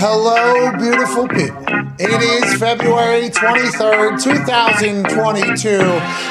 Hello, 0.00 0.70
beautiful 0.78 1.26
people. 1.26 1.64
It 1.98 2.22
is 2.22 2.56
February 2.60 3.30
23rd, 3.30 4.22
2022. 4.22 5.78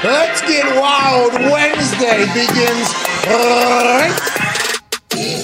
Let's 0.07 0.41
get 0.43 0.63
wild. 0.79 1.33
Wednesday 1.33 2.23
begins 2.27 2.87
right 3.27 4.07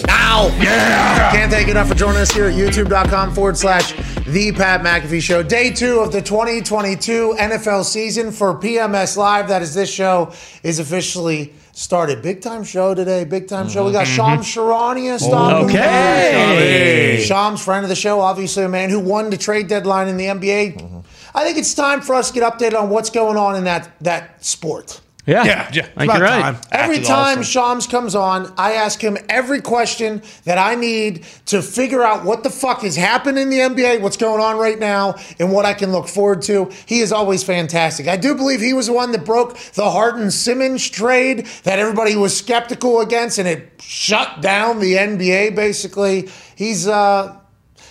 now. 0.07 0.47
Yeah. 0.57 1.31
Can't 1.33 1.51
thank 1.51 1.67
you 1.67 1.71
enough 1.71 1.89
for 1.89 1.95
joining 1.95 2.21
us 2.21 2.31
here 2.31 2.45
at 2.45 2.53
youtube.com 2.53 3.33
forward 3.35 3.57
slash 3.57 3.91
the 4.25 4.53
Pat 4.53 4.83
McAfee 4.83 5.21
Show. 5.21 5.43
Day 5.43 5.69
two 5.71 5.99
of 5.99 6.13
the 6.13 6.21
2022 6.21 7.35
NFL 7.37 7.83
season 7.83 8.31
for 8.31 8.53
PMS 8.53 9.17
Live. 9.17 9.49
That 9.49 9.61
is 9.61 9.73
this 9.73 9.91
show 9.93 10.31
is 10.63 10.79
officially 10.79 11.53
started. 11.73 12.21
Big 12.21 12.41
time 12.41 12.63
show 12.63 12.93
today. 12.93 13.25
Big 13.25 13.47
time 13.47 13.67
show. 13.67 13.85
We 13.85 13.91
got 13.91 14.05
mm-hmm. 14.05 14.15
Shams 14.15 14.45
Charania 14.45 15.17
mm-hmm. 15.17 15.25
stopping 15.25 15.69
Okay. 15.69 17.17
by. 17.19 17.23
Shams, 17.23 17.63
friend 17.63 17.83
of 17.83 17.89
the 17.89 17.95
show, 17.95 18.21
obviously 18.21 18.63
a 18.63 18.69
man 18.69 18.89
who 18.89 18.99
won 18.99 19.29
the 19.29 19.37
trade 19.37 19.67
deadline 19.67 20.07
in 20.07 20.17
the 20.17 20.25
NBA. 20.25 20.77
Mm-hmm. 20.77 20.99
I 21.35 21.43
think 21.43 21.57
it's 21.57 21.73
time 21.73 22.01
for 22.01 22.15
us 22.15 22.29
to 22.31 22.39
get 22.39 22.51
updated 22.51 22.79
on 22.79 22.89
what's 22.89 23.09
going 23.09 23.37
on 23.37 23.55
in 23.55 23.63
that 23.65 23.91
that 24.01 24.43
sport. 24.45 25.01
Yeah. 25.25 25.45
Yeah, 25.45 25.69
yeah. 25.73 25.87
I 25.95 25.99
think 26.01 26.13
you're 26.13 26.21
right. 26.21 26.41
time. 26.41 26.57
Every 26.71 26.97
After 26.97 27.07
time 27.07 27.37
All-Star. 27.37 27.75
Shams 27.75 27.87
comes 27.87 28.13
on, 28.13 28.53
I 28.57 28.73
ask 28.73 28.99
him 28.99 29.17
every 29.29 29.61
question 29.61 30.21
that 30.43 30.57
I 30.57 30.75
need 30.75 31.23
to 31.45 31.61
figure 31.61 32.03
out 32.03 32.25
what 32.25 32.43
the 32.43 32.49
fuck 32.49 32.81
has 32.81 32.97
happened 32.97 33.39
in 33.39 33.49
the 33.49 33.59
NBA, 33.59 34.01
what's 34.01 34.17
going 34.17 34.41
on 34.41 34.57
right 34.57 34.77
now, 34.77 35.15
and 35.39 35.51
what 35.51 35.65
I 35.65 35.73
can 35.73 35.93
look 35.93 36.09
forward 36.09 36.41
to. 36.43 36.69
He 36.85 36.99
is 36.99 37.13
always 37.13 37.41
fantastic. 37.41 38.07
I 38.09 38.17
do 38.17 38.35
believe 38.35 38.59
he 38.59 38.73
was 38.73 38.87
the 38.87 38.93
one 38.93 39.13
that 39.13 39.23
broke 39.25 39.57
the 39.75 39.89
Harden 39.89 40.29
Simmons 40.29 40.89
trade 40.89 41.45
that 41.63 41.79
everybody 41.79 42.17
was 42.17 42.35
skeptical 42.37 42.99
against, 42.99 43.37
and 43.37 43.47
it 43.47 43.81
shut 43.81 44.41
down 44.41 44.79
the 44.79 44.95
NBA 44.95 45.55
basically. 45.55 46.29
He's 46.55 46.87
uh 46.87 47.37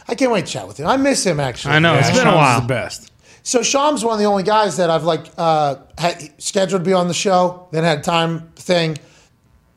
I 0.08 0.14
can't 0.14 0.33
wait 0.33 0.46
to 0.46 0.52
chat 0.52 0.66
with 0.69 0.78
him. 0.78 0.86
I 0.86 0.96
miss 0.98 1.24
him 1.24 1.41
actually. 1.41 1.74
I 1.74 1.78
know. 1.78 1.94
It's 1.94 2.08
been 2.10 2.19
a 2.19 2.22
Shams 2.22 2.34
is 2.34 2.36
while. 2.36 2.60
the 2.60 2.66
best. 2.66 3.11
So 3.42 3.62
Sham's 3.62 4.05
one 4.05 4.14
of 4.14 4.19
the 4.20 4.27
only 4.27 4.44
guys 4.44 4.77
that 4.77 4.89
I've 4.89 5.05
like 5.05 5.27
uh, 5.36 5.77
had 5.98 6.41
scheduled 6.41 6.84
to 6.84 6.84
be 6.84 6.92
on 6.92 7.08
the 7.08 7.14
show, 7.14 7.69
then 7.72 7.83
had 7.84 8.05
time 8.05 8.53
thing, 8.55 8.98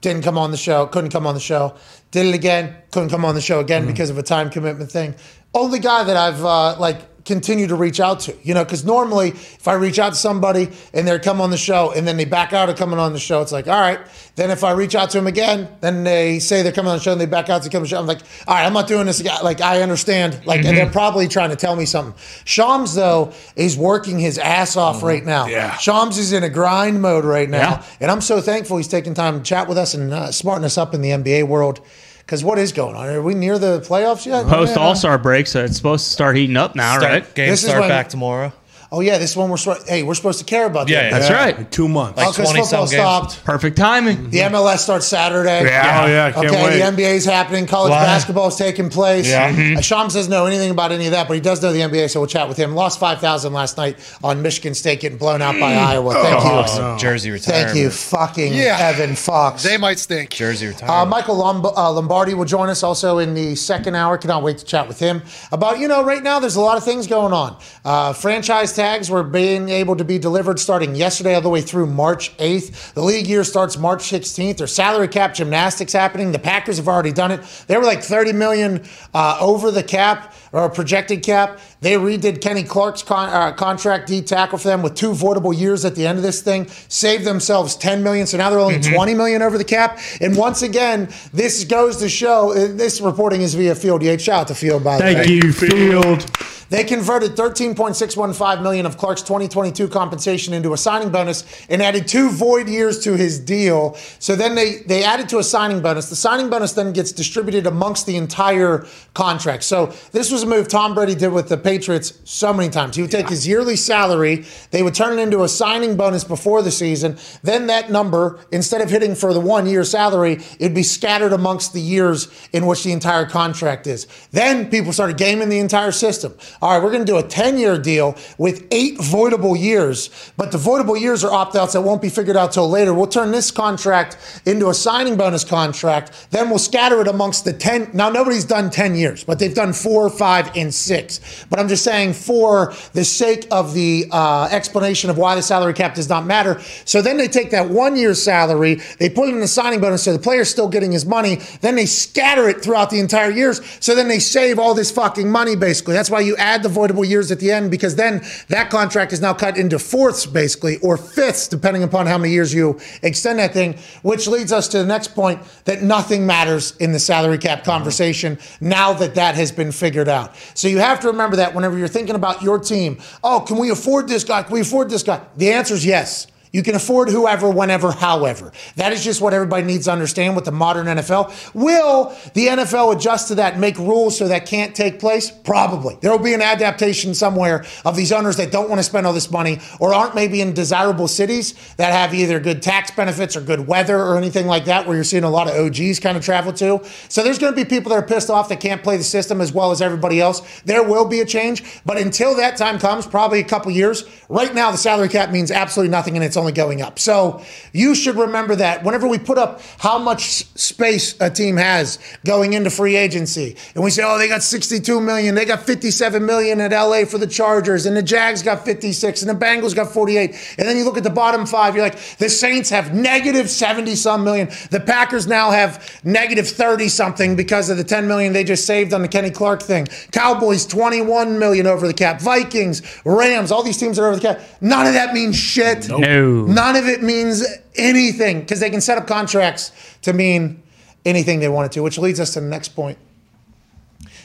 didn't 0.01 0.23
come 0.23 0.37
on 0.37 0.51
the 0.51 0.57
show, 0.57 0.85
couldn't 0.85 1.09
come 1.09 1.25
on 1.25 1.33
the 1.33 1.39
show, 1.39 1.75
did 2.11 2.27
it 2.27 2.35
again, 2.35 2.75
couldn't 2.91 3.09
come 3.09 3.25
on 3.25 3.33
the 3.33 3.41
show 3.41 3.59
again 3.59 3.87
because 3.87 4.09
of 4.09 4.17
a 4.17 4.23
time 4.23 4.49
commitment 4.49 4.91
thing. 4.91 5.15
Only 5.53 5.79
guy 5.79 6.03
that 6.03 6.15
I've 6.15 6.45
uh, 6.45 6.77
like 6.79 6.99
continued 7.25 7.69
to 7.69 7.75
reach 7.75 7.99
out 7.99 8.19
to, 8.21 8.35
you 8.43 8.53
know, 8.53 8.63
because 8.63 8.85
normally 8.85 9.29
if 9.29 9.67
I 9.67 9.73
reach 9.73 9.97
out 9.97 10.09
to 10.13 10.15
somebody 10.19 10.69
and 10.93 11.07
they 11.07 11.17
come 11.17 11.41
on 11.41 11.49
the 11.49 11.57
show 11.57 11.91
and 11.91 12.07
then 12.07 12.17
they 12.17 12.25
back 12.25 12.53
out 12.53 12.69
of 12.69 12.75
coming 12.75 12.99
on 12.99 13.13
the 13.13 13.19
show, 13.19 13.41
it's 13.41 13.51
like, 13.51 13.67
all 13.67 13.79
right. 13.81 13.99
Then 14.35 14.51
if 14.51 14.63
I 14.63 14.73
reach 14.73 14.95
out 14.95 15.09
to 15.11 15.17
them 15.17 15.25
again, 15.27 15.67
then 15.81 16.03
they 16.03 16.39
say 16.39 16.61
they're 16.61 16.71
coming 16.71 16.91
on 16.91 16.97
the 16.97 17.03
show 17.03 17.13
and 17.13 17.19
they 17.21 17.25
back 17.25 17.49
out 17.49 17.63
to 17.63 17.69
come 17.69 17.79
on 17.79 17.83
the 17.83 17.89
show. 17.89 17.99
I'm 17.99 18.05
like, 18.05 18.21
all 18.47 18.53
right, 18.53 18.65
I'm 18.65 18.73
not 18.73 18.87
doing 18.87 19.05
this 19.07 19.19
again. 19.19 19.37
Like 19.43 19.59
I 19.61 19.81
understand, 19.81 20.45
like, 20.45 20.63
and 20.65 20.77
they're 20.77 20.89
probably 20.89 21.27
trying 21.27 21.49
to 21.49 21.55
tell 21.55 21.75
me 21.75 21.85
something. 21.85 22.13
Shams 22.45 22.93
though 22.93 23.33
is 23.55 23.75
working 23.77 24.19
his 24.19 24.37
ass 24.37 24.77
off 24.77 25.01
right 25.01 25.25
now. 25.25 25.47
Yeah. 25.47 25.75
Shams 25.77 26.17
is 26.19 26.31
in 26.31 26.43
a 26.43 26.49
grind 26.49 27.01
mode 27.01 27.25
right 27.25 27.49
now, 27.49 27.57
Yeah. 27.79 27.83
and 28.01 28.11
I'm 28.11 28.21
so 28.21 28.39
thankful 28.39 28.77
he's 28.77 28.87
taking 28.87 29.13
time 29.15 29.37
to 29.39 29.43
chat 29.43 29.67
with 29.67 29.77
us 29.77 29.93
and 29.95 30.13
uh, 30.13 30.31
smarten 30.31 30.63
us 30.63 30.77
up 30.77 30.93
in 30.93 31.01
the 31.01 31.09
NBA 31.09 31.47
world. 31.47 31.79
Because 32.25 32.43
what 32.43 32.57
is 32.57 32.71
going 32.71 32.95
on? 32.95 33.07
Are 33.07 33.21
we 33.21 33.35
near 33.35 33.59
the 33.59 33.81
playoffs 33.81 34.25
yet? 34.25 34.47
Post 34.47 34.77
All 34.77 34.95
Star 34.95 35.17
break, 35.19 35.45
so 35.47 35.63
it's 35.63 35.77
supposed 35.77 36.05
to 36.05 36.11
start 36.11 36.35
heating 36.35 36.57
up 36.57 36.75
now, 36.75 36.97
Start, 36.97 37.11
right? 37.11 37.35
Games 37.35 37.51
This 37.51 37.63
is 37.63 37.65
start 37.69 37.81
when- 37.81 37.89
back 37.89 38.09
tomorrow. 38.09 38.51
Oh 38.95 39.01
yeah, 39.01 39.17
this 39.17 39.35
one 39.35 39.49
we're 39.49 39.57
supposed. 39.57 39.89
Hey, 39.89 40.03
we're 40.03 40.13
supposed 40.15 40.39
to 40.39 40.45
care 40.45 40.65
about. 40.67 40.87
Yeah, 40.87 41.01
that. 41.01 41.11
yeah. 41.11 41.19
That's 41.19 41.31
right. 41.31 41.57
Like 41.57 41.69
two 41.71 41.89
months. 41.89 42.15
Like- 42.17 42.27
Oh, 42.27 42.31
because 42.31 42.49
20 42.49 42.61
football 42.61 42.87
some 42.87 42.97
games. 42.97 43.33
stopped. 43.33 43.43
Perfect 43.43 43.77
timing. 43.77 44.29
The 44.29 44.39
MLS 44.39 44.77
starts 44.79 45.05
Saturday. 45.05 45.65
yeah, 45.65 46.01
oh 46.03 46.07
yeah, 46.07 46.31
can't 46.31 46.45
okay, 46.47 46.63
wait. 46.63 46.77
the 46.79 47.03
NBA 47.03 47.13
is 47.15 47.25
happening. 47.25 47.67
College 47.67 47.91
Wow. 47.91 47.99
basketball 48.05 48.47
is 48.47 48.55
taking 48.55 48.89
place. 48.89 49.27
Yeah. 49.29 49.75
Uh, 49.77 49.81
Shams 49.81 50.13
doesn't 50.13 50.31
know 50.31 50.45
anything 50.45 50.71
about 50.71 50.91
any 50.93 51.05
of 51.07 51.11
that, 51.11 51.27
but 51.27 51.33
he 51.33 51.41
does 51.41 51.61
know 51.61 51.73
the 51.73 51.81
NBA, 51.81 52.09
so 52.09 52.21
we'll 52.21 52.27
chat 52.27 52.47
with 52.47 52.57
him. 52.57 52.73
Lost 52.73 52.97
5,000 52.99 53.51
last 53.53 53.75
night 53.77 53.97
on 54.23 54.41
Michigan 54.41 54.73
State 54.73 55.01
getting 55.01 55.17
blown 55.17 55.41
out 55.41 55.59
by 55.59 55.73
Iowa. 55.73 56.13
Thank 56.13 56.43
you. 56.43 56.49
Oh, 56.81 56.97
Jersey 56.97 57.31
retirement. 57.31 57.67
Thank 57.71 57.77
you, 57.77 57.89
fucking 57.89 58.53
Yeah. 58.53 58.77
Evan 58.79 59.15
Fox. 59.15 59.61
They 59.63 59.77
might 59.77 59.99
stink. 59.99 60.29
Jersey 60.29 60.67
Uh, 60.67 60.69
retirement. 60.69 61.09
Michael 61.09 61.35
Lomb- 61.35 61.65
uh, 61.77 61.91
Lombardi 61.91 62.33
will 62.33 62.45
join 62.45 62.69
us 62.69 62.81
also 62.81 63.17
in 63.19 63.33
the 63.33 63.55
second 63.55 63.95
hour. 63.95 64.17
Cannot 64.17 64.41
wait 64.41 64.57
to 64.59 64.65
chat 64.65 64.87
with 64.87 64.99
him 64.99 65.21
about, 65.51 65.79
you 65.79 65.87
know, 65.89 66.01
right 66.03 66.23
now 66.23 66.39
there's 66.39 66.55
a 66.55 66.61
lot 66.61 66.77
of 66.77 66.83
things 66.85 67.07
going 67.07 67.33
on. 67.33 67.57
Uh, 67.83 68.13
franchise 68.13 68.71
were 69.09 69.23
being 69.23 69.69
able 69.69 69.95
to 69.95 70.03
be 70.03 70.19
delivered 70.19 70.59
starting 70.59 70.95
yesterday 70.95 71.33
all 71.33 71.41
the 71.41 71.49
way 71.49 71.61
through 71.61 71.87
March 71.87 72.35
8th. 72.37 72.93
The 72.93 73.01
league 73.01 73.25
year 73.25 73.43
starts 73.43 73.77
March 73.77 74.03
16th. 74.03 74.57
There's 74.57 74.73
salary 74.73 75.07
cap 75.07 75.33
gymnastics 75.33 75.91
happening. 75.91 76.31
The 76.31 76.39
Packers 76.39 76.77
have 76.77 76.87
already 76.87 77.11
done 77.11 77.31
it. 77.31 77.41
They 77.67 77.77
were 77.77 77.83
like 77.83 78.03
30 78.03 78.33
million 78.33 78.83
uh, 79.13 79.37
over 79.41 79.71
the 79.71 79.83
cap 79.83 80.33
or 80.55 80.63
a 80.63 80.69
projected 80.69 81.21
cap. 81.21 81.59
They 81.81 81.95
redid 81.95 82.39
Kenny 82.41 82.63
Clark's 82.63 83.03
con- 83.03 83.29
uh, 83.29 83.51
contract 83.51 84.07
D 84.07 84.21
tackle 84.21 84.57
for 84.57 84.69
them 84.69 84.81
with 84.81 84.95
two 84.95 85.11
voidable 85.11 85.55
years 85.55 85.83
at 85.83 85.95
the 85.95 86.07
end 86.07 86.17
of 86.17 86.23
this 86.23 86.41
thing. 86.41 86.67
Saved 86.87 87.25
themselves 87.25 87.75
10 87.75 88.01
million, 88.03 88.25
so 88.25 88.37
now 88.37 88.49
they're 88.49 88.59
only 88.59 88.79
20 88.79 89.13
million 89.15 89.41
over 89.41 89.57
the 89.57 89.65
cap. 89.65 89.99
And 90.21 90.37
once 90.37 90.61
again, 90.61 91.09
this 91.33 91.65
goes 91.65 91.97
to 91.97 92.07
show. 92.07 92.51
uh, 92.51 92.67
This 92.73 93.01
reporting 93.01 93.41
is 93.41 93.53
via 93.53 93.75
Field 93.75 94.01
Yates. 94.01 94.23
Shout 94.23 94.41
out 94.41 94.47
to 94.47 94.55
Field 94.55 94.83
by 94.83 94.97
the 94.97 95.03
way. 95.03 95.13
Thank 95.15 95.43
you, 95.43 95.51
Field. 95.51 96.25
They 96.69 96.83
converted 96.83 97.35
13.615 97.35 98.61
million 98.63 98.85
of 98.85 98.97
Clark's 98.97 99.21
2022 99.21 99.87
compensation 99.87 100.53
into 100.53 100.73
a 100.73 100.77
signing 100.77 101.09
bonus 101.11 101.43
and 101.69 101.81
added 101.81 102.07
two 102.07 102.29
void 102.31 102.67
years 102.67 102.99
to 103.03 103.15
his 103.15 103.39
deal. 103.39 103.95
So 104.19 104.35
then 104.35 104.55
they 104.55 104.77
they 104.87 105.03
added 105.03 105.29
to 105.29 105.37
a 105.39 105.43
signing 105.43 105.81
bonus. 105.81 106.09
The 106.09 106.15
signing 106.15 106.49
bonus 106.49 106.73
then 106.73 106.93
gets 106.93 107.11
distributed 107.11 107.67
amongst 107.67 108.05
the 108.07 108.15
entire 108.17 108.85
contract. 109.13 109.63
So 109.63 109.93
this 110.11 110.31
was 110.31 110.44
a 110.45 110.47
move 110.47 110.67
Tom 110.67 110.93
Brady 110.93 111.15
did 111.15 111.29
with 111.29 111.49
the 111.49 111.57
Patriots 111.57 112.13
so 112.23 112.53
many 112.53 112.69
times. 112.69 112.95
He 112.95 113.01
would 113.01 113.11
take 113.11 113.27
his 113.27 113.45
yearly 113.47 113.75
salary, 113.75 114.45
they 114.71 114.81
would 114.81 114.95
turn 114.95 115.19
it 115.19 115.21
into 115.21 115.43
a 115.43 115.49
signing 115.49 115.97
bonus 115.97 116.23
before 116.23 116.61
the 116.61 116.71
season. 116.71 117.17
Then 117.43 117.67
that 117.67 117.91
number, 117.91 118.39
instead 118.51 118.81
of 118.81 118.89
hitting 118.89 119.15
for 119.15 119.33
the 119.33 119.39
one 119.39 119.67
year 119.67 119.83
salary, 119.83 120.39
it'd 120.59 120.73
be 120.73 120.83
scattered 120.83 121.33
amongst 121.33 121.73
the 121.73 121.81
years 121.81 122.29
in 122.53 122.65
which 122.65 122.83
the 122.83 122.91
entire 122.91 123.25
contract 123.25 123.87
is. 123.87 124.07
Then 124.31 124.69
people 124.69 124.93
started 124.93 125.17
gaming 125.17 125.49
the 125.49 125.59
entire 125.59 125.91
system. 125.91 126.33
All 126.61 126.71
right, 126.71 126.83
we're 126.83 126.91
going 126.91 127.05
to 127.05 127.11
do 127.11 127.17
a 127.17 127.23
10 127.23 127.57
year 127.57 127.77
deal 127.77 128.15
with 128.37 128.65
eight 128.71 128.97
voidable 128.97 129.59
years, 129.59 130.31
but 130.37 130.51
the 130.51 130.57
voidable 130.57 130.99
years 130.99 131.23
are 131.23 131.31
opt 131.31 131.55
outs 131.55 131.73
that 131.73 131.81
won't 131.81 132.01
be 132.01 132.09
figured 132.09 132.37
out 132.37 132.51
till 132.53 132.69
later. 132.69 132.93
We'll 132.93 133.07
turn 133.07 133.31
this 133.31 133.51
contract 133.51 134.41
into 134.45 134.69
a 134.69 134.73
signing 134.73 135.17
bonus 135.17 135.43
contract. 135.43 136.27
Then 136.31 136.49
we'll 136.49 136.59
scatter 136.59 137.01
it 137.01 137.07
amongst 137.07 137.45
the 137.45 137.53
10. 137.53 137.89
Now, 137.93 138.09
nobody's 138.09 138.45
done 138.45 138.69
10 138.69 138.95
years, 138.95 139.23
but 139.23 139.39
they've 139.39 139.53
done 139.53 139.73
four, 139.73 140.05
or 140.05 140.09
five, 140.09 140.24
and 140.55 140.73
six. 140.73 141.45
But 141.49 141.59
I'm 141.59 141.67
just 141.67 141.83
saying 141.83 142.13
for 142.13 142.73
the 142.93 143.05
sake 143.05 143.47
of 143.51 143.73
the 143.73 144.05
uh, 144.11 144.47
explanation 144.51 145.09
of 145.09 145.17
why 145.17 145.35
the 145.35 145.41
salary 145.41 145.73
cap 145.73 145.95
does 145.95 146.09
not 146.09 146.25
matter. 146.25 146.59
So 146.85 147.01
then 147.01 147.17
they 147.17 147.27
take 147.27 147.51
that 147.51 147.69
one 147.69 147.95
year 147.95 148.13
salary, 148.13 148.75
they 148.99 149.09
put 149.09 149.29
it 149.29 149.33
in 149.33 149.39
the 149.39 149.47
signing 149.47 149.81
bonus 149.81 150.03
so 150.03 150.13
the 150.13 150.19
player's 150.19 150.49
still 150.49 150.67
getting 150.67 150.91
his 150.91 151.05
money. 151.05 151.35
Then 151.61 151.75
they 151.75 151.85
scatter 151.85 152.49
it 152.49 152.61
throughout 152.61 152.89
the 152.89 152.99
entire 152.99 153.31
years. 153.31 153.61
So 153.79 153.95
then 153.95 154.07
they 154.07 154.19
save 154.19 154.59
all 154.59 154.73
this 154.73 154.91
fucking 154.91 155.29
money 155.29 155.55
basically. 155.55 155.93
That's 155.93 156.09
why 156.09 156.21
you 156.21 156.35
add 156.37 156.63
the 156.63 156.69
voidable 156.69 157.07
years 157.07 157.31
at 157.31 157.39
the 157.39 157.51
end 157.51 157.71
because 157.71 157.95
then 157.95 158.23
that 158.49 158.69
contract 158.69 159.13
is 159.13 159.21
now 159.21 159.33
cut 159.33 159.57
into 159.57 159.79
fourths 159.79 160.25
basically 160.25 160.77
or 160.77 160.97
fifths 160.97 161.47
depending 161.47 161.83
upon 161.83 162.07
how 162.07 162.17
many 162.17 162.33
years 162.33 162.53
you 162.53 162.79
extend 163.03 163.39
that 163.39 163.53
thing, 163.53 163.77
which 164.01 164.27
leads 164.27 164.51
us 164.51 164.67
to 164.69 164.77
the 164.77 164.85
next 164.85 165.09
point 165.09 165.41
that 165.65 165.81
nothing 165.81 166.25
matters 166.25 166.75
in 166.77 166.91
the 166.91 166.99
salary 166.99 167.37
cap 167.37 167.63
conversation 167.63 168.37
now 168.61 168.93
that 168.93 169.15
that 169.15 169.35
has 169.35 169.51
been 169.51 169.71
figured 169.71 170.09
out. 170.09 170.14
So 170.53 170.67
you 170.67 170.79
have 170.79 170.99
to 171.01 171.07
remember 171.07 171.37
that 171.37 171.53
whenever 171.53 171.77
you're 171.77 171.87
thinking 171.87 172.15
about 172.15 172.41
your 172.41 172.59
team, 172.59 172.99
oh, 173.23 173.41
can 173.41 173.57
we 173.57 173.69
afford 173.69 174.07
this 174.07 174.23
guy? 174.23 174.43
Can 174.43 174.53
we 174.53 174.61
afford 174.61 174.89
this 174.89 175.03
guy? 175.03 175.21
The 175.37 175.51
answer 175.51 175.73
is 175.73 175.85
yes. 175.85 176.27
You 176.55 176.63
can 176.63 176.75
afford 176.75 177.09
whoever, 177.09 177.49
whenever, 177.49 177.91
however. 177.91 178.53
That 178.77 178.93
is 178.93 179.03
just 179.03 179.19
what 179.19 179.33
everybody 179.33 179.65
needs 179.65 179.85
to 179.85 179.91
understand 179.91 180.37
with 180.37 180.45
the 180.45 180.53
modern 180.53 180.85
NFL. 180.85 181.53
Will 181.53 182.15
the 182.33 182.47
NFL 182.47 182.95
adjust 182.95 183.27
to 183.27 183.35
that 183.35 183.51
and 183.55 183.61
make 183.61 183.77
rules 183.77 184.17
so 184.17 184.29
that 184.29 184.45
can't 184.45 184.73
take 184.73 184.97
place? 184.97 185.29
Probably. 185.29 185.97
There 185.99 186.11
will 186.11 186.23
be 186.23 186.33
an 186.33 186.41
adaptation 186.41 187.13
somewhere 187.13 187.65
of 187.83 187.97
these 187.97 188.13
owners 188.13 188.37
that 188.37 188.53
don't 188.53 188.69
want 188.69 188.79
to 188.79 188.83
spend 188.83 189.05
all 189.05 189.11
this 189.11 189.29
money 189.29 189.59
or 189.81 189.93
aren't 189.93 190.15
maybe 190.15 190.39
in 190.39 190.53
desirable 190.53 191.09
cities 191.09 191.55
that 191.75 191.91
have 191.91 192.13
either 192.13 192.39
good 192.39 192.61
tax 192.61 192.89
benefits 192.89 193.35
or 193.35 193.41
good 193.41 193.67
weather 193.67 193.97
or 193.97 194.17
anything 194.17 194.47
like 194.47 194.63
that, 194.63 194.87
where 194.87 194.95
you're 194.95 195.03
seeing 195.03 195.25
a 195.25 195.29
lot 195.29 195.49
of 195.49 195.55
OGs 195.55 195.99
kind 195.99 196.15
of 196.15 196.23
travel 196.23 196.53
to. 196.53 196.79
So 197.09 197.21
there's 197.21 197.37
going 197.37 197.51
to 197.51 197.57
be 197.57 197.65
people 197.65 197.89
that 197.89 197.97
are 197.97 198.07
pissed 198.07 198.29
off 198.29 198.47
that 198.47 198.61
can't 198.61 198.81
play 198.81 198.95
the 198.95 199.03
system 199.03 199.41
as 199.41 199.51
well 199.51 199.71
as 199.71 199.81
everybody 199.81 200.21
else. 200.21 200.61
There 200.61 200.83
will 200.83 201.05
be 201.05 201.19
a 201.19 201.25
change, 201.25 201.81
but 201.85 201.97
until 201.97 202.33
that 202.37 202.55
time 202.55 202.79
comes, 202.79 203.05
probably 203.05 203.41
a 203.41 203.43
couple 203.43 203.73
years. 203.73 204.05
Right 204.29 204.55
now, 204.55 204.71
the 204.71 204.77
salary 204.77 205.09
cap 205.09 205.31
means 205.31 205.51
absolutely 205.51 205.91
nothing, 205.91 206.15
and 206.15 206.23
it's 206.23 206.37
only 206.37 206.44
only 206.45 206.53
going 206.53 206.81
up. 206.81 206.99
So 206.99 207.43
you 207.73 207.95
should 207.95 208.15
remember 208.15 208.55
that 208.57 208.83
whenever 208.83 209.07
we 209.07 209.17
put 209.17 209.39
up 209.39 209.61
how 209.79 209.97
much 209.97 210.45
space 210.55 211.19
a 211.19 211.29
team 211.29 211.57
has 211.57 211.97
going 212.23 212.53
into 212.53 212.69
free 212.69 212.95
agency, 212.95 213.57
and 213.73 213.83
we 213.83 213.89
say, 213.89 214.03
oh, 214.05 214.19
they 214.19 214.27
got 214.27 214.43
62 214.43 215.01
million, 215.01 215.33
they 215.33 215.45
got 215.45 215.61
57 215.61 216.23
million 216.23 216.61
at 216.61 216.71
LA 216.71 217.05
for 217.05 217.17
the 217.17 217.27
Chargers, 217.27 217.87
and 217.87 217.97
the 217.97 218.03
Jags 218.03 218.43
got 218.43 218.63
56, 218.63 219.23
and 219.23 219.29
the 219.29 219.45
Bengals 219.45 219.75
got 219.75 219.91
48. 219.91 220.55
And 220.59 220.67
then 220.67 220.77
you 220.77 220.83
look 220.83 220.97
at 220.97 221.03
the 221.03 221.09
bottom 221.09 221.47
five, 221.47 221.75
you're 221.75 221.83
like, 221.83 221.99
the 222.17 222.29
Saints 222.29 222.69
have 222.69 222.93
negative 222.93 223.49
70 223.49 223.95
some 223.95 224.23
million. 224.23 224.49
The 224.69 224.79
Packers 224.79 225.25
now 225.25 225.49
have 225.49 226.01
negative 226.03 226.47
30 226.47 226.89
something 226.89 227.35
because 227.35 227.69
of 227.69 227.77
the 227.77 227.83
10 227.83 228.07
million 228.07 228.33
they 228.33 228.43
just 228.43 228.65
saved 228.65 228.93
on 228.93 229.01
the 229.01 229.07
Kenny 229.07 229.31
Clark 229.31 229.63
thing. 229.63 229.87
Cowboys 230.11 230.65
21 230.67 231.39
million 231.39 231.65
over 231.65 231.87
the 231.87 231.93
cap. 231.93 232.21
Vikings, 232.21 232.83
Rams, 233.03 233.51
all 233.51 233.63
these 233.63 233.77
teams 233.77 233.97
are 233.97 234.05
over 234.05 234.15
the 234.15 234.21
cap. 234.21 234.41
None 234.61 234.85
of 234.85 234.93
that 234.93 235.13
means 235.13 235.35
shit. 235.35 235.89
No. 235.89 235.99
None 236.47 236.75
of 236.75 236.87
it 236.87 237.01
means 237.03 237.43
anything 237.75 238.41
because 238.41 238.59
they 238.59 238.69
can 238.69 238.81
set 238.81 238.97
up 238.97 239.07
contracts 239.07 239.71
to 240.03 240.13
mean 240.13 240.61
anything 241.05 241.39
they 241.39 241.49
wanted 241.49 241.71
to, 241.73 241.83
which 241.83 241.97
leads 241.97 242.19
us 242.19 242.33
to 242.33 242.41
the 242.41 242.47
next 242.47 242.69
point. 242.69 242.97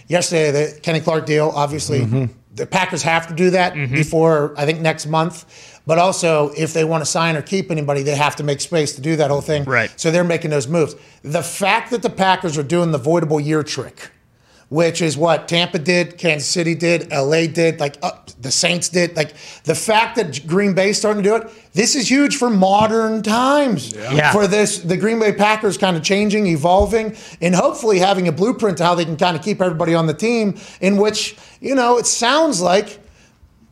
Yesterday, 0.09 0.51
the 0.51 0.81
Kenny 0.81 1.01
Clark 1.01 1.27
deal, 1.27 1.53
obviously, 1.55 2.01
Mm-hmm. 2.01 2.25
the 2.55 2.67
Packers 2.67 3.03
have 3.03 3.29
to 3.29 3.35
do 3.35 3.51
that 3.51 3.75
before, 3.75 4.55
I 4.57 4.67
think, 4.67 4.81
next 4.81 5.07
month. 5.07 5.45
But 5.87 5.99
also, 5.99 6.51
if 6.57 6.73
they 6.73 6.85
want 6.85 7.01
to 7.03 7.07
sign 7.07 7.37
or 7.37 7.43
keep 7.43 7.71
anybody, 7.71 8.03
they 8.03 8.15
have 8.17 8.37
to 8.37 8.43
make 8.43 8.61
space 8.61 8.95
to 8.97 9.01
do 9.01 9.17
that 9.17 9.31
whole 9.31 9.41
thing. 9.41 9.65
Right. 9.65 9.91
So 9.99 10.11
they're 10.11 10.25
making 10.25 10.51
those 10.51 10.69
moves. 10.69 10.95
The 11.23 11.43
fact 11.43 11.91
that 11.91 12.03
the 12.03 12.11
Packers 12.11 12.59
are 12.59 12.63
doing 12.63 12.91
the 12.91 12.99
voidable 12.99 13.45
year 13.45 13.63
trick, 13.63 14.11
which 14.71 15.03
is 15.03 15.17
what 15.17 15.49
Tampa 15.49 15.81
did, 15.81 16.17
Kansas 16.17 16.49
City 16.49 16.77
did, 16.77 17.11
LA 17.11 17.49
did, 17.49 17.81
like 17.81 17.97
uh, 18.03 18.13
the 18.41 18.53
Saints 18.53 18.89
did. 18.89 19.17
Like 19.17 19.35
the 19.65 19.75
fact 19.75 20.15
that 20.17 20.47
Green 20.47 20.75
Bay's 20.75 20.97
starting 20.97 21.25
to 21.25 21.29
do 21.29 21.37
it, 21.37 21.73
this 21.73 21.97
is 21.97 22.09
huge 22.09 22.37
for 22.37 22.49
modern 22.49 23.23
times. 23.23 23.93
Yeah. 23.93 24.33
For 24.33 24.47
this, 24.47 24.79
the 24.79 24.97
Green 24.97 25.19
Bay 25.19 25.33
Packers 25.33 25.77
kind 25.77 25.97
of 25.97 26.05
changing, 26.05 26.47
evolving, 26.47 27.17
and 27.41 27.55
hopefully 27.55 27.99
having 27.99 28.29
a 28.29 28.33
blueprint 28.33 28.79
to 28.79 28.85
how 28.85 28.95
they 28.95 29.05
can 29.05 29.17
kind 29.17 29.37
of 29.37 29.43
keep 29.43 29.61
everybody 29.61 29.95
on 29.95 30.07
the 30.07 30.15
team. 30.15 30.57
In 30.81 30.97
which 30.97 31.37
you 31.61 31.75
know 31.75 31.99
it 31.99 32.07
sounds 32.07 32.61
like 32.61 33.01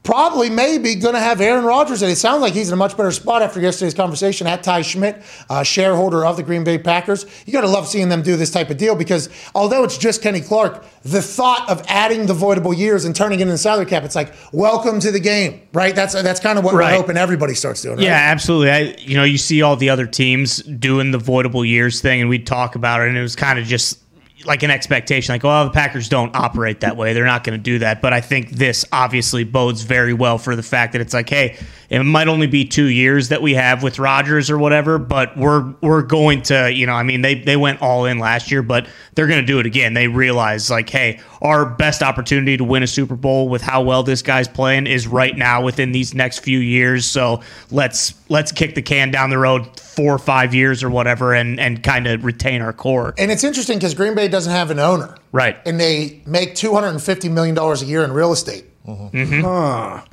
probably 0.08 0.49
maybe 0.49 0.94
going 0.94 1.12
to 1.12 1.20
have 1.20 1.38
Aaron 1.38 1.66
Rodgers. 1.66 2.00
And 2.00 2.10
it 2.10 2.16
sounds 2.16 2.40
like 2.40 2.55
he's 2.55 2.69
in 2.69 2.72
a 2.72 2.76
much 2.76 2.96
better 2.96 3.10
spot 3.10 3.43
after 3.43 3.60
yesterday's 3.60 3.93
conversation 3.93 4.46
at 4.46 4.62
Ty 4.62 4.81
Schmidt, 4.81 5.22
uh, 5.50 5.62
shareholder 5.62 6.25
of 6.25 6.38
the 6.38 6.43
Green 6.43 6.64
Bay 6.64 6.78
Packers. 6.78 7.26
You 7.44 7.52
got 7.52 7.60
to 7.60 7.69
love 7.69 7.87
seeing 7.87 8.08
them 8.08 8.22
do 8.22 8.34
this 8.34 8.50
type 8.50 8.70
of 8.70 8.78
deal 8.78 8.96
because 8.96 9.28
although 9.55 9.84
it's 9.84 9.99
just 9.99 10.22
Kenny 10.22 10.40
Clark, 10.40 10.82
the 11.02 11.20
thought 11.20 11.69
of 11.69 11.84
adding 11.88 12.25
the 12.25 12.32
voidable 12.32 12.75
years 12.75 13.05
and 13.05 13.14
turning 13.14 13.40
it 13.40 13.43
into 13.43 13.58
salary 13.58 13.84
cap, 13.84 14.02
it's 14.02 14.14
like 14.14 14.32
welcome 14.50 14.99
to 15.00 15.10
the 15.12 15.20
game, 15.20 15.60
right? 15.75 15.94
That's 15.94 16.14
that's 16.14 16.40
kind 16.40 16.58
of 16.58 16.64
what 16.64 16.72
Right. 16.75 16.93
we're 16.93 16.96
hoping 17.02 17.19
everybody 17.19 17.52
starts 17.55 17.82
doing. 17.82 17.96
Right? 17.99 18.05
Yeah, 18.06 18.12
absolutely. 18.14 18.70
I, 18.70 18.78
you 19.00 19.14
know, 19.14 19.25
you 19.25 19.37
see 19.37 19.60
all 19.60 19.76
the 19.76 19.90
other 19.90 20.06
teams 20.06 20.62
doing 20.62 21.10
the 21.10 21.19
voidable 21.19 21.69
years 21.69 22.00
thing, 22.00 22.22
and 22.22 22.31
we'd 22.31 22.46
talk 22.46 22.76
about 22.76 23.02
it, 23.02 23.08
and 23.08 23.19
it 23.19 23.22
was 23.22 23.37
kind 23.37 23.58
of 23.58 23.66
just 23.66 23.99
like 24.44 24.62
an 24.62 24.70
expectation, 24.70 25.35
like, 25.35 25.43
well, 25.43 25.64
the 25.64 25.70
Packers 25.70 26.08
don't 26.08 26.35
operate 26.35 26.81
that 26.81 26.96
way; 26.96 27.12
they're 27.12 27.25
not 27.25 27.44
going 27.44 27.58
to 27.58 27.62
do 27.62 27.81
that. 27.81 28.00
But 28.02 28.12
I 28.12 28.20
think 28.20 28.50
this 28.50 28.85
obviously 28.93 29.44
bodes 29.44 29.82
very 29.82 30.12
well 30.12 30.38
for 30.38 30.56
the 30.56 30.62
fact 30.62 30.93
that 30.93 31.00
it's 31.00 31.14
like, 31.14 31.29
hey, 31.29 31.58
it 31.88 32.02
might 32.02 32.29
only 32.29 32.46
be 32.46 32.67
two 32.67 32.87
years 32.87 33.31
that 33.31 33.40
we 33.40 33.55
have 33.55 33.82
with 33.82 33.99
Rodgers 33.99 34.50
or 34.50 34.58
whatever, 34.58 34.99
but 34.99 35.37
we're 35.38 35.75
we're 35.81 36.02
going 36.02 36.43
to, 36.43 36.70
you 36.70 36.87
know, 36.87 36.93
I 36.93 37.02
mean, 37.02 37.23
they 37.23 37.35
they 37.35 37.56
went 37.56 37.81
all 37.81 38.05
in 38.05 38.19
last 38.19 38.50
year, 38.50 38.62
but 38.62 38.87
they're 39.14 39.26
going 39.26 39.40
to 39.40 39.46
do 39.46 39.58
it 39.58 39.64
again. 39.64 39.94
They 39.94 40.06
realize 40.06 40.70
like, 40.70 40.90
hey, 40.90 41.20
our 41.40 41.64
best 41.64 42.02
opportunity 42.02 42.58
to 42.58 42.64
win 42.64 42.82
a 42.82 42.87
Super 42.87 43.17
Bowl 43.17 43.49
with 43.49 43.62
how 43.62 43.82
well 43.82 44.02
this 44.02 44.20
guy's 44.20 44.49
playing 44.49 44.87
is 44.87 45.06
right 45.06 45.37
now 45.37 45.62
within 45.62 45.93
these 45.93 46.12
next 46.12 46.40
few 46.40 46.58
years. 46.58 47.06
So 47.06 47.40
let's 47.70 48.14
let's 48.29 48.52
kick 48.52 48.75
the 48.75 48.82
can 48.82 49.11
down 49.11 49.31
the 49.31 49.38
road 49.38 49.81
four 49.81 50.14
or 50.14 50.19
five 50.19 50.55
years 50.55 50.82
or 50.84 50.91
whatever, 50.91 51.32
and 51.32 51.58
and 51.58 51.82
kind 51.82 52.06
of 52.06 52.23
retain 52.23 52.61
our 52.61 52.75
core. 52.75 53.14
And 53.17 53.31
it's 53.31 53.44
interesting 53.44 53.79
because 53.79 53.94
Green 53.94 54.14
Bay 54.14 54.29
doesn't 54.29 54.52
have 54.52 54.70
an 54.70 54.79
owner. 54.79 55.17
Right. 55.32 55.58
And 55.67 55.79
they 55.79 56.23
make 56.26 56.55
$250 56.55 57.31
million 57.31 57.56
a 57.56 57.76
year 57.84 58.02
in 58.02 58.12
real 58.12 58.32
estate. 58.32 58.64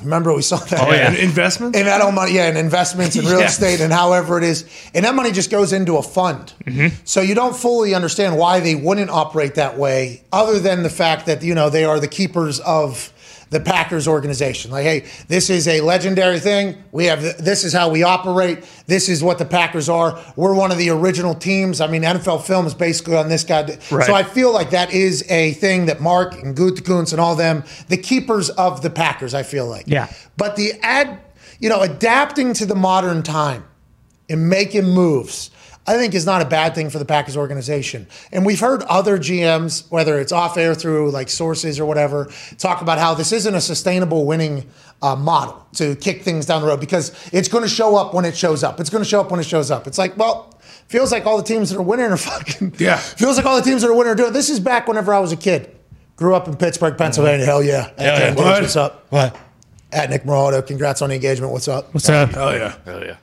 Remember, 0.01 0.33
we 0.33 0.41
saw 0.41 0.57
that. 0.57 0.69
Mm-hmm. 0.79 0.89
Oh, 0.89 0.93
yeah. 0.93 1.07
And 1.09 1.17
investments? 1.17 1.77
And 1.77 1.87
that 1.87 2.01
all 2.01 2.11
money, 2.11 2.33
yeah, 2.33 2.47
and 2.47 2.57
investments 2.57 3.15
in 3.15 3.25
real 3.25 3.39
Yeah. 3.45 3.45
estate 3.47 3.81
and 3.81 3.91
however 3.93 4.37
it 4.37 4.43
is. 4.43 4.65
And 4.93 5.05
that 5.05 5.15
money 5.15 5.31
just 5.31 5.49
goes 5.49 5.73
into 5.73 5.97
a 5.97 6.03
fund. 6.03 6.53
Mm-hmm. 6.65 6.95
So 7.05 7.21
you 7.21 7.35
don't 7.35 7.55
fully 7.55 7.93
understand 7.93 8.37
why 8.37 8.59
they 8.59 8.75
wouldn't 8.75 9.09
operate 9.09 9.55
that 9.55 9.77
way, 9.77 10.23
other 10.31 10.59
than 10.59 10.83
the 10.83 10.89
fact 10.89 11.25
that, 11.27 11.43
you 11.43 11.55
know, 11.55 11.69
they 11.69 11.85
are 11.85 11.99
the 11.99 12.07
keepers 12.07 12.59
of 12.61 13.11
the 13.55 13.61
Packers 13.61 14.05
organization. 14.05 14.69
Like, 14.69 14.83
hey, 14.83 15.05
this 15.29 15.49
is 15.49 15.65
a 15.69 15.79
legendary 15.79 16.41
thing. 16.41 16.83
We 16.91 17.05
have 17.05 17.21
this 17.21 17.63
is 17.63 17.71
how 17.71 17.89
we 17.89 18.03
operate. 18.03 18.65
This 18.85 19.07
is 19.07 19.23
what 19.23 19.37
the 19.37 19.45
Packers 19.45 19.87
are. 19.87 20.21
We're 20.35 20.53
one 20.53 20.73
of 20.73 20.77
the 20.77 20.89
original 20.89 21.33
teams. 21.33 21.79
I 21.79 21.87
mean, 21.87 22.01
NFL 22.01 22.45
film 22.45 22.67
is 22.67 22.73
basically 22.73 23.15
on 23.15 23.29
this 23.29 23.45
guy. 23.45 23.61
Right. 23.89 24.05
So 24.05 24.13
I 24.13 24.23
feel 24.23 24.53
like 24.53 24.71
that 24.71 24.91
is 24.91 25.23
a 25.31 25.53
thing 25.53 25.85
that 25.85 26.01
Mark 26.01 26.33
and 26.33 26.53
Gutekunst 26.53 27.13
and 27.13 27.21
all 27.21 27.37
them, 27.37 27.63
the 27.87 27.95
keepers 27.95 28.49
of 28.49 28.81
the 28.81 28.89
Packers, 28.89 29.33
I 29.33 29.43
feel 29.43 29.67
like. 29.67 29.87
Yeah. 29.87 30.11
But 30.35 30.57
the 30.57 30.73
ad, 30.81 31.21
you 31.59 31.69
know, 31.69 31.79
adapting 31.81 32.53
to 32.55 32.65
the 32.65 32.75
modern 32.75 33.23
time 33.23 33.63
and 34.27 34.49
making 34.49 34.83
moves, 34.83 35.49
I 35.87 35.97
think 35.97 36.15
is 36.15 36.25
not 36.25 36.41
a 36.41 36.45
bad 36.45 36.73
thing 36.73 36.89
for 36.89 36.97
the 36.97 37.05
Packers 37.05 37.37
organization. 37.37 38.07
And 38.31 38.45
we've 38.45 38.59
heard 38.59 38.81
other 38.83 39.19
GMs, 39.19 39.89
whether 39.91 40.19
it's 40.19 40.31
off 40.31 40.57
air 40.57 40.73
through 40.73 41.11
like 41.11 41.29
sources 41.29 41.79
or 41.79 41.85
whatever, 41.85 42.31
talk 42.57 42.81
about 42.81 42.97
how 42.97 43.13
this 43.13 43.31
isn't 43.31 43.53
a 43.53 43.61
sustainable 43.61 44.25
winning 44.25 44.67
uh, 45.01 45.15
model 45.15 45.65
to 45.75 45.95
kick 45.95 46.23
things 46.23 46.47
down 46.47 46.61
the 46.61 46.67
road 46.67 46.79
because 46.79 47.11
it's 47.31 47.47
going 47.47 47.63
to 47.63 47.69
show 47.69 47.95
up 47.95 48.13
when 48.13 48.25
it 48.25 48.35
shows 48.35 48.63
up. 48.63 48.79
It's 48.79 48.89
going 48.89 49.03
to 49.03 49.09
show 49.09 49.21
up 49.21 49.29
when 49.29 49.39
it 49.39 49.45
shows 49.45 49.69
up. 49.69 49.85
It's 49.85 49.99
like, 49.99 50.17
well, 50.17 50.57
feels 50.87 51.11
like 51.11 51.27
all 51.27 51.37
the 51.37 51.43
teams 51.43 51.69
that 51.69 51.77
are 51.77 51.83
winning 51.83 52.07
are 52.07 52.17
fucking. 52.17 52.75
Yeah. 52.79 52.97
Feels 52.97 53.37
like 53.37 53.45
all 53.45 53.55
the 53.55 53.61
teams 53.61 53.83
that 53.83 53.89
are 53.89 53.95
winning 53.95 54.13
are 54.13 54.15
doing. 54.15 54.33
This 54.33 54.49
is 54.49 54.59
back 54.59 54.87
whenever 54.87 55.13
I 55.13 55.19
was 55.19 55.31
a 55.31 55.37
kid. 55.37 55.71
Grew 56.15 56.33
up 56.33 56.47
in 56.47 56.55
Pittsburgh, 56.55 56.97
Pennsylvania. 56.97 57.45
Hell 57.45 57.61
yeah. 57.61 57.91
At 57.97 57.99
yeah. 57.99 58.17
Ken 58.19 58.35
What? 58.35 58.61
What's 58.61 58.75
up? 58.75 59.05
What? 59.09 59.37
At 59.91 60.09
Nick 60.09 60.23
Morado. 60.23 60.65
Congrats 60.65 61.01
on 61.01 61.09
the 61.09 61.15
engagement. 61.15 61.51
What's 61.51 61.67
up? 61.67 61.93
What's 61.93 62.09
up? 62.09 62.31
Oh, 62.35 62.51
yeah. 62.51 62.75
Hell 62.85 63.03
yeah. 63.05 63.17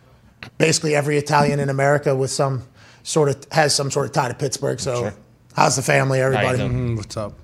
Basically 0.58 0.94
every 0.94 1.16
Italian 1.18 1.60
in 1.60 1.68
America 1.68 2.14
with 2.14 2.30
some 2.30 2.62
sort 3.02 3.28
of 3.28 3.46
has 3.52 3.74
some 3.74 3.90
sort 3.90 4.06
of 4.06 4.12
tie 4.12 4.28
to 4.28 4.34
Pittsburgh. 4.34 4.78
So 4.80 5.12
how's 5.54 5.76
the 5.76 5.82
family, 5.82 6.20
everybody? 6.20 6.58
doing? 6.58 6.94
Mm, 6.94 6.96
what's 6.96 7.16
up? 7.16 7.34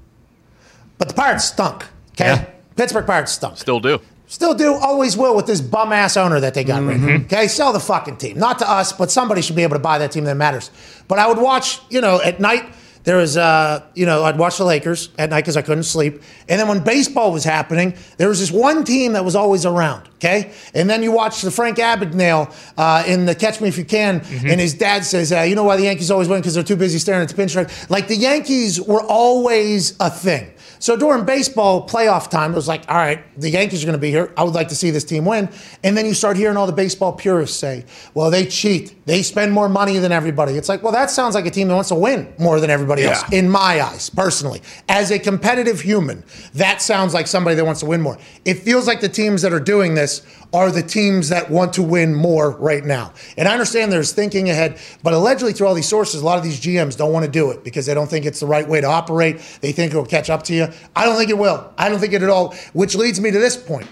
But 0.99 1.09
the 1.09 1.15
Pirates 1.15 1.45
stunk. 1.45 1.85
Okay, 2.13 2.27
Yeah. 2.27 2.45
Pittsburgh 2.77 3.07
Pirates 3.07 3.33
stunk. 3.33 3.57
Still 3.59 3.81
do. 3.81 4.01
Still 4.27 4.53
do, 4.55 4.75
always 4.75 5.17
will 5.17 5.35
with 5.35 5.47
this 5.47 5.61
bum 5.61 5.93
ass 5.93 6.17
owner 6.17 6.39
that 6.41 6.53
they 6.55 6.63
got 6.63 6.83
right 6.83 6.97
Mm-hmm. 6.97 7.07
now. 7.07 7.15
Okay, 7.25 7.49
sell 7.49 7.73
the 7.73 7.81
fucking 7.81 8.19
team. 8.19 8.39
Not 8.39 8.59
to 8.59 8.71
us, 8.71 8.93
but 8.93 9.11
somebody 9.11 9.41
should 9.43 9.57
be 9.57 9.63
able 9.63 9.77
to 9.77 9.81
buy 9.83 9.99
that 9.99 10.13
team 10.13 10.25
that 10.25 10.37
matters. 10.37 10.71
But 11.09 11.19
I 11.19 11.27
would 11.27 11.39
watch, 11.39 11.81
you 11.89 12.01
know, 12.01 12.21
at 12.21 12.39
night. 12.41 12.65
There 13.09 13.17
was, 13.17 13.39
uh, 13.39 13.87
you 13.95 14.05
know, 14.05 14.23
I'd 14.25 14.37
watch 14.37 14.59
the 14.59 14.67
Lakers 14.67 15.09
at 15.17 15.31
night 15.31 15.41
because 15.41 15.57
I 15.57 15.63
couldn't 15.63 15.85
sleep. 15.85 16.21
And 16.47 16.61
then 16.61 16.69
when 16.69 16.81
baseball 16.81 17.33
was 17.33 17.43
happening, 17.43 17.95
there 18.19 18.29
was 18.29 18.39
this 18.39 18.53
one 18.53 18.85
team 18.85 19.15
that 19.15 19.25
was 19.25 19.35
always 19.35 19.65
around. 19.65 20.07
Okay, 20.17 20.53
and 20.75 20.91
then 20.91 21.03
you 21.03 21.11
watch 21.11 21.41
the 21.41 21.51
Frank 21.51 21.79
Abagnale 21.79 22.53
uh, 22.77 23.05
in 23.07 23.25
the 23.25 23.35
Catch 23.35 23.63
Me 23.63 23.69
If 23.69 23.79
You 23.79 23.87
Can, 23.87 24.21
and 24.21 24.61
his 24.61 24.75
dad 24.75 25.07
says, 25.07 25.33
uh, 25.33 25.41
"You 25.41 25.55
know 25.55 25.65
why 25.65 25.77
the 25.77 25.85
Yankees 25.85 26.11
always 26.11 26.29
win? 26.29 26.41
Because 26.41 26.53
they're 26.53 26.63
too 26.63 26.77
busy 26.77 26.99
staring 26.99 27.23
at 27.23 27.29
the 27.29 27.41
pinstripe." 27.43 27.89
Like 27.89 28.09
the 28.09 28.17
Yankees 28.17 28.79
were 28.79 29.03
always 29.03 29.95
a 30.01 30.11
thing. 30.11 30.51
So 30.79 30.97
during 30.97 31.25
baseball 31.25 31.89
playoff 31.89 32.31
time, 32.31 32.53
it 32.53 32.57
was 32.57 32.69
like, 32.69 32.89
all 32.89 32.97
right, 32.97 33.25
the 33.39 33.51
Yankees 33.51 33.83
are 33.83 33.87
going 33.87 33.99
to 33.99 34.01
be 34.01 34.11
here. 34.11 34.33
I 34.37 34.45
would 34.45 34.55
like 34.55 34.69
to 34.69 34.75
see 34.75 34.91
this 34.91 35.05
team 35.05 35.25
win. 35.25 35.49
And 35.83 35.97
then 35.97 36.07
you 36.07 36.15
start 36.15 36.37
hearing 36.37 36.57
all 36.57 36.67
the 36.67 36.73
baseball 36.73 37.13
purists 37.13 37.59
say, 37.59 37.85
well, 38.15 38.31
they 38.31 38.47
cheat. 38.47 38.95
They 39.07 39.23
spend 39.23 39.53
more 39.53 39.69
money 39.69 39.99
than 39.99 40.13
everybody. 40.13 40.55
It's 40.55 40.69
like, 40.69 40.83
well, 40.83 40.93
that 40.93 41.11
sounds 41.11 41.35
like 41.35 41.47
a 41.47 41.51
team 41.51 41.69
that 41.69 41.75
wants 41.75 41.89
to 41.89 41.95
win 41.95 42.33
more 42.39 42.61
than 42.61 42.71
everybody 42.71 43.05
else, 43.05 43.23
in 43.33 43.49
my 43.49 43.81
eyes, 43.81 44.11
personally. 44.11 44.63
As 44.89 45.11
a 45.11 45.19
competitive 45.19 45.81
human, 45.81 46.25
that 46.55 46.83
sounds 46.83 47.15
like 47.15 47.27
somebody 47.27 47.57
that 47.57 47.65
wants 47.65 47.81
to 47.81 47.87
win 47.87 48.01
more. 48.01 48.19
It 48.45 48.55
feels 48.55 48.87
like 48.87 49.01
the 49.01 49.09
teams 49.09 49.43
that 49.43 49.53
are 49.53 49.61
doing 49.61 49.95
this 49.95 50.27
are 50.53 50.71
the 50.71 50.83
teams 50.83 51.29
that 51.29 51.51
want 51.51 51.75
to 51.75 51.83
win 51.83 52.15
more 52.15 52.53
right 52.53 52.85
now. 52.85 53.13
And 53.37 53.47
I 53.47 53.53
understand 53.53 53.93
there's 53.93 54.13
thinking 54.13 54.49
ahead, 54.49 54.79
but 55.03 55.13
allegedly 55.13 55.53
through 55.53 55.67
all 55.67 55.75
these 55.75 55.89
sources, 55.89 56.23
a 56.23 56.25
lot 56.25 56.39
of 56.39 56.45
these 56.45 56.59
GMs 56.59 56.97
don't 56.97 57.13
want 57.13 57.27
to 57.27 57.31
do 57.31 57.51
it 57.51 57.63
because 57.65 57.85
they 57.85 57.93
don't 57.93 58.09
think 58.09 58.25
it's 58.25 58.41
the 58.41 58.47
right 58.47 58.67
way 58.67 58.81
to 58.81 58.87
operate. 58.87 59.37
They 59.61 59.73
think 59.73 59.91
it'll 59.93 60.07
catch 60.07 60.31
up 60.31 60.45
to 60.45 60.55
you. 60.55 60.69
I 60.97 61.05
don't 61.05 61.17
think 61.19 61.29
it 61.31 61.37
will. 61.39 61.71
I 61.77 61.91
don't 61.91 61.99
think 61.99 62.15
it 62.15 62.23
at 62.23 62.31
all, 62.31 62.55
which 62.73 62.95
leads 62.95 63.21
me 63.21 63.31
to 63.31 63.39
this 63.39 63.57
point. 63.59 63.89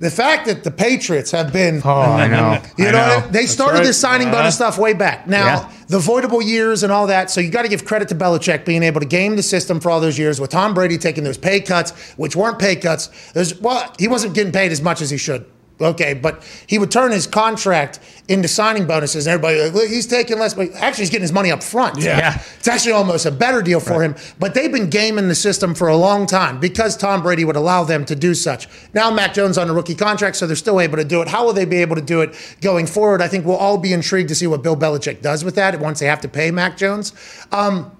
The 0.00 0.10
fact 0.10 0.46
that 0.46 0.64
the 0.64 0.70
Patriots 0.70 1.30
have 1.30 1.52
been 1.52 1.82
Oh, 1.84 1.90
I 1.90 2.26
know. 2.28 2.60
you 2.78 2.86
know, 2.90 3.20
know. 3.20 3.28
they 3.30 3.44
started 3.46 3.78
right. 3.80 3.84
this 3.86 4.00
signing 4.00 4.30
bonus 4.30 4.54
stuff 4.56 4.78
way 4.78 4.94
back. 4.94 5.28
Now, 5.28 5.44
Yeah. 5.44 5.72
the 5.88 5.98
voidable 5.98 6.42
years 6.44 6.82
and 6.82 6.90
all 6.90 7.06
that. 7.08 7.30
So 7.30 7.40
you 7.42 7.50
got 7.50 7.62
to 7.62 7.68
give 7.68 7.84
credit 7.84 8.08
to 8.08 8.14
Belichick 8.14 8.64
being 8.64 8.82
able 8.82 9.00
to 9.00 9.06
game 9.06 9.36
the 9.36 9.42
system 9.42 9.78
for 9.78 9.90
all 9.90 10.00
those 10.00 10.18
years 10.18 10.40
with 10.40 10.50
Tom 10.50 10.72
Brady 10.74 10.96
taking 10.96 11.22
those 11.22 11.36
pay 11.38 11.60
cuts, 11.60 11.90
which 12.16 12.34
weren't 12.34 12.58
pay 12.58 12.76
cuts. 12.76 13.08
There's 13.32 13.60
well, 13.60 13.92
he 13.98 14.08
wasn't 14.08 14.34
getting 14.34 14.52
paid 14.52 14.72
as 14.72 14.80
much 14.80 15.02
as 15.02 15.10
he 15.10 15.18
should. 15.18 15.44
Okay, 15.80 16.14
but 16.14 16.42
he 16.66 16.78
would 16.78 16.90
turn 16.90 17.10
his 17.10 17.26
contract 17.26 18.00
into 18.28 18.48
signing 18.48 18.86
bonuses, 18.86 19.26
and 19.26 19.34
everybody 19.34 19.62
like, 19.62 19.72
Look, 19.72 19.88
he's 19.88 20.06
taking 20.06 20.38
less, 20.38 20.54
but 20.54 20.72
actually 20.74 21.02
he's 21.02 21.10
getting 21.10 21.22
his 21.22 21.32
money 21.32 21.50
up 21.50 21.62
front. 21.62 21.98
Yeah. 21.98 22.18
Yeah. 22.18 22.42
It's 22.58 22.68
actually 22.68 22.92
almost 22.92 23.26
a 23.26 23.30
better 23.30 23.62
deal 23.62 23.80
for 23.80 24.02
him. 24.02 24.14
But 24.38 24.54
they've 24.54 24.70
been 24.70 24.90
gaming 24.90 25.28
the 25.28 25.34
system 25.34 25.74
for 25.74 25.88
a 25.88 25.96
long 25.96 26.26
time 26.26 26.60
because 26.60 26.96
Tom 26.96 27.22
Brady 27.22 27.44
would 27.44 27.56
allow 27.56 27.84
them 27.84 28.04
to 28.06 28.14
do 28.14 28.34
such. 28.34 28.68
Now 28.94 29.10
Mac 29.10 29.34
Jones 29.34 29.56
on 29.58 29.70
a 29.70 29.72
rookie 29.72 29.94
contract, 29.94 30.36
so 30.36 30.46
they're 30.46 30.56
still 30.56 30.80
able 30.80 30.96
to 30.96 31.04
do 31.04 31.22
it. 31.22 31.28
How 31.28 31.44
will 31.44 31.52
they 31.52 31.64
be 31.64 31.76
able 31.76 31.96
to 31.96 32.02
do 32.02 32.20
it 32.20 32.34
going 32.60 32.86
forward? 32.86 33.22
I 33.22 33.28
think 33.28 33.46
we'll 33.46 33.56
all 33.56 33.78
be 33.78 33.92
intrigued 33.92 34.28
to 34.28 34.34
see 34.34 34.46
what 34.46 34.62
Bill 34.62 34.76
Belichick 34.76 35.22
does 35.22 35.44
with 35.44 35.54
that 35.54 35.78
once 35.80 36.00
they 36.00 36.06
have 36.06 36.20
to 36.20 36.28
pay 36.28 36.50
Mac 36.50 36.76
Jones. 36.76 37.12
Um, 37.52 37.96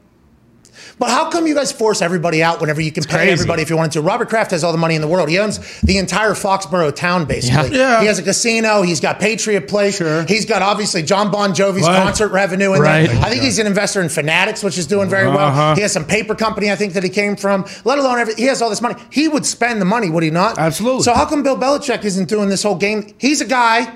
but 1.01 1.09
how 1.11 1.29
come 1.31 1.47
you 1.49 1.55
guys 1.55 1.73
force 1.73 2.03
everybody 2.03 2.43
out 2.43 2.61
whenever 2.61 2.81
you 2.81 2.93
can 2.93 3.03
pay 3.03 3.15
crazy. 3.17 3.33
everybody 3.33 3.63
if 3.63 3.71
you 3.71 3.77
wanted 3.77 3.93
to? 3.93 4.03
Robert 4.03 4.29
Kraft 4.29 4.53
has 4.53 4.63
all 4.63 4.71
the 4.71 4.79
money 4.79 4.95
in 4.95 5.01
the 5.01 5.09
world. 5.09 5.29
He 5.31 5.39
owns 5.39 5.59
the 5.81 5.97
entire 5.99 6.33
Foxborough 6.35 6.95
town, 6.95 7.25
basically. 7.25 7.77
Yeah. 7.77 7.93
Yeah. 7.95 8.01
He 8.03 8.07
has 8.07 8.19
a 8.19 8.23
casino. 8.23 8.83
He's 8.83 9.01
got 9.01 9.19
Patriot 9.19 9.67
Place. 9.67 9.97
Sure. 9.97 10.25
He's 10.29 10.45
got 10.45 10.61
obviously 10.63 11.03
John 11.03 11.31
Bon 11.31 11.53
Jovi's 11.55 11.87
Right. 11.87 12.03
concert 12.05 12.29
revenue 12.29 12.75
in 12.75 12.83
Right. 12.83 13.09
there. 13.09 13.19
I 13.25 13.31
think 13.31 13.43
he's 13.43 13.59
an 13.59 13.67
investor 13.67 14.03
in 14.03 14.09
Fanatics, 14.11 14.63
which 14.63 14.77
is 14.79 14.87
doing 14.87 15.09
very 15.09 15.27
well. 15.27 15.39
Uh-huh. 15.39 15.75
He 15.75 15.81
has 15.81 15.91
some 15.93 16.05
paper 16.05 16.35
company, 16.35 16.71
I 16.71 16.77
think, 16.77 16.93
that 16.93 17.03
he 17.03 17.09
came 17.09 17.35
from. 17.35 17.65
Let 17.85 17.99
alone 17.99 18.19
every, 18.19 18.35
he 18.35 18.45
has 18.45 18.61
all 18.61 18.69
this 18.69 18.83
money. 18.83 18.97
He 19.11 19.27
would 19.27 19.47
spend 19.47 19.81
the 19.81 19.87
money, 19.87 20.11
would 20.11 20.23
he 20.23 20.31
not? 20.31 20.59
Absolutely. 20.59 21.03
So 21.05 21.15
how 21.15 21.25
come 21.25 21.43
Bill 21.43 21.57
Belichick 21.57 22.05
isn't 22.05 22.29
doing 22.29 22.51
this 22.51 22.63
whole 22.63 22.75
game? 22.77 23.15
He's 23.17 23.41
a 23.41 23.47
guy 23.47 23.91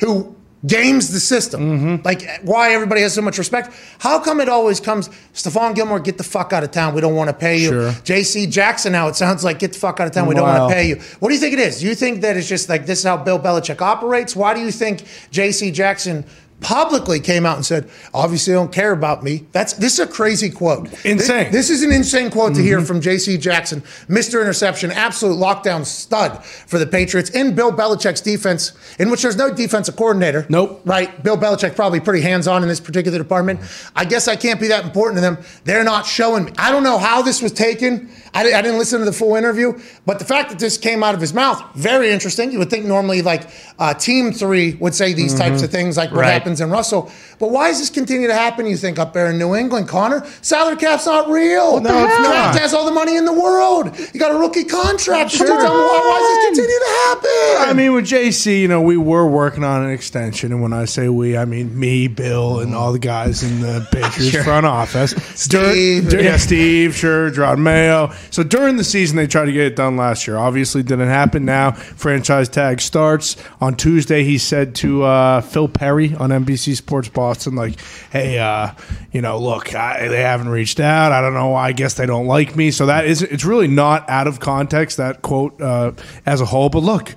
who 0.00 0.34
games 0.66 1.10
the 1.10 1.20
system. 1.20 1.60
Mm-hmm. 1.60 2.04
Like 2.04 2.40
why 2.42 2.72
everybody 2.72 3.00
has 3.02 3.14
so 3.14 3.22
much 3.22 3.38
respect. 3.38 3.74
How 3.98 4.20
come 4.20 4.40
it 4.40 4.48
always 4.48 4.80
comes, 4.80 5.08
Stephon 5.34 5.74
Gilmore, 5.74 6.00
get 6.00 6.18
the 6.18 6.24
fuck 6.24 6.52
out 6.52 6.62
of 6.62 6.70
town. 6.70 6.94
We 6.94 7.00
don't 7.00 7.14
want 7.14 7.28
to 7.28 7.34
pay 7.34 7.58
you. 7.58 7.68
Sure. 7.68 7.90
JC 7.90 8.50
Jackson 8.50 8.92
now, 8.92 9.08
it 9.08 9.16
sounds 9.16 9.44
like 9.44 9.58
get 9.58 9.72
the 9.72 9.78
fuck 9.78 10.00
out 10.00 10.06
of 10.06 10.12
town. 10.12 10.26
We 10.26 10.34
don't 10.34 10.46
want 10.46 10.70
to 10.70 10.74
pay 10.74 10.88
you. 10.88 10.96
What 11.20 11.28
do 11.28 11.34
you 11.34 11.40
think 11.40 11.54
it 11.54 11.60
is? 11.60 11.80
Do 11.80 11.86
you 11.86 11.94
think 11.94 12.20
that 12.22 12.36
it's 12.36 12.48
just 12.48 12.68
like 12.68 12.86
this 12.86 13.00
is 13.00 13.04
how 13.04 13.16
Bill 13.16 13.38
Belichick 13.38 13.80
operates? 13.80 14.36
Why 14.36 14.54
do 14.54 14.60
you 14.60 14.70
think 14.70 15.00
JC 15.30 15.72
Jackson 15.72 16.24
publicly 16.60 17.20
came 17.20 17.46
out 17.46 17.56
and 17.56 17.64
said, 17.64 17.88
obviously 18.12 18.52
they 18.52 18.58
don't 18.58 18.72
care 18.72 18.92
about 18.92 19.22
me? 19.22 19.46
That's 19.52 19.72
this 19.74 19.94
is 19.94 20.00
a 20.00 20.06
crazy 20.06 20.50
quote. 20.50 20.88
Insane. 21.04 21.50
This, 21.52 21.68
this 21.68 21.70
is 21.70 21.82
an 21.82 21.92
insane 21.92 22.30
quote 22.30 22.54
to 22.54 22.62
hear 22.62 22.80
from 22.82 23.00
JC 23.00 23.40
Jackson, 23.40 23.80
Mr. 24.08 24.40
Interception, 24.40 24.90
absolute 24.90 25.36
lockdown 25.36 25.84
stud 25.84 26.44
for 26.44 26.78
the 26.78 26.86
Patriots 26.86 27.30
in 27.30 27.54
Bill 27.54 27.72
Belichick's 27.72 28.20
defense, 28.20 28.72
in 28.98 29.10
which 29.10 29.22
there's 29.22 29.36
no 29.36 29.52
defensive 29.52 29.96
coordinator. 29.96 30.46
Nope. 30.48 30.82
Right? 30.84 31.22
Bill 31.22 31.36
Belichick 31.36 31.74
probably 31.76 32.00
pretty 32.00 32.22
hands-on 32.22 32.62
in 32.62 32.68
this 32.68 32.80
particular 32.80 33.18
department. 33.18 33.60
I 33.96 34.04
guess 34.04 34.28
I 34.28 34.36
can't 34.36 34.60
be 34.60 34.68
that 34.68 34.84
important 34.84 35.16
to 35.16 35.20
them. 35.22 35.38
They're 35.64 35.84
not 35.84 36.06
showing 36.06 36.44
me. 36.46 36.52
I 36.58 36.70
don't 36.70 36.82
know 36.82 36.98
how 36.98 37.22
this 37.22 37.42
was 37.42 37.52
taken. 37.52 38.10
I, 38.32 38.42
I 38.52 38.62
didn't 38.62 38.78
listen 38.78 39.00
to 39.00 39.04
the 39.04 39.12
full 39.12 39.34
interview, 39.34 39.78
but 40.06 40.18
the 40.18 40.24
fact 40.24 40.50
that 40.50 40.58
this 40.58 40.78
came 40.78 41.02
out 41.02 41.14
of 41.14 41.20
his 41.20 41.34
mouth, 41.34 41.62
very 41.74 42.10
interesting. 42.10 42.52
You 42.52 42.58
would 42.60 42.70
think 42.70 42.84
normally 42.86 43.22
like 43.22 43.48
uh, 43.78 43.94
Team 43.94 44.32
Three 44.32 44.74
would 44.74 44.94
say 44.94 45.12
these 45.12 45.34
types 45.34 45.62
of 45.62 45.70
things, 45.70 45.96
like 45.96 46.10
what 46.12 46.20
Right. 46.20 46.32
In 46.58 46.70
Russell. 46.70 47.12
But 47.38 47.50
why 47.50 47.68
does 47.68 47.78
this 47.78 47.90
continue 47.90 48.26
to 48.26 48.34
happen? 48.34 48.66
You 48.66 48.76
think 48.76 48.98
up 48.98 49.12
there 49.12 49.30
in 49.30 49.38
New 49.38 49.54
England, 49.54 49.88
Connor? 49.88 50.26
Salary 50.42 50.76
cap's 50.76 51.06
not 51.06 51.28
real. 51.28 51.80
No, 51.80 52.04
it's 52.04 52.16
Kraft 52.16 52.54
not. 52.54 52.58
has 52.60 52.74
all 52.74 52.86
the 52.86 52.90
money 52.92 53.16
in 53.16 53.26
the 53.26 53.32
world. 53.32 53.96
You 54.12 54.18
got 54.18 54.32
a 54.34 54.38
rookie 54.38 54.64
contract. 54.64 55.30
Sure. 55.30 55.46
Why, 55.46 55.54
why 55.56 56.18
does 56.18 56.36
this 56.36 56.46
continue 56.46 56.78
to 56.78 56.92
happen? 57.04 57.70
I 57.70 57.72
mean, 57.76 57.92
with 57.92 58.06
JC, 58.06 58.62
you 58.62 58.68
know, 58.68 58.80
we 58.80 58.96
were 58.96 59.26
working 59.28 59.62
on 59.64 59.84
an 59.84 59.90
extension, 59.90 60.50
and 60.52 60.62
when 60.62 60.72
I 60.72 60.86
say 60.86 61.08
we, 61.10 61.36
I 61.36 61.44
mean 61.44 61.78
me, 61.78 62.08
Bill, 62.08 62.60
and 62.60 62.74
all 62.74 62.92
the 62.92 62.98
guys 62.98 63.42
in 63.42 63.60
the 63.60 63.86
Patriots 63.92 64.30
Sure. 64.30 64.42
front 64.42 64.64
office. 64.66 65.12
Steve. 65.34 66.08
Dur- 66.08 66.22
yeah, 66.22 66.36
Steve, 66.38 66.94
sure, 66.96 67.30
Jerod 67.30 67.58
Mayo. 67.58 68.12
So 68.30 68.42
during 68.42 68.76
the 68.76 68.84
season, 68.84 69.16
they 69.16 69.26
tried 69.26 69.46
to 69.46 69.52
get 69.52 69.66
it 69.66 69.76
done 69.76 69.96
last 69.96 70.26
year. 70.26 70.36
Obviously, 70.38 70.82
didn't 70.82 71.08
happen. 71.08 71.44
Now, 71.44 71.72
franchise 71.72 72.48
tag 72.48 72.80
starts 72.80 73.36
on 73.60 73.74
Tuesday. 73.76 74.24
He 74.24 74.38
said 74.38 74.74
to 74.76 75.02
uh, 75.02 75.40
Phil 75.42 75.68
Perry 75.68 76.14
on 76.14 76.30
NBC 76.44 76.76
Sports 76.76 77.08
Boston, 77.08 77.54
like, 77.54 77.78
"Hey, 78.10 78.38
uh, 78.38 78.72
you 79.12 79.20
know, 79.20 79.38
look, 79.38 79.74
I, 79.74 80.08
they 80.08 80.22
haven't 80.22 80.48
reached 80.48 80.80
out. 80.80 81.12
I 81.12 81.20
don't 81.20 81.34
know. 81.34 81.54
I 81.54 81.72
guess 81.72 81.94
they 81.94 82.06
don't 82.06 82.26
like 82.26 82.56
me. 82.56 82.70
So 82.70 82.86
that 82.86 83.06
is, 83.06 83.22
it's 83.22 83.44
really 83.44 83.68
not 83.68 84.08
out 84.08 84.26
of 84.26 84.40
context 84.40 84.96
that 84.96 85.22
quote 85.22 85.60
uh, 85.60 85.92
as 86.26 86.40
a 86.40 86.46
whole. 86.46 86.68
But 86.68 86.82
look." 86.82 87.14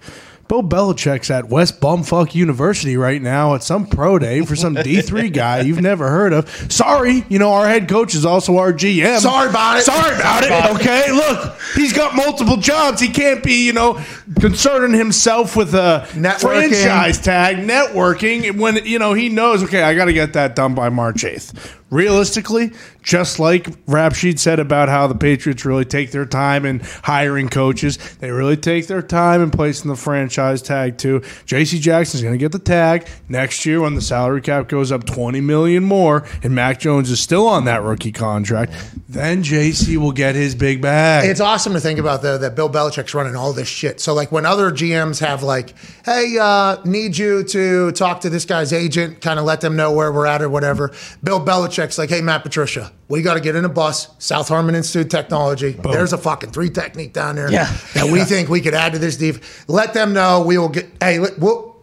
Bill 0.47 0.61
Belichick's 0.61 1.31
at 1.31 1.49
West 1.49 1.79
Bumfuck 1.79 2.35
University 2.35 2.97
right 2.97 3.21
now 3.21 3.55
at 3.55 3.63
some 3.63 3.87
pro 3.87 4.19
day 4.19 4.41
for 4.41 4.55
some 4.55 4.75
D3 4.75 5.33
guy 5.33 5.61
you've 5.61 5.81
never 5.81 6.09
heard 6.09 6.33
of. 6.33 6.49
Sorry, 6.71 7.25
you 7.29 7.39
know, 7.39 7.53
our 7.53 7.67
head 7.67 7.87
coach 7.87 8.13
is 8.13 8.25
also 8.25 8.57
our 8.57 8.73
GM. 8.73 9.19
Sorry 9.19 9.49
about 9.49 9.77
it. 9.77 9.83
Sorry 9.83 10.15
about 10.15 10.43
it. 10.43 10.75
Okay, 10.75 11.11
look, 11.11 11.57
he's 11.75 11.93
got 11.93 12.15
multiple 12.15 12.57
jobs. 12.57 12.99
He 12.99 13.07
can't 13.07 13.41
be, 13.43 13.65
you 13.65 13.73
know, 13.73 14.03
concerning 14.39 14.97
himself 14.97 15.55
with 15.55 15.73
a 15.73 16.05
Networking. 16.11 16.69
franchise 16.69 17.19
tag, 17.19 17.57
networking, 17.57 18.59
when, 18.59 18.85
you 18.85 18.99
know, 18.99 19.13
he 19.13 19.29
knows, 19.29 19.63
okay, 19.63 19.81
I 19.81 19.95
got 19.95 20.05
to 20.05 20.13
get 20.13 20.33
that 20.33 20.55
done 20.55 20.75
by 20.75 20.89
March 20.89 21.23
8th. 21.23 21.79
Realistically, 21.93 22.71
just 23.03 23.37
like 23.37 23.67
Rap 23.85 24.15
Sheet 24.15 24.39
said 24.39 24.59
about 24.59 24.89
how 24.89 25.05
the 25.05 25.13
Patriots 25.13 25.63
really 25.63 25.85
take 25.85 26.09
their 26.09 26.25
time 26.25 26.65
in 26.65 26.79
hiring 27.03 27.49
coaches, 27.49 27.97
they 28.15 28.31
really 28.31 28.57
take 28.57 28.87
their 28.87 29.03
time 29.03 29.43
in 29.43 29.51
placing 29.51 29.89
the 29.89 29.95
franchise 29.95 30.63
tag 30.63 30.97
too. 30.97 31.19
JC 31.45 31.79
Jackson's 31.79 32.23
going 32.23 32.33
to 32.33 32.39
get 32.39 32.51
the 32.51 32.57
tag 32.57 33.07
next 33.29 33.63
year 33.67 33.79
when 33.79 33.93
the 33.93 34.01
salary 34.01 34.41
cap 34.41 34.67
goes 34.69 34.91
up 34.91 35.05
20 35.05 35.39
million 35.41 35.83
more 35.83 36.25
and 36.41 36.55
Mac 36.55 36.79
Jones 36.79 37.11
is 37.11 37.19
still 37.19 37.47
on 37.47 37.65
that 37.65 37.83
rookie 37.83 38.11
contract. 38.11 38.73
Then 39.07 39.43
JC 39.43 39.97
will 39.97 40.11
get 40.11 40.33
his 40.33 40.55
big 40.55 40.81
bag. 40.81 41.29
It's 41.29 41.39
awesome 41.39 41.73
to 41.73 41.79
think 41.79 41.99
about 41.99 42.23
though 42.23 42.39
that 42.39 42.55
Bill 42.55 42.71
Belichick's 42.71 43.13
running 43.13 43.35
all 43.35 43.53
this 43.53 43.67
shit. 43.67 43.99
So 43.99 44.15
like 44.15 44.31
when 44.31 44.47
other 44.47 44.71
GMs 44.71 45.19
have 45.19 45.43
like, 45.43 45.75
hey, 46.05 46.39
uh, 46.41 46.77
need 46.85 47.17
you 47.17 47.43
to 47.43 47.91
talk 47.91 48.21
to 48.21 48.31
this 48.31 48.45
guy's 48.45 48.73
agent, 48.73 49.21
kind 49.21 49.37
of 49.37 49.45
let 49.45 49.61
them 49.61 49.75
know 49.75 49.91
where 49.91 50.11
we're 50.11 50.25
at 50.25 50.41
or 50.41 50.49
whatever. 50.49 50.91
Bill 51.21 51.39
Belichick's 51.87 51.97
like, 51.97 52.09
hey, 52.09 52.21
Matt 52.21 52.43
Patricia, 52.43 52.91
we 53.07 53.21
got 53.21 53.35
to 53.35 53.39
get 53.39 53.55
in 53.55 53.65
a 53.65 53.69
bus, 53.69 54.09
South 54.19 54.47
Harmon 54.47 54.75
Institute 54.75 55.05
of 55.07 55.09
Technology. 55.11 55.71
There's 55.71 56.13
a 56.13 56.17
fucking 56.17 56.51
three 56.51 56.69
technique 56.69 57.13
down 57.13 57.35
there 57.35 57.51
Yeah. 57.51 57.71
that 57.93 58.05
we 58.11 58.23
think 58.23 58.49
we 58.49 58.61
could 58.61 58.73
add 58.73 58.93
to 58.93 58.99
this 58.99 59.17
deep. 59.17 59.37
Let 59.67 59.93
them 59.93 60.13
know 60.13 60.41
we 60.41 60.57
will 60.57 60.69
get. 60.69 60.89
Hey, 61.01 61.19
let- 61.19 61.37
we'll 61.39 61.75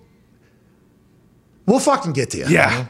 we'll 1.66 1.80
fucking 1.80 2.12
get 2.12 2.30
to 2.30 2.38
you. 2.38 2.46
yeah. 2.48 2.86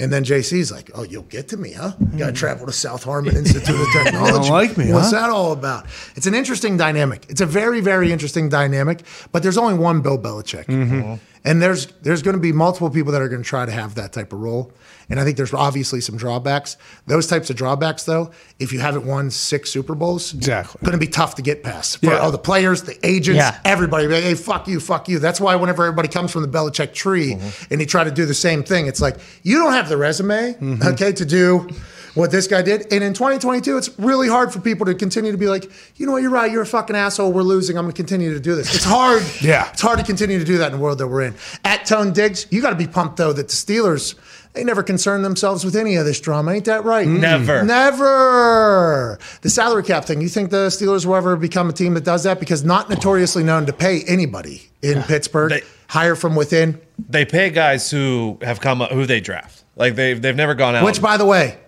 And 0.00 0.12
then 0.12 0.24
JC's 0.24 0.72
like, 0.72 0.90
"Oh, 0.96 1.04
you'll 1.04 1.22
get 1.24 1.48
to 1.48 1.56
me, 1.56 1.72
huh? 1.74 1.92
You 2.12 2.18
got 2.18 2.26
to 2.26 2.32
travel 2.32 2.66
to 2.66 2.72
South 2.72 3.04
Harmon 3.04 3.36
Institute 3.36 3.78
of 3.78 3.86
Technology. 3.92 4.32
don't 4.32 4.48
like 4.50 4.76
me, 4.76 4.92
What's 4.92 5.12
huh? 5.12 5.20
that 5.20 5.30
all 5.30 5.52
about?" 5.52 5.86
It's 6.16 6.26
an 6.26 6.34
interesting 6.34 6.76
dynamic. 6.76 7.26
It's 7.28 7.40
a 7.40 7.46
very, 7.46 7.80
very 7.80 8.10
interesting 8.10 8.48
dynamic. 8.48 9.02
But 9.30 9.44
there's 9.44 9.58
only 9.58 9.74
one 9.74 10.00
Bill 10.00 10.18
Belichick, 10.18 10.64
Mm-hmm. 10.66 11.14
And 11.44 11.60
there's 11.60 11.86
there's 12.02 12.22
going 12.22 12.36
to 12.36 12.40
be 12.40 12.52
multiple 12.52 12.90
people 12.90 13.12
that 13.12 13.22
are 13.22 13.28
going 13.28 13.42
to 13.42 13.48
try 13.48 13.66
to 13.66 13.72
have 13.72 13.94
that 13.96 14.12
type 14.12 14.32
of 14.32 14.40
role. 14.40 14.72
And 15.10 15.20
I 15.20 15.24
think 15.24 15.36
there's 15.36 15.52
obviously 15.52 16.00
some 16.00 16.16
drawbacks. 16.16 16.76
Those 17.06 17.26
types 17.26 17.50
of 17.50 17.56
drawbacks, 17.56 18.04
though, 18.04 18.30
if 18.58 18.72
you 18.72 18.78
haven't 18.80 19.04
won 19.04 19.30
six 19.30 19.70
Super 19.70 19.94
Bowls, 19.94 20.32
Exactly. 20.32 20.78
going 20.82 20.92
to 20.92 20.98
be 20.98 21.10
tough 21.10 21.34
to 21.34 21.42
get 21.42 21.62
past 21.62 21.98
for 21.98 22.06
Yeah. 22.06 22.18
all 22.18 22.30
the 22.30 22.38
players, 22.38 22.82
the 22.84 22.96
agents, 23.06 23.36
Yeah. 23.36 23.58
everybody. 23.64 24.06
Like, 24.06 24.22
Hey, 24.22 24.34
fuck 24.34 24.68
you, 24.68 24.80
fuck 24.80 25.08
you. 25.08 25.18
That's 25.18 25.40
why 25.40 25.56
whenever 25.56 25.84
everybody 25.84 26.08
comes 26.08 26.30
from 26.30 26.42
the 26.42 26.48
Belichick 26.48 26.94
tree 26.94 27.32
mm-hmm. 27.34 27.72
and 27.72 27.80
they 27.80 27.84
try 27.84 28.04
to 28.04 28.10
do 28.10 28.24
the 28.24 28.32
same 28.32 28.62
thing, 28.62 28.86
it's 28.86 29.02
like 29.02 29.16
you 29.42 29.58
don't 29.58 29.72
have 29.72 29.88
the 29.90 29.96
resume, 29.98 30.54
mm-hmm. 30.54 30.82
okay, 30.82 31.12
to 31.12 31.24
do 31.26 31.68
what 32.14 32.30
this 32.30 32.46
guy 32.46 32.62
did. 32.62 32.92
And 32.92 33.02
in 33.02 33.14
2022, 33.14 33.76
it's 33.76 33.98
really 33.98 34.28
hard 34.28 34.52
for 34.52 34.60
people 34.60 34.86
to 34.86 34.94
continue 34.94 35.32
to 35.32 35.38
be 35.38 35.48
like, 35.48 35.70
you 35.96 36.06
know 36.06 36.12
what, 36.12 36.22
you're 36.22 36.30
right, 36.30 36.50
you're 36.50 36.62
a 36.62 36.66
fucking 36.66 36.94
asshole. 36.96 37.32
We're 37.32 37.42
losing. 37.42 37.76
I'm 37.76 37.84
going 37.84 37.92
to 37.92 37.96
continue 37.96 38.34
to 38.34 38.40
do 38.40 38.54
this. 38.54 38.74
It's 38.74 38.84
hard. 38.84 39.22
Yeah. 39.40 39.70
it's 39.72 39.80
hard 39.80 39.98
to 39.98 40.04
continue 40.04 40.38
to 40.38 40.44
do 40.44 40.58
that 40.58 40.66
in 40.66 40.72
the 40.72 40.82
world 40.82 40.98
that 40.98 41.08
we're 41.08 41.22
in. 41.22 41.31
At 41.64 41.86
Tone 41.86 42.12
Diggs, 42.12 42.46
you 42.50 42.62
got 42.62 42.70
to 42.70 42.76
be 42.76 42.86
pumped 42.86 43.16
though 43.16 43.32
that 43.32 43.48
the 43.48 43.54
Steelers. 43.54 44.14
They 44.54 44.64
never 44.64 44.82
concern 44.82 45.22
themselves 45.22 45.64
with 45.64 45.74
any 45.74 45.96
of 45.96 46.04
this 46.04 46.20
drama. 46.20 46.52
Ain't 46.52 46.66
that 46.66 46.84
right? 46.84 47.08
Never. 47.08 47.62
Never. 47.62 49.18
The 49.40 49.48
salary 49.48 49.82
cap 49.82 50.04
thing. 50.04 50.20
You 50.20 50.28
think 50.28 50.50
the 50.50 50.66
Steelers 50.66 51.06
will 51.06 51.14
ever 51.16 51.36
become 51.36 51.70
a 51.70 51.72
team 51.72 51.94
that 51.94 52.04
does 52.04 52.24
that? 52.24 52.38
Because 52.38 52.62
not 52.62 52.90
notoriously 52.90 53.42
known 53.44 53.64
to 53.64 53.72
pay 53.72 54.02
anybody 54.06 54.68
in 54.82 55.02
Pittsburgh. 55.04 55.52
They- 55.52 55.62
hire 55.92 56.16
from 56.16 56.34
within. 56.34 56.80
They 57.08 57.24
pay 57.26 57.50
guys 57.50 57.90
who 57.90 58.38
have 58.42 58.60
come 58.60 58.80
who 58.80 59.04
they 59.04 59.20
draft. 59.20 59.62
Like 59.76 59.94
they've 59.94 60.20
they've 60.20 60.36
never 60.36 60.54
gone 60.54 60.74
out. 60.74 60.84
Which, 60.84 61.02
by 61.02 61.18
the 61.18 61.26
way, 61.26 61.58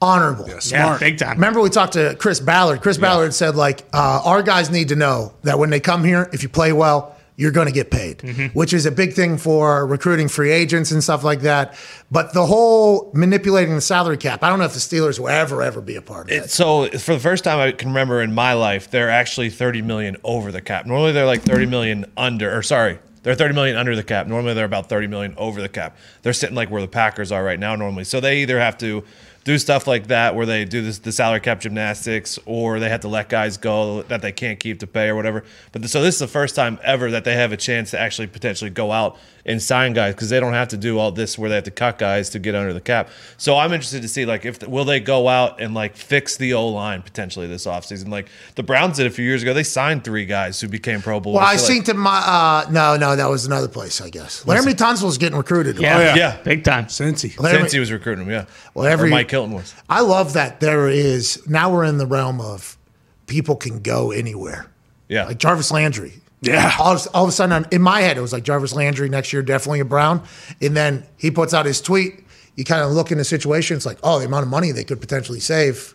honorable. 0.00 0.48
Yeah, 0.48 0.58
Smart. 0.58 1.00
big 1.00 1.18
time. 1.18 1.34
Remember, 1.34 1.60
we 1.60 1.68
talked 1.68 1.92
to 1.94 2.16
Chris 2.18 2.40
Ballard. 2.40 2.80
Chris 2.80 2.96
Ballard 2.98 3.34
said, 3.34 3.54
like, 3.54 3.84
uh, 3.92 4.22
our 4.24 4.42
guys 4.42 4.70
need 4.70 4.88
to 4.88 4.96
know 4.96 5.32
that 5.42 5.58
when 5.58 5.68
they 5.70 5.80
come 5.80 6.02
here, 6.02 6.28
if 6.32 6.42
you 6.42 6.48
play 6.48 6.72
well, 6.72 7.14
you're 7.42 7.50
going 7.50 7.66
to 7.66 7.72
get 7.72 7.90
paid, 7.90 8.18
Mm-hmm. 8.18 8.46
which 8.58 8.72
is 8.72 8.86
a 8.86 8.90
big 8.92 9.12
thing 9.14 9.36
for 9.36 9.84
recruiting 9.86 10.28
free 10.28 10.52
agents 10.52 10.92
and 10.92 11.02
stuff 11.02 11.24
like 11.24 11.40
that. 11.40 11.74
But 12.10 12.32
the 12.34 12.46
whole 12.46 13.10
manipulating 13.14 13.74
the 13.74 13.80
salary 13.80 14.16
cap, 14.16 14.42
I 14.44 14.48
don't 14.48 14.58
know 14.60 14.64
if 14.64 14.74
the 14.74 14.78
Steelers 14.78 15.18
will 15.18 15.28
ever, 15.28 15.60
ever 15.62 15.80
be 15.80 15.96
a 15.96 16.02
part 16.02 16.26
of 16.30 16.32
It- 16.36 16.44
it. 16.44 16.50
so 16.50 16.86
for 16.98 17.14
the 17.14 17.20
first 17.20 17.42
time 17.44 17.58
I 17.58 17.72
can 17.72 17.88
remember 17.88 18.22
in 18.22 18.32
my 18.34 18.52
life, 18.52 18.90
they're 18.90 19.10
actually 19.10 19.50
30 19.50 19.82
million 19.82 20.16
over 20.24 20.52
the 20.52 20.60
cap. 20.60 20.86
Normally 20.86 21.12
they're 21.12 21.26
like 21.26 21.42
30 21.42 21.66
million 21.66 22.06
under, 22.16 22.56
or 22.56 22.62
sorry, 22.62 22.98
they're 23.24 23.34
30 23.34 23.54
million 23.54 23.76
under 23.76 23.94
the 23.96 24.02
cap. 24.02 24.26
Normally 24.26 24.54
they're 24.54 24.64
about 24.64 24.88
30 24.88 25.06
million 25.08 25.34
over 25.36 25.60
the 25.60 25.68
cap. 25.68 25.96
They're 26.22 26.32
sitting 26.32 26.56
like 26.56 26.70
where 26.70 26.82
the 26.82 26.88
Packers 26.88 27.30
are 27.32 27.42
right 27.44 27.58
now 27.58 27.74
normally. 27.76 28.04
So 28.04 28.20
they 28.20 28.42
either 28.42 28.58
have 28.60 28.76
to 28.78 29.04
do 29.44 29.58
stuff 29.58 29.86
like 29.86 30.06
that 30.08 30.34
where 30.34 30.46
they 30.46 30.64
do 30.64 30.82
this 30.82 30.98
the 30.98 31.12
salary 31.12 31.40
cap 31.40 31.60
gymnastics 31.60 32.38
or 32.46 32.78
they 32.78 32.88
have 32.88 33.00
to 33.00 33.08
let 33.08 33.28
guys 33.28 33.56
go 33.56 34.02
that 34.02 34.22
they 34.22 34.32
can't 34.32 34.60
keep 34.60 34.78
to 34.80 34.86
pay 34.86 35.08
or 35.08 35.16
whatever. 35.16 35.44
But 35.72 35.88
so 35.88 36.02
this 36.02 36.14
is 36.14 36.20
the 36.20 36.28
first 36.28 36.54
time 36.54 36.78
ever 36.82 37.10
that 37.10 37.24
they 37.24 37.34
have 37.34 37.52
a 37.52 37.56
chance 37.56 37.90
to 37.90 37.98
actually 37.98 38.28
potentially 38.28 38.70
go 38.70 38.92
out 38.92 39.18
and 39.44 39.60
sign 39.60 39.92
guys 39.92 40.14
because 40.14 40.30
they 40.30 40.38
don't 40.38 40.52
have 40.52 40.68
to 40.68 40.76
do 40.76 40.98
all 40.98 41.10
this 41.10 41.36
where 41.36 41.48
they 41.48 41.56
have 41.56 41.64
to 41.64 41.70
cut 41.70 41.98
guys 41.98 42.30
to 42.30 42.38
get 42.38 42.54
under 42.54 42.72
the 42.72 42.80
cap. 42.80 43.08
So 43.36 43.56
I'm 43.56 43.72
interested 43.72 44.02
to 44.02 44.08
see 44.08 44.24
like 44.24 44.44
if 44.44 44.66
will 44.68 44.84
they 44.84 45.00
go 45.00 45.26
out 45.28 45.60
and 45.60 45.74
like 45.74 45.96
fix 45.96 46.36
the 46.36 46.54
O 46.54 46.68
line 46.68 47.02
potentially 47.02 47.46
this 47.48 47.66
offseason. 47.66 48.08
Like 48.08 48.28
the 48.54 48.62
Browns 48.62 48.98
did 48.98 49.06
a 49.06 49.10
few 49.10 49.24
years 49.24 49.42
ago, 49.42 49.52
they 49.52 49.64
signed 49.64 50.04
three 50.04 50.26
guys 50.26 50.60
who 50.60 50.68
became 50.68 51.02
Pro 51.02 51.18
Bowlers. 51.18 51.40
Well, 51.40 51.44
I 51.44 51.56
So, 51.56 51.66
seen 51.66 51.78
like, 51.78 51.86
to 51.86 51.94
my 51.94 52.18
uh, 52.18 52.70
no, 52.70 52.96
no, 52.96 53.16
that 53.16 53.28
was 53.28 53.44
another 53.46 53.68
place, 53.68 54.00
I 54.00 54.10
guess. 54.10 54.44
Laremy 54.44 54.76
Tunsil's 54.76 55.18
getting 55.18 55.36
recruited. 55.36 55.78
Yeah, 55.78 55.98
yeah. 55.98 56.14
Yeah. 56.14 56.36
big 56.44 56.62
time. 56.62 56.86
Cincy. 56.86 57.34
Laremy- 57.34 57.62
Cincy 57.64 57.78
was 57.80 57.90
recruiting 57.90 58.24
him, 58.26 58.30
yeah. 58.30 58.44
Well, 58.74 58.86
every- 58.86 59.08
or 59.08 59.10
Mike 59.10 59.30
Hilton 59.30 59.54
was. 59.54 59.74
I 59.88 60.02
love 60.02 60.34
that 60.34 60.60
there 60.60 60.88
is 60.88 61.42
now 61.48 61.72
we're 61.72 61.84
in 61.84 61.98
the 61.98 62.06
realm 62.06 62.40
of 62.40 62.78
people 63.26 63.56
can 63.56 63.80
go 63.80 64.10
anywhere. 64.12 64.66
Yeah. 65.08 65.24
Like 65.24 65.38
Jarvis 65.38 65.70
Landry. 65.72 66.12
Yeah. 66.42 66.74
All, 66.78 66.94
of- 66.94 67.08
all 67.14 67.22
of 67.24 67.28
a 67.28 67.32
sudden, 67.32 67.52
I'm- 67.52 67.66
in 67.70 67.80
my 67.80 68.00
head, 68.00 68.18
it 68.18 68.20
was 68.20 68.32
like 68.32 68.42
Jarvis 68.42 68.74
Landry 68.74 69.08
next 69.08 69.32
year, 69.32 69.42
definitely 69.42 69.80
a 69.80 69.84
Brown. 69.84 70.22
And 70.60 70.76
then 70.76 71.06
he 71.16 71.30
puts 71.30 71.54
out 71.54 71.64
his 71.64 71.80
tweet. 71.80 72.24
You 72.56 72.64
kind 72.64 72.82
of 72.82 72.90
look 72.92 73.10
in 73.10 73.16
the 73.16 73.24
situation. 73.24 73.76
It's 73.76 73.86
like, 73.86 73.98
oh, 74.02 74.18
the 74.18 74.26
amount 74.26 74.42
of 74.42 74.50
money 74.50 74.72
they 74.72 74.84
could 74.84 75.00
potentially 75.00 75.40
save 75.40 75.94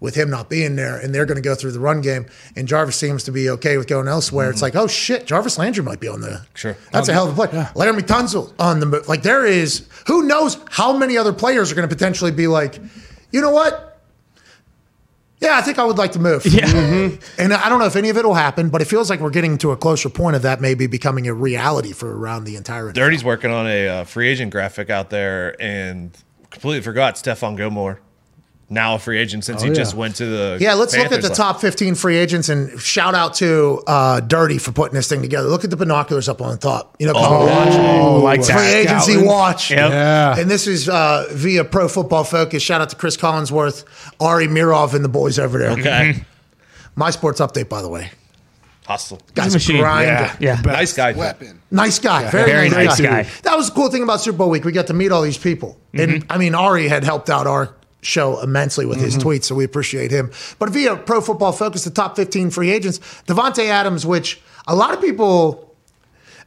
with 0.00 0.14
him 0.14 0.28
not 0.28 0.50
being 0.50 0.76
there, 0.76 0.98
and 0.98 1.14
they're 1.14 1.24
going 1.24 1.36
to 1.36 1.42
go 1.42 1.54
through 1.54 1.72
the 1.72 1.80
run 1.80 2.00
game. 2.00 2.26
And 2.54 2.68
Jarvis 2.68 2.96
seems 2.96 3.24
to 3.24 3.32
be 3.32 3.48
okay 3.50 3.78
with 3.78 3.86
going 3.86 4.08
elsewhere. 4.08 4.50
It's 4.50 4.58
mm-hmm. 4.58 4.76
like, 4.76 4.76
oh 4.76 4.86
shit, 4.86 5.26
Jarvis 5.26 5.58
Landry 5.58 5.82
might 5.84 6.00
be 6.00 6.08
on 6.08 6.20
the. 6.20 6.44
Sure. 6.54 6.76
That's 6.92 7.08
a 7.08 7.12
hell 7.12 7.28
of 7.28 7.38
a 7.38 7.46
play. 7.46 7.62
Laremy 7.74 8.00
Tunsil 8.00 8.52
on 8.58 8.80
the. 8.80 9.04
Like 9.08 9.22
there 9.22 9.46
is, 9.46 9.88
who 10.06 10.24
knows 10.26 10.58
how 10.70 10.96
many 10.96 11.16
other 11.16 11.32
players 11.32 11.72
are 11.72 11.74
going 11.74 11.88
to 11.88 11.94
potentially 11.94 12.30
be 12.30 12.46
like, 12.46 12.78
you 13.30 13.40
know 13.40 13.50
what? 13.50 13.95
Yeah, 15.40 15.56
I 15.56 15.60
think 15.60 15.78
I 15.78 15.84
would 15.84 15.98
like 15.98 16.12
to 16.12 16.18
move. 16.18 16.46
Yeah. 16.46 16.66
And 17.38 17.52
I 17.52 17.68
don't 17.68 17.78
know 17.78 17.86
if 17.86 17.96
any 17.96 18.08
of 18.08 18.16
it 18.16 18.24
will 18.24 18.34
happen, 18.34 18.70
but 18.70 18.80
it 18.80 18.86
feels 18.86 19.10
like 19.10 19.20
we're 19.20 19.30
getting 19.30 19.58
to 19.58 19.70
a 19.70 19.76
closer 19.76 20.08
point 20.08 20.36
of 20.36 20.42
that 20.42 20.60
maybe 20.60 20.86
becoming 20.86 21.28
a 21.28 21.34
reality 21.34 21.92
for 21.92 22.16
around 22.16 22.44
the 22.44 22.56
entire. 22.56 22.90
Dirty's 22.92 23.22
working 23.22 23.50
on 23.50 23.66
a 23.66 23.88
uh, 23.88 24.04
free 24.04 24.28
agent 24.28 24.50
graphic 24.50 24.88
out 24.88 25.10
there 25.10 25.60
and 25.60 26.16
completely 26.50 26.80
forgot 26.80 27.16
Stephon 27.16 27.56
Gilmore. 27.56 28.00
Now 28.68 28.96
a 28.96 28.98
free 28.98 29.18
agent 29.18 29.44
since 29.44 29.62
he 29.62 29.68
yeah. 29.68 29.74
just 29.74 29.94
went 29.94 30.16
to 30.16 30.26
the. 30.26 30.58
Yeah, 30.60 30.74
let's 30.74 30.96
look 30.96 31.12
at 31.12 31.22
the 31.22 31.28
last- 31.28 31.36
top 31.36 31.60
15 31.60 31.94
free 31.94 32.16
agents 32.16 32.48
and 32.48 32.80
shout 32.80 33.14
out 33.14 33.34
to 33.34 33.80
uh, 33.86 34.18
Dirty 34.18 34.58
for 34.58 34.72
putting 34.72 34.94
this 34.94 35.08
thing 35.08 35.22
together. 35.22 35.46
Look 35.46 35.62
at 35.62 35.70
the 35.70 35.76
binoculars 35.76 36.28
up 36.28 36.40
on 36.42 36.50
the 36.50 36.58
top. 36.58 36.96
You 36.98 37.06
know, 37.06 37.12
we're. 37.12 37.20
Oh, 37.20 38.20
like 38.24 38.40
that. 38.40 38.46
Free 38.46 38.56
that. 38.56 38.74
agency 38.74 39.12
Scouting. 39.12 39.28
watch. 39.28 39.70
Yep. 39.70 39.90
Yeah. 39.90 40.38
And 40.38 40.50
this 40.50 40.66
is 40.66 40.88
uh, 40.88 41.26
via 41.30 41.64
Pro 41.64 41.86
Football 41.86 42.24
Focus. 42.24 42.60
Shout 42.60 42.80
out 42.80 42.90
to 42.90 42.96
Chris 42.96 43.16
Collinsworth, 43.16 43.84
Ari 44.18 44.48
Meirov, 44.48 44.94
and 44.94 45.04
the 45.04 45.08
boys 45.08 45.38
over 45.38 45.58
there. 45.58 45.70
Okay. 45.70 46.24
My 46.96 47.10
sports 47.10 47.40
update, 47.40 47.68
by 47.68 47.82
the 47.82 47.88
way. 47.88 48.10
Hustle. 48.84 49.20
Guys, 49.34 49.52
machine. 49.52 49.78
grind. 49.78 50.06
Yeah. 50.06 50.36
Yeah. 50.40 50.60
Nice 50.64 50.92
guy. 50.92 51.12
Weapon. 51.12 51.60
Nice 51.70 51.98
guy. 51.98 52.30
Very, 52.30 52.50
Very 52.50 52.70
nice, 52.70 52.86
nice 52.86 53.00
guy. 53.00 53.22
guy. 53.22 53.28
That 53.42 53.56
was 53.56 53.68
the 53.68 53.74
cool 53.74 53.90
thing 53.90 54.02
about 54.02 54.20
Super 54.20 54.38
Bowl 54.38 54.50
week. 54.50 54.64
We 54.64 54.72
got 54.72 54.86
to 54.88 54.94
meet 54.94 55.12
all 55.12 55.22
these 55.22 55.38
people. 55.38 55.78
And 55.92 56.24
I 56.30 56.38
mean, 56.38 56.54
Ari 56.54 56.88
had 56.88 57.04
helped 57.04 57.30
out 57.30 57.46
our 57.46 57.74
show 58.06 58.40
immensely 58.40 58.86
with 58.86 59.00
his 59.00 59.16
mm-hmm. 59.16 59.28
tweets, 59.28 59.44
so 59.44 59.54
we 59.54 59.64
appreciate 59.64 60.10
him. 60.10 60.30
But 60.58 60.70
via 60.70 60.96
Pro 60.96 61.20
Football 61.20 61.52
Focus, 61.52 61.84
the 61.84 61.90
top 61.90 62.16
15 62.16 62.50
free 62.50 62.70
agents, 62.70 62.98
Davante 63.26 63.66
Adams, 63.66 64.06
which 64.06 64.40
a 64.66 64.74
lot 64.74 64.94
of 64.94 65.00
people, 65.00 65.74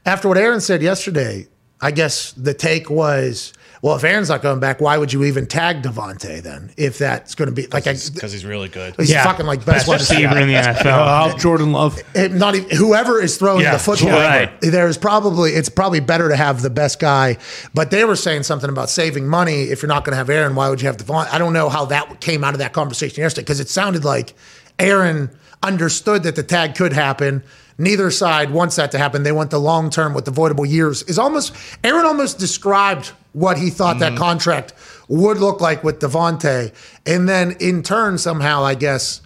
after 0.05 0.27
what 0.27 0.37
Aaron 0.37 0.61
said 0.61 0.81
yesterday, 0.81 1.47
I 1.81 1.91
guess 1.91 2.31
the 2.33 2.53
take 2.53 2.89
was, 2.89 3.53
well, 3.81 3.95
if 3.95 4.03
Aaron's 4.03 4.29
not 4.29 4.41
going 4.41 4.59
back, 4.59 4.81
why 4.81 4.97
would 4.97 5.13
you 5.13 5.23
even 5.23 5.45
tag 5.45 5.81
Davante 5.83 6.41
then? 6.41 6.71
If 6.77 6.97
that's 6.97 7.33
going 7.35 7.47
to 7.49 7.53
be 7.55 7.63
like, 7.67 7.85
Because 7.85 8.31
he's 8.33 8.45
really 8.45 8.67
good. 8.67 8.95
he's 8.97 9.09
Yeah. 9.09 9.23
fucking 9.23 9.45
like 9.45 9.59
best 9.65 9.85
Best 9.85 9.87
wide 9.87 9.99
receiver 10.01 10.37
in 10.37 10.47
the 10.47 10.53
NFL. 10.55 10.85
I'll 10.91 11.37
Jordan 11.37 11.71
Love. 11.71 11.97
it- 12.13 12.33
not 12.33 12.55
even 12.55 12.69
whoever 12.75 13.21
is 13.21 13.37
throwing 13.37 13.61
Yeah, 13.63 13.73
the 13.73 13.79
football. 13.79 14.09
right. 14.11 14.51
There's 14.61 14.97
probably 14.97 15.51
it's 15.53 15.69
probably 15.69 15.99
better 16.01 16.27
to 16.29 16.35
have 16.35 16.61
the 16.61 16.69
best 16.69 16.99
guy. 16.99 17.37
But 17.73 17.91
they 17.91 18.03
were 18.05 18.15
saying 18.15 18.43
something 18.43 18.69
about 18.69 18.89
saving 18.89 19.27
money. 19.27 19.63
If 19.63 19.81
you're 19.81 19.87
not 19.89 20.03
going 20.03 20.11
to 20.13 20.17
have 20.17 20.29
Aaron, 20.29 20.55
why 20.55 20.69
would 20.69 20.81
you 20.81 20.87
have 20.87 20.97
Devon? 20.97 21.27
I 21.31 21.37
don't 21.37 21.53
know 21.53 21.69
how 21.69 21.85
that 21.85 22.19
came 22.21 22.43
out 22.43 22.53
of 22.53 22.59
that 22.59 22.73
conversation 22.73 23.21
yesterday 23.21 23.43
because 23.43 23.59
it 23.59 23.69
sounded 23.69 24.03
like 24.03 24.33
Aaron 24.77 25.29
understood 25.63 26.23
that 26.23 26.35
the 26.35 26.43
tag 26.43 26.75
could 26.75 26.93
happen. 26.93 27.43
Neither 27.79 28.11
side 28.11 28.51
wants 28.51 28.75
that 28.75 28.91
to 28.91 28.97
happen. 28.97 29.23
They 29.23 29.31
want 29.31 29.51
the 29.51 29.59
long 29.59 29.89
term 29.89 30.13
with 30.13 30.27
avoidable 30.27 30.65
years. 30.65 31.01
Is 31.03 31.17
almost 31.17 31.55
Aaron 31.83 32.05
almost 32.05 32.37
described 32.37 33.13
what 33.31 33.57
he 33.57 33.69
thought 33.69 33.99
that 33.99 34.17
contract 34.17 34.73
would 35.07 35.37
look 35.37 35.61
like 35.61 35.81
with 35.83 35.99
Davante, 35.99 36.73
and 37.05 37.27
then 37.29 37.55
in 37.61 37.81
turn 37.81 38.17
somehow 38.17 38.63
I 38.65 38.75
guess 38.75 39.21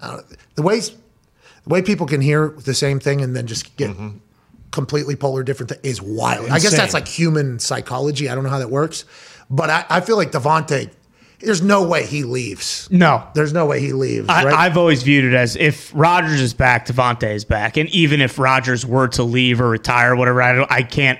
uh, 0.00 0.20
the 0.56 0.62
way 0.62 0.80
the 0.80 0.92
way 1.66 1.80
people 1.80 2.06
can 2.06 2.20
hear 2.20 2.50
the 2.50 2.74
same 2.74 3.00
thing 3.00 3.22
and 3.22 3.34
then 3.34 3.46
just 3.46 3.74
get 3.76 3.96
completely 4.72 5.16
polar 5.16 5.42
different 5.42 5.70
th- 5.70 5.80
is 5.82 6.02
wild. 6.02 6.50
I 6.50 6.58
guess 6.58 6.76
that's 6.76 6.92
like 6.92 7.08
human 7.08 7.58
psychology. 7.58 8.28
I 8.28 8.34
don't 8.34 8.44
know 8.44 8.50
how 8.50 8.58
that 8.58 8.70
works, 8.70 9.06
but 9.48 9.70
I, 9.70 9.86
I 9.88 10.00
feel 10.02 10.16
like 10.18 10.32
Davante. 10.32 10.90
There's 11.46 11.62
no 11.62 11.86
way 11.86 12.04
he 12.04 12.24
leaves. 12.24 12.88
No. 12.90 13.26
There's 13.34 13.52
no 13.52 13.66
way 13.66 13.80
he 13.80 13.92
leaves. 13.92 14.28
I, 14.28 14.44
right? 14.44 14.52
I've 14.54 14.76
always 14.76 15.02
viewed 15.04 15.24
it 15.24 15.32
as 15.34 15.54
if 15.56 15.92
Rodgers 15.94 16.40
is 16.40 16.52
back, 16.54 16.86
Davante 16.86 17.32
is 17.32 17.44
back, 17.44 17.76
and 17.76 17.88
even 17.90 18.20
if 18.20 18.38
Rodgers 18.38 18.84
were 18.84 19.06
to 19.08 19.22
leave 19.22 19.60
or 19.60 19.70
retire, 19.70 20.12
or 20.12 20.16
whatever, 20.16 20.42
I, 20.42 20.52
don't, 20.54 20.72
I 20.72 20.82
can't, 20.82 21.18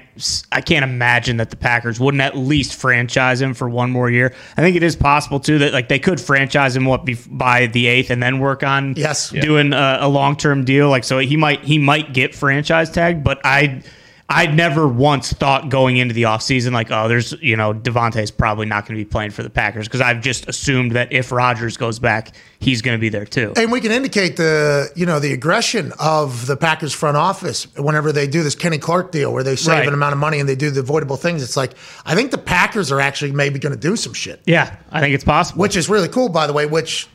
I 0.50 0.60
can't 0.60 0.82
imagine 0.82 1.36
that 1.36 1.50
the 1.50 1.56
Packers 1.56 2.00
wouldn't 2.00 2.20
at 2.20 2.36
least 2.36 2.74
franchise 2.74 3.40
him 3.40 3.54
for 3.54 3.68
one 3.68 3.90
more 3.90 4.10
year. 4.10 4.34
I 4.56 4.62
think 4.62 4.76
it 4.76 4.82
is 4.82 4.96
possible 4.96 5.38
too 5.38 5.58
that 5.58 5.72
like 5.72 5.88
they 5.88 5.98
could 6.00 6.20
franchise 6.20 6.74
him 6.74 6.86
what 6.86 7.04
bef- 7.06 7.28
by 7.30 7.66
the 7.66 7.86
eighth 7.86 8.10
and 8.10 8.22
then 8.22 8.38
work 8.40 8.62
on 8.64 8.94
Yes. 8.96 9.32
Yeah. 9.32 9.42
doing 9.42 9.72
a, 9.72 9.98
a 10.00 10.08
long 10.08 10.36
term 10.36 10.64
deal. 10.64 10.88
Like 10.90 11.04
so, 11.04 11.18
he 11.18 11.36
might 11.36 11.62
he 11.64 11.78
might 11.78 12.12
get 12.12 12.34
franchise 12.34 12.90
tagged, 12.90 13.22
but 13.22 13.40
I. 13.44 13.82
I'd 14.28 14.56
never 14.56 14.88
once 14.88 15.32
thought 15.32 15.68
going 15.68 15.98
into 15.98 16.12
the 16.12 16.24
offseason, 16.24 16.72
like, 16.72 16.90
oh, 16.90 17.06
there's, 17.06 17.30
you 17.40 17.56
know, 17.56 17.72
Davante's 17.72 18.32
probably 18.32 18.66
not 18.66 18.84
going 18.84 18.98
to 18.98 19.04
be 19.04 19.08
playing 19.08 19.30
for 19.30 19.44
the 19.44 19.50
Packers 19.50 19.86
because 19.86 20.00
I've 20.00 20.20
just 20.20 20.48
assumed 20.48 20.92
that 20.92 21.12
if 21.12 21.30
Rodgers 21.30 21.76
goes 21.76 22.00
back, 22.00 22.34
he's 22.58 22.82
going 22.82 22.96
to 22.98 23.00
be 23.00 23.08
there 23.08 23.24
too. 23.24 23.52
and 23.56 23.70
we 23.70 23.80
can 23.80 23.92
indicate 23.92 24.36
the 24.36 24.90
you 24.96 25.06
know 25.06 25.20
the 25.20 25.32
aggression 25.32 25.92
of 26.00 26.46
the 26.46 26.56
Packers 26.56 26.92
front 26.92 27.16
office 27.16 27.72
whenever 27.76 28.10
they 28.10 28.26
do 28.26 28.42
this 28.42 28.56
Kenny 28.56 28.78
Clark 28.78 29.12
deal 29.12 29.32
where 29.32 29.44
they 29.44 29.54
save 29.54 29.74
Right. 29.78 29.86
an 29.88 29.94
amount 29.94 30.12
of 30.14 30.18
money 30.18 30.40
and 30.40 30.48
they 30.48 30.56
do 30.56 30.70
the 30.70 30.80
avoidable 30.80 31.16
things. 31.16 31.40
It's 31.42 31.56
like 31.56 31.74
I 32.04 32.16
think 32.16 32.32
the 32.32 32.38
Packers 32.38 32.90
are 32.90 33.00
actually 33.00 33.30
maybe 33.30 33.60
going 33.60 33.74
to 33.74 33.80
do 33.80 33.94
some 33.94 34.12
shit. 34.12 34.42
Yeah, 34.44 34.74
I 34.90 35.00
think 35.00 35.14
it's 35.14 35.22
possible. 35.22 35.60
which 35.60 35.76
is 35.76 35.88
really 35.88 36.08
cool, 36.08 36.30
by 36.30 36.48
the 36.48 36.52
way. 36.52 36.66
Which 36.66 37.06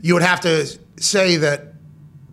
you 0.00 0.14
would 0.14 0.24
have 0.24 0.40
to 0.40 0.66
say 0.96 1.36
that 1.36 1.74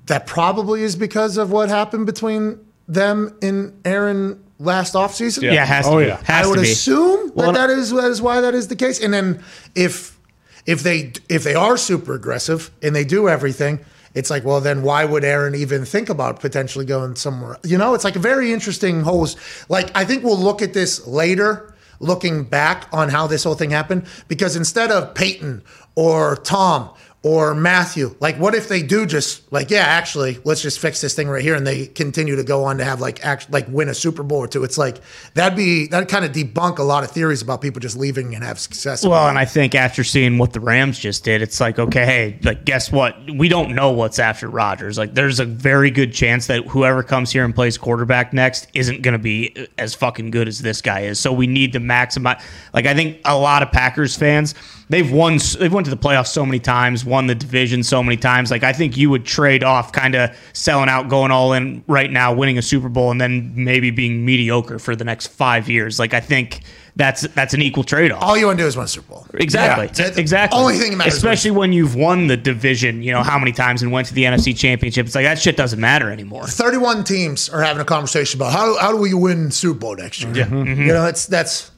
that 0.07 0.25
probably 0.25 0.81
is 0.81 0.95
because 0.95 1.37
of 1.37 1.51
what 1.51 1.69
happened 1.69 2.07
between 2.07 2.57
them 2.93 3.35
in 3.41 3.73
Aaron 3.85 4.43
last 4.59 4.93
offseason. 4.93 5.43
yeah, 5.43 5.63
it 5.63 5.67
has 5.67 5.85
to 5.85 5.91
Oh, 5.91 5.99
be. 5.99 6.05
yeah. 6.05 6.21
Has 6.23 6.45
I 6.45 6.49
would 6.49 6.55
to 6.57 6.61
be. 6.61 6.71
assume 6.71 7.31
Well, 7.33 7.51
that 7.53 7.67
that 7.67 7.69
is 7.77 7.91
that 7.91 8.11
is 8.11 8.21
why 8.21 8.41
that 8.41 8.53
is 8.53 8.67
the 8.67 8.75
case. 8.75 8.99
And 9.01 9.13
then 9.13 9.43
if 9.75 10.17
if 10.65 10.83
they 10.83 11.13
if 11.29 11.43
they 11.43 11.55
are 11.55 11.77
super 11.77 12.13
aggressive 12.13 12.69
and 12.83 12.95
they 12.95 13.03
do 13.03 13.27
everything, 13.27 13.79
it's 14.13 14.29
like, 14.29 14.43
well, 14.43 14.59
then 14.61 14.83
why 14.83 15.05
would 15.05 15.23
Aaron 15.23 15.55
even 15.55 15.85
think 15.85 16.09
about 16.09 16.39
potentially 16.41 16.85
going 16.85 17.15
somewhere? 17.15 17.57
You 17.63 17.77
know, 17.77 17.93
it's 17.95 18.03
like 18.03 18.15
a 18.17 18.19
very 18.19 18.51
interesting 18.53 19.01
whole. 19.01 19.27
Like 19.69 19.89
I 19.95 20.05
think 20.05 20.23
we'll 20.23 20.37
look 20.37 20.61
at 20.61 20.73
this 20.73 21.07
later, 21.07 21.73
looking 21.99 22.43
back 22.43 22.87
on 22.91 23.09
how 23.09 23.25
this 23.27 23.43
whole 23.45 23.55
thing 23.55 23.69
happened, 23.71 24.05
because 24.27 24.55
instead 24.55 24.91
of 24.91 25.15
Peyton 25.15 25.63
or 25.95 26.35
Tom. 26.37 26.89
Or 27.23 27.53
Matthew, 27.53 28.15
like, 28.19 28.37
what 28.37 28.55
if 28.55 28.67
they 28.67 28.81
do 28.81 29.05
just 29.05 29.51
like, 29.53 29.69
yeah, 29.69 29.83
actually, 29.83 30.39
let's 30.43 30.63
just 30.63 30.79
fix 30.79 31.01
this 31.01 31.13
thing 31.13 31.29
right 31.29 31.43
here, 31.43 31.53
and 31.53 31.67
they 31.67 31.85
continue 31.85 32.35
to 32.35 32.43
go 32.43 32.63
on 32.63 32.79
to 32.79 32.83
have 32.83 32.99
like, 32.99 33.23
act, 33.23 33.51
like, 33.51 33.67
win 33.67 33.89
a 33.89 33.93
Super 33.93 34.23
Bowl 34.23 34.39
or 34.39 34.47
two. 34.47 34.63
It's 34.63 34.75
like 34.75 34.97
that'd 35.35 35.55
be 35.55 35.85
that 35.89 36.09
kind 36.09 36.25
of 36.25 36.31
debunk 36.31 36.79
a 36.79 36.83
lot 36.83 37.03
of 37.03 37.11
theories 37.11 37.43
about 37.43 37.61
people 37.61 37.79
just 37.79 37.95
leaving 37.95 38.33
and 38.33 38.43
have 38.43 38.57
success. 38.57 39.05
Well, 39.05 39.29
and 39.29 39.37
I 39.37 39.45
think 39.45 39.75
after 39.75 40.03
seeing 40.03 40.39
what 40.39 40.53
the 40.53 40.59
Rams 40.59 40.97
just 40.97 41.23
did, 41.23 41.43
it's 41.43 41.61
like, 41.61 41.77
okay, 41.77 42.05
hey, 42.05 42.39
like, 42.41 42.65
guess 42.65 42.91
what? 42.91 43.15
We 43.29 43.49
don't 43.49 43.75
know 43.75 43.91
what's 43.91 44.17
after 44.17 44.49
Rodgers. 44.49 44.97
Like, 44.97 45.13
there's 45.13 45.39
a 45.39 45.45
very 45.45 45.91
good 45.91 46.13
chance 46.13 46.47
that 46.47 46.65
whoever 46.65 47.03
comes 47.03 47.31
here 47.31 47.45
and 47.45 47.53
plays 47.53 47.77
quarterback 47.77 48.33
next 48.33 48.67
isn't 48.73 49.03
going 49.03 49.13
to 49.13 49.19
be 49.19 49.67
as 49.77 49.93
fucking 49.93 50.31
good 50.31 50.47
as 50.47 50.57
this 50.57 50.81
guy 50.81 51.01
is. 51.01 51.19
So 51.19 51.31
we 51.31 51.45
need 51.45 51.73
to 51.73 51.79
maximize. 51.79 52.41
Like, 52.73 52.87
I 52.87 52.95
think 52.95 53.19
a 53.25 53.37
lot 53.37 53.61
of 53.61 53.71
Packers 53.71 54.17
fans, 54.17 54.55
they've 54.91 55.11
won, 55.11 55.39
they've 55.57 55.73
went 55.73 55.85
to 55.85 55.89
the 55.89 55.97
playoffs 55.97 56.27
so 56.27 56.45
many 56.45 56.59
times, 56.59 57.05
won 57.05 57.27
the 57.27 57.35
division 57.35 57.81
so 57.81 58.03
many 58.03 58.17
times. 58.17 58.51
Like, 58.51 58.63
I 58.63 58.73
think 58.73 58.97
you 58.97 59.09
would 59.09 59.25
trade 59.25 59.63
off 59.63 59.91
kind 59.93 60.15
of 60.15 60.37
selling 60.53 60.89
out, 60.89 61.09
going 61.09 61.31
all 61.31 61.53
in 61.53 61.83
right 61.87 62.11
now, 62.11 62.33
winning 62.33 62.57
a 62.57 62.61
Super 62.61 62.89
Bowl, 62.89 63.09
and 63.09 63.19
then 63.19 63.53
maybe 63.55 63.89
being 63.89 64.25
mediocre 64.25 64.79
for 64.79 64.95
the 64.95 65.05
next 65.05 65.27
five 65.27 65.69
years. 65.69 65.97
Like, 65.97 66.13
I 66.13 66.19
think. 66.19 66.61
That's 66.97 67.21
that's 67.21 67.53
an 67.53 67.61
equal 67.61 67.85
trade 67.85 68.11
off. 68.11 68.21
all 68.21 68.37
you 68.37 68.47
want 68.47 68.57
to 68.57 68.65
do 68.65 68.67
is 68.67 68.75
win 68.75 68.83
a 68.83 68.87
Super 68.89 69.13
Bowl. 69.13 69.25
Exactly. 69.35 69.89
Yeah. 69.95 70.11
Exactly. 70.17 70.59
only 70.59 70.77
thing 70.77 70.91
that 70.91 70.97
matters 70.97 71.13
Especially 71.13 71.51
when 71.51 71.71
you've 71.71 71.95
won 71.95 72.27
the 72.27 72.35
division, 72.35 73.01
you 73.01 73.13
know, 73.13 73.23
how 73.23 73.39
many 73.39 73.53
times 73.53 73.81
and 73.81 73.93
went 73.93 74.07
to 74.07 74.13
the 74.13 74.25
NFC 74.25 74.55
championship. 74.55 75.05
It's 75.05 75.15
like 75.15 75.23
that 75.23 75.39
shit 75.39 75.55
doesn't 75.55 75.79
matter 75.79 76.11
anymore. 76.11 76.47
31 76.47 77.05
teams 77.05 77.47
are 77.47 77.61
having 77.61 77.81
a 77.81 77.85
conversation 77.85 78.39
about 78.39 78.51
how, 78.51 78.77
how 78.77 78.91
do 78.91 78.97
we 78.97 79.13
win 79.13 79.51
Super 79.51 79.79
Bowl 79.79 79.95
next 79.95 80.21
year? 80.21 80.33
Yeah. 80.35 80.47
Mm-hmm. 80.47 80.81
You 80.81 80.87
know, 80.87 81.03
that's 81.03 81.27
that's 81.27 81.71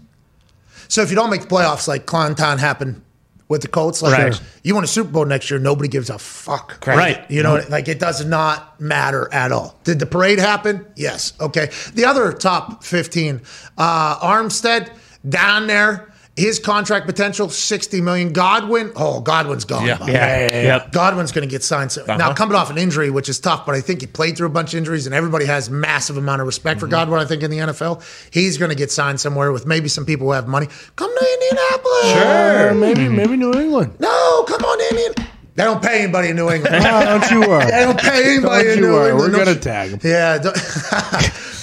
So 0.94 1.02
if 1.02 1.10
you 1.10 1.16
don't 1.16 1.32
make 1.32 1.42
the 1.42 1.48
playoffs, 1.48 1.88
like 1.88 2.06
Clonton 2.06 2.60
happened 2.60 3.02
with 3.48 3.64
the 3.64 3.68
Colts, 3.68 4.04
like 4.04 4.16
Right. 4.16 4.42
you 4.64 4.76
win 4.76 4.84
a 4.84 4.88
Super 4.88 5.10
Bowl 5.10 5.26
next 5.26 5.50
year, 5.50 5.60
nobody 5.60 5.90
gives 5.90 6.12
a 6.12 6.20
fuck. 6.20 6.86
Right. 6.86 7.26
You 7.32 7.42
know, 7.42 7.64
like 7.68 7.88
it 7.88 7.98
does 8.00 8.24
not 8.24 8.80
matter 8.80 9.28
at 9.34 9.52
all. 9.52 9.76
Did 9.86 9.98
the 9.98 10.06
parade 10.06 10.38
happen? 10.38 10.86
Yes. 10.96 11.34
Okay. 11.42 11.72
The 11.96 12.06
other 12.06 12.32
top 12.32 12.84
15, 12.84 13.42
uh, 13.76 14.20
Armstead 14.20 14.92
down 15.28 15.66
there, 15.66 16.13
his 16.36 16.58
contract 16.58 17.06
potential, 17.06 17.48
60 17.48 18.02
million. 18.02 18.34
Godwin, 18.34 18.92
oh, 18.96 19.20
Godwin's 19.22 19.66
gone. 19.66 19.86
Yeah. 19.86 19.98
by 20.00 20.06
the 20.08 20.12
Yeah. 20.14 20.26
way. 20.26 20.64
Yep. 20.64 20.92
Godwin's 20.92 21.32
going 21.32 21.48
to 21.48 21.52
get 21.52 21.64
signed. 21.64 21.92
So, 21.92 22.04
Now, 22.08 22.34
coming 22.34 22.56
off 22.56 22.72
an 22.72 22.78
injury, 22.80 23.12
which 23.12 23.30
is 23.30 23.40
tough, 23.40 23.66
but 23.68 23.76
I 23.76 23.82
think 23.82 24.02
he 24.02 24.08
played 24.08 24.36
through 24.36 24.48
a 24.48 24.50
bunch 24.50 24.74
of 24.74 24.80
injuries, 24.80 25.06
and 25.06 25.14
everybody 25.14 25.46
has 25.46 25.70
massive 25.70 26.18
amount 26.18 26.42
of 26.42 26.48
respect 26.48 26.80
for 26.80 26.88
Godwin. 26.88 27.20
I 27.20 27.26
think 27.26 27.44
in 27.44 27.52
the 27.52 27.60
NFL, 27.60 28.02
he's 28.32 28.58
going 28.58 28.70
to 28.70 28.76
get 28.76 28.90
signed 28.92 29.20
somewhere 29.20 29.52
with 29.52 29.68
maybe 29.68 29.88
some 29.90 30.06
people 30.06 30.26
who 30.26 30.34
have 30.34 30.48
money. 30.48 30.68
Come 30.96 31.12
to 31.16 31.28
Indianapolis. 31.34 32.16
Or 32.16 32.74
maybe 32.74 33.08
maybe 33.10 33.38
New 33.38 33.54
England. 33.54 33.94
No, 34.00 34.44
come 34.48 34.64
on, 34.66 34.82
Indian. 34.92 35.14
They 35.56 35.66
don't 35.66 35.84
pay 35.84 36.02
anybody 36.02 36.30
in 36.30 36.36
New 36.36 36.50
England. 36.50 36.76
Ah, 36.84 37.04
don't 37.20 37.30
you 37.32 37.48
worry. 37.48 37.66
They 37.66 37.82
don't 37.84 38.00
pay 38.00 38.34
anybody 38.38 38.64
Don't 38.64 38.74
in 38.78 38.82
New 38.82 38.92
worry. 38.94 39.12
England. 39.12 39.34
We're 39.34 39.38
No 39.38 39.46
gonna 39.46 39.58
sh- 39.60 39.64
tag 39.64 39.90
him. 39.92 40.00
Yeah, 40.04 40.38
don't- 40.40 40.58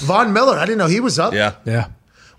Von 0.06 0.33
Miller. 0.33 0.56
I 0.56 0.64
didn't 0.64 0.78
know 0.78 0.87
he 0.87 1.00
was 1.00 1.18
up. 1.18 1.35
Yeah. 1.35 1.54
Yeah. 1.64 1.87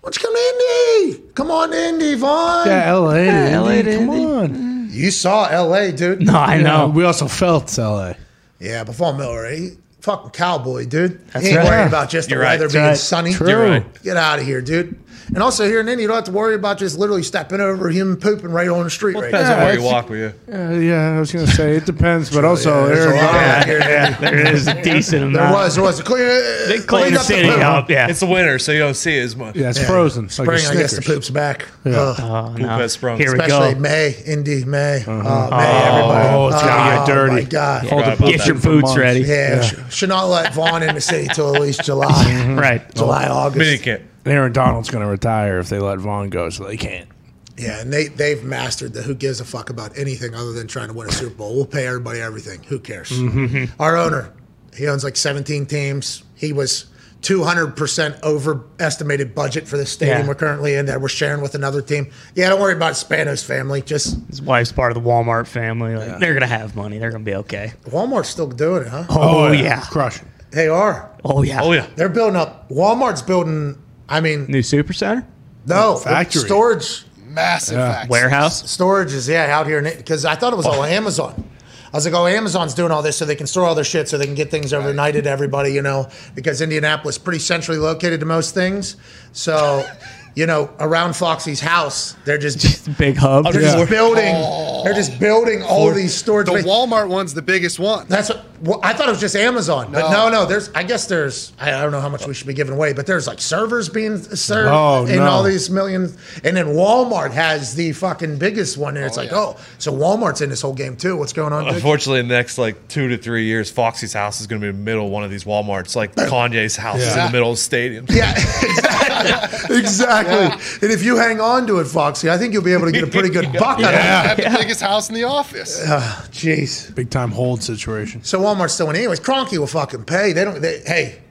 Why 0.01 0.09
don't 0.09 0.15
you 0.17 0.27
come 0.27 0.35
to 0.35 1.09
Indy? 1.13 1.23
Come 1.35 1.51
on, 1.51 1.73
Indy, 1.73 2.15
Von. 2.15 2.67
Yeah, 2.67 2.83
L.A. 2.87 3.25
to 3.25 3.59
LA 3.59 3.69
Indy. 3.71 3.91
to 3.91 3.97
Come 3.99 4.09
Indy. 4.09 4.25
on. 4.25 4.89
You 4.91 5.11
saw 5.11 5.47
L.A., 5.47 5.91
dude. 5.91 6.21
No, 6.23 6.33
I 6.35 6.55
Yeah, 6.55 6.61
know. 6.63 6.87
we 6.87 7.03
also 7.05 7.27
felt 7.27 7.77
L.A. 7.77 8.17
Yeah, 8.59 8.83
but 8.83 8.95
Von 8.95 9.17
Miller, 9.17 9.49
he 9.51 9.77
fucking 10.01 10.31
cowboy, 10.31 10.85
dude. 10.87 11.25
That's 11.27 11.45
he 11.45 11.51
ain't 11.51 11.59
right. 11.59 11.67
worried 11.69 11.87
about 11.87 12.09
just 12.09 12.29
the 12.29 12.35
You're 12.35 12.43
right. 12.43 12.53
weather 12.59 12.63
That's 12.65 12.73
being 12.73 12.85
right. 12.85 12.97
sunny. 12.97 13.33
True. 13.33 13.47
You're 13.49 13.63
right. 13.63 14.03
Get 14.03 14.17
out 14.17 14.39
of 14.39 14.45
here, 14.45 14.61
dude. 14.61 14.99
And 15.27 15.37
also 15.43 15.65
here 15.65 15.79
in 15.79 15.87
Indy, 15.87 16.01
you 16.03 16.07
don't 16.07 16.15
have 16.17 16.25
to 16.25 16.31
worry 16.31 16.55
about 16.55 16.77
just 16.77 16.97
literally 16.97 17.23
stepping 17.23 17.61
over 17.61 17.89
him 17.89 18.17
pooping 18.17 18.51
right 18.51 18.67
on 18.67 18.83
the 18.83 18.89
street 18.89 19.15
right 19.15 19.25
Depends 19.31 19.49
now. 19.49 19.57
on 19.59 19.63
where 19.63 19.73
you 19.75 19.83
walk 19.83 20.09
with 20.09 20.19
you. 20.19 20.53
Uh, 20.53 20.71
yeah, 20.71 21.15
I 21.15 21.19
was 21.19 21.31
gonna 21.31 21.47
say 21.47 21.75
it 21.77 21.85
depends, 21.85 22.29
but 22.33 22.43
also 22.43 22.87
there's 22.87 23.05
a 23.05 23.09
Aaron 23.09 23.17
lot. 23.25 23.31
Donald. 23.33 23.65
here 23.65 23.79
in 23.79 24.13
Indy. 24.13 24.17
There 24.21 24.53
is 24.53 24.67
a 24.67 24.81
decent 24.81 25.33
There 25.33 25.41
amount. 25.43 25.53
was, 25.55 25.75
there 25.75 25.83
was. 25.83 25.99
a 25.99 26.03
Clean, 26.03 26.23
uh, 26.23 26.67
They 26.67 26.77
clean 26.79 26.87
clean 26.87 27.13
the 27.13 27.19
up 27.19 27.25
city 27.25 27.49
poop. 27.49 27.59
up. 27.61 27.89
Yeah. 27.89 28.07
It's 28.09 28.19
the 28.19 28.25
winter, 28.25 28.59
so 28.59 28.71
you 28.71 28.79
don't 28.79 28.93
see 28.95 29.17
it 29.17 29.23
as 29.23 29.35
much. 29.35 29.55
Yeah, 29.55 29.69
it's 29.69 29.83
frozen. 29.85 30.25
It's 30.25 30.39
like 30.39 30.47
a 30.49 30.57
Spring, 30.59 30.77
I 30.77 30.81
guess 30.81 30.95
the 30.95 31.01
poop's 31.01 31.29
back. 31.29 31.67
Yeah. 31.85 31.93
Ugh. 31.97 32.15
Oh, 32.21 32.47
Poop 32.51 32.59
no. 32.61 32.67
has 32.67 32.91
sprung. 32.93 33.17
Here 33.17 33.31
we 33.33 33.39
Especially 33.39 33.73
go. 33.75 33.79
May, 33.79 34.15
Indy, 34.25 34.63
May. 34.65 34.97
Uh-huh. 35.01 35.11
Uh, 35.11 35.49
oh, 35.51 35.57
May, 35.57 35.87
everybody. 35.87 36.29
Oh, 36.35 36.47
it's 36.47 36.61
gonna 36.61 36.95
get 36.95 36.99
oh, 37.01 37.05
dirty. 37.07 37.31
Oh, 37.31 37.35
my 37.35 37.43
God. 37.43 37.85
Hold 37.87 38.03
Forgot 38.03 38.19
Get 38.19 38.37
that. 38.39 38.47
your 38.47 38.55
boots 38.59 38.97
ready. 38.97 39.19
Yeah, 39.21 39.61
should 39.89 40.09
not 40.09 40.25
let 40.25 40.53
Von 40.53 40.83
in 40.83 40.95
the 40.95 41.01
city 41.01 41.27
till 41.33 41.55
at 41.55 41.61
least 41.61 41.83
July. 41.85 42.55
Right. 42.57 42.93
July, 42.95 43.27
August. 43.27 43.59
Minicamp. 43.83 44.01
Aaron 44.25 44.51
Donald's 44.53 44.89
gonna 44.89 45.07
retire 45.07 45.59
if 45.59 45.69
they 45.69 45.79
let 45.79 45.99
Von 45.99 46.29
go, 46.29 46.49
so 46.49 46.65
they 46.65 46.77
can't. 46.77 47.09
Yeah, 47.57 47.79
and 47.81 47.91
they 47.91 48.07
they've 48.07 48.43
mastered 48.43 48.93
the 48.93 49.01
who 49.01 49.13
gives 49.15 49.39
a 49.39 49.45
fuck 49.45 49.69
about 49.69 49.97
anything 49.97 50.33
other 50.35 50.51
than 50.53 50.67
trying 50.67 50.87
to 50.87 50.93
win 50.93 51.07
a 51.07 51.11
Super 51.11 51.35
Bowl. 51.35 51.55
We'll 51.55 51.65
pay 51.65 51.85
everybody 51.87 52.19
everything. 52.19 52.63
Who 52.63 52.79
cares? 52.79 53.09
Mm-hmm. 53.09 53.81
Our 53.81 53.97
owner, 53.97 54.33
he 54.75 54.87
owns 54.87 55.03
like 55.03 55.15
17 55.15 55.65
teams. 55.65 56.23
He 56.35 56.53
was 56.53 56.85
200% 57.21 58.23
overestimated 58.23 59.35
budget 59.35 59.67
for 59.67 59.77
the 59.77 59.85
stadium 59.85 60.21
Yeah. 60.21 60.27
we're 60.27 60.33
currently 60.35 60.73
in 60.75 60.87
that 60.87 61.01
we're 61.01 61.07
sharing 61.09 61.41
with 61.41 61.53
another 61.53 61.81
team. 61.81 62.09
Yeah, 62.35 62.49
don't 62.49 62.59
worry 62.59 62.73
about 62.73 62.93
Spanos 62.93 63.43
family. 63.45 63.81
Just 63.83 64.17
His 64.29 64.41
wife's 64.41 64.71
part 64.71 64.95
of 64.95 65.01
the 65.03 65.07
Walmart 65.07 65.45
family. 65.47 65.95
Like, 65.95 66.19
They're 66.19 66.33
gonna 66.33 66.47
have 66.47 66.75
money. 66.75 66.97
They're 66.97 67.11
gonna 67.11 67.23
be 67.23 67.35
okay. 67.35 67.73
Walmart's 67.85 68.29
still 68.29 68.47
doing 68.47 68.83
it, 68.83 68.87
huh? 68.87 69.05
Oh, 69.09 69.51
yeah. 69.51 69.81
crushing. 69.81 70.27
They 70.49 70.67
are. 70.67 71.09
Oh 71.23 71.43
yeah. 71.43 71.61
Oh 71.61 71.71
yeah. 71.71 71.87
They're 71.95 72.09
building 72.09 72.35
up. 72.35 72.67
Walmart's 72.69 73.21
building. 73.21 73.81
I 74.11 74.21
mean, 74.21 74.45
New 74.45 74.61
super 74.61 74.93
center 74.93 75.25
no 75.65 75.95
Factory. 75.97 76.41
storage. 76.41 77.05
Massive 77.25 77.77
factories. 77.77 78.09
warehouse. 78.09 78.69
Storage 78.69 79.13
is 79.13 79.27
yeah 79.29 79.57
out 79.57 79.65
here 79.65 79.81
because 79.81 80.25
I 80.25 80.35
thought 80.35 80.51
it 80.51 80.57
was 80.57 80.65
all 80.65 80.81
oh. 80.81 80.83
Amazon. 80.83 81.49
I 81.93 81.97
was 81.97 82.05
like, 82.05 82.13
oh, 82.13 82.25
Amazon's 82.25 82.73
doing 82.73 82.91
all 82.91 83.01
this 83.01 83.17
so 83.17 83.25
they 83.25 83.35
can 83.35 83.47
store 83.47 83.65
all 83.65 83.75
their 83.75 83.83
shit 83.83 84.07
so 84.07 84.17
they 84.17 84.25
can 84.25 84.35
get 84.35 84.49
things 84.49 84.71
overnighted 84.71 85.23
to 85.23 85.29
everybody, 85.29 85.73
you 85.73 85.81
know, 85.81 86.07
because 86.35 86.61
Indianapolis 86.61 87.17
pretty 87.17 87.39
centrally 87.39 87.79
located 87.79 88.21
to 88.21 88.25
most 88.25 88.53
things. 88.53 88.95
So, 89.33 89.85
you 90.35 90.45
know, 90.45 90.69
around 90.79 91.15
Foxy's 91.15 91.59
house, 91.59 92.15
they're 92.25 92.37
just 92.37 92.97
Big 92.97 93.17
hub. 93.17 93.45
they're 93.51 93.61
Yeah. 93.61 93.75
just 93.77 93.89
building 93.89 94.35
they're 94.83 94.93
just 94.93 95.19
building 95.19 95.61
all 95.63 95.91
these 95.93 96.13
storage. 96.13 96.47
The 96.47 96.53
space. 96.59 96.65
Walmart 96.65 97.07
one's 97.09 97.33
the 97.33 97.41
biggest 97.41 97.79
one. 97.79 98.05
That's 98.07 98.29
what 98.29 98.45
well, 98.61 98.79
I 98.83 98.93
thought 98.93 99.07
it 99.07 99.11
was 99.11 99.19
just 99.19 99.35
Amazon, 99.35 99.91
but 99.91 100.11
No. 100.11 100.29
no, 100.29 100.29
no. 100.29 100.45
There's, 100.45 100.69
I 100.75 100.83
guess 100.83 101.07
there's, 101.07 101.51
I 101.59 101.71
don't 101.71 101.91
know 101.91 101.99
how 101.99 102.09
much 102.09 102.27
we 102.27 102.33
should 102.35 102.45
be 102.45 102.53
giving 102.53 102.73
away, 102.75 102.93
but 102.93 103.07
there's 103.07 103.25
like 103.25 103.39
servers 103.41 103.89
being 103.89 104.19
served 104.19 104.69
Oh, 104.71 105.05
in 105.05 105.15
no. 105.15 105.25
all 105.25 105.43
these 105.43 105.69
millions, 105.71 106.15
and 106.43 106.55
then 106.55 106.67
Walmart 106.67 107.31
has 107.31 107.73
the 107.73 107.91
fucking 107.93 108.37
biggest 108.37 108.77
one, 108.77 108.97
and 108.97 109.05
it's 109.05 109.17
oh, 109.17 109.21
like, 109.21 109.31
yeah. 109.31 109.37
oh, 109.37 109.57
so 109.79 109.91
Walmart's 109.91 110.41
in 110.41 110.49
this 110.51 110.61
whole 110.61 110.73
game 110.75 110.95
too. 110.95 111.17
What's 111.17 111.33
going 111.33 111.53
on? 111.53 111.65
dude? 111.65 111.73
Unfortunately, 111.75 112.19
in 112.19 112.27
the 112.27 112.35
next 112.35 112.59
like 112.59 112.87
two 112.87 113.07
to 113.07 113.17
three 113.17 113.45
years, 113.45 113.71
Foxy's 113.71 114.13
house 114.13 114.41
is 114.41 114.45
going 114.47 114.61
to 114.61 114.65
be 114.65 114.69
in 114.69 114.75
the 114.77 114.83
middle 114.83 115.05
of 115.07 115.11
one 115.11 115.23
of 115.23 115.31
these 115.31 115.43
WalMarts. 115.43 115.95
Like 115.95 116.13
Kanye's 116.15 116.75
house 116.75 116.99
is 117.01 117.15
in 117.15 117.25
the 117.25 117.31
middle 117.31 117.49
of 117.49 117.57
the 117.57 117.61
stadium. 117.63 118.05
Yeah, 118.09 118.31
exactly. 118.35 119.77
exactly. 119.79 120.20
And 120.27 120.91
if 120.91 121.03
you 121.03 121.17
hang 121.17 121.39
on 121.39 121.67
to 121.67 121.79
it, 121.79 121.85
Foxy, 121.85 122.29
I 122.29 122.37
think 122.37 122.53
you'll 122.53 122.63
be 122.63 122.73
able 122.73 122.85
to 122.85 122.91
get 122.91 123.03
a 123.03 123.07
pretty 123.07 123.29
good 123.29 123.51
buck 123.53 123.79
out 123.79 123.83
of 123.83 123.89
it. 123.93 123.95
have 123.95 124.37
the 124.37 124.57
biggest 124.59 124.81
house 124.81 125.09
in 125.09 125.15
the 125.15 125.23
office. 125.23 125.83
Ah, 125.87 126.25
jeez. 126.31 126.93
Big 126.95 127.09
time 127.09 127.31
hold 127.31 127.63
situation. 127.63 128.23
So 128.23 128.39
Walmart's 128.39 128.73
still 128.73 128.89
in. 128.89 128.95
Anyways, 128.95 129.19
Kroenke 129.19 129.57
will 129.57 129.67
fucking 129.67 130.05
pay. 130.05 130.33
They 130.33 130.43
don't. 130.43 130.61
They, 130.61 130.79
hey, 130.85 131.21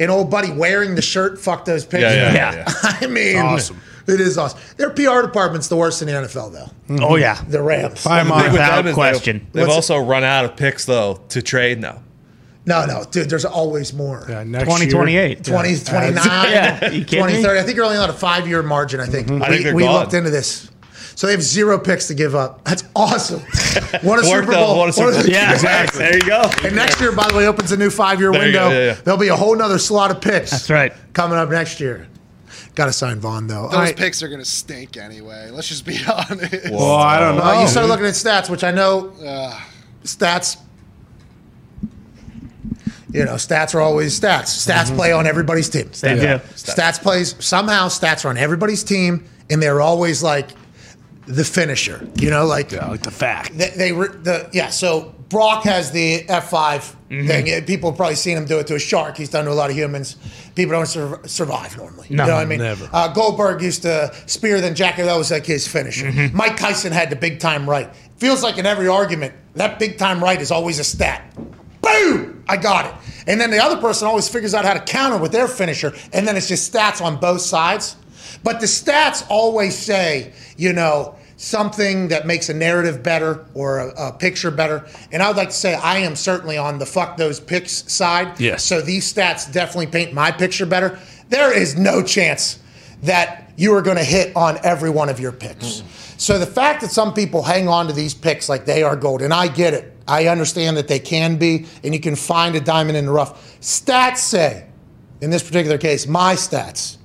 an 0.00 0.10
old 0.10 0.30
buddy 0.30 0.52
wearing 0.52 0.94
the 0.94 1.02
shirt. 1.02 1.40
Fuck 1.40 1.64
those 1.64 1.84
pictures. 1.84 2.12
Yeah, 2.14 2.32
yeah, 2.34 2.52
Yeah. 2.54 2.64
yeah. 2.82 2.98
I 3.00 3.06
mean, 3.06 3.36
Awesome. 3.38 3.80
It 4.06 4.20
is 4.20 4.36
awesome. 4.36 4.60
Their 4.76 4.90
PR 4.90 5.22
department's 5.22 5.68
the 5.68 5.76
worst 5.76 6.02
in 6.02 6.08
the 6.08 6.12
NFL, 6.14 6.52
though. 6.52 6.68
Mm-hmm. 6.92 6.98
Oh 7.02 7.16
yeah. 7.16 7.42
The 7.48 7.62
Rams. 7.62 8.04
I'm 8.06 8.30
on 8.30 8.52
Without 8.52 8.84
question. 8.92 9.38
They've, 9.38 9.52
they've 9.52 9.62
What's 9.62 9.72
it- 9.88 9.94
also 9.94 9.98
run 10.04 10.24
out 10.24 10.44
of 10.44 10.56
picks 10.56 10.84
though 10.84 11.22
to 11.30 11.40
trade 11.40 11.80
now. 11.80 12.02
No, 12.66 12.86
no, 12.86 13.04
dude. 13.10 13.28
There's 13.28 13.44
always 13.44 13.92
more. 13.92 14.24
Yeah, 14.28 14.42
next 14.44 14.64
2028. 14.64 15.44
20, 15.44 15.76
29, 15.76 16.14
Yeah, 16.50 16.90
you 16.90 17.04
kidding 17.04 17.18
20, 17.20 17.32
me? 17.34 17.42
30. 17.42 17.60
I 17.60 17.62
think 17.62 17.76
you're 17.76 17.84
only 17.84 17.98
on 17.98 18.08
a 18.08 18.14
five 18.14 18.48
year 18.48 18.62
margin, 18.62 19.00
I 19.00 19.06
think. 19.06 19.30
I 19.30 19.34
We, 19.34 19.40
think 19.40 19.64
they're 19.64 19.74
we 19.74 19.86
looked 19.88 20.14
into 20.14 20.30
this. 20.30 20.70
So 21.16 21.26
they 21.28 21.32
have 21.34 21.42
zero 21.42 21.78
picks 21.78 22.08
to 22.08 22.14
give 22.14 22.34
up. 22.34 22.64
That's 22.64 22.84
awesome. 22.96 23.40
What 24.02 24.18
a 24.18 24.24
Super 24.24 24.52
out, 24.54 24.66
Bowl. 24.66 24.78
what 24.78 24.88
a 24.88 24.92
Super 24.92 25.12
Bowl. 25.12 25.26
Yeah. 25.26 25.52
Exactly. 25.52 25.98
There 26.00 26.14
you 26.16 26.22
go. 26.26 26.50
And 26.64 26.74
next 26.74 27.00
year, 27.00 27.12
by 27.12 27.28
the 27.28 27.36
way, 27.36 27.46
opens 27.46 27.70
a 27.70 27.76
new 27.76 27.90
five 27.90 28.18
year 28.18 28.32
window. 28.32 28.70
yeah, 28.70 28.84
yeah. 28.86 28.94
There'll 28.94 29.20
be 29.20 29.28
a 29.28 29.36
whole 29.36 29.54
nother 29.56 29.78
slot 29.78 30.10
of 30.10 30.20
picks. 30.20 30.50
That's 30.50 30.70
right. 30.70 30.92
Coming 31.12 31.38
up 31.38 31.48
next 31.50 31.78
year. 31.80 32.08
Got 32.74 32.86
to 32.86 32.92
sign 32.92 33.20
Von, 33.20 33.46
though. 33.46 33.64
Those 33.64 33.74
All 33.74 33.80
right. 33.80 33.96
picks 33.96 34.20
are 34.22 34.28
going 34.28 34.40
to 34.40 34.44
stink 34.44 34.96
anyway. 34.96 35.50
Let's 35.52 35.68
just 35.68 35.86
be 35.86 35.98
honest. 36.08 36.70
Well, 36.70 36.94
I 36.94 37.20
don't 37.20 37.36
know. 37.36 37.42
Uh, 37.44 37.62
you 37.62 37.68
started 37.68 37.88
looking 37.88 38.06
at 38.06 38.14
stats, 38.14 38.50
which 38.50 38.64
I 38.64 38.72
know 38.72 39.12
stats. 40.02 40.56
You 43.14 43.24
know, 43.24 43.34
stats 43.34 43.74
are 43.74 43.80
always 43.80 44.18
stats. 44.18 44.66
Stats 44.66 44.94
play 44.94 45.12
on 45.12 45.26
everybody's 45.26 45.68
team. 45.68 45.88
They 46.00 46.16
do. 46.16 46.26
Stats 46.54 47.00
plays 47.00 47.34
somehow. 47.44 47.88
Stats 47.88 48.24
are 48.24 48.28
on 48.28 48.36
everybody's 48.36 48.82
team, 48.84 49.24
and 49.48 49.62
they're 49.62 49.80
always 49.80 50.22
like 50.22 50.50
the 51.26 51.44
finisher. 51.44 52.06
You 52.18 52.30
know, 52.30 52.44
like 52.44 52.72
Yeah, 52.72 52.88
like 52.88 53.02
the 53.02 53.10
fact. 53.10 53.56
they, 53.56 53.70
they 53.70 53.92
re- 53.92 54.08
the 54.08 54.50
yeah. 54.52 54.68
So 54.70 55.14
Brock 55.30 55.62
has 55.64 55.90
the 55.92 56.28
F 56.28 56.50
5 56.50 56.96
Mm-hmm. 57.14 57.26
thing. 57.28 57.64
People 57.66 57.90
have 57.90 57.96
probably 57.96 58.16
seen 58.16 58.36
him 58.36 58.44
do 58.44 58.58
it 58.58 58.66
to 58.66 58.74
a 58.74 58.78
shark. 58.80 59.16
He's 59.16 59.28
done 59.28 59.44
to 59.44 59.52
a 59.52 59.54
lot 59.54 59.70
of 59.70 59.76
humans. 59.76 60.16
People 60.56 60.72
don't 60.72 60.86
sur- 60.86 61.20
survive 61.26 61.76
normally. 61.76 62.08
No, 62.10 62.24
you 62.24 62.28
know 62.30 62.34
what 62.36 62.42
I 62.42 62.44
mean? 62.46 62.58
never. 62.58 62.88
Uh, 62.92 63.06
Goldberg 63.12 63.62
used 63.62 63.82
to 63.82 64.12
spear 64.26 64.60
then 64.60 64.74
Jack. 64.74 64.96
That 64.96 65.14
was 65.16 65.30
like 65.30 65.46
his 65.46 65.68
finisher. 65.68 66.06
Mm-hmm. 66.10 66.36
Mike 66.36 66.56
Tyson 66.56 66.92
had 66.92 67.10
the 67.10 67.16
big 67.16 67.38
time 67.38 67.70
right. 67.70 67.94
Feels 68.16 68.42
like 68.42 68.58
in 68.58 68.66
every 68.66 68.88
argument 68.88 69.32
that 69.54 69.78
big 69.78 69.96
time 69.98 70.24
right 70.24 70.40
is 70.40 70.50
always 70.50 70.80
a 70.80 70.84
stat. 70.84 71.22
Boom! 71.82 72.42
I 72.48 72.56
got 72.56 72.86
it. 72.86 72.94
And 73.26 73.40
then 73.40 73.50
the 73.50 73.58
other 73.58 73.80
person 73.80 74.06
always 74.06 74.28
figures 74.28 74.54
out 74.54 74.64
how 74.64 74.74
to 74.74 74.80
counter 74.80 75.18
with 75.18 75.32
their 75.32 75.48
finisher, 75.48 75.94
and 76.12 76.26
then 76.26 76.36
it's 76.36 76.48
just 76.48 76.72
stats 76.72 77.00
on 77.02 77.18
both 77.18 77.40
sides. 77.40 77.96
But 78.42 78.60
the 78.60 78.66
stats 78.66 79.24
always 79.28 79.76
say, 79.76 80.32
you 80.56 80.72
know, 80.72 81.16
something 81.36 82.08
that 82.08 82.26
makes 82.26 82.48
a 82.48 82.54
narrative 82.54 83.02
better 83.02 83.46
or 83.54 83.78
a, 83.78 84.08
a 84.08 84.12
picture 84.12 84.50
better. 84.50 84.86
And 85.12 85.22
I 85.22 85.28
would 85.28 85.36
like 85.36 85.48
to 85.48 85.54
say 85.54 85.74
I 85.74 85.98
am 85.98 86.16
certainly 86.16 86.56
on 86.56 86.78
the 86.78 86.86
fuck 86.86 87.16
those 87.16 87.40
picks 87.40 87.90
side. 87.92 88.38
Yes. 88.40 88.64
So 88.64 88.80
these 88.80 89.12
stats 89.12 89.50
definitely 89.50 89.88
paint 89.88 90.12
my 90.12 90.30
picture 90.30 90.66
better. 90.66 90.98
There 91.28 91.56
is 91.56 91.76
no 91.76 92.02
chance 92.02 92.60
that 93.02 93.52
you 93.56 93.74
are 93.74 93.82
going 93.82 93.96
to 93.96 94.04
hit 94.04 94.34
on 94.36 94.58
every 94.62 94.90
one 94.90 95.08
of 95.08 95.20
your 95.20 95.32
picks. 95.32 95.80
Mm. 95.80 96.20
So 96.20 96.38
the 96.38 96.46
fact 96.46 96.80
that 96.80 96.90
some 96.90 97.12
people 97.12 97.42
hang 97.42 97.68
on 97.68 97.86
to 97.88 97.92
these 97.92 98.14
picks 98.14 98.48
like 98.48 98.64
they 98.64 98.82
are 98.82 98.96
gold, 98.96 99.22
and 99.22 99.32
I 99.32 99.48
get 99.48 99.74
it. 99.74 99.93
I 100.06 100.26
understand 100.28 100.76
that 100.76 100.88
they 100.88 100.98
can 100.98 101.36
be, 101.36 101.66
and 101.82 101.94
you 101.94 102.00
can 102.00 102.16
find 102.16 102.54
a 102.56 102.60
diamond 102.60 102.96
in 102.96 103.06
the 103.06 103.12
rough. 103.12 103.58
Stats 103.60 104.18
say, 104.18 104.66
in 105.20 105.30
this 105.30 105.42
particular 105.42 105.78
case, 105.78 106.06
my 106.06 106.34
stats, 106.34 106.98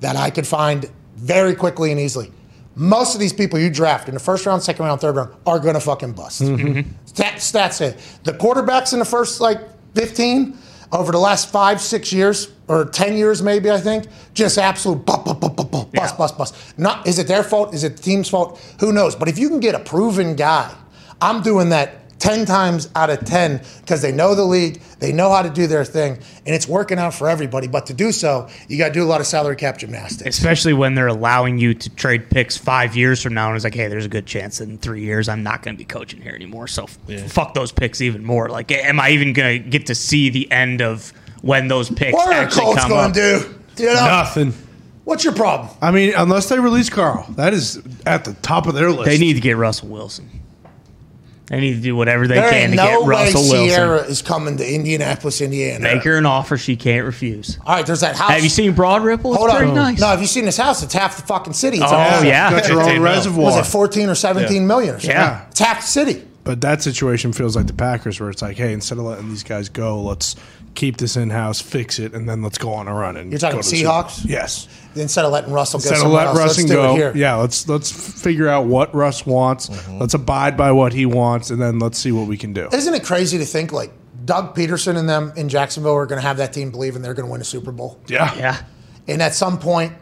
that 0.00 0.16
I 0.16 0.30
could 0.30 0.46
find 0.46 0.90
very 1.16 1.54
quickly 1.54 1.90
and 1.90 1.98
easily. 1.98 2.30
Most 2.76 3.14
of 3.14 3.20
these 3.20 3.32
people 3.32 3.58
you 3.58 3.70
draft 3.70 4.06
in 4.08 4.14
the 4.14 4.20
first 4.20 4.44
round, 4.44 4.62
second 4.62 4.84
round, 4.84 5.00
third 5.00 5.16
round 5.16 5.34
are 5.46 5.58
going 5.58 5.74
to 5.74 5.80
fucking 5.80 6.12
bust. 6.12 6.42
Mm-hmm. 6.42 6.90
Stat, 7.06 7.36
stats 7.36 7.72
say 7.74 7.96
the 8.24 8.32
quarterbacks 8.32 8.92
in 8.92 8.98
the 8.98 9.04
first 9.04 9.40
like 9.40 9.58
15 9.94 10.56
over 10.92 11.10
the 11.10 11.18
last 11.18 11.50
five, 11.50 11.80
six 11.80 12.12
years, 12.12 12.52
or 12.68 12.84
10 12.84 13.16
years 13.16 13.42
maybe, 13.42 13.70
I 13.70 13.80
think. 13.80 14.06
Just 14.34 14.58
absolute 14.58 15.04
bust, 15.06 15.24
bust, 15.24 15.40
bust, 15.40 15.56
bust, 15.56 15.92
bust, 15.92 16.18
bust, 16.18 16.38
bust. 16.38 16.78
Not, 16.78 17.06
is 17.06 17.18
it 17.18 17.26
their 17.26 17.42
fault? 17.42 17.74
Is 17.74 17.82
it 17.82 17.96
the 17.96 18.02
team's 18.02 18.28
fault? 18.28 18.60
Who 18.80 18.92
knows? 18.92 19.16
But 19.16 19.28
if 19.28 19.38
you 19.38 19.48
can 19.48 19.60
get 19.60 19.74
a 19.74 19.80
proven 19.80 20.36
guy, 20.36 20.72
I'm 21.20 21.42
doing 21.42 21.70
that 21.70 22.05
10 22.18 22.46
times 22.46 22.88
out 22.94 23.10
of 23.10 23.20
10 23.24 23.60
because 23.80 24.00
they 24.02 24.12
know 24.12 24.34
the 24.34 24.44
league, 24.44 24.80
they 25.00 25.12
know 25.12 25.30
how 25.30 25.42
to 25.42 25.50
do 25.50 25.66
their 25.66 25.84
thing, 25.84 26.14
and 26.46 26.54
it's 26.54 26.66
working 26.66 26.98
out 26.98 27.12
for 27.14 27.28
everybody. 27.28 27.66
But 27.66 27.86
to 27.86 27.94
do 27.94 28.10
so, 28.12 28.48
you 28.68 28.78
got 28.78 28.88
to 28.88 28.94
do 28.94 29.02
a 29.02 29.06
lot 29.06 29.20
of 29.20 29.26
salary 29.26 29.56
cap 29.56 29.78
gymnastics. 29.78 30.36
Especially 30.38 30.72
when 30.72 30.94
they're 30.94 31.06
allowing 31.08 31.58
you 31.58 31.74
to 31.74 31.90
trade 31.90 32.30
picks 32.30 32.56
five 32.56 32.96
years 32.96 33.22
from 33.22 33.34
now, 33.34 33.48
and 33.48 33.56
it's 33.56 33.64
like, 33.64 33.74
hey, 33.74 33.88
there's 33.88 34.06
a 34.06 34.08
good 34.10 34.26
chance 34.26 34.60
in 34.60 34.78
three 34.78 35.02
years 35.02 35.28
I'm 35.28 35.42
not 35.42 35.62
going 35.62 35.76
to 35.76 35.78
be 35.78 35.84
coaching 35.84 36.20
here 36.22 36.34
anymore. 36.34 36.68
So 36.68 36.84
f- 36.84 37.30
fuck 37.30 37.54
those 37.54 37.72
picks 37.72 38.00
even 38.00 38.24
more. 38.24 38.48
Like, 38.48 38.72
am 38.72 38.98
I 38.98 39.10
even 39.10 39.32
going 39.32 39.62
to 39.62 39.68
get 39.68 39.86
to 39.86 39.94
see 39.94 40.30
the 40.30 40.50
end 40.50 40.80
of 40.80 41.12
when 41.42 41.68
those 41.68 41.90
picks 41.90 42.14
What 42.14 42.28
are 42.28 42.32
actually 42.32 42.62
Colts 42.64 42.80
come 42.80 42.90
going 42.90 43.04
up? 43.10 43.12
to 43.12 43.54
do? 43.76 43.82
You 43.84 43.88
know? 43.94 44.06
Nothing. 44.06 44.54
What's 45.04 45.22
your 45.22 45.34
problem? 45.34 45.70
I 45.80 45.92
mean, 45.92 46.14
unless 46.16 46.48
they 46.48 46.58
release 46.58 46.90
Carl, 46.90 47.26
that 47.36 47.54
is 47.54 47.80
at 48.06 48.24
the 48.24 48.34
top 48.42 48.66
of 48.66 48.74
their 48.74 48.90
list. 48.90 49.04
They 49.04 49.18
need 49.18 49.34
to 49.34 49.40
get 49.40 49.56
Russell 49.56 49.88
Wilson. 49.88 50.28
They 51.48 51.60
need 51.60 51.74
to 51.74 51.80
do 51.80 51.94
whatever 51.94 52.26
they 52.26 52.34
There 52.34 52.50
can 52.50 52.70
to 52.70 52.76
no 52.76 52.84
get 52.84 53.00
way 53.02 53.06
Russell 53.06 53.44
Ciara 53.66 53.88
Wilson. 53.90 54.10
is 54.10 54.20
coming 54.22 54.56
to 54.56 54.68
Indianapolis, 54.68 55.40
Indiana. 55.40 55.78
Make 55.94 56.02
her 56.02 56.16
an 56.16 56.26
offer 56.26 56.56
she 56.58 56.74
can't 56.74 57.04
refuse. 57.06 57.56
All 57.64 57.76
right, 57.76 57.86
there's 57.86 58.00
that 58.00 58.16
house. 58.16 58.30
Have 58.30 58.42
you 58.42 58.48
seen 58.48 58.72
Broad 58.72 59.04
Ripple? 59.04 59.30
It's 59.32 59.38
Hold 59.38 59.50
on. 59.50 59.56
pretty 59.58 59.72
nice. 59.72 60.00
No, 60.00 60.08
have 60.08 60.20
you 60.20 60.26
seen 60.26 60.44
this 60.44 60.56
house? 60.56 60.82
It's 60.82 60.92
half 60.92 61.16
the 61.16 61.22
fucking 61.22 61.52
city. 61.52 61.76
It's 61.78 61.86
Oh, 61.86 61.94
a, 61.96 62.26
yeah. 62.26 62.50
got 62.50 62.68
your 62.68 62.82
own 62.82 63.00
reservoir. 63.00 63.44
Was 63.44 63.56
it 63.68 63.70
14 63.70 64.08
or 64.08 64.16
17 64.16 64.54
Yeah. 64.62 64.66
million 64.66 64.94
or 64.96 64.98
something? 64.98 65.10
Yeah. 65.16 65.42
It's 65.50 65.60
half 65.60 65.82
the 65.82 65.86
city. 65.86 66.22
But 66.42 66.60
that 66.62 66.82
situation 66.82 67.32
feels 67.32 67.54
like 67.54 67.68
the 67.68 67.72
Packers, 67.74 68.18
where 68.20 68.30
it's 68.30 68.42
like, 68.42 68.56
hey, 68.56 68.72
instead 68.72 68.98
of 68.98 69.04
letting 69.04 69.28
these 69.28 69.42
guys 69.44 69.68
go, 69.68 70.00
let's 70.02 70.34
keep 70.76 70.98
this 70.98 71.16
in 71.16 71.30
house, 71.30 71.60
fix 71.60 71.98
it, 71.98 72.14
and 72.14 72.28
then 72.28 72.42
let's 72.42 72.58
go 72.58 72.72
on 72.72 72.86
a 72.86 72.94
run. 72.94 73.16
And 73.16 73.32
You're 73.32 73.38
talking 73.38 73.58
go 73.58 73.62
to 73.62 73.68
Seahawks? 73.74 74.22
Bowl. 74.22 74.30
Yes. 74.30 74.68
Instead 74.94 75.24
of 75.24 75.32
letting 75.32 75.52
Russell 75.52 75.80
go 75.80 75.88
Instead 75.90 76.06
of 76.06 76.12
let 76.12 76.28
else, 76.28 76.38
Russ 76.38 76.58
let's 76.58 76.70
go, 76.70 76.94
here. 76.94 77.12
yeah, 77.14 77.34
let's 77.34 77.68
let's 77.68 77.90
figure 78.22 78.48
out 78.48 78.66
what 78.66 78.94
Russ 78.94 79.26
wants. 79.26 79.68
Mm-hmm. 79.68 79.98
Let's 79.98 80.14
abide 80.14 80.56
by 80.56 80.72
what 80.72 80.92
he 80.92 81.04
wants, 81.06 81.50
and 81.50 81.60
then 81.60 81.78
let's 81.78 81.98
see 81.98 82.12
what 82.12 82.26
we 82.28 82.36
can 82.38 82.52
do. 82.52 82.68
Isn't 82.72 82.94
it 82.94 83.04
crazy 83.04 83.36
to 83.38 83.44
think 83.44 83.72
like 83.72 83.92
Doug 84.24 84.54
Pederson 84.56 84.96
and 84.96 85.08
them 85.08 85.32
in 85.36 85.48
Jacksonville 85.48 85.94
are 85.94 86.06
going 86.06 86.20
to 86.20 86.26
have 86.26 86.38
that 86.38 86.52
team 86.52 86.70
believing 86.70 87.02
they're 87.02 87.14
going 87.14 87.26
to 87.26 87.32
win 87.32 87.40
a 87.40 87.44
Super 87.44 87.72
Bowl? 87.72 88.00
Yeah, 88.06 88.34
Yeah. 88.36 88.62
And 89.08 89.22
at 89.22 89.34
some 89.34 89.58
point, 89.58 89.92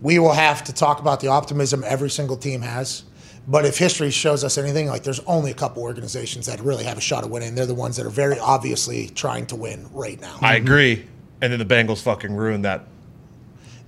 we 0.00 0.18
will 0.18 0.32
have 0.32 0.64
to 0.64 0.72
talk 0.72 1.00
about 1.00 1.20
the 1.20 1.28
optimism 1.28 1.84
every 1.86 2.08
single 2.10 2.36
team 2.36 2.62
has. 2.62 3.04
But 3.50 3.64
if 3.66 3.76
history 3.76 4.10
shows 4.10 4.44
us 4.44 4.56
anything, 4.58 4.86
like 4.86 5.02
there's 5.02 5.18
only 5.26 5.50
a 5.50 5.54
couple 5.54 5.82
organizations 5.82 6.46
that 6.46 6.60
really 6.60 6.84
have 6.84 6.96
a 6.96 7.00
shot 7.00 7.24
at 7.24 7.30
winning. 7.30 7.56
They're 7.56 7.66
the 7.66 7.74
ones 7.74 7.96
that 7.96 8.06
are 8.06 8.10
very 8.10 8.38
obviously 8.38 9.08
trying 9.08 9.46
to 9.46 9.56
win 9.56 9.88
right 9.92 10.20
now. 10.20 10.36
I 10.40 10.54
agree. 10.54 11.04
And 11.42 11.52
then 11.52 11.58
the 11.58 11.64
Bengals 11.64 12.00
fucking 12.00 12.32
ruined 12.32 12.64
that. 12.64 12.84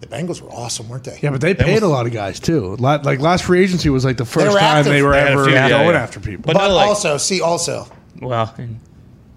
the 0.01 0.09
Bengals 0.09 0.41
were 0.43 0.51
awesome, 0.51 0.89
weren't 0.89 1.05
they? 1.05 1.17
Yeah, 1.23 1.31
but 1.31 1.41
they 1.41 1.55
paid 1.55 1.83
a 1.85 1.87
lot 1.87 2.07
of 2.07 2.13
guys 2.13 2.41
too. 2.41 2.75
La- 2.81 2.97
Like 3.05 3.21
last 3.21 3.45
free 3.45 3.63
agency 3.63 3.89
was 3.89 4.05
like 4.05 4.17
the 4.17 4.25
first 4.25 4.47
were 4.49 4.59
time 4.59 4.79
active. 4.79 4.93
they 4.93 5.03
were 5.03 5.13
They 5.13 5.19
had 5.21 5.29
a 5.29 5.31
ever 5.31 5.45
few, 5.45 5.53
yeah, 5.55 5.69
going 5.69 5.91
yeah. 5.95 6.03
after 6.03 6.19
people. 6.19 6.43
But 6.45 6.55
But 6.55 6.67
no, 6.67 6.75
like- 6.75 6.89
also, 6.89 7.17
see, 7.19 7.41
also, 7.41 7.87
Well, 8.21 8.53
and 8.59 8.81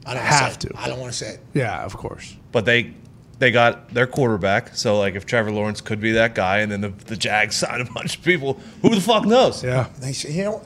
I 0.08 0.16
don't 0.16 0.24
Have 0.24 0.42
wanna 0.42 0.52
say 0.54 0.56
it. 0.56 0.60
to. 0.74 0.80
I 0.80 0.88
don't 0.88 1.00
want 1.00 1.12
to 1.14 1.18
say 1.20 1.30
it. 1.36 1.40
yeah, 1.54 1.84
of 1.84 1.96
course. 1.96 2.36
But 2.52 2.66
they 2.66 2.94
they 3.40 3.52
got 3.52 3.94
their 3.94 4.08
quarterback. 4.08 4.76
So 4.76 4.98
like 5.00 5.16
if 5.16 5.26
Trevor 5.26 5.52
Lawrence 5.52 5.82
could 5.82 6.00
be 6.00 6.12
that 6.14 6.36
guy, 6.36 6.60
and 6.60 6.72
then 6.72 6.82
the, 6.82 6.90
the 6.90 7.18
Jags 7.18 7.56
signed 7.58 7.88
a 7.88 7.92
bunch 7.92 8.18
of 8.18 8.24
people, 8.24 8.60
who 8.82 8.94
the 8.96 9.02
fuck 9.02 9.26
knows? 9.26 9.64
Yeah, 9.64 9.88
They 10.00 10.14
say, 10.14 10.32
you 10.32 10.44
know, 10.46 10.62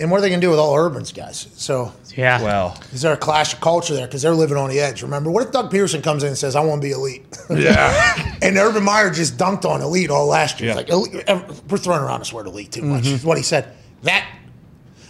and 0.00 0.10
what 0.10 0.18
are 0.18 0.20
they 0.22 0.28
going 0.28 0.40
to 0.40 0.44
do 0.44 0.50
with 0.50 0.58
all 0.58 0.74
Urban's 0.76 1.12
guys? 1.12 1.46
So 1.54 1.92
yeah. 2.16 2.42
Well, 2.42 2.76
is 2.92 3.02
there 3.02 3.12
a 3.12 3.16
clash 3.16 3.54
of 3.54 3.60
culture 3.60 3.94
there? 3.94 4.06
Because 4.06 4.22
they're 4.22 4.34
living 4.34 4.56
on 4.56 4.68
the 4.68 4.80
edge. 4.80 5.02
Remember, 5.02 5.30
what 5.30 5.44
if 5.46 5.52
Doug 5.52 5.70
Pederson 5.70 6.02
comes 6.02 6.24
in 6.24 6.30
and 6.30 6.38
says, 6.38 6.56
"I 6.56 6.60
want 6.60 6.82
to 6.82 6.86
be 6.88 6.92
elite"? 6.92 7.24
yeah. 7.50 8.36
and 8.42 8.56
Urban 8.56 8.82
Meyer 8.82 9.10
just 9.10 9.36
dunked 9.36 9.64
on 9.64 9.82
elite 9.82 10.10
all 10.10 10.26
last 10.26 10.60
year. 10.60 10.70
Yeah. 10.70 10.76
Like 10.76 10.88
elite, 10.88 11.24
we're 11.68 11.78
throwing 11.78 12.02
around 12.02 12.20
this 12.20 12.32
word 12.32 12.46
elite 12.48 12.72
too 12.72 12.82
much. 12.82 13.04
Mm-hmm. 13.04 13.14
Is 13.14 13.24
what 13.24 13.36
he 13.36 13.44
said. 13.44 13.72
That 14.02 14.26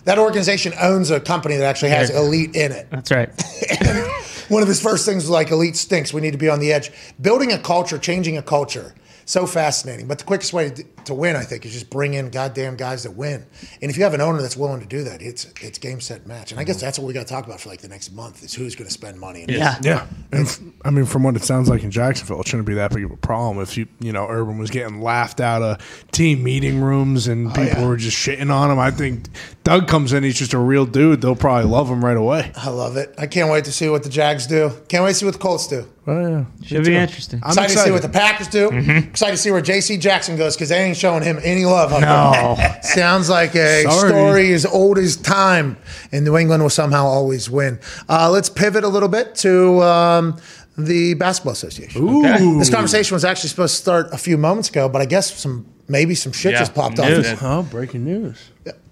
that 0.05 0.19
organization 0.19 0.75
owns 0.79 1.11
a 1.11 1.19
company 1.19 1.57
that 1.57 1.65
actually 1.65 1.91
has 1.93 2.11
Yeah. 2.11 2.21
elite 2.21 2.55
in 2.55 2.73
it. 2.73 2.87
That's 2.91 3.11
right. 3.11 3.31
One 4.55 4.63
of 4.63 4.69
his 4.69 4.81
first 4.81 5.05
things 5.05 5.25
was 5.25 5.31
like 5.31 5.51
elite 5.51 5.75
stinks. 5.75 6.15
We 6.15 6.21
need 6.21 6.31
to 6.31 6.39
be 6.39 6.49
on 6.49 6.61
the 6.61 6.73
edge. 6.73 6.93
Building 7.21 7.51
a 7.51 7.59
culture, 7.59 7.99
changing 7.99 8.39
a 8.39 8.43
culture. 8.43 8.95
So 9.25 9.47
fascinating. 9.47 10.07
But 10.07 10.19
the 10.19 10.25
quickest 10.25 10.53
way 10.53 10.71
to, 10.71 10.85
to 11.05 11.15
win, 11.15 11.37
I 11.37 11.45
think, 11.45 11.65
is 11.65 11.73
just 11.73 11.91
bring 11.91 12.15
in 12.15 12.31
goddamn 12.31 12.77
guys 12.77 13.05
that 13.05 13.13
win. 13.13 13.47
And 13.81 13.91
if 13.91 13.97
you 13.97 14.05
have 14.05 14.15
an 14.15 14.21
owner 14.21 14.41
that's 14.43 14.57
willing 14.57 14.81
to 14.81 14.87
do 14.87 15.05
that, 15.05 15.23
it's 15.23 15.47
it's 15.61 15.79
game 15.79 16.01
set 16.01 16.27
match. 16.27 16.51
And 16.53 16.61
I 16.61 16.65
guess 16.65 16.81
that's 16.81 16.99
what 16.99 17.07
we 17.07 17.15
got 17.15 17.27
to 17.27 17.33
talk 17.33 17.47
about 17.47 17.61
for 17.61 17.69
like 17.69 17.81
the 17.81 17.89
next 17.89 18.13
month 18.13 18.43
is 18.43 18.55
who's 18.55 18.75
going 18.75 18.87
to 18.87 18.93
spend 18.93 19.19
money. 19.19 19.43
And 19.43 19.51
Yeah. 19.51 19.79
Yeah, 19.83 20.07
and 20.33 20.47
f- 20.47 20.61
I 20.85 20.91
mean, 20.91 21.05
from 21.05 21.23
what 21.23 21.37
it 21.37 21.43
sounds 21.43 21.69
like 21.69 21.83
in 21.83 21.91
Jacksonville, 21.91 22.41
it 22.41 22.49
shouldn't 22.49 22.67
be 22.67 22.75
that 22.75 22.93
big 22.93 23.05
of 23.05 23.11
a 23.11 23.17
problem. 23.17 23.61
If 23.61 23.77
you, 23.77 23.87
you 24.01 24.13
know, 24.13 24.27
Urban 24.29 24.59
was 24.59 24.71
getting 24.71 25.01
laughed 25.01 25.41
out 25.41 25.63
of 25.63 26.05
team 26.13 26.43
meeting 26.43 26.81
rooms 26.81 27.29
and 27.29 27.49
oh, 27.49 27.51
people 27.51 27.83
yeah. 27.83 27.87
were 27.87 27.97
just 27.97 28.17
shitting 28.17 28.53
on 28.53 28.71
him, 28.71 28.79
I 28.79 28.91
think 28.91 29.29
Doug 29.63 29.89
comes 29.89 30.13
in, 30.13 30.23
he's 30.23 30.39
just 30.39 30.55
a 30.55 30.59
real 30.59 30.87
dude. 30.87 31.21
They'll 31.21 31.37
probably 31.37 31.71
love 31.71 31.89
him 31.89 32.05
right 32.05 32.17
away. 32.17 32.53
I 32.57 32.71
love 32.71 32.97
it. 32.97 33.15
I 33.19 33.27
can't 33.27 33.51
wait 33.51 33.65
to 33.65 33.73
see 33.73 33.89
what 33.89 34.03
the 34.03 34.09
Jags 34.09 34.47
do. 34.47 34.71
Can't 34.89 35.05
wait 35.05 35.11
to 35.11 35.15
see 35.15 35.25
what 35.25 35.35
the 35.35 35.41
Colts 35.41 35.67
do. 35.67 35.89
Oh 36.07 36.21
yeah, 36.29 36.45
Should 36.63 36.85
be 36.85 36.95
interesting. 36.97 37.41
I'm 37.43 37.51
excited, 37.51 37.73
to 37.75 37.79
see 37.81 37.91
what 37.91 38.03
the 38.03 38.11
Packers 38.11 38.49
do. 38.49 38.69
Excited 38.71 39.33
to 39.33 39.37
see 39.39 39.51
where 39.51 39.63
J.C. 39.63 39.97
Jackson 39.97 40.37
goes 40.37 40.55
because 40.55 40.69
they 40.69 40.79
ain't 40.79 40.99
showing 40.99 41.23
him 41.23 41.39
any 41.43 41.65
love. 41.65 41.95
up 41.95 42.03
No. 42.03 42.63
Sounds 42.83 43.31
like 43.31 43.55
a 43.55 43.85
Sorry. 43.85 44.09
story 44.11 44.53
as 44.53 44.67
old 44.67 44.99
as 44.99 45.17
time, 45.17 45.79
and 46.13 46.25
New 46.27 46.37
England 46.37 46.63
will 46.63 46.69
somehow 46.71 47.07
always 47.07 47.49
win. 47.49 47.79
Uh, 48.07 48.29
let's 48.31 48.51
pivot 48.51 48.85
a 48.85 48.89
little 48.89 49.09
bit 49.09 49.35
to 49.37 49.83
um, 49.83 50.37
the 50.77 51.15
Basketball 51.15 51.55
Association. 51.55 52.03
Ooh. 52.03 52.59
This 52.59 52.69
conversation 52.69 53.15
was 53.15 53.25
actually 53.25 53.49
supposed 53.49 53.75
to 53.77 53.81
start 53.81 54.09
a 54.13 54.19
few 54.19 54.37
moments 54.37 54.69
ago, 54.69 54.91
but 54.91 55.01
I 55.01 55.07
guess 55.07 55.35
some 55.35 55.65
maybe 55.89 56.15
some 56.15 56.33
shit 56.33 56.53
Yeah. 56.53 56.59
just 56.59 56.75
popped 56.75 56.99
News. 56.99 57.33
off. 57.33 57.43
Oh, 57.43 57.63
breaking 57.63 58.05
news. 58.05 58.51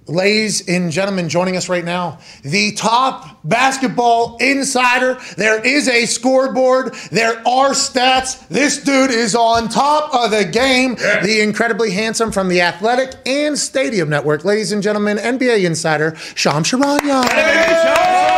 Ladies 0.08 0.68
and 0.68 0.90
gentlemen, 0.90 1.28
joining 1.28 1.56
us 1.56 1.68
right 1.68 1.84
now, 1.84 2.18
the 2.42 2.72
top 2.72 3.38
basketball 3.44 4.36
insider. 4.38 5.16
There 5.36 5.64
is 5.64 5.86
a 5.86 6.06
scoreboard. 6.06 6.94
There 7.12 7.38
are 7.46 7.70
stats. 7.70 8.48
This 8.48 8.82
dude 8.82 9.12
is 9.12 9.36
on 9.36 9.68
top 9.68 10.12
of 10.12 10.32
the 10.32 10.44
game. 10.44 10.96
The 10.96 11.40
incredibly 11.40 11.92
handsome 11.92 12.32
from 12.32 12.48
the 12.48 12.60
Athletic 12.62 13.14
and 13.26 13.56
Stadium 13.56 14.08
Network. 14.08 14.44
Ladies 14.44 14.72
and 14.72 14.82
gentlemen, 14.82 15.18
NBA 15.18 15.64
insider, 15.64 16.16
Shams 16.34 16.68
Charania. 16.68 18.31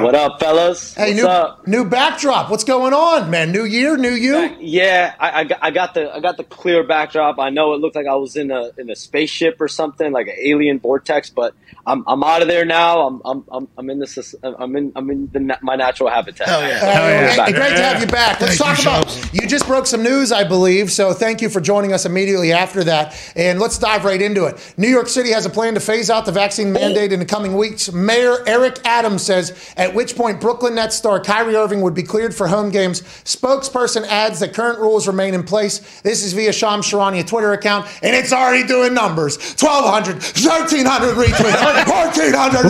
What 0.00 0.14
up, 0.14 0.38
fellas? 0.40 0.94
Hey, 0.94 1.10
What's 1.10 1.16
new, 1.22 1.26
up? 1.26 1.66
new 1.66 1.84
backdrop. 1.84 2.50
What's 2.50 2.64
going 2.64 2.92
on, 2.92 3.30
man? 3.30 3.50
New 3.52 3.64
year, 3.64 3.96
new 3.96 4.10
you? 4.10 4.56
Yeah, 4.60 5.14
I, 5.18 5.40
I, 5.40 5.44
got, 5.44 5.58
I 5.62 5.70
got 5.70 5.94
the 5.94 6.14
I 6.14 6.20
got 6.20 6.36
the 6.36 6.44
clear 6.44 6.84
backdrop. 6.84 7.38
I 7.38 7.50
know 7.50 7.74
it 7.74 7.80
looked 7.80 7.96
like 7.96 8.06
I 8.06 8.14
was 8.14 8.36
in 8.36 8.50
a 8.50 8.70
in 8.78 8.90
a 8.90 8.96
spaceship 8.96 9.60
or 9.60 9.66
something, 9.68 10.12
like 10.12 10.28
an 10.28 10.36
alien 10.40 10.78
vortex. 10.78 11.30
But 11.30 11.54
I'm 11.86 12.04
I'm 12.06 12.22
out 12.22 12.42
of 12.42 12.48
there 12.48 12.64
now. 12.64 13.06
I'm 13.06 13.22
I'm 13.24 13.44
I'm, 13.50 13.68
I'm 13.76 13.90
in 13.90 13.98
this. 13.98 14.34
I'm 14.42 14.76
in 14.76 14.92
I'm 14.94 15.10
in 15.10 15.28
the, 15.32 15.58
my 15.62 15.74
natural 15.76 16.10
habitat. 16.10 16.48
Hell 16.48 16.60
Uh, 16.60 16.66
yeah! 16.68 17.34
great- 17.34 17.54
Great 17.56 17.76
to 17.76 17.82
have 17.82 18.00
you 18.00 18.06
back. 18.06 18.40
Let's 18.40 18.56
talk 18.58 18.78
about. 18.80 19.34
You 19.34 19.46
just 19.48 19.66
broke 19.66 19.86
some 19.86 20.02
news, 20.02 20.30
I 20.32 20.44
believe. 20.44 20.92
So 20.92 21.12
thank 21.12 21.42
you 21.42 21.48
for 21.48 21.60
joining 21.60 21.92
us 21.92 22.06
immediately 22.06 22.52
after 22.52 22.84
that. 22.84 23.14
And 23.34 23.58
let's 23.58 23.78
dive 23.78 24.04
right 24.04 24.20
into 24.22 24.44
it. 24.44 24.74
New 24.76 24.88
York 24.88 25.08
City 25.08 25.30
has 25.32 25.44
a 25.44 25.50
plan 25.50 25.74
to 25.74 25.80
phase 25.80 26.08
out 26.08 26.24
the 26.24 26.32
vaccine 26.32 26.72
mandate 26.72 27.12
in 27.12 27.18
the 27.18 27.26
coming 27.26 27.56
weeks. 27.56 27.92
Mayor 27.92 28.38
Eric 28.46 28.78
Adams 28.84 29.22
says, 29.22 29.72
at 29.76 29.87
which 29.94 30.16
point 30.16 30.40
Brooklyn 30.40 30.74
Nets 30.74 30.96
star 30.96 31.20
Kyrie 31.20 31.56
Irving 31.56 31.80
would 31.82 31.94
be 31.94 32.02
cleared 32.02 32.34
for 32.34 32.46
home 32.46 32.70
games. 32.70 33.02
Spokesperson 33.24 34.06
adds 34.06 34.40
that 34.40 34.54
current 34.54 34.78
rules 34.78 35.06
remain 35.06 35.34
in 35.34 35.42
place. 35.42 36.00
This 36.02 36.24
is 36.24 36.32
via 36.32 36.52
Sham 36.52 36.80
Sharani, 36.80 37.20
a 37.20 37.24
Twitter 37.24 37.52
account, 37.52 37.86
and 38.02 38.14
it's 38.14 38.32
already 38.32 38.66
doing 38.66 38.94
numbers. 38.94 39.36
1,200, 39.60 40.14
1,300 40.14 41.14
retweets, 41.14 41.86
1,400. 41.88 42.66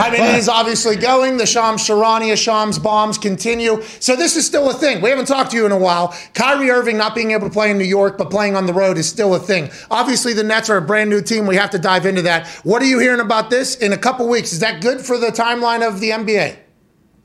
I 0.00 0.10
mean, 0.10 0.22
it 0.22 0.36
is 0.36 0.48
obviously 0.48 0.96
going. 0.96 1.36
The 1.36 1.46
Shams 1.46 1.82
Charania, 1.82 2.36
Sham's 2.36 2.78
bombs 2.78 3.18
continue. 3.18 3.82
So 4.00 4.16
this 4.16 4.36
is 4.36 4.46
still 4.46 4.70
a 4.70 4.74
thing. 4.74 5.00
We 5.00 5.10
haven't 5.10 5.26
talked 5.26 5.50
to 5.52 5.56
you 5.56 5.66
in 5.66 5.72
a 5.72 5.78
while. 5.78 6.14
Kyrie 6.34 6.70
Irving 6.70 6.96
not 6.96 7.14
being 7.14 7.32
able 7.32 7.48
to 7.48 7.52
play 7.52 7.70
in 7.70 7.78
New 7.78 7.84
York, 7.84 8.18
but 8.18 8.30
playing 8.30 8.56
on 8.56 8.66
the 8.66 8.72
road 8.72 8.98
is 8.98 9.08
still 9.08 9.34
a 9.34 9.38
thing. 9.38 9.70
Obviously, 9.90 10.32
the 10.32 10.44
Nets 10.44 10.70
are 10.70 10.76
a 10.76 10.82
brand 10.82 11.10
new 11.10 11.20
team. 11.20 11.46
We 11.46 11.56
have 11.56 11.70
to 11.70 11.78
dive 11.78 12.06
into 12.06 12.22
that. 12.22 12.46
What 12.64 12.82
are 12.82 12.86
you 12.86 12.98
hearing 12.98 13.20
about 13.20 13.50
this 13.50 13.76
in 13.76 13.92
a 13.92 13.98
couple 13.98 14.28
weeks? 14.28 14.52
Is 14.52 14.60
that 14.60 14.80
good 14.82 15.00
for 15.00 15.18
the 15.18 15.28
timeline 15.28 15.86
of 15.86 16.00
the 16.00 16.10
NBA? 16.10 16.45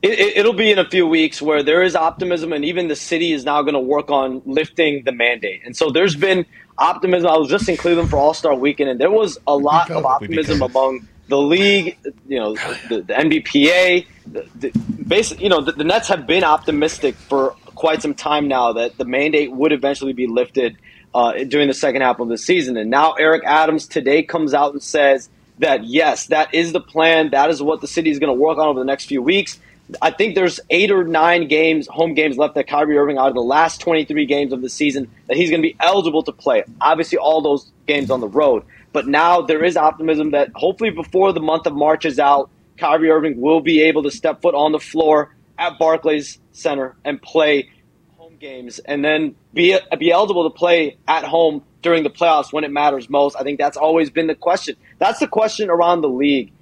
It, 0.02 0.18
it, 0.18 0.36
it'll 0.38 0.52
be 0.52 0.70
in 0.72 0.78
a 0.78 0.88
few 0.88 1.06
weeks 1.06 1.40
where 1.40 1.62
there 1.62 1.82
is 1.82 1.94
optimism, 1.94 2.52
and 2.52 2.64
even 2.64 2.88
the 2.88 2.96
city 2.96 3.32
is 3.32 3.44
now 3.44 3.62
going 3.62 3.74
to 3.74 3.80
work 3.80 4.10
on 4.10 4.42
lifting 4.44 5.04
the 5.04 5.12
mandate. 5.12 5.62
And 5.64 5.76
so 5.76 5.90
there's 5.90 6.16
been 6.16 6.44
optimism. 6.76 7.30
I 7.30 7.36
was 7.36 7.48
just 7.48 7.68
in 7.68 7.76
Cleveland 7.76 8.10
for 8.10 8.16
All 8.16 8.34
Star 8.34 8.54
Weekend, 8.54 8.90
and 8.90 9.00
there 9.00 9.10
was 9.10 9.38
a 9.46 9.56
lot 9.56 9.90
of 9.90 10.04
optimism 10.04 10.60
among 10.60 11.06
the 11.28 11.38
league, 11.38 11.96
you 12.26 12.38
know, 12.38 12.54
the, 12.88 13.02
the 13.06 13.14
NBPA. 13.14 14.06
The, 14.26 14.48
the, 14.56 14.70
basically, 15.06 15.44
you 15.44 15.50
know, 15.50 15.60
the, 15.60 15.72
the 15.72 15.84
Nets 15.84 16.08
have 16.08 16.26
been 16.26 16.44
optimistic 16.44 17.14
for 17.14 17.54
quite 17.74 18.02
some 18.02 18.14
time 18.14 18.48
now 18.48 18.72
that 18.72 18.98
the 18.98 19.04
mandate 19.04 19.52
would 19.52 19.72
eventually 19.72 20.12
be 20.12 20.26
lifted 20.26 20.76
uh, 21.14 21.44
during 21.44 21.68
the 21.68 21.74
second 21.74 22.02
half 22.02 22.18
of 22.20 22.28
the 22.28 22.38
season. 22.38 22.76
And 22.76 22.90
now 22.90 23.12
Eric 23.12 23.44
Adams 23.44 23.86
today 23.86 24.22
comes 24.22 24.52
out 24.52 24.72
and 24.72 24.82
says 24.82 25.28
that 25.58 25.84
yes, 25.84 26.26
that 26.26 26.54
is 26.54 26.72
the 26.72 26.80
plan. 26.80 27.30
That 27.30 27.50
is 27.50 27.62
what 27.62 27.80
the 27.80 27.88
city 27.88 28.10
is 28.10 28.18
going 28.18 28.34
to 28.34 28.40
work 28.40 28.58
on 28.58 28.68
over 28.68 28.78
the 28.78 28.84
next 28.84 29.06
few 29.06 29.22
weeks. 29.22 29.58
I 30.00 30.10
think 30.10 30.34
there's 30.34 30.60
eight 30.70 30.90
or 30.90 31.04
nine 31.04 31.48
games, 31.48 31.86
home 31.88 32.14
games 32.14 32.38
left 32.38 32.54
that 32.54 32.66
Kyrie 32.66 32.96
Irving 32.96 33.18
out 33.18 33.28
of 33.28 33.34
the 33.34 33.42
last 33.42 33.80
23 33.80 34.26
games 34.26 34.52
of 34.52 34.62
the 34.62 34.68
season 34.68 35.10
that 35.26 35.36
he's 35.36 35.50
going 35.50 35.62
to 35.62 35.68
be 35.68 35.76
eligible 35.80 36.22
to 36.22 36.32
play. 36.32 36.64
Obviously, 36.80 37.18
all 37.18 37.42
those 37.42 37.70
games 37.86 38.10
on 38.10 38.20
the 38.20 38.28
road. 38.28 38.64
But 38.92 39.06
now 39.06 39.40
there 39.42 39.64
is 39.64 39.76
optimism 39.76 40.32
that 40.32 40.50
hopefully 40.54 40.90
before 40.90 41.32
the 41.32 41.40
month 41.40 41.66
of 41.66 41.74
March 41.74 42.04
is 42.04 42.18
out, 42.18 42.50
Kyrie 42.76 43.10
Irving 43.10 43.40
will 43.40 43.60
be 43.60 43.82
able 43.82 44.02
to 44.04 44.10
step 44.10 44.42
foot 44.42 44.54
on 44.54 44.72
the 44.72 44.78
floor 44.78 45.34
at 45.58 45.78
Barclays 45.78 46.38
Center 46.52 46.96
and 47.04 47.20
play 47.20 47.70
home 48.16 48.36
games 48.36 48.78
and 48.80 49.04
then 49.04 49.34
be 49.54 49.78
be 49.98 50.10
eligible 50.10 50.50
to 50.50 50.56
play 50.56 50.96
at 51.08 51.24
home 51.24 51.62
during 51.82 52.02
the 52.02 52.10
playoffs 52.10 52.52
when 52.52 52.64
it 52.64 52.70
matters 52.70 53.08
most. 53.08 53.36
I 53.36 53.42
think 53.42 53.58
that's 53.58 53.76
always 53.76 54.10
been 54.10 54.26
the 54.26 54.34
question. 54.34 54.76
That's 54.98 55.20
the 55.20 55.28
question 55.28 55.70
around 55.70 56.00
the 56.00 56.08
league. 56.08 56.52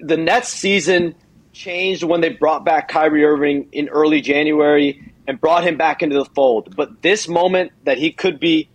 The 0.00 0.16
Nets 0.16 0.48
season 0.48 1.14
changed 1.56 2.02
when 2.02 2.20
they 2.20 2.28
brought 2.28 2.64
back 2.64 2.88
Kyrie 2.88 3.24
Irving 3.24 3.68
in 3.72 3.88
early 3.88 4.20
January 4.20 5.12
and 5.26 5.40
brought 5.40 5.64
him 5.64 5.76
back 5.76 6.02
into 6.02 6.16
the 6.16 6.24
fold. 6.24 6.76
But 6.76 7.02
this 7.02 7.26
moment 7.26 7.72
that 7.84 7.98
he 7.98 8.12
could 8.12 8.38
be 8.38 8.68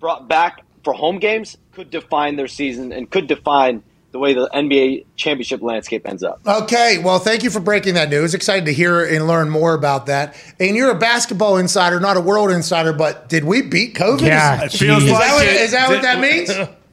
brought 0.00 0.28
back 0.28 0.62
for 0.82 0.92
home 0.92 1.18
games 1.18 1.56
could 1.72 1.90
define 1.90 2.36
their 2.36 2.48
season 2.48 2.92
and 2.92 3.08
could 3.08 3.26
define 3.26 3.82
the 4.10 4.18
way 4.18 4.32
the 4.32 4.48
NBA 4.54 5.06
championship 5.16 5.60
landscape 5.60 6.06
ends 6.06 6.22
up. 6.22 6.40
Okay, 6.46 6.98
well, 6.98 7.18
thank 7.18 7.42
you 7.42 7.50
for 7.50 7.58
breaking 7.58 7.94
that 7.94 8.10
news. 8.10 8.32
Excited 8.32 8.66
to 8.66 8.72
hear 8.72 9.04
and 9.04 9.26
learn 9.26 9.48
more 9.48 9.74
about 9.74 10.06
that. 10.06 10.36
And 10.60 10.76
you're 10.76 10.90
a 10.90 10.98
basketball 10.98 11.56
insider, 11.56 11.98
not 11.98 12.16
a 12.16 12.20
world 12.20 12.52
insider, 12.52 12.92
but 12.92 13.28
did 13.28 13.42
we 13.44 13.62
beat 13.62 13.94
COVID? 13.94 14.20
Yeah, 14.20 14.64
is, 14.64 14.78
feels 14.78 15.02
is 15.02 15.10
like 15.10 15.20
that, 15.20 15.34
what, 15.34 15.46
it. 15.46 15.60
is 15.60 15.72
that 15.72 15.88
what 15.88 16.02
that 16.02 16.20
means? 16.20 16.50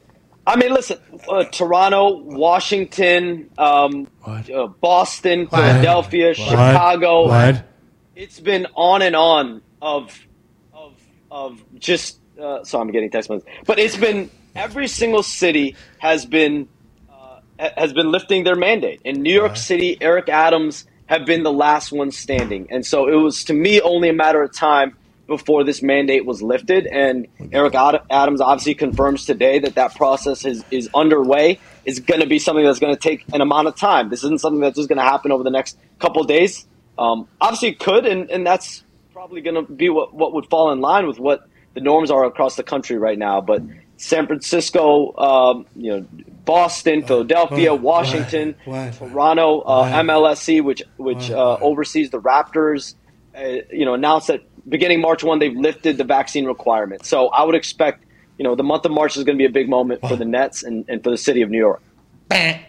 I 0.46 0.56
mean, 0.56 0.74
listen, 0.74 0.98
uh, 1.28 1.44
Toronto, 1.44 2.16
Washington, 2.18 3.50
um, 3.58 4.08
uh, 4.24 4.66
Boston, 4.66 5.46
Philadelphia, 5.46 6.34
Chicago. 6.34 7.28
What? 7.28 7.64
It's 8.16 8.40
been 8.40 8.66
on 8.74 9.02
and 9.02 9.14
on 9.14 9.62
of 9.80 10.18
of 10.72 10.94
of 11.30 11.62
just. 11.78 12.18
Uh, 12.40 12.64
so 12.64 12.80
I'm 12.80 12.90
getting 12.90 13.10
text 13.10 13.30
messages, 13.30 13.48
but 13.66 13.78
it's 13.78 13.96
been 13.96 14.30
every 14.56 14.88
single 14.88 15.22
city 15.22 15.76
has 15.98 16.26
been 16.26 16.68
uh, 17.10 17.38
has 17.76 17.92
been 17.92 18.10
lifting 18.10 18.42
their 18.42 18.56
mandate. 18.56 19.00
In 19.04 19.22
New 19.22 19.32
York 19.32 19.56
City, 19.56 19.96
Eric 20.00 20.28
Adams 20.28 20.86
have 21.06 21.24
been 21.24 21.44
the 21.44 21.52
last 21.52 21.92
one 21.92 22.10
standing, 22.10 22.66
and 22.70 22.84
so 22.84 23.06
it 23.06 23.14
was 23.14 23.44
to 23.44 23.54
me 23.54 23.80
only 23.80 24.08
a 24.08 24.12
matter 24.12 24.42
of 24.42 24.52
time 24.52 24.96
before 25.26 25.64
this 25.64 25.82
mandate 25.82 26.24
was 26.24 26.42
lifted. 26.42 26.86
And 26.86 27.28
Eric 27.52 27.74
Ad- 27.74 28.02
Adams 28.10 28.40
obviously 28.40 28.74
confirms 28.74 29.24
today 29.24 29.58
that 29.60 29.74
that 29.76 29.94
process 29.94 30.44
is 30.44 30.64
is 30.70 30.88
underway. 30.94 31.58
Is 31.84 31.98
going 31.98 32.20
to 32.20 32.26
be 32.26 32.38
something 32.38 32.64
that's 32.64 32.78
going 32.78 32.94
to 32.94 33.00
take 33.00 33.24
an 33.32 33.40
amount 33.40 33.66
of 33.68 33.76
time. 33.76 34.08
This 34.08 34.22
isn't 34.22 34.40
something 34.40 34.60
that's 34.60 34.76
just 34.76 34.88
going 34.88 34.98
to 34.98 35.04
happen 35.04 35.32
over 35.32 35.42
the 35.42 35.50
next 35.50 35.76
couple 35.98 36.22
of 36.22 36.28
days. 36.28 36.66
Um, 36.98 37.26
obviously, 37.40 37.70
it 37.70 37.80
could, 37.80 38.06
and, 38.06 38.30
and 38.30 38.46
that's 38.46 38.84
probably 39.12 39.40
going 39.40 39.54
to 39.54 39.72
be 39.72 39.88
what, 39.88 40.14
what 40.14 40.32
would 40.34 40.46
fall 40.46 40.70
in 40.72 40.80
line 40.80 41.06
with 41.06 41.18
what 41.18 41.48
the 41.74 41.80
norms 41.80 42.10
are 42.10 42.24
across 42.24 42.54
the 42.56 42.62
country 42.62 42.98
right 42.98 43.18
now. 43.18 43.40
But 43.40 43.62
San 43.96 44.26
Francisco, 44.26 45.16
um, 45.16 45.66
you 45.74 45.90
know, 45.90 46.06
Boston, 46.44 47.04
Philadelphia, 47.06 47.74
Washington, 47.74 48.54
Toronto, 48.98 49.60
uh, 49.60 49.88
MLSC, 50.02 50.62
which 50.62 50.82
which 50.96 51.30
uh, 51.30 51.56
oversees 51.60 52.10
the 52.10 52.20
Raptors, 52.20 52.94
uh, 53.36 53.42
you 53.72 53.84
know, 53.84 53.94
announced 53.94 54.26
that 54.28 54.42
beginning 54.68 55.00
March 55.00 55.24
one 55.24 55.38
they've 55.38 55.56
lifted 55.56 55.98
the 55.98 56.04
vaccine 56.04 56.44
requirement. 56.44 57.04
So 57.04 57.28
I 57.28 57.44
would 57.44 57.54
expect, 57.54 58.04
you 58.38 58.44
know, 58.44 58.54
the 58.54 58.62
month 58.62 58.84
of 58.84 58.92
March 58.92 59.16
is 59.16 59.24
going 59.24 59.36
to 59.36 59.42
be 59.42 59.46
a 59.46 59.52
big 59.52 59.68
moment 59.68 60.00
for 60.00 60.16
the 60.16 60.24
Nets 60.24 60.62
and, 60.62 60.84
and 60.88 61.02
for 61.02 61.10
the 61.10 61.18
city 61.18 61.42
of 61.42 61.50
New 61.50 61.58
York. 61.58 61.82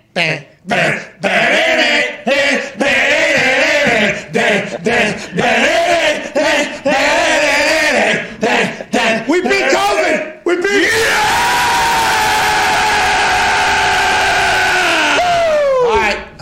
We 9.28 9.42
beat 9.42 9.72
COVID. 9.72 10.46
We 10.46 10.56
beat. 10.58 10.94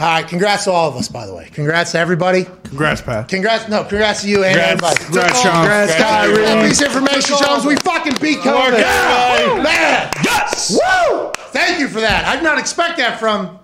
All 0.02 0.08
right. 0.08 0.28
Congrats 0.28 0.64
to 0.64 0.72
all 0.72 0.90
of 0.90 0.96
us, 0.96 1.08
by 1.08 1.28
the 1.28 1.34
way. 1.36 1.48
Congrats 1.54 1.92
to 1.92 2.00
everybody. 2.00 2.46
Congrats, 2.64 3.02
Pat. 3.02 3.28
Congrats, 3.28 3.68
no, 3.70 3.84
congrats 3.84 4.24
to 4.24 4.30
you 4.30 4.44
and 4.44 4.58
everybody. 4.60 4.96
Congrats, 5.04 5.42
Sean. 5.42 5.52
Congrats, 5.54 5.92
Congrats, 5.94 6.12
Kyrie. 6.12 6.44
everyone. 6.44 6.68
Piece 6.70 6.82
of 6.82 6.88
information 6.88 7.38
shows 7.38 7.66
we 7.66 7.76
fucking 7.78 8.14
beat 8.20 8.40
COVID. 8.40 8.80
Yeah. 8.80 9.54
Woo, 9.56 9.62
man. 9.62 10.12
Yes. 10.24 10.72
Woo. 10.72 11.32
Thank 11.52 11.80
you 11.80 11.88
for 11.88 12.00
that. 12.02 12.26
I 12.26 12.36
did 12.36 12.44
not 12.44 12.58
expect 12.58 12.98
that 12.98 13.20
from, 13.20 13.60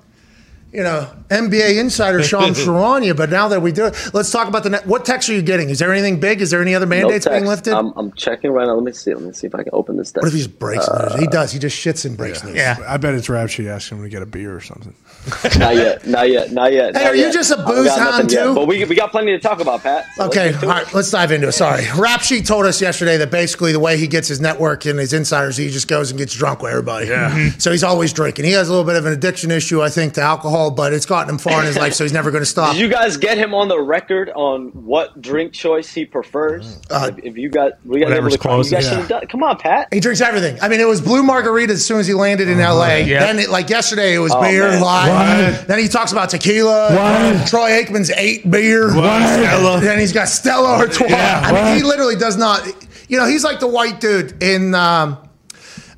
you 0.74 0.84
know, 0.84 1.10
NBA 1.30 1.80
insider 1.80 2.22
Sean 2.24 2.50
Ferrania, 2.54 3.16
but 3.16 3.30
now 3.30 3.48
that 3.48 3.62
we 3.62 3.72
do 3.72 3.86
it, 3.86 4.10
let's 4.14 4.32
talk 4.32 4.48
about 4.48 4.64
the 4.64 4.70
net. 4.70 4.86
What 4.86 5.06
text 5.06 5.30
are 5.30 5.34
you 5.34 5.42
getting? 5.42 5.70
Is 5.70 5.80
there 5.80 5.92
anything 5.94 6.20
big? 6.20 6.42
Is 6.42 6.52
there 6.52 6.62
any 6.62 6.76
other 6.76 6.86
mandates 6.86 7.26
no 7.26 7.32
being 7.32 7.46
lifted? 7.46 7.74
I'm, 7.74 7.94
I'm 7.96 8.12
checking 8.14 8.52
right 8.52 8.68
now. 8.68 8.76
Let 8.76 8.84
me 8.84 8.92
see. 8.92 9.14
Let 9.14 9.24
me 9.24 9.34
see 9.34 9.48
if 9.48 9.56
I 9.56 9.64
can 9.64 9.70
open 9.74 9.98
this 9.98 10.12
text. 10.12 10.24
what 10.24 10.28
if 10.28 10.34
he 10.34 10.40
just 10.40 10.60
breaks 10.60 10.88
uh, 10.88 11.10
news? 11.12 11.20
He 11.22 11.28
does. 11.28 11.52
He 11.52 11.60
just 11.60 11.78
shits 11.78 12.06
and 12.06 12.18
breaks 12.18 12.44
news. 12.44 12.56
Yeah. 12.56 12.78
I 12.88 12.98
bet 12.98 13.14
it's 13.14 13.30
Rap 13.30 13.50
Sheet 13.50 13.68
asking 13.68 14.00
him 14.00 14.04
to 14.04 14.10
get 14.10 14.22
a 14.22 14.26
beer 14.26 14.56
or 14.56 14.62
something. 14.62 14.94
Not 15.58 15.76
yet. 15.76 16.06
Not 16.06 16.30
yet. 16.30 16.52
Not 16.52 16.74
yet. 16.74 16.96
Hey, 16.96 17.04
not 17.04 17.14
are 17.14 17.16
you 17.16 17.32
just 17.32 17.52
a 17.52 17.56
don't 17.56 17.66
booze 17.66 17.88
got 17.88 18.00
nothing 18.00 18.12
hound, 18.14 18.32
yet, 18.32 18.44
too? 18.44 18.56
But 18.56 18.68
we, 18.68 18.84
we 18.86 18.96
got 18.96 19.12
plenty 19.12 19.32
to 19.32 19.40
talk 19.40 19.60
about, 19.62 19.84
Pat. 19.84 20.06
So 20.16 20.26
Okay, 20.28 20.52
get 20.52 20.56
all 20.56 20.62
to 20.62 20.68
right, 20.68 20.88
it. 20.88 20.94
let's 20.94 21.12
dive 21.12 21.32
into 21.32 21.48
it. 21.48 21.52
Sorry. 21.54 21.84
Rap 21.98 22.22
Sheet 22.22 22.46
told 22.46 22.66
us 22.66 22.82
yesterday 22.82 23.18
that 23.18 23.32
basically 23.32 23.72
the 23.72 23.80
way 23.80 23.98
he 23.98 24.08
gets 24.08 24.28
his 24.28 24.42
network 24.42 24.86
and 24.86 25.00
his 25.00 25.14
insiders, 25.14 25.56
he 25.58 25.70
just 25.70 25.88
goes 25.88 26.12
and 26.12 26.18
gets 26.18 26.34
drunk 26.34 26.62
with 26.62 26.72
everybody. 26.72 27.08
Yeah. 27.08 27.52
So 27.58 27.72
he's 27.72 27.84
always 27.84 28.12
drinking. 28.14 28.46
He 28.46 28.52
has 28.52 28.68
a 28.68 28.72
little 28.72 28.86
bit 28.86 28.96
of 28.96 29.06
an 29.06 29.14
addiction 29.14 29.52
issue, 29.52 29.82
I 29.82 29.90
think, 29.90 30.14
to 30.16 30.22
alcohol, 30.22 30.57
but 30.72 30.94
it's 30.94 31.06
gotten 31.06 31.30
him 31.30 31.38
far 31.38 31.62
in 31.62 31.68
his 31.68 31.78
life, 31.78 31.94
so 31.94 32.04
he's 32.04 32.14
never 32.14 32.32
going 32.32 32.42
to 32.42 32.46
stop. 32.46 32.74
Did 32.74 32.82
you 32.82 32.90
guys 32.90 33.18
get 33.18 33.38
him 33.38 33.54
on 33.54 33.68
the 33.68 33.80
record 33.80 34.30
on 34.36 34.70
what 34.70 35.22
drink 35.22 35.54
choice 35.54 35.94
he 35.94 36.06
prefers? 36.06 36.80
Uh, 36.90 37.12
if, 37.18 37.26
if 37.26 37.38
you 37.38 37.50
got, 37.50 37.74
we 37.86 38.00
got 38.00 38.08
able 38.08 38.10
whatever's 38.12 38.34
to 38.34 38.40
come. 38.40 38.58
You 38.58 38.64
guys 38.64 38.70
closest. 38.70 38.90
should 38.90 38.98
have 39.00 39.08
done. 39.08 39.28
Come 39.28 39.44
on, 39.44 39.58
Pat. 39.58 39.94
He 39.94 40.00
drinks 40.00 40.22
everything. 40.22 40.58
I 40.62 40.68
mean, 40.70 40.80
it 40.80 40.88
was 40.88 41.02
blue 41.02 41.24
margarita 41.24 41.74
as 41.74 41.86
soon 41.86 42.00
as 42.00 42.08
he 42.08 42.14
landed 42.14 42.48
in 42.50 42.60
L.A. 42.60 43.04
Yeah. 43.04 43.20
Then, 43.20 43.40
it, 43.40 43.50
like 43.50 43.70
yesterday, 43.70 44.16
it 44.16 44.20
was 44.20 44.34
Oh, 44.34 44.42
beer, 44.42 44.70
man. 44.70 44.82
live. 44.82 45.68
Then 45.68 45.80
he 45.80 45.88
talks 45.88 46.12
about 46.12 46.30
tequila. 46.30 47.46
Troy 47.48 47.70
Aikman's 47.70 48.10
eight 48.12 48.50
beer. 48.50 48.90
Stella. 48.92 49.80
Then 49.82 50.00
he's 50.00 50.14
got 50.14 50.28
Stella 50.28 50.70
Artois. 50.78 51.08
I 51.10 51.52
mean, 51.52 51.78
he 51.78 51.84
literally 51.84 52.16
does 52.16 52.38
not. 52.38 52.66
You 53.10 53.18
know, 53.18 53.26
he's 53.28 53.44
like 53.44 53.60
the 53.60 53.68
white 53.68 54.00
dude 54.02 54.42
in. 54.44 54.76
Um, 54.76 55.18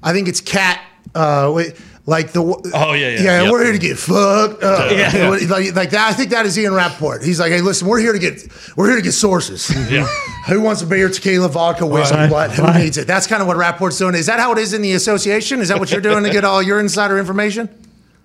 I 0.02 0.14
think 0.14 0.28
it's 0.28 0.42
Cat. 0.42 0.82
Uh, 1.16 1.52
wait, 1.56 1.76
like 2.10 2.32
the. 2.34 2.42
Oh, 2.42 2.94
yeah, 2.94 3.10
yeah. 3.10 3.22
Yeah, 3.22 3.42
Yep. 3.44 3.52
we're 3.52 3.64
here 3.64 3.72
to 3.74 3.80
get 3.80 3.98
fucked. 3.98 4.64
up. 4.64 4.92
Yeah. 4.92 5.30
Like, 5.30 5.76
like 5.76 5.90
that. 5.92 6.08
I 6.10 6.14
think 6.14 6.32
that 6.32 6.46
is 6.46 6.58
Ian 6.58 6.74
Rapoport. 6.74 7.24
He's 7.24 7.40
like, 7.40 7.52
hey, 7.52 7.62
listen, 7.62 7.88
we're 7.88 8.00
here 8.00 8.14
to 8.14 8.20
get. 8.20 8.42
We're 8.76 8.88
here 8.88 8.96
to 8.98 9.02
get 9.02 9.14
sources. 9.14 9.70
Yeah. 9.92 10.06
Who 10.48 10.62
wants 10.62 10.82
a 10.82 10.86
beer, 10.88 11.10
tequila, 11.10 11.48
vodka, 11.50 11.86
whiskey? 11.86 12.16
What? 12.18 12.32
What? 12.32 12.52
Who 12.52 12.64
What? 12.64 12.76
needs 12.78 12.98
it? 12.98 13.06
That's 13.08 13.28
kind 13.28 13.42
of 13.42 13.48
what 13.48 13.58
Rapoport's 13.58 13.98
doing. 13.98 14.16
Is 14.16 14.26
that 14.26 14.40
how 14.40 14.52
it 14.52 14.58
is 14.58 14.74
in 14.74 14.82
the 14.82 14.94
association? 14.94 15.60
Is 15.62 15.68
that 15.70 15.80
what 15.80 15.92
you're 15.92 16.02
doing 16.02 16.24
to 16.24 16.30
get 16.32 16.44
all 16.44 16.62
your 16.64 16.80
insider 16.80 17.20
information? 17.20 17.70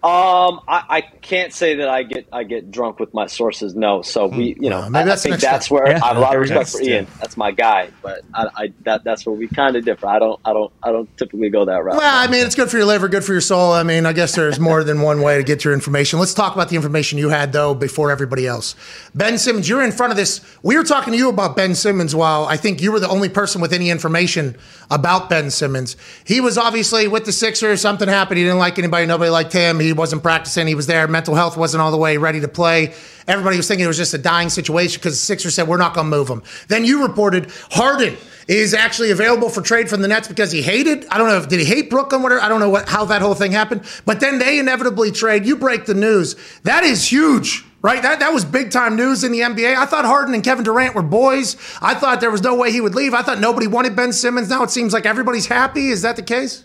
Um, 0.04 0.60
I, 0.68 0.84
I 0.88 1.00
can't 1.00 1.50
say 1.50 1.76
that 1.76 1.88
I 1.88 2.02
get 2.02 2.28
I 2.30 2.44
get 2.44 2.70
drunk 2.70 3.00
with 3.00 3.14
my 3.14 3.26
sources. 3.26 3.74
No, 3.74 4.02
so 4.02 4.26
we, 4.26 4.54
you 4.60 4.68
know, 4.68 4.86
maybe 4.90 5.08
I, 5.08 5.14
I 5.14 5.16
think 5.16 5.40
that's 5.40 5.70
where 5.70 5.88
Yeah. 5.88 5.98
I 6.02 6.08
have 6.08 6.18
a 6.18 6.20
lot 6.20 6.34
of 6.34 6.42
respect 6.42 6.72
for 6.72 6.82
Ian. 6.82 7.06
That's 7.20 7.38
my 7.38 7.52
guy, 7.52 7.88
but 8.02 8.20
I, 8.34 8.48
I 8.54 8.72
that 8.82 9.02
that's 9.02 9.24
where 9.24 9.34
we 9.34 9.48
kind 9.48 9.76
of 9.76 9.84
differ. 9.86 10.06
I 10.06 10.18
don't 10.18 10.38
I 10.44 10.52
don't 10.52 10.70
I 10.82 10.92
don't 10.92 11.08
typically 11.16 11.48
go 11.48 11.64
that 11.64 11.82
route. 11.82 11.96
Well, 11.96 12.22
I 12.22 12.30
mean, 12.30 12.44
it's 12.44 12.54
good 12.54 12.70
for 12.70 12.76
your 12.76 12.84
liver, 12.84 13.08
good 13.08 13.24
for 13.24 13.32
your 13.32 13.40
soul. 13.40 13.72
I 13.72 13.82
mean, 13.82 14.04
I 14.04 14.12
guess 14.12 14.34
there's 14.34 14.60
more 14.60 14.84
than 14.84 15.00
one 15.00 15.22
way 15.22 15.38
to 15.38 15.42
get 15.42 15.64
your 15.64 15.72
information. 15.72 16.18
Let's 16.18 16.34
talk 16.34 16.54
about 16.54 16.68
the 16.68 16.76
information 16.76 17.18
you 17.18 17.30
had, 17.30 17.54
though, 17.54 17.72
before 17.72 18.10
everybody 18.10 18.46
else. 18.46 18.74
Ben 19.14 19.38
Simmons, 19.38 19.70
you're 19.70 19.82
in 19.82 19.92
front 19.92 20.10
of 20.10 20.18
this. 20.18 20.42
We 20.62 20.76
were 20.76 20.84
talking 20.84 21.12
to 21.12 21.18
you 21.18 21.30
about 21.30 21.56
Ben 21.56 21.74
Simmons 21.74 22.14
while 22.14 22.44
I 22.44 22.58
think 22.58 22.82
you 22.82 22.92
were 22.92 23.00
the 23.00 23.08
only 23.08 23.30
person 23.30 23.62
with 23.62 23.72
any 23.72 23.88
information 23.88 24.54
about 24.90 25.30
Ben 25.30 25.50
Simmons. 25.50 25.96
He 26.26 26.42
was 26.42 26.58
obviously 26.58 27.08
with 27.08 27.24
the 27.24 27.32
Sixers. 27.32 27.80
Something 27.80 28.08
happened. 28.10 28.36
He 28.36 28.44
didn't 28.44 28.58
like 28.58 28.78
anybody. 28.78 29.06
Nobody 29.06 29.30
liked 29.30 29.54
him. 29.54 29.80
He 29.80 29.93
wasn't 29.94 30.22
practicing. 30.22 30.66
He 30.66 30.74
was 30.74 30.86
there. 30.86 31.08
Mental 31.08 31.34
health 31.34 31.56
wasn't 31.56 31.80
all 31.82 31.90
the 31.90 31.96
way 31.96 32.16
ready 32.16 32.40
to 32.40 32.48
play. 32.48 32.94
Everybody 33.26 33.56
was 33.56 33.66
thinking 33.66 33.84
it 33.84 33.88
was 33.88 33.96
just 33.96 34.14
a 34.14 34.18
dying 34.18 34.50
situation 34.50 35.00
because 35.00 35.14
the 35.14 35.24
Sixers 35.24 35.54
said, 35.54 35.66
we're 35.66 35.78
not 35.78 35.94
going 35.94 36.10
to 36.10 36.16
move 36.16 36.28
him. 36.28 36.42
Then 36.68 36.84
you 36.84 37.02
reported 37.02 37.50
Harden 37.70 38.16
is 38.48 38.74
actually 38.74 39.10
available 39.10 39.48
for 39.48 39.62
trade 39.62 39.88
from 39.88 40.02
the 40.02 40.08
Nets 40.08 40.28
because 40.28 40.52
he 40.52 40.62
hated. 40.62 41.06
I 41.10 41.18
don't 41.18 41.28
know 41.28 41.36
if 41.36 41.48
did 41.48 41.60
he 41.60 41.64
hate 41.64 41.90
Brooklyn? 41.90 42.22
Whatever. 42.22 42.40
I 42.40 42.48
don't 42.48 42.60
know 42.60 42.68
what 42.68 42.88
how 42.88 43.04
that 43.06 43.22
whole 43.22 43.34
thing 43.34 43.52
happened. 43.52 43.82
But 44.04 44.20
then 44.20 44.38
they 44.38 44.58
inevitably 44.58 45.12
trade. 45.12 45.46
You 45.46 45.56
break 45.56 45.86
the 45.86 45.94
news. 45.94 46.36
That 46.64 46.84
is 46.84 47.10
huge, 47.10 47.64
right? 47.82 48.02
That 48.02 48.20
that 48.20 48.32
was 48.32 48.44
big 48.44 48.70
time 48.70 48.96
news 48.96 49.24
in 49.24 49.32
the 49.32 49.40
NBA. 49.40 49.76
I 49.76 49.86
thought 49.86 50.04
Harden 50.04 50.34
and 50.34 50.44
Kevin 50.44 50.64
Durant 50.64 50.94
were 50.94 51.02
boys. 51.02 51.56
I 51.80 51.94
thought 51.94 52.20
there 52.20 52.30
was 52.30 52.42
no 52.42 52.54
way 52.54 52.70
he 52.70 52.80
would 52.80 52.94
leave. 52.94 53.14
I 53.14 53.22
thought 53.22 53.40
nobody 53.40 53.66
wanted 53.66 53.96
Ben 53.96 54.12
Simmons. 54.12 54.50
Now 54.50 54.62
it 54.62 54.70
seems 54.70 54.92
like 54.92 55.06
everybody's 55.06 55.46
happy. 55.46 55.88
Is 55.88 56.02
that 56.02 56.16
the 56.16 56.22
case? 56.22 56.64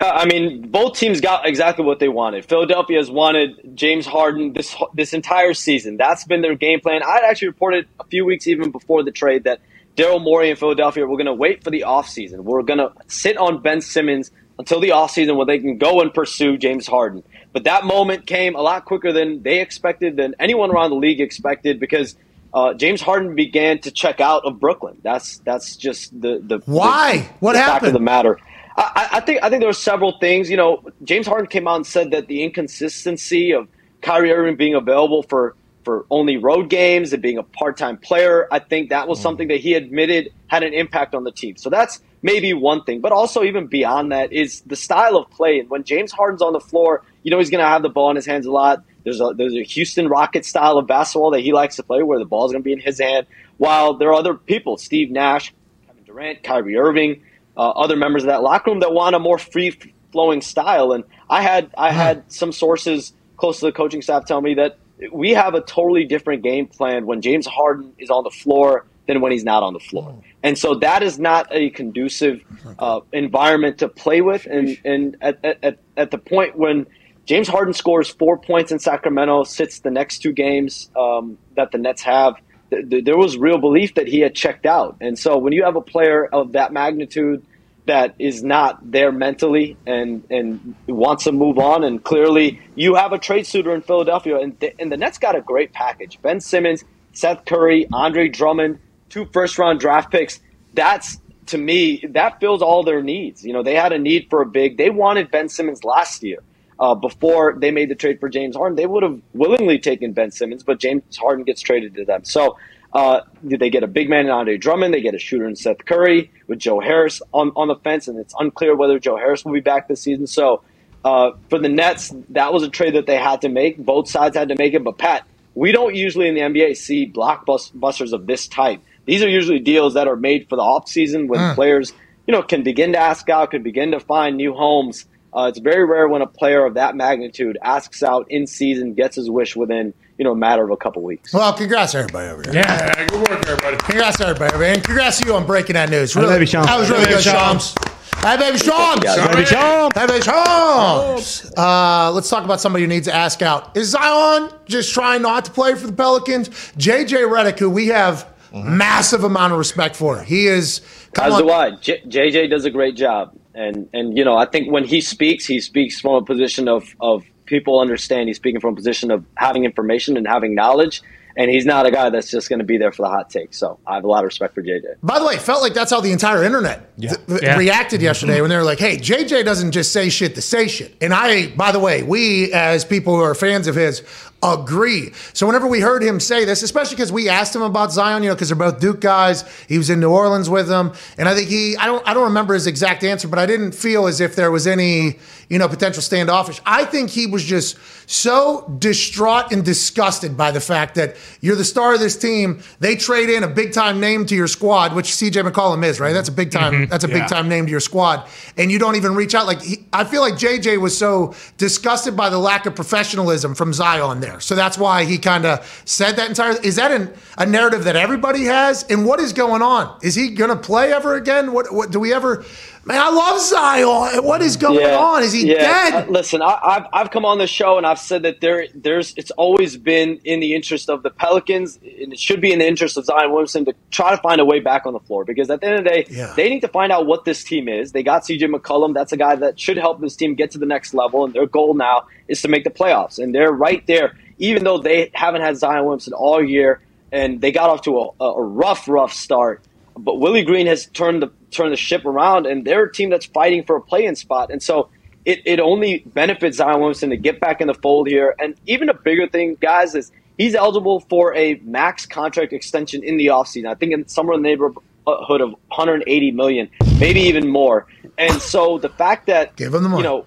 Uh, 0.00 0.12
I 0.14 0.26
mean, 0.26 0.70
both 0.70 0.96
teams 0.96 1.20
got 1.20 1.46
exactly 1.46 1.84
what 1.84 1.98
they 1.98 2.08
wanted. 2.08 2.44
Philadelphia 2.44 2.98
has 2.98 3.10
wanted 3.10 3.74
James 3.74 4.06
Harden 4.06 4.52
this 4.52 4.76
this 4.94 5.12
entire 5.12 5.54
season. 5.54 5.96
That's 5.96 6.24
been 6.24 6.40
their 6.40 6.54
game 6.54 6.80
plan. 6.80 7.02
I 7.02 7.22
actually 7.28 7.48
reported 7.48 7.88
a 7.98 8.04
few 8.04 8.24
weeks 8.24 8.46
even 8.46 8.70
before 8.70 9.02
the 9.02 9.10
trade 9.10 9.44
that 9.44 9.60
Daryl 9.96 10.22
Morey 10.22 10.50
and 10.50 10.58
Philadelphia 10.58 11.04
were 11.04 11.16
going 11.16 11.26
to 11.26 11.34
wait 11.34 11.64
for 11.64 11.70
the 11.70 11.84
offseason. 11.86 12.38
We're 12.44 12.62
going 12.62 12.78
to 12.78 12.92
sit 13.08 13.36
on 13.36 13.60
Ben 13.60 13.80
Simmons 13.80 14.30
until 14.56 14.78
the 14.78 14.90
offseason 14.90 15.36
where 15.36 15.46
they 15.46 15.58
can 15.58 15.78
go 15.78 16.00
and 16.00 16.14
pursue 16.14 16.56
James 16.56 16.86
Harden. 16.86 17.24
But 17.52 17.64
that 17.64 17.84
moment 17.84 18.26
came 18.26 18.54
a 18.54 18.60
lot 18.60 18.84
quicker 18.84 19.12
than 19.12 19.42
they 19.42 19.60
expected, 19.60 20.16
than 20.16 20.36
anyone 20.38 20.70
around 20.70 20.90
the 20.90 20.96
league 20.96 21.20
expected, 21.20 21.80
because 21.80 22.14
uh, 22.54 22.74
James 22.74 23.00
Harden 23.00 23.34
began 23.34 23.80
to 23.80 23.90
check 23.90 24.20
out 24.20 24.44
of 24.44 24.60
Brooklyn. 24.60 24.98
That's 25.02 25.38
that's 25.38 25.76
just 25.76 26.18
the 26.18 26.40
the 26.42 26.62
Why? 26.66 27.18
the, 27.18 27.22
What 27.40 27.52
the 27.54 27.58
fact 27.58 27.84
of 27.84 27.92
the 27.92 28.00
matter. 28.00 28.38
I, 28.78 29.08
I 29.14 29.20
think 29.20 29.42
I 29.42 29.50
think 29.50 29.60
there 29.60 29.68
were 29.68 29.72
several 29.72 30.18
things. 30.18 30.48
You 30.48 30.56
know, 30.56 30.84
James 31.02 31.26
Harden 31.26 31.48
came 31.48 31.66
out 31.66 31.76
and 31.76 31.86
said 31.86 32.12
that 32.12 32.28
the 32.28 32.44
inconsistency 32.44 33.52
of 33.52 33.68
Kyrie 34.02 34.32
Irving 34.32 34.56
being 34.56 34.74
available 34.74 35.22
for 35.24 35.56
for 35.84 36.06
only 36.10 36.36
road 36.36 36.68
games 36.68 37.12
and 37.12 37.22
being 37.22 37.38
a 37.38 37.42
part 37.42 37.76
time 37.76 37.96
player, 37.96 38.46
I 38.50 38.58
think 38.58 38.90
that 38.90 39.08
was 39.08 39.18
mm. 39.18 39.22
something 39.22 39.48
that 39.48 39.60
he 39.60 39.74
admitted 39.74 40.32
had 40.46 40.62
an 40.62 40.74
impact 40.74 41.14
on 41.14 41.24
the 41.24 41.32
team. 41.32 41.56
So 41.56 41.70
that's 41.70 42.00
maybe 42.22 42.52
one 42.52 42.84
thing. 42.84 43.00
But 43.00 43.12
also 43.12 43.42
even 43.42 43.66
beyond 43.66 44.12
that 44.12 44.32
is 44.32 44.60
the 44.62 44.76
style 44.76 45.16
of 45.16 45.30
play. 45.30 45.60
And 45.60 45.70
when 45.70 45.84
James 45.84 46.12
Harden's 46.12 46.42
on 46.42 46.52
the 46.52 46.60
floor, 46.60 47.02
you 47.22 47.30
know 47.30 47.38
he's 47.38 47.50
going 47.50 47.62
to 47.62 47.68
have 47.68 47.82
the 47.82 47.88
ball 47.88 48.10
in 48.10 48.16
his 48.16 48.26
hands 48.26 48.46
a 48.46 48.52
lot. 48.52 48.84
There's 49.02 49.20
a 49.20 49.32
there's 49.36 49.54
a 49.54 49.62
Houston 49.62 50.08
Rockets 50.08 50.48
style 50.48 50.78
of 50.78 50.86
basketball 50.86 51.30
that 51.32 51.40
he 51.40 51.52
likes 51.52 51.76
to 51.76 51.82
play, 51.82 52.02
where 52.02 52.18
the 52.18 52.26
ball's 52.26 52.52
going 52.52 52.62
to 52.62 52.64
be 52.64 52.72
in 52.72 52.80
his 52.80 53.00
hand. 53.00 53.26
While 53.56 53.94
there 53.94 54.10
are 54.10 54.14
other 54.14 54.34
people, 54.34 54.76
Steve 54.76 55.10
Nash, 55.10 55.52
Kevin 55.86 56.04
Durant, 56.04 56.42
Kyrie 56.42 56.76
Irving, 56.76 57.22
uh, 57.58 57.70
other 57.70 57.96
members 57.96 58.22
of 58.22 58.28
that 58.28 58.42
locker 58.42 58.70
room 58.70 58.80
that 58.80 58.92
want 58.92 59.16
a 59.16 59.18
more 59.18 59.38
free 59.38 59.78
flowing 60.12 60.40
style. 60.40 60.92
And 60.92 61.04
I 61.28 61.42
had 61.42 61.70
I 61.76 61.92
had 61.92 62.32
some 62.32 62.52
sources 62.52 63.12
close 63.36 63.60
to 63.60 63.66
the 63.66 63.72
coaching 63.72 64.00
staff 64.00 64.24
tell 64.24 64.40
me 64.40 64.54
that 64.54 64.78
we 65.12 65.30
have 65.30 65.54
a 65.54 65.60
totally 65.60 66.04
different 66.04 66.42
game 66.42 66.66
plan 66.66 67.06
when 67.06 67.20
James 67.20 67.46
Harden 67.46 67.92
is 67.98 68.10
on 68.10 68.24
the 68.24 68.30
floor 68.30 68.86
than 69.06 69.20
when 69.20 69.32
he's 69.32 69.44
not 69.44 69.62
on 69.62 69.72
the 69.72 69.80
floor. 69.80 70.22
And 70.42 70.56
so 70.56 70.74
that 70.76 71.02
is 71.02 71.18
not 71.18 71.48
a 71.50 71.70
conducive 71.70 72.42
uh, 72.78 73.00
environment 73.12 73.78
to 73.78 73.88
play 73.88 74.20
with. 74.20 74.46
And, 74.46 74.78
and 74.84 75.16
at, 75.20 75.44
at, 75.62 75.78
at 75.96 76.10
the 76.10 76.18
point 76.18 76.56
when 76.56 76.86
James 77.24 77.48
Harden 77.48 77.74
scores 77.74 78.08
four 78.08 78.38
points 78.38 78.70
in 78.70 78.78
Sacramento, 78.78 79.44
sits 79.44 79.80
the 79.80 79.90
next 79.90 80.18
two 80.18 80.32
games 80.32 80.90
um, 80.96 81.38
that 81.56 81.72
the 81.72 81.78
Nets 81.78 82.02
have, 82.02 82.34
th- 82.70 82.88
th- 82.88 83.04
there 83.04 83.16
was 83.16 83.36
real 83.36 83.58
belief 83.58 83.94
that 83.94 84.06
he 84.06 84.20
had 84.20 84.34
checked 84.34 84.66
out. 84.66 84.96
And 85.00 85.18
so 85.18 85.38
when 85.38 85.52
you 85.52 85.64
have 85.64 85.76
a 85.76 85.80
player 85.80 86.26
of 86.26 86.52
that 86.52 86.72
magnitude 86.72 87.44
that 87.86 88.14
is 88.18 88.42
not 88.42 88.78
there 88.90 89.10
mentally 89.10 89.76
and 89.86 90.22
and 90.30 90.74
wants 90.86 91.24
to 91.24 91.32
move 91.32 91.58
on, 91.58 91.84
and 91.84 92.02
clearly 92.02 92.60
you 92.74 92.94
have 92.94 93.12
a 93.12 93.18
trade 93.18 93.46
suitor 93.46 93.74
in 93.74 93.82
Philadelphia, 93.82 94.38
and 94.38 94.58
the, 94.60 94.78
and 94.80 94.92
the 94.92 94.96
Nets 94.96 95.18
got 95.18 95.34
a 95.34 95.40
great 95.40 95.72
package: 95.72 96.20
Ben 96.20 96.40
Simmons, 96.40 96.84
Seth 97.12 97.44
Curry, 97.46 97.88
Andre 97.92 98.28
Drummond, 98.28 98.78
two 99.08 99.24
first 99.32 99.58
round 99.58 99.80
draft 99.80 100.10
picks. 100.10 100.38
That's 100.74 101.18
to 101.46 101.58
me 101.58 102.04
that 102.10 102.40
fills 102.40 102.60
all 102.60 102.84
their 102.84 103.02
needs. 103.02 103.44
You 103.44 103.54
know, 103.54 103.62
they 103.62 103.74
had 103.74 103.92
a 103.92 103.98
need 103.98 104.28
for 104.28 104.42
a 104.42 104.46
big. 104.46 104.76
They 104.76 104.90
wanted 104.90 105.30
Ben 105.30 105.48
Simmons 105.48 105.82
last 105.82 106.22
year. 106.22 106.38
Uh, 106.80 106.94
before 106.94 107.56
they 107.58 107.70
made 107.70 107.88
the 107.88 107.94
trade 107.94 108.20
for 108.20 108.28
James 108.28 108.54
Harden, 108.54 108.76
they 108.76 108.86
would 108.86 109.02
have 109.02 109.20
willingly 109.34 109.78
taken 109.78 110.12
Ben 110.12 110.30
Simmons, 110.30 110.62
but 110.62 110.78
James 110.78 111.16
Harden 111.16 111.44
gets 111.44 111.60
traded 111.60 111.94
to 111.96 112.04
them. 112.04 112.24
So 112.24 112.56
uh, 112.92 113.20
they 113.42 113.68
get 113.68 113.82
a 113.82 113.88
big 113.88 114.08
man 114.08 114.26
in 114.26 114.30
Andre 114.30 114.56
Drummond. 114.56 114.94
They 114.94 115.00
get 115.00 115.14
a 115.14 115.18
shooter 115.18 115.46
in 115.46 115.56
Seth 115.56 115.84
Curry 115.84 116.30
with 116.46 116.58
Joe 116.58 116.80
Harris 116.80 117.20
on, 117.32 117.52
on 117.56 117.68
the 117.68 117.76
fence, 117.76 118.08
and 118.08 118.18
it's 118.18 118.34
unclear 118.38 118.74
whether 118.76 118.98
Joe 118.98 119.16
Harris 119.16 119.44
will 119.44 119.52
be 119.52 119.60
back 119.60 119.88
this 119.88 120.00
season. 120.00 120.26
So 120.26 120.62
uh, 121.04 121.32
for 121.50 121.58
the 121.58 121.68
Nets, 121.68 122.14
that 122.30 122.52
was 122.52 122.62
a 122.62 122.68
trade 122.68 122.94
that 122.94 123.06
they 123.06 123.16
had 123.16 123.42
to 123.42 123.48
make. 123.48 123.78
Both 123.78 124.08
sides 124.08 124.36
had 124.36 124.48
to 124.48 124.56
make 124.56 124.74
it. 124.74 124.82
But 124.82 124.98
Pat, 124.98 125.26
we 125.54 125.72
don't 125.72 125.94
usually 125.94 126.28
in 126.28 126.34
the 126.34 126.40
NBA 126.40 126.76
see 126.76 127.10
blockbusters 127.10 128.12
of 128.12 128.26
this 128.26 128.48
type. 128.48 128.80
These 129.04 129.22
are 129.22 129.28
usually 129.28 129.58
deals 129.58 129.94
that 129.94 130.06
are 130.06 130.16
made 130.16 130.48
for 130.48 130.56
the 130.56 130.62
offseason 130.62 131.28
when 131.28 131.54
players, 131.54 131.92
you 132.26 132.32
know, 132.32 132.42
can 132.42 132.62
begin 132.62 132.92
to 132.92 132.98
ask 132.98 133.28
out, 133.28 133.50
can 133.50 133.62
begin 133.62 133.92
to 133.92 134.00
find 134.00 134.36
new 134.36 134.54
homes. 134.54 135.06
Uh, 135.32 135.46
it's 135.48 135.58
very 135.58 135.84
rare 135.84 136.08
when 136.08 136.22
a 136.22 136.26
player 136.26 136.64
of 136.64 136.74
that 136.74 136.96
magnitude 136.96 137.58
asks 137.62 138.02
out 138.02 138.30
in 138.30 138.46
season, 138.46 138.94
gets 138.94 139.16
his 139.16 139.28
wish 139.30 139.54
within 139.56 139.92
you 140.18 140.24
know 140.24 140.32
a 140.32 140.36
matter 140.36 140.64
of 140.64 140.70
a 140.70 140.76
couple 140.76 141.02
weeks. 141.02 141.32
Well, 141.34 141.52
congrats 141.52 141.92
to 141.92 141.98
everybody 141.98 142.28
over 142.30 142.42
here. 142.42 142.54
Yeah, 142.54 143.06
good 143.06 143.28
work, 143.28 143.46
everybody. 143.46 143.76
Congrats 143.76 144.16
to 144.18 144.26
everybody, 144.26 144.58
man. 144.58 144.80
Congrats 144.80 145.18
to 145.20 145.26
you 145.26 145.34
on 145.34 145.46
breaking 145.46 145.74
that 145.74 145.90
news. 145.90 146.16
Really, 146.16 146.28
baby 146.34 146.46
Shams. 146.46 146.66
That 146.66 146.78
was 146.78 146.88
really 146.90 147.04
Hey, 147.04 147.10
good, 147.10 147.24
baby 147.24 147.36
Shams. 147.38 147.74
Hey, 148.20 148.36
baby 148.36 148.58
Shams. 148.58 149.04
Yeah, 149.04 149.28
Baby 149.32 149.44
Shams. 149.44 149.92
Hey, 149.94 150.06
baby 150.06 150.22
Shams. 150.22 151.52
Uh, 151.56 152.10
let's 152.12 152.28
talk 152.28 152.44
about 152.44 152.60
somebody 152.60 152.84
who 152.84 152.88
needs 152.88 153.06
to 153.06 153.14
ask 153.14 153.42
out. 153.42 153.76
Is 153.76 153.90
Zion 153.90 154.50
just 154.66 154.92
trying 154.92 155.22
not 155.22 155.44
to 155.44 155.50
play 155.52 155.74
for 155.74 155.86
the 155.86 155.92
Pelicans? 155.92 156.48
JJ 156.48 157.28
Redick, 157.28 157.58
who 157.58 157.70
we 157.70 157.88
have 157.88 158.26
massive 158.52 159.24
amount 159.24 159.52
of 159.52 159.58
respect 159.58 159.94
for. 159.94 160.20
He 160.22 160.46
is. 160.46 160.80
Come 161.12 161.26
As 161.26 161.34
on. 161.34 161.42
do 161.42 161.50
I. 161.50 161.70
J- 161.76 162.02
JJ 162.06 162.50
does 162.50 162.64
a 162.64 162.70
great 162.70 162.96
job, 162.96 163.32
and 163.58 163.88
and 163.92 164.16
you 164.16 164.24
know 164.24 164.36
I 164.36 164.46
think 164.46 164.70
when 164.70 164.84
he 164.84 165.00
speaks, 165.00 165.44
he 165.46 165.60
speaks 165.60 166.00
from 166.00 166.14
a 166.14 166.22
position 166.22 166.68
of 166.68 166.94
of 167.00 167.24
people 167.46 167.80
understand. 167.80 168.28
He's 168.28 168.36
speaking 168.36 168.60
from 168.60 168.74
a 168.74 168.76
position 168.76 169.10
of 169.10 169.24
having 169.36 169.64
information 169.64 170.16
and 170.16 170.26
having 170.26 170.54
knowledge, 170.54 171.02
and 171.36 171.50
he's 171.50 171.64
not 171.66 171.86
a 171.86 171.90
guy 171.90 172.10
that's 172.10 172.30
just 172.30 172.48
going 172.48 172.58
to 172.60 172.64
be 172.64 172.76
there 172.78 172.92
for 172.92 173.02
the 173.02 173.08
hot 173.08 173.30
take. 173.30 173.54
So 173.54 173.78
I 173.86 173.94
have 173.96 174.04
a 174.04 174.06
lot 174.06 174.18
of 174.20 174.26
respect 174.26 174.54
for 174.54 174.62
JJ. 174.62 174.82
By 175.02 175.18
the 175.18 175.24
way, 175.26 175.36
felt 175.38 175.62
like 175.62 175.74
that's 175.74 175.90
how 175.90 176.00
the 176.00 176.12
entire 176.12 176.44
internet 176.44 176.96
th- 177.00 177.14
th- 177.26 177.42
Yeah. 177.42 177.56
reacted 177.56 178.02
yesterday 178.02 178.40
when 178.40 178.50
they 178.50 178.56
were 178.56 178.64
like, 178.64 178.78
hey, 178.78 178.96
JJ 178.98 179.44
doesn't 179.44 179.72
just 179.72 179.92
say 179.92 180.08
shit 180.08 180.34
to 180.36 180.42
say 180.42 180.68
shit. 180.68 180.94
And 181.00 181.12
I, 181.14 181.48
by 181.48 181.72
the 181.72 181.78
way, 181.80 182.02
we 182.02 182.52
as 182.52 182.84
people 182.84 183.16
who 183.16 183.22
are 183.22 183.34
fans 183.34 183.66
of 183.66 183.74
his 183.74 184.02
agree. 184.42 185.12
So 185.32 185.46
whenever 185.46 185.66
we 185.66 185.80
heard 185.80 186.02
him 186.02 186.20
say 186.20 186.44
this, 186.44 186.62
especially 186.62 186.96
because 186.96 187.10
we 187.10 187.28
asked 187.28 187.54
him 187.54 187.62
about 187.62 187.92
Zion, 187.92 188.22
you 188.22 188.28
know, 188.28 188.34
because 188.34 188.48
they're 188.48 188.56
both 188.56 188.78
Duke 188.78 189.00
guys, 189.00 189.44
he 189.66 189.78
was 189.78 189.90
in 189.90 190.00
New 190.00 190.10
Orleans 190.10 190.48
with 190.48 190.68
them. 190.68 190.92
And 191.16 191.28
I 191.28 191.34
think 191.34 191.48
he, 191.48 191.76
I 191.76 191.86
don't, 191.86 192.06
I 192.06 192.14
don't 192.14 192.24
remember 192.24 192.54
his 192.54 192.66
exact 192.66 193.02
answer, 193.02 193.26
but 193.26 193.38
I 193.38 193.46
didn't 193.46 193.72
feel 193.72 194.06
as 194.06 194.20
if 194.20 194.36
there 194.36 194.50
was 194.50 194.66
any, 194.66 195.18
you 195.48 195.58
know, 195.58 195.68
potential 195.68 196.02
standoffish. 196.02 196.60
I 196.64 196.84
think 196.84 197.10
he 197.10 197.26
was 197.26 197.44
just 197.44 197.78
so 198.08 198.66
distraught 198.78 199.52
and 199.52 199.64
disgusted 199.64 200.36
by 200.36 200.50
the 200.50 200.60
fact 200.60 200.94
that 200.94 201.16
you're 201.40 201.56
the 201.56 201.64
star 201.64 201.94
of 201.94 202.00
this 202.00 202.16
team. 202.16 202.62
They 202.80 202.96
trade 202.96 203.28
in 203.28 203.42
a 203.44 203.48
big 203.48 203.72
time 203.72 204.00
name 204.00 204.24
to 204.26 204.34
your 204.34 204.46
squad, 204.46 204.94
which 204.94 205.06
CJ 205.06 205.48
McCollum 205.48 205.84
is, 205.84 206.00
right? 206.00 206.12
That's 206.12 206.28
a 206.28 206.32
big 206.32 206.50
time. 206.50 206.72
Mm-hmm. 206.72 206.90
That's 206.90 207.04
a 207.04 207.08
big 207.08 207.28
time 207.28 207.48
name 207.48 207.66
to 207.66 207.70
your 207.70 207.80
squad, 207.80 208.26
and 208.56 208.72
you 208.72 208.78
don't 208.78 208.96
even 208.96 209.14
reach 209.14 209.34
out. 209.34 209.46
Like 209.46 209.60
he, 209.60 209.84
I 209.92 210.04
feel 210.04 210.22
like 210.22 210.34
JJ 210.34 210.80
was 210.80 210.96
so 210.96 211.34
disgusted 211.58 212.16
by 212.16 212.30
the 212.30 212.38
lack 212.38 212.66
of 212.66 212.74
professionalism 212.74 213.54
from 213.54 213.72
Zion 213.72 214.20
there, 214.20 214.27
so 214.38 214.54
that's 214.54 214.76
why 214.76 215.04
he 215.04 215.16
kind 215.16 215.46
of 215.46 215.82
said 215.86 216.16
that 216.16 216.28
entire. 216.28 216.60
Is 216.60 216.76
that 216.76 216.90
an, 216.90 217.12
a 217.38 217.46
narrative 217.46 217.84
that 217.84 217.96
everybody 217.96 218.44
has? 218.44 218.84
And 218.84 219.06
what 219.06 219.20
is 219.20 219.32
going 219.32 219.62
on? 219.62 219.98
Is 220.02 220.14
he 220.14 220.30
going 220.30 220.50
to 220.50 220.56
play 220.56 220.92
ever 220.92 221.14
again? 221.14 221.52
What, 221.52 221.72
what 221.72 221.90
do 221.90 221.98
we 221.98 222.12
ever? 222.12 222.44
Man, 222.88 222.98
I 222.98 223.10
love 223.10 223.38
Zion. 223.38 224.24
What 224.24 224.40
is 224.40 224.56
going 224.56 224.82
on? 224.82 225.22
Is 225.22 225.34
he 225.34 225.44
dead? 225.44 225.92
Uh, 225.92 226.10
listen, 226.10 226.40
I, 226.40 226.58
I've 226.62 226.86
I've 226.90 227.10
come 227.10 227.26
on 227.26 227.36
the 227.36 227.46
show 227.46 227.76
and 227.76 227.86
I've 227.86 227.98
said 227.98 228.22
that 228.22 228.40
there 228.40 228.66
there's 228.74 229.12
it's 229.18 229.30
always 229.32 229.76
been 229.76 230.18
in 230.24 230.40
the 230.40 230.54
interest 230.54 230.88
of 230.88 231.02
the 231.02 231.10
Pelicans 231.10 231.76
and 231.76 232.14
it 232.14 232.18
should 232.18 232.40
be 232.40 232.50
in 232.50 232.60
the 232.60 232.66
interest 232.66 232.96
of 232.96 233.04
Zion 233.04 233.30
Williamson 233.30 233.66
to 233.66 233.74
try 233.90 234.12
to 234.16 234.16
find 234.22 234.40
a 234.40 234.44
way 234.46 234.60
back 234.60 234.86
on 234.86 234.94
the 234.94 235.00
floor 235.00 235.26
because 235.26 235.50
at 235.50 235.60
the 235.60 235.66
end 235.66 235.76
of 235.80 235.84
the 235.84 235.90
day, 235.90 236.06
Yeah. 236.08 236.32
they 236.34 236.48
need 236.48 236.60
to 236.60 236.68
find 236.68 236.90
out 236.90 237.04
what 237.04 237.26
this 237.26 237.44
team 237.44 237.68
is. 237.68 237.92
They 237.92 238.02
got 238.02 238.22
CJ 238.22 238.50
McCollum. 238.50 238.94
That's 238.94 239.12
a 239.12 239.18
guy 239.18 239.36
that 239.36 239.60
should 239.60 239.76
help 239.76 240.00
this 240.00 240.16
team 240.16 240.34
get 240.34 240.50
to 240.52 240.58
the 240.58 240.64
next 240.64 240.94
level, 240.94 241.26
and 241.26 241.34
their 241.34 241.46
goal 241.46 241.74
now 241.74 242.06
is 242.26 242.40
to 242.40 242.48
make 242.48 242.64
the 242.64 242.70
playoffs. 242.70 243.18
And 243.22 243.34
they're 243.34 243.52
right 243.52 243.86
there, 243.86 244.16
even 244.38 244.64
though 244.64 244.78
they 244.78 245.10
haven't 245.12 245.42
had 245.42 245.58
Zion 245.58 245.84
Williamson 245.84 246.14
all 246.14 246.42
year, 246.42 246.80
and 247.12 247.42
they 247.42 247.52
got 247.52 247.68
off 247.68 247.82
to 247.82 247.98
a, 248.18 248.24
a 248.24 248.42
rough, 248.42 248.88
rough 248.88 249.12
start 249.12 249.62
but 250.00 250.20
Willie 250.20 250.44
Green 250.44 250.68
has 250.68 250.86
turned 250.86 251.20
the 251.22 251.26
turned 251.50 251.72
the 251.72 251.76
ship 251.76 252.04
around, 252.04 252.46
and 252.46 252.64
they're 252.64 252.84
a 252.84 252.92
team 252.92 253.10
that's 253.10 253.26
fighting 253.26 253.64
for 253.64 253.76
a 253.76 253.80
play-in 253.80 254.14
spot. 254.16 254.50
And 254.50 254.62
so 254.62 254.88
it, 255.24 255.40
it 255.44 255.60
only 255.60 255.98
benefits 256.06 256.56
Zion 256.58 256.78
Williamson 256.80 257.10
to 257.10 257.16
get 257.16 257.40
back 257.40 257.60
in 257.60 257.66
the 257.66 257.74
fold 257.74 258.08
here. 258.08 258.34
And 258.38 258.54
even 258.66 258.88
a 258.88 258.94
bigger 258.94 259.28
thing, 259.28 259.56
guys, 259.60 259.94
is 259.94 260.10
he's 260.36 260.54
eligible 260.54 261.00
for 261.00 261.34
a 261.34 261.60
max 261.64 262.06
contract 262.06 262.52
extension 262.52 263.02
in 263.02 263.16
the 263.16 263.26
offseason. 263.26 263.66
I 263.66 263.74
think 263.74 263.92
in 263.92 264.08
somewhere 264.08 264.36
in 264.36 264.42
the 264.42 264.48
neighborhood 264.48 265.40
of 265.40 265.50
180 265.68 266.30
million, 266.32 266.68
maybe 266.98 267.20
even 267.20 267.48
more. 267.48 267.86
And 268.16 268.40
so 268.40 268.78
the 268.78 268.88
fact 268.88 269.26
that 269.26 269.56
Give 269.56 269.74
him 269.74 269.82
the 269.82 269.88
money. 269.88 270.02
you 270.02 270.08
know 270.08 270.26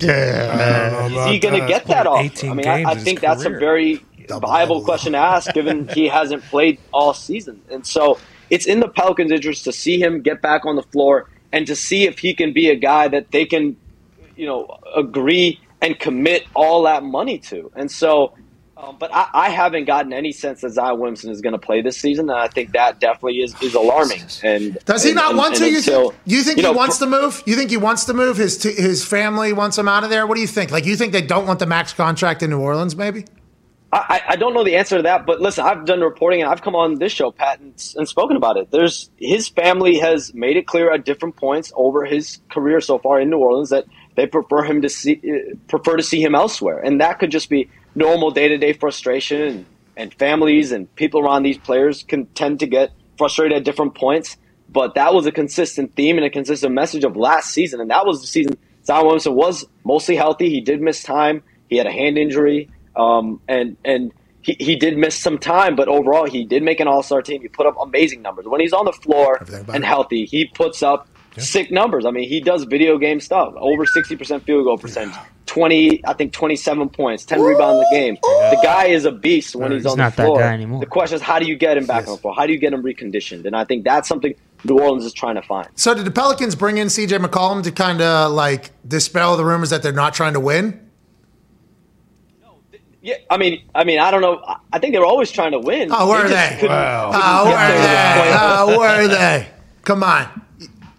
Yeah. 0.00 1.06
is 1.26 1.30
he 1.32 1.38
going 1.38 1.60
to 1.60 1.66
get 1.66 1.86
that 1.86 2.06
off? 2.06 2.20
I 2.44 2.54
mean, 2.54 2.66
I, 2.66 2.84
I 2.90 2.94
think 2.96 3.20
that's 3.20 3.44
a 3.44 3.50
very 3.50 4.04
Double, 4.26 4.48
viable 4.48 4.74
double. 4.76 4.84
question 4.84 5.12
to 5.12 5.18
ask, 5.18 5.52
given 5.52 5.88
he 5.88 6.06
hasn't 6.06 6.42
played 6.44 6.78
all 6.92 7.12
season. 7.14 7.60
And 7.70 7.84
so 7.86 8.18
it's 8.50 8.66
in 8.66 8.80
the 8.80 8.88
Pelicans' 8.88 9.30
interest 9.32 9.64
to 9.64 9.72
see 9.72 10.00
him 10.02 10.20
get 10.22 10.42
back 10.42 10.66
on 10.66 10.76
the 10.76 10.82
floor 10.82 11.28
and 11.52 11.66
to 11.66 11.74
see 11.76 12.04
if 12.04 12.18
he 12.18 12.34
can 12.34 12.52
be 12.52 12.68
a 12.68 12.76
guy 12.76 13.08
that 13.08 13.30
they 13.30 13.46
can, 13.46 13.76
you 14.36 14.46
know, 14.46 14.78
agree 14.94 15.60
and 15.80 15.98
commit 15.98 16.44
all 16.54 16.82
that 16.82 17.02
money 17.02 17.38
to. 17.38 17.70
And 17.74 17.90
so. 17.90 18.34
Um, 18.76 18.96
but 18.98 19.12
I, 19.12 19.28
I 19.34 19.48
haven't 19.50 19.84
gotten 19.84 20.14
any 20.14 20.32
sense 20.32 20.62
that 20.62 20.70
Zion 20.70 20.98
Williamson 20.98 21.30
is 21.30 21.42
going 21.42 21.52
to 21.52 21.58
play 21.58 21.82
this 21.82 21.98
season, 21.98 22.30
and 22.30 22.38
I 22.38 22.48
think 22.48 22.72
that 22.72 22.98
definitely 22.98 23.42
is, 23.42 23.54
is 23.60 23.74
alarming. 23.74 24.22
And 24.42 24.78
Does 24.86 25.02
he 25.02 25.10
and- 25.10 25.16
not 25.16 25.34
want 25.34 25.56
and 25.56 25.64
to? 25.64 25.70
You 25.70 25.76
until- 25.76 26.10
think? 26.12 26.22
You 26.24 26.42
think 26.42 26.56
you 26.56 26.62
he 26.64 26.70
know, 26.72 26.78
wants 26.78 26.96
for- 26.96 27.04
to 27.04 27.10
move? 27.10 27.42
You 27.44 27.56
think 27.56 27.68
he 27.68 27.76
wants 27.76 28.06
to 28.06 28.14
move? 28.14 28.38
His 28.38 28.56
t- 28.56 28.72
his 28.72 29.04
family 29.04 29.52
wants 29.52 29.76
him 29.76 29.86
out 29.86 30.02
of 30.02 30.08
there. 30.08 30.26
What 30.26 30.36
do 30.36 30.40
you 30.40 30.46
think? 30.46 30.70
Like, 30.70 30.86
you 30.86 30.96
think 30.96 31.12
they 31.12 31.20
don't 31.20 31.46
want 31.46 31.58
the 31.58 31.66
max 31.66 31.92
contract 31.92 32.42
in 32.42 32.48
New 32.48 32.58
Orleans? 32.60 32.96
Maybe. 32.96 33.26
I, 33.92 34.22
I 34.28 34.36
don't 34.36 34.54
know 34.54 34.62
the 34.62 34.76
answer 34.76 34.98
to 34.98 35.02
that, 35.02 35.26
but 35.26 35.40
listen, 35.40 35.64
I've 35.64 35.84
done 35.84 36.00
reporting 36.00 36.42
and 36.42 36.50
I've 36.50 36.62
come 36.62 36.76
on 36.76 36.94
this 37.00 37.10
show, 37.10 37.32
Pat, 37.32 37.58
and, 37.58 37.74
and 37.96 38.08
spoken 38.08 38.36
about 38.36 38.56
it. 38.56 38.70
There's 38.70 39.10
his 39.16 39.48
family 39.48 39.98
has 39.98 40.32
made 40.32 40.56
it 40.56 40.66
clear 40.66 40.92
at 40.92 41.04
different 41.04 41.36
points 41.36 41.72
over 41.74 42.04
his 42.04 42.38
career 42.50 42.80
so 42.80 42.98
far 42.98 43.20
in 43.20 43.30
New 43.30 43.38
Orleans 43.38 43.70
that 43.70 43.86
they 44.14 44.26
prefer 44.26 44.62
him 44.62 44.82
to 44.82 44.88
see 44.88 45.20
uh, 45.24 45.56
prefer 45.66 45.96
to 45.96 46.04
see 46.04 46.22
him 46.22 46.36
elsewhere, 46.36 46.78
and 46.78 47.00
that 47.00 47.18
could 47.18 47.32
just 47.32 47.50
be 47.50 47.68
normal 47.96 48.30
day 48.30 48.48
to 48.48 48.58
day 48.58 48.72
frustration. 48.72 49.42
And, 49.42 49.66
and 49.96 50.14
families 50.14 50.72
and 50.72 50.94
people 50.94 51.20
around 51.20 51.42
these 51.42 51.58
players 51.58 52.04
can 52.04 52.26
tend 52.26 52.60
to 52.60 52.66
get 52.66 52.92
frustrated 53.18 53.58
at 53.58 53.64
different 53.64 53.94
points. 53.94 54.36
But 54.68 54.94
that 54.94 55.12
was 55.12 55.26
a 55.26 55.32
consistent 55.32 55.96
theme 55.96 56.16
and 56.16 56.24
a 56.24 56.30
consistent 56.30 56.72
message 56.72 57.02
of 57.02 57.16
last 57.16 57.50
season, 57.50 57.80
and 57.80 57.90
that 57.90 58.06
was 58.06 58.20
the 58.20 58.28
season 58.28 58.56
Zion 58.84 59.04
Williamson 59.04 59.34
was 59.34 59.66
mostly 59.84 60.16
healthy. 60.16 60.48
He 60.48 60.60
did 60.60 60.80
miss 60.80 61.02
time. 61.02 61.42
He 61.68 61.76
had 61.76 61.86
a 61.86 61.92
hand 61.92 62.18
injury, 62.18 62.68
um, 62.96 63.40
and 63.48 63.76
and 63.84 64.12
he, 64.42 64.56
he 64.58 64.76
did 64.76 64.96
miss 64.96 65.14
some 65.16 65.38
time, 65.38 65.76
but 65.76 65.88
overall 65.88 66.24
he 66.26 66.44
did 66.44 66.62
make 66.62 66.80
an 66.80 66.88
All 66.88 67.02
Star 67.02 67.22
team. 67.22 67.42
He 67.42 67.48
put 67.48 67.66
up 67.66 67.76
amazing 67.80 68.22
numbers 68.22 68.46
when 68.46 68.60
he's 68.60 68.72
on 68.72 68.84
the 68.86 68.92
floor 68.92 69.38
and 69.72 69.84
healthy. 69.84 70.24
He 70.24 70.46
puts 70.46 70.82
up 70.82 71.08
sick 71.38 71.70
numbers. 71.70 72.04
I 72.06 72.10
mean, 72.10 72.28
he 72.28 72.40
does 72.40 72.64
video 72.64 72.98
game 72.98 73.20
stuff. 73.20 73.54
Over 73.56 73.86
sixty 73.86 74.16
percent 74.16 74.44
field 74.44 74.64
goal 74.64 74.78
percentage, 74.78 75.14
twenty, 75.46 76.04
I 76.06 76.14
think 76.14 76.32
twenty 76.32 76.56
seven 76.56 76.88
points, 76.88 77.24
ten 77.24 77.40
rebounds 77.40 77.84
a 77.90 77.94
game. 77.94 78.16
The 78.22 78.58
guy 78.62 78.86
is 78.86 79.04
a 79.04 79.12
beast 79.12 79.54
when 79.54 79.72
he's, 79.72 79.82
He's 79.82 79.92
on 79.92 79.98
not 79.98 80.16
the 80.16 80.22
that 80.22 80.26
floor. 80.26 80.38
guy 80.38 80.52
anymore. 80.54 80.80
The 80.80 80.86
question 80.86 81.16
is, 81.16 81.22
how 81.22 81.38
do 81.38 81.46
you 81.46 81.56
get 81.56 81.76
him 81.76 81.86
back 81.86 82.06
on 82.08 82.14
the 82.14 82.20
floor? 82.20 82.34
How 82.34 82.46
do 82.46 82.52
you 82.52 82.58
get 82.58 82.72
him 82.72 82.82
reconditioned? 82.82 83.44
And 83.44 83.54
I 83.54 83.64
think 83.64 83.84
that's 83.84 84.08
something 84.08 84.34
New 84.64 84.78
Orleans 84.78 85.04
is 85.04 85.12
trying 85.12 85.36
to 85.36 85.42
find. 85.42 85.68
So 85.74 85.94
did 85.94 86.04
the 86.06 86.10
Pelicans 86.10 86.54
bring 86.54 86.78
in 86.78 86.88
CJ 86.88 87.24
McCollum 87.24 87.62
to 87.64 87.72
kind 87.72 88.00
of 88.00 88.32
like 88.32 88.70
dispel 88.88 89.36
the 89.36 89.44
rumors 89.44 89.70
that 89.70 89.82
they're 89.82 89.92
not 89.92 90.14
trying 90.14 90.32
to 90.32 90.40
win? 90.40 90.89
Yeah, 93.02 93.14
I 93.30 93.36
mean, 93.38 93.62
I 93.74 93.84
mean, 93.84 93.98
I 93.98 94.10
don't 94.10 94.20
know. 94.20 94.42
I- 94.46 94.56
I 94.74 94.78
think 94.78 94.92
they 94.92 94.98
were 94.98 95.06
always 95.06 95.30
trying 95.30 95.52
to 95.52 95.58
win. 95.58 95.88
Oh, 95.90 96.08
were 96.08 96.16
are 96.16 96.28
they? 96.28 96.56
couldn't- 96.60 96.68
Wow. 96.76 97.10
couldn't 97.12 97.26
Oh, 97.26 97.44
get 97.44 97.50
where 97.50 97.58
are 97.58 97.68
there 97.68 97.76
to 97.76 97.88
the 97.88 97.88
they? 97.88 98.20
point. 98.20 98.40
Oh, 98.42 98.78
where 98.78 99.08
they? 99.08 99.46
Come 99.82 100.02
on. 100.04 100.26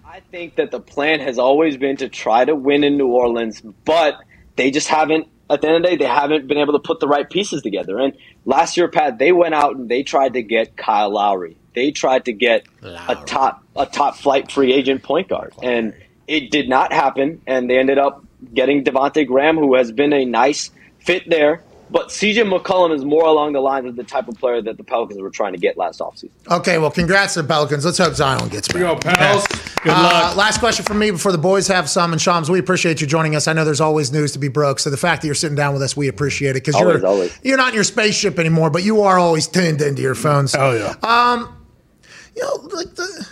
I 0.06 0.20
think 0.32 0.56
that 0.56 0.72
the 0.72 0.80
plan 0.80 1.20
has 1.20 1.38
always 1.38 1.78
been 1.78 1.98
to 1.98 2.10
try 2.10 2.44
to 2.46 2.56
win 2.56 2.84
in 2.84 2.98
New 2.98 3.08
Orleans, 3.08 3.62
but 3.86 4.16
they 4.56 4.72
just 4.72 4.88
haven't. 4.88 5.28
At 5.50 5.62
the 5.62 5.68
end 5.68 5.78
of 5.78 5.82
the 5.84 5.88
day, 5.90 5.96
they 5.98 6.06
haven't 6.10 6.48
been 6.48 6.58
able 6.58 6.74
to 6.74 6.80
put 6.80 7.02
the 7.02 7.08
right 7.10 7.30
pieces 7.30 7.62
together. 7.62 8.00
And 8.00 8.14
last 8.46 8.78
year, 8.78 8.88
Pat, 8.88 9.20
they 9.20 9.32
went 9.34 9.54
out 9.54 9.76
and 9.76 9.90
they 9.90 10.02
tried 10.02 10.34
to 10.34 10.42
get 10.42 10.78
Kyle 10.78 11.10
Lowry. 11.10 11.58
They 11.76 11.92
tried 11.92 12.26
to 12.26 12.34
get 12.34 12.66
a 12.84 13.16
top 13.26 13.62
a 13.76 13.86
top 13.86 14.16
flight 14.16 14.52
free 14.52 14.74
agent 14.74 15.04
point 15.04 15.28
guard, 15.30 15.54
and 15.62 15.94
it 16.28 16.52
did 16.52 16.68
not 16.70 16.92
happen. 16.94 17.42
And 17.48 17.70
they 17.70 17.78
ended 17.78 17.98
up 17.98 18.24
getting 18.54 18.84
Devonte 18.84 19.28
Graham, 19.28 19.58
who 19.58 19.76
has 19.76 19.92
been 19.92 20.14
a 20.14 20.24
nice 20.26 20.72
fit 21.00 21.30
there. 21.30 21.62
But 21.92 22.08
CJ 22.08 22.50
McCollum 22.50 22.96
is 22.96 23.04
more 23.04 23.26
along 23.26 23.52
the 23.52 23.60
lines 23.60 23.86
of 23.86 23.98
the 23.98 24.04
type 24.06 24.30
of 24.30 24.36
player 24.36 24.62
that 24.62 24.78
the 24.78 24.84
Pelicans 24.84 25.20
were 25.22 25.30
trying 25.30 25.52
to 25.52 25.60
get 25.60 25.78
last 25.78 26.00
offseason. 26.00 26.30
Okay, 26.50 26.78
well, 26.78 26.90
congrats 26.90 27.34
to 27.34 27.42
the 27.42 27.48
Pelicans. 27.50 27.84
Let's 27.84 27.98
hope 27.98 28.14
Zion 28.14 28.48
gets 28.48 28.70
back. 28.70 28.78
Here 28.78 28.88
we 28.88 28.94
go, 28.94 29.00
pals. 29.00 29.46
Good 29.84 29.92
Uh, 29.92 30.02
luck. 30.04 30.36
last 30.38 30.60
question 30.60 30.86
from 30.86 31.00
me 31.00 31.12
before 31.12 31.34
the 31.34 31.38
boys 31.38 31.68
have 31.68 31.90
some. 31.90 32.14
And 32.14 32.22
Shams, 32.22 32.50
we 32.50 32.60
appreciate 32.60 33.02
you 33.02 33.08
joining 33.08 33.36
us. 33.36 33.48
I 33.50 33.54
know 33.54 33.66
there's 33.66 33.82
always 33.82 34.12
news 34.12 34.32
to 34.32 34.40
be 34.40 34.48
broke, 34.48 34.80
so 34.80 34.90
the 34.90 34.96
fact 34.96 35.22
that 35.22 35.28
you're 35.28 35.36
sitting 35.36 35.56
down 35.58 35.74
with 35.74 35.82
us, 35.82 35.98
we 35.98 36.08
appreciate 36.08 36.52
it 36.52 36.64
because 36.66 36.80
you're 36.80 37.06
always. 37.06 37.38
you're 37.44 37.58
not 37.58 37.70
in 37.70 37.76
your 37.76 37.84
spaceship 37.84 38.40
anymore, 38.40 38.70
but 38.70 38.84
you 38.84 39.02
are 39.02 39.20
always 39.20 39.48
tuned 39.48 39.82
into 39.82 40.02
your 40.02 40.16
phones. 40.16 40.56
Oh 40.56 40.72
yeah. 40.72 40.96
Um, 41.08 41.58
You 42.36 42.44
know, 42.44 42.56
like 42.74 42.96
the 42.96 43.28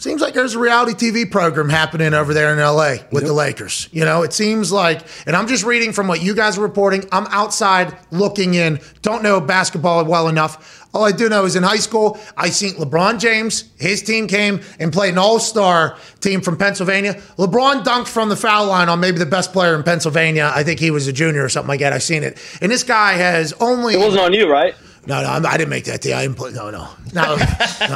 seems 0.00 0.20
like 0.22 0.34
there's 0.34 0.54
a 0.54 0.58
reality 0.58 1.10
TV 1.10 1.30
program 1.30 1.68
happening 1.68 2.14
over 2.14 2.32
there 2.32 2.52
in 2.52 2.58
LA 2.58 2.96
with 3.12 3.24
the 3.24 3.32
Lakers. 3.32 3.88
You 3.92 4.04
know, 4.04 4.22
it 4.22 4.32
seems 4.32 4.72
like, 4.72 5.02
and 5.26 5.36
I'm 5.36 5.46
just 5.46 5.64
reading 5.64 5.92
from 5.92 6.08
what 6.08 6.22
you 6.22 6.34
guys 6.34 6.58
are 6.58 6.62
reporting. 6.62 7.04
I'm 7.12 7.26
outside 7.26 7.96
looking 8.10 8.54
in. 8.54 8.80
Don't 9.02 9.22
know 9.22 9.40
basketball 9.40 10.04
well 10.04 10.28
enough. 10.28 10.88
All 10.92 11.04
I 11.04 11.12
do 11.12 11.28
know 11.28 11.44
is 11.44 11.54
in 11.54 11.62
high 11.62 11.76
school, 11.76 12.18
I 12.36 12.50
seen 12.50 12.74
LeBron 12.74 13.20
James. 13.20 13.70
His 13.78 14.02
team 14.02 14.26
came 14.26 14.60
and 14.80 14.92
played 14.92 15.12
an 15.12 15.18
All-Star 15.18 15.96
team 16.18 16.40
from 16.40 16.56
Pennsylvania. 16.56 17.14
LeBron 17.36 17.84
dunked 17.84 18.08
from 18.08 18.28
the 18.28 18.36
foul 18.36 18.66
line 18.66 18.88
on 18.88 18.98
maybe 18.98 19.18
the 19.18 19.26
best 19.26 19.52
player 19.52 19.76
in 19.76 19.84
Pennsylvania. 19.84 20.50
I 20.52 20.64
think 20.64 20.80
he 20.80 20.90
was 20.90 21.06
a 21.06 21.12
junior 21.12 21.44
or 21.44 21.48
something 21.48 21.68
like 21.68 21.80
that. 21.80 21.92
I 21.92 21.98
seen 21.98 22.24
it, 22.24 22.38
and 22.60 22.72
this 22.72 22.82
guy 22.82 23.12
has 23.12 23.52
only. 23.60 23.94
It 23.94 23.98
wasn't 23.98 24.24
on 24.24 24.32
you, 24.32 24.50
right? 24.50 24.74
No, 25.06 25.22
no, 25.22 25.28
I'm- 25.28 25.46
I 25.46 25.56
didn't 25.56 25.70
make 25.70 25.84
that 25.84 26.02
team. 26.02 26.14
I 26.14 26.22
didn't 26.22 26.36
play. 26.36 26.52
No, 26.52 26.70
no, 26.70 26.88
no, 27.14 27.36
no. 27.36 27.36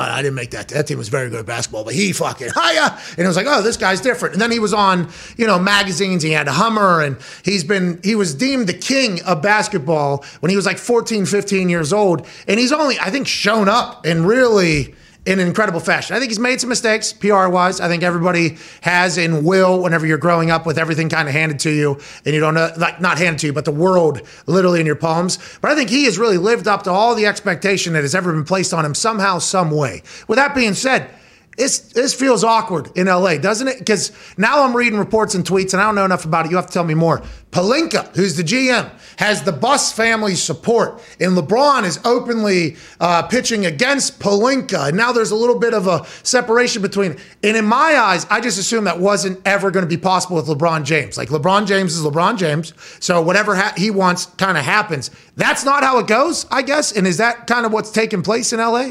I 0.01 0.23
didn't 0.23 0.35
make 0.35 0.53
that. 0.53 0.69
That 0.69 0.87
team 0.87 0.97
was 0.99 1.09
very 1.09 1.29
good 1.29 1.41
at 1.41 1.47
basketball, 1.47 1.85
but 1.85 1.95
he 1.95 2.13
fucking 2.13 2.49
hiya, 2.55 2.99
and 3.11 3.19
it 3.19 3.27
was 3.27 3.37
like, 3.37 3.47
oh, 3.49 3.61
this 3.63 3.77
guy's 3.77 4.01
different. 4.01 4.35
And 4.35 4.41
then 4.43 4.51
he 4.51 4.59
was 4.59 4.73
on, 4.73 5.09
you 5.37 5.47
know, 5.47 5.59
magazines. 5.59 6.23
He 6.23 6.31
had 6.31 6.49
a 6.49 6.53
Hummer, 6.53 7.03
and 7.03 7.17
he's 7.45 7.63
been. 7.63 8.01
He 8.03 8.15
was 8.15 8.35
deemed 8.35 8.69
the 8.69 8.75
king 8.75 9.23
of 9.25 9.43
basketball 9.43 10.25
when 10.41 10.51
he 10.51 10.57
was 10.57 10.65
like 10.67 10.79
14, 10.79 11.27
15 11.27 11.69
years 11.69 11.93
old, 11.93 12.27
and 12.49 12.59
he's 12.59 12.73
only, 12.73 12.99
I 12.99 13.11
think, 13.11 13.27
shown 13.29 13.69
up 13.69 14.07
and 14.07 14.27
really. 14.27 14.95
In 15.27 15.41
an 15.41 15.47
incredible 15.47 15.81
fashion. 15.81 16.14
I 16.14 16.18
think 16.18 16.31
he's 16.31 16.39
made 16.39 16.61
some 16.61 16.68
mistakes, 16.68 17.11
PR 17.14 17.49
wise. 17.49 17.81
I 17.81 17.89
think 17.89 18.03
everybody 18.03 18.59
has 18.83 19.16
and 19.16 19.43
will 19.43 19.83
whenever 19.83 20.07
you're 20.07 20.18
growing 20.18 20.51
up 20.51 20.66
with 20.66 20.79
everything 20.79 21.09
kind 21.09 21.29
of 21.29 21.35
handed 21.35 21.61
to 21.61 21.70
you 21.70 21.99
and 22.27 22.35
you 22.35 22.41
don't 22.41 22.53
know, 22.53 22.70
like 22.77 23.01
not 23.01 23.16
handed 23.16 23.39
to 23.41 23.47
you, 23.47 23.55
but 23.55 23.64
the 23.64 23.70
world 23.70 24.20
literally 24.47 24.81
in 24.81 24.87
your 24.87 24.97
palms. 24.97 25.39
But 25.62 25.70
I 25.70 25.77
think 25.77 25.89
he 25.89 26.05
has 26.05 26.18
really 26.18 26.37
lived 26.37 26.68
up 26.68 26.83
to 26.83 26.91
all 26.91 27.14
the 27.14 27.25
expectation 27.25 27.95
that 27.95 28.03
has 28.03 28.14
ever 28.14 28.33
been 28.35 28.45
placed 28.45 28.75
on 28.75 28.85
him 28.85 28.95
somehow, 28.95 29.39
some 29.39 29.70
way. 29.70 30.03
With 30.29 30.37
that 30.37 30.55
being 30.55 30.75
said, 30.75 31.09
this, 31.57 31.79
this 31.79 32.15
feels 32.15 32.43
awkward 32.43 32.91
in 32.97 33.07
LA, 33.07 33.37
doesn't 33.37 33.69
it? 33.69 33.79
Because 33.79 34.13
now 34.37 34.65
I'm 34.65 34.77
reading 34.77 34.99
reports 34.99 35.35
and 35.35 35.45
tweets, 35.45 35.73
and 35.73 35.81
I 35.81 35.87
don't 35.87 35.95
know 35.95 36.05
enough 36.05 36.25
about 36.25 36.47
it. 36.47 36.51
You 36.51 36.57
have 36.57 36.67
to 36.67 36.73
tell 36.73 36.85
me 36.85 36.95
more. 36.95 37.23
Pelinka, 37.51 38.15
who's 38.17 38.37
the 38.37 38.43
GM, 38.43 38.91
has 39.19 39.45
the 39.45 39.53
Buss 39.53 39.93
family 39.93 40.35
support, 40.35 41.01
and 41.21 41.37
LeBron 41.37 41.85
is 41.85 42.01
openly 42.05 42.77
uh, 42.99 43.23
pitching 43.23 43.67
against 43.67 44.19
Pelinka. 44.19 44.89
And 44.89 44.97
now 44.97 45.13
there's 45.13 45.31
a 45.31 45.37
little 45.37 45.59
bit 45.59 45.73
of 45.73 45.87
a 45.87 46.05
separation 46.25 46.83
between. 46.83 47.17
And 47.45 47.57
in 47.57 47.65
my 47.65 47.97
eyes, 47.97 48.27
I 48.29 48.41
just 48.41 48.59
assumed 48.59 48.89
that 48.89 48.99
wasn't 48.99 49.41
ever 49.47 49.71
going 49.71 49.85
to 49.85 49.89
be 49.89 50.01
possible 50.01 50.35
with 50.35 50.47
LeBron 50.47 50.85
James. 50.85 51.17
Like 51.17 51.29
LeBron 51.29 51.69
James 51.69 51.97
is 51.97 52.05
LeBron 52.05 52.39
James, 52.39 52.75
so 52.99 53.23
whatever 53.23 53.55
ha- 53.55 53.75
he 53.77 53.93
wants 53.93 54.27
kind 54.27 54.59
of 54.59 54.65
happens. 54.65 55.13
That's 55.37 55.65
not 55.65 55.85
how 55.85 55.99
it 55.99 56.09
goes, 56.09 56.47
I 56.51 56.63
guess. 56.63 56.91
And 56.91 57.07
is 57.07 57.19
that 57.19 57.47
kind 57.47 57.65
of 57.65 57.73
what's 57.73 57.93
taking 57.93 58.23
place 58.23 58.53
in 58.53 58.59
LA? 58.59 58.91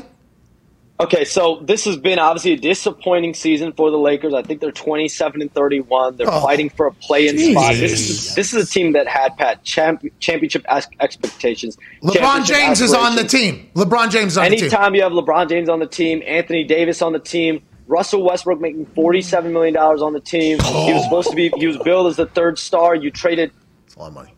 Okay, 1.04 1.26
so 1.26 1.60
this 1.64 1.86
has 1.86 1.98
been 1.98 2.20
obviously 2.20 2.54
a 2.54 2.58
disappointing 2.58 3.34
season 3.34 3.74
for 3.74 3.92
the 3.92 3.98
Lakers. 3.98 4.34
I 4.34 4.42
think 4.42 4.62
they're 4.62 4.72
27 4.72 5.42
and 5.42 5.54
31. 5.54 6.16
They're 6.16 6.28
Oh, 6.30 6.42
fighting 6.42 6.70
for 6.70 6.88
a 6.88 6.94
play-in 6.94 7.38
spot. 7.38 7.76
This 7.76 8.10
is 8.10 8.36
this 8.36 8.54
is 8.54 8.70
a 8.70 8.72
team 8.72 8.94
that 8.94 9.08
had 9.08 9.38
Pat 9.38 9.64
champ, 9.64 10.04
championship 10.20 10.66
expectations. 10.70 11.78
LeBron 12.02 12.46
championship 12.46 12.56
James 12.56 12.82
is 12.82 12.94
on 12.94 13.16
the 13.16 13.24
team. 13.24 13.70
LeBron 13.76 14.12
James 14.12 14.34
is 14.34 14.38
on 14.38 14.50
the 14.50 14.56
team. 14.56 14.64
Anytime 14.66 14.96
you 14.96 15.04
have 15.04 15.12
LeBron 15.12 15.50
James 15.50 15.70
on 15.70 15.80
the 15.80 15.88
team, 15.88 16.24
Anthony 16.26 16.64
Davis 16.64 17.02
on 17.02 17.14
the 17.14 17.20
team, 17.20 17.62
Russell 17.88 18.24
Westbrook 18.24 18.62
making 18.62 18.86
$47 18.88 19.52
million 19.52 19.76
on 19.76 20.14
the 20.14 20.22
team. 20.22 20.60
He 20.60 20.94
was 20.94 21.02
oh. 21.02 21.04
supposed 21.04 21.30
to 21.30 21.36
be. 21.36 21.50
He 21.58 21.68
was 21.68 21.78
billed 21.78 22.08
as 22.08 22.16
the 22.16 22.28
third 22.28 22.58
star. 22.58 22.96
You 22.96 23.12
traded 23.12 23.52
It's 23.86 23.96
a 23.96 24.00
lot 24.00 24.08
of 24.08 24.14
money. 24.14 24.34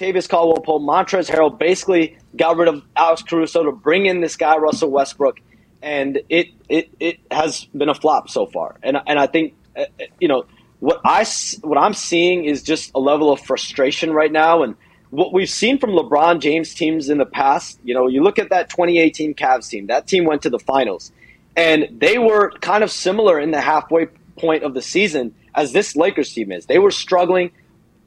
Kentavious 0.00 0.28
Caldwell 0.28 0.60
Pope, 0.60 0.82
Montrezl 0.82 1.30
Harrell 1.30 1.58
basically 1.58 2.16
got 2.36 2.56
rid 2.56 2.68
of 2.68 2.82
Alex 2.96 3.22
Caruso 3.22 3.64
to 3.64 3.72
bring 3.72 4.06
in 4.06 4.20
this 4.20 4.36
guy 4.36 4.56
Russell 4.56 4.90
Westbrook, 4.90 5.40
and 5.82 6.20
it 6.28 6.48
it, 6.68 6.90
it 7.00 7.20
has 7.30 7.64
been 7.66 7.88
a 7.88 7.94
flop 7.94 8.28
so 8.28 8.46
far. 8.46 8.76
And 8.82 8.96
and 9.06 9.18
I 9.18 9.26
think 9.26 9.54
uh, 9.76 9.82
uh, 9.82 10.04
you 10.18 10.28
know 10.28 10.44
what 10.80 11.00
I 11.04 11.24
what 11.62 11.78
I'm 11.78 11.94
seeing 11.94 12.44
is 12.44 12.62
just 12.62 12.90
a 12.94 13.00
level 13.00 13.32
of 13.32 13.40
frustration 13.40 14.12
right 14.12 14.32
now, 14.32 14.62
and 14.62 14.76
what 15.10 15.32
we've 15.32 15.50
seen 15.50 15.78
from 15.78 15.90
LeBron 15.90 16.40
James 16.40 16.74
teams 16.74 17.08
in 17.08 17.18
the 17.18 17.26
past. 17.26 17.78
You 17.84 17.94
know, 17.94 18.06
you 18.06 18.22
look 18.22 18.38
at 18.38 18.50
that 18.50 18.70
2018 18.70 19.34
Cavs 19.34 19.68
team. 19.68 19.86
That 19.86 20.06
team 20.06 20.24
went 20.24 20.42
to 20.42 20.50
the 20.50 20.58
finals, 20.58 21.12
and 21.56 21.88
they 21.92 22.18
were 22.18 22.50
kind 22.60 22.82
of 22.82 22.90
similar 22.90 23.38
in 23.38 23.50
the 23.50 23.60
halfway 23.60 24.06
point 24.36 24.64
of 24.64 24.74
the 24.74 24.82
season 24.82 25.34
as 25.54 25.72
this 25.72 25.96
Lakers 25.96 26.32
team 26.32 26.52
is. 26.52 26.66
They 26.66 26.78
were 26.78 26.90
struggling 26.90 27.50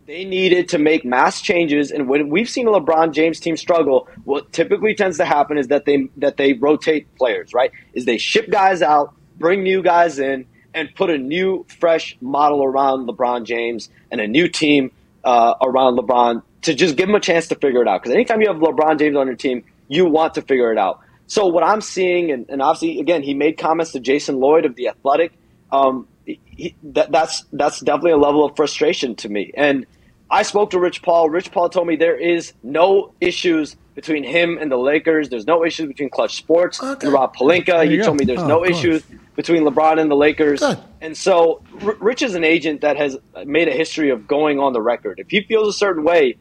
they 0.06 0.26
needed 0.26 0.70
to 0.70 0.78
make 0.78 1.06
mass 1.06 1.42
changes. 1.42 1.92
And 1.92 2.08
when 2.08 2.30
we've 2.30 2.50
seen 2.50 2.68
a 2.68 2.72
LeBron 2.72 3.14
James 3.14 3.40
team 3.40 3.58
struggle 3.58 4.08
what 4.26 4.52
typically 4.52 4.96
tends 4.96 5.18
to 5.18 5.26
happen 5.26 5.58
is 5.58 5.68
that 5.68 5.86
they 5.86 6.08
that 6.18 6.38
they 6.38 6.54
rotate 6.54 7.14
players 7.16 7.54
right? 7.54 7.72
Is 7.94 8.06
they 8.06 8.18
ship 8.18 8.50
guys 8.50 8.82
out 8.82 9.14
bring 9.38 9.64
new 9.64 9.82
guys 9.82 10.20
in 10.20 10.46
and 10.74 10.94
put 10.96 11.10
a 11.10 11.18
new 11.18 11.66
fresh 11.80 12.18
model 12.22 12.64
around 12.64 13.08
LeBron 13.08 13.46
James 13.46 13.90
and 14.12 14.20
a 14.20 14.28
new 14.28 14.48
team 14.48 14.92
uh, 15.24 15.54
around 15.62 15.98
LeBron 15.98 16.42
to 16.64 16.74
just 16.74 16.96
give 16.96 17.10
him 17.10 17.16
a 17.16 17.20
chance 17.20 17.48
to 17.48 17.56
figure 17.56 17.82
it 17.82 17.88
out. 17.88 18.02
Because 18.02 18.14
anytime 18.16 18.42
you 18.42 18.48
have 18.48 18.58
LeBron 18.58 19.00
James 19.00 19.16
on 19.16 19.28
your 19.28 19.36
team 19.36 19.64
you 19.88 20.06
want 20.06 20.34
to 20.36 20.42
figure 20.42 20.72
it 20.72 20.78
out. 20.78 21.00
So 21.28 21.48
what 21.48 21.64
I'm 21.64 21.82
seeing 21.82 22.32
and, 22.32 22.46
and 22.50 22.62
obviously 22.62 23.00
again 23.00 23.24
he 23.24 23.34
made 23.34 23.58
comments 23.58 23.92
to 23.94 24.00
Jason 24.00 24.40
Lloyd 24.40 24.66
of 24.66 24.76
the 24.76 24.90
Athletic. 24.90 25.34
Um, 25.72 26.08
he, 26.26 26.76
that, 26.84 27.12
that's 27.12 27.44
that's 27.54 27.80
definitely 27.82 28.12
a 28.12 28.18
level 28.18 28.46
of 28.46 28.56
frustration 28.56 29.16
to 29.18 29.30
me. 29.30 29.52
And 29.56 29.86
I 30.30 30.44
spoke 30.44 30.72
to 30.72 30.80
Rich 30.80 31.02
Paul. 31.04 31.30
Rich 31.30 31.52
Paul 31.52 31.70
told 31.70 31.88
me 31.88 31.96
there 31.96 32.18
is 32.20 32.54
no 32.64 33.14
issues 33.22 33.76
between 33.96 34.24
him 34.24 34.58
and 34.60 34.72
the 34.72 34.78
Lakers. 34.78 35.30
There's 35.30 35.46
no 35.48 35.64
issues 35.66 35.88
between 35.88 36.10
Clutch 36.10 36.36
Sports 36.36 36.82
Okay. 36.82 37.06
and 37.08 37.14
Rob 37.14 37.36
Pelinka. 37.36 37.90
He 37.90 37.98
told 37.98 38.08
go. 38.08 38.14
me 38.16 38.26
there's 38.26 38.40
Oh, 38.42 38.48
no 38.48 38.66
issues 38.66 39.04
between 39.36 39.64
LeBron 39.64 40.00
and 40.00 40.10
the 40.10 40.16
Lakers. 40.16 40.60
Good. 40.62 40.80
And 41.02 41.16
so 41.18 41.62
R- 41.84 41.98
Rich 42.00 42.22
is 42.24 42.36
an 42.36 42.44
agent 42.44 42.82
that 42.82 42.98
has 42.98 43.18
made 43.46 43.68
a 43.68 43.74
history 43.74 44.10
of 44.10 44.28
going 44.28 44.60
on 44.60 44.74
the 44.74 44.82
record. 44.82 45.20
If 45.20 45.30
he 45.30 45.42
feels 45.44 45.68
a 45.68 45.78
certain 45.78 46.04
way, 46.04 46.38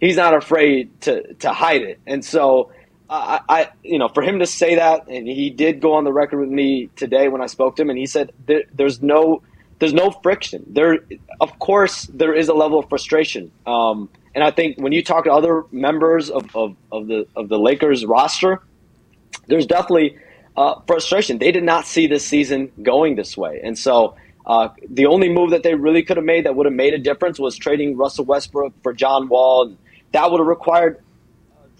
he's 0.00 0.16
not 0.16 0.34
afraid 0.36 1.00
to 1.02 1.34
to 1.34 1.52
hide 1.52 1.82
it. 1.82 2.00
And 2.06 2.24
so 2.24 2.70
I, 3.12 3.40
I 3.48 3.68
you 3.82 3.98
know, 3.98 4.08
for 4.08 4.22
him 4.22 4.38
to 4.38 4.46
say 4.46 4.76
that, 4.76 5.08
and 5.08 5.26
he 5.26 5.50
did 5.50 5.80
go 5.80 5.94
on 5.94 6.04
the 6.04 6.12
record 6.12 6.40
with 6.40 6.48
me 6.48 6.88
today 6.96 7.28
when 7.28 7.42
I 7.42 7.46
spoke 7.46 7.76
to 7.76 7.82
him, 7.82 7.90
and 7.90 7.98
he 7.98 8.06
said 8.06 8.32
there, 8.46 8.64
there's 8.72 9.02
no 9.02 9.42
there's 9.78 9.92
no 9.92 10.10
friction. 10.10 10.64
There, 10.68 11.00
of 11.40 11.58
course, 11.58 12.04
there 12.04 12.34
is 12.34 12.48
a 12.48 12.54
level 12.54 12.78
of 12.78 12.88
frustration. 12.88 13.50
Um, 13.66 14.08
and 14.34 14.42
I 14.42 14.50
think 14.50 14.78
when 14.78 14.92
you 14.92 15.02
talk 15.02 15.24
to 15.24 15.32
other 15.32 15.64
members 15.72 16.30
of, 16.30 16.54
of, 16.56 16.76
of 16.90 17.08
the 17.08 17.26
of 17.36 17.48
the 17.48 17.58
Lakers 17.58 18.06
roster, 18.06 18.62
there's 19.46 19.66
definitely 19.66 20.16
uh, 20.56 20.80
frustration. 20.86 21.38
They 21.38 21.52
did 21.52 21.64
not 21.64 21.86
see 21.86 22.06
this 22.06 22.26
season 22.26 22.72
going 22.82 23.16
this 23.16 23.36
way, 23.36 23.60
and 23.62 23.78
so 23.78 24.16
uh, 24.46 24.70
the 24.88 25.06
only 25.06 25.28
move 25.28 25.50
that 25.50 25.64
they 25.64 25.74
really 25.74 26.02
could 26.02 26.16
have 26.16 26.24
made 26.24 26.46
that 26.46 26.54
would 26.54 26.66
have 26.66 26.74
made 26.74 26.94
a 26.94 26.98
difference 26.98 27.38
was 27.38 27.56
trading 27.56 27.96
Russell 27.96 28.24
Westbrook 28.24 28.72
for 28.82 28.94
John 28.94 29.28
Wall. 29.28 29.76
That 30.12 30.30
would 30.30 30.40
have 30.40 30.46
required 30.46 31.02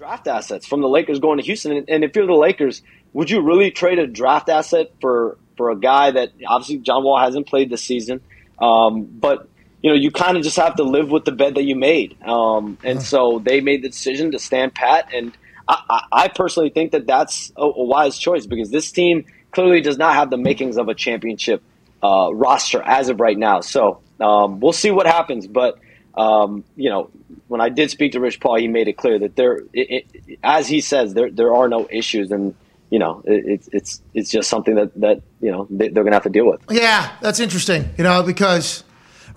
draft 0.02 0.26
assets 0.26 0.66
from 0.66 0.80
the 0.80 0.88
Lakers 0.88 1.20
going 1.20 1.38
to 1.38 1.44
Houston. 1.44 1.70
And, 1.70 1.88
and 1.88 2.02
if 2.02 2.16
you're 2.16 2.26
the 2.26 2.32
Lakers, 2.32 2.82
would 3.12 3.30
you 3.30 3.40
really 3.40 3.70
trade 3.70 4.00
a 4.00 4.06
draft 4.08 4.48
asset 4.48 4.90
for 5.00 5.38
for 5.56 5.70
a 5.70 5.76
guy 5.76 6.10
that 6.10 6.32
obviously 6.44 6.78
John 6.78 7.04
Wall 7.04 7.20
hasn't 7.20 7.46
played 7.46 7.70
this 7.70 7.84
season, 7.84 8.20
um, 8.58 9.04
but 9.04 9.48
you 9.80 9.90
know 9.90 9.94
you 9.94 10.10
kind 10.10 10.36
of 10.36 10.42
just 10.42 10.56
have 10.56 10.74
to 10.76 10.82
live 10.82 11.08
with 11.08 11.24
the 11.24 11.30
bed 11.30 11.54
that 11.54 11.62
you 11.62 11.76
made. 11.76 12.20
Um, 12.20 12.78
and 12.82 13.00
so 13.00 13.38
they 13.38 13.60
made 13.60 13.82
the 13.84 13.90
decision 13.90 14.32
to 14.32 14.38
stand 14.38 14.74
pat 14.74 15.08
and. 15.14 15.32
I, 15.68 16.02
I 16.10 16.28
personally 16.28 16.70
think 16.70 16.90
that 16.90 17.06
that's 17.06 17.52
a, 17.56 17.62
a, 17.62 17.84
wise 17.84 18.18
choice 18.18 18.46
because 18.46 18.72
this 18.72 18.90
team 18.90 19.24
clearly 19.52 19.80
does 19.80 19.96
not 19.96 20.16
have 20.16 20.28
the 20.28 20.36
makings 20.36 20.76
of 20.76 20.88
a 20.88 20.94
championship 20.94 21.62
uh, 22.02 22.30
roster 22.34 22.82
as 22.82 23.08
of 23.08 23.20
right 23.20 23.38
now. 23.38 23.60
So 23.60 24.00
um, 24.20 24.58
we'll 24.58 24.72
see 24.72 24.90
what 24.90 25.06
happens. 25.06 25.46
But 25.46 25.78
um, 26.14 26.64
you 26.76 26.90
know, 26.90 27.10
when 27.48 27.60
I 27.60 27.68
did 27.68 27.90
speak 27.90 28.12
to 28.12 28.20
Rich 28.20 28.40
Paul, 28.40 28.56
he 28.56 28.68
made 28.68 28.88
it 28.88 28.94
clear 28.94 29.18
that 29.18 29.36
there, 29.36 29.58
it, 29.72 30.06
it, 30.26 30.38
as 30.42 30.68
he 30.68 30.80
says, 30.80 31.14
there 31.14 31.30
there 31.30 31.54
are 31.54 31.68
no 31.68 31.86
issues, 31.90 32.30
and 32.30 32.54
you 32.90 32.98
know, 32.98 33.22
it, 33.24 33.68
it's 33.72 34.02
it's 34.12 34.30
just 34.30 34.50
something 34.50 34.74
that 34.74 34.98
that 35.00 35.22
you 35.40 35.50
know 35.50 35.66
they, 35.70 35.88
they're 35.88 36.04
going 36.04 36.12
to 36.12 36.16
have 36.16 36.24
to 36.24 36.30
deal 36.30 36.46
with. 36.46 36.60
Yeah, 36.70 37.10
that's 37.20 37.40
interesting. 37.40 37.88
You 37.96 38.04
know, 38.04 38.22
because 38.22 38.84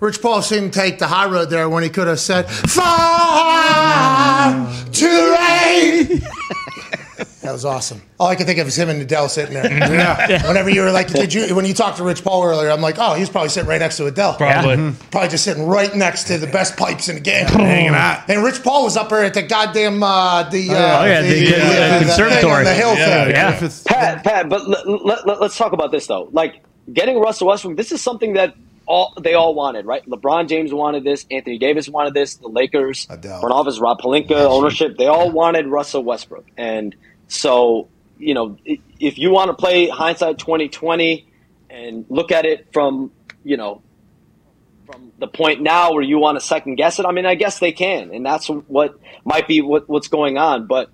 Rich 0.00 0.20
Paul 0.20 0.42
seemed 0.42 0.74
to 0.74 0.78
take 0.78 0.98
the 0.98 1.06
high 1.06 1.26
road 1.26 1.48
there 1.50 1.68
when 1.68 1.82
he 1.82 1.88
could 1.88 2.06
have 2.06 2.20
said, 2.20 2.48
Far 2.50 2.84
to 4.92 5.36
rain. 5.38 6.22
That 7.16 7.52
was 7.52 7.64
awesome. 7.64 8.02
All 8.18 8.28
I 8.28 8.36
could 8.36 8.46
think 8.46 8.58
of 8.58 8.66
is 8.66 8.78
him 8.78 8.88
and 8.88 9.00
Adele 9.00 9.28
sitting 9.28 9.54
there. 9.54 9.66
yeah. 9.70 10.46
Whenever 10.46 10.68
you 10.68 10.82
were 10.82 10.90
like, 10.90 11.08
did 11.08 11.32
you? 11.32 11.54
When 11.54 11.64
you 11.64 11.74
talked 11.74 11.98
to 11.98 12.04
Rich 12.04 12.24
Paul 12.24 12.44
earlier, 12.44 12.70
I'm 12.70 12.80
like, 12.80 12.96
oh, 12.98 13.14
he's 13.14 13.30
probably 13.30 13.48
sitting 13.48 13.68
right 13.68 13.80
next 13.80 13.96
to 13.98 14.06
Adele. 14.06 14.34
Probably. 14.34 14.76
Yeah. 14.76 14.92
Probably 15.10 15.28
just 15.28 15.44
sitting 15.44 15.66
right 15.66 15.94
next 15.94 16.24
to 16.24 16.38
the 16.38 16.46
best 16.46 16.76
pipes 16.76 17.08
in 17.08 17.16
the 17.16 17.20
game, 17.20 17.46
hanging 17.46 17.94
out. 17.94 18.28
And 18.28 18.42
Rich 18.42 18.62
Paul 18.62 18.84
was 18.84 18.96
up 18.96 19.08
there 19.08 19.24
at 19.24 19.34
the 19.34 19.42
goddamn 19.42 20.02
uh, 20.02 20.48
the, 20.50 20.70
uh, 20.70 21.02
oh 21.02 21.06
yeah, 21.06 21.22
the, 21.22 21.28
the, 21.28 21.44
the, 21.44 21.50
the 21.50 21.98
conservatory, 22.00 22.64
the, 22.64 22.74
hill 22.74 22.94
yeah, 22.94 23.24
thing. 23.24 23.34
Yeah. 23.34 23.70
Pat, 23.86 24.24
Pat, 24.24 24.48
but 24.48 24.68
let, 24.68 25.26
let, 25.26 25.40
let's 25.40 25.56
talk 25.56 25.72
about 25.72 25.90
this 25.90 26.06
though. 26.06 26.28
Like 26.32 26.62
getting 26.92 27.18
Russell 27.18 27.48
Westbrook, 27.48 27.76
this 27.76 27.92
is 27.92 28.00
something 28.02 28.34
that 28.34 28.54
all 28.86 29.12
they 29.20 29.34
all 29.34 29.54
wanted, 29.54 29.84
right? 29.84 30.04
LeBron 30.06 30.48
James 30.48 30.72
wanted 30.72 31.04
this, 31.04 31.26
Anthony 31.30 31.58
Davis 31.58 31.88
wanted 31.88 32.14
this, 32.14 32.36
the 32.36 32.48
Lakers, 32.48 33.06
front 33.40 33.52
office, 33.52 33.80
Rob 33.80 34.00
Pelinka, 34.00 34.32
ownership, 34.32 34.96
they 34.96 35.06
all 35.06 35.30
wanted 35.30 35.66
Russell 35.66 36.04
Westbrook. 36.04 36.46
And 36.56 36.94
so, 37.28 37.88
you 38.18 38.34
know, 38.34 38.56
if 38.64 39.18
you 39.18 39.30
want 39.30 39.48
to 39.48 39.54
play 39.54 39.88
hindsight 39.88 40.38
2020 40.38 41.26
and 41.68 42.06
look 42.08 42.30
at 42.30 42.46
it 42.46 42.72
from, 42.72 43.10
you 43.44 43.56
know, 43.56 43.82
from 44.86 45.10
the 45.18 45.26
point 45.26 45.60
now 45.60 45.92
where 45.92 46.02
you 46.02 46.18
want 46.18 46.38
to 46.38 46.44
second 46.44 46.76
guess 46.76 47.00
it, 47.00 47.06
I 47.06 47.12
mean, 47.12 47.26
I 47.26 47.34
guess 47.34 47.58
they 47.58 47.72
can. 47.72 48.14
And 48.14 48.24
that's 48.24 48.46
what 48.46 48.98
might 49.24 49.48
be 49.48 49.60
what, 49.62 49.88
what's 49.88 50.08
going 50.08 50.38
on. 50.38 50.66
But 50.66 50.90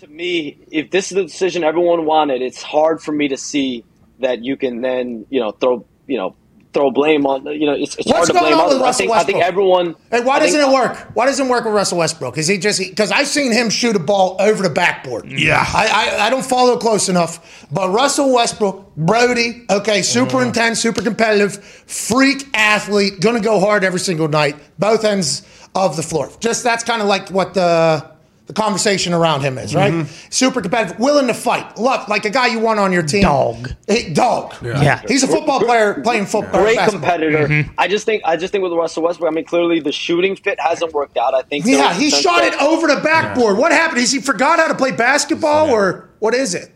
to 0.00 0.08
me, 0.08 0.58
if 0.70 0.90
this 0.90 1.12
is 1.12 1.16
the 1.16 1.22
decision 1.22 1.62
everyone 1.62 2.06
wanted, 2.06 2.42
it's 2.42 2.62
hard 2.62 3.00
for 3.00 3.12
me 3.12 3.28
to 3.28 3.36
see 3.36 3.84
that 4.18 4.44
you 4.44 4.56
can 4.56 4.80
then, 4.80 5.26
you 5.30 5.40
know, 5.40 5.52
throw, 5.52 5.86
you 6.06 6.18
know, 6.18 6.34
throw 6.72 6.90
blame 6.90 7.26
on. 7.26 7.44
You 7.46 7.66
know, 7.66 7.72
it's, 7.72 7.96
it's 7.96 8.10
hard 8.10 8.26
to 8.26 8.32
blame 8.32 8.54
others. 8.54 8.80
I 8.82 8.92
think, 8.92 9.10
I 9.12 9.24
think 9.24 9.42
everyone. 9.42 9.96
Hey, 10.10 10.20
why 10.22 10.36
I 10.36 10.38
doesn't 10.40 10.60
think, 10.60 10.70
it 10.70 10.74
work? 10.74 10.96
Why 11.14 11.26
doesn't 11.26 11.46
it 11.46 11.50
work 11.50 11.64
with 11.64 11.74
Russell 11.74 11.98
Westbrook? 11.98 12.38
Is 12.38 12.46
he 12.46 12.58
just 12.58 12.78
because 12.78 13.10
I've 13.10 13.26
seen 13.26 13.52
him 13.52 13.70
shoot 13.70 13.96
a 13.96 13.98
ball 13.98 14.36
over 14.38 14.62
the 14.62 14.70
backboard? 14.70 15.30
Yeah, 15.30 15.64
I, 15.66 15.88
I, 16.20 16.26
I 16.26 16.30
don't 16.30 16.44
follow 16.44 16.76
close 16.76 17.08
enough, 17.08 17.66
but 17.72 17.90
Russell 17.90 18.32
Westbrook, 18.34 18.94
Brody, 18.96 19.64
okay, 19.70 20.02
super 20.02 20.36
Uh-huh. 20.36 20.46
intense, 20.46 20.80
super 20.80 21.02
competitive, 21.02 21.62
freak 21.64 22.46
athlete, 22.54 23.20
gonna 23.20 23.40
go 23.40 23.58
hard 23.60 23.82
every 23.84 24.00
single 24.00 24.28
night, 24.28 24.56
both 24.78 25.04
ends 25.04 25.42
of 25.74 25.96
the 25.96 26.02
floor. 26.02 26.30
Just 26.40 26.62
that's 26.64 26.84
kind 26.84 27.02
of 27.02 27.08
like 27.08 27.28
what 27.30 27.54
the. 27.54 28.09
The 28.50 28.60
conversation 28.60 29.12
around 29.12 29.42
him 29.42 29.58
is 29.58 29.76
right. 29.76 29.92
Mm-hmm. 29.92 30.12
Super 30.28 30.60
competitive, 30.60 30.98
willing 30.98 31.28
to 31.28 31.34
fight, 31.34 31.78
love 31.78 32.08
like 32.08 32.24
a 32.24 32.30
guy 32.30 32.48
you 32.48 32.58
want 32.58 32.80
on 32.80 32.90
your 32.92 33.04
team. 33.04 33.22
Dog. 33.22 33.72
Hey, 33.86 34.12
dog. 34.12 34.56
Yeah. 34.60 35.00
he's 35.06 35.22
a 35.22 35.28
football 35.28 35.60
player 35.60 36.02
playing 36.02 36.26
football. 36.26 36.60
Great 36.60 36.74
basketball. 36.74 37.10
competitor. 37.10 37.70
I 37.78 37.86
just 37.86 38.06
think 38.06 38.24
I 38.24 38.36
just 38.36 38.50
think 38.50 38.64
with 38.64 38.72
Russell 38.72 39.04
Westbrook, 39.04 39.30
I 39.30 39.32
mean, 39.32 39.44
clearly 39.44 39.78
the 39.78 39.92
shooting 39.92 40.34
fit 40.34 40.58
hasn't 40.58 40.92
worked 40.92 41.16
out. 41.16 41.32
I 41.32 41.42
think. 41.42 41.64
Yeah, 41.64 41.94
he 41.94 42.10
shot 42.10 42.40
that 42.40 42.54
it 42.54 42.60
over 42.60 42.88
the 42.88 43.00
backboard. 43.00 43.56
What 43.56 43.70
happened? 43.70 44.00
Is 44.00 44.10
he 44.10 44.20
forgot 44.20 44.58
how 44.58 44.66
to 44.66 44.74
play 44.74 44.90
basketball, 44.90 45.70
or 45.70 46.10
what 46.18 46.34
is 46.34 46.56
it? 46.56 46.72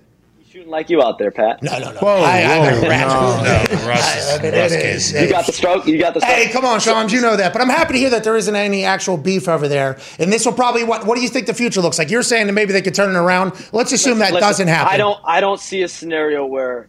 He's 0.64 0.70
Shooting 0.70 0.70
like 0.70 0.90
you 0.90 1.02
out 1.02 1.18
there, 1.18 1.30
Pat. 1.30 1.62
No, 1.62 1.78
no, 1.78 1.92
no. 1.92 1.98
Whoa, 2.00 2.22
I, 2.22 2.42
I, 2.42 2.58
whoa, 2.58 2.88
I, 2.88 3.00
no. 3.00 3.76
No, 3.76 3.86
Russ 3.88 4.16
is- 4.16 4.38
I 4.38 4.42
mean, 4.42 4.52
Russ 4.54 4.72
it 4.72 4.84
is. 4.84 5.12
You 5.12 5.28
got 5.28 5.46
the 5.46 5.52
stroke. 5.52 5.86
You 5.86 5.98
got 5.98 6.14
the 6.14 6.20
stroke. 6.20 6.34
Hey, 6.34 6.50
come 6.50 6.64
on, 6.64 6.80
Shams, 6.80 7.12
you 7.12 7.20
know 7.20 7.36
that. 7.36 7.52
But 7.52 7.62
I'm 7.62 7.68
happy 7.68 7.94
to 7.94 7.98
hear 7.98 8.10
that 8.10 8.24
there 8.24 8.36
isn't 8.36 8.54
any 8.56 8.84
actual 8.84 9.16
beef 9.16 9.48
over 9.48 9.68
there. 9.68 9.98
And 10.18 10.32
this 10.32 10.46
will 10.46 10.52
probably 10.52 10.84
what? 10.84 11.06
What 11.06 11.16
do 11.16 11.22
you 11.22 11.28
think 11.28 11.46
the 11.46 11.54
future 11.54 11.80
looks 11.80 11.98
like? 11.98 12.10
You're 12.10 12.22
saying 12.22 12.46
that 12.46 12.52
maybe 12.52 12.72
they 12.72 12.82
could 12.82 12.94
turn 12.94 13.14
it 13.14 13.18
around. 13.18 13.52
Let's 13.72 13.92
assume 13.92 14.18
that 14.18 14.32
Listen, 14.32 14.48
doesn't 14.48 14.68
happen. 14.68 14.92
I 14.92 14.96
don't. 14.96 15.20
I 15.24 15.40
don't 15.40 15.60
see 15.60 15.82
a 15.82 15.88
scenario 15.88 16.46
where. 16.46 16.88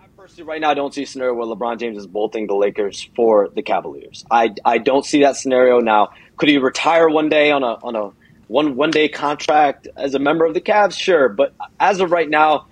I 0.00 0.06
personally, 0.16 0.48
right 0.48 0.60
now, 0.60 0.70
I 0.70 0.74
don't 0.74 0.94
see 0.94 1.02
a 1.02 1.06
scenario 1.06 1.34
where 1.34 1.46
LeBron 1.46 1.78
James 1.78 1.98
is 1.98 2.06
bolting 2.06 2.46
the 2.46 2.54
Lakers 2.54 3.08
for 3.16 3.48
the 3.48 3.62
Cavaliers. 3.62 4.24
I, 4.30 4.54
I 4.64 4.78
don't 4.78 5.04
see 5.04 5.22
that 5.22 5.36
scenario 5.36 5.80
now. 5.80 6.10
Could 6.36 6.48
he 6.48 6.58
retire 6.58 7.08
one 7.08 7.28
day 7.28 7.50
on 7.50 7.62
a 7.62 7.74
on 7.82 7.96
a 7.96 8.10
one 8.48 8.76
one 8.76 8.90
day 8.90 9.08
contract 9.08 9.88
as 9.96 10.14
a 10.14 10.18
member 10.18 10.44
of 10.44 10.54
the 10.54 10.60
Cavs? 10.60 10.98
Sure, 10.98 11.28
but 11.28 11.54
as 11.80 12.00
of 12.00 12.10
right 12.12 12.28
now, 12.28 12.66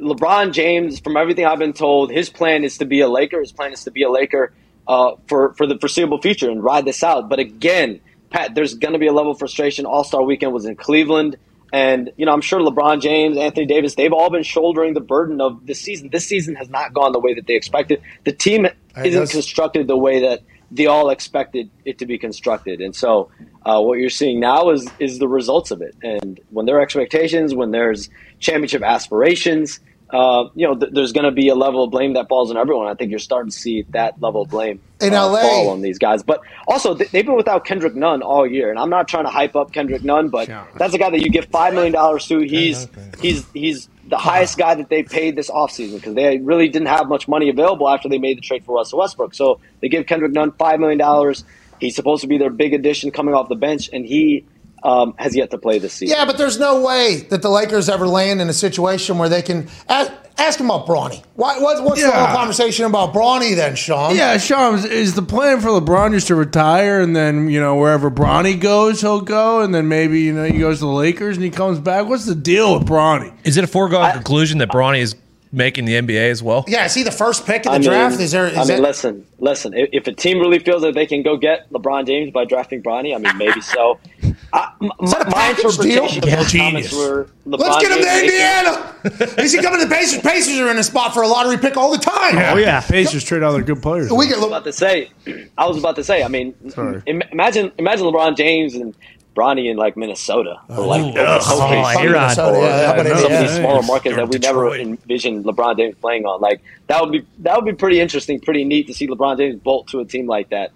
LeBron 0.00 0.52
James, 0.52 1.00
from 1.00 1.16
everything 1.16 1.44
I've 1.44 1.58
been 1.58 1.72
told, 1.72 2.10
his 2.10 2.30
plan 2.30 2.64
is 2.64 2.78
to 2.78 2.84
be 2.84 3.00
a 3.00 3.08
Laker. 3.08 3.40
His 3.40 3.52
plan 3.52 3.72
is 3.72 3.84
to 3.84 3.90
be 3.90 4.02
a 4.02 4.10
Laker 4.10 4.52
uh, 4.88 5.12
for 5.28 5.54
for 5.54 5.66
the 5.66 5.78
foreseeable 5.78 6.20
future 6.20 6.50
and 6.50 6.62
ride 6.62 6.84
this 6.84 7.02
out. 7.02 7.28
But 7.28 7.38
again, 7.38 8.00
Pat, 8.30 8.54
there's 8.54 8.74
going 8.74 8.92
to 8.92 8.98
be 8.98 9.06
a 9.06 9.12
level 9.12 9.32
of 9.32 9.38
frustration. 9.38 9.86
All 9.86 10.04
Star 10.04 10.22
Weekend 10.22 10.52
was 10.52 10.64
in 10.64 10.76
Cleveland. 10.76 11.36
And, 11.72 12.10
you 12.16 12.26
know, 12.26 12.32
I'm 12.32 12.40
sure 12.40 12.58
LeBron 12.58 13.00
James, 13.00 13.36
Anthony 13.36 13.64
Davis, 13.64 13.94
they've 13.94 14.12
all 14.12 14.28
been 14.28 14.42
shouldering 14.42 14.92
the 14.92 15.00
burden 15.00 15.40
of 15.40 15.66
this 15.66 15.80
season. 15.80 16.08
This 16.10 16.26
season 16.26 16.56
has 16.56 16.68
not 16.68 16.92
gone 16.92 17.12
the 17.12 17.20
way 17.20 17.34
that 17.34 17.46
they 17.46 17.54
expected. 17.54 18.02
The 18.24 18.32
team 18.32 18.66
isn't 19.04 19.30
constructed 19.30 19.86
the 19.86 19.96
way 19.96 20.22
that 20.22 20.40
they 20.72 20.86
all 20.86 21.10
expected 21.10 21.70
it 21.84 21.98
to 21.98 22.06
be 22.06 22.18
constructed. 22.18 22.80
And 22.80 22.94
so 22.94 23.30
uh, 23.64 23.80
what 23.80 23.98
you're 23.98 24.10
seeing 24.10 24.40
now 24.40 24.70
is 24.70 24.88
is 24.98 25.18
the 25.18 25.28
results 25.28 25.70
of 25.70 25.82
it. 25.82 25.94
And 26.02 26.40
when 26.50 26.66
there 26.66 26.78
are 26.78 26.80
expectations, 26.80 27.54
when 27.54 27.70
there's 27.70 28.08
championship 28.38 28.82
aspirations, 28.82 29.80
uh, 30.12 30.48
you 30.54 30.66
know, 30.66 30.74
th- 30.76 30.92
there's 30.92 31.12
going 31.12 31.24
to 31.24 31.30
be 31.30 31.48
a 31.48 31.54
level 31.54 31.84
of 31.84 31.90
blame 31.90 32.14
that 32.14 32.28
falls 32.28 32.50
on 32.50 32.56
everyone. 32.56 32.88
I 32.88 32.94
think 32.94 33.10
you're 33.10 33.18
starting 33.18 33.50
to 33.50 33.56
see 33.56 33.82
that 33.90 34.20
level 34.20 34.42
of 34.42 34.50
blame 34.50 34.80
In 35.00 35.14
uh, 35.14 35.28
LA. 35.28 35.40
fall 35.42 35.68
on 35.70 35.80
these 35.80 35.98
guys. 35.98 36.22
But 36.22 36.40
also, 36.66 36.94
th- 36.96 37.10
they've 37.10 37.24
been 37.24 37.36
without 37.36 37.64
Kendrick 37.64 37.94
Nunn 37.94 38.22
all 38.22 38.46
year, 38.46 38.70
and 38.70 38.78
I'm 38.78 38.90
not 38.90 39.08
trying 39.08 39.24
to 39.24 39.30
hype 39.30 39.54
up 39.56 39.72
Kendrick 39.72 40.02
Nunn, 40.02 40.28
but 40.28 40.48
that's 40.76 40.94
a 40.94 40.98
guy 40.98 41.10
that 41.10 41.20
you 41.20 41.30
give 41.30 41.46
five 41.46 41.74
million 41.74 41.92
dollars 41.92 42.26
to. 42.26 42.40
He's 42.40 42.88
he's 43.20 43.46
he's 43.52 43.88
the 44.08 44.18
highest 44.18 44.58
guy 44.58 44.74
that 44.74 44.88
they 44.88 45.02
paid 45.04 45.36
this 45.36 45.48
offseason 45.50 45.94
because 45.96 46.14
they 46.14 46.38
really 46.38 46.68
didn't 46.68 46.88
have 46.88 47.08
much 47.08 47.28
money 47.28 47.48
available 47.48 47.88
after 47.88 48.08
they 48.08 48.18
made 48.18 48.36
the 48.36 48.42
trade 48.42 48.64
for 48.64 48.74
Russell 48.76 48.98
Westbrook. 48.98 49.34
So 49.34 49.60
they 49.80 49.88
give 49.88 50.06
Kendrick 50.06 50.32
Nunn 50.32 50.52
five 50.52 50.80
million 50.80 50.98
dollars. 50.98 51.44
He's 51.78 51.94
supposed 51.94 52.20
to 52.22 52.26
be 52.26 52.36
their 52.36 52.50
big 52.50 52.74
addition 52.74 53.10
coming 53.10 53.34
off 53.34 53.48
the 53.48 53.54
bench, 53.54 53.88
and 53.92 54.04
he 54.04 54.44
um, 54.82 55.14
has 55.18 55.34
yet 55.36 55.50
to 55.50 55.58
play 55.58 55.78
this 55.78 55.94
season. 55.94 56.16
Yeah, 56.16 56.24
but 56.24 56.38
there's 56.38 56.58
no 56.58 56.82
way 56.82 57.26
that 57.30 57.42
the 57.42 57.50
Lakers 57.50 57.88
ever 57.88 58.06
land 58.06 58.40
in 58.40 58.48
a 58.48 58.52
situation 58.52 59.18
where 59.18 59.28
they 59.28 59.42
can 59.42 59.68
ask, 59.88 60.10
ask 60.38 60.58
him 60.58 60.66
about 60.66 60.86
Bronny. 60.86 61.22
Why, 61.34 61.58
what, 61.58 61.82
what's 61.84 62.02
the 62.02 62.10
whole 62.10 62.34
conversation 62.34 62.86
about 62.86 63.12
Bronny 63.12 63.54
then, 63.54 63.76
Sean? 63.76 64.16
Yeah, 64.16 64.38
Sean, 64.38 64.78
is 64.78 65.14
the 65.14 65.22
plan 65.22 65.60
for 65.60 65.68
LeBron 65.68 66.12
just 66.12 66.28
to 66.28 66.34
retire 66.34 67.00
and 67.00 67.14
then, 67.14 67.48
you 67.50 67.60
know, 67.60 67.76
wherever 67.76 68.10
Bronny 68.10 68.58
goes, 68.58 69.00
he'll 69.00 69.20
go, 69.20 69.60
and 69.60 69.74
then 69.74 69.88
maybe, 69.88 70.20
you 70.20 70.32
know, 70.32 70.44
he 70.44 70.58
goes 70.58 70.78
to 70.78 70.86
the 70.86 70.90
Lakers 70.90 71.36
and 71.36 71.44
he 71.44 71.50
comes 71.50 71.78
back? 71.78 72.06
What's 72.06 72.26
the 72.26 72.34
deal 72.34 72.78
with 72.78 72.88
Bronny? 72.88 73.34
Is 73.44 73.56
it 73.56 73.64
a 73.64 73.68
foregone 73.68 74.12
conclusion 74.12 74.58
that 74.58 74.70
Bronny 74.70 75.00
is 75.00 75.14
making 75.52 75.84
the 75.84 75.94
NBA 75.94 76.30
as 76.30 76.42
well? 76.42 76.64
Yeah, 76.68 76.84
is 76.84 76.94
he 76.94 77.02
the 77.02 77.10
first 77.10 77.46
pick 77.46 77.66
in 77.66 77.72
the 77.72 77.76
I 77.76 77.78
mean, 77.78 77.88
draft? 77.88 78.20
Is 78.20 78.32
there? 78.32 78.46
Is 78.46 78.56
I 78.56 78.60
mean, 78.60 78.66
that- 78.68 78.80
listen, 78.80 79.26
listen. 79.38 79.74
If, 79.74 79.88
if 79.92 80.06
a 80.06 80.12
team 80.12 80.38
really 80.38 80.58
feels 80.58 80.82
that 80.82 80.94
they 80.94 81.06
can 81.06 81.22
go 81.22 81.36
get 81.36 81.70
LeBron 81.70 82.06
James 82.06 82.30
by 82.32 82.44
drafting 82.44 82.82
Bronny, 82.82 83.14
I 83.14 83.18
mean, 83.18 83.36
maybe 83.36 83.60
so. 83.60 83.98
I, 84.52 84.72
m- 84.82 84.90
that 85.10 85.22
a 85.22 85.24
my 85.26 85.30
package 85.30 85.64
interpretation 85.64 86.20
deal? 86.22 86.34
of 86.34 86.40
those 86.40 86.54
Yeah, 86.54 86.60
comments 86.60 86.90
genius. 86.90 86.92
were 86.94 87.28
Let's 87.46 87.76
get 87.82 87.92
him 87.92 87.98
to 87.98 88.04
James 88.04 88.22
making- 88.22 88.30
Indiana. 88.30 88.94
Is 89.42 89.52
he 89.52 89.62
coming 89.62 89.80
to 89.80 89.86
the 89.86 89.94
Pacers? 89.94 90.20
Pacers 90.22 90.58
are 90.58 90.70
in 90.70 90.78
a 90.78 90.82
spot 90.82 91.14
for 91.14 91.22
a 91.22 91.28
lottery 91.28 91.56
pick 91.56 91.76
all 91.76 91.92
the 91.92 91.98
time. 91.98 92.36
Oh 92.36 92.56
yeah. 92.56 92.80
Pacers 92.80 93.22
trade 93.22 93.42
all 93.44 93.52
their 93.52 93.62
good 93.62 93.80
players. 93.80 94.10
We 94.12 94.26
get 94.26 94.42
about 94.42 94.64
to 94.64 94.72
say, 94.72 95.10
I 95.58 95.66
was 95.68 95.78
about 95.78 95.94
to 95.96 96.04
say. 96.04 96.22
I 96.24 96.28
mean, 96.28 96.54
Sorry. 96.70 97.00
imagine 97.06 97.70
imagine 97.78 98.06
LeBron 98.06 98.36
James 98.36 98.74
and 98.74 98.92
Bronny 99.40 99.70
in 99.70 99.76
like 99.76 99.96
Minnesota 99.96 100.60
or 100.68 100.86
like 100.86 101.02
Ooh, 101.02 101.08
Oklahoma, 101.18 101.36
oh, 101.36 101.40
some 101.40 101.72
A-Rod. 101.72 102.04
Minnesota, 102.04 102.56
or 102.58 102.62
yeah, 102.62 102.76
that 102.76 102.96
like 102.98 103.06
would- 103.06 103.18
some 103.18 103.32
of 103.32 103.38
these 103.40 103.56
smaller 103.56 103.82
markets 103.82 104.12
Or 104.12 104.16
that 104.16 104.28
we 104.28 104.38
never 104.38 104.76
envisioned 104.76 105.44
LeBron 105.44 105.76
James 105.78 105.94
playing 106.00 106.26
on. 106.26 106.40
Like 106.40 106.60
that 106.88 107.00
would 107.00 107.12
be 107.12 107.26
that 107.38 107.56
would 107.56 107.64
be 107.64 107.72
pretty 107.72 108.00
interesting, 108.00 108.40
pretty 108.40 108.64
neat 108.64 108.86
to 108.88 108.94
see 108.94 109.06
LeBron 109.08 109.38
James 109.38 109.60
bolt 109.60 109.88
to 109.88 110.00
a 110.00 110.04
team 110.04 110.26
like 110.26 110.50
that. 110.50 110.72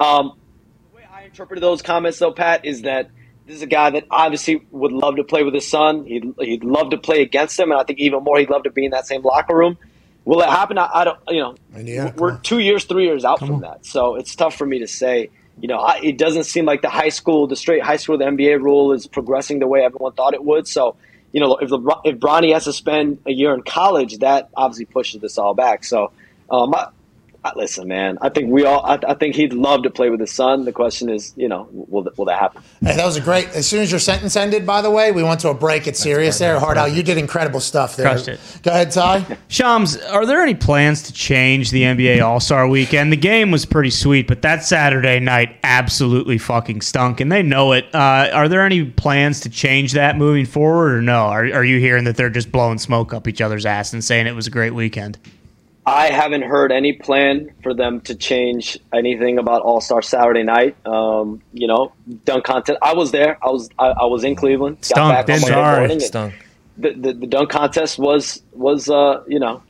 Um, 0.00 0.32
the 0.90 0.96
way 0.96 1.06
I 1.12 1.24
interpreted 1.24 1.62
those 1.62 1.82
comments, 1.82 2.18
though, 2.18 2.32
Pat, 2.32 2.64
is 2.64 2.82
that 2.82 3.10
this 3.46 3.56
is 3.56 3.62
a 3.62 3.66
guy 3.66 3.90
that 3.90 4.04
obviously 4.10 4.64
would 4.70 4.92
love 4.92 5.16
to 5.16 5.24
play 5.24 5.42
with 5.42 5.54
his 5.54 5.66
son. 5.68 6.04
He'd, 6.04 6.34
he'd 6.38 6.64
love 6.64 6.90
to 6.90 6.98
play 6.98 7.22
against 7.22 7.58
him, 7.58 7.70
and 7.70 7.80
I 7.80 7.84
think 7.84 7.98
even 7.98 8.22
more, 8.22 8.38
he'd 8.38 8.50
love 8.50 8.64
to 8.64 8.70
be 8.70 8.84
in 8.84 8.90
that 8.90 9.06
same 9.06 9.22
locker 9.22 9.56
room. 9.56 9.78
Will 10.24 10.42
it 10.42 10.48
happen? 10.50 10.76
I, 10.76 10.90
I 10.92 11.04
don't. 11.04 11.18
You 11.28 11.40
know, 11.40 11.54
Indiana, 11.74 12.10
come 12.10 12.18
we're 12.18 12.36
two 12.38 12.58
years, 12.58 12.84
three 12.84 13.04
years 13.06 13.24
out 13.24 13.38
from 13.38 13.60
that, 13.62 13.86
so 13.86 14.16
it's 14.16 14.34
tough 14.36 14.54
for 14.56 14.66
me 14.66 14.80
to 14.80 14.86
say. 14.86 15.30
You 15.60 15.68
know, 15.68 15.78
I, 15.78 16.00
it 16.02 16.18
doesn't 16.18 16.44
seem 16.44 16.64
like 16.64 16.82
the 16.82 16.90
high 16.90 17.08
school, 17.08 17.46
the 17.46 17.56
straight 17.56 17.82
high 17.82 17.96
school, 17.96 18.18
the 18.18 18.24
NBA 18.24 18.62
rule 18.62 18.92
is 18.92 19.06
progressing 19.06 19.58
the 19.58 19.66
way 19.66 19.80
everyone 19.80 20.12
thought 20.12 20.34
it 20.34 20.44
would. 20.44 20.68
So, 20.68 20.96
you 21.32 21.40
know, 21.40 21.56
if 21.56 21.68
the, 21.68 21.78
if 22.04 22.16
Bronny 22.18 22.52
has 22.52 22.64
to 22.64 22.72
spend 22.72 23.18
a 23.26 23.32
year 23.32 23.54
in 23.54 23.62
college, 23.62 24.18
that 24.18 24.50
obviously 24.56 24.84
pushes 24.84 25.20
this 25.20 25.36
all 25.36 25.54
back. 25.54 25.84
So, 25.84 26.12
um, 26.50 26.74
listen, 27.56 27.88
man, 27.88 28.18
I 28.20 28.28
think 28.28 28.50
we 28.50 28.64
all, 28.64 28.84
I, 28.84 28.98
I 29.06 29.14
think 29.14 29.34
he'd 29.34 29.52
love 29.52 29.82
to 29.82 29.90
play 29.90 30.10
with 30.10 30.20
his 30.20 30.32
son. 30.32 30.64
The 30.64 30.72
question 30.72 31.08
is, 31.08 31.32
you 31.36 31.48
know, 31.48 31.68
will 31.72 32.08
will 32.16 32.24
that 32.26 32.38
happen? 32.38 32.62
Hey, 32.80 32.96
that 32.96 33.04
was 33.04 33.16
a 33.16 33.20
great. 33.20 33.48
As 33.50 33.66
soon 33.66 33.80
as 33.80 33.90
your 33.90 34.00
sentence 34.00 34.36
ended, 34.36 34.66
by 34.66 34.82
the 34.82 34.90
way, 34.90 35.12
we 35.12 35.22
went 35.22 35.40
to 35.40 35.50
a 35.50 35.54
break. 35.54 35.86
It's 35.86 36.00
serious 36.00 36.38
there. 36.38 36.58
Hard 36.58 36.78
out. 36.78 36.92
You 36.92 37.02
did 37.02 37.18
incredible 37.18 37.60
stuff 37.60 37.96
there. 37.96 38.06
Crushed 38.06 38.28
it. 38.28 38.40
Go 38.62 38.70
ahead, 38.70 38.90
Ty. 38.90 39.38
Shams, 39.48 39.96
are 39.96 40.26
there 40.26 40.42
any 40.42 40.54
plans 40.54 41.02
to 41.04 41.12
change 41.12 41.70
the 41.70 41.82
NBA 41.82 42.22
All 42.22 42.40
Star 42.40 42.68
Weekend? 42.68 43.12
The 43.12 43.16
game 43.16 43.50
was 43.50 43.64
pretty 43.64 43.90
sweet, 43.90 44.26
but 44.26 44.42
that 44.42 44.64
Saturday 44.64 45.20
night 45.20 45.56
absolutely 45.62 46.38
fucking 46.38 46.80
stunk, 46.80 47.20
and 47.20 47.30
they 47.30 47.42
know 47.42 47.72
it. 47.72 47.86
Uh, 47.94 48.30
are 48.32 48.48
there 48.48 48.64
any 48.64 48.84
plans 48.84 49.40
to 49.40 49.50
change 49.50 49.92
that 49.92 50.16
moving 50.16 50.46
forward, 50.46 50.92
or 50.94 51.02
no? 51.02 51.26
Are, 51.26 51.44
are 51.44 51.64
you 51.64 51.78
hearing 51.78 52.04
that 52.04 52.16
they're 52.16 52.30
just 52.30 52.50
blowing 52.52 52.78
smoke 52.78 53.12
up 53.12 53.28
each 53.28 53.40
other's 53.40 53.66
ass 53.66 53.92
and 53.92 54.02
saying 54.02 54.26
it 54.26 54.34
was 54.34 54.46
a 54.46 54.50
great 54.50 54.74
weekend? 54.74 55.18
I 55.88 56.10
haven't 56.10 56.42
heard 56.42 56.70
any 56.70 56.92
plan 56.92 57.50
for 57.62 57.72
them 57.72 58.00
to 58.02 58.14
change 58.14 58.78
anything 58.92 59.38
about 59.38 59.62
All 59.62 59.80
Star 59.80 60.02
Saturday 60.02 60.42
night. 60.42 60.76
Um, 60.86 61.42
you 61.52 61.66
know, 61.66 61.92
dunk 62.24 62.44
contest. 62.44 62.78
I 62.82 62.94
was 62.94 63.10
there. 63.10 63.38
I 63.42 63.48
was 63.48 63.70
I, 63.78 63.86
I 63.86 64.04
was 64.04 64.22
in 64.22 64.36
Cleveland. 64.36 64.78
Stunk, 64.82 64.98
Got 64.98 65.26
back 65.26 65.34
on 65.34 65.40
didn't 65.40 65.54
Monday 65.54 65.58
it? 65.58 65.78
morning. 65.78 65.90
and 65.92 66.02
Stunk. 66.02 66.34
The, 66.76 66.92
the 66.92 67.12
the 67.14 67.26
dunk 67.26 67.50
contest 67.50 67.98
was 67.98 68.42
was 68.52 68.88
uh 68.90 69.24
you 69.26 69.40
know 69.40 69.62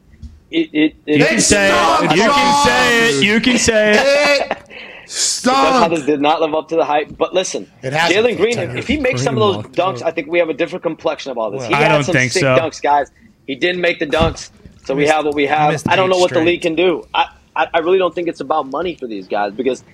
it 0.50 0.70
it, 0.72 0.96
it 1.06 1.18
You 1.18 1.24
can 1.24 1.40
say 1.40 1.70
it. 1.70 2.16
You 2.16 2.30
can 2.30 2.64
say 2.66 3.08
it. 3.08 3.24
You 3.24 3.40
can 3.40 3.58
say 3.58 3.92
it. 3.92 4.48
It 4.50 4.68
Dunk 5.42 6.04
did 6.04 6.20
not 6.20 6.40
live 6.40 6.54
up 6.54 6.68
to 6.68 6.76
the 6.76 6.84
hype. 6.84 7.16
But 7.16 7.32
listen, 7.32 7.70
Jalen 7.82 8.36
Green, 8.36 8.58
if, 8.58 8.86
he 8.86 8.98
makes 8.98 9.22
some 9.22 9.38
of 9.38 9.40
those 9.40 9.72
dunks, 9.74 10.02
I 10.02 10.10
think 10.10 10.28
we 10.28 10.38
have 10.38 10.50
a 10.50 10.54
different 10.54 10.82
complexion 10.82 11.30
of 11.32 11.38
all 11.38 11.50
this. 11.50 11.66
He 11.66 11.72
I 11.72 11.78
had 11.78 11.88
don't 11.88 12.04
some 12.04 12.12
think 12.12 12.32
sick 12.32 12.42
so. 12.42 12.56
dunks, 12.56 12.82
guys. 12.82 13.10
He 13.46 13.54
didn't 13.54 13.80
make 13.80 13.98
the 13.98 14.06
dunks, 14.06 14.50
so 14.88 14.94
we 14.94 15.06
have 15.06 15.26
what 15.26 15.34
we 15.34 15.46
have. 15.46 15.82
I 15.86 15.96
don't 15.96 16.08
know 16.08 16.16
what 16.16 16.32
the 16.32 16.40
league 16.40 16.62
can 16.62 16.74
do. 16.74 17.06
I, 17.12 17.28
I, 17.54 17.68
I 17.74 17.78
really 17.80 17.98
don't 17.98 18.14
think 18.14 18.26
it's 18.26 18.40
about 18.40 18.68
money 18.68 18.94
for 18.94 19.06
these 19.06 19.28
guys 19.28 19.52
because 19.52 19.84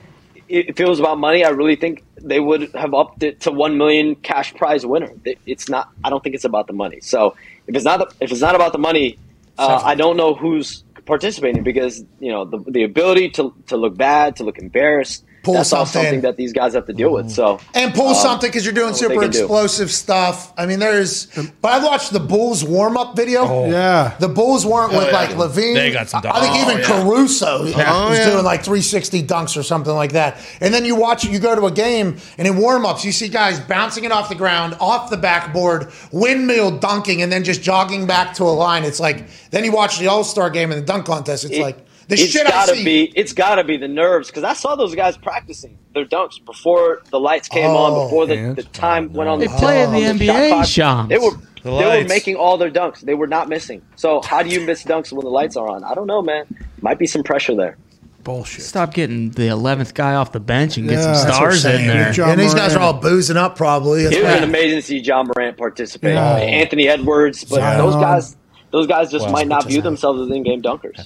if 0.48 0.78
it 0.78 0.88
was 0.88 1.00
about 1.00 1.18
money, 1.18 1.44
I 1.44 1.48
really 1.48 1.74
think 1.74 2.04
they 2.20 2.38
would 2.38 2.72
have 2.74 2.94
upped 2.94 3.24
it 3.24 3.40
to 3.40 3.50
one 3.50 3.76
million 3.76 4.14
cash 4.14 4.54
prize 4.54 4.86
winner. 4.86 5.10
It's 5.46 5.68
not. 5.68 5.88
I 6.04 6.10
don't 6.10 6.22
think 6.22 6.36
it's 6.36 6.44
about 6.44 6.68
the 6.68 6.74
money. 6.74 7.00
So 7.00 7.34
if 7.66 7.74
it's 7.74 7.84
not 7.84 8.14
if 8.20 8.30
it's 8.30 8.40
not 8.40 8.54
about 8.54 8.70
the 8.70 8.78
money, 8.78 9.18
uh, 9.58 9.80
I 9.82 9.96
don't 9.96 10.16
know 10.16 10.34
who's 10.34 10.84
participating 11.06 11.64
because 11.64 12.04
you 12.20 12.30
know 12.30 12.44
the 12.44 12.58
the 12.68 12.84
ability 12.84 13.30
to 13.30 13.52
to 13.66 13.76
look 13.76 13.96
bad, 13.96 14.36
to 14.36 14.44
look 14.44 14.58
embarrassed. 14.58 15.24
Pull 15.44 15.54
that's 15.54 15.68
something. 15.68 16.02
something 16.02 16.20
that 16.22 16.36
these 16.36 16.52
guys 16.52 16.74
have 16.74 16.86
to 16.86 16.92
deal 16.92 17.12
with. 17.12 17.30
So 17.30 17.60
And 17.74 17.94
pull 17.94 18.08
um, 18.08 18.14
something 18.14 18.48
because 18.50 18.64
you're 18.64 18.74
doing 18.74 18.94
super 18.94 19.20
can 19.20 19.30
do. 19.30 19.38
explosive 19.40 19.90
stuff. 19.90 20.52
I 20.58 20.66
mean, 20.66 20.78
there's. 20.78 21.26
But 21.60 21.72
I 21.72 21.84
watched 21.84 22.12
the 22.12 22.20
Bulls 22.20 22.64
warm 22.64 22.96
up 22.96 23.14
video. 23.16 23.66
Yeah. 23.68 24.14
The 24.18 24.28
Bulls 24.28 24.64
weren't 24.66 24.92
with 24.92 25.12
like 25.12 25.30
LaVine. 25.30 25.74
They 25.74 25.92
got 25.92 26.08
some 26.08 26.22
I 26.24 26.40
think 26.40 26.56
even 26.56 26.76
Oh, 26.76 26.78
yeah. 26.78 27.02
Caruso 27.02 27.62
was 27.64 27.70
yeah. 27.76 28.30
doing 28.30 28.44
like 28.44 28.60
360 28.64 29.22
dunks 29.24 29.56
or 29.56 29.62
something 29.62 29.94
like 29.94 30.12
that. 30.12 30.38
And 30.60 30.72
then 30.72 30.84
you 30.84 30.96
watch, 30.96 31.24
it. 31.24 31.30
you 31.30 31.38
go 31.38 31.54
to 31.54 31.66
a 31.66 31.70
game, 31.72 32.16
and 32.38 32.48
in 32.48 32.56
warm 32.56 32.86
ups, 32.86 33.04
you 33.04 33.12
see 33.12 33.28
guys 33.28 33.60
bouncing 33.60 34.04
it 34.04 34.12
off 34.12 34.28
the 34.28 34.34
ground, 34.34 34.76
off 34.80 35.10
the 35.10 35.16
backboard, 35.16 35.92
windmill 36.12 36.78
dunking, 36.78 37.22
and 37.22 37.30
then 37.30 37.44
just 37.44 37.62
jogging 37.62 38.06
back 38.06 38.34
to 38.34 38.44
a 38.44 38.54
line. 38.54 38.84
It's 38.84 39.00
like, 39.00 39.26
then 39.50 39.64
you 39.64 39.72
watch 39.72 39.98
the 39.98 40.06
All 40.08 40.24
Star 40.24 40.48
game 40.50 40.72
and 40.72 40.80
the 40.80 40.86
dunk 40.86 41.06
contest. 41.06 41.44
It's 41.44 41.54
It- 41.56 41.62
like, 41.62 41.83
the 42.08 42.14
it's 42.14 42.30
shit 42.32 42.46
gotta 42.46 42.74
see. 42.76 42.84
be 42.84 43.12
it's 43.16 43.32
gotta 43.32 43.64
be 43.64 43.76
the 43.76 43.88
nerves 43.88 44.28
because 44.28 44.44
I 44.44 44.52
saw 44.54 44.76
those 44.76 44.94
guys 44.94 45.16
practicing 45.16 45.78
their 45.94 46.04
dunks 46.04 46.44
before 46.44 47.02
the 47.10 47.20
lights 47.20 47.48
came 47.48 47.70
Oh, 47.70 47.76
on, 47.76 48.06
before 48.06 48.26
the, 48.26 48.54
the 48.54 48.62
time 48.62 49.12
went 49.12 49.28
on. 49.30 49.38
They 49.38 49.46
the 49.46 49.54
play 49.56 49.82
in 49.82 49.92
the 49.92 50.06
on 50.06 50.18
NBA, 50.18 50.48
shot. 50.50 50.68
Shams. 50.68 51.08
They 51.08 51.18
were 51.18 51.30
The 51.62 51.78
they 51.78 52.02
were 52.02 52.08
making 52.08 52.36
all 52.36 52.58
their 52.58 52.70
dunks. 52.70 53.00
They 53.00 53.14
were 53.14 53.26
not 53.26 53.48
missing. 53.48 53.82
So 53.96 54.20
how 54.22 54.42
do 54.42 54.50
you 54.50 54.60
miss 54.60 54.84
dunks 54.84 55.12
when 55.12 55.24
the 55.24 55.30
lights 55.30 55.56
are 55.56 55.68
on? 55.68 55.82
I 55.84 55.94
don't 55.94 56.06
know, 56.06 56.20
man. 56.22 56.44
Might 56.82 56.98
be 56.98 57.06
some 57.06 57.22
pressure 57.22 57.54
there. 57.54 57.78
Bullshit. 58.22 58.64
Stop 58.64 58.94
getting 58.94 59.30
the 59.32 59.48
eleventh 59.48 59.92
guy 59.92 60.14
off 60.14 60.32
the 60.32 60.40
bench 60.40 60.78
and 60.78 60.88
get 60.88 60.94
Yeah, 60.96 61.02
some 61.02 61.12
that's 61.12 61.24
what 61.40 61.50
I'm 61.52 61.56
stars 61.58 61.64
in 61.80 61.86
there. 61.86 62.10
John 62.12 62.30
and 62.30 62.40
these 62.40 62.54
guys 62.54 62.74
are 62.74 62.80
all 62.80 62.94
boozing 62.94 63.36
up 63.36 63.54
probably. 63.54 64.04
That's 64.04 64.16
It 64.16 64.22
was 64.22 64.32
right. 64.32 64.42
an 64.42 64.48
amazing 64.48 64.78
to 64.78 64.82
see 64.82 64.98
Ja 64.98 65.22
Morant 65.22 65.58
participate. 65.58 66.14
Yeah. 66.14 66.36
Anthony 66.36 66.88
Edwards, 66.88 67.44
but 67.44 67.56
Zion. 67.56 67.78
those 67.78 67.94
guys 67.96 68.36
those 68.74 68.88
guys 68.88 69.08
just 69.10 69.22
Well, 69.24 69.32
might 69.32 69.46
not 69.46 69.66
view 69.66 69.80
themselves 69.80 70.20
as 70.20 70.36
in-game 70.36 70.60
dunkers. 70.60 70.98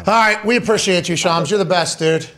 All 0.00 0.04
right, 0.14 0.44
we 0.44 0.56
appreciate 0.56 1.08
you, 1.08 1.16
Shams. 1.16 1.50
You're 1.50 1.58
the 1.58 1.64
best, 1.64 1.98
dude. 1.98 2.28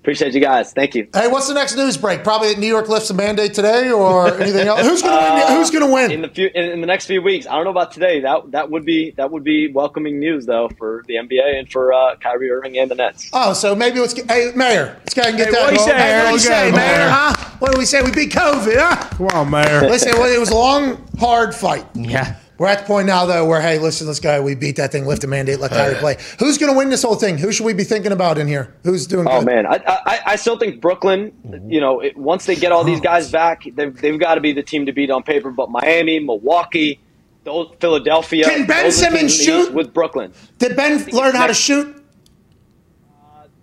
Appreciate 0.00 0.32
you 0.32 0.40
guys. 0.40 0.72
Thank 0.72 0.94
you. 0.94 1.06
Hey, 1.12 1.28
what's 1.28 1.48
the 1.48 1.54
next 1.54 1.76
news 1.76 1.96
break? 1.98 2.24
Probably 2.24 2.48
that 2.54 2.58
New 2.58 2.66
York 2.66 2.88
lifts 2.88 3.10
a 3.10 3.14
mandate 3.14 3.52
today, 3.52 3.90
or 3.90 4.40
anything 4.40 4.66
else. 4.66 4.80
Who's 4.80 5.02
gonna 5.02 5.34
win? 5.44 5.56
Who's 5.56 5.70
gonna 5.70 5.92
win? 5.92 6.10
in 6.10 6.22
the 6.22 6.28
few 6.28 6.48
in, 6.54 6.64
in 6.70 6.80
the 6.80 6.86
next 6.86 7.06
few 7.06 7.20
weeks. 7.20 7.46
I 7.46 7.54
don't 7.56 7.64
know 7.64 7.70
about 7.70 7.92
today. 7.92 8.20
That 8.20 8.50
that 8.52 8.70
would 8.70 8.86
be 8.86 9.10
that 9.18 9.30
would 9.30 9.44
be 9.44 9.70
welcoming 9.70 10.18
news 10.18 10.46
though 10.46 10.70
for 10.78 11.04
the 11.08 11.14
NBA 11.16 11.58
and 11.58 11.70
for 11.70 11.92
uh, 11.92 12.16
Kyrie 12.16 12.50
Irving 12.50 12.78
and 12.78 12.90
the 12.90 12.94
Nets. 12.94 13.28
oh, 13.34 13.52
so 13.52 13.74
maybe 13.74 14.00
let's 14.00 14.14
get. 14.14 14.30
Hey, 14.30 14.50
Mayor, 14.56 14.96
let's 15.00 15.12
go 15.14 15.20
ahead 15.22 15.34
and 15.34 15.38
get 15.38 15.48
Hey, 15.48 15.52
that. 15.52 15.60
what 15.62 15.68
do 15.68 15.74
you 15.74 15.80
say, 15.86 15.96
Hey, 15.98 16.22
what 16.22 16.28
do 16.28 16.32
you 16.32 16.38
say, 16.38 16.70
Mayor? 16.70 16.76
Mayor. 16.76 17.08
Huh? 17.10 17.50
What 17.58 17.72
do 17.72 17.78
we 17.78 17.84
say? 17.84 18.02
We 18.02 18.10
beat 18.10 18.30
COVID, 18.32 18.76
huh? 18.78 19.08
Come 19.16 19.26
on, 19.34 19.50
Mayor. 19.50 19.80
Listen, 19.90 20.12
well, 20.14 20.32
it 20.34 20.38
was 20.40 20.50
a 20.50 20.54
long, 20.56 21.06
hard 21.18 21.54
fight. 21.54 21.84
Yeah. 21.94 22.36
We're 22.58 22.66
at 22.66 22.80
the 22.80 22.84
point 22.86 23.06
now, 23.06 23.24
though, 23.24 23.44
where 23.46 23.60
hey, 23.60 23.78
listen, 23.78 24.06
let's 24.08 24.18
go. 24.18 24.42
We 24.42 24.56
beat 24.56 24.76
that 24.76 24.90
thing, 24.90 25.06
lift 25.06 25.22
the 25.22 25.28
mandate, 25.28 25.60
let 25.60 25.70
Kyrie 25.70 25.94
play. 25.94 26.16
Who's 26.40 26.58
going 26.58 26.72
to 26.72 26.76
win 26.76 26.90
this 26.90 27.02
whole 27.02 27.14
thing? 27.14 27.38
Who 27.38 27.52
should 27.52 27.64
we 27.66 27.72
be 27.72 27.84
thinking 27.84 28.10
about 28.10 28.36
in 28.36 28.48
here? 28.48 28.74
Who's 28.82 29.06
doing 29.06 29.28
Oh 29.28 29.38
good? 29.40 29.46
man, 29.46 29.66
I, 29.66 29.80
I 29.86 30.20
I 30.26 30.36
still 30.36 30.58
think 30.58 30.80
Brooklyn. 30.80 31.32
Mm-hmm. 31.46 31.70
You 31.70 31.80
know, 31.80 32.00
it, 32.00 32.16
once 32.16 32.46
they 32.46 32.56
get 32.56 32.72
all 32.72 32.82
these 32.84 33.00
guys 33.00 33.30
back, 33.30 33.62
they've 33.74 33.96
they've 33.96 34.18
got 34.18 34.34
to 34.34 34.40
be 34.40 34.52
the 34.52 34.62
team 34.64 34.86
to 34.86 34.92
beat 34.92 35.10
on 35.10 35.22
paper. 35.22 35.50
But 35.50 35.70
Miami, 35.70 36.18
Milwaukee, 36.18 37.00
those, 37.44 37.72
Philadelphia. 37.80 38.44
Can 38.46 38.66
Ben 38.66 38.84
those 38.84 38.96
Simmons 38.96 39.36
teams 39.36 39.48
in 39.48 39.54
the 39.54 39.58
East 39.60 39.66
shoot? 39.68 39.74
with 39.74 39.94
Brooklyn? 39.94 40.32
Did 40.58 40.74
Ben 40.76 41.04
learn 41.12 41.34
how 41.36 41.46
to 41.46 41.54
shoot? 41.54 41.94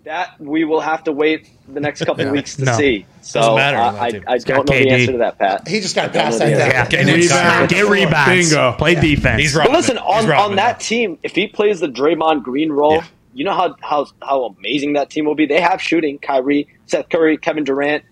That 0.06 0.40
we 0.40 0.66
will 0.66 0.82
have 0.82 1.04
to 1.06 1.12
wait 1.12 1.50
the 1.68 1.80
next 1.80 2.06
couple 2.06 2.30
weeks 2.32 2.56
to 2.58 2.66
No. 2.66 2.78
see. 2.78 3.08
So 3.22 3.56
matter 3.56 3.78
on 3.78 3.96
I, 3.96 4.00
I, 4.06 4.12
team. 4.12 4.24
I 4.28 4.38
got 4.38 4.46
don't 4.46 4.70
know 4.70 4.78
the 4.78 4.90
answer 4.92 5.12
to 5.14 5.18
that, 5.18 5.40
Pat. 5.40 5.68
He 5.68 5.80
just 5.80 5.96
got 5.96 6.06
I 6.06 6.08
to 6.10 6.14
don't 6.14 6.24
pass 6.26 6.34
know 6.34 6.40
that 6.40 6.52
the 6.52 6.58
down. 6.60 6.72
answer. 6.72 6.96
Yeah. 6.98 7.04
Get 7.04 7.06
Get 7.08 7.34
rebounds. 7.34 7.74
Get 7.74 7.86
rebounds. 7.90 8.50
Bingo. 8.50 8.72
Play 8.78 8.96
defense. 8.96 9.42
He's 9.42 9.56
But 9.56 9.72
listen, 9.72 9.98
on, 9.98 10.22
He's 10.24 10.32
on 10.32 10.56
that 10.58 10.80
team, 10.80 11.18
if 11.24 11.34
he 11.34 11.48
plays 11.48 11.80
the 11.80 11.88
Draymond 11.88 12.44
Green 12.44 12.72
role, 12.72 12.98
Yeah. 12.98 13.06
you 13.34 13.46
know 13.46 13.54
how, 13.54 13.76
how 13.82 14.06
how 14.22 14.44
amazing 14.60 14.94
that 14.94 15.10
team 15.10 15.26
will 15.26 15.34
be. 15.36 15.48
They 15.48 15.60
have 15.60 15.82
shooting, 15.82 16.20
Kyrie, 16.20 16.68
Seth 16.86 17.10
Curry, 17.10 17.38
Kevin 17.38 17.64
Durant. 17.64 18.04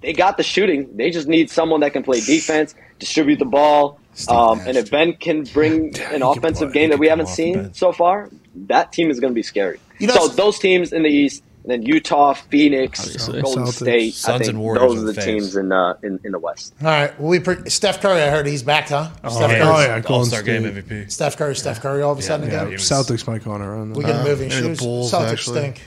They 0.00 0.14
got 0.14 0.38
the 0.38 0.42
shooting. 0.42 0.88
They 0.96 1.10
just 1.10 1.28
need 1.28 1.50
someone 1.50 1.80
that 1.80 1.92
can 1.92 2.02
play 2.02 2.20
defense, 2.20 2.74
distribute 2.98 3.38
the 3.38 3.44
ball. 3.44 4.00
Um, 4.28 4.60
and 4.60 4.76
if 4.76 4.90
Ben 4.90 5.14
can 5.14 5.44
bring 5.54 5.94
Yeah, 5.94 6.10
an 6.14 6.22
he 6.22 6.28
offensive 6.28 6.70
play. 6.72 6.82
game 6.82 6.90
that 6.90 6.98
we 6.98 7.08
haven't 7.08 7.26
off 7.26 7.32
seen 7.34 7.72
so 7.74 7.92
far, 7.92 8.28
that 8.66 8.92
team 8.92 9.10
is 9.10 9.20
going 9.20 9.32
to 9.32 9.34
be 9.34 9.42
scary. 9.42 9.78
You 9.98 10.06
know, 10.08 10.14
so 10.14 10.28
those 10.28 10.58
teams 10.58 10.92
in 10.92 11.02
the 11.02 11.08
East, 11.08 11.42
and 11.64 11.70
then 11.70 11.82
Utah, 11.82 12.34
Phoenix, 12.34 13.00
Obviously. 13.00 13.40
Golden 13.40 13.64
Celtics. 13.64 14.12
State, 14.12 14.34
I 14.34 14.38
think 14.38 14.50
and 14.50 14.60
Warriors 14.60 14.80
those 14.82 14.96
are 14.98 15.02
are 15.02 15.06
the 15.06 15.12
the 15.12 15.22
teams 15.22 15.54
in, 15.56 15.70
uh, 15.70 15.94
in 16.02 16.18
in 16.24 16.32
the 16.32 16.38
West. 16.40 16.74
All 16.82 16.88
right. 16.88 17.18
Well, 17.20 17.28
we 17.28 17.38
pre- 17.38 17.70
Steph 17.70 18.00
Curry, 18.02 18.20
I 18.20 18.30
heard 18.30 18.46
he's 18.46 18.64
back, 18.64 18.88
huh? 18.88 19.10
Steph 19.30 19.50
yeah. 19.52 19.58
Curry. 19.58 19.60
Oh 19.62 19.80
yeah, 19.80 19.94
All 19.94 20.00
Golden 20.00 20.26
Star 20.28 20.42
game 20.42 20.62
State. 20.62 20.88
MVP. 20.88 21.10
Steph 21.12 21.36
Curry, 21.36 21.54
Steph 21.54 21.80
Curry, 21.80 22.02
all 22.02 22.10
of 22.12 22.18
a 22.18 22.22
sudden 22.22 22.48
yeah, 22.48 22.56
again. 22.56 22.66
he 22.66 22.72
was- 22.74 22.82
Celtics 22.82 23.26
might 23.28 23.44
go 23.44 23.52
on 23.52 23.62
a 23.62 23.70
run. 23.70 23.92
We 23.92 24.02
get 24.04 24.16
Uh, 24.16 24.24
moving 24.24 24.48
maybe 24.48 24.60
the 24.60 24.68
shoes. 24.70 24.78
Bulls, 24.80 25.12
Celtics 25.12 25.30
actually. 25.32 25.58
stink. 25.60 25.82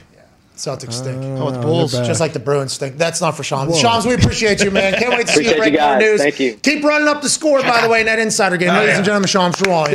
Celtics 0.56 0.94
stink. 0.94 1.22
Oh, 1.38 1.50
the 1.50 1.58
Uh, 1.58 1.62
Bulls. 1.62 1.92
Just 1.92 2.18
like 2.20 2.32
the 2.32 2.38
Bruins 2.38 2.72
stink. 2.72 2.96
That's 2.96 3.20
not 3.20 3.36
for 3.36 3.42
Shams. 3.44 3.72
Whoa. 3.72 3.78
Shams, 3.78 4.06
we 4.06 4.14
appreciate 4.14 4.62
you, 4.64 4.70
man. 4.70 4.94
Can't 4.94 5.10
wait 5.10 5.26
to 5.26 5.32
see 5.34 5.48
you 5.48 5.54
break 5.56 5.78
more 5.78 5.98
news. 5.98 6.20
Thank 6.22 6.40
you. 6.40 6.54
Keep 6.62 6.82
running 6.82 7.08
up 7.08 7.20
the 7.22 7.28
score, 7.28 7.60
by 7.62 7.82
the 7.82 7.88
way, 7.88 8.00
in 8.00 8.06
that 8.06 8.18
insider 8.18 8.56
game. 8.56 8.70
Ladies 8.72 8.96
and 8.96 9.04
gentlemen, 9.04 9.28
Shams 9.28 9.60
Ruan. 9.60 9.94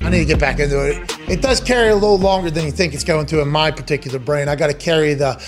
I 0.00 0.10
need 0.10 0.18
to 0.18 0.24
get 0.26 0.38
back 0.38 0.60
into 0.60 0.78
it. 0.86 1.18
It 1.28 1.40
does 1.40 1.60
carry 1.60 1.88
a 1.88 1.94
little 1.94 2.18
longer 2.18 2.50
than 2.50 2.64
you 2.66 2.70
think 2.70 2.92
it's 2.92 3.04
going 3.04 3.24
to 3.26 3.40
in 3.40 3.48
my 3.48 3.70
particular 3.70 4.18
brain. 4.18 4.48
I 4.48 4.54
got 4.56 4.66
to 4.66 4.74
carry 4.74 5.14
the. 5.14 5.40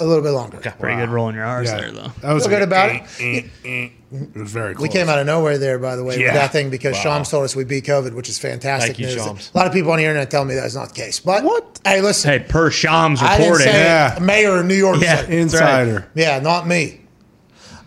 A 0.00 0.04
little 0.04 0.22
bit 0.22 0.30
longer. 0.30 0.58
Pretty 0.78 0.96
good 1.00 1.08
rolling 1.08 1.34
your 1.36 1.44
R's 1.44 1.68
Yeah. 1.70 1.76
there, 1.80 1.92
though. 1.92 2.12
That 2.22 2.32
was 2.32 2.44
Feel 2.44 2.50
good 2.50 2.62
about 2.62 2.90
it? 2.90 3.02
it. 3.18 3.44
Eh, 3.64 3.68
eh, 3.68 3.68
eh. 3.84 3.88
It 4.12 4.36
was 4.38 4.52
very 4.52 4.74
close. 4.74 4.82
We 4.82 4.88
came 4.88 5.08
out 5.08 5.18
of 5.18 5.26
nowhere 5.26 5.58
there, 5.58 5.78
by 5.78 5.96
the 5.96 6.04
way, 6.04 6.18
Yeah. 6.18 6.26
with 6.26 6.34
that 6.34 6.52
thing 6.52 6.70
because 6.70 6.96
Shams 6.96 7.28
told 7.28 7.44
us 7.44 7.56
we 7.56 7.64
beat 7.64 7.84
COVID, 7.86 8.12
which 8.14 8.28
is 8.28 8.38
fantastic 8.38 8.96
Thank 8.96 8.98
you, 9.00 9.06
news. 9.16 9.24
Shams. 9.24 9.50
A 9.54 9.58
lot 9.58 9.66
of 9.66 9.72
people 9.72 9.90
on 9.90 9.98
the 9.98 10.04
internet 10.04 10.30
tell 10.30 10.44
me 10.44 10.54
that's 10.54 10.74
not 10.76 10.90
the 10.90 10.94
case. 10.94 11.18
But 11.20 11.42
What? 11.42 11.80
Hey, 11.84 12.00
listen. 12.00 12.30
Hey, 12.30 12.38
per 12.38 12.70
Shams 12.70 13.20
I 13.20 13.36
didn't 13.36 13.52
reporting. 13.52 13.72
say 13.72 13.82
Yeah. 13.82 14.18
Mayor 14.20 14.56
of 14.60 14.66
New 14.66 14.74
York 14.74 14.98
Yeah. 15.00 15.16
said 15.16 15.30
it. 15.30 15.38
Insider. 15.38 16.06
Yeah, 16.14 16.38
not 16.38 16.68
me. 16.68 17.00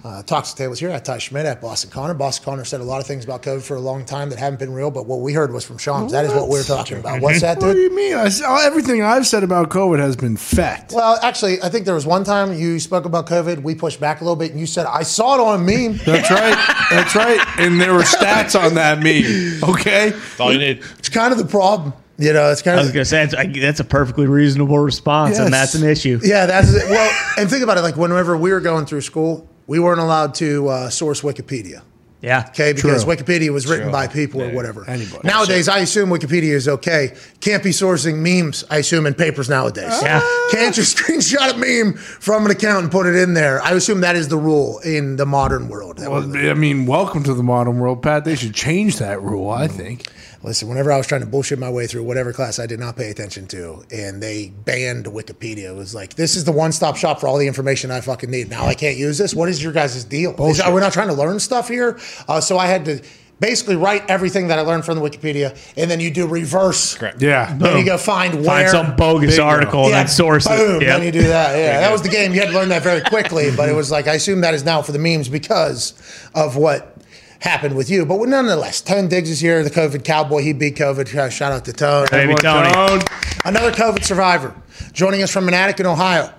Uh, 0.01 0.23
Talks 0.23 0.51
to 0.51 0.55
Tables 0.55 0.79
here 0.79 0.89
at 0.91 1.03
Ty 1.03 1.17
Schmidt 1.17 1.45
at 1.45 1.59
Boston 1.59 1.89
Connor. 1.91 2.13
Boston 2.13 2.45
Connor 2.45 2.63
said 2.63 2.79
a 2.79 2.85
lot 2.85 3.01
of 3.01 3.05
things 3.07 3.25
about 3.25 3.43
COVID 3.43 3.61
for 3.61 3.75
a 3.75 3.81
long 3.81 4.05
time 4.05 4.29
that 4.29 4.39
haven't 4.39 4.57
been 4.57 4.71
real, 4.71 4.89
but 4.91 5.05
what 5.05 5.19
we 5.19 5.33
heard 5.33 5.51
was 5.51 5.65
from 5.65 5.77
Shams. 5.77 6.13
That 6.13 6.23
is 6.23 6.31
what 6.33 6.47
we're 6.47 6.63
talking 6.63 6.99
about. 6.99 7.19
What's 7.21 7.41
that, 7.41 7.57
What 7.59 7.73
do 7.73 7.79
you 7.79 7.93
mean? 7.93 8.15
I, 8.15 8.29
saw- 8.29 8.65
everything 8.65 9.01
I've 9.03 9.27
said 9.27 9.43
about 9.43 9.69
COVID 9.69 9.99
has 9.99 10.15
been 10.15 10.37
fact. 10.37 10.93
Well, 10.93 11.19
actually, 11.21 11.61
I 11.61 11.67
think 11.67 11.83
there 11.85 11.95
was 11.95 12.05
one 12.05 12.23
time 12.23 12.53
you 12.53 12.79
spoke 12.79 13.03
about 13.03 13.27
COVID. 13.27 13.61
We 13.61 13.75
pushed 13.75 13.99
back 13.99 14.21
a 14.21 14.23
little 14.23 14.37
bit, 14.37 14.51
and 14.51 14.59
you 14.59 14.67
said, 14.67 14.85
I 14.85 15.03
saw 15.03 15.35
it 15.35 15.41
on 15.41 15.59
a 15.59 15.63
meme. 15.63 15.97
That's 16.05 16.31
right. 16.31 16.75
That's 16.91 17.13
right. 17.15 17.39
And 17.59 17.81
there 17.81 17.93
were 17.93 18.03
stats 18.03 18.57
on 18.57 18.75
that 18.75 18.99
meme. 18.99 19.69
Okay. 19.75 20.11
That's 20.11 20.39
all 20.39 20.53
you 20.53 20.59
need. 20.59 20.81
It's 20.99 21.09
kind 21.09 21.33
of 21.33 21.37
the 21.39 21.45
problem. 21.45 21.91
You 22.17 22.31
know, 22.33 22.49
it's 22.51 22.61
kind 22.61 22.75
of. 22.77 22.81
I 22.81 22.83
was 22.83 22.91
gonna 22.91 23.05
say 23.05 23.25
that's, 23.25 23.59
that's 23.59 23.79
a 23.79 23.85
perfectly 23.85 24.27
reasonable 24.27 24.77
response, 24.79 25.37
Yes. 25.37 25.39
and 25.45 25.53
that's 25.53 25.73
an 25.75 25.87
issue. 25.87 26.19
Yeah, 26.21 26.45
that's 26.47 26.73
it. 26.73 26.89
Well, 26.89 27.17
and 27.37 27.49
think 27.49 27.63
about 27.63 27.77
it. 27.77 27.81
Like 27.81 27.95
whenever 27.95 28.35
we 28.37 28.51
were 28.51 28.59
going 28.59 28.85
through 28.85 29.01
school, 29.01 29.48
we 29.69 29.77
weren't 29.77 30.01
allowed 30.01 30.33
to 30.33 30.67
uh, 30.67 30.89
source 30.89 31.21
Wikipedia. 31.21 31.83
Yeah. 32.21 32.45
Okay, 32.49 32.73
because 32.73 33.05
True. 33.05 33.15
Wikipedia 33.15 33.49
was 33.51 33.65
written 33.65 33.85
True. 33.85 33.91
by 33.91 34.07
people 34.07 34.41
or 34.41 34.53
whatever. 34.53 34.83
Anybody. 34.89 35.27
Nowadays, 35.27 35.69
I 35.69 35.79
assume 35.79 36.09
Wikipedia 36.09 36.51
is 36.51 36.67
okay. 36.67 37.15
Can't 37.39 37.63
be 37.63 37.69
sourcing 37.69 38.17
memes. 38.17 38.65
I 38.69 38.77
assume 38.77 39.05
in 39.05 39.13
papers 39.13 39.49
nowadays. 39.49 39.93
Yeah. 40.01 40.19
Can't 40.51 40.75
just 40.75 40.97
screenshot 40.97 41.53
a 41.53 41.57
meme 41.57 41.93
from 41.97 42.45
an 42.45 42.51
account 42.51 42.83
and 42.83 42.91
put 42.91 43.05
it 43.05 43.15
in 43.15 43.33
there. 43.33 43.61
I 43.61 43.71
assume 43.71 44.01
that 44.01 44.17
is 44.17 44.27
the 44.27 44.37
rule 44.37 44.79
in 44.79 45.15
the 45.15 45.25
modern 45.25 45.69
world. 45.69 45.99
Well, 45.99 46.27
we- 46.27 46.49
I 46.49 46.53
mean, 46.55 46.85
welcome 46.85 47.23
to 47.23 47.33
the 47.33 47.43
modern 47.43 47.79
world, 47.79 48.03
Pat. 48.03 48.25
They 48.25 48.35
should 48.35 48.53
change 48.53 48.97
that 48.97 49.21
rule. 49.21 49.49
I 49.49 49.67
mm. 49.67 49.71
think. 49.71 50.05
Listen, 50.41 50.69
whenever 50.69 50.89
I 50.91 50.97
was 50.97 51.05
trying 51.05 51.19
to 51.21 51.27
bullshit 51.27 51.59
my 51.59 51.69
way 51.69 51.85
through 51.85 52.03
whatever 52.03 52.31
class 52.31 52.59
I 52.59 52.65
did 52.65 52.79
not 52.79 52.95
pay 52.95 53.09
attention 53.09 53.45
to, 53.47 53.83
and 53.91 54.23
they 54.23 54.49
banned 54.49 55.05
Wikipedia, 55.05 55.69
it 55.71 55.75
was 55.75 55.93
like, 55.93 56.13
this 56.13 56.37
is 56.37 56.45
the 56.45 56.53
one 56.53 56.71
stop 56.71 56.95
shop 56.95 57.19
for 57.19 57.27
all 57.27 57.37
the 57.37 57.47
information 57.47 57.91
I 57.91 57.99
fucking 57.99 58.31
need. 58.31 58.49
Now 58.49 58.65
I 58.65 58.73
can't 58.73 58.95
use 58.95 59.17
this. 59.17 59.35
What 59.35 59.49
is 59.49 59.61
your 59.61 59.73
guys' 59.73 60.01
deal? 60.05 60.33
Is, 60.47 60.61
are 60.61 60.73
we 60.73 60.79
not 60.79 60.93
trying 60.93 61.09
to 61.09 61.13
learn 61.13 61.39
stuff 61.39 61.67
here? 61.67 61.99
Uh, 62.27 62.41
so 62.41 62.57
I 62.57 62.67
had 62.67 62.85
to 62.85 63.01
basically 63.39 63.77
write 63.77 64.03
everything 64.09 64.49
that 64.49 64.59
I 64.59 64.63
learned 64.63 64.83
from 64.83 64.99
the 64.99 65.01
Wikipedia, 65.09 65.57
and 65.77 65.89
then 65.89 65.99
you 66.01 66.11
do 66.11 66.27
reverse. 66.27 66.95
Correct. 66.95 67.21
Yeah. 67.21 67.55
Then 67.57 67.77
you 67.77 67.85
go 67.85 67.97
find 67.97 68.35
where. 68.35 68.43
Find 68.43 68.69
some 68.69 68.95
bogus 68.97 69.31
Bingo. 69.37 69.43
article 69.43 69.81
and 69.83 69.91
Yeah, 69.91 69.97
then 69.99 70.07
source 70.09 70.45
boom, 70.47 70.81
it. 70.81 70.85
Then 70.85 71.01
Yep. 71.01 71.03
you 71.03 71.21
do 71.21 71.27
that. 71.29 71.57
Yeah, 71.57 71.79
that 71.79 71.91
was 71.91 72.01
the 72.01 72.09
game. 72.09 72.33
You 72.33 72.41
had 72.41 72.49
to 72.49 72.55
learn 72.55 72.69
that 72.69 72.83
very 72.83 73.01
quickly, 73.01 73.49
but 73.55 73.69
it 73.69 73.73
was 73.73 73.91
like 73.91 74.07
I 74.07 74.15
assume 74.15 74.41
that 74.41 74.53
is 74.53 74.65
now 74.65 74.81
for 74.81 74.91
the 74.91 74.99
memes 74.99 75.29
because 75.29 75.93
of 76.35 76.57
what 76.57 76.97
happened 77.39 77.77
with 77.77 77.89
you. 77.89 78.05
But 78.05 78.27
nonetheless, 78.27 78.81
Tone 78.81 79.07
Diggs 79.07 79.29
is 79.29 79.39
here, 79.39 79.63
the 79.63 79.69
COVID 79.69 80.03
cowboy. 80.03 80.41
He 80.41 80.51
beat 80.51 80.75
COVID. 80.75 81.07
Shout 81.31 81.53
out 81.53 81.63
to 81.63 81.71
Tone. 81.71 82.07
Baby 82.11 82.35
Tony. 82.35 82.73
Tone. 82.73 82.99
Another 83.45 83.71
COVID 83.71 84.03
survivor 84.03 84.53
joining 84.91 85.23
us 85.23 85.31
from 85.31 85.45
Manatee, 85.45 85.85
Ohio. 85.85 86.29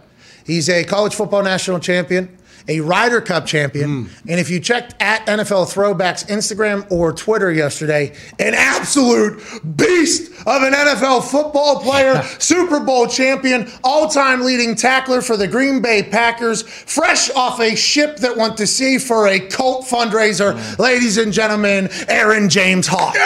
He's 0.44 0.68
a 0.68 0.84
college 0.84 1.14
football 1.14 1.42
national 1.42 1.78
champion, 1.78 2.36
a 2.68 2.80
Ryder 2.80 3.20
Cup 3.20 3.46
champion, 3.46 4.04
hmm. 4.04 4.28
and 4.28 4.40
if 4.40 4.50
you 4.50 4.60
checked 4.60 4.94
at 5.00 5.26
NFL 5.26 5.72
Throwbacks 5.72 6.26
Instagram 6.26 6.90
or 6.90 7.12
Twitter 7.12 7.50
yesterday, 7.52 8.14
an 8.38 8.54
absolute 8.54 9.40
beast 9.76 10.32
of 10.46 10.62
an 10.62 10.72
NFL 10.72 11.24
football 11.30 11.80
player, 11.80 12.22
Super 12.38 12.80
Bowl 12.80 13.06
champion, 13.06 13.70
all-time 13.84 14.42
leading 14.42 14.74
tackler 14.74 15.20
for 15.20 15.36
the 15.36 15.48
Green 15.48 15.82
Bay 15.82 16.02
Packers, 16.02 16.62
fresh 16.62 17.30
off 17.30 17.60
a 17.60 17.74
ship 17.74 18.16
that 18.18 18.36
went 18.36 18.56
to 18.56 18.66
sea 18.66 18.98
for 18.98 19.28
a 19.28 19.38
cult 19.38 19.86
fundraiser. 19.86 20.78
Ladies 20.78 21.18
and 21.18 21.32
gentlemen, 21.32 21.88
Aaron 22.08 22.48
James 22.48 22.86
Hawk. 22.88 23.16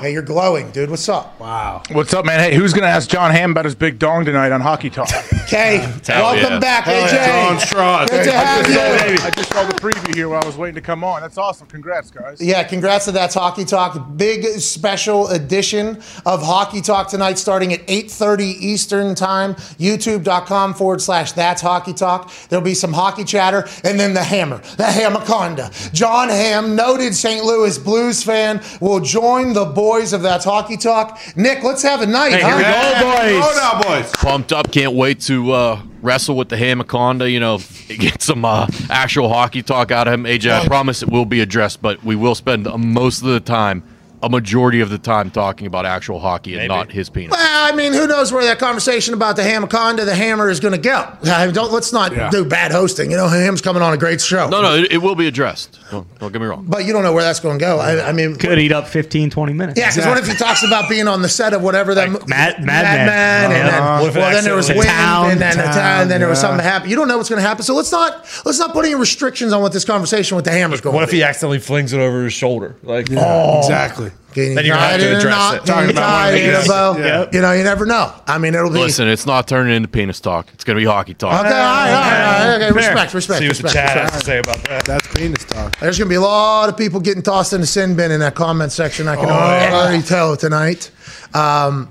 Hey, 0.00 0.12
you're 0.12 0.22
glowing, 0.22 0.70
dude. 0.70 0.88
What's 0.88 1.08
up? 1.10 1.38
Wow. 1.38 1.82
What's 1.92 2.14
up, 2.14 2.24
man? 2.24 2.40
Hey, 2.40 2.54
who's 2.54 2.72
gonna 2.72 2.86
ask 2.86 3.10
Jon 3.10 3.30
Hamm 3.32 3.50
about 3.50 3.66
his 3.66 3.74
big 3.74 3.98
dong 3.98 4.24
tonight 4.24 4.50
on 4.50 4.62
Hockey 4.62 4.88
Talk? 4.88 5.10
Okay, 5.52 5.78
Hell 6.06 6.22
welcome 6.22 6.52
yeah. 6.52 6.58
back, 6.60 6.84
John 6.84 7.56
AJ. 7.56 7.60
Strauss. 7.66 8.08
Good 8.08 8.22
to 8.22 8.30
have 8.30 8.68
you. 9.10 9.16
I 9.20 9.30
just 9.30 9.52
saw 9.52 9.64
the 9.64 9.72
preview 9.74 10.14
here 10.14 10.28
while 10.28 10.40
I 10.40 10.46
was 10.46 10.56
waiting 10.56 10.76
to 10.76 10.80
come 10.80 11.02
on. 11.02 11.22
That's 11.22 11.38
awesome. 11.38 11.66
Congrats, 11.66 12.08
guys. 12.08 12.40
Yeah, 12.40 12.62
congrats 12.62 13.06
to 13.06 13.12
that 13.12 13.34
Hockey 13.34 13.64
Talk. 13.64 14.16
Big 14.16 14.44
special 14.60 15.26
edition 15.26 15.96
of 16.24 16.40
Hockey 16.40 16.80
Talk 16.80 17.08
tonight 17.08 17.36
starting 17.36 17.72
at 17.72 17.84
8.30 17.88 18.40
Eastern 18.60 19.16
Time, 19.16 19.54
youtube.com 19.80 20.72
forward 20.74 21.02
slash 21.02 21.32
That's 21.32 21.60
Hockey 21.60 21.94
Talk. 21.94 22.30
There'll 22.48 22.64
be 22.64 22.74
some 22.74 22.92
hockey 22.92 23.24
chatter, 23.24 23.66
and 23.82 23.98
then 23.98 24.14
the 24.14 24.22
hammer, 24.22 24.58
the 24.76 24.84
Hamaconda. 24.84 25.92
Jon 25.92 26.28
Hamm, 26.28 26.76
noted 26.76 27.12
St. 27.12 27.44
Louis 27.44 27.76
Blues 27.76 28.22
fan, 28.22 28.62
will 28.80 29.00
join 29.00 29.52
the 29.52 29.64
boys 29.64 30.12
of 30.12 30.22
That's 30.22 30.44
Hockey 30.44 30.76
Talk. 30.76 31.18
Nick, 31.34 31.64
let's 31.64 31.82
have 31.82 32.02
a 32.02 32.06
night, 32.06 32.34
Hey, 32.34 32.40
huh? 32.40 32.48
here 32.50 32.56
we 32.58 32.62
go, 32.62 33.40
boys. 33.40 33.44
Oh, 33.44 33.80
now, 33.82 33.82
boys. 34.00 34.12
pumped 34.12 34.52
up. 34.52 34.70
Can't 34.70 34.92
wait 34.94 35.18
to 35.22 35.39
uh, 35.48 35.82
wrestle 36.02 36.36
with 36.36 36.48
the 36.48 36.56
Hamaconda. 36.56 37.30
You 37.30 37.40
know, 37.40 37.58
get 37.88 38.22
some 38.22 38.44
uh, 38.44 38.66
actual 38.90 39.28
hockey 39.28 39.62
talk 39.62 39.90
out 39.90 40.06
of 40.08 40.14
him. 40.14 40.24
AJ, 40.24 40.50
I 40.50 40.66
promise 40.66 41.02
it 41.02 41.10
will 41.10 41.24
be 41.24 41.40
addressed, 41.40 41.80
but 41.82 42.02
we 42.04 42.16
will 42.16 42.34
spend 42.34 42.66
most 42.76 43.22
of 43.22 43.28
the 43.28 43.40
time, 43.40 43.82
a 44.22 44.28
majority 44.28 44.80
of 44.80 44.90
the 44.90 44.98
time, 44.98 45.30
talking 45.30 45.66
about 45.66 45.86
actual 45.86 46.20
hockey 46.20 46.52
and 46.52 46.58
Maybe. 46.60 46.68
not 46.68 46.92
his 46.92 47.08
penis. 47.08 47.30
Well, 47.32 47.72
I 47.72 47.74
mean, 47.74 47.92
who 47.92 48.06
knows 48.06 48.32
where 48.32 48.44
that 48.44 48.58
conversation 48.58 49.14
about 49.14 49.36
the 49.36 49.42
Hamaconda, 49.42 50.04
the 50.04 50.14
hammer, 50.14 50.50
is 50.50 50.60
going 50.60 50.74
to 50.74 50.80
go? 50.80 51.10
I 51.24 51.46
mean, 51.46 51.54
don't 51.54 51.72
let's 51.72 51.92
not 51.92 52.12
Yeah. 52.14 52.30
do 52.30 52.44
bad 52.44 52.70
hosting. 52.72 53.10
You 53.10 53.16
know, 53.16 53.28
Hamm's 53.28 53.62
coming 53.62 53.82
on 53.82 53.94
a 53.94 53.96
great 53.96 54.20
show. 54.20 54.48
No, 54.48 54.60
no, 54.62 54.74
it, 54.74 54.92
it 54.92 54.98
will 54.98 55.14
be 55.14 55.26
addressed. 55.26 55.78
Don't, 55.90 56.18
don't 56.18 56.32
get 56.32 56.40
me 56.40 56.46
wrong. 56.46 56.66
But 56.68 56.84
you 56.84 56.92
don't 56.92 57.02
know 57.02 57.12
where 57.12 57.22
that's 57.22 57.40
going 57.40 57.58
to 57.58 57.64
go. 57.64 57.78
I, 57.78 58.08
I 58.08 58.12
mean, 58.12 58.36
Could 58.36 58.58
eat 58.58 58.72
up 58.72 58.88
15, 58.88 59.30
20 59.30 59.52
minutes. 59.54 59.78
Yeah, 59.78 59.90
because 59.90 60.06
what 60.06 60.18
if 60.18 60.26
he 60.26 60.34
talks 60.34 60.62
about 60.64 60.88
being 60.90 61.08
on 61.08 61.22
the 61.22 61.28
set 61.28 61.54
of 61.54 61.62
whatever 61.62 61.94
that 61.94 62.10
Like 62.12 62.28
Mad- 62.28 62.58
Mad 62.58 62.66
Mad 62.66 63.06
Men. 63.06 63.06
Men, 63.06 63.52
and 63.60 63.68
uh-huh. 63.68 63.80
then, 63.80 64.00
What 64.00 64.08
if 64.10 64.16
it 64.16 64.18
well, 64.18 64.32
then 64.32 64.44
there 64.44 64.54
was 64.54 64.70
accidentally- 64.70 64.86
wind, 64.86 64.98
Town, 64.98 65.30
and 65.30 65.40
then 65.40 65.56
the 65.56 65.62
Town, 65.62 65.74
town, 65.74 66.02
and 66.02 66.10
then 66.10 66.20
there 66.20 66.28
was 66.28 66.38
yeah. 66.38 66.48
something 66.48 66.64
happen. 66.64 66.90
You 66.90 66.96
don't 66.96 67.08
know 67.08 67.16
what's 67.16 67.28
going 67.30 67.42
to 67.42 67.48
happen, 67.48 67.62
so 67.64 67.74
let's 67.74 67.90
not 67.92 68.26
let's 68.44 68.58
not 68.58 68.72
put 68.72 68.84
any 68.84 68.94
restrictions 68.94 69.52
on 69.52 69.62
what 69.62 69.72
this 69.72 69.84
conversation 69.84 70.36
with 70.36 70.44
the 70.44 70.50
hammer's 70.52 70.80
going. 70.80 70.94
What 70.94 71.04
if 71.04 71.10
be. 71.10 71.18
he 71.18 71.22
accidentally 71.22 71.58
flings 71.58 71.92
it 71.92 72.00
over 72.00 72.24
his 72.24 72.32
shoulder? 72.32 72.76
Like, 72.82 73.08
oh. 73.12 73.58
Exactly. 73.58 74.09
Getting 74.32 74.54
Then 74.54 74.64
you're 74.64 74.76
gonna 74.76 74.86
have 74.88 75.00
to 75.00 75.16
address 75.18 75.34
knot, 75.34 75.54
it. 75.56 75.66
Talking 75.66 75.90
about 75.90 76.24
one 76.26 76.34
of 76.34 76.40
in 76.40 76.54
a 76.54 76.66
bow. 76.66 76.96
Yeah. 76.98 77.28
You 77.32 77.40
know, 77.40 77.52
you 77.52 77.64
never 77.64 77.84
know. 77.86 78.12
I 78.26 78.38
mean, 78.38 78.54
it'll 78.54 78.70
be 78.70 78.78
Listen, 78.78 79.08
it's 79.08 79.26
not 79.26 79.48
turning 79.48 79.74
into 79.74 79.88
penis 79.88 80.20
talk. 80.20 80.48
It's 80.54 80.62
going 80.64 80.76
to 80.76 80.80
be 80.80 80.86
hockey 80.86 81.14
talk. 81.14 81.44
Okay, 81.44 81.48
all 81.48 81.54
right, 81.54 81.90
all 81.90 82.00
right, 82.00 82.42
all 82.42 82.48
right, 82.48 82.54
okay, 82.56 82.80
Fair. 82.80 82.90
respect, 82.94 83.14
respect, 83.14 83.38
see 83.40 83.48
what 83.48 83.56
the 83.56 83.62
respect. 83.64 83.74
chat 83.74 83.96
respect. 83.96 84.12
has 84.12 84.20
to 84.20 84.26
say 84.26 84.38
about 84.38 84.64
that. 84.68 84.84
That's 84.84 85.14
penis 85.14 85.44
talk. 85.44 85.78
There's 85.80 85.98
going 85.98 86.06
to 86.08 86.12
be 86.12 86.16
a 86.16 86.20
lot 86.20 86.68
of 86.68 86.76
people 86.76 87.00
getting 87.00 87.22
tossed 87.22 87.52
in 87.52 87.60
the 87.60 87.66
sin 87.66 87.96
bin 87.96 88.10
in 88.12 88.20
that 88.20 88.34
comment 88.34 88.72
section. 88.72 89.08
I 89.08 89.16
can 89.16 89.26
Oh, 89.26 89.32
already 89.32 90.02
tell 90.02 90.36
tonight. 90.36 90.90
Um, 91.34 91.90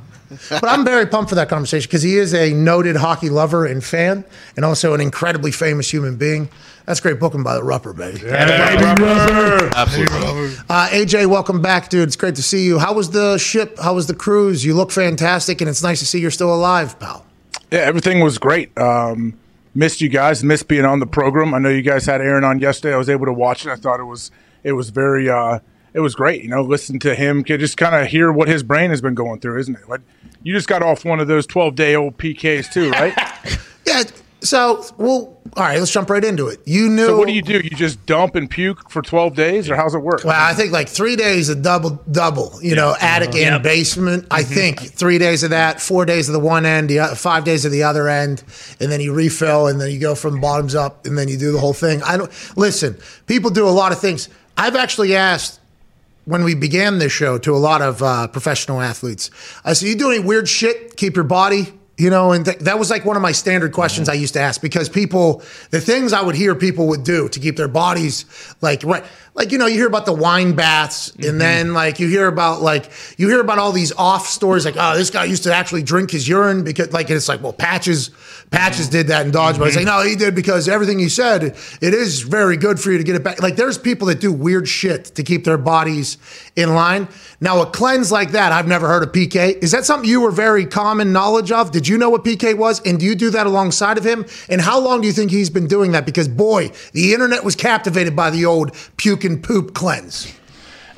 but 0.50 0.66
I'm 0.66 0.86
very 0.86 1.08
pumped 1.08 1.30
for 1.30 1.36
that 1.36 1.50
conversation 1.50 1.88
because 1.88 2.04
he 2.04 2.18
is 2.18 2.34
a 2.36 2.54
noted 2.54 2.96
hockey 2.96 3.30
lover 3.30 3.66
and 3.66 3.84
fan, 3.84 4.24
and 4.56 4.64
also 4.64 4.94
an 4.94 5.02
incredibly 5.02 5.52
famous 5.52 5.92
human 5.92 6.18
being. 6.18 6.50
That's 6.90 7.02
great 7.02 7.20
booking 7.20 7.44
by 7.44 7.54
the 7.54 7.62
Rupper, 7.62 7.96
baby. 7.96 8.28
Absolutely. 9.76 10.58
Uh, 10.68 10.88
AJ, 10.88 11.28
welcome 11.28 11.62
back, 11.62 11.90
dude. 11.90 12.08
It's 12.08 12.16
great 12.16 12.34
to 12.34 12.42
see 12.42 12.66
you. 12.66 12.80
How 12.80 12.94
was 12.94 13.12
the 13.12 13.38
ship? 13.38 13.78
How 13.78 13.94
was 13.94 14.08
the 14.08 14.16
cruise? 14.16 14.66
You 14.66 14.74
look 14.74 14.90
fantastic, 14.90 15.62
and 15.62 15.70
it's 15.70 15.84
nice 15.84 16.00
to 16.00 16.08
see 16.08 16.20
you're 16.20 16.32
still 16.32 16.52
alive, 16.52 17.00
pal. 17.00 17.28
Yeah, 17.70 17.82
everything 17.82 18.22
was 18.22 18.40
great. 18.40 18.76
Um, 18.76 19.38
missed 19.76 20.02
you 20.02 20.10
guys. 20.10 20.44
Missed 20.44 20.68
being 20.68 20.84
on 20.84 21.00
the 21.00 21.06
program. 21.06 21.54
I 21.54 21.60
know 21.60 21.70
you 21.70 21.84
guys 21.84 22.08
had 22.08 22.22
Aaron 22.22 22.44
on 22.44 22.58
yesterday. 22.58 22.96
I 22.96 22.98
was 22.98 23.08
able 23.08 23.28
to 23.28 23.34
watch 23.34 23.68
it. 23.68 23.70
I 23.70 23.76
thought 23.76 24.00
it 24.00 24.06
was 24.06 24.32
it 24.64 24.72
was 24.72 24.90
very 24.90 25.30
uh, 25.30 25.60
it 25.94 26.00
was 26.00 26.16
great. 26.16 26.42
You 26.42 26.50
know, 26.50 26.64
listen 26.64 26.98
to 27.02 27.14
him, 27.14 27.44
could 27.44 27.60
just 27.60 27.78
kind 27.78 27.94
of 27.94 28.08
hear 28.08 28.32
what 28.32 28.48
his 28.48 28.64
brain 28.64 28.90
has 28.90 29.00
been 29.00 29.14
going 29.14 29.42
through, 29.42 29.60
isn't 29.60 29.76
it? 29.76 29.88
Like, 29.88 30.02
you 30.42 30.56
just 30.56 30.68
got 30.68 30.82
off 30.82 31.06
one 31.06 31.20
of 31.20 31.28
those 31.28 31.46
twelve 31.46 31.76
day 31.76 31.94
old 31.94 32.18
PKs 32.18 32.74
too, 32.74 32.90
right? 32.90 33.14
Yeah. 33.86 34.04
So, 34.42 34.86
well, 34.98 35.38
all 35.58 35.64
right. 35.64 35.80
Let's 35.80 35.92
jump 35.92 36.10
right 36.10 36.24
into 36.24 36.48
it. 36.48 36.60
You 36.66 36.88
knew. 36.90 37.08
so 37.08 37.18
what 37.18 37.28
do 37.28 37.34
you 37.34 37.42
do? 37.42 37.60
You 37.60 37.72
just 37.72 38.06
dump 38.06 38.36
and 38.36 38.50
puke 38.50 38.90
for 38.90 39.02
twelve 39.02 39.36
days, 39.36 39.70
or 39.70 39.76
how's 39.76 39.94
it 39.94 40.00
work? 40.00 40.24
Well, 40.24 40.34
I 40.34 40.54
think 40.54 40.72
like 40.72 40.88
three 40.88 41.18
days 41.18 41.50
of 41.50 41.62
double 41.62 42.02
double. 42.10 42.58
You 42.62 42.76
know, 42.76 42.96
attic 43.02 43.30
and 43.30 43.36
Yep. 43.56 43.64
basement. 43.64 44.28
I 44.32 44.44
think 44.44 44.80
three 44.80 45.18
days 45.18 45.44
of 45.44 45.50
that, 45.50 45.82
four 45.82 46.06
days 46.06 46.30
of 46.30 46.34
the 46.34 46.40
one 46.40 46.66
end, 46.66 46.90
the, 46.90 47.02
o- 47.02 47.16
five 47.16 47.44
days 47.44 47.66
of 47.66 47.72
the 47.74 47.84
other 47.84 48.08
end, 48.08 48.44
and 48.80 48.90
then 48.92 49.02
you 49.02 49.14
refill, 49.14 49.68
and 49.68 49.82
then 49.82 49.92
you 49.92 50.00
go 50.00 50.16
from 50.16 50.40
bottoms 50.40 50.74
up, 50.74 51.06
and 51.06 51.18
then 51.18 51.28
you 51.28 51.38
do 51.38 51.52
the 51.52 51.60
whole 51.60 51.74
thing. 51.74 52.02
I 52.04 52.16
don't 52.16 52.32
listen. 52.58 52.98
People 53.28 53.50
do 53.52 53.68
a 53.68 53.72
lot 53.72 53.92
of 53.92 54.00
things. 54.00 54.30
I've 54.56 54.76
actually 54.78 55.16
asked 55.16 55.60
when 56.26 56.44
we 56.46 56.56
began 56.56 57.00
this 57.00 57.12
show 57.12 57.38
to 57.40 57.54
a 57.54 57.58
lot 57.58 57.82
of 57.82 58.02
uh, 58.02 58.28
professional 58.28 58.80
athletes. 58.80 59.32
I 59.66 59.74
said, 59.74 59.90
"You 59.90 59.96
do 59.96 60.12
any 60.12 60.20
weird 60.20 60.48
shit? 60.48 60.96
Keep 60.96 61.16
your 61.18 61.26
body." 61.26 61.74
You 62.00 62.10
know, 62.10 62.32
and 62.32 62.46
th- 62.46 62.60
that 62.60 62.80
was 62.80 62.90
like 62.90 63.04
one 63.04 63.18
of 63.18 63.22
my 63.22 63.34
standard 63.34 63.74
questions 63.74 64.08
I 64.08 64.14
used 64.14 64.34
to 64.36 64.40
ask 64.40 64.62
because 64.62 64.88
people, 64.88 65.44
the 65.72 65.82
things 65.82 66.14
I 66.14 66.22
would 66.22 66.36
hear 66.36 66.56
people 66.56 66.88
would 66.88 67.04
do 67.04 67.28
to 67.28 67.40
keep 67.42 67.58
their 67.58 67.68
bodies 67.68 68.24
like 68.62 68.86
right. 68.86 69.04
Like 69.36 69.52
you 69.52 69.58
know 69.58 69.66
you 69.68 69.76
hear 69.76 69.88
about 69.88 70.06
the 70.06 70.14
wine 70.14 70.54
baths 70.54 71.12
Mm-hmm. 71.12 71.30
and 71.30 71.42
then 71.42 71.74
like 71.74 72.00
you 72.00 72.08
hear 72.08 72.28
about 72.28 72.62
like 72.62 72.90
you 73.18 73.28
hear 73.30 73.40
about 73.42 73.58
all 73.60 73.72
these 73.72 73.92
off 73.94 74.28
stories 74.28 74.66
like 74.66 74.76
oh 74.78 74.96
this 74.96 75.10
guy 75.10 75.24
used 75.26 75.44
to 75.44 75.54
actually 75.54 75.84
drink 75.84 76.12
his 76.12 76.28
urine 76.28 76.64
because 76.64 76.92
like 76.94 77.10
it's 77.10 77.28
like 77.28 77.42
well 77.42 77.54
patches 77.54 78.12
patches 78.52 78.90
did 78.90 79.08
that 79.08 79.26
in 79.26 79.32
dodgeball. 79.32 79.68
It's 79.68 79.76
like 79.76 79.86
Mm-hmm. 79.86 80.04
no 80.04 80.04
he 80.04 80.16
did 80.16 80.34
because 80.36 80.68
everything 80.68 80.98
he 81.00 81.10
said 81.10 81.44
it 81.44 81.94
is 81.94 82.22
very 82.22 82.58
good 82.58 82.80
for 82.80 82.92
you 82.92 82.98
to 82.98 83.04
get 83.04 83.16
it 83.16 83.24
back. 83.24 83.42
Like 83.42 83.56
there's 83.56 83.78
people 83.78 84.08
that 84.08 84.20
do 84.20 84.32
weird 84.32 84.68
shit 84.68 85.06
to 85.16 85.24
keep 85.24 85.44
their 85.46 85.58
bodies 85.58 86.18
in 86.56 86.74
line. 86.74 87.08
Now 87.42 87.62
a 87.62 87.66
cleanse 87.66 88.12
like 88.12 88.32
that 88.32 88.52
I've 88.52 88.68
never 88.68 88.88
heard 88.88 89.04
of 89.04 89.12
PK 89.12 89.58
is 89.64 89.72
that 89.72 89.86
something 89.86 90.10
you 90.10 90.22
were 90.22 90.32
very 90.32 90.66
common 90.66 91.14
knowledge 91.14 91.52
of? 91.52 91.72
Did 91.72 91.88
you 91.88 91.98
know 91.98 92.10
what 92.10 92.24
PK 92.24 92.58
was? 92.58 92.82
And 92.86 93.00
do 93.00 93.06
you 93.06 93.16
do 93.16 93.30
that 93.32 93.46
alongside 93.48 93.98
of 93.98 94.04
him? 94.06 94.26
And 94.50 94.60
how 94.62 94.80
long 94.80 95.02
do 95.02 95.08
you 95.08 95.14
think 95.14 95.30
he's 95.32 95.50
been 95.50 95.68
doing 95.68 95.92
that? 95.92 96.06
Because 96.06 96.28
boy 96.28 96.72
the 96.94 97.14
internet 97.14 97.44
was 97.44 97.56
captivated 97.56 98.16
by 98.16 98.30
the 98.32 98.46
old 98.46 98.76
puke 98.98 99.19
and 99.24 99.44
poop 99.44 99.74
cleanse 99.74 100.34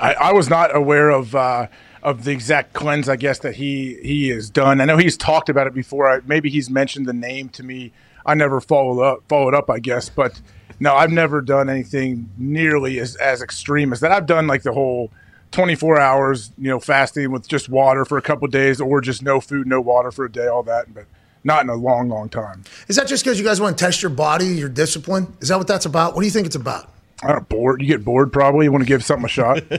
I, 0.01 0.13
I 0.15 0.31
was 0.33 0.49
not 0.49 0.75
aware 0.75 1.11
of 1.11 1.35
uh, 1.35 1.67
of 2.03 2.23
the 2.23 2.31
exact 2.31 2.73
cleanse. 2.73 3.07
I 3.07 3.15
guess 3.15 3.39
that 3.39 3.55
he 3.55 3.99
he 4.01 4.29
has 4.29 4.49
done. 4.49 4.81
I 4.81 4.85
know 4.85 4.97
he's 4.97 5.15
talked 5.15 5.47
about 5.47 5.67
it 5.67 5.73
before. 5.73 6.09
I, 6.09 6.19
maybe 6.25 6.49
he's 6.49 6.69
mentioned 6.69 7.05
the 7.05 7.13
name 7.13 7.49
to 7.49 7.63
me. 7.63 7.93
I 8.25 8.33
never 8.33 8.59
followed 8.59 9.01
up 9.01 9.23
followed 9.29 9.53
up. 9.53 9.69
I 9.69 9.79
guess, 9.79 10.09
but 10.09 10.41
no, 10.79 10.95
I've 10.95 11.11
never 11.11 11.39
done 11.41 11.69
anything 11.69 12.29
nearly 12.37 12.99
as 12.99 13.15
as 13.17 13.41
extreme 13.41 13.93
as 13.93 13.99
that. 13.99 14.11
I've 14.11 14.25
done 14.25 14.47
like 14.47 14.63
the 14.63 14.73
whole. 14.73 15.11
24 15.51 15.99
hours, 15.99 16.53
you 16.57 16.69
know, 16.69 16.79
fasting 16.79 17.29
with 17.29 17.45
just 17.45 17.67
water 17.67 18.05
for 18.05 18.17
a 18.17 18.21
couple 18.21 18.47
days 18.47 18.79
or 18.79 19.01
just 19.01 19.21
no 19.21 19.41
food, 19.41 19.67
no 19.67 19.81
water 19.81 20.09
for 20.09 20.23
a 20.23 20.31
day, 20.31 20.47
all 20.47 20.63
that, 20.63 20.93
but 20.93 21.03
not 21.43 21.61
in 21.61 21.69
a 21.69 21.75
long, 21.75 22.07
long 22.07 22.29
time. 22.29 22.63
Is 22.87 22.95
that 22.95 23.05
just 23.05 23.25
because 23.25 23.37
you 23.37 23.43
guys 23.43 23.59
want 23.59 23.77
to 23.77 23.83
test 23.83 24.01
your 24.01 24.11
body, 24.11 24.45
your 24.45 24.69
discipline? 24.69 25.35
Is 25.41 25.49
that 25.49 25.57
what 25.57 25.67
that's 25.67 25.85
about? 25.85 26.15
What 26.15 26.21
do 26.21 26.25
you 26.25 26.31
think 26.31 26.45
it's 26.45 26.55
about? 26.55 26.89
I 27.23 27.31
don't 27.33 27.47
bored. 27.49 27.81
You 27.81 27.87
get 27.87 28.03
bored 28.03 28.33
probably. 28.33 28.65
You 28.65 28.71
want 28.71 28.83
to 28.83 28.87
give 28.87 29.03
something 29.03 29.25
a 29.25 29.29
shot. 29.29 29.61
All 29.71 29.77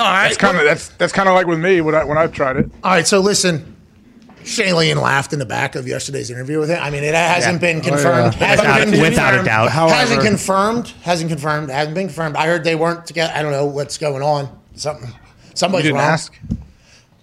right. 0.00 0.24
That's 0.28 0.36
kind 0.36 0.56
of 0.56 0.64
that's 0.64 0.88
that's 0.90 1.12
kind 1.12 1.28
of 1.28 1.34
like 1.34 1.46
with 1.46 1.60
me 1.60 1.80
when 1.80 1.94
I 1.94 2.04
when 2.04 2.16
I've 2.18 2.32
tried 2.32 2.56
it. 2.56 2.70
All 2.82 2.92
right. 2.92 3.06
So 3.06 3.20
listen, 3.20 3.76
Shailene 4.42 5.00
laughed 5.00 5.32
in 5.32 5.38
the 5.38 5.44
back 5.46 5.74
of 5.74 5.86
yesterday's 5.86 6.30
interview 6.30 6.58
with 6.58 6.70
him. 6.70 6.78
I 6.82 6.90
mean, 6.90 7.04
it 7.04 7.14
hasn't 7.14 7.60
been 7.60 7.78
oh, 7.78 7.82
confirmed. 7.82 8.34
Hasn't 8.34 8.66
Without- 8.68 8.90
been 8.90 9.00
without 9.00 9.34
a 9.34 9.36
confirmed. 9.38 9.46
doubt. 9.46 9.70
hasn't 9.90 10.22
confirmed. 10.22 10.88
Hasn't 11.02 11.30
confirmed. 11.30 11.70
Hasn't 11.70 11.94
been 11.94 12.06
confirmed. 12.08 12.36
I 12.36 12.46
heard 12.46 12.64
they 12.64 12.74
weren't 12.74 13.06
together. 13.06 13.32
I 13.34 13.42
don't 13.42 13.52
know 13.52 13.66
what's 13.66 13.98
going 13.98 14.22
on. 14.22 14.48
Something. 14.74 15.08
You 15.08 15.14
Somebody's 15.54 15.84
didn't 15.84 15.98
wrong. 15.98 16.06
ask. 16.10 16.36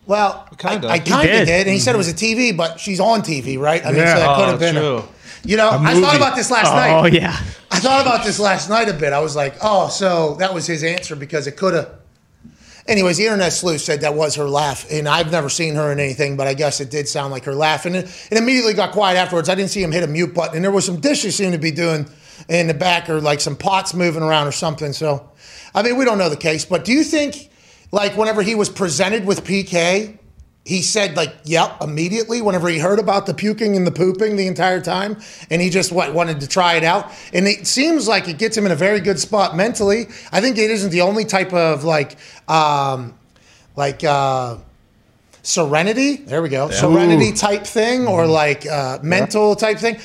Well, 0.07 0.47
Kinda. 0.57 0.87
I, 0.87 0.93
I 0.93 0.99
kind 0.99 1.29
of 1.29 1.35
did. 1.35 1.45
did. 1.45 1.67
and 1.67 1.69
he 1.69 1.79
said 1.79 1.95
it 1.95 1.97
was 1.97 2.09
a 2.09 2.13
TV, 2.13 2.55
but 2.55 2.79
she's 2.79 2.99
on 2.99 3.21
TV, 3.21 3.57
right? 3.59 3.83
I 3.85 3.89
mean, 3.89 3.97
Yeah. 3.99 4.13
so 4.15 4.19
that 4.19 4.35
could 4.35 4.43
Oh, 4.45 4.51
have 4.51 4.59
been. 4.59 4.77
a- 4.77 4.79
true. 4.79 5.03
you 5.43 5.57
know, 5.57 5.69
I 5.71 5.99
thought 5.99 6.15
about 6.15 6.35
this 6.35 6.49
last 6.51 6.67
oh, 6.71 6.75
night. 6.75 6.99
Oh 7.01 7.05
yeah. 7.05 7.37
I 7.71 7.79
thought 7.79 8.01
about 8.01 8.25
this 8.25 8.37
last 8.37 8.69
night 8.69 8.89
a 8.89 8.93
bit. 8.93 9.13
I 9.13 9.19
was 9.19 9.35
like, 9.35 9.55
oh, 9.61 9.87
so 9.87 10.35
that 10.35 10.53
was 10.53 10.67
his 10.67 10.83
answer 10.83 11.15
because 11.15 11.47
it 11.47 11.55
could 11.55 11.73
have. 11.73 11.95
Anyways, 12.85 13.17
the 13.17 13.23
internet 13.23 13.53
sleuth 13.53 13.79
said 13.79 14.01
that 14.01 14.13
was 14.13 14.35
her 14.35 14.49
laugh, 14.49 14.85
and 14.91 15.07
I've 15.07 15.31
never 15.31 15.47
seen 15.47 15.75
her 15.75 15.91
in 15.91 15.99
anything, 15.99 16.35
but 16.35 16.47
I 16.47 16.53
guess 16.53 16.81
it 16.81 16.89
did 16.89 17.07
sound 17.07 17.31
like 17.31 17.45
her 17.45 17.55
laugh, 17.55 17.85
and 17.85 17.95
it, 17.95 18.27
it 18.29 18.37
immediately 18.37 18.73
got 18.73 18.91
quiet 18.91 19.17
afterwards. 19.17 19.47
I 19.47 19.55
didn't 19.55 19.69
see 19.69 19.81
him 19.81 19.91
hit 19.91 20.03
a 20.03 20.07
mute 20.07 20.33
button, 20.33 20.57
and 20.57 20.65
there 20.65 20.71
was 20.71 20.85
some 20.85 20.99
dishes 20.99 21.35
seemed 21.35 21.53
to 21.53 21.59
be 21.59 21.71
doing 21.71 22.07
in 22.49 22.67
the 22.67 22.73
back, 22.73 23.09
or 23.09 23.21
like 23.21 23.39
some 23.39 23.55
pots 23.55 23.93
moving 23.93 24.23
around 24.23 24.47
or 24.47 24.51
something. 24.51 24.91
So, 24.91 25.29
I 25.73 25.83
mean, 25.83 25.95
we 25.97 26.03
don't 26.03 26.17
know 26.17 26.29
the 26.29 26.35
case, 26.35 26.65
but 26.65 26.83
do 26.83 26.91
you 26.91 27.03
think, 27.03 27.49
like, 27.91 28.17
whenever 28.17 28.41
he 28.41 28.55
was 28.55 28.67
presented 28.67 29.25
with 29.25 29.45
PK, 29.45 30.17
he 30.63 30.81
said 30.81 31.17
like 31.17 31.35
yep 31.43 31.81
immediately 31.81 32.41
whenever 32.41 32.69
he 32.69 32.77
heard 32.77 32.99
about 32.99 33.25
the 33.25 33.33
puking 33.33 33.75
and 33.75 33.85
the 33.85 33.91
pooping 33.91 34.35
the 34.35 34.45
entire 34.45 34.79
time 34.79 35.19
and 35.49 35.61
he 35.61 35.69
just 35.69 35.91
what 35.91 36.13
wanted 36.13 36.39
to 36.39 36.47
try 36.47 36.75
it 36.75 36.83
out. 36.83 37.11
And 37.33 37.47
it 37.47 37.65
seems 37.65 38.07
like 38.07 38.27
it 38.27 38.37
gets 38.37 38.55
him 38.57 38.65
in 38.65 38.71
a 38.71 38.75
very 38.75 38.99
good 38.99 39.19
spot 39.19 39.55
mentally. 39.55 40.07
I 40.31 40.39
think 40.39 40.57
it 40.57 40.69
isn't 40.69 40.91
the 40.91 41.01
only 41.01 41.25
type 41.25 41.51
of 41.53 41.83
like 41.83 42.17
um 42.47 43.17
like 43.75 44.03
uh 44.03 44.57
serenity. 45.43 46.17
There 46.17 46.43
we 46.43 46.49
go. 46.49 46.69
Serenity 46.69 47.31
type 47.31 47.63
thing 47.63 48.05
or 48.05 48.27
like 48.27 48.67
uh, 48.67 48.99
mental 49.01 49.55
type 49.55 49.79
thing. 49.79 49.99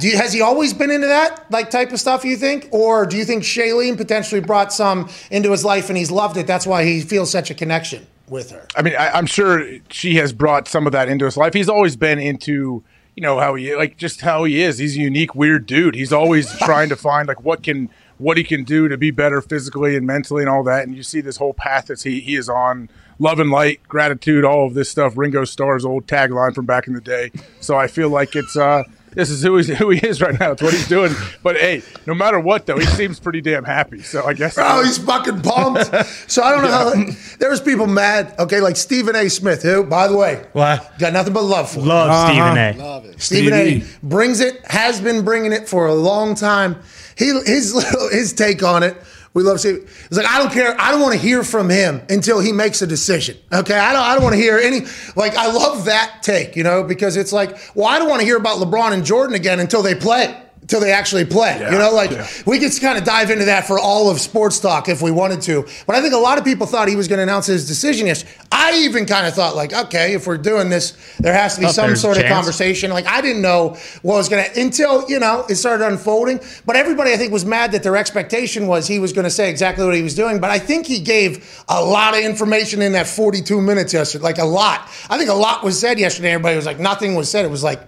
You, 0.00 0.16
has 0.16 0.32
he 0.32 0.42
always 0.42 0.72
been 0.72 0.92
into 0.92 1.08
that 1.08 1.50
like 1.50 1.70
type 1.70 1.90
of 1.90 1.98
stuff 1.98 2.24
you 2.24 2.36
think? 2.36 2.68
Or 2.70 3.06
do 3.06 3.16
you 3.16 3.24
think 3.24 3.42
Shailene 3.42 3.96
potentially 3.96 4.40
brought 4.40 4.72
some 4.72 5.08
into 5.30 5.50
his 5.50 5.64
life 5.64 5.88
and 5.88 5.98
he's 5.98 6.12
loved 6.12 6.36
it? 6.36 6.46
That's 6.46 6.66
why 6.66 6.84
he 6.84 7.00
feels 7.00 7.30
such 7.30 7.50
a 7.50 7.54
connection 7.54 8.06
with 8.28 8.50
her 8.50 8.66
I 8.76 8.82
mean, 8.82 8.94
I, 8.96 9.10
I'm 9.10 9.26
sure 9.26 9.66
she 9.90 10.16
has 10.16 10.32
brought 10.32 10.68
some 10.68 10.86
of 10.86 10.92
that 10.92 11.08
into 11.08 11.24
his 11.24 11.36
life. 11.36 11.54
He's 11.54 11.68
always 11.68 11.96
been 11.96 12.18
into, 12.18 12.82
you 13.14 13.22
know, 13.22 13.38
how 13.38 13.54
he 13.54 13.74
like 13.74 13.96
just 13.96 14.20
how 14.20 14.44
he 14.44 14.62
is. 14.62 14.78
He's 14.78 14.96
a 14.96 15.00
unique, 15.00 15.34
weird 15.34 15.66
dude. 15.66 15.94
He's 15.94 16.12
always 16.12 16.56
trying 16.58 16.88
to 16.90 16.96
find 16.96 17.28
like 17.28 17.42
what 17.42 17.62
can 17.62 17.88
what 18.18 18.36
he 18.36 18.44
can 18.44 18.64
do 18.64 18.88
to 18.88 18.96
be 18.96 19.10
better 19.10 19.40
physically 19.40 19.96
and 19.96 20.06
mentally 20.06 20.42
and 20.42 20.50
all 20.50 20.62
that. 20.64 20.86
And 20.86 20.96
you 20.96 21.02
see 21.02 21.20
this 21.20 21.36
whole 21.36 21.54
path 21.54 21.86
that 21.86 22.02
he 22.02 22.20
he 22.20 22.36
is 22.36 22.48
on. 22.48 22.88
Love 23.18 23.40
and 23.40 23.50
light, 23.50 23.80
gratitude, 23.88 24.44
all 24.44 24.66
of 24.66 24.74
this 24.74 24.90
stuff. 24.90 25.16
Ringo 25.16 25.44
Starr's 25.44 25.86
old 25.86 26.06
tagline 26.06 26.54
from 26.54 26.66
back 26.66 26.86
in 26.86 26.92
the 26.92 27.00
day. 27.00 27.32
So 27.60 27.74
I 27.74 27.86
feel 27.86 28.10
like 28.10 28.36
it's 28.36 28.56
uh 28.56 28.82
this 29.16 29.28
is 29.30 29.42
who, 29.42 29.56
he's, 29.56 29.66
who 29.76 29.90
he 29.90 30.06
is 30.06 30.20
right 30.22 30.38
now. 30.38 30.52
It's 30.52 30.62
what 30.62 30.72
he's 30.72 30.86
doing. 30.86 31.12
But 31.42 31.56
hey, 31.56 31.82
no 32.06 32.14
matter 32.14 32.38
what 32.38 32.66
though, 32.66 32.78
he 32.78 32.84
seems 32.86 33.18
pretty 33.18 33.40
damn 33.40 33.64
happy. 33.64 34.02
So 34.02 34.24
I 34.24 34.34
guess 34.34 34.56
Oh, 34.56 34.84
he's 34.84 34.98
fucking 34.98 35.42
pumped. 35.42 35.86
so 36.30 36.42
I 36.44 36.52
don't 36.52 36.62
know 36.62 36.70
how. 36.70 36.94
There 37.38 37.50
was 37.50 37.60
people 37.60 37.86
mad. 37.86 38.34
Okay, 38.38 38.60
like 38.60 38.76
Stephen 38.76 39.16
A. 39.16 39.28
Smith, 39.28 39.62
who, 39.62 39.82
by 39.84 40.06
the 40.08 40.16
way, 40.16 40.44
What? 40.52 40.98
got 40.98 41.12
nothing 41.12 41.32
but 41.32 41.42
love 41.42 41.70
for. 41.70 41.80
Love 41.80 42.10
Uh-huh. 42.10 42.28
Stephen 42.28 42.56
A. 42.58 42.72
Love 42.84 43.04
it. 43.06 43.20
Stephen 43.20 43.52
A. 43.54 43.82
Brings 44.02 44.40
it, 44.40 44.64
has 44.66 45.00
been 45.00 45.24
bringing 45.24 45.52
it 45.52 45.68
for 45.68 45.86
a 45.86 45.94
long 45.94 46.34
time. 46.36 46.76
He 47.16 47.26
his 47.46 47.74
little- 47.74 48.08
his 48.12 48.32
take 48.32 48.62
on 48.62 48.82
it. 48.82 48.96
We 49.36 49.42
love 49.42 49.56
to 49.56 49.58
Steve. 49.58 50.06
It's 50.06 50.16
like 50.16 50.26
I 50.26 50.38
don't 50.38 50.50
care. 50.50 50.74
I 50.80 50.90
don't 50.90 51.02
want 51.02 51.12
to 51.12 51.20
hear 51.20 51.44
from 51.44 51.68
him 51.68 52.00
until 52.08 52.40
he 52.40 52.52
makes 52.52 52.80
a 52.80 52.86
decision. 52.86 53.36
Okay, 53.52 53.78
I 53.78 53.92
don't. 53.92 54.02
I 54.02 54.14
don't 54.14 54.24
want 54.24 54.34
to 54.34 54.40
hear 54.40 54.56
any. 54.56 54.80
Like 55.14 55.36
I 55.36 55.52
love 55.52 55.84
that 55.84 56.22
take, 56.22 56.56
you 56.56 56.62
know, 56.62 56.82
because 56.82 57.18
it's 57.18 57.34
like, 57.34 57.54
well, 57.74 57.86
I 57.86 57.98
don't 57.98 58.08
want 58.08 58.20
to 58.20 58.26
hear 58.26 58.38
about 58.38 58.56
LeBron 58.56 58.94
and 58.94 59.04
Jordan 59.04 59.36
again 59.36 59.60
until 59.60 59.82
they 59.82 59.94
play. 59.94 60.42
Until 60.66 60.80
they 60.80 60.90
actually 60.90 61.24
play, 61.24 61.60
you 61.60 61.78
know, 61.78 61.92
like 61.92 62.10
yeah. 62.10 62.26
we 62.44 62.58
could 62.58 62.72
kind 62.80 62.98
of 62.98 63.04
dive 63.04 63.30
into 63.30 63.44
that 63.44 63.68
for 63.68 63.78
all 63.78 64.10
of 64.10 64.20
sports 64.20 64.58
talk 64.58 64.88
if 64.88 65.00
we 65.00 65.12
wanted 65.12 65.40
to. 65.42 65.64
But 65.86 65.94
I 65.94 66.02
think 66.02 66.12
a 66.12 66.18
lot 66.18 66.38
of 66.38 66.44
people 66.44 66.66
thought 66.66 66.88
he 66.88 66.96
was 66.96 67.06
going 67.06 67.18
to 67.18 67.22
announce 67.22 67.46
his 67.46 67.68
decision 67.68 68.08
yesterday. 68.08 68.32
I 68.50 68.78
even 68.78 69.06
kind 69.06 69.28
of 69.28 69.34
thought, 69.34 69.54
like, 69.54 69.72
okay, 69.72 70.14
if 70.14 70.26
we're 70.26 70.38
doing 70.38 70.68
this, 70.68 70.96
there 71.20 71.32
has 71.32 71.54
to 71.54 71.60
be 71.60 71.68
some 71.68 71.94
sort 71.94 72.18
of 72.18 72.24
conversation. 72.24 72.90
Like, 72.90 73.06
I 73.06 73.20
didn't 73.20 73.42
know 73.42 73.76
what 74.02 74.16
was 74.16 74.28
going 74.28 74.44
to 74.44 74.60
until 74.60 75.08
you 75.08 75.20
know 75.20 75.46
it 75.48 75.54
started 75.54 75.86
unfolding. 75.86 76.40
But 76.64 76.74
everybody, 76.74 77.12
I 77.12 77.16
think, 77.16 77.32
was 77.32 77.44
mad 77.44 77.70
that 77.70 77.84
their 77.84 77.96
expectation 77.96 78.66
was 78.66 78.88
he 78.88 78.98
was 78.98 79.12
going 79.12 79.22
to 79.22 79.30
say 79.30 79.48
exactly 79.48 79.84
what 79.84 79.94
he 79.94 80.02
was 80.02 80.16
doing. 80.16 80.40
But 80.40 80.50
I 80.50 80.58
think 80.58 80.86
he 80.86 80.98
gave 80.98 81.64
a 81.68 81.80
lot 81.80 82.14
of 82.14 82.24
information 82.24 82.82
in 82.82 82.90
that 82.92 83.06
42 83.06 83.60
minutes 83.60 83.92
yesterday, 83.92 84.24
like 84.24 84.38
a 84.38 84.44
lot. 84.44 84.88
I 85.08 85.16
think 85.16 85.30
a 85.30 85.34
lot 85.34 85.62
was 85.62 85.78
said 85.78 86.00
yesterday. 86.00 86.32
Everybody 86.32 86.56
was 86.56 86.66
like, 86.66 86.80
nothing 86.80 87.14
was 87.14 87.30
said. 87.30 87.44
It 87.44 87.52
was 87.52 87.62
like, 87.62 87.80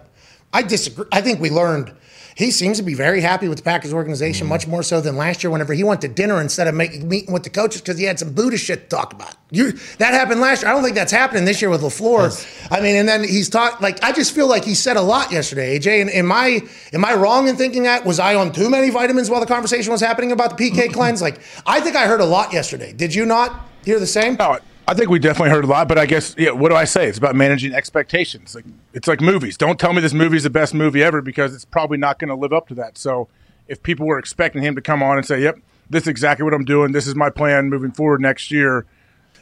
I 0.52 0.62
disagree. 0.62 1.06
I 1.10 1.22
think 1.22 1.40
we 1.40 1.50
learned. 1.50 1.92
He 2.38 2.52
seems 2.52 2.76
to 2.76 2.84
be 2.84 2.94
very 2.94 3.20
happy 3.20 3.48
with 3.48 3.58
the 3.58 3.64
Packers 3.64 3.92
organization, 3.92 4.46
Mm. 4.46 4.50
much 4.50 4.68
more 4.68 4.84
so 4.84 5.00
than 5.00 5.16
last 5.16 5.42
year. 5.42 5.50
Whenever 5.50 5.74
he 5.74 5.82
went 5.82 6.00
to 6.02 6.08
dinner 6.08 6.40
instead 6.40 6.68
of 6.68 6.74
making, 6.76 7.08
meeting 7.08 7.32
with 7.32 7.42
the 7.42 7.50
coaches 7.50 7.80
because 7.80 7.98
he 7.98 8.04
had 8.04 8.16
some 8.20 8.30
Buddha 8.30 8.56
shit 8.56 8.88
to 8.88 8.96
talk 8.96 9.12
about. 9.12 9.34
You 9.50 9.72
that 9.98 10.14
happened 10.14 10.40
last 10.40 10.62
year. 10.62 10.70
I 10.70 10.74
don't 10.74 10.84
think 10.84 10.94
that's 10.94 11.10
happening 11.10 11.46
this 11.46 11.60
year 11.60 11.68
with 11.68 11.80
Lafleur. 11.82 12.30
I 12.70 12.80
mean, 12.80 12.94
and 12.94 13.08
then 13.08 13.24
he's 13.24 13.48
talked 13.48 13.82
like 13.82 13.98
I 14.04 14.12
just 14.12 14.32
feel 14.36 14.46
like 14.46 14.64
he 14.64 14.74
said 14.76 14.96
a 14.96 15.02
lot 15.02 15.32
yesterday, 15.32 15.76
AJ. 15.80 16.00
And 16.02 16.10
am 16.10 16.30
I 16.30 16.60
am 16.92 17.04
I 17.04 17.14
wrong 17.14 17.48
in 17.48 17.56
thinking 17.56 17.82
that? 17.82 18.04
Was 18.04 18.20
I 18.20 18.36
on 18.36 18.52
too 18.52 18.70
many 18.70 18.90
vitamins 18.90 19.28
while 19.28 19.40
the 19.40 19.46
conversation 19.46 19.90
was 19.90 20.00
happening 20.00 20.30
about 20.30 20.56
the 20.56 20.70
PK 20.70 20.92
cleanse? 20.92 21.20
Like 21.20 21.40
I 21.66 21.80
think 21.80 21.96
I 21.96 22.06
heard 22.06 22.20
a 22.20 22.24
lot 22.24 22.52
yesterday. 22.52 22.92
Did 22.92 23.12
you 23.16 23.26
not 23.26 23.66
hear 23.84 23.98
the 23.98 24.06
same? 24.06 24.36
No, 24.38 24.58
I 24.88 24.94
think 24.94 25.10
we 25.10 25.18
definitely 25.18 25.50
heard 25.50 25.64
a 25.64 25.68
lot, 25.68 25.86
but 25.86 25.98
I 25.98 26.06
guess 26.06 26.34
yeah. 26.38 26.50
What 26.50 26.70
do 26.70 26.74
I 26.74 26.84
say? 26.84 27.06
It's 27.08 27.18
about 27.18 27.36
managing 27.36 27.74
expectations. 27.74 28.54
Like 28.54 28.64
it's 28.94 29.06
like 29.06 29.20
movies. 29.20 29.56
Don't 29.58 29.78
tell 29.78 29.92
me 29.92 30.00
this 30.00 30.14
movie 30.14 30.38
is 30.38 30.44
the 30.44 30.50
best 30.50 30.72
movie 30.72 31.02
ever 31.02 31.20
because 31.20 31.54
it's 31.54 31.66
probably 31.66 31.98
not 31.98 32.18
going 32.18 32.28
to 32.30 32.34
live 32.34 32.52
up 32.54 32.68
to 32.68 32.74
that. 32.76 32.96
So 32.96 33.28
if 33.68 33.82
people 33.82 34.06
were 34.06 34.18
expecting 34.18 34.62
him 34.62 34.74
to 34.76 34.80
come 34.80 35.02
on 35.02 35.18
and 35.18 35.26
say, 35.26 35.42
"Yep, 35.42 35.58
this 35.90 36.04
is 36.04 36.08
exactly 36.08 36.42
what 36.42 36.54
I'm 36.54 36.64
doing. 36.64 36.92
This 36.92 37.06
is 37.06 37.14
my 37.14 37.28
plan 37.28 37.68
moving 37.68 37.90
forward 37.92 38.22
next 38.22 38.50
year," 38.50 38.86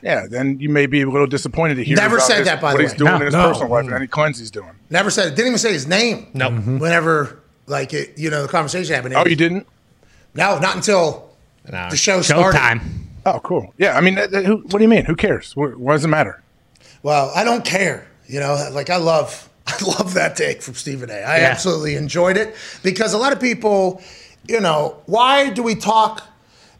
yeah, 0.03 0.26
then 0.28 0.59
you 0.59 0.68
may 0.68 0.86
be 0.86 1.03
a 1.03 1.09
little 1.09 1.28
disappointed 1.28 1.76
to 1.76 1.84
hear. 1.84 1.97
Never 1.97 2.16
about 2.16 2.26
said 2.26 2.38
this- 2.40 2.49
that, 2.49 2.61
by 2.61 2.72
what 2.72 2.78
the 2.78 2.82
he's 2.82 2.92
way. 2.92 2.99
doing 2.99 3.11
No, 3.12 3.16
in 3.18 3.22
his 3.26 3.34
no. 3.34 3.49
personal 3.49 3.68
life 3.70 3.84
and 3.84 3.94
any 3.94 4.07
cleanse 4.09 4.40
he's 4.40 4.51
doing. 4.51 4.70
Never 4.90 5.11
said 5.11 5.28
it. 5.28 5.30
Didn't 5.36 5.47
even 5.47 5.59
say 5.59 5.72
his 5.72 5.86
name. 5.86 6.26
No. 6.34 6.51
Mm-hmm. 6.51 6.78
Whenever 6.78 7.38
like 7.68 7.94
it, 7.94 8.18
you 8.18 8.30
know, 8.30 8.42
the 8.42 8.49
conversation 8.49 8.94
happened. 8.97 9.14
Oh, 9.14 9.24
you 9.26 9.36
didn't? 9.36 9.66
No, 10.34 10.59
not 10.59 10.74
until 10.74 11.30
Nah. 11.70 11.88
the 11.88 11.97
show 11.97 12.20
started. 12.20 12.80
Showtime. 13.27 13.35
Oh, 13.37 13.41
cool. 13.41 13.74
Yeah, 13.79 13.97
I 13.97 14.01
mean, 14.01 14.18
uh, 14.18 14.22
uh, 14.33 14.43
who, 14.43 14.57
what 14.59 14.79
do 14.79 14.83
you 14.83 14.89
mean? 14.89 15.05
Who 15.05 15.16
cares? 15.16 15.55
What, 15.57 15.77
what 15.77 15.93
does 15.93 16.05
it 16.05 16.09
matter? 16.09 16.43
Well, 17.03 17.31
I 17.35 17.45
don't 17.45 17.64
care. 17.64 18.07
You 18.27 18.41
know, 18.41 18.68
like 18.72 18.91
I 18.91 18.97
love, 18.97 19.49
I 19.66 19.77
love 19.85 20.14
that 20.14 20.37
take 20.37 20.62
from 20.62 20.74
Stephen 20.74 21.11
A. 21.11 21.14
I 21.14 21.39
Yeah. 21.39 21.45
absolutely 21.51 21.95
enjoyed 21.97 22.37
it 22.37 22.55
because 22.83 23.12
a 23.12 23.18
lot 23.18 23.33
of 23.33 23.41
people, 23.41 24.03
you 24.49 24.61
know, 24.61 25.03
why 25.07 25.51
do 25.51 25.62
we 25.62 25.74
talk 25.74 26.27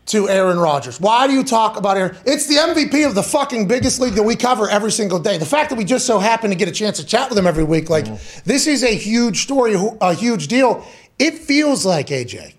to 0.07 0.28
Aaron 0.28 0.59
Rodgers? 0.59 1.01
Why 1.01 1.26
do 1.26 1.32
you 1.32 1.42
talk 1.42 1.76
about 1.76 1.97
Aaron? 1.97 2.16
It's 2.24 2.47
the 2.47 2.55
MVP 2.55 3.05
of 3.07 3.14
the 3.16 3.24
fucking 3.24 3.66
biggest 3.66 4.01
league 4.01 4.14
that 4.14 4.22
we 4.22 4.36
cover 4.36 4.68
every 4.70 4.92
single 4.92 5.18
day. 5.18 5.36
The 5.36 5.44
fact 5.47 5.70
that 5.70 5.76
we 5.76 5.84
just 5.84 6.07
so 6.07 6.18
happen 6.20 6.51
to 6.51 6.57
get 6.57 6.68
a 6.68 6.72
chance 6.72 6.99
to 6.99 7.05
chat 7.07 7.28
with 7.28 7.36
him 7.38 7.47
every 7.47 7.64
week, 7.64 7.90
like 7.90 8.07
this 8.44 8.66
is 8.68 8.84
a 8.84 8.94
huge 8.94 9.42
story, 9.42 9.74
a 10.01 10.14
huge 10.14 10.47
deal. 10.49 10.86
It 11.18 11.38
feels 11.38 11.84
like 11.84 12.09
AJ. 12.09 12.55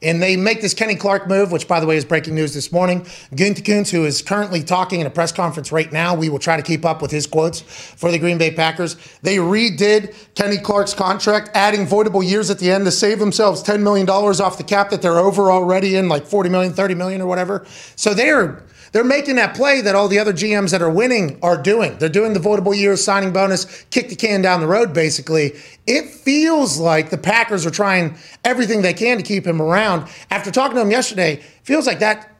And 0.00 0.22
they 0.22 0.36
make 0.36 0.60
this 0.60 0.74
Kenny 0.74 0.94
Clark 0.94 1.26
move, 1.26 1.50
which, 1.50 1.66
by 1.66 1.80
the 1.80 1.86
way, 1.86 1.96
is 1.96 2.04
breaking 2.04 2.36
news 2.36 2.54
this 2.54 2.70
morning. 2.70 3.04
Gunther 3.34 3.82
who 3.90 4.04
is 4.04 4.22
currently 4.22 4.62
talking 4.62 5.00
in 5.00 5.06
a 5.08 5.10
press 5.10 5.32
conference 5.32 5.72
right 5.72 5.92
now, 5.92 6.14
we 6.14 6.28
will 6.28 6.38
try 6.38 6.56
to 6.56 6.62
keep 6.62 6.84
up 6.84 7.02
with 7.02 7.10
his 7.10 7.26
quotes 7.26 7.60
for 7.60 8.12
the 8.12 8.18
Green 8.18 8.38
Bay 8.38 8.52
Packers. 8.52 8.96
They 9.22 9.38
redid 9.38 10.14
Kenny 10.36 10.58
Clark's 10.58 10.94
contract, 10.94 11.50
adding 11.54 11.84
voidable 11.84 12.24
years 12.24 12.48
at 12.48 12.60
the 12.60 12.70
end 12.70 12.84
to 12.84 12.92
save 12.92 13.18
themselves 13.18 13.62
$10 13.62 13.82
million 13.82 14.08
off 14.08 14.56
the 14.56 14.64
cap 14.64 14.90
that 14.90 15.02
they're 15.02 15.18
over 15.18 15.50
already 15.50 15.96
in, 15.96 16.08
like 16.08 16.24
$40 16.24 16.50
million, 16.50 16.72
$30 16.72 16.96
million 16.96 17.20
or 17.20 17.26
whatever. 17.26 17.66
So 17.96 18.14
they're 18.14 18.62
they're 18.92 19.04
making 19.04 19.36
that 19.36 19.54
play 19.54 19.80
that 19.80 19.94
all 19.94 20.08
the 20.08 20.18
other 20.18 20.32
GMs 20.32 20.70
that 20.70 20.82
are 20.82 20.90
winning 20.90 21.38
are 21.42 21.60
doing. 21.60 21.98
They're 21.98 22.08
doing 22.08 22.32
the 22.32 22.40
voidable 22.40 22.76
years 22.76 23.02
signing 23.02 23.32
bonus, 23.32 23.84
kick 23.90 24.08
the 24.08 24.16
can 24.16 24.42
down 24.42 24.60
the 24.60 24.66
road, 24.66 24.92
basically. 24.92 25.52
It 25.86 26.10
feels 26.10 26.78
like 26.78 27.10
the 27.10 27.18
Packers 27.18 27.66
are 27.66 27.70
trying 27.70 28.16
everything 28.44 28.82
they 28.82 28.94
can 28.94 29.16
to 29.18 29.22
keep 29.22 29.46
him 29.46 29.60
around. 29.60 30.08
After 30.30 30.50
talking 30.50 30.76
to 30.76 30.82
him 30.82 30.90
yesterday, 30.90 31.42
feels 31.62 31.86
like 31.86 31.98
that 32.00 32.32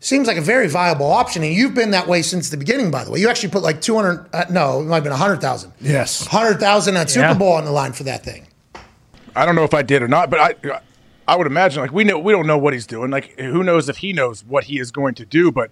seems 0.00 0.26
like 0.26 0.36
a 0.36 0.42
very 0.42 0.68
viable 0.68 1.10
option. 1.10 1.42
And 1.42 1.52
you've 1.52 1.74
been 1.74 1.92
that 1.92 2.06
way 2.06 2.22
since 2.22 2.50
the 2.50 2.56
beginning, 2.58 2.90
by 2.90 3.04
the 3.04 3.10
way. 3.10 3.20
You 3.20 3.28
actually 3.28 3.50
put 3.50 3.62
like 3.62 3.80
200, 3.80 4.26
uh, 4.34 4.44
no, 4.50 4.80
it 4.80 4.84
might 4.84 4.96
have 4.96 5.04
been 5.04 5.12
100,000. 5.12 5.72
Yes. 5.80 6.20
100,000 6.30 6.96
at 6.96 7.10
Super 7.10 7.26
Yeah. 7.28 7.34
Bowl 7.34 7.52
on 7.54 7.64
the 7.64 7.72
line 7.72 7.92
for 7.92 8.02
that 8.04 8.22
thing. 8.22 8.46
I 9.36 9.46
don't 9.46 9.54
know 9.54 9.64
if 9.64 9.74
I 9.74 9.82
did 9.82 10.02
or 10.02 10.08
not, 10.08 10.30
but 10.30 10.38
I 10.38 10.80
I 11.26 11.36
would 11.36 11.46
imagine 11.46 11.80
like 11.80 11.92
we 11.92 12.04
know 12.04 12.18
we 12.18 12.32
don't 12.32 12.46
know 12.46 12.58
what 12.58 12.72
he's 12.72 12.86
doing. 12.86 13.10
Like 13.10 13.38
who 13.40 13.62
knows 13.64 13.88
if 13.88 13.96
he 13.96 14.12
knows 14.12 14.44
what 14.44 14.64
he 14.64 14.78
is 14.78 14.90
going 14.90 15.14
to 15.16 15.24
do, 15.24 15.50
but 15.50 15.70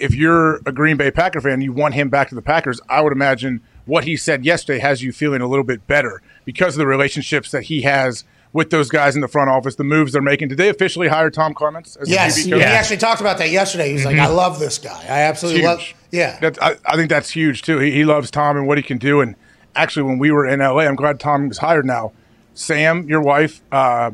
if 0.00 0.14
you're 0.14 0.56
a 0.66 0.72
Green 0.72 0.96
Bay 0.96 1.10
Packer 1.10 1.40
fan, 1.40 1.60
you 1.60 1.72
want 1.72 1.94
him 1.94 2.08
back 2.08 2.28
to 2.30 2.34
the 2.34 2.42
Packers. 2.42 2.80
I 2.88 3.00
would 3.02 3.12
imagine 3.12 3.62
what 3.84 4.04
he 4.04 4.16
said 4.16 4.44
yesterday 4.44 4.78
has 4.80 5.02
you 5.02 5.12
feeling 5.12 5.40
a 5.40 5.46
little 5.46 5.64
bit 5.64 5.86
better 5.86 6.22
because 6.44 6.74
of 6.74 6.78
the 6.78 6.86
relationships 6.86 7.50
that 7.52 7.64
he 7.64 7.82
has 7.82 8.24
with 8.52 8.70
those 8.70 8.88
guys 8.88 9.14
in 9.14 9.20
the 9.20 9.28
front 9.28 9.50
office, 9.50 9.74
the 9.74 9.84
moves 9.84 10.12
they're 10.12 10.22
making. 10.22 10.48
Did 10.48 10.56
they 10.58 10.68
officially 10.70 11.08
hire 11.08 11.30
Tom 11.30 11.52
Clements 11.52 11.96
as 11.96 12.08
Yes. 12.08 12.36
the 12.36 12.42
He 12.42 12.50
QB 12.50 12.58
coach? 12.60 12.62
actually 12.68 12.96
talked 12.96 13.20
about 13.20 13.38
that 13.38 13.50
yesterday. 13.50 13.88
He 13.88 13.94
was 13.94 14.04
like, 14.06 14.18
I 14.18 14.28
love 14.28 14.58
this 14.58 14.78
guy. 14.78 14.98
I 15.08 15.22
absolutely 15.22 15.60
Huge. 15.60 15.66
love 15.66 15.82
Yeah. 16.10 16.38
That, 16.40 16.62
I, 16.62 16.76
I 16.86 16.96
think 16.96 17.10
that's 17.10 17.30
huge 17.30 17.62
too. 17.62 17.78
He, 17.80 17.90
he 17.90 18.04
loves 18.04 18.30
Tom 18.30 18.56
and 18.56 18.66
what 18.66 18.78
he 18.78 18.82
can 18.82 18.96
do. 18.98 19.20
And 19.20 19.34
actually, 19.74 20.04
when 20.04 20.18
we 20.18 20.30
were 20.30 20.46
in 20.46 20.60
LA, 20.60 20.80
I'm 20.84 20.96
glad 20.96 21.20
Tom 21.20 21.48
was 21.48 21.58
hired 21.58 21.84
now. 21.84 22.12
Sam, 22.54 23.06
your 23.08 23.20
wife, 23.20 23.60
uh, 23.70 24.12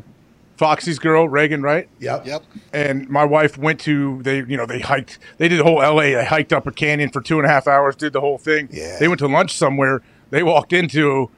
Foxy's 0.57 0.99
girl, 0.99 1.27
Reagan, 1.27 1.61
right? 1.61 1.89
Yep. 1.99 2.25
Yep. 2.27 2.43
And 2.73 3.09
my 3.09 3.25
wife 3.25 3.57
went 3.57 3.79
to 3.81 4.21
they, 4.23 4.37
you 4.37 4.55
know, 4.57 4.65
they 4.65 4.79
hiked. 4.79 5.17
They 5.37 5.47
did 5.47 5.59
the 5.59 5.63
whole 5.63 5.77
LA. 5.77 6.01
They 6.01 6.25
hiked 6.25 6.53
up 6.53 6.67
a 6.67 6.71
canyon 6.71 7.09
for 7.09 7.21
two 7.21 7.37
and 7.39 7.45
a 7.45 7.49
half 7.49 7.67
hours. 7.67 7.95
Did 7.95 8.13
the 8.13 8.21
whole 8.21 8.37
thing. 8.37 8.69
Yeah. 8.71 8.97
They 8.99 9.07
went 9.07 9.19
to 9.19 9.27
lunch 9.27 9.55
somewhere. 9.57 10.01
They 10.29 10.43
walked 10.43 10.71
into 10.73 11.29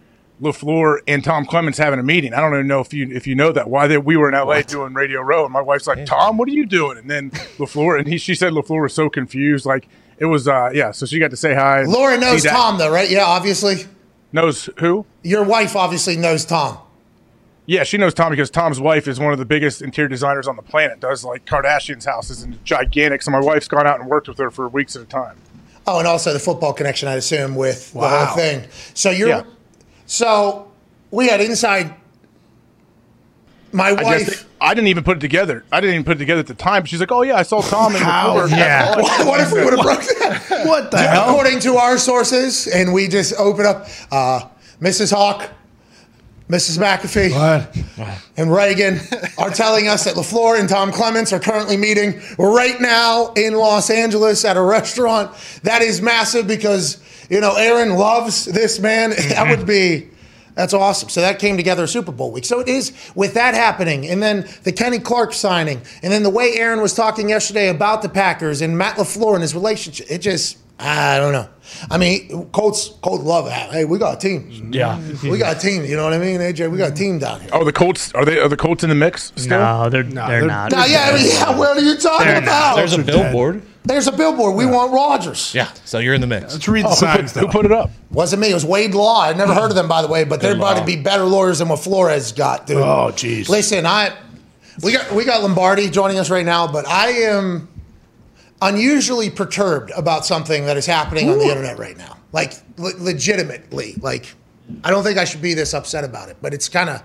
Lafleur 0.41 0.99
and 1.07 1.23
Tom 1.23 1.45
Clements 1.45 1.77
having 1.77 1.99
a 1.99 2.03
meeting. 2.03 2.33
I 2.33 2.41
don't 2.41 2.53
even 2.53 2.67
know 2.67 2.81
if 2.81 2.93
you 2.93 3.07
if 3.09 3.25
you 3.25 3.35
know 3.35 3.51
that 3.53 3.69
why 3.69 3.87
they, 3.87 3.97
we 3.97 4.17
were 4.17 4.27
in 4.29 4.35
LA 4.35 4.61
doing 4.61 4.93
Radio 4.93 5.21
Row, 5.21 5.45
and 5.45 5.53
my 5.53 5.61
wife's 5.61 5.87
like, 5.87 6.05
"Tom, 6.05 6.37
what 6.37 6.47
are 6.49 6.51
you 6.53 6.65
doing?" 6.65 6.97
And 6.97 7.09
then 7.09 7.31
Lafleur 7.57 7.97
and 7.97 8.07
he 8.07 8.17
she 8.17 8.35
said 8.35 8.51
Lafleur 8.53 8.81
was 8.83 8.93
so 8.93 9.09
confused, 9.09 9.65
like 9.65 9.87
it 10.17 10.25
was 10.25 10.47
uh 10.47 10.71
yeah. 10.73 10.91
So 10.91 11.05
she 11.05 11.19
got 11.19 11.31
to 11.31 11.37
say 11.37 11.53
hi. 11.53 11.83
Laura 11.83 12.15
see 12.15 12.19
knows 12.21 12.43
that- 12.43 12.51
Tom, 12.51 12.77
though, 12.77 12.91
right? 12.91 13.09
Yeah, 13.09 13.23
obviously. 13.25 13.85
Knows 14.33 14.69
who? 14.79 15.05
Your 15.23 15.43
wife 15.45 15.77
obviously 15.77 16.17
knows 16.17 16.43
Tom. 16.43 16.79
Yeah, 17.67 17.83
she 17.83 17.97
knows 17.97 18.13
Tom 18.13 18.29
because 18.29 18.49
Tom's 18.51 18.79
wife 18.79 19.07
is 19.07 19.19
one 19.19 19.33
of 19.33 19.39
the 19.39 19.45
biggest 19.45 19.81
interior 19.81 20.07
designers 20.07 20.47
on 20.47 20.55
the 20.55 20.61
planet. 20.61 20.99
Does 20.99 21.23
like 21.23 21.45
Kardashian's 21.45 22.05
houses 22.05 22.43
and 22.43 22.63
gigantic. 22.63 23.21
So 23.23 23.31
my 23.31 23.39
wife's 23.39 23.67
gone 23.67 23.87
out 23.87 23.99
and 23.99 24.07
worked 24.07 24.27
with 24.27 24.37
her 24.37 24.51
for 24.51 24.69
weeks 24.69 24.95
at 24.95 25.01
a 25.01 25.05
time. 25.05 25.37
Oh, 25.87 25.97
and 25.99 26.07
also 26.07 26.31
the 26.33 26.39
football 26.39 26.73
connection, 26.73 27.07
I 27.07 27.13
assume, 27.15 27.55
with 27.55 27.93
the 27.93 28.07
whole 28.07 28.35
thing. 28.35 28.67
So 28.93 29.09
you're, 29.09 29.29
Yeah. 29.29 29.43
so 30.05 30.71
we 31.11 31.27
had 31.27 31.41
inside. 31.41 31.93
My 33.71 33.89
I 33.89 33.95
guess 33.95 34.27
wife. 34.27 34.49
I 34.61 34.73
didn't 34.73 34.87
even 34.87 35.03
put 35.03 35.17
it 35.17 35.19
together. 35.19 35.65
I 35.71 35.81
didn't 35.81 35.95
even 35.95 36.05
put 36.05 36.15
it 36.15 36.19
together 36.19 36.39
at 36.39 36.47
the 36.47 36.53
time. 36.53 36.83
But 36.83 36.89
she's 36.89 36.99
like, 37.01 37.11
"Oh 37.11 37.23
yeah, 37.23 37.35
I 37.35 37.43
saw 37.43 37.61
Tom 37.61 37.93
in 37.95 38.01
How? 38.01 38.47
the 38.47 38.55
Yeah. 38.55 38.95
what 39.25 39.41
if 39.41 39.51
we 39.51 39.63
would 39.63 39.73
have 39.73 39.81
broke 39.83 39.99
that? 40.01 40.43
What 40.65 40.91
the 40.91 40.97
hell? 40.99 41.29
According 41.29 41.59
to 41.61 41.75
our 41.75 41.97
sources, 41.97 42.67
and 42.67 42.93
we 42.93 43.07
just 43.09 43.33
open 43.37 43.65
up, 43.65 43.87
uh, 44.11 44.41
Mrs. 44.81 45.13
Hawk, 45.13 45.49
Mrs. 46.49 46.77
McAfee, 46.77 47.31
What? 47.97 48.17
and 48.37 48.53
Reagan 48.53 48.99
are 49.39 49.49
telling 49.49 49.87
us 49.87 50.03
that 50.03 50.13
LaFleur 50.13 50.59
and 50.59 50.69
Tom 50.69 50.91
Clements 50.91 51.33
are 51.33 51.39
currently 51.39 51.75
meeting 51.75 52.21
right 52.37 52.79
now 52.79 53.33
in 53.35 53.55
Los 53.55 53.89
Angeles 53.89 54.45
at 54.45 54.55
a 54.55 54.61
restaurant. 54.61 55.31
That 55.63 55.81
is 55.81 56.03
massive 56.03 56.45
because, 56.45 57.01
you 57.31 57.41
know, 57.41 57.55
Aaron 57.55 57.95
loves 57.95 58.45
this 58.45 58.79
man. 58.79 59.09
That 59.15 59.47
mm-hmm. 59.47 59.49
would 59.49 59.65
be. 59.65 60.09
That's 60.53 60.73
awesome. 60.73 61.09
So 61.09 61.19
that 61.19 61.39
came 61.39 61.57
together 61.57 61.83
a 61.83 61.87
Super 61.87 62.11
Bowl 62.11 62.31
week. 62.31 62.45
So 62.45 62.59
it 62.59 62.69
is 62.69 62.93
with 63.13 63.33
that 63.33 63.55
happening, 63.55 64.07
and 64.07 64.23
then 64.23 64.47
the 64.63 64.71
Kenny 64.71 64.99
Clark 64.99 65.33
signing, 65.33 65.81
and 66.01 66.13
then 66.13 66.23
the 66.23 66.29
way 66.29 66.53
Aaron 66.55 66.79
was 66.79 66.93
talking 66.93 67.27
yesterday 67.27 67.69
about 67.69 68.01
the 68.03 68.09
Packers 68.09 68.61
and 68.61 68.77
Matt 68.77 68.95
LaFleur 68.97 69.33
and 69.33 69.41
his 69.41 69.53
relationship. 69.53 70.07
It 70.09 70.19
just, 70.19 70.57
I 70.77 71.17
don't 71.19 71.31
know. 71.31 71.47
I 71.89 71.97
mean, 71.97 72.49
Colts, 72.51 72.89
Colts 73.01 73.23
love 73.23 73.45
that. 73.45 73.71
Hey, 73.71 73.85
we 73.85 73.97
got 73.97 74.17
a 74.17 74.19
team. 74.19 74.71
Yeah. 74.73 74.99
We 75.23 75.37
got 75.37 75.57
a 75.57 75.59
team. 75.59 75.85
You 75.85 75.95
know 75.95 76.03
what 76.03 76.13
I 76.13 76.17
mean, 76.17 76.39
AJ? 76.39 76.69
We 76.69 76.77
got 76.77 76.91
a 76.91 76.95
team 76.95 77.19
down 77.19 77.41
here. 77.41 77.49
Oh, 77.53 77.63
the 77.63 77.73
Colts 77.73 78.13
are 78.13 78.25
they? 78.25 78.39
Are 78.39 78.49
the 78.49 78.57
Colts 78.57 78.83
in 78.83 78.89
the 78.89 78.95
mix 78.95 79.31
still? 79.35 79.59
No, 79.59 79.89
they're 79.89 80.03
they're, 80.03 80.27
they're- 80.27 80.47
not. 80.47 80.71
Now, 80.71 80.85
yeah, 80.85 81.09
I 81.11 81.15
mean, 81.15 81.27
yeah, 81.27 81.57
what 81.57 81.77
are 81.77 81.81
you 81.81 81.95
talking 81.95 82.27
They're 82.27 82.41
not. 82.41 82.43
about? 82.43 82.75
There's 82.75 82.93
a 82.93 83.03
billboard. 83.03 83.61
There's 83.83 84.07
a 84.07 84.11
billboard. 84.11 84.55
We 84.55 84.65
want 84.65 84.93
Rodgers. 84.93 85.53
Yeah, 85.53 85.71
so 85.85 85.99
you're 85.99 86.15
in 86.15 86.21
the 86.21 86.27
mix. 86.27 86.53
Let's 86.53 86.67
read 86.67 86.85
the 86.85 86.89
Oh, 86.89 86.91
who, 86.91 86.95
signs, 86.95 87.33
put, 87.33 87.41
who 87.41 87.47
put 87.49 87.65
it 87.65 87.71
up? 87.71 87.91
Wasn't 88.09 88.41
me. 88.41 88.49
It 88.49 88.55
was 88.55 88.65
Wade 88.65 88.95
Law. 88.95 89.21
I'd 89.21 89.37
never 89.37 89.51
oh. 89.51 89.55
heard 89.55 89.69
of 89.69 89.75
them, 89.75 89.87
by 89.87 90.01
the 90.01 90.07
way, 90.07 90.23
but 90.23 90.41
they're 90.41 90.55
about 90.55 90.77
to 90.77 90.85
be 90.85 90.95
better 90.95 91.23
lawyers 91.23 91.59
than 91.59 91.69
what 91.69 91.79
Flores 91.79 92.31
got, 92.31 92.67
dude. 92.67 92.77
Oh, 92.77 93.11
jeez. 93.11 93.47
Listen, 93.47 93.85
I 93.85 94.15
we 94.83 94.91
got 94.91 95.11
we 95.11 95.23
got 95.23 95.41
Lombardi 95.41 95.89
joining 95.89 96.19
us 96.19 96.29
right 96.29 96.45
now, 96.45 96.67
but 96.67 96.87
I 96.87 97.09
am 97.09 97.69
unusually 98.61 99.29
perturbed 99.29 99.91
about 99.95 100.25
something 100.25 100.65
that 100.65 100.77
is 100.77 100.85
happening 100.85 101.29
on 101.29 101.37
the 101.37 101.45
internet 101.45 101.77
right 101.77 101.97
now. 101.97 102.17
Like 102.31 102.53
le- 102.77 102.93
legitimately, 102.97 103.95
like 104.01 104.33
I 104.83 104.89
don't 104.91 105.03
think 105.03 105.17
I 105.17 105.25
should 105.25 105.41
be 105.41 105.53
this 105.53 105.73
upset 105.73 106.03
about 106.03 106.29
it, 106.29 106.37
but 106.41 106.53
it's 106.53 106.69
kind 106.69 106.89
of. 106.89 107.01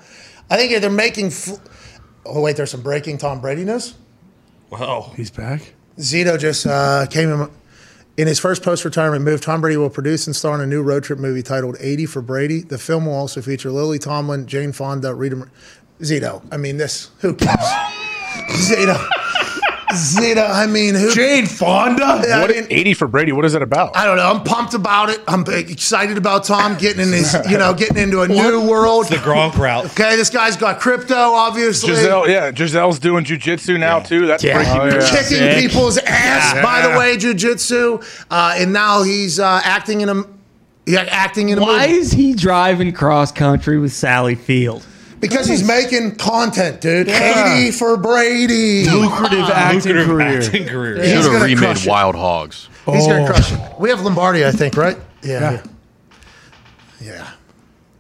I 0.51 0.57
think 0.57 0.81
they're 0.81 0.91
making. 0.91 1.31
Fl- 1.31 1.57
oh 2.27 2.41
wait, 2.41 2.57
there's 2.57 2.71
some 2.71 2.83
breaking 2.83 3.19
Tom 3.19 3.41
Brady 3.41 3.65
news. 3.65 3.95
Wow. 4.71 5.13
He's 5.17 5.31
back. 5.31 5.75
Zito 5.99 6.39
just 6.39 6.67
uh, 6.67 7.07
came 7.07 7.31
in. 7.31 7.51
In 8.17 8.27
his 8.27 8.39
first 8.39 8.63
post-retirement 8.63 9.25
move, 9.25 9.41
Tom 9.41 9.63
Brady 9.63 9.79
will 9.79 9.89
produce 9.89 10.27
and 10.27 10.37
star 10.37 10.55
in 10.55 10.61
a 10.61 10.67
new 10.67 10.83
road 10.83 11.05
trip 11.05 11.19
movie 11.19 11.43
titled 11.43 11.77
"80 11.81 12.07
for 12.07 12.21
Brady." 12.21 12.61
The 12.61 12.77
film 12.79 13.07
will 13.07 13.15
also 13.15 13.41
feature 13.41 13.71
Lily 13.71 13.99
Tomlin, 13.99 14.47
Jane 14.47 14.73
Fonda, 14.73 15.15
Rita. 15.15 15.37
Mor- 15.37 15.51
Zito. 16.01 16.43
I 16.51 16.57
mean, 16.57 16.77
this. 16.77 17.11
Who 17.21 17.35
cares? 17.35 17.59
Zito. 18.51 19.09
Zito. 19.95 20.49
I 20.49 20.67
mean, 20.67 20.95
who? 20.95 21.11
Jane 21.13 21.47
Fonda. 21.47 22.05
I 22.05 22.41
What 22.41 22.51
mean, 22.51 22.67
eighty 22.71 22.95
for 22.95 23.07
Brady? 23.09 23.33
What 23.33 23.45
is 23.45 23.55
it 23.55 23.63
about? 23.63 23.97
I 23.97 24.05
don't 24.05 24.17
know. 24.17 24.31
I'm 24.31 24.43
pumped 24.45 24.75
about 24.75 25.11
it. 25.11 25.21
I'm 25.29 25.45
excited 25.49 26.17
about 26.19 26.45
Tom 26.45 26.77
getting 26.79 27.03
in 27.03 27.13
his, 27.13 27.37
you 27.51 27.59
know, 27.59 27.75
getting 27.75 27.97
into 27.97 28.23
a 28.23 28.29
new 28.29 28.69
world. 28.69 29.09
The 29.09 29.17
Gronk 29.17 29.57
route. 29.57 29.87
Okay, 29.87 30.17
this 30.17 30.31
guy's 30.31 30.57
got 30.57 30.81
crypto, 30.81 31.15
obviously. 31.15 31.91
Gisele, 31.91 32.29
yeah, 32.29 32.51
Gisele's 32.53 32.99
doing 32.99 33.25
jujitsu 33.25 33.79
now 33.79 34.01
too. 34.01 34.27
That's 34.27 34.43
Yeah. 34.45 34.57
breaking 34.57 34.81
Oh, 34.81 34.89
news. 34.89 35.11
kicking 35.11 35.25
Sick. 35.39 35.59
people's 35.61 35.99
ass. 35.99 36.55
By 36.63 36.83
the 36.89 36.99
way, 36.99 37.17
jujitsu, 37.17 38.03
uh, 38.31 38.55
and 38.57 38.73
now 38.73 39.03
he's 39.03 39.39
uh, 39.41 39.61
acting 39.65 40.01
in 40.03 40.09
a 40.09 40.23
yeah, 40.87 41.07
acting 41.09 41.51
in 41.51 41.59
a 41.59 41.61
Why 41.63 41.87
movie 41.87 41.99
is 41.99 42.11
he 42.13 42.33
driving 42.35 42.93
cross 42.93 43.31
country 43.31 43.79
with 43.79 43.93
Sally 43.93 44.35
Field? 44.35 44.85
Because 45.21 45.47
he's 45.47 45.63
making 45.67 46.17
content, 46.17 46.81
dude. 46.81 47.09
Eighty 47.09 47.71
for 47.71 47.97
Brady. 47.97 48.89
Lucrative 48.89 49.41
acting 49.51 49.93
Lucrative 49.95 50.07
career. 50.07 50.39
acting 50.43 50.67
career. 50.67 50.97
He's 50.97 51.07
Should 51.09 51.17
have 51.17 51.25
gonna 51.33 51.45
remade 51.45 51.59
crush 51.59 51.87
it. 51.87 51.91
Wild 51.91 52.15
Hogs. 52.17 52.69
He's 52.87 53.07
gonna 53.07 53.25
Oh. 53.25 53.27
crush 53.27 53.53
it. 53.53 53.61
We 53.79 53.91
have 53.91 54.01
Lombardi, 54.03 54.45
I 54.45 54.51
think, 54.53 54.77
right? 54.77 54.97
Yeah. 55.23 55.53
Yeah. 55.53 55.63
Yeah. 57.01 57.31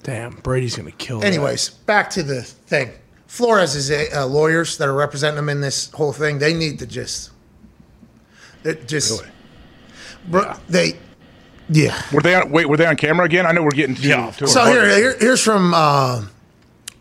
Damn, 0.02 0.32
Brady's 0.36 0.76
gonna 0.76 0.90
kill. 0.92 1.20
that. 1.20 1.26
Anyways, 1.26 1.68
back 1.70 2.10
to 2.10 2.22
the 2.22 2.42
thing. 2.42 2.90
Flores' 3.26 3.76
is 3.76 3.90
uh, 4.14 4.26
lawyers 4.26 4.78
that 4.78 4.88
are 4.88 4.94
representing 4.94 5.38
him 5.38 5.48
in 5.48 5.60
this 5.60 5.90
whole 5.92 6.12
thing, 6.12 6.38
they 6.38 6.52
need 6.52 6.80
to 6.80 6.86
just, 6.86 7.30
it 8.64 8.88
just, 8.88 9.22
Bro, 10.28 10.54
they, 10.68 10.94
yeah. 11.68 12.00
Were 12.12 12.20
they 12.22 12.34
on? 12.34 12.50
Wait, 12.50 12.68
were 12.68 12.76
they 12.76 12.86
on 12.86 12.96
camera 12.96 13.24
again? 13.26 13.46
I 13.46 13.52
know 13.52 13.62
we're 13.62 13.70
getting 13.70 13.94
to. 13.94 14.02
Yeah. 14.08 14.30
to 14.32 14.48
So 14.48 14.64
here, 14.64 14.84
here, 14.96 15.16
here's 15.20 15.42
from 15.42 15.72
uh, 15.74 16.22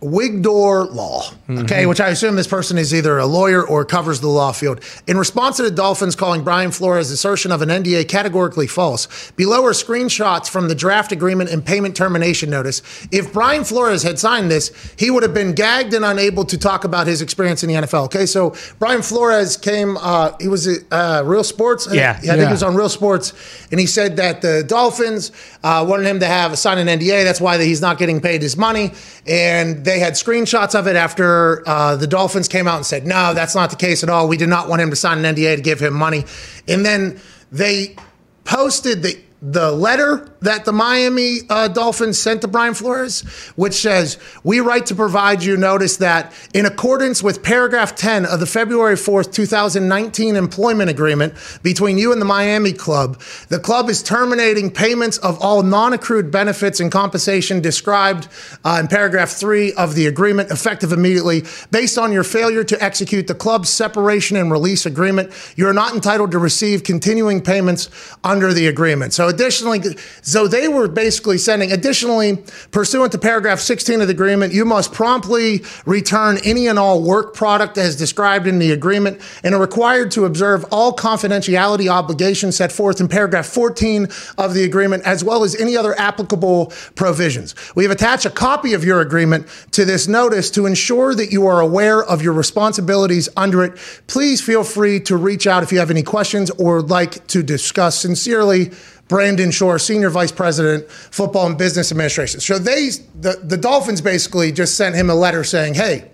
Wigdor 0.02 0.94
Law, 0.94 1.30
okay, 1.50 1.86
which 1.86 2.00
I 2.00 2.08
assume 2.08 2.38
this 2.38 2.48
person 2.48 2.78
is 2.78 2.94
either 2.94 3.18
a 3.18 3.26
lawyer 3.26 3.68
or 3.68 3.84
covers 3.84 4.22
the 4.22 4.30
law 4.30 4.54
field. 4.54 4.80
In 5.08 5.18
response 5.18 5.58
to 5.58 5.64
the 5.64 5.72
Dolphins 5.72 6.16
calling 6.16 6.42
Brian 6.42 6.72
Flores' 6.72 7.12
assertion 7.12 7.52
of 7.52 7.62
an 7.62 7.68
NDA 7.68 8.08
categorically 8.08 8.66
false, 8.66 9.32
below 9.32 9.66
are 9.66 9.72
screenshots 9.72 10.50
from 10.50 10.70
the 10.70 10.76
draft 10.76 11.12
agreement 11.12 11.50
and 11.50 11.66
payment 11.66 11.98
termination 11.98 12.50
notice. 12.50 12.82
If 13.12 13.34
Brian 13.34 13.66
Flores 13.66 14.02
had 14.04 14.18
signed 14.20 14.50
this, 14.50 14.72
he 14.98 15.12
would 15.12 15.24
have 15.24 15.34
been 15.34 15.54
gagged 15.54 15.94
and 15.94 16.06
unable 16.06 16.46
to 16.46 16.58
talk 16.58 16.86
about 16.86 17.06
his 17.06 17.22
experience 17.22 17.62
in 17.64 17.68
the 17.68 17.76
NFL. 17.76 18.06
Okay, 18.06 18.26
so 18.26 18.56
Brian 18.80 19.02
Flores 19.02 19.58
came, 19.58 19.98
uh, 19.98 20.32
he 20.40 20.48
was 20.48 20.66
at 20.66 20.80
uh, 20.92 21.24
Real 21.26 21.44
Sports. 21.44 21.90
Yeah. 21.92 22.12
I 22.12 22.14
think 22.22 22.26
Yeah. 22.38 22.46
he 22.46 22.52
was 22.52 22.64
on 22.64 22.74
Real 22.76 22.88
Sports, 22.90 23.34
and 23.70 23.80
he 23.82 23.86
said 23.86 24.16
that 24.16 24.42
the 24.42 24.64
Dolphins 24.64 25.34
uh, 25.62 25.86
wanted 25.88 26.06
him 26.08 26.22
to 26.22 26.26
have 26.26 26.54
a 26.54 26.58
sign 26.58 26.78
an 26.78 26.88
NDA. 26.88 27.26
That's 27.26 27.42
why 27.42 27.62
he's 27.62 27.82
not 27.82 27.98
getting 27.98 28.22
paid 28.22 28.42
his 28.42 28.56
money. 28.56 28.92
And 29.28 29.84
they 29.90 30.00
had 30.00 30.14
screenshots 30.14 30.80
of 30.80 30.86
it 30.88 30.96
after 30.96 31.68
uh, 31.68 31.96
the 31.96 32.06
Dolphins 32.06 32.48
came 32.48 32.68
out 32.68 32.76
and 32.76 32.86
said, 32.86 33.08
no, 33.08 33.34
that's 33.34 33.56
not 33.56 33.72
the 33.72 33.76
case 33.76 34.04
at 34.04 34.10
all. 34.10 34.28
We 34.28 34.38
did 34.38 34.50
not 34.50 34.70
want 34.70 34.84
him 34.84 34.92
to 34.92 34.96
sign 34.96 35.26
an 35.26 35.36
NDA 35.36 35.56
to 35.56 35.62
give 35.64 35.80
him 35.80 35.96
money. 35.96 36.26
And 36.68 36.86
then 36.86 37.20
they 37.52 37.96
posted 38.44 39.02
the 39.02 39.20
the 39.42 39.72
letter 39.72 40.28
that 40.42 40.66
the 40.66 40.74
Miami 40.74 41.40
uh, 41.50 41.70
Dolphins 41.70 42.20
sent 42.20 42.42
to 42.42 42.48
Brian 42.48 42.74
Flores, 42.74 43.22
which 43.56 43.74
says, 43.74 44.18
We 44.44 44.60
write 44.60 44.86
to 44.88 44.96
provide 44.96 45.44
you 45.44 45.56
notice 45.56 45.98
that 45.98 46.34
in 46.54 46.66
accordance 46.66 47.24
with 47.24 47.42
paragraph 47.42 47.96
10 47.96 48.26
of 48.26 48.42
the 48.42 48.46
February 48.46 48.96
4th, 48.96 49.32
2019 49.32 50.36
employment 50.36 50.90
agreement 50.90 51.34
between 51.64 51.98
you 51.98 52.12
and 52.12 52.22
the 52.22 52.26
Miami 52.26 52.74
club, 52.74 53.22
the 53.48 53.60
club 53.60 53.90
is 53.90 54.04
terminating 54.04 54.72
payments 54.72 55.18
of 55.20 55.42
all 55.42 55.64
non 55.64 55.94
accrued 55.94 56.32
benefits 56.32 56.82
and 56.82 56.92
compensation 56.92 57.62
described 57.62 58.28
uh, 58.66 58.78
in 58.82 58.88
paragraph 58.88 59.30
3 59.30 59.74
of 59.74 59.96
the 59.96 60.08
agreement 60.08 60.52
effective 60.52 60.92
immediately. 60.92 61.44
Based 61.72 61.98
on 61.98 62.12
your 62.12 62.26
failure 62.26 62.66
to 62.66 62.84
execute 62.84 63.28
the 63.28 63.36
club's 63.36 63.70
separation 63.70 64.36
and 64.36 64.52
release 64.52 64.86
agreement, 64.86 65.32
you 65.56 65.66
are 65.66 65.74
not 65.74 65.94
entitled 65.94 66.32
to 66.32 66.40
receive 66.40 66.84
continuing 66.84 67.42
payments 67.42 67.90
under 68.22 68.54
the 68.54 68.68
agreement. 68.68 69.14
So 69.14 69.29
additionally, 69.30 69.82
so 70.22 70.48
they 70.48 70.68
were 70.68 70.88
basically 70.88 71.38
sending, 71.38 71.72
additionally, 71.72 72.44
pursuant 72.72 73.12
to 73.14 73.18
paragraph 73.18 73.60
16 73.60 74.02
of 74.02 74.08
the 74.08 74.14
agreement, 74.14 74.54
you 74.54 74.66
must 74.66 74.92
promptly 74.92 75.64
return 75.86 76.38
any 76.44 76.68
and 76.68 76.78
all 76.78 77.02
work 77.02 77.34
product 77.34 77.78
as 77.78 77.96
described 77.96 78.48
in 78.48 78.60
the 78.60 78.72
agreement 78.72 79.22
and 79.44 79.56
are 79.56 79.62
required 79.62 80.12
to 80.12 80.26
observe 80.26 80.66
all 80.72 80.94
confidentiality 80.94 81.90
obligations 81.90 82.58
set 82.58 82.72
forth 82.72 83.00
in 83.00 83.08
paragraph 83.08 83.46
14 83.46 84.08
of 84.38 84.54
the 84.54 84.64
agreement, 84.64 85.04
as 85.06 85.24
well 85.24 85.44
as 85.44 85.56
any 85.56 85.78
other 85.78 85.98
applicable 86.00 86.74
provisions. 86.96 87.56
We 87.76 87.84
have 87.84 87.92
attached 87.92 88.26
a 88.26 88.30
copy 88.30 88.74
of 88.74 88.84
your 88.84 89.00
agreement 89.00 89.48
to 89.72 89.86
this 89.86 90.08
notice 90.08 90.52
to 90.52 90.66
ensure 90.66 91.16
that 91.16 91.32
you 91.32 91.48
are 91.48 91.62
aware 91.62 92.04
of 92.04 92.22
your 92.22 92.34
responsibilities 92.34 93.30
under 93.38 93.64
it. 93.64 93.78
Please 94.08 94.42
feel 94.42 94.64
free 94.64 95.00
to 95.02 95.16
reach 95.16 95.48
out 95.48 95.64
if 95.64 95.72
you 95.72 95.80
have 95.80 95.92
any 95.92 96.04
questions 96.04 96.50
or 96.52 96.80
would 96.82 96.90
like 96.90 97.28
to 97.28 97.44
discuss. 97.44 98.00
Sincerely, 98.00 98.72
Brandon 99.10 99.52
Shore, 99.52 99.78
Senior 99.80 100.10
Vice 100.10 100.32
President, 100.32 100.90
Football 100.90 101.48
and 101.48 101.58
Business 101.58 101.92
Administration. 101.92 102.40
So 102.40 102.58
they, 102.58 102.92
the, 103.20 103.42
the 103.44 103.58
Dolphins 103.58 104.00
basically 104.00 104.54
just 104.54 104.78
sent 104.78 104.96
him 104.96 105.10
a 105.10 105.16
letter 105.16 105.44
saying, 105.44 105.74
hey, 105.74 106.12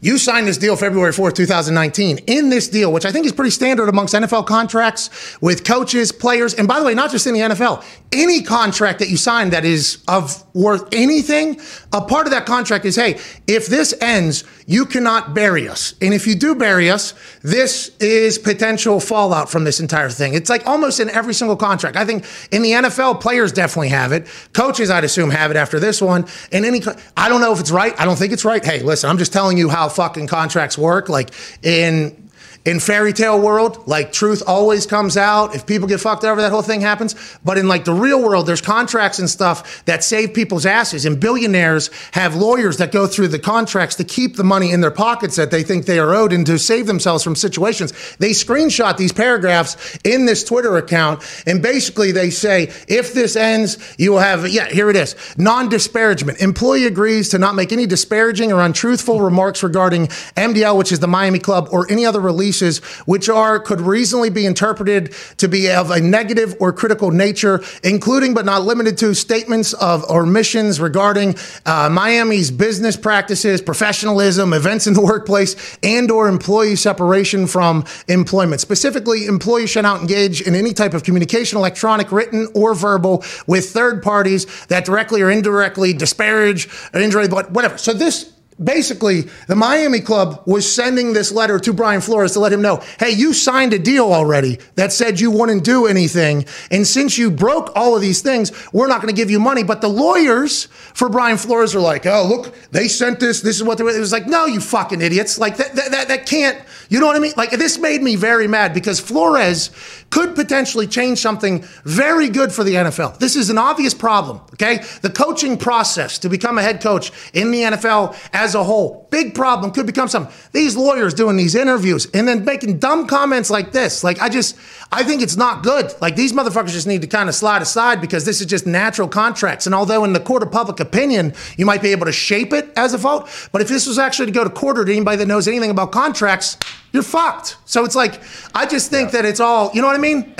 you 0.00 0.18
signed 0.18 0.46
this 0.46 0.58
deal 0.58 0.76
February 0.76 1.12
4th, 1.12 1.34
2019. 1.34 2.18
In 2.26 2.48
this 2.50 2.68
deal, 2.68 2.92
which 2.92 3.04
I 3.04 3.12
think 3.12 3.26
is 3.26 3.32
pretty 3.32 3.50
standard 3.50 3.88
amongst 3.88 4.14
NFL 4.14 4.46
contracts 4.46 5.38
with 5.40 5.64
coaches, 5.64 6.12
players, 6.12 6.54
and 6.54 6.68
by 6.68 6.78
the 6.78 6.84
way, 6.84 6.94
not 6.94 7.10
just 7.10 7.26
in 7.26 7.34
the 7.34 7.40
NFL, 7.40 7.84
any 8.12 8.42
contract 8.42 9.00
that 9.00 9.08
you 9.08 9.16
sign 9.16 9.50
that 9.50 9.64
is 9.64 10.02
of 10.08 10.44
worth 10.54 10.86
anything, 10.92 11.60
a 11.92 12.00
part 12.00 12.26
of 12.26 12.32
that 12.32 12.46
contract 12.46 12.84
is 12.84 12.96
hey, 12.96 13.18
if 13.46 13.66
this 13.66 13.94
ends, 14.00 14.44
you 14.66 14.86
cannot 14.86 15.34
bury 15.34 15.68
us. 15.68 15.94
And 16.00 16.14
if 16.14 16.26
you 16.26 16.34
do 16.34 16.54
bury 16.54 16.90
us, 16.90 17.14
this 17.42 17.94
is 17.98 18.38
potential 18.38 19.00
fallout 19.00 19.50
from 19.50 19.64
this 19.64 19.80
entire 19.80 20.08
thing. 20.08 20.34
It's 20.34 20.48
like 20.48 20.66
almost 20.66 21.00
in 21.00 21.10
every 21.10 21.34
single 21.34 21.56
contract. 21.56 21.96
I 21.96 22.04
think 22.04 22.24
in 22.50 22.62
the 22.62 22.70
NFL, 22.70 23.20
players 23.20 23.52
definitely 23.52 23.88
have 23.88 24.12
it. 24.12 24.26
Coaches, 24.52 24.90
I'd 24.90 25.04
assume, 25.04 25.30
have 25.30 25.50
it 25.50 25.56
after 25.56 25.78
this 25.78 26.00
one. 26.00 26.26
And 26.52 26.64
any, 26.64 26.82
I 27.16 27.28
don't 27.28 27.40
know 27.40 27.52
if 27.52 27.60
it's 27.60 27.70
right. 27.70 27.98
I 28.00 28.04
don't 28.04 28.16
think 28.16 28.32
it's 28.32 28.44
right. 28.44 28.64
Hey, 28.64 28.82
listen, 28.82 29.10
I'm 29.10 29.18
just 29.18 29.32
telling 29.32 29.58
you 29.58 29.63
how 29.68 29.88
fucking 29.88 30.26
contracts 30.26 30.76
work. 30.78 31.08
Like 31.08 31.30
in 31.62 32.23
in 32.64 32.80
fairy 32.80 33.12
tale 33.12 33.38
world, 33.38 33.86
like 33.86 34.10
truth 34.10 34.42
always 34.46 34.86
comes 34.86 35.18
out. 35.18 35.54
If 35.54 35.66
people 35.66 35.86
get 35.86 36.00
fucked 36.00 36.24
over, 36.24 36.40
that 36.40 36.50
whole 36.50 36.62
thing 36.62 36.80
happens. 36.80 37.14
But 37.44 37.58
in 37.58 37.68
like 37.68 37.84
the 37.84 37.92
real 37.92 38.22
world, 38.22 38.46
there's 38.46 38.62
contracts 38.62 39.18
and 39.18 39.28
stuff 39.28 39.84
that 39.84 40.02
save 40.02 40.32
people's 40.32 40.64
asses. 40.64 41.04
And 41.04 41.20
billionaires 41.20 41.90
have 42.12 42.34
lawyers 42.34 42.78
that 42.78 42.90
go 42.90 43.06
through 43.06 43.28
the 43.28 43.38
contracts 43.38 43.96
to 43.96 44.04
keep 44.04 44.36
the 44.36 44.44
money 44.44 44.70
in 44.70 44.80
their 44.80 44.90
pockets 44.90 45.36
that 45.36 45.50
they 45.50 45.62
think 45.62 45.84
they 45.84 45.98
are 45.98 46.14
owed 46.14 46.32
and 46.32 46.46
to 46.46 46.58
save 46.58 46.86
themselves 46.86 47.22
from 47.22 47.36
situations. 47.36 47.92
They 48.16 48.30
screenshot 48.30 48.96
these 48.96 49.12
paragraphs 49.12 49.98
in 50.02 50.24
this 50.24 50.42
Twitter 50.42 50.78
account. 50.78 51.22
And 51.46 51.62
basically 51.62 52.12
they 52.12 52.30
say, 52.30 52.72
if 52.88 53.12
this 53.12 53.36
ends, 53.36 53.76
you 53.98 54.12
will 54.12 54.20
have, 54.20 54.48
yeah, 54.48 54.68
here 54.68 54.88
it 54.88 54.96
is. 54.96 55.16
Non-disparagement. 55.36 56.40
Employee 56.40 56.86
agrees 56.86 57.28
to 57.28 57.38
not 57.38 57.54
make 57.54 57.72
any 57.72 57.84
disparaging 57.84 58.52
or 58.52 58.62
untruthful 58.62 59.20
remarks 59.20 59.62
regarding 59.62 60.06
MDL, 60.06 60.78
which 60.78 60.92
is 60.92 61.00
the 61.00 61.08
Miami 61.08 61.38
club 61.38 61.68
or 61.70 61.90
any 61.90 62.06
other 62.06 62.20
release 62.20 62.53
releases 62.60 62.84
which 63.06 63.28
are 63.28 63.58
could 63.58 63.80
reasonably 63.80 64.30
be 64.30 64.46
interpreted 64.46 65.14
to 65.38 65.48
be 65.48 65.70
of 65.70 65.90
a 65.90 66.00
negative 66.00 66.54
or 66.60 66.72
critical 66.72 67.10
nature, 67.10 67.60
including 67.82 68.34
but 68.34 68.44
not 68.44 68.62
limited 68.62 68.96
to 68.98 69.14
statements 69.14 69.72
of 69.74 70.04
or 70.08 70.26
missions 70.26 70.80
regarding 70.80 71.34
uh, 71.66 71.88
Miami's 71.90 72.50
business 72.50 72.96
practices, 72.96 73.60
professionalism, 73.60 74.52
events 74.52 74.86
in 74.86 74.94
the 74.94 75.00
workplace, 75.00 75.78
and 75.82 76.10
or 76.10 76.28
employee 76.28 76.76
separation 76.76 77.46
from 77.46 77.84
employment. 78.08 78.60
Specifically, 78.60 79.26
employees 79.26 79.70
should 79.70 79.82
not 79.82 80.00
engage 80.00 80.40
in 80.40 80.54
any 80.54 80.72
type 80.72 80.94
of 80.94 81.02
communication, 81.02 81.58
electronic, 81.58 82.12
written, 82.12 82.48
or 82.54 82.74
verbal, 82.74 83.24
with 83.46 83.70
third 83.70 84.02
parties 84.02 84.46
that 84.66 84.84
directly 84.84 85.22
or 85.22 85.30
indirectly 85.30 85.92
disparage 85.92 86.68
or 86.92 87.00
injury, 87.00 87.28
but 87.28 87.50
whatever. 87.50 87.78
So 87.78 87.92
this 87.92 88.33
basically 88.62 89.22
the 89.48 89.56
Miami 89.56 90.00
club 90.00 90.42
was 90.46 90.70
sending 90.70 91.12
this 91.12 91.32
letter 91.32 91.58
to 91.58 91.72
Brian 91.72 92.00
Flores 92.00 92.32
to 92.32 92.40
let 92.40 92.52
him 92.52 92.62
know, 92.62 92.82
hey, 92.98 93.10
you 93.10 93.32
signed 93.32 93.72
a 93.72 93.78
deal 93.78 94.12
already 94.12 94.58
that 94.76 94.92
said 94.92 95.20
you 95.20 95.30
wouldn't 95.30 95.64
do 95.64 95.86
anything. 95.86 96.44
And 96.70 96.86
since 96.86 97.18
you 97.18 97.30
broke 97.30 97.72
all 97.74 97.96
of 97.96 98.02
these 98.02 98.22
things, 98.22 98.52
we're 98.72 98.86
not 98.86 99.00
going 99.00 99.14
to 99.14 99.16
give 99.16 99.30
you 99.30 99.40
money. 99.40 99.62
But 99.62 99.80
the 99.80 99.88
lawyers 99.88 100.66
for 100.94 101.08
Brian 101.08 101.36
Flores 101.36 101.74
are 101.74 101.80
like, 101.80 102.06
oh, 102.06 102.26
look, 102.26 102.54
they 102.70 102.88
sent 102.88 103.20
this. 103.20 103.40
This 103.40 103.56
is 103.56 103.62
what 103.62 103.78
they 103.78 103.84
were. 103.84 103.90
It 103.90 104.00
was 104.00 104.12
like, 104.12 104.26
no, 104.26 104.46
you 104.46 104.60
fucking 104.60 105.00
idiots. 105.00 105.38
Like 105.38 105.56
that, 105.56 105.74
that, 105.74 105.90
that, 105.90 106.08
that 106.08 106.26
can't, 106.26 106.58
you 106.88 107.00
know 107.00 107.06
what 107.06 107.16
I 107.16 107.20
mean? 107.20 107.32
Like 107.36 107.50
this 107.50 107.78
made 107.78 108.02
me 108.02 108.16
very 108.16 108.46
mad 108.46 108.74
because 108.74 109.00
Flores 109.00 109.70
could 110.10 110.34
potentially 110.34 110.86
change 110.86 111.18
something 111.18 111.64
very 111.84 112.28
good 112.28 112.52
for 112.52 112.62
the 112.62 112.74
NFL. 112.74 113.18
This 113.18 113.34
is 113.36 113.50
an 113.50 113.58
obvious 113.58 113.94
problem, 113.94 114.40
okay? 114.52 114.84
The 115.02 115.10
coaching 115.10 115.56
process 115.56 116.18
to 116.20 116.28
become 116.28 116.58
a 116.58 116.62
head 116.62 116.80
coach 116.80 117.10
in 117.32 117.50
the 117.50 117.62
NFL 117.62 118.16
as 118.44 118.54
a 118.54 118.62
whole, 118.62 119.08
big 119.10 119.34
problem, 119.34 119.72
could 119.72 119.86
become 119.86 120.06
something. 120.06 120.32
These 120.52 120.76
lawyers 120.76 121.14
doing 121.14 121.36
these 121.36 121.54
interviews 121.54 122.06
and 122.12 122.28
then 122.28 122.44
making 122.44 122.78
dumb 122.78 123.06
comments 123.06 123.48
like 123.48 123.72
this, 123.72 124.04
like 124.04 124.20
I 124.20 124.28
just, 124.28 124.54
I 124.92 125.02
think 125.02 125.22
it's 125.22 125.36
not 125.36 125.62
good. 125.62 125.94
Like 126.02 126.14
these 126.14 126.34
motherfuckers 126.34 126.72
just 126.72 126.86
need 126.86 127.00
to 127.00 127.08
kind 127.08 127.30
of 127.30 127.34
slide 127.34 127.62
aside 127.62 128.02
because 128.02 128.26
this 128.26 128.42
is 128.42 128.46
just 128.46 128.66
natural 128.66 129.08
contracts. 129.08 129.64
And 129.64 129.74
although 129.74 130.04
in 130.04 130.12
the 130.12 130.20
court 130.20 130.42
of 130.42 130.52
public 130.52 130.78
opinion, 130.78 131.32
you 131.56 131.64
might 131.64 131.80
be 131.80 131.88
able 131.88 132.04
to 132.04 132.12
shape 132.12 132.52
it 132.52 132.70
as 132.76 132.92
a 132.92 132.98
vote, 132.98 133.28
but 133.50 133.62
if 133.62 133.68
this 133.68 133.86
was 133.86 133.98
actually 133.98 134.26
to 134.26 134.32
go 134.32 134.44
to 134.44 134.50
court 134.50 134.78
or 134.78 134.84
to 134.84 134.92
anybody 134.92 135.16
that 135.16 135.26
knows 135.26 135.48
anything 135.48 135.70
about 135.70 135.90
contracts, 135.90 136.58
you're 136.92 137.02
fucked. 137.02 137.56
So 137.64 137.86
it's 137.86 137.96
like, 137.96 138.20
I 138.54 138.66
just 138.66 138.90
think 138.90 139.08
yeah. 139.08 139.22
that 139.22 139.28
it's 139.28 139.40
all, 139.40 139.70
you 139.72 139.80
know 139.80 139.88
what 139.88 139.96
I 139.96 140.00
mean? 140.00 140.34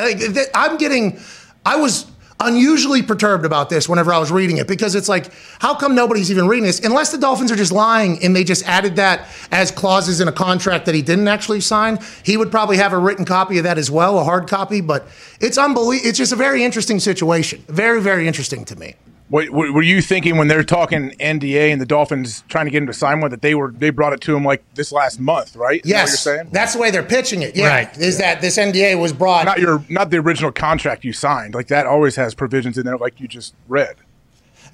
I'm 0.55 0.77
getting, 0.77 1.19
I 1.65 1.77
was 1.77 2.05
unusually 2.41 3.03
perturbed 3.03 3.45
about 3.45 3.71
this 3.71 3.89
whenever 3.89 4.13
I 4.13 4.19
was 4.19 4.31
reading 4.31 4.59
it 4.59 4.67
because 4.67 4.95
it's 4.95 5.09
like, 5.09 5.31
how 5.61 5.75
come 5.75 5.95
nobody's 5.95 6.31
even 6.31 6.47
reading 6.49 6.65
this? 6.65 6.81
Unless 6.85 7.13
the 7.13 7.19
Dolphins 7.19 7.51
are 7.53 7.57
just 7.57 7.73
lying 7.73 8.23
and 8.23 8.35
they 8.35 8.45
just 8.45 8.67
added 8.69 8.97
that 8.97 9.29
as 9.51 9.71
clauses 9.71 10.21
in 10.21 10.29
a 10.29 10.33
contract 10.33 10.87
that 10.87 10.95
he 10.95 11.03
didn't 11.03 11.29
actually 11.29 11.61
sign, 11.61 11.99
he 12.25 12.37
would 12.37 12.51
probably 12.51 12.77
have 12.77 12.93
a 12.93 12.99
written 12.99 13.25
copy 13.25 13.59
of 13.59 13.65
that 13.65 13.79
as 13.79 13.91
well, 13.91 14.19
a 14.19 14.25
hard 14.25 14.49
copy. 14.49 14.81
But 14.81 15.07
it's 15.41 15.59
unbelievable. 15.59 16.09
It's 16.09 16.19
just 16.19 16.33
a 16.33 16.37
very 16.37 16.65
interesting 16.65 17.01
situation. 17.01 17.65
Very, 17.69 18.01
very 18.01 18.27
interesting 18.27 18.65
to 18.67 18.77
me. 18.77 18.97
What, 19.31 19.51
were 19.51 19.83
you 19.83 20.03
thinking 20.03 20.37
when 20.37 20.49
they're 20.49 20.63
talking 20.63 21.11
NDA 21.19 21.73
and 21.73 21.81
the 21.81 21.87
Dolphins 21.87 22.45
trying 22.49 22.67
to 22.67 22.71
get 22.71 22.83
him 22.83 22.87
to 22.89 22.93
sign 22.93 23.21
one 23.21 23.31
that 23.31 23.41
they 23.41 23.55
were 23.55 23.73
they 23.73 23.91
brought 23.91 24.13
it 24.13 24.21
to 24.23 24.37
him 24.37 24.45
like 24.45 24.63
this 24.75 24.93
last 24.93 25.19
month, 25.19 25.57
right? 25.57 25.81
Is 25.83 25.91
yes, 25.91 26.25
that 26.25 26.31
you're 26.31 26.37
saying 26.37 26.51
that's 26.53 26.75
the 26.75 26.79
way 26.79 26.91
they're 26.91 27.03
pitching 27.03 27.43
it. 27.43 27.57
Yeah, 27.57 27.69
right. 27.69 27.99
is 27.99 28.21
yeah. 28.21 28.35
that 28.35 28.43
this 28.43 28.59
NDA 28.59 29.01
was 29.01 29.13
brought 29.13 29.47
not 29.47 29.61
your 29.61 29.83
not 29.89 30.11
the 30.11 30.19
original 30.19 30.53
contract 30.53 31.05
you 31.05 31.13
signed 31.13 31.55
like 31.55 31.69
that 31.69 31.87
always 31.87 32.17
has 32.17 32.35
provisions 32.35 32.77
in 32.77 32.85
there 32.85 32.99
like 32.99 33.19
you 33.19 33.27
just 33.27 33.55
read. 33.67 33.97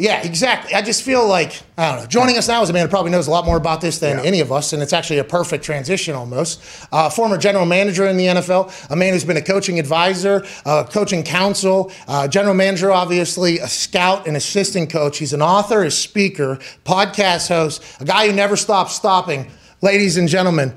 Yeah, 0.01 0.23
exactly. 0.23 0.73
I 0.73 0.81
just 0.81 1.03
feel 1.03 1.29
like, 1.29 1.61
I 1.77 1.91
don't 1.91 2.01
know, 2.01 2.07
joining 2.07 2.39
us 2.39 2.49
now 2.49 2.63
is 2.63 2.71
a 2.71 2.73
man 2.73 2.87
who 2.87 2.89
probably 2.89 3.11
knows 3.11 3.27
a 3.27 3.31
lot 3.31 3.45
more 3.45 3.59
about 3.59 3.83
this 3.83 3.99
than 3.99 4.17
yeah. 4.17 4.25
any 4.25 4.41
of 4.41 4.51
us, 4.51 4.73
and 4.73 4.83
it's 4.83 4.95
actually 4.95 5.19
a 5.19 5.25
perfect 5.25 5.63
transition 5.63 6.15
almost. 6.15 6.63
Uh, 6.91 7.11
former 7.11 7.37
general 7.37 7.67
manager 7.67 8.07
in 8.07 8.17
the 8.17 8.25
NFL, 8.25 8.91
a 8.91 8.97
man 8.97 9.13
who's 9.13 9.27
been 9.27 9.37
a 9.37 9.43
coaching 9.43 9.79
advisor, 9.79 10.43
uh, 10.65 10.85
coaching 10.85 11.23
counsel, 11.23 11.93
uh, 12.09 12.27
general 12.27 12.55
manager, 12.55 12.91
obviously, 12.91 13.59
a 13.59 13.69
scout 13.69 14.27
and 14.27 14.39
assistant 14.39 14.89
coach. 14.89 15.19
He's 15.19 15.35
an 15.35 15.43
author, 15.43 15.85
a 15.85 15.91
speaker, 15.91 16.59
podcast 16.87 17.49
host, 17.49 17.83
a 18.01 18.07
guy 18.07 18.27
who 18.27 18.33
never 18.33 18.57
stops 18.57 18.95
stopping. 18.95 19.51
Ladies 19.83 20.17
and 20.17 20.31
gentlemen, 20.31 20.75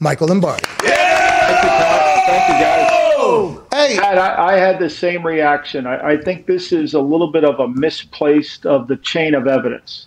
Michael 0.00 0.28
Lombardi. 0.28 0.64
Yeah! 0.82 1.46
Thank 1.46 1.64
you, 1.64 1.68
Thank 2.26 2.48
you, 2.48 2.64
guys. 2.64 2.83
Hey. 3.74 3.96
Pat, 3.98 4.18
I, 4.18 4.54
I, 4.54 4.56
had 4.56 4.78
the 4.78 4.88
same 4.88 5.26
reaction. 5.26 5.84
I, 5.84 6.10
I 6.10 6.16
think 6.16 6.46
this 6.46 6.70
is 6.70 6.94
a 6.94 7.00
little 7.00 7.32
bit 7.32 7.44
of 7.44 7.58
a 7.58 7.66
misplaced 7.66 8.66
of 8.66 8.86
the 8.86 8.96
chain 8.98 9.34
of 9.34 9.48
evidence. 9.48 10.06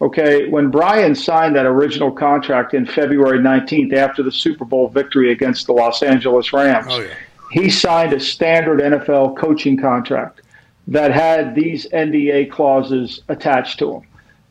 Okay, 0.00 0.48
when 0.48 0.70
Brian 0.70 1.16
signed 1.16 1.56
that 1.56 1.66
original 1.66 2.12
contract 2.12 2.74
in 2.74 2.86
February 2.86 3.40
19th 3.40 3.92
after 3.92 4.22
the 4.22 4.30
Super 4.30 4.64
Bowl 4.64 4.88
victory 4.88 5.32
against 5.32 5.66
the 5.66 5.72
Los 5.72 6.04
Angeles 6.04 6.52
Rams, 6.52 6.86
oh, 6.90 7.00
yeah. 7.00 7.14
he 7.50 7.68
signed 7.68 8.12
a 8.12 8.20
standard 8.20 8.78
NFL 8.78 9.36
coaching 9.36 9.76
contract 9.76 10.42
that 10.86 11.10
had 11.10 11.56
these 11.56 11.88
NDA 11.88 12.52
clauses 12.52 13.22
attached 13.26 13.80
to 13.80 13.94
them. 13.94 14.02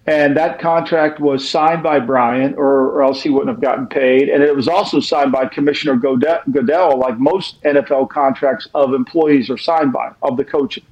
And 0.07 0.37
that 0.37 0.59
contract 0.59 1.19
was 1.19 1.47
signed 1.47 1.83
by 1.83 1.99
Brian, 1.99 2.55
or, 2.55 2.91
or, 2.91 3.03
else 3.03 3.21
he 3.21 3.29
wouldn't 3.29 3.49
have 3.49 3.61
gotten 3.61 3.87
paid. 3.87 4.29
And 4.29 4.41
it 4.41 4.55
was 4.55 4.69
also 4.69 5.01
signed 5.01 5.33
by 5.33 5.47
Commissioner 5.47 5.97
Goodell, 5.97 6.39
Goodell, 6.49 6.97
like 6.97 7.19
most 7.19 7.61
NFL 7.63 8.09
contracts 8.09 8.69
of 8.73 8.93
employees 8.93 9.49
are 9.49 9.57
signed 9.57 9.91
by, 9.91 10.13
of 10.21 10.37
the 10.37 10.45
coaching. 10.45 10.85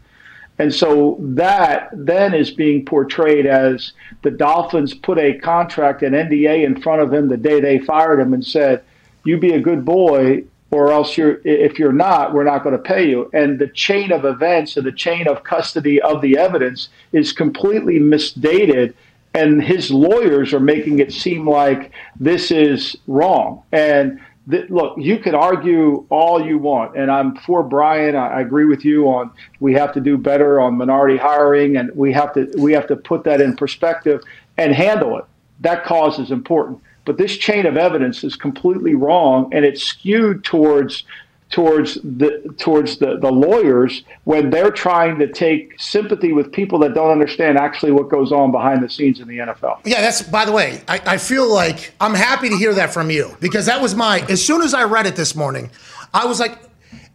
And 0.60 0.74
so 0.74 1.18
that 1.22 1.90
then 1.94 2.34
is 2.34 2.52
being 2.52 2.86
portrayed 2.86 3.46
as 3.46 3.94
the 4.22 4.32
Dolphins 4.32 4.94
put 4.94 5.18
a 5.18 5.38
contract, 5.40 6.02
an 6.02 6.14
NDA 6.14 6.66
in 6.66 6.82
front 6.82 7.02
of 7.02 7.14
him 7.14 7.30
the 7.30 7.38
day 7.38 7.62
they 7.62 7.80
fired 7.80 8.20
him 8.20 8.34
and 8.34 8.46
said, 8.46 8.84
You 9.24 9.38
be 9.38 9.54
a 9.54 9.60
good 9.62 9.86
boy, 9.86 10.44
or 10.72 10.92
else 10.92 11.18
you're, 11.18 11.40
if 11.44 11.78
you're 11.78 11.94
not, 11.94 12.34
we're 12.34 12.44
not 12.44 12.64
going 12.64 12.76
to 12.76 12.82
pay 12.82 13.08
you. 13.08 13.30
And 13.34 13.60
the 13.60 13.68
chain 13.68 14.12
of 14.12 14.26
events 14.26 14.78
and 14.78 14.86
the 14.86 14.92
chain 14.92 15.28
of 15.28 15.44
custody 15.44 16.02
of 16.02 16.22
the 16.22 16.38
evidence 16.38 16.90
is 17.12 17.32
completely 17.32 18.00
misdated. 18.00 18.96
And 19.36 19.62
his 19.62 19.92
lawyers 19.92 20.54
are 20.54 20.60
making 20.60 21.00
it 21.00 21.12
seem 21.12 21.48
like 21.48 21.92
this 22.20 22.52
is 22.52 22.96
wrong. 23.06 23.64
And 23.72 24.20
look, 24.48 24.98
you 24.98 25.18
can 25.20 25.36
argue 25.36 26.06
all 26.10 26.46
you 26.46 26.58
want, 26.58 26.96
and 26.96 27.12
I'm 27.12 27.36
for 27.38 27.64
Brian. 27.64 28.16
I, 28.16 28.28
I, 28.28 28.42
agree 28.42 28.66
with 28.66 28.86
you 28.86 29.08
on 29.08 29.32
we 29.60 29.74
have 29.74 29.94
to 29.94 30.00
do 30.00 30.18
better 30.18 30.62
on 30.62 30.78
minority 30.78 31.18
hiring, 31.18 31.78
and 31.78 31.92
we 31.96 32.14
have 32.14 32.34
to 32.34 32.52
we 32.58 32.74
have 32.74 32.88
to 32.88 32.96
put 32.96 33.24
that 33.24 33.42
in 33.42 33.56
perspective 33.56 34.22
and 34.58 34.74
handle 34.74 35.18
it. 35.18 35.26
That 35.62 35.84
cause 35.84 36.20
is 36.20 36.32
important, 36.32 36.82
but 37.06 37.18
this 37.18 37.38
chain 37.38 37.66
of 37.66 37.78
evidence 37.78 38.24
is 38.24 38.36
completely 38.36 38.96
wrong, 38.96 39.50
and 39.52 39.66
it's 39.66 39.84
skewed 39.84 40.44
towards 40.44 41.04
towards 41.52 41.96
the 41.96 42.54
towards 42.58 42.98
the, 42.98 43.18
the 43.18 43.32
lawyers 43.32 44.04
when 44.24 44.50
they're 44.50 44.72
trying 44.72 45.20
to 45.20 45.32
take 45.32 45.80
sympathy 45.80 46.34
with 46.34 46.52
people 46.52 46.80
that 46.80 46.94
don't 46.94 47.12
understand 47.12 47.58
actually 47.58 47.92
what 47.92 48.10
goes 48.10 48.32
on 48.32 48.52
behind 48.52 48.84
the 48.84 48.90
scenes 48.90 49.20
in 49.20 49.28
the 49.28 49.38
NFL. 49.38 49.80
Yeah, 49.86 50.02
that's 50.02 50.24
by 50.24 50.46
the 50.46 50.52
way, 50.52 50.82
I, 50.88 51.02
I 51.06 51.18
feel 51.18 51.52
like 51.52 51.94
I'm 52.02 52.16
happy 52.16 52.50
to 52.50 52.58
hear 52.58 52.74
that 52.74 52.94
from 52.94 53.12
you 53.12 53.38
because 53.40 53.68
that 53.68 53.82
was 53.82 53.96
my 53.96 54.20
as 54.28 54.44
soon 54.44 54.62
as 54.62 54.74
I 54.74 54.84
read 54.86 55.06
it 55.06 55.16
this 55.16 55.36
morning, 55.36 55.70
I 56.14 56.26
was 56.26 56.40
like 56.40 56.58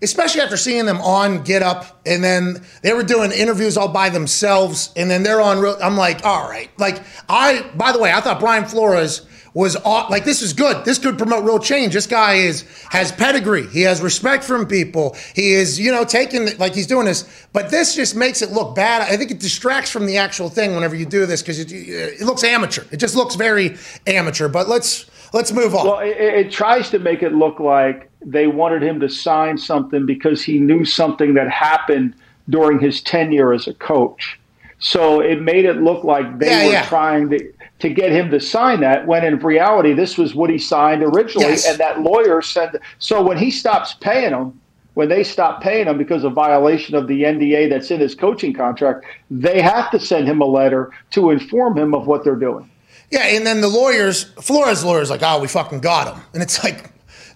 especially 0.03 0.41
after 0.41 0.57
seeing 0.57 0.87
them 0.87 1.01
on 1.01 1.43
Get 1.43 1.63
Up, 1.63 2.01
and 2.07 2.25
then 2.25 2.65
they 2.83 2.93
were 2.93 3.03
doing 3.03 3.33
interviews 3.33 3.77
all 3.77 3.89
by 3.89 4.09
themselves, 4.09 4.93
and 4.97 5.11
then 5.11 5.23
they're 5.23 5.41
on. 5.41 5.59
Real, 5.59 5.77
I'm 5.83 5.97
like, 5.97 6.25
all 6.25 6.49
right. 6.49 6.71
Like 6.79 7.03
I, 7.29 7.63
by 7.75 7.93
the 7.93 7.99
way, 7.99 8.13
I 8.13 8.21
thought 8.21 8.41
Brian 8.41 8.65
Flores 8.65 9.27
was 9.55 9.77
like 9.85 10.25
this 10.25 10.43
is 10.43 10.53
good. 10.53 10.85
This 10.85 10.99
could 10.99 11.19
promote 11.19 11.45
real 11.45 11.59
change. 11.59 11.95
This 11.95 12.07
guy 12.07 12.35
is 12.35 12.65
has 12.91 13.13
pedigree. 13.13 13.67
He 13.67 13.83
has 13.83 14.01
respect 14.01 14.45
from 14.45 14.67
people. 14.67 15.17
He 15.35 15.53
is 15.53 15.79
you 15.79 15.91
know 15.91 16.05
taking 16.05 16.57
like 16.59 16.75
he's 16.75 16.87
doing 16.87 17.07
this. 17.07 17.47
But 17.53 17.71
this 17.71 17.95
just 17.95 18.15
makes 18.15 18.43
it 18.43 18.51
look 18.51 18.75
bad. 18.75 19.03
I 19.03 19.17
think 19.17 19.31
it 19.31 19.41
distracts 19.41 19.91
from 19.91 20.07
the 20.07 20.19
actual 20.19 20.49
thing 20.49 20.75
whenever 20.75 20.95
you 20.95 21.07
do 21.07 21.27
this 21.27 21.43
because 21.43 21.59
it, 21.59 21.73
it, 21.73 22.21
looks 22.21 22.45
amateur. 22.45 22.85
It 22.91 22.99
just 22.99 23.17
looks 23.17 23.35
very 23.35 23.77
amateur. 24.07 24.49
But 24.49 24.69
let's 24.69 25.11
let's 25.33 25.53
move 25.53 25.75
on. 25.75 25.87
Well, 25.87 26.01
it, 26.01 26.17
it 26.17 26.53
tries 26.53 26.91
to 26.91 26.99
make 26.99 27.23
it 27.23 27.35
look 27.35 27.59
like 27.59 28.11
they 28.25 28.47
wanted 28.47 28.83
him 28.83 29.01
to 29.01 29.09
sign 29.09 29.59
something 29.59 30.07
because 30.07 30.43
he 30.43 30.59
knew 30.59 30.85
something 30.85 31.35
that 31.35 31.51
happened 31.51 32.15
during 32.49 32.79
his 32.79 33.01
tenure 33.01 33.53
as 33.53 33.67
a 33.67 33.75
coach. 33.75 34.39
So 34.79 35.21
it 35.21 35.43
made 35.43 35.67
it 35.67 35.77
look 35.83 36.05
like 36.05 36.39
they 36.39 36.49
yeah, 36.49 36.67
were 36.67 36.73
yeah. 36.73 36.87
trying 36.87 37.31
to 37.31 37.53
to 37.81 37.89
get 37.89 38.13
him 38.13 38.31
to 38.31 38.39
sign 38.39 38.81
that 38.81 39.07
when 39.07 39.25
in 39.25 39.39
reality 39.39 39.93
this 39.93 40.17
was 40.17 40.35
what 40.35 40.51
he 40.51 40.59
signed 40.59 41.03
originally 41.03 41.49
yes. 41.49 41.67
and 41.67 41.79
that 41.79 42.01
lawyer 42.01 42.41
said 42.41 42.81
so 42.99 43.23
when 43.23 43.37
he 43.37 43.51
stops 43.51 43.95
paying 43.95 44.31
him 44.31 44.59
when 44.95 45.09
they 45.09 45.25
stop 45.25 45.63
paying 45.63 45.87
him 45.87 45.97
because 45.97 46.25
of 46.25 46.33
violation 46.33 46.95
of 46.95 47.07
the 47.07 47.23
NDA 47.23 47.71
that's 47.71 47.91
in 47.91 48.01
his 48.01 48.15
coaching 48.15 48.53
contract 48.53 49.05
they 49.31 49.61
have 49.61 49.91
to 49.91 49.99
send 49.99 50.29
him 50.29 50.41
a 50.41 50.47
letter 50.47 50.91
to 51.11 51.31
inform 51.31 51.77
him 51.77 51.95
of 51.95 52.07
what 52.07 52.23
they're 52.23 52.37
doing 52.37 52.71
yeah 53.11 53.25
and 53.25 53.47
then 53.47 53.61
the 53.61 53.69
lawyers 53.69 54.25
Flores 54.41 54.85
lawyers 54.85 55.11
like 55.11 55.23
oh 55.23 55.41
we 55.41 55.49
fucking 55.49 55.81
got 55.81 56.15
him 56.15 56.23
and 56.35 56.43
it's 56.43 56.63
like 56.63 56.91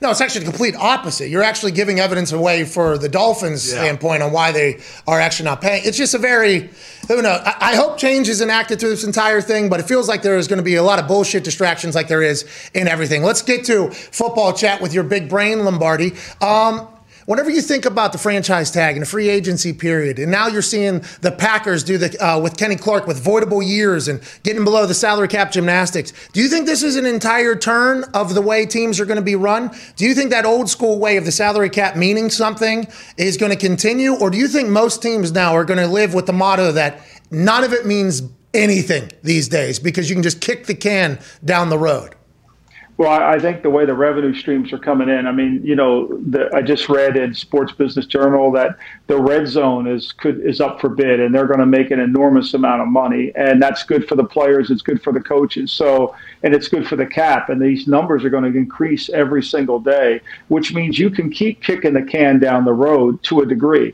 no, 0.04 0.10
it's 0.10 0.20
actually 0.20 0.44
the 0.44 0.50
complete 0.50 0.76
opposite. 0.76 1.30
You're 1.30 1.42
actually 1.42 1.72
giving 1.72 1.98
evidence 1.98 2.30
away 2.30 2.64
for 2.64 2.98
the 2.98 3.08
Dolphins' 3.08 3.66
yeah. 3.66 3.78
standpoint 3.78 4.22
on 4.22 4.32
why 4.32 4.52
they 4.52 4.80
are 5.06 5.18
actually 5.18 5.46
not 5.46 5.62
paying. 5.62 5.82
It's 5.86 5.96
just 5.96 6.12
a 6.12 6.18
very, 6.18 6.68
who 7.08 7.22
knows? 7.22 7.40
I, 7.42 7.56
I 7.58 7.76
hope 7.76 7.96
change 7.96 8.28
is 8.28 8.42
enacted 8.42 8.78
through 8.78 8.90
this 8.90 9.04
entire 9.04 9.40
thing, 9.40 9.70
but 9.70 9.80
it 9.80 9.84
feels 9.84 10.06
like 10.06 10.20
there 10.20 10.36
is 10.36 10.46
going 10.46 10.58
to 10.58 10.62
be 10.62 10.74
a 10.74 10.82
lot 10.82 10.98
of 10.98 11.08
bullshit 11.08 11.42
distractions 11.42 11.94
like 11.94 12.08
there 12.08 12.20
is 12.20 12.44
in 12.74 12.86
everything. 12.86 13.22
Let's 13.22 13.40
get 13.40 13.64
to 13.64 13.90
football 13.92 14.52
chat 14.52 14.82
with 14.82 14.92
your 14.92 15.04
big 15.04 15.30
brain, 15.30 15.64
Lombardi. 15.64 16.12
Um, 16.42 16.86
whenever 17.26 17.50
you 17.50 17.60
think 17.60 17.84
about 17.84 18.12
the 18.12 18.18
franchise 18.18 18.70
tag 18.70 18.96
and 18.96 19.02
the 19.02 19.06
free 19.06 19.28
agency 19.28 19.72
period, 19.72 20.18
and 20.18 20.30
now 20.30 20.46
you're 20.46 20.62
seeing 20.62 21.04
the 21.20 21.32
Packers 21.32 21.84
do 21.84 21.98
the 21.98 22.24
uh, 22.24 22.38
with 22.38 22.56
Kenny 22.56 22.76
Clark 22.76 23.06
with 23.06 23.24
voidable 23.24 23.66
years 23.66 24.08
and 24.08 24.20
getting 24.42 24.64
below 24.64 24.86
the 24.86 24.94
salary 24.94 25.28
cap 25.28 25.52
gymnastics, 25.52 26.12
do 26.32 26.40
you 26.40 26.48
think 26.48 26.66
this 26.66 26.82
is 26.82 26.96
an 26.96 27.06
entire 27.06 27.54
turn 27.54 28.04
of 28.14 28.34
the 28.34 28.42
way 28.42 28.66
teams 28.66 29.00
are 29.00 29.06
going 29.06 29.16
to 29.16 29.22
be 29.22 29.36
run? 29.36 29.70
Do 29.96 30.04
you 30.04 30.14
think 30.14 30.30
that 30.30 30.44
old 30.44 30.68
school 30.68 30.98
way 30.98 31.16
of 31.16 31.24
the 31.24 31.32
salary 31.32 31.70
cap 31.70 31.96
meaning 31.96 32.30
something 32.30 32.86
is 33.16 33.36
going 33.36 33.52
to 33.52 33.58
continue, 33.58 34.14
or 34.14 34.30
do 34.30 34.38
you 34.38 34.48
think 34.48 34.68
most 34.68 35.02
teams 35.02 35.32
now 35.32 35.54
are 35.54 35.64
going 35.64 35.80
to 35.80 35.86
live 35.86 36.14
with 36.14 36.26
the 36.26 36.32
motto 36.32 36.72
that 36.72 37.00
none 37.30 37.64
of 37.64 37.72
it 37.72 37.86
means 37.86 38.22
anything 38.52 39.10
these 39.22 39.48
days 39.48 39.78
because 39.78 40.08
you 40.08 40.14
can 40.14 40.22
just 40.22 40.40
kick 40.40 40.66
the 40.66 40.74
can 40.74 41.18
down 41.44 41.68
the 41.68 41.78
road? 41.78 42.14
Well, 42.96 43.10
I 43.10 43.40
think 43.40 43.62
the 43.62 43.70
way 43.70 43.86
the 43.86 43.94
revenue 43.94 44.32
streams 44.32 44.72
are 44.72 44.78
coming 44.78 45.08
in. 45.08 45.26
I 45.26 45.32
mean, 45.32 45.60
you 45.64 45.74
know, 45.74 46.06
the, 46.06 46.48
I 46.54 46.62
just 46.62 46.88
read 46.88 47.16
in 47.16 47.34
Sports 47.34 47.72
Business 47.72 48.06
Journal 48.06 48.52
that 48.52 48.76
the 49.08 49.20
red 49.20 49.48
zone 49.48 49.88
is 49.88 50.12
could 50.12 50.38
is 50.46 50.60
up 50.60 50.80
for 50.80 50.88
bid, 50.88 51.18
and 51.18 51.34
they're 51.34 51.48
going 51.48 51.58
to 51.58 51.66
make 51.66 51.90
an 51.90 51.98
enormous 51.98 52.54
amount 52.54 52.82
of 52.82 52.88
money, 52.88 53.32
and 53.34 53.60
that's 53.60 53.82
good 53.82 54.06
for 54.06 54.14
the 54.14 54.22
players. 54.22 54.70
It's 54.70 54.82
good 54.82 55.02
for 55.02 55.12
the 55.12 55.20
coaches. 55.20 55.72
So, 55.72 56.14
and 56.44 56.54
it's 56.54 56.68
good 56.68 56.86
for 56.86 56.94
the 56.94 57.06
cap. 57.06 57.48
And 57.48 57.60
these 57.60 57.88
numbers 57.88 58.24
are 58.24 58.30
going 58.30 58.50
to 58.52 58.56
increase 58.56 59.10
every 59.10 59.42
single 59.42 59.80
day, 59.80 60.20
which 60.46 60.72
means 60.72 60.96
you 60.96 61.10
can 61.10 61.30
keep 61.30 61.64
kicking 61.64 61.94
the 61.94 62.02
can 62.02 62.38
down 62.38 62.64
the 62.64 62.72
road 62.72 63.20
to 63.24 63.40
a 63.40 63.46
degree. 63.46 63.92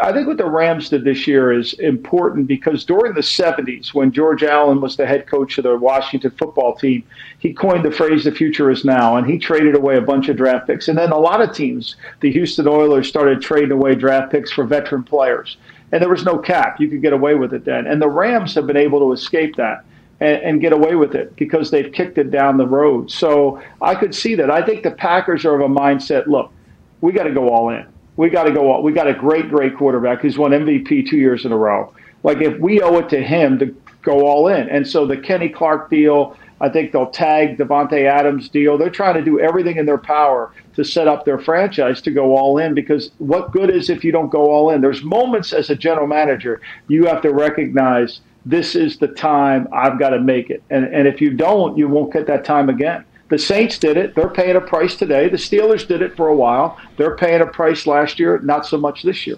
I 0.00 0.12
think 0.12 0.28
what 0.28 0.36
the 0.36 0.48
Rams 0.48 0.88
did 0.88 1.04
this 1.04 1.26
year 1.26 1.52
is 1.52 1.72
important 1.74 2.46
because 2.46 2.84
during 2.84 3.14
the 3.14 3.20
70s, 3.20 3.92
when 3.92 4.12
George 4.12 4.42
Allen 4.42 4.80
was 4.80 4.96
the 4.96 5.06
head 5.06 5.26
coach 5.26 5.58
of 5.58 5.64
the 5.64 5.76
Washington 5.76 6.30
football 6.30 6.74
team, 6.76 7.02
he 7.38 7.52
coined 7.52 7.84
the 7.84 7.90
phrase, 7.90 8.24
the 8.24 8.32
future 8.32 8.70
is 8.70 8.84
now, 8.84 9.16
and 9.16 9.26
he 9.26 9.38
traded 9.38 9.74
away 9.74 9.96
a 9.96 10.00
bunch 10.00 10.28
of 10.28 10.36
draft 10.36 10.66
picks. 10.66 10.88
And 10.88 10.96
then 10.96 11.10
a 11.10 11.18
lot 11.18 11.40
of 11.40 11.54
teams, 11.54 11.96
the 12.20 12.30
Houston 12.30 12.68
Oilers, 12.68 13.08
started 13.08 13.42
trading 13.42 13.72
away 13.72 13.94
draft 13.94 14.30
picks 14.30 14.52
for 14.52 14.64
veteran 14.64 15.02
players. 15.02 15.56
And 15.90 16.00
there 16.00 16.08
was 16.08 16.24
no 16.24 16.38
cap. 16.38 16.80
You 16.80 16.88
could 16.88 17.02
get 17.02 17.12
away 17.12 17.34
with 17.34 17.52
it 17.52 17.64
then. 17.64 17.86
And 17.86 18.00
the 18.00 18.08
Rams 18.08 18.54
have 18.54 18.66
been 18.66 18.76
able 18.76 19.00
to 19.00 19.12
escape 19.12 19.56
that. 19.56 19.84
And, 20.20 20.60
get 20.60 20.72
away 20.72 20.94
with 20.94 21.16
it 21.16 21.34
because 21.34 21.72
they've 21.72 21.92
kicked 21.92 22.16
it 22.16 22.30
down 22.30 22.56
the 22.56 22.64
road. 22.64 23.10
So 23.10 23.60
I 23.80 23.96
could 23.96 24.14
see 24.14 24.36
that. 24.36 24.52
I 24.52 24.64
think 24.64 24.84
the 24.84 24.92
Packers 24.92 25.44
are 25.44 25.60
of 25.60 25.68
a 25.68 25.74
mindset 25.74 26.28
look, 26.28 26.52
we 27.00 27.10
got 27.10 27.24
to 27.24 27.32
go 27.32 27.48
all 27.48 27.70
in 27.70 27.84
we 28.16 28.30
got 28.30 28.44
to 28.44 28.52
go. 28.52 28.70
All 28.70 28.82
we 28.82 28.92
got 28.92 29.08
a 29.08 29.14
great, 29.14 29.48
great 29.48 29.76
quarterback 29.76 30.20
who's 30.20 30.38
won 30.38 30.52
MVP 30.52 31.08
two 31.08 31.16
years 31.16 31.44
in 31.44 31.52
a 31.52 31.56
row. 31.56 31.92
Like 32.22 32.38
if 32.38 32.58
we 32.58 32.80
owe 32.80 32.98
it 32.98 33.08
to 33.10 33.22
him 33.22 33.58
to 33.58 33.74
go 34.02 34.26
all 34.26 34.48
in, 34.48 34.68
and 34.68 34.86
so 34.86 35.06
the 35.06 35.16
Kenny 35.16 35.48
Clark 35.48 35.90
deal, 35.90 36.36
I 36.60 36.68
think 36.68 36.92
they'll 36.92 37.10
tag 37.10 37.58
Davante 37.58 38.04
Adams 38.04 38.48
deal. 38.48 38.78
They're 38.78 38.90
trying 38.90 39.14
to 39.14 39.22
do 39.22 39.40
everything 39.40 39.76
in 39.76 39.86
their 39.86 39.98
power 39.98 40.52
to 40.76 40.84
set 40.84 41.08
up 41.08 41.24
their 41.24 41.38
franchise 41.38 42.00
to 42.02 42.10
go 42.10 42.36
all 42.36 42.58
in 42.58 42.74
because 42.74 43.10
what 43.18 43.50
good 43.50 43.70
is 43.70 43.90
if 43.90 44.04
you 44.04 44.12
don't 44.12 44.30
go 44.30 44.50
all 44.50 44.70
in? 44.70 44.80
There's 44.80 45.02
moments 45.02 45.52
as 45.52 45.70
a 45.70 45.76
general 45.76 46.06
manager 46.06 46.60
you 46.88 47.06
have 47.06 47.22
to 47.22 47.32
recognize 47.32 48.20
this 48.44 48.74
is 48.74 48.98
the 48.98 49.08
time 49.08 49.68
I've 49.72 49.98
got 49.98 50.10
to 50.10 50.20
make 50.20 50.50
it, 50.50 50.62
and 50.70 50.84
and 50.84 51.06
if 51.06 51.20
you 51.20 51.32
don't, 51.32 51.78
you 51.78 51.88
won't 51.88 52.12
get 52.12 52.26
that 52.26 52.44
time 52.44 52.68
again. 52.68 53.04
The 53.32 53.38
Saints 53.38 53.78
did 53.78 53.96
it. 53.96 54.14
They're 54.14 54.28
paying 54.28 54.56
a 54.56 54.60
price 54.60 54.94
today. 54.94 55.30
The 55.30 55.38
Steelers 55.38 55.88
did 55.88 56.02
it 56.02 56.14
for 56.14 56.28
a 56.28 56.36
while. 56.36 56.78
They're 56.98 57.16
paying 57.16 57.40
a 57.40 57.46
price 57.46 57.86
last 57.86 58.18
year, 58.18 58.38
not 58.40 58.66
so 58.66 58.76
much 58.76 59.02
this 59.02 59.26
year. 59.26 59.36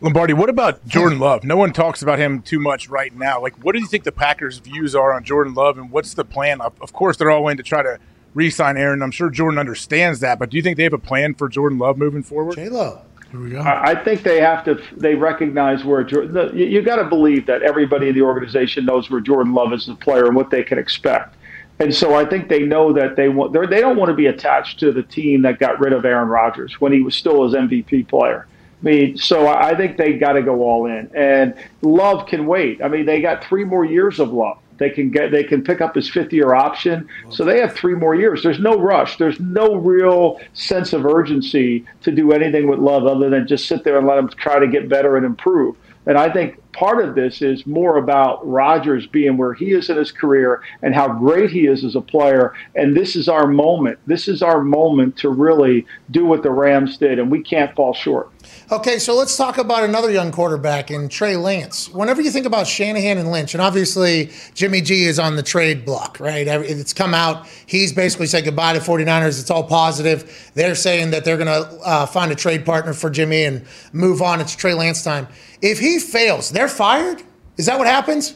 Lombardi, 0.00 0.32
what 0.32 0.50
about 0.50 0.84
Jordan 0.84 1.20
Love? 1.20 1.44
No 1.44 1.56
one 1.56 1.72
talks 1.72 2.02
about 2.02 2.18
him 2.18 2.42
too 2.42 2.58
much 2.58 2.88
right 2.88 3.14
now. 3.14 3.40
Like, 3.40 3.54
what 3.64 3.74
do 3.74 3.78
you 3.78 3.86
think 3.86 4.02
the 4.02 4.10
Packers' 4.10 4.58
views 4.58 4.96
are 4.96 5.12
on 5.12 5.22
Jordan 5.22 5.54
Love, 5.54 5.78
and 5.78 5.92
what's 5.92 6.14
the 6.14 6.24
plan? 6.24 6.60
Of 6.60 6.92
course, 6.92 7.16
they're 7.16 7.30
all 7.30 7.46
in 7.46 7.56
to 7.56 7.62
try 7.62 7.84
to 7.84 8.00
re-sign 8.34 8.76
Aaron. 8.76 9.00
I'm 9.00 9.12
sure 9.12 9.30
Jordan 9.30 9.60
understands 9.60 10.18
that, 10.18 10.40
but 10.40 10.50
do 10.50 10.56
you 10.56 10.62
think 10.64 10.76
they 10.76 10.82
have 10.82 10.92
a 10.92 10.98
plan 10.98 11.34
for 11.34 11.48
Jordan 11.48 11.78
Love 11.78 11.96
moving 11.98 12.24
forward? 12.24 12.56
J 12.56 12.68
Lo. 12.68 13.00
Here 13.30 13.40
we 13.40 13.50
go. 13.50 13.60
I 13.60 13.94
think 13.94 14.24
they 14.24 14.40
have 14.40 14.64
to. 14.64 14.82
They 14.96 15.14
recognize 15.14 15.84
where 15.84 16.02
Jordan. 16.02 16.58
You, 16.58 16.66
you 16.66 16.82
got 16.82 16.96
to 16.96 17.04
believe 17.04 17.46
that 17.46 17.62
everybody 17.62 18.08
in 18.08 18.16
the 18.16 18.22
organization 18.22 18.86
knows 18.86 19.08
where 19.08 19.20
Jordan 19.20 19.54
Love 19.54 19.72
is 19.72 19.86
the 19.86 19.94
player 19.94 20.26
and 20.26 20.34
what 20.34 20.50
they 20.50 20.64
can 20.64 20.78
expect. 20.78 21.35
And 21.78 21.94
so 21.94 22.14
I 22.14 22.24
think 22.24 22.48
they 22.48 22.60
know 22.60 22.92
that 22.94 23.16
they 23.16 23.28
want 23.28 23.52
they 23.52 23.80
don't 23.80 23.96
want 23.96 24.08
to 24.08 24.14
be 24.14 24.26
attached 24.26 24.80
to 24.80 24.92
the 24.92 25.02
team 25.02 25.42
that 25.42 25.58
got 25.58 25.78
rid 25.78 25.92
of 25.92 26.04
Aaron 26.04 26.28
Rodgers 26.28 26.80
when 26.80 26.92
he 26.92 27.02
was 27.02 27.14
still 27.14 27.44
his 27.44 27.52
MVP 27.52 28.08
player. 28.08 28.46
I 28.82 28.84
mean, 28.84 29.16
so 29.16 29.48
I 29.48 29.74
think 29.74 29.96
they 29.96 30.14
got 30.14 30.32
to 30.32 30.42
go 30.42 30.62
all 30.62 30.86
in. 30.86 31.10
And 31.14 31.54
Love 31.82 32.26
can 32.26 32.46
wait. 32.46 32.82
I 32.82 32.88
mean, 32.88 33.06
they 33.06 33.20
got 33.20 33.44
three 33.44 33.64
more 33.64 33.84
years 33.84 34.20
of 34.20 34.32
Love. 34.32 34.58
They 34.78 34.90
can 34.90 35.10
get 35.10 35.30
they 35.30 35.44
can 35.44 35.62
pick 35.62 35.80
up 35.80 35.94
his 35.94 36.08
fifth 36.08 36.32
year 36.32 36.54
option. 36.54 37.08
So 37.30 37.44
they 37.44 37.60
have 37.60 37.74
three 37.74 37.94
more 37.94 38.14
years. 38.14 38.42
There's 38.42 38.58
no 38.58 38.78
rush. 38.78 39.16
There's 39.16 39.40
no 39.40 39.76
real 39.76 40.40
sense 40.52 40.92
of 40.92 41.04
urgency 41.06 41.84
to 42.02 42.10
do 42.10 42.32
anything 42.32 42.68
with 42.68 42.78
Love 42.78 43.06
other 43.06 43.30
than 43.30 43.46
just 43.46 43.66
sit 43.66 43.84
there 43.84 43.98
and 43.98 44.06
let 44.06 44.18
him 44.18 44.28
try 44.28 44.58
to 44.58 44.66
get 44.66 44.88
better 44.88 45.16
and 45.16 45.24
improve. 45.24 45.76
And 46.06 46.16
I 46.16 46.32
think 46.32 46.60
part 46.72 47.04
of 47.04 47.14
this 47.14 47.42
is 47.42 47.66
more 47.66 47.96
about 47.96 48.46
Rodgers 48.46 49.06
being 49.06 49.36
where 49.36 49.54
he 49.54 49.72
is 49.72 49.90
in 49.90 49.96
his 49.96 50.12
career 50.12 50.62
and 50.82 50.94
how 50.94 51.08
great 51.08 51.50
he 51.50 51.66
is 51.66 51.84
as 51.84 51.96
a 51.96 52.00
player. 52.00 52.54
And 52.74 52.96
this 52.96 53.16
is 53.16 53.28
our 53.28 53.46
moment. 53.46 53.98
This 54.06 54.28
is 54.28 54.42
our 54.42 54.62
moment 54.62 55.16
to 55.18 55.28
really 55.28 55.84
do 56.10 56.24
what 56.24 56.42
the 56.42 56.50
Rams 56.50 56.96
did, 56.96 57.18
and 57.18 57.30
we 57.30 57.42
can't 57.42 57.74
fall 57.74 57.92
short. 57.92 58.30
Okay, 58.70 58.98
so 58.98 59.14
let's 59.14 59.36
talk 59.36 59.58
about 59.58 59.84
another 59.84 60.10
young 60.10 60.32
quarterback 60.32 60.90
in 60.90 61.08
Trey 61.08 61.36
Lance. 61.36 61.88
Whenever 61.90 62.20
you 62.20 62.32
think 62.32 62.46
about 62.46 62.66
Shanahan 62.66 63.16
and 63.16 63.30
Lynch, 63.30 63.54
and 63.54 63.62
obviously 63.62 64.30
Jimmy 64.54 64.80
G 64.80 65.04
is 65.04 65.20
on 65.20 65.36
the 65.36 65.42
trade 65.42 65.84
block, 65.84 66.18
right? 66.18 66.48
It's 66.48 66.92
come 66.92 67.14
out. 67.14 67.46
He's 67.66 67.92
basically 67.92 68.26
said 68.26 68.44
goodbye 68.44 68.72
to 68.72 68.80
49ers. 68.80 69.40
It's 69.40 69.50
all 69.50 69.62
positive. 69.62 70.50
They're 70.54 70.74
saying 70.74 71.12
that 71.12 71.24
they're 71.24 71.36
going 71.36 71.46
to 71.46 71.78
uh, 71.84 72.06
find 72.06 72.32
a 72.32 72.34
trade 72.34 72.66
partner 72.66 72.92
for 72.92 73.08
Jimmy 73.08 73.44
and 73.44 73.64
move 73.92 74.20
on. 74.20 74.40
It's 74.40 74.56
Trey 74.56 74.74
Lance 74.74 75.04
time. 75.04 75.28
If 75.62 75.78
he 75.78 76.00
fails, 76.00 76.50
they're 76.50 76.68
fired? 76.68 77.22
Is 77.56 77.66
that 77.66 77.78
what 77.78 77.86
happens? 77.86 78.34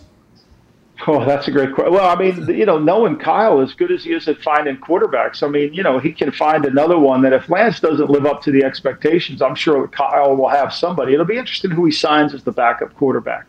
Oh, 1.06 1.24
that's 1.24 1.48
a 1.48 1.50
great 1.50 1.74
question. 1.74 1.94
Well, 1.94 2.08
I 2.08 2.14
mean, 2.14 2.46
you 2.48 2.66
know, 2.66 2.78
knowing 2.78 3.16
Kyle 3.16 3.60
as 3.60 3.72
good 3.72 3.90
as 3.90 4.04
he 4.04 4.12
is 4.12 4.28
at 4.28 4.38
finding 4.38 4.76
quarterbacks, 4.76 5.42
I 5.42 5.48
mean, 5.48 5.72
you 5.72 5.82
know, 5.82 5.98
he 5.98 6.12
can 6.12 6.30
find 6.30 6.66
another 6.66 6.98
one 6.98 7.22
that 7.22 7.32
if 7.32 7.48
Lance 7.48 7.80
doesn't 7.80 8.10
live 8.10 8.26
up 8.26 8.42
to 8.42 8.50
the 8.50 8.64
expectations, 8.64 9.40
I'm 9.40 9.54
sure 9.54 9.88
Kyle 9.88 10.36
will 10.36 10.48
have 10.48 10.74
somebody. 10.74 11.14
It'll 11.14 11.24
be 11.24 11.38
interesting 11.38 11.70
who 11.70 11.86
he 11.86 11.92
signs 11.92 12.34
as 12.34 12.44
the 12.44 12.52
backup 12.52 12.94
quarterback, 12.94 13.46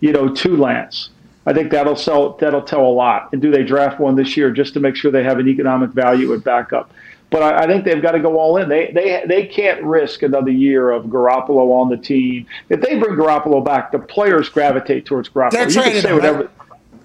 you 0.00 0.12
know, 0.12 0.32
to 0.32 0.56
Lance. 0.56 1.10
I 1.46 1.52
think 1.52 1.70
that'll 1.70 1.96
sell. 1.96 2.36
That'll 2.36 2.62
tell 2.62 2.86
a 2.86 2.88
lot. 2.88 3.30
And 3.32 3.42
do 3.42 3.50
they 3.50 3.64
draft 3.64 4.00
one 4.00 4.14
this 4.14 4.36
year 4.36 4.50
just 4.50 4.74
to 4.74 4.80
make 4.80 4.96
sure 4.96 5.10
they 5.10 5.24
have 5.24 5.38
an 5.38 5.48
economic 5.48 5.90
value 5.90 6.32
at 6.32 6.42
backup? 6.42 6.90
But 7.30 7.42
I, 7.42 7.64
I, 7.64 7.66
think 7.66 7.84
they've 7.84 8.00
got 8.00 8.12
to 8.12 8.20
go 8.20 8.38
all 8.38 8.56
in. 8.58 8.68
They 8.68 8.92
they 8.92 9.24
they 9.26 9.46
can't 9.46 9.82
risk 9.82 10.22
another 10.22 10.50
year 10.50 10.90
of 10.90 11.06
Garoppolo 11.06 11.72
on 11.80 11.90
the 11.90 11.96
team. 11.96 12.46
If 12.68 12.80
they 12.80 12.98
bring 12.98 13.16
Garoppolo 13.16 13.64
back, 13.64 13.92
the 13.92 13.98
players 13.98 14.48
gravitate 14.48 15.04
towards 15.04 15.28
Garoppolo. 15.28 15.50
They're 15.50 15.68
you 15.68 15.82
can 15.82 16.02
say 16.02 16.12
whatever. 16.12 16.38
Right? 16.42 16.50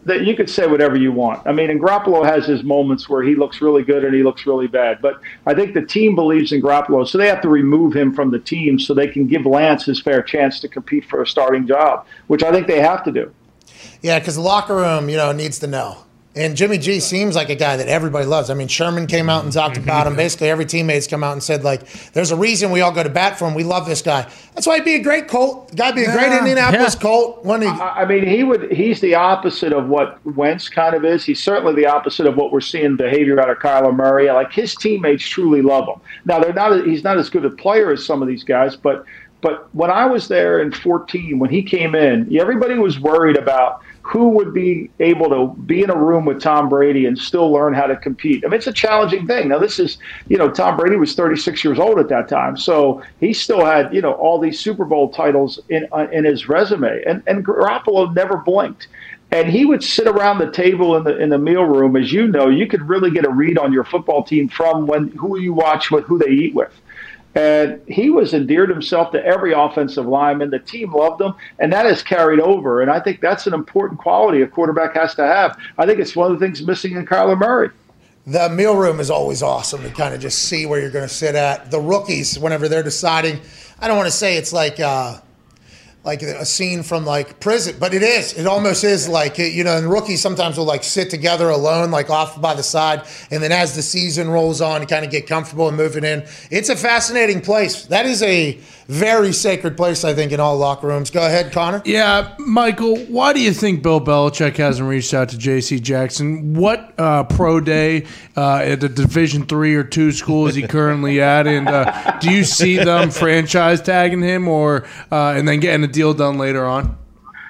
That 0.10 0.26
you 0.26 0.36
could 0.36 0.50
say 0.50 0.66
whatever 0.66 0.98
you 0.98 1.12
want. 1.12 1.46
I 1.46 1.52
mean, 1.52 1.70
and 1.70 1.80
Garoppolo 1.80 2.26
has 2.26 2.48
his 2.48 2.64
moments 2.64 3.08
where 3.08 3.22
he 3.22 3.36
looks 3.36 3.62
really 3.62 3.84
good 3.84 4.04
and 4.04 4.12
he 4.16 4.24
looks 4.24 4.48
really 4.48 4.66
bad. 4.66 5.04
But 5.04 5.22
I 5.46 5.54
think 5.54 5.76
the 5.76 5.84
team 5.84 6.16
believes 6.16 6.52
in 6.52 6.64
Garoppolo, 6.64 7.08
so 7.08 7.20
they 7.20 7.28
have 7.28 7.42
to 7.42 7.48
remove 7.48 7.96
him 7.96 8.12
from 8.16 8.32
the 8.32 8.40
team 8.40 8.80
so 8.80 8.96
they 8.96 9.08
can 9.08 9.28
give 9.28 9.46
Lance 9.46 9.86
his 9.86 10.02
fair 10.02 10.24
chance 10.24 10.60
to 10.62 10.68
compete 10.68 11.06
for 11.06 11.22
a 11.22 11.28
starting 11.28 11.68
job, 11.68 12.08
which 12.26 12.42
I 12.42 12.52
think 12.52 12.66
they 12.66 12.82
have 12.82 13.04
to 13.04 13.12
do. 13.12 13.32
Yeah, 14.02 14.18
because 14.18 14.34
the 14.34 14.42
locker 14.42 14.76
room, 14.76 15.10
you 15.10 15.18
know, 15.18 15.32
needs 15.32 15.60
to 15.60 15.68
know. 15.68 16.00
And 16.36 16.56
Jimmy 16.56 16.78
G 16.78 17.00
seems 17.00 17.36
like 17.36 17.50
a 17.50 17.56
guy 17.56 17.76
that 17.78 17.88
everybody 17.88 18.26
loves. 18.28 18.52
I 18.52 18.54
mean, 18.54 18.68
Sherman 18.68 19.08
came 19.08 19.32
out 19.32 19.44
and 19.44 19.52
talked 19.52 19.78
about 19.78 20.06
him. 20.06 20.16
Basically, 20.16 20.48
every 20.48 20.66
teammate's 20.66 21.08
come 21.08 21.24
out 21.24 21.34
and 21.34 21.42
said, 21.42 21.64
like, 21.64 21.92
there's 22.14 22.30
a 22.30 22.36
reason 22.36 22.70
we 22.70 22.82
all 22.82 22.92
go 22.92 23.02
to 23.02 23.10
bat 23.10 23.40
for 23.40 23.48
him. 23.48 23.56
We 23.56 23.64
love 23.64 23.88
this 23.88 24.04
guy. 24.04 24.30
That's 24.54 24.68
why 24.68 24.76
he'd 24.76 24.86
be 24.86 24.94
a 24.94 25.02
great 25.02 25.28
Colt. 25.28 25.76
Guy 25.76 25.92
be 25.92 26.04
a 26.04 26.06
yeah. 26.06 26.14
great 26.14 26.38
Indianapolis 26.38 26.94
yeah. 26.94 27.02
Colt. 27.02 27.44
When 27.44 27.64
he, 27.64 27.68
I 27.68 28.06
mean, 28.06 28.28
he 28.28 28.44
would. 28.44 28.72
He's 28.72 29.02
the 29.02 29.16
opposite 29.16 29.74
of 29.74 29.90
what 29.90 30.24
Wentz 30.24 30.70
kind 30.70 30.94
of 30.94 31.04
is. 31.04 31.26
He's 31.26 31.42
certainly 31.42 31.74
the 31.74 31.88
opposite 31.88 32.28
of 32.28 32.38
what 32.38 32.52
we're 32.52 32.62
seeing 32.62 32.96
behavior 32.96 33.42
out 33.42 33.50
of 33.50 33.58
Kyler 33.58 33.96
Murray. 33.96 34.30
Like 34.32 34.52
his 34.52 34.76
teammates 34.76 35.28
truly 35.28 35.64
love 35.64 35.88
him. 35.88 36.00
Now 36.26 36.40
they're 36.40 36.54
not. 36.54 36.86
He's 36.86 37.04
not 37.04 37.18
as 37.18 37.32
good 37.32 37.44
a 37.44 37.50
player 37.50 37.92
as 37.92 38.06
some 38.06 38.22
of 38.22 38.28
these 38.28 38.44
guys, 38.44 38.76
but 38.76 39.04
but 39.42 39.74
when 39.74 39.90
I 39.90 40.06
was 40.06 40.28
there 40.28 40.62
in 40.62 40.72
14, 40.72 41.40
when 41.40 41.50
he 41.50 41.64
came 41.64 41.96
in, 41.96 42.38
everybody 42.38 42.76
was 42.76 43.00
worried 43.00 43.38
about 43.38 43.82
who 44.10 44.30
would 44.30 44.56
be 44.56 44.90
able 45.00 45.30
to 45.30 45.62
be 45.62 45.84
in 45.84 45.92
a 45.92 45.96
room 45.96 46.26
with 46.26 46.42
Tom 46.42 46.68
Brady 46.68 47.06
and 47.06 47.16
still 47.16 47.52
learn 47.52 47.76
how 47.76 47.86
to 47.86 47.96
compete. 47.96 48.44
I 48.44 48.48
mean, 48.48 48.56
it's 48.56 48.66
a 48.66 48.74
challenging 48.74 49.28
thing. 49.28 49.50
Now, 49.50 49.60
this 49.60 49.78
is, 49.78 50.00
you 50.28 50.36
know, 50.36 50.50
Tom 50.50 50.78
Brady 50.78 50.96
was 50.96 51.14
36 51.14 51.64
years 51.64 51.78
old 51.78 52.00
at 52.00 52.10
that 52.10 52.28
time, 52.28 52.58
so 52.58 53.04
he 53.20 53.34
still 53.34 53.64
had, 53.64 53.94
you 53.94 54.02
know, 54.02 54.14
all 54.14 54.40
these 54.40 54.60
Super 54.60 54.84
Bowl 54.84 55.10
titles 55.10 55.60
in 55.70 55.88
uh, 55.92 56.08
in 56.12 56.26
his 56.26 56.50
resume, 56.50 57.04
and 57.06 57.22
and 57.28 57.46
Garoppolo 57.46 58.12
never 58.16 58.38
blinked. 58.38 58.88
And 59.32 59.48
he 59.48 59.64
would 59.64 59.84
sit 59.84 60.08
around 60.08 60.40
the 60.40 60.50
table 60.50 60.98
in 60.98 61.04
the 61.04 61.16
in 61.16 61.30
the 61.30 61.38
meal 61.38 61.66
room, 61.66 61.96
as 61.96 62.12
you 62.12 62.28
know, 62.28 62.50
you 62.50 62.66
could 62.66 62.82
really 62.90 63.12
get 63.12 63.28
a 63.28 63.30
read 63.30 63.60
on 63.60 63.72
your 63.72 63.84
football 63.84 64.24
team 64.24 64.50
from 64.50 64.88
when 64.88 65.10
who 65.10 65.40
you 65.40 65.54
watch 65.54 65.92
with, 65.92 66.06
who 66.06 66.18
they 66.18 66.32
eat 66.32 66.56
with. 66.56 66.74
And 67.40 67.82
he 67.88 68.10
was 68.10 68.34
endeared 68.34 68.70
himself 68.70 69.12
to 69.14 69.26
every 69.26 69.54
offensive 69.54 70.06
lineman. 70.06 70.50
The 70.50 70.60
team 70.60 70.94
loved 70.94 71.22
him, 71.22 71.34
and 71.60 71.72
that 71.72 71.86
has 71.86 72.04
carried 72.04 72.42
over. 72.42 72.82
And 72.82 72.92
I 72.92 73.00
think 73.00 73.22
that's 73.22 73.48
an 73.48 73.54
important 73.54 73.98
quality 73.98 74.42
a 74.42 74.48
quarterback 74.48 74.94
has 74.96 75.16
to 75.16 75.26
have. 75.26 75.58
I 75.78 75.86
think 75.86 76.00
it's 76.00 76.18
one 76.18 76.30
of 76.30 76.38
the 76.38 76.46
things 76.46 76.62
missing 76.62 76.98
in 76.98 77.06
Kyler 77.06 77.40
Murray. 77.40 77.70
The 78.28 78.50
meal 78.50 78.76
room 78.76 79.00
is 79.00 79.10
always 79.10 79.42
awesome 79.42 79.84
to 79.84 79.90
kind 79.90 80.14
of 80.14 80.20
just 80.20 80.40
see 80.50 80.66
where 80.66 80.82
you're 80.82 80.92
going 80.92 81.08
to 81.08 81.14
sit 81.14 81.34
at. 81.34 81.72
The 81.72 81.80
rookies, 81.80 82.38
whenever 82.38 82.68
they're 82.68 82.84
deciding, 82.84 83.40
I 83.80 83.88
don't 83.88 83.96
want 83.96 84.08
to 84.08 84.18
say 84.18 84.36
it's 84.36 84.52
like. 84.52 84.80
Uh, 84.80 85.22
like 86.04 86.22
a 86.22 86.46
scene 86.46 86.82
from 86.82 87.06
like 87.06 87.40
prison, 87.40 87.76
but 87.80 87.94
it 87.94 88.02
is. 88.02 88.34
It 88.34 88.48
almost 88.48 88.84
is 88.84 89.10
like 89.10 89.38
you 89.38 89.64
know. 89.64 89.78
And 89.78 89.90
rookies 89.90 90.22
sometimes 90.22 90.58
will 90.58 90.66
like 90.66 90.84
sit 90.84 91.10
together 91.10 91.50
alone, 91.50 91.92
like 91.92 92.10
off 92.10 92.40
by 92.42 92.54
the 92.54 92.64
side, 92.64 93.04
and 93.32 93.44
then 93.44 93.52
as 93.52 93.76
the 93.76 93.82
season 93.82 94.30
rolls 94.30 94.62
on, 94.62 94.86
kind 94.86 95.04
of 95.04 95.12
get 95.12 95.28
comfortable 95.28 95.68
and 95.68 95.76
moving 95.76 96.04
in. 96.06 96.26
It's 96.50 96.70
a 96.70 96.76
fascinating 96.76 97.42
place. 97.42 97.86
That 97.86 98.06
is 98.06 98.24
a 98.24 98.60
very 98.90 99.32
sacred 99.34 99.78
place, 99.78 100.04
I 100.04 100.16
think, 100.16 100.32
in 100.32 100.40
all 100.40 100.58
locker 100.58 100.88
rooms. 100.88 101.12
Go 101.12 101.24
ahead, 101.24 101.52
Connor. 101.52 101.84
Yeah, 101.86 102.34
Michael. 102.40 102.98
Why 103.06 103.34
do 103.34 103.40
you 103.40 103.54
think 103.54 103.84
Bill 103.84 104.02
Belichick 104.02 104.58
hasn't 104.58 104.90
reached 104.90 105.14
out 105.14 105.30
to 105.30 105.38
J.C. 105.38 105.80
Jackson? 105.80 106.56
What 106.56 106.96
uh, 106.98 107.26
pro 107.26 107.60
day 107.60 108.08
uh, 108.36 108.58
at 108.58 108.80
the 108.80 108.90
Division 108.90 109.46
three 109.46 109.76
or 109.76 109.84
two 109.84 110.12
school 110.12 110.48
is 110.48 110.56
he 110.56 110.66
currently 110.66 111.22
at? 111.22 111.46
And 111.46 111.68
uh, 111.68 112.18
do 112.20 112.32
you 112.32 112.44
see 112.44 112.78
them 112.78 113.12
franchise 113.12 113.80
tagging 113.80 114.24
him, 114.24 114.48
or 114.48 114.88
uh, 115.12 115.34
and 115.38 115.48
then 115.48 115.60
getting 115.60 115.84
a 115.84 115.89
deal 115.92 116.14
done 116.14 116.38
later 116.38 116.66
on? 116.66 116.98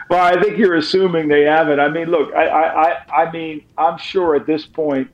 Well, 0.09 0.23
I 0.23 0.41
think 0.41 0.57
you're 0.57 0.75
assuming 0.75 1.27
they 1.27 1.43
haven't. 1.43 1.79
I 1.79 1.87
mean, 1.89 2.07
look, 2.07 2.33
I, 2.33 2.47
I, 2.47 3.23
I 3.23 3.31
mean, 3.31 3.63
I'm 3.77 3.97
sure 3.99 4.35
at 4.35 4.47
this 4.47 4.65
point 4.65 5.09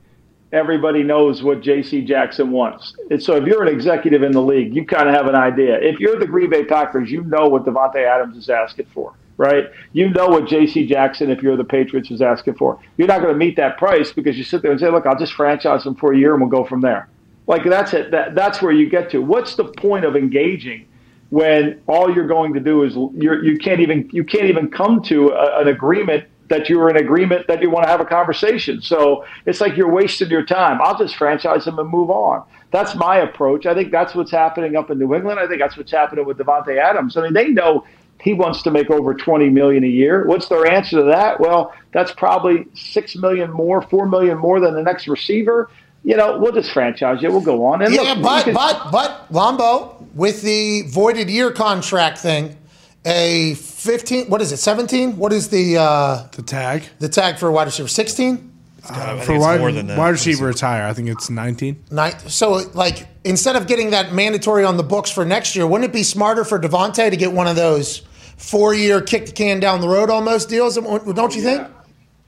everybody 0.52 1.02
knows 1.02 1.42
what 1.42 1.60
J.C. 1.60 2.02
Jackson 2.02 2.50
wants. 2.50 2.94
And 3.10 3.22
so 3.22 3.36
if 3.36 3.44
you're 3.44 3.62
an 3.62 3.68
executive 3.68 4.22
in 4.22 4.32
the 4.32 4.40
league, 4.40 4.74
you 4.74 4.86
kind 4.86 5.08
of 5.08 5.14
have 5.14 5.26
an 5.26 5.34
idea. 5.34 5.78
If 5.78 6.00
you're 6.00 6.18
the 6.18 6.26
Green 6.26 6.48
Bay 6.48 6.64
Packers, 6.64 7.10
you 7.10 7.22
know 7.24 7.46
what 7.46 7.64
Davante 7.64 8.06
Adams 8.06 8.36
is 8.38 8.48
asking 8.48 8.86
for, 8.86 9.12
right? 9.36 9.66
You 9.92 10.08
know 10.08 10.28
what 10.28 10.46
J.C. 10.46 10.86
Jackson, 10.86 11.30
if 11.30 11.42
you're 11.42 11.58
the 11.58 11.64
Patriots, 11.64 12.10
is 12.10 12.22
asking 12.22 12.54
for. 12.54 12.80
You're 12.96 13.08
not 13.08 13.20
going 13.20 13.34
to 13.34 13.38
meet 13.38 13.56
that 13.56 13.76
price 13.76 14.12
because 14.12 14.38
you 14.38 14.44
sit 14.44 14.62
there 14.62 14.70
and 14.70 14.80
say, 14.80 14.90
look, 14.90 15.04
I'll 15.04 15.18
just 15.18 15.34
franchise 15.34 15.84
him 15.84 15.94
for 15.94 16.14
a 16.14 16.18
year 16.18 16.32
and 16.32 16.40
we'll 16.40 16.50
go 16.50 16.64
from 16.64 16.80
there. 16.80 17.08
Like 17.46 17.64
that's 17.64 17.92
it. 17.92 18.10
That, 18.10 18.34
that's 18.34 18.62
where 18.62 18.72
you 18.72 18.88
get 18.88 19.10
to. 19.10 19.20
What's 19.20 19.56
the 19.56 19.64
point 19.64 20.04
of 20.04 20.16
engaging 20.16 20.88
when 21.30 21.80
all 21.86 22.14
you're 22.14 22.26
going 22.26 22.54
to 22.54 22.60
do 22.60 22.84
is 22.84 22.94
you're, 23.14 23.44
you 23.44 23.58
can't 23.58 23.80
even 23.80 24.08
you 24.12 24.24
can't 24.24 24.44
even 24.44 24.70
come 24.70 25.02
to 25.02 25.30
a, 25.30 25.60
an 25.60 25.68
agreement 25.68 26.24
that 26.48 26.68
you're 26.68 26.88
in 26.88 26.96
agreement 26.96 27.46
that 27.48 27.60
you 27.60 27.70
want 27.70 27.84
to 27.84 27.90
have 27.90 28.00
a 28.00 28.04
conversation. 28.04 28.80
So 28.80 29.24
it's 29.46 29.60
like 29.60 29.76
you're 29.76 29.90
wasting 29.90 30.30
your 30.30 30.44
time. 30.44 30.80
I'll 30.80 30.96
just 30.96 31.16
franchise 31.16 31.64
them 31.64 31.78
and 31.78 31.88
move 31.88 32.10
on. 32.10 32.44
That's 32.70 32.94
my 32.94 33.16
approach. 33.16 33.66
I 33.66 33.74
think 33.74 33.90
that's 33.90 34.14
what's 34.14 34.30
happening 34.30 34.76
up 34.76 34.90
in 34.90 34.98
New 34.98 35.14
England. 35.14 35.40
I 35.40 35.46
think 35.46 35.60
that's 35.60 35.76
what's 35.76 35.90
happening 35.90 36.24
with 36.24 36.38
Davante 36.38 36.78
Adams. 36.78 37.16
I 37.16 37.22
mean, 37.22 37.32
they 37.32 37.48
know 37.48 37.84
he 38.20 38.32
wants 38.32 38.62
to 38.62 38.70
make 38.70 38.90
over 38.90 39.14
20 39.14 39.50
million 39.50 39.84
a 39.84 39.88
year. 39.88 40.26
What's 40.26 40.48
their 40.48 40.66
answer 40.66 40.98
to 40.98 41.04
that? 41.04 41.40
Well, 41.40 41.74
that's 41.92 42.12
probably 42.12 42.66
6 42.74 43.16
million 43.16 43.50
more, 43.50 43.82
4 43.82 44.08
million 44.08 44.38
more 44.38 44.60
than 44.60 44.74
the 44.74 44.82
next 44.82 45.06
receiver. 45.08 45.70
You 46.06 46.16
know, 46.16 46.38
we'll 46.38 46.52
just 46.52 46.70
franchise 46.70 47.20
you. 47.20 47.32
We'll 47.32 47.40
go 47.40 47.66
on. 47.66 47.82
And 47.82 47.92
yeah, 47.92 48.12
look, 48.12 48.22
but, 48.22 48.54
but, 48.54 48.92
but, 48.92 49.32
Lombo, 49.32 50.06
with 50.14 50.40
the 50.40 50.82
voided 50.82 51.28
year 51.28 51.50
contract 51.50 52.18
thing, 52.18 52.56
a 53.04 53.54
15 53.54 54.28
what 54.28 54.42
is 54.42 54.50
it 54.50 54.56
17 54.56 55.16
what 55.16 55.32
is 55.32 55.48
the 55.48 55.76
uh 55.76 56.26
the 56.32 56.42
tag. 56.42 56.82
the 56.98 57.08
tag 57.08 57.38
for 57.38 57.46
a 57.46 57.52
wide 57.52 57.68
receiver 57.68 57.86
16 57.86 58.52
uh, 58.88 59.20
for 59.20 59.38
wide, 59.38 59.60
wide 59.60 60.08
receiver 60.08 60.50
it's 60.50 60.60
higher 60.60 60.84
i 60.84 60.92
think 60.92 61.08
it's 61.08 61.30
19 61.30 61.84
Nine, 61.92 62.18
so 62.18 62.68
like 62.74 63.06
instead 63.22 63.54
of 63.54 63.68
getting 63.68 63.90
that 63.90 64.12
mandatory 64.12 64.64
on 64.64 64.76
the 64.76 64.82
books 64.82 65.08
for 65.08 65.24
next 65.24 65.54
year 65.54 65.68
wouldn't 65.68 65.88
it 65.88 65.92
be 65.92 66.02
smarter 66.02 66.42
for 66.42 66.58
Davante 66.58 67.08
to 67.08 67.16
get 67.16 67.30
one 67.30 67.46
of 67.46 67.54
those 67.54 68.02
four 68.36 68.74
year 68.74 69.00
kick 69.00 69.26
the 69.26 69.32
can 69.32 69.60
down 69.60 69.80
the 69.80 69.88
road 69.88 70.10
almost 70.10 70.48
deals? 70.48 70.74
Don't 70.76 71.36
you 71.36 71.42
think 71.42 71.68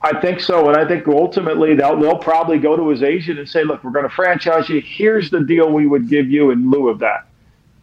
I 0.01 0.19
think 0.21 0.39
so, 0.39 0.69
and 0.69 0.77
I 0.77 0.87
think 0.87 1.07
ultimately 1.07 1.75
they'll 1.75 1.99
they'll 1.99 2.17
probably 2.17 2.57
go 2.57 2.77
to 2.77 2.87
his 2.89 3.03
agent 3.03 3.37
and 3.37 3.49
say, 3.49 3.63
"Look, 3.63 3.83
we're 3.83 3.91
going 3.91 4.07
to 4.07 4.15
franchise 4.15 4.69
you. 4.69 4.81
Here's 4.81 5.29
the 5.29 5.41
deal 5.41 5.71
we 5.71 5.87
would 5.87 6.07
give 6.07 6.29
you 6.29 6.51
in 6.51 6.69
lieu 6.69 6.89
of 6.89 6.99
that." 6.99 7.25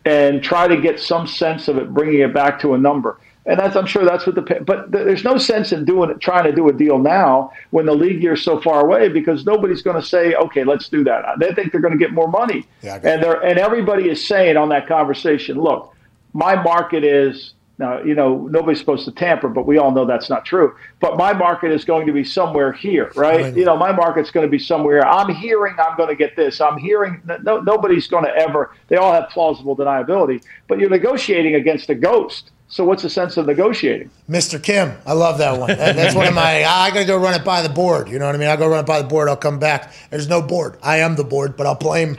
and 0.07 0.41
try 0.41 0.69
to 0.69 0.81
get 0.81 1.01
some 1.01 1.27
sense 1.27 1.67
of 1.67 1.77
it, 1.77 1.93
bringing 1.93 2.21
it 2.21 2.33
back 2.33 2.61
to 2.61 2.75
a 2.75 2.79
number. 2.79 3.19
And 3.45 3.59
that's, 3.59 3.77
I'm 3.77 3.87
sure 3.87 4.05
that's 4.05 4.25
what 4.25 4.37
the, 4.37 4.43
but 4.65 4.91
there's 4.91 5.25
no 5.25 5.37
sense 5.37 5.73
in 5.73 5.85
doing 5.85 6.11
it, 6.11 6.21
trying 6.21 6.45
to 6.45 6.53
do 6.53 6.69
a 6.69 6.73
deal 6.73 6.99
now 6.99 7.53
when 7.71 7.87
the 7.87 7.95
league 7.95 8.23
year's 8.23 8.43
so 8.43 8.61
far 8.61 8.85
away 8.85 9.09
because 9.09 9.45
nobody's 9.45 9.83
going 9.83 10.01
to 10.01 10.07
say, 10.07 10.35
okay, 10.35 10.65
let's 10.65 10.89
do 10.89 11.05
that. 11.05 11.25
They 11.39 11.53
think 11.55 11.73
they're 11.73 11.81
going 11.81 11.93
to 11.93 11.99
get 11.99 12.13
more 12.13 12.29
money. 12.29 12.67
Yeah, 12.83 13.01
and 13.03 13.23
they're, 13.23 13.41
and 13.45 13.59
everybody 13.59 14.09
is 14.09 14.25
saying 14.25 14.57
on 14.57 14.69
that 14.71 14.87
conversation, 14.87 15.61
look, 15.61 15.95
my 16.33 16.61
market 16.61 17.05
is 17.05 17.55
now, 17.79 18.03
you 18.03 18.15
know, 18.15 18.47
nobody's 18.47 18.79
supposed 18.79 19.05
to 19.05 19.13
tamper, 19.13 19.49
but 19.49 19.67
we 19.67 19.77
all 19.77 19.91
know 19.91 20.07
that's 20.07 20.31
not 20.31 20.47
true. 20.47 20.75
But 20.99 21.19
my 21.19 21.35
market 21.35 21.73
is 21.73 21.85
going 21.85 22.07
to 22.07 22.13
be 22.13 22.25
somewhere 22.25 22.73
here, 22.73 23.13
right? 23.15 23.55
You 23.55 23.67
know, 23.67 23.77
my 23.77 23.93
market's 23.93 24.31
going 24.31 24.47
to 24.47 24.51
be 24.51 24.59
somewhere. 24.59 25.07
I'm 25.07 25.35
hearing 25.35 25.75
I'm 25.79 25.97
going 25.97 26.09
to 26.09 26.17
get 26.17 26.37
this. 26.37 26.61
I'm 26.61 26.79
hearing 26.79 27.21
no, 27.43 27.61
nobody's 27.61 28.07
going 28.07 28.25
to 28.25 28.35
ever. 28.35 28.73
They 28.89 28.97
all 28.97 29.13
have 29.13 29.29
plausible 29.29 29.77
deniability, 29.77 30.43
but 30.69 30.79
you're 30.79 30.89
negotiating 30.89 31.57
against 31.57 31.91
a 31.91 31.95
ghost. 31.95 32.51
So 32.69 32.85
what's 32.85 33.03
the 33.05 33.11
sense 33.11 33.37
of 33.37 33.47
negotiating? 33.47 34.11
Mr. 34.29 34.61
Kim, 34.61 34.93
I 35.07 35.13
love 35.13 35.39
that 35.39 35.59
one. 35.59 35.69
That's 35.69 36.17
one 36.17 36.27
of 36.27 36.35
my. 36.35 36.65
I 36.69 36.91
gotta 36.91 37.05
go 37.05 37.17
run 37.17 37.35
it 37.35 37.45
by 37.45 37.63
the 37.63 37.69
board. 37.69 38.09
You 38.09 38.19
know 38.19 38.27
what 38.27 38.35
I 38.35 38.39
mean? 38.39 38.49
I'll 38.49 38.57
go 38.57 38.67
run 38.69 38.81
it 38.81 38.87
by 38.87 39.01
the 39.01 39.07
board. 39.07 39.29
I'll 39.29 39.37
come 39.37 39.61
back. 39.61 39.93
There's 40.11 40.29
no 40.29 40.43
board. 40.43 40.77
I 40.83 40.97
am 40.99 41.15
the 41.15 41.23
board, 41.23 41.57
but 41.57 41.67
I'll 41.67 41.77
blame. 41.77 42.17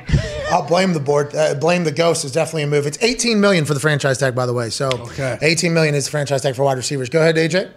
I'll 0.49 0.65
blame 0.65 0.93
the 0.93 1.01
board. 1.01 1.35
Uh, 1.35 1.53
blame 1.55 1.83
the 1.83 1.91
ghost 1.91 2.23
is 2.23 2.31
definitely 2.31 2.63
a 2.63 2.67
move. 2.67 2.87
It's 2.87 2.97
18 3.03 3.41
million 3.41 3.65
for 3.65 3.73
the 3.73 3.81
franchise 3.81 4.19
tag, 4.19 4.35
by 4.35 4.45
the 4.45 4.53
way. 4.53 4.69
So 4.69 4.87
Okay. 4.87 5.37
18 5.41 5.73
million 5.73 5.93
is 5.95 6.05
the 6.05 6.11
franchise 6.11 6.41
tag 6.43 6.55
for 6.55 6.63
wide 6.63 6.77
receivers. 6.77 7.09
Go 7.09 7.19
ahead, 7.19 7.35
AJ. 7.35 7.69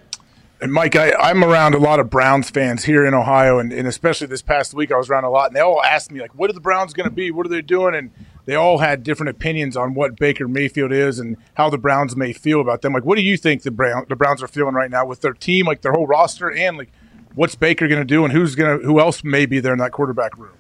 And 0.63 0.73
Mike, 0.73 0.95
I, 0.95 1.13
I'm 1.15 1.43
around 1.43 1.75
a 1.75 1.79
lot 1.79 1.99
of 2.01 2.09
Browns 2.11 2.51
fans 2.51 2.85
here 2.85 3.05
in 3.07 3.15
Ohio, 3.15 3.59
and, 3.59 3.73
and 3.73 3.89
especially 3.89 4.27
this 4.27 4.43
past 4.43 4.75
week, 4.75 4.93
I 4.93 4.97
was 4.97 5.09
around 5.09 5.25
a 5.25 5.31
lot, 5.31 5.47
and 5.49 5.57
they 5.57 5.61
all 5.61 5.83
asked 5.83 6.13
me 6.13 6.21
like, 6.21 6.35
"What 6.35 6.51
are 6.51 6.53
the 6.53 6.61
Browns 6.61 6.93
going 6.93 7.09
to 7.09 7.15
be? 7.15 7.31
What 7.31 7.47
are 7.47 7.49
they 7.49 7.63
doing?" 7.63 7.95
And 7.95 8.11
they 8.45 8.55
all 8.55 8.79
had 8.79 9.03
different 9.03 9.31
opinions 9.31 9.77
on 9.77 9.95
what 9.95 10.17
Baker 10.17 10.49
Mayfield 10.49 10.93
is 10.93 11.19
and 11.19 11.37
how 11.55 11.71
the 11.71 11.79
Browns 11.79 12.17
may 12.17 12.33
feel 12.33 12.61
about 12.61 12.83
them. 12.83 12.93
Like, 12.93 13.05
what 13.05 13.17
do 13.17 13.23
you 13.23 13.37
think 13.37 13.63
the 13.63 13.71
Brown 13.71 14.07
the 14.09 14.17
Browns 14.17 14.43
are 14.43 14.49
feeling 14.49 14.75
right 14.75 14.91
now 14.91 15.07
with 15.07 15.21
their 15.21 15.35
team, 15.35 15.67
like 15.67 15.83
their 15.83 15.93
whole 15.93 16.07
roster, 16.07 16.51
and 16.51 16.77
like 16.77 16.91
what's 17.35 17.55
Baker 17.55 17.89
going 17.89 18.01
to 18.01 18.05
do, 18.05 18.25
and 18.25 18.33
who's 18.33 18.55
going 18.55 18.81
to 18.81 18.87
who 18.87 19.01
else 19.01 19.23
may 19.25 19.47
be 19.47 19.61
there 19.61 19.73
in 19.73 19.79
that 19.79 19.93
quarterback 19.93 20.37
room? 20.39 20.53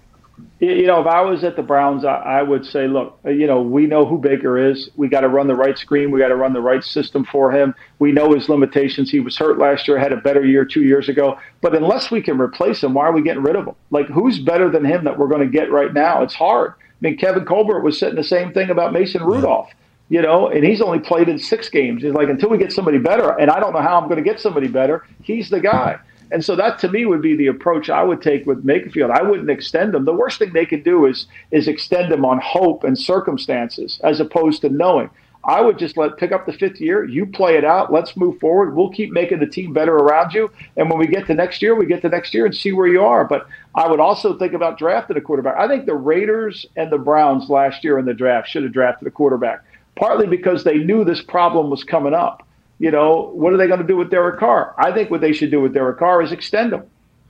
You 0.59 0.87
know, 0.87 1.01
if 1.01 1.07
I 1.07 1.23
was 1.23 1.43
at 1.43 1.57
the 1.57 1.63
Browns, 1.63 2.05
I, 2.05 2.17
I 2.17 2.43
would 2.43 2.67
say, 2.67 2.87
look, 2.87 3.19
uh, 3.25 3.31
you 3.31 3.47
know, 3.47 3.63
we 3.63 3.87
know 3.87 4.05
who 4.05 4.19
Baker 4.19 4.59
is. 4.71 4.91
We 4.95 5.09
got 5.09 5.21
to 5.21 5.29
run 5.29 5.47
the 5.47 5.55
right 5.55 5.77
screen. 5.77 6.11
We 6.11 6.21
got 6.21 6.29
to 6.29 6.37
run 6.37 6.53
the 6.53 6.61
right 6.61 6.85
system 6.85 7.25
for 7.25 7.51
him. 7.51 7.75
We 7.99 8.13
know 8.13 8.35
his 8.35 8.49
limitations. 8.49 9.11
He 9.11 9.21
was 9.21 9.39
hurt 9.39 9.59
last 9.59 9.89
year, 9.89 9.99
had 9.99 10.13
a 10.13 10.19
better 10.19 10.45
year 10.45 10.67
two 10.67 10.83
years 10.83 11.09
ago. 11.09 11.39
But 11.63 11.75
unless 11.75 12.11
we 12.11 12.21
can 12.21 12.39
replace 12.39 12.83
him, 12.83 12.93
why 12.93 13.07
are 13.07 13.13
we 13.13 13.23
getting 13.23 13.43
rid 13.43 13.57
of 13.57 13.67
him? 13.67 13.75
Like, 13.91 14.07
who's 14.07 14.39
better 14.39 14.71
than 14.71 14.85
him 14.85 15.05
that 15.05 15.19
we're 15.19 15.29
going 15.29 15.41
to 15.41 15.51
get 15.51 15.71
right 15.71 15.93
now? 15.93 16.23
It's 16.23 16.35
hard. 16.35 16.75
I 17.01 17.09
mean, 17.09 17.17
Kevin 17.17 17.45
Colbert 17.45 17.81
was 17.81 17.99
saying 17.99 18.15
the 18.15 18.25
same 18.25 18.53
thing 18.53 18.71
about 18.71 18.93
Mason 18.93 19.23
Rudolph. 19.23 19.71
You 20.09 20.21
know, 20.21 20.49
and 20.49 20.65
he's 20.65 20.81
only 20.81 20.99
played 20.99 21.29
in 21.29 21.39
six 21.39 21.69
games. 21.69 22.03
He's 22.03 22.13
like, 22.13 22.29
until 22.29 22.51
we 22.51 22.59
get 22.59 22.73
somebody 22.73 22.99
better, 22.99 23.31
and 23.39 23.49
I 23.49 23.61
don't 23.61 23.73
know 23.73 23.81
how 23.81 23.97
I'm 23.97 24.09
going 24.09 24.23
to 24.23 24.29
get 24.29 24.41
somebody 24.41 24.67
better, 24.67 25.07
he's 25.23 25.51
the 25.51 25.61
guy. 25.61 26.01
And 26.33 26.45
so 26.45 26.57
that 26.57 26.79
to 26.81 26.89
me 26.89 27.07
would 27.07 27.23
be 27.23 27.37
the 27.37 27.47
approach 27.47 27.91
I 27.91 28.03
would 28.03 28.21
take 28.21 28.47
with 28.47 28.65
Mayfield. 28.65 29.11
I 29.11 29.23
wouldn't 29.23 29.51
extend 29.51 29.95
them. 29.95 30.05
The 30.05 30.13
worst 30.13 30.39
thing 30.39 30.53
they 30.53 30.67
can 30.67 30.83
do 30.83 31.07
is 31.07 31.27
is 31.51 31.69
extend 31.69 32.11
them 32.11 32.25
on 32.25 32.41
hope 32.41 32.85
and 32.85 32.99
circumstances 32.99 34.01
as 34.05 34.21
opposed 34.21 34.63
to 34.63 34.69
knowing. 34.69 35.11
I 35.43 35.61
would 35.63 35.79
just 35.79 35.97
let 35.97 36.19
pick 36.19 36.33
up 36.33 36.45
the 36.45 36.53
fifth 36.53 36.81
year. 36.81 37.05
You 37.05 37.25
play 37.25 37.57
it 37.57 37.65
out. 37.65 37.91
Let's 37.91 38.17
move 38.17 38.39
forward. 38.41 38.77
We'll 38.77 38.91
keep 38.91 39.11
making 39.11 39.39
the 39.39 39.47
team 39.47 39.73
better 39.73 39.95
around 39.95 40.35
you. 40.35 40.51
And 40.77 40.91
when 40.91 40.99
we 40.99 41.07
get 41.07 41.27
to 41.29 41.35
next 41.35 41.63
year, 41.63 41.75
we 41.75 41.87
get 41.87 42.03
to 42.03 42.11
next 42.11 42.35
year 42.35 42.45
and 42.45 42.55
see 42.55 42.73
where 42.73 42.87
you 42.87 43.03
are. 43.03 43.25
But 43.25 43.47
I 43.75 43.89
would 43.89 44.01
also 44.01 44.39
think 44.39 44.53
about 44.53 44.79
drafting 44.79 45.17
a 45.17 45.21
quarterback. 45.21 45.57
I 45.57 45.67
think 45.67 45.87
the 45.87 45.95
Raiders 45.95 46.67
and 46.77 46.93
the 46.93 46.99
Browns 46.99 47.49
last 47.49 47.83
year 47.85 47.99
in 47.99 48.05
the 48.05 48.13
draft 48.13 48.49
should 48.49 48.65
have 48.65 48.73
drafted 48.73 49.09
a 49.09 49.11
quarterback, 49.11 49.65
partly 49.97 50.27
because 50.27 50.63
they 50.63 50.77
knew 50.77 51.05
this 51.05 51.23
problem 51.23 51.71
was 51.71 51.85
coming 51.85 52.13
up. 52.13 52.47
You 52.79 52.91
know, 52.91 53.31
what 53.35 53.53
are 53.53 53.57
they 53.57 53.67
going 53.67 53.81
to 53.81 53.87
do 53.87 53.97
with 53.97 54.11
Derek 54.11 54.39
Carr? 54.39 54.75
I 54.79 54.93
think 54.93 55.11
what 55.11 55.23
they 55.23 55.33
should 55.33 55.51
do 55.51 55.61
with 55.61 55.73
Derek 55.73 55.99
Carr 55.99 56.23
is 56.23 56.33
extend 56.33 56.73
him, 56.73 56.85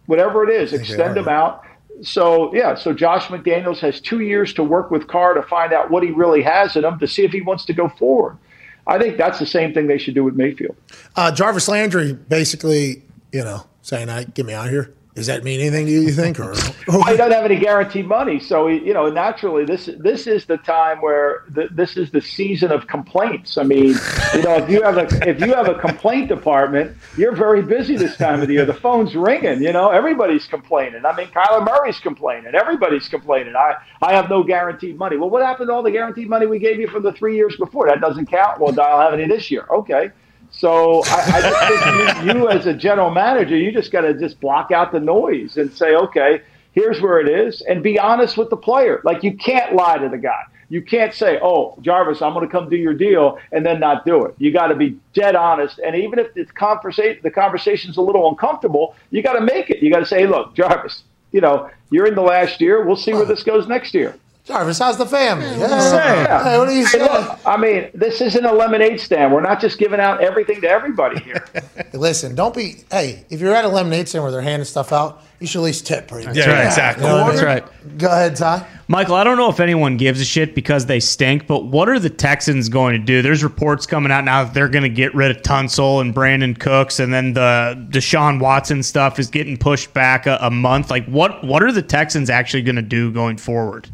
whatever 0.06 0.48
it 0.48 0.50
is, 0.50 0.72
extend 0.72 1.16
him 1.16 1.28
out. 1.28 1.64
So 2.02 2.54
yeah, 2.54 2.74
so 2.74 2.92
Josh 2.92 3.26
McDaniels 3.26 3.78
has 3.80 4.00
two 4.00 4.20
years 4.20 4.54
to 4.54 4.64
work 4.64 4.90
with 4.90 5.06
Carr 5.06 5.34
to 5.34 5.42
find 5.42 5.72
out 5.72 5.90
what 5.90 6.02
he 6.02 6.10
really 6.10 6.42
has 6.42 6.76
in 6.76 6.84
him 6.84 6.98
to 6.98 7.06
see 7.06 7.24
if 7.24 7.32
he 7.32 7.40
wants 7.40 7.64
to 7.66 7.72
go 7.72 7.88
forward. 7.88 8.38
I 8.86 8.98
think 8.98 9.18
that's 9.18 9.38
the 9.38 9.46
same 9.46 9.74
thing 9.74 9.86
they 9.86 9.98
should 9.98 10.14
do 10.14 10.24
with 10.24 10.34
Mayfield. 10.34 10.76
Uh, 11.14 11.30
Jarvis 11.30 11.68
Landry 11.68 12.14
basically, 12.14 13.02
you 13.32 13.44
know, 13.44 13.66
saying, 13.82 14.08
"I 14.08 14.24
get 14.24 14.46
me 14.46 14.54
out 14.54 14.66
of 14.66 14.72
here." 14.72 14.94
Does 15.20 15.26
that 15.26 15.44
mean 15.44 15.60
anything 15.60 15.84
to 15.84 15.92
you? 15.92 16.00
You 16.00 16.12
think, 16.12 16.40
or 16.40 16.54
Well, 16.88 17.02
he 17.02 17.14
doesn't 17.14 17.32
have 17.32 17.44
any 17.44 17.58
guaranteed 17.58 18.06
money, 18.06 18.40
so 18.40 18.68
you 18.68 18.94
know 18.94 19.10
naturally 19.10 19.66
this 19.66 19.90
this 19.98 20.26
is 20.26 20.46
the 20.46 20.56
time 20.56 21.02
where 21.02 21.44
the, 21.50 21.68
this 21.70 21.98
is 21.98 22.10
the 22.10 22.22
season 22.22 22.72
of 22.72 22.86
complaints. 22.86 23.58
I 23.58 23.64
mean, 23.64 23.96
you 24.32 24.42
know, 24.42 24.54
if 24.56 24.70
you 24.70 24.80
have 24.82 24.96
a 24.96 25.28
if 25.28 25.38
you 25.38 25.52
have 25.52 25.68
a 25.68 25.74
complaint 25.74 26.28
department, 26.28 26.96
you're 27.18 27.36
very 27.36 27.60
busy 27.60 27.98
this 27.98 28.16
time 28.16 28.40
of 28.40 28.48
the 28.48 28.54
year. 28.54 28.64
The 28.64 28.72
phone's 28.72 29.14
ringing. 29.14 29.62
You 29.62 29.74
know, 29.74 29.90
everybody's 29.90 30.46
complaining. 30.46 31.04
I 31.04 31.14
mean, 31.14 31.26
Kyler 31.26 31.66
Murray's 31.66 32.00
complaining. 32.00 32.54
Everybody's 32.54 33.06
complaining. 33.10 33.54
I 33.54 33.74
I 34.00 34.14
have 34.14 34.30
no 34.30 34.42
guaranteed 34.42 34.96
money. 34.96 35.18
Well, 35.18 35.28
what 35.28 35.42
happened 35.42 35.68
to 35.68 35.74
all 35.74 35.82
the 35.82 35.90
guaranteed 35.90 36.30
money 36.30 36.46
we 36.46 36.58
gave 36.58 36.80
you 36.80 36.88
from 36.88 37.02
the 37.02 37.12
three 37.12 37.36
years 37.36 37.56
before? 37.58 37.88
That 37.88 38.00
doesn't 38.00 38.30
count. 38.30 38.58
Well, 38.58 38.72
I 38.72 38.88
don't 38.88 39.00
have 39.02 39.12
any 39.12 39.28
this 39.28 39.50
year. 39.50 39.66
Okay. 39.70 40.12
So 40.60 41.02
I, 41.06 41.40
I 41.42 42.20
think 42.20 42.34
you, 42.34 42.40
you, 42.40 42.48
as 42.50 42.66
a 42.66 42.74
general 42.74 43.10
manager, 43.10 43.56
you 43.56 43.72
just 43.72 43.90
got 43.90 44.02
to 44.02 44.12
just 44.12 44.38
block 44.40 44.70
out 44.70 44.92
the 44.92 45.00
noise 45.00 45.56
and 45.56 45.72
say, 45.72 45.94
okay, 45.94 46.42
here's 46.72 47.00
where 47.00 47.18
it 47.18 47.30
is, 47.30 47.62
and 47.62 47.82
be 47.82 47.98
honest 47.98 48.36
with 48.36 48.50
the 48.50 48.58
player. 48.58 49.00
Like 49.02 49.22
you 49.22 49.38
can't 49.38 49.74
lie 49.74 49.96
to 49.96 50.10
the 50.10 50.18
guy. 50.18 50.42
You 50.68 50.82
can't 50.82 51.14
say, 51.14 51.38
"Oh, 51.42 51.78
Jarvis, 51.80 52.20
I'm 52.20 52.34
going 52.34 52.46
to 52.46 52.52
come 52.52 52.68
do 52.68 52.76
your 52.76 52.92
deal," 52.92 53.38
and 53.52 53.64
then 53.64 53.80
not 53.80 54.04
do 54.04 54.26
it. 54.26 54.34
You 54.36 54.52
got 54.52 54.66
to 54.66 54.76
be 54.76 55.00
dead 55.14 55.34
honest. 55.34 55.78
And 55.78 55.96
even 55.96 56.18
if 56.18 56.34
the 56.34 56.44
conversation 56.44 57.20
the 57.22 57.30
conversation's 57.30 57.96
a 57.96 58.02
little 58.02 58.28
uncomfortable, 58.28 58.94
you 59.10 59.22
got 59.22 59.32
to 59.32 59.40
make 59.40 59.70
it. 59.70 59.82
You 59.82 59.90
got 59.90 60.00
to 60.00 60.06
say, 60.06 60.26
"Look, 60.26 60.54
Jarvis, 60.54 61.04
you 61.32 61.40
know, 61.40 61.70
you're 61.90 62.06
in 62.06 62.14
the 62.14 62.22
last 62.22 62.60
year. 62.60 62.84
We'll 62.84 62.96
see 62.96 63.14
where 63.14 63.24
this 63.24 63.42
goes 63.44 63.66
next 63.66 63.94
year." 63.94 64.14
Jarvis, 64.50 64.78
how's 64.80 64.98
the 64.98 65.06
family? 65.06 65.46
Yeah. 65.58 66.42
Hey, 66.42 66.58
what 66.58 66.66
are 66.68 66.72
you 66.72 66.80
Hey, 66.84 66.90
saying? 66.98 67.04
look, 67.04 67.38
I 67.46 67.56
mean, 67.56 67.88
this 67.94 68.20
isn't 68.20 68.44
a 68.44 68.52
lemonade 68.52 68.98
stand. 69.00 69.32
We're 69.32 69.42
not 69.42 69.60
just 69.60 69.78
giving 69.78 70.00
out 70.00 70.20
everything 70.20 70.60
to 70.62 70.68
everybody 70.68 71.20
here. 71.20 71.44
Listen, 71.92 72.34
don't 72.34 72.52
be. 72.54 72.82
Hey, 72.90 73.24
if 73.30 73.40
you're 73.40 73.54
at 73.54 73.64
a 73.64 73.68
lemonade 73.68 74.08
stand 74.08 74.24
where 74.24 74.32
they're 74.32 74.40
handing 74.42 74.64
stuff 74.64 74.92
out, 74.92 75.22
you 75.38 75.46
should 75.46 75.60
at 75.60 75.64
least 75.64 75.86
tip. 75.86 76.10
Right? 76.10 76.24
Yeah, 76.34 76.50
right, 76.50 76.66
exactly. 76.66 77.04
You 77.04 77.10
know 77.10 77.22
what 77.22 77.22
I 77.22 77.36
That's 77.36 77.42
mean? 77.42 77.46
right. 77.92 77.98
Go 77.98 78.06
ahead, 78.08 78.34
Ty. 78.36 78.66
Michael, 78.88 79.14
I 79.14 79.22
don't 79.22 79.36
know 79.36 79.48
if 79.48 79.60
anyone 79.60 79.96
gives 79.96 80.20
a 80.20 80.24
shit 80.24 80.52
because 80.54 80.86
they 80.86 80.98
stink, 80.98 81.46
but 81.46 81.66
what 81.66 81.88
are 81.88 82.00
the 82.00 82.10
Texans 82.10 82.68
going 82.68 82.92
to 82.92 82.98
do? 82.98 83.22
There's 83.22 83.44
reports 83.44 83.86
coming 83.86 84.10
out 84.10 84.24
now 84.24 84.42
that 84.42 84.52
they're 84.52 84.68
going 84.68 84.82
to 84.82 84.88
get 84.88 85.14
rid 85.14 85.30
of 85.30 85.42
Tunsil 85.42 86.00
and 86.00 86.12
Brandin 86.12 86.58
Cooks, 86.58 86.98
and 86.98 87.14
then 87.14 87.34
the 87.34 87.86
Deshaun 87.90 88.40
Watson 88.40 88.82
stuff 88.82 89.20
is 89.20 89.28
getting 89.30 89.56
pushed 89.56 89.94
back 89.94 90.26
a, 90.26 90.38
a 90.40 90.50
month. 90.50 90.90
Like, 90.90 91.06
what 91.06 91.44
what 91.44 91.62
are 91.62 91.70
the 91.70 91.82
Texans 91.82 92.28
actually 92.28 92.62
going 92.62 92.76
to 92.76 92.82
do 92.82 93.12
going 93.12 93.36
forward? 93.36 93.88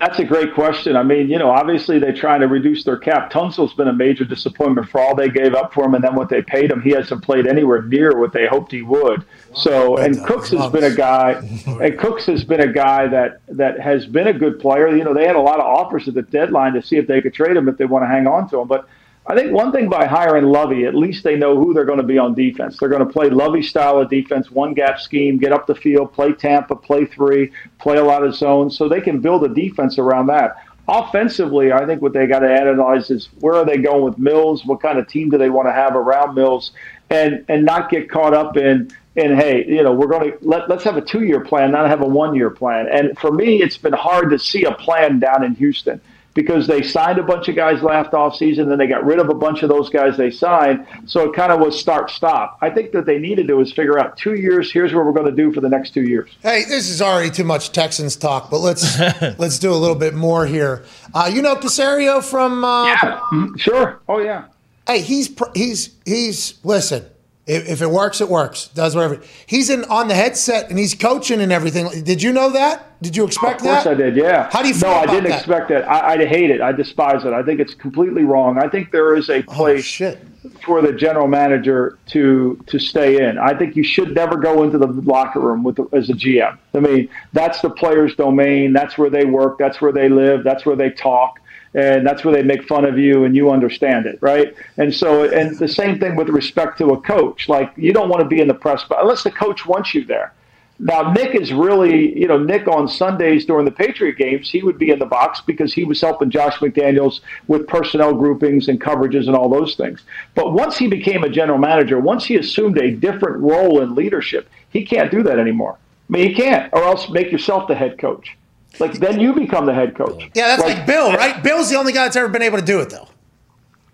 That's 0.00 0.20
a 0.20 0.24
great 0.24 0.54
question. 0.54 0.94
I 0.96 1.02
mean, 1.02 1.28
you 1.28 1.38
know, 1.38 1.50
obviously 1.50 1.98
they're 1.98 2.14
trying 2.14 2.40
to 2.40 2.46
reduce 2.46 2.84
their 2.84 2.96
cap. 2.96 3.30
Tunsil's 3.30 3.74
been 3.74 3.88
a 3.88 3.92
major 3.92 4.24
disappointment 4.24 4.88
for 4.88 5.00
all 5.00 5.16
they 5.16 5.28
gave 5.28 5.54
up 5.54 5.74
for 5.74 5.84
him 5.84 5.94
and 5.94 6.04
then 6.04 6.14
what 6.14 6.28
they 6.28 6.40
paid 6.40 6.70
him. 6.70 6.80
He 6.80 6.90
hasn't 6.90 7.24
played 7.24 7.48
anywhere 7.48 7.82
near 7.82 8.16
what 8.16 8.32
they 8.32 8.46
hoped 8.46 8.70
he 8.70 8.82
would. 8.82 9.24
So, 9.54 9.96
and 9.96 10.16
uh, 10.16 10.24
Cooks 10.24 10.50
has 10.50 10.70
been 10.70 10.84
a 10.84 10.94
guy, 10.94 11.32
and 11.66 11.98
Cooks 11.98 12.26
has 12.26 12.44
been 12.44 12.60
a 12.60 12.72
guy 12.72 13.08
that 13.08 13.40
that 13.48 13.80
has 13.80 14.06
been 14.06 14.28
a 14.28 14.32
good 14.32 14.60
player. 14.60 14.94
You 14.96 15.02
know, 15.02 15.14
they 15.14 15.26
had 15.26 15.34
a 15.34 15.40
lot 15.40 15.58
of 15.58 15.66
offers 15.66 16.06
at 16.06 16.14
the 16.14 16.22
deadline 16.22 16.74
to 16.74 16.82
see 16.82 16.96
if 16.96 17.08
they 17.08 17.20
could 17.20 17.34
trade 17.34 17.56
him 17.56 17.68
if 17.68 17.76
they 17.76 17.84
want 17.84 18.04
to 18.04 18.08
hang 18.08 18.26
on 18.26 18.48
to 18.50 18.60
him, 18.60 18.68
but. 18.68 18.88
I 19.28 19.34
think 19.34 19.52
one 19.52 19.72
thing 19.72 19.90
by 19.90 20.06
hiring 20.06 20.46
Lovie, 20.46 20.86
at 20.86 20.94
least 20.94 21.22
they 21.22 21.36
know 21.36 21.54
who 21.54 21.74
they're 21.74 21.84
going 21.84 21.98
to 21.98 22.02
be 22.04 22.16
on 22.16 22.34
defense. 22.34 22.78
They're 22.78 22.88
going 22.88 23.06
to 23.06 23.12
play 23.12 23.28
Lovie 23.28 23.60
style 23.60 23.98
of 23.98 24.08
defense, 24.08 24.50
one 24.50 24.72
gap 24.72 24.98
scheme, 24.98 25.36
get 25.36 25.52
up 25.52 25.66
the 25.66 25.74
field, 25.74 26.14
play 26.14 26.32
Tampa, 26.32 26.74
play 26.74 27.04
three, 27.04 27.52
play 27.78 27.98
a 27.98 28.04
lot 28.04 28.24
of 28.24 28.34
zones, 28.34 28.78
so 28.78 28.88
they 28.88 29.02
can 29.02 29.20
build 29.20 29.44
a 29.44 29.48
defense 29.48 29.98
around 29.98 30.28
that. 30.28 30.56
Offensively, 30.88 31.72
I 31.72 31.84
think 31.84 32.00
what 32.00 32.14
they 32.14 32.26
got 32.26 32.38
to 32.38 32.50
analyze 32.50 33.10
is 33.10 33.28
where 33.40 33.56
are 33.56 33.66
they 33.66 33.76
going 33.76 34.02
with 34.02 34.16
Mills? 34.16 34.64
What 34.64 34.80
kind 34.80 34.98
of 34.98 35.06
team 35.06 35.28
do 35.28 35.36
they 35.36 35.50
want 35.50 35.68
to 35.68 35.72
have 35.72 35.94
around 35.94 36.34
Mills, 36.34 36.72
and 37.10 37.44
and 37.48 37.66
not 37.66 37.90
get 37.90 38.08
caught 38.08 38.32
up 38.32 38.56
in 38.56 38.90
in 39.14 39.36
hey, 39.36 39.66
you 39.66 39.82
know, 39.82 39.92
we're 39.92 40.06
going 40.06 40.32
to 40.32 40.38
let 40.40 40.70
let's 40.70 40.84
have 40.84 40.96
a 40.96 41.02
two 41.02 41.24
year 41.24 41.40
plan, 41.40 41.72
not 41.72 41.86
have 41.86 42.00
a 42.00 42.06
one 42.06 42.34
year 42.34 42.48
plan. 42.48 42.88
And 42.90 43.18
for 43.18 43.30
me, 43.30 43.60
it's 43.60 43.76
been 43.76 43.92
hard 43.92 44.30
to 44.30 44.38
see 44.38 44.64
a 44.64 44.72
plan 44.72 45.18
down 45.18 45.44
in 45.44 45.54
Houston 45.56 46.00
because 46.38 46.68
they 46.68 46.82
signed 46.82 47.18
a 47.18 47.22
bunch 47.24 47.48
of 47.48 47.56
guys 47.56 47.82
last 47.82 48.12
offseason, 48.12 48.68
then 48.68 48.78
they 48.78 48.86
got 48.86 49.04
rid 49.04 49.18
of 49.18 49.28
a 49.28 49.34
bunch 49.34 49.64
of 49.64 49.68
those 49.68 49.90
guys 49.90 50.16
they 50.16 50.30
signed. 50.30 50.86
So 51.04 51.28
it 51.28 51.34
kind 51.34 51.50
of 51.50 51.58
was 51.58 51.76
start 51.76 52.10
stop. 52.10 52.58
I 52.60 52.70
think 52.70 52.92
that 52.92 53.06
they 53.06 53.18
need 53.18 53.38
to 53.38 53.42
do 53.42 53.60
is 53.60 53.72
figure 53.72 53.98
out 53.98 54.16
two 54.16 54.36
years. 54.36 54.70
Here's 54.70 54.94
what 54.94 55.04
we're 55.04 55.10
going 55.10 55.26
to 55.26 55.32
do 55.32 55.52
for 55.52 55.60
the 55.60 55.68
next 55.68 55.94
two 55.94 56.02
years. 56.02 56.30
Hey, 56.40 56.62
this 56.62 56.90
is 56.90 57.02
already 57.02 57.30
too 57.30 57.42
much 57.42 57.72
Texans 57.72 58.14
talk, 58.14 58.52
but 58.52 58.58
let's 58.58 59.00
let's 59.40 59.58
do 59.58 59.72
a 59.72 59.74
little 59.74 59.96
bit 59.96 60.14
more 60.14 60.46
here. 60.46 60.84
Uh, 61.12 61.28
you 61.32 61.42
know 61.42 61.56
Caserio 61.56 62.22
from? 62.22 62.64
Uh, 62.64 62.86
yeah, 62.86 63.20
sure. 63.56 64.00
Oh 64.08 64.20
yeah. 64.20 64.44
Hey, 64.86 65.00
he's 65.00 65.28
pr- 65.28 65.50
he's 65.56 65.96
he's 66.04 66.60
listen. 66.62 67.04
If, 67.48 67.66
if 67.66 67.82
it 67.82 67.90
works, 67.90 68.20
it 68.20 68.28
works. 68.28 68.68
Does 68.68 68.94
whatever. 68.94 69.20
He's 69.46 69.70
in 69.70 69.84
on 69.86 70.08
the 70.08 70.14
headset 70.14 70.68
and 70.68 70.78
he's 70.78 70.94
coaching 70.94 71.40
and 71.40 71.50
everything. 71.50 72.04
Did 72.04 72.22
you 72.22 72.30
know 72.30 72.50
that? 72.50 72.84
Did 73.00 73.16
you 73.16 73.24
expect 73.24 73.62
that? 73.62 73.78
Of 73.78 73.84
course 73.84 73.96
that? 73.96 74.04
I 74.04 74.10
did. 74.10 74.16
Yeah. 74.16 74.50
How 74.52 74.60
do 74.60 74.68
you 74.68 74.74
feel? 74.74 74.90
No, 74.90 74.96
I 74.96 75.06
didn't 75.06 75.30
that? 75.30 75.38
expect 75.38 75.70
that. 75.70 75.88
I, 75.88 76.14
I 76.14 76.26
hate 76.26 76.50
it. 76.50 76.60
I 76.60 76.72
despise 76.72 77.24
it. 77.24 77.32
I 77.32 77.42
think 77.42 77.58
it's 77.58 77.72
completely 77.72 78.24
wrong. 78.24 78.58
I 78.58 78.68
think 78.68 78.90
there 78.90 79.16
is 79.16 79.30
a 79.30 79.38
oh, 79.38 79.42
place 79.54 79.84
shit. 79.84 80.20
for 80.62 80.82
the 80.82 80.92
general 80.92 81.26
manager 81.26 81.98
to 82.08 82.62
to 82.66 82.78
stay 82.78 83.26
in. 83.26 83.38
I 83.38 83.56
think 83.56 83.76
you 83.76 83.84
should 83.84 84.14
never 84.14 84.36
go 84.36 84.62
into 84.62 84.76
the 84.76 84.88
locker 84.88 85.40
room 85.40 85.62
with 85.62 85.76
the, 85.76 85.86
as 85.92 86.10
a 86.10 86.14
GM. 86.14 86.58
I 86.74 86.80
mean, 86.80 87.08
that's 87.32 87.62
the 87.62 87.70
player's 87.70 88.14
domain. 88.14 88.74
That's 88.74 88.98
where 88.98 89.08
they 89.08 89.24
work. 89.24 89.58
That's 89.58 89.80
where 89.80 89.92
they 89.92 90.10
live. 90.10 90.44
That's 90.44 90.66
where 90.66 90.76
they 90.76 90.90
talk. 90.90 91.40
And 91.74 92.06
that's 92.06 92.24
where 92.24 92.34
they 92.34 92.42
make 92.42 92.66
fun 92.66 92.84
of 92.86 92.98
you, 92.98 93.24
and 93.24 93.36
you 93.36 93.50
understand 93.50 94.06
it, 94.06 94.18
right? 94.22 94.54
And 94.78 94.94
so, 94.94 95.24
and 95.24 95.56
the 95.58 95.68
same 95.68 95.98
thing 96.00 96.16
with 96.16 96.28
respect 96.28 96.78
to 96.78 96.90
a 96.90 97.00
coach. 97.00 97.48
Like, 97.48 97.72
you 97.76 97.92
don't 97.92 98.08
want 98.08 98.22
to 98.22 98.28
be 98.28 98.40
in 98.40 98.48
the 98.48 98.54
press, 98.54 98.84
but 98.88 99.00
unless 99.00 99.22
the 99.22 99.30
coach 99.30 99.66
wants 99.66 99.94
you 99.94 100.04
there, 100.04 100.32
Now, 100.80 101.12
Nick 101.12 101.34
is 101.34 101.52
really, 101.52 102.16
you 102.16 102.28
know, 102.28 102.38
Nick 102.38 102.68
on 102.68 102.86
Sundays 102.86 103.44
during 103.44 103.64
the 103.64 103.72
Patriot 103.72 104.16
games, 104.16 104.48
he 104.48 104.62
would 104.62 104.78
be 104.78 104.90
in 104.90 105.00
the 105.00 105.06
box 105.06 105.40
because 105.40 105.74
he 105.74 105.82
was 105.82 106.00
helping 106.00 106.30
Josh 106.30 106.58
McDaniels 106.58 107.20
with 107.48 107.66
personnel 107.66 108.14
groupings 108.14 108.68
and 108.68 108.80
coverages 108.80 109.26
and 109.26 109.34
all 109.34 109.48
those 109.48 109.74
things. 109.74 110.02
But 110.36 110.52
once 110.52 110.78
he 110.78 110.86
became 110.86 111.24
a 111.24 111.28
general 111.28 111.58
manager, 111.58 111.98
once 111.98 112.24
he 112.26 112.36
assumed 112.36 112.78
a 112.78 112.92
different 112.92 113.38
role 113.38 113.80
in 113.80 113.96
leadership, 113.96 114.48
he 114.70 114.84
can't 114.84 115.10
do 115.10 115.24
that 115.24 115.40
anymore. 115.40 115.76
I 116.08 116.12
mean, 116.12 116.28
he 116.28 116.34
can't, 116.34 116.72
or 116.72 116.84
else 116.84 117.10
make 117.10 117.32
yourself 117.32 117.66
the 117.66 117.74
head 117.74 117.98
coach. 117.98 118.37
Like, 118.80 118.94
then 118.94 119.20
you 119.20 119.32
become 119.32 119.66
the 119.66 119.74
head 119.74 119.96
coach. 119.96 120.30
Yeah, 120.34 120.48
that's 120.48 120.62
like, 120.62 120.78
like 120.78 120.86
Bill, 120.86 121.12
right? 121.12 121.42
Bill's 121.42 121.70
the 121.70 121.76
only 121.76 121.92
guy 121.92 122.04
that's 122.04 122.16
ever 122.16 122.28
been 122.28 122.42
able 122.42 122.58
to 122.58 122.64
do 122.64 122.80
it, 122.80 122.90
though. 122.90 123.08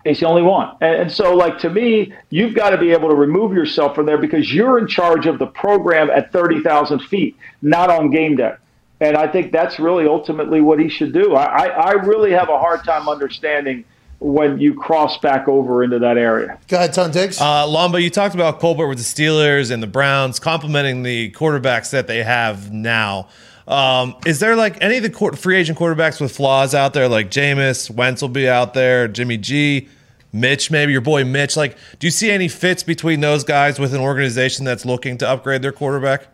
He's 0.03 0.19
the 0.19 0.27
only 0.27 0.43
one. 0.43 0.75
And, 0.81 1.01
and, 1.01 1.11
so, 1.11 1.35
like, 1.35 1.57
to 1.59 1.69
me, 1.69 2.13
you've 2.29 2.53
got 2.53 2.69
to 2.69 2.77
be 2.77 2.91
able 2.91 3.09
to 3.09 3.15
remove 3.15 3.53
yourself 3.53 3.95
from 3.95 4.05
there 4.05 4.19
because 4.19 4.53
you're 4.53 4.77
in 4.77 4.87
charge 4.87 5.25
of 5.25 5.39
the 5.39 5.47
program 5.47 6.11
at 6.11 6.31
30,000 6.31 6.99
feet, 6.99 7.35
not 7.63 7.89
on 7.89 8.11
game 8.11 8.35
day. 8.35 8.53
And 9.01 9.17
I 9.17 9.27
think 9.27 9.51
that's 9.51 9.79
really 9.79 10.05
ultimately 10.05 10.61
what 10.61 10.79
he 10.79 10.89
should 10.89 11.11
do. 11.11 11.35
I, 11.35 11.43
I, 11.43 11.65
I 11.65 11.91
really 11.93 12.31
have 12.31 12.49
a 12.49 12.57
hard 12.57 12.83
time 12.83 13.09
understanding 13.09 13.83
when 14.19 14.59
you 14.59 14.73
cross 14.73 15.17
back 15.17 15.47
over 15.47 15.83
into 15.83 15.99
that 15.99 16.17
area. 16.17 16.57
Go 16.67 16.77
ahead, 16.77 16.93
Tone 16.93 17.11
Digz. 17.11 17.41
Uh, 17.41 17.67
Lombo, 17.67 18.01
you 18.01 18.09
talked 18.09 18.33
about 18.33 18.59
Colbert 18.59 18.87
with 18.87 18.97
the 18.97 19.03
Steelers 19.03 19.71
and 19.71 19.83
the 19.83 19.87
Browns, 19.87 20.39
complimenting 20.39 21.03
the 21.03 21.31
quarterbacks 21.31 21.89
that 21.91 22.07
they 22.07 22.23
have 22.23 22.71
now. 22.71 23.27
Um, 23.67 24.15
is 24.25 24.39
there 24.39 24.55
like 24.55 24.81
any 24.81 24.97
of 24.97 25.03
the 25.03 25.37
free 25.37 25.57
agent 25.57 25.77
quarterbacks 25.77 26.21
with 26.21 26.35
flaws 26.35 26.75
out 26.75 26.93
there, 26.93 27.07
like 27.07 27.31
Jameis, 27.31 27.89
Wentz 27.89 28.21
will 28.21 28.29
be 28.29 28.47
out 28.47 28.73
there, 28.73 29.07
Jimmy 29.07 29.37
G? 29.37 29.87
Mitch, 30.31 30.69
maybe 30.69 30.91
your 30.91 31.01
boy 31.01 31.23
Mitch. 31.23 31.55
Like, 31.55 31.77
do 31.97 32.05
you 32.05 32.11
see 32.11 32.29
any 32.29 32.49
fits 32.49 32.83
between 32.83 33.21
those 33.21 33.43
guys 33.43 33.79
with 33.79 33.93
an 33.93 34.01
organization 34.01 34.65
that's 34.65 34.85
looking 34.85 35.17
to 35.19 35.27
upgrade 35.27 35.61
their 35.61 35.71
quarterback? 35.71 36.27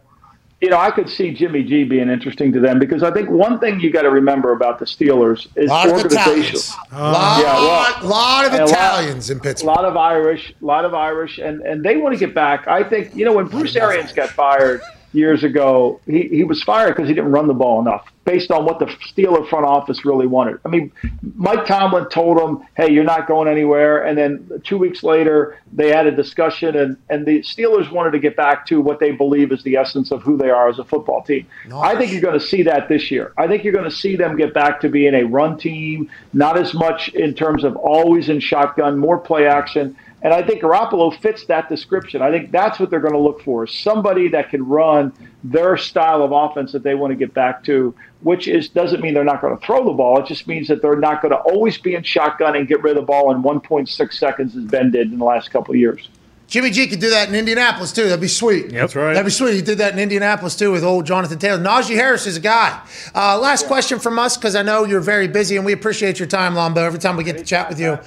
You 0.59 0.69
know, 0.69 0.77
I 0.77 0.91
could 0.91 1.09
see 1.09 1.33
Jimmy 1.33 1.63
G 1.63 1.83
being 1.83 2.09
interesting 2.09 2.51
to 2.53 2.59
them 2.59 2.77
because 2.77 3.01
I 3.01 3.11
think 3.11 3.29
one 3.29 3.59
thing 3.59 3.79
you 3.79 3.91
got 3.91 4.03
to 4.03 4.11
remember 4.11 4.51
about 4.51 4.77
the 4.79 4.85
Steelers 4.85 5.47
is 5.55 5.69
lot 5.69 5.89
organization. 5.89 6.55
Of 6.91 6.97
uh, 6.97 7.11
lot, 7.11 7.41
yeah, 7.41 7.53
well, 7.53 8.09
lot 8.09 8.45
of 8.45 8.53
Italians 8.53 9.29
lot, 9.29 9.35
in 9.35 9.39
Pittsburgh. 9.39 9.69
A 9.69 9.71
lot 9.71 9.85
of 9.85 9.97
Irish, 9.97 10.53
a 10.61 10.65
lot 10.65 10.85
of 10.85 10.93
Irish, 10.93 11.39
and 11.39 11.61
and 11.61 11.83
they 11.83 11.97
want 11.97 12.13
to 12.13 12.19
get 12.19 12.35
back. 12.35 12.67
I 12.67 12.83
think 12.83 13.15
you 13.15 13.25
know 13.25 13.33
when 13.33 13.47
Bruce 13.47 13.75
Arians 13.75 14.13
got 14.13 14.29
fired 14.29 14.81
years 15.13 15.43
ago, 15.43 15.99
he, 16.05 16.23
he 16.29 16.43
was 16.43 16.63
fired 16.63 16.95
because 16.95 17.07
he 17.07 17.13
didn't 17.13 17.31
run 17.31 17.47
the 17.47 17.53
ball 17.53 17.81
enough 17.81 18.07
based 18.23 18.51
on 18.51 18.65
what 18.65 18.79
the 18.79 18.85
Steeler 18.85 19.47
front 19.49 19.65
office 19.65 20.05
really 20.05 20.27
wanted. 20.27 20.59
I 20.63 20.69
mean, 20.69 20.91
Mike 21.35 21.65
Tomlin 21.65 22.07
told 22.09 22.39
him, 22.39 22.65
hey, 22.75 22.91
you're 22.91 23.03
not 23.03 23.27
going 23.27 23.47
anywhere. 23.47 24.03
And 24.03 24.17
then 24.17 24.61
two 24.63 24.77
weeks 24.77 25.01
later, 25.01 25.57
they 25.73 25.89
had 25.89 26.05
a 26.05 26.11
discussion, 26.11 26.75
and, 26.75 26.97
and 27.09 27.25
the 27.25 27.39
Steelers 27.41 27.91
wanted 27.91 28.11
to 28.11 28.19
get 28.19 28.35
back 28.35 28.67
to 28.67 28.79
what 28.79 28.99
they 28.99 29.11
believe 29.11 29.51
is 29.51 29.63
the 29.63 29.75
essence 29.75 30.11
of 30.11 30.21
who 30.21 30.37
they 30.37 30.49
are 30.49 30.69
as 30.69 30.77
a 30.77 30.83
football 30.83 31.23
team. 31.23 31.47
Nice. 31.67 31.95
I 31.95 31.97
think 31.97 32.11
you're 32.11 32.21
going 32.21 32.39
to 32.39 32.45
see 32.45 32.63
that 32.63 32.87
this 32.89 33.09
year. 33.09 33.33
I 33.37 33.47
think 33.47 33.63
you're 33.63 33.73
going 33.73 33.89
to 33.89 33.95
see 33.95 34.15
them 34.15 34.37
get 34.37 34.53
back 34.53 34.81
to 34.81 34.89
being 34.89 35.15
a 35.15 35.23
run 35.23 35.57
team, 35.57 36.09
not 36.31 36.57
as 36.57 36.73
much 36.73 37.09
in 37.09 37.33
terms 37.33 37.63
of 37.63 37.75
always 37.75 38.29
in 38.29 38.39
shotgun, 38.39 38.97
more 38.97 39.17
play 39.17 39.47
action. 39.47 39.97
And 40.23 40.33
I 40.33 40.43
think 40.43 40.61
Garoppolo 40.61 41.19
fits 41.19 41.45
that 41.45 41.67
description. 41.67 42.21
I 42.21 42.29
think 42.29 42.51
that's 42.51 42.79
what 42.79 42.89
they're 42.89 42.99
going 42.99 43.13
to 43.13 43.19
look 43.19 43.41
for 43.41 43.65
somebody 43.65 44.27
that 44.29 44.49
can 44.49 44.65
run 44.65 45.13
their 45.43 45.77
style 45.77 46.21
of 46.21 46.31
offense 46.31 46.71
that 46.73 46.83
they 46.83 46.93
want 46.93 47.11
to 47.11 47.15
get 47.15 47.33
back 47.33 47.63
to, 47.63 47.95
which 48.21 48.47
is 48.47 48.69
doesn't 48.69 49.01
mean 49.01 49.15
they're 49.15 49.23
not 49.23 49.41
going 49.41 49.57
to 49.57 49.65
throw 49.65 49.83
the 49.83 49.93
ball. 49.93 50.19
It 50.19 50.27
just 50.27 50.47
means 50.47 50.67
that 50.67 50.81
they're 50.81 50.99
not 50.99 51.21
going 51.21 51.31
to 51.31 51.39
always 51.39 51.77
be 51.79 51.95
in 51.95 52.03
shotgun 52.03 52.55
and 52.55 52.67
get 52.67 52.83
rid 52.83 52.97
of 52.97 53.01
the 53.01 53.07
ball 53.07 53.33
in 53.33 53.41
1.6 53.41 54.13
seconds 54.13 54.55
as 54.55 54.63
Ben 54.65 54.91
did 54.91 55.11
in 55.11 55.17
the 55.17 55.25
last 55.25 55.49
couple 55.49 55.73
of 55.73 55.79
years. 55.79 56.07
Jimmy 56.51 56.69
G 56.69 56.85
could 56.85 56.99
do 56.99 57.09
that 57.11 57.29
in 57.29 57.35
Indianapolis 57.35 57.93
too. 57.93 58.03
That'd 58.03 58.19
be 58.19 58.27
sweet. 58.27 58.65
Yep. 58.65 58.73
That's 58.73 58.95
right. 58.95 59.13
That'd 59.13 59.25
be 59.25 59.31
sweet. 59.31 59.55
He 59.55 59.61
did 59.61 59.77
that 59.77 59.93
in 59.93 59.99
Indianapolis 59.99 60.55
too 60.55 60.71
with 60.73 60.83
old 60.83 61.05
Jonathan 61.05 61.39
Taylor. 61.39 61.63
Najee 61.63 61.95
Harris 61.95 62.27
is 62.27 62.35
a 62.35 62.41
guy. 62.41 62.79
Uh, 63.15 63.39
last 63.39 63.67
question 63.67 63.99
from 63.99 64.19
us 64.19 64.35
because 64.35 64.53
I 64.53 64.61
know 64.61 64.83
you're 64.83 64.99
very 64.99 65.29
busy 65.29 65.55
and 65.55 65.65
we 65.65 65.71
appreciate 65.71 66.19
your 66.19 66.27
time, 66.27 66.53
Lombo. 66.53 66.81
Every 66.81 66.99
time 66.99 67.15
we 67.15 67.23
get 67.23 67.37
to 67.37 67.45
chat 67.45 67.69
with 67.69 67.79
you. 67.79 67.97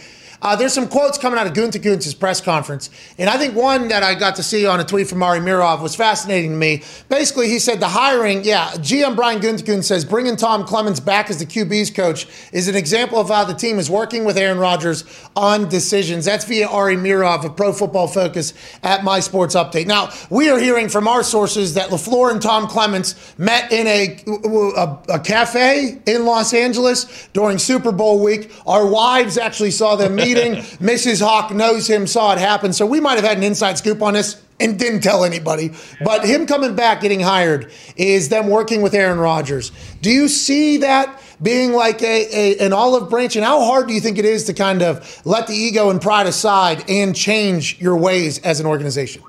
Uh, 0.45 0.55
there's 0.55 0.75
some 0.75 0.87
quotes 0.87 1.16
coming 1.16 1.39
out 1.39 1.47
of 1.47 1.55
Gutekunst's 1.55 2.12
press 2.12 2.39
conference. 2.39 2.91
And 3.16 3.31
I 3.31 3.39
think 3.39 3.55
one 3.55 3.89
that 3.89 4.03
I 4.03 4.15
got 4.15 4.37
to 4.37 4.43
see 4.43 4.66
on 4.66 4.79
a 4.79 4.85
tweet 4.85 5.09
from 5.09 5.23
Ari 5.23 5.41
Meirov 5.41 5.81
was 5.81 5.97
fascinating 5.97 6.51
to 6.51 6.57
me. 6.57 6.83
Basically, 7.09 7.49
he 7.49 7.59
said 7.59 7.81
the 7.81 7.89
hiring, 7.89 8.45
yeah, 8.45 8.69
GM 8.73 9.16
Brian 9.16 9.41
Gutekunst 9.41 9.85
says 9.85 10.05
bringing 10.05 10.37
Tom 10.37 10.66
Clements 10.66 11.01
back 11.01 11.31
as 11.31 11.39
the 11.39 11.47
QB's 11.47 11.91
coach 11.91 12.27
is 12.53 12.69
an 12.69 12.77
example 12.77 13.19
of 13.19 13.29
how 13.29 13.45
the 13.45 13.55
team 13.55 13.79
is 13.79 13.89
working 13.89 14.27
with 14.27 14.37
Aaron 14.37 14.59
Rodgers 14.59 15.05
on 15.35 15.66
decisions. 15.71 16.27
That's 16.27 16.45
via 16.45 16.69
Ari 16.69 16.97
Meirov 16.97 17.47
of 17.47 17.57
Pro 17.57 17.73
Football 17.73 18.09
Focus 18.09 18.53
at 18.83 19.03
My 19.03 19.21
Sports 19.21 19.55
Update. 19.55 19.87
Now, 19.87 20.11
we 20.29 20.51
are 20.51 20.59
hearing 20.59 20.91
from 20.91 21.09
our 21.09 21.23
sources 21.23 21.73
that 21.73 21.89
LaFleur 21.89 22.31
and 22.31 22.43
Tom 22.43 22.69
Clements 22.69 23.35
met 23.39 23.73
in 23.73 23.87
a, 23.87 24.23
a, 24.77 25.15
a 25.15 25.21
cafe 25.21 26.03
in 26.05 26.27
Los 26.27 26.53
Angeles 26.53 27.31
during 27.33 27.57
Super 27.57 27.93
Bowl 27.93 28.23
week. 28.23 28.53
Our 28.66 28.87
wives 28.87 29.39
actually 29.39 29.71
saw 29.71 29.97
them 29.97 30.16
meet 30.16 30.34
meeting. 30.35 30.55
Mrs. 30.78 31.20
Hawk 31.27 31.52
knows 31.52 31.89
him, 31.89 32.06
saw 32.06 32.32
it 32.32 32.39
happen. 32.39 32.73
So 32.73 32.86
we 32.86 33.01
might 33.01 33.15
have 33.15 33.24
had 33.24 33.36
an 33.36 33.43
inside 33.43 33.78
scoop 33.78 34.02
on 34.02 34.15
this 34.15 34.43
and 34.61 34.78
didn't 34.78 35.01
tell 35.01 35.24
anybody. 35.24 35.73
But 36.05 36.24
him 36.24 36.47
coming 36.47 36.74
back, 36.74 37.01
getting 37.01 37.20
hired, 37.20 37.70
is 37.97 38.28
them 38.28 38.48
working 38.48 38.82
with 38.82 38.94
Aaron 38.94 39.19
Rodgers. 39.19 39.73
Do 40.01 40.11
you 40.11 40.28
see 40.28 40.78
that 40.78 41.20
being 41.43 41.73
like 41.73 42.02
a, 42.02 42.28
a, 42.32 42.66
an 42.66 42.73
olive 42.73 43.11
branch? 43.11 43.36
And 43.36 43.44
how 43.44 43.65
hard 43.65 43.89
do 43.89 43.94
you 43.94 44.01
think 44.01 44.19
it 44.19 44.24
is 44.24 44.44
to 44.44 44.55
kind 44.55 44.82
of 44.82 45.27
let 45.27 45.47
the 45.47 45.55
ego 45.55 45.90
and 45.90 46.01
pride 46.01 46.27
aside 46.27 46.89
and 46.89 47.15
change 47.15 47.81
your 47.81 47.97
ways 47.97 48.39
as 48.40 48.61
an 48.61 48.66
organization? 48.66 49.23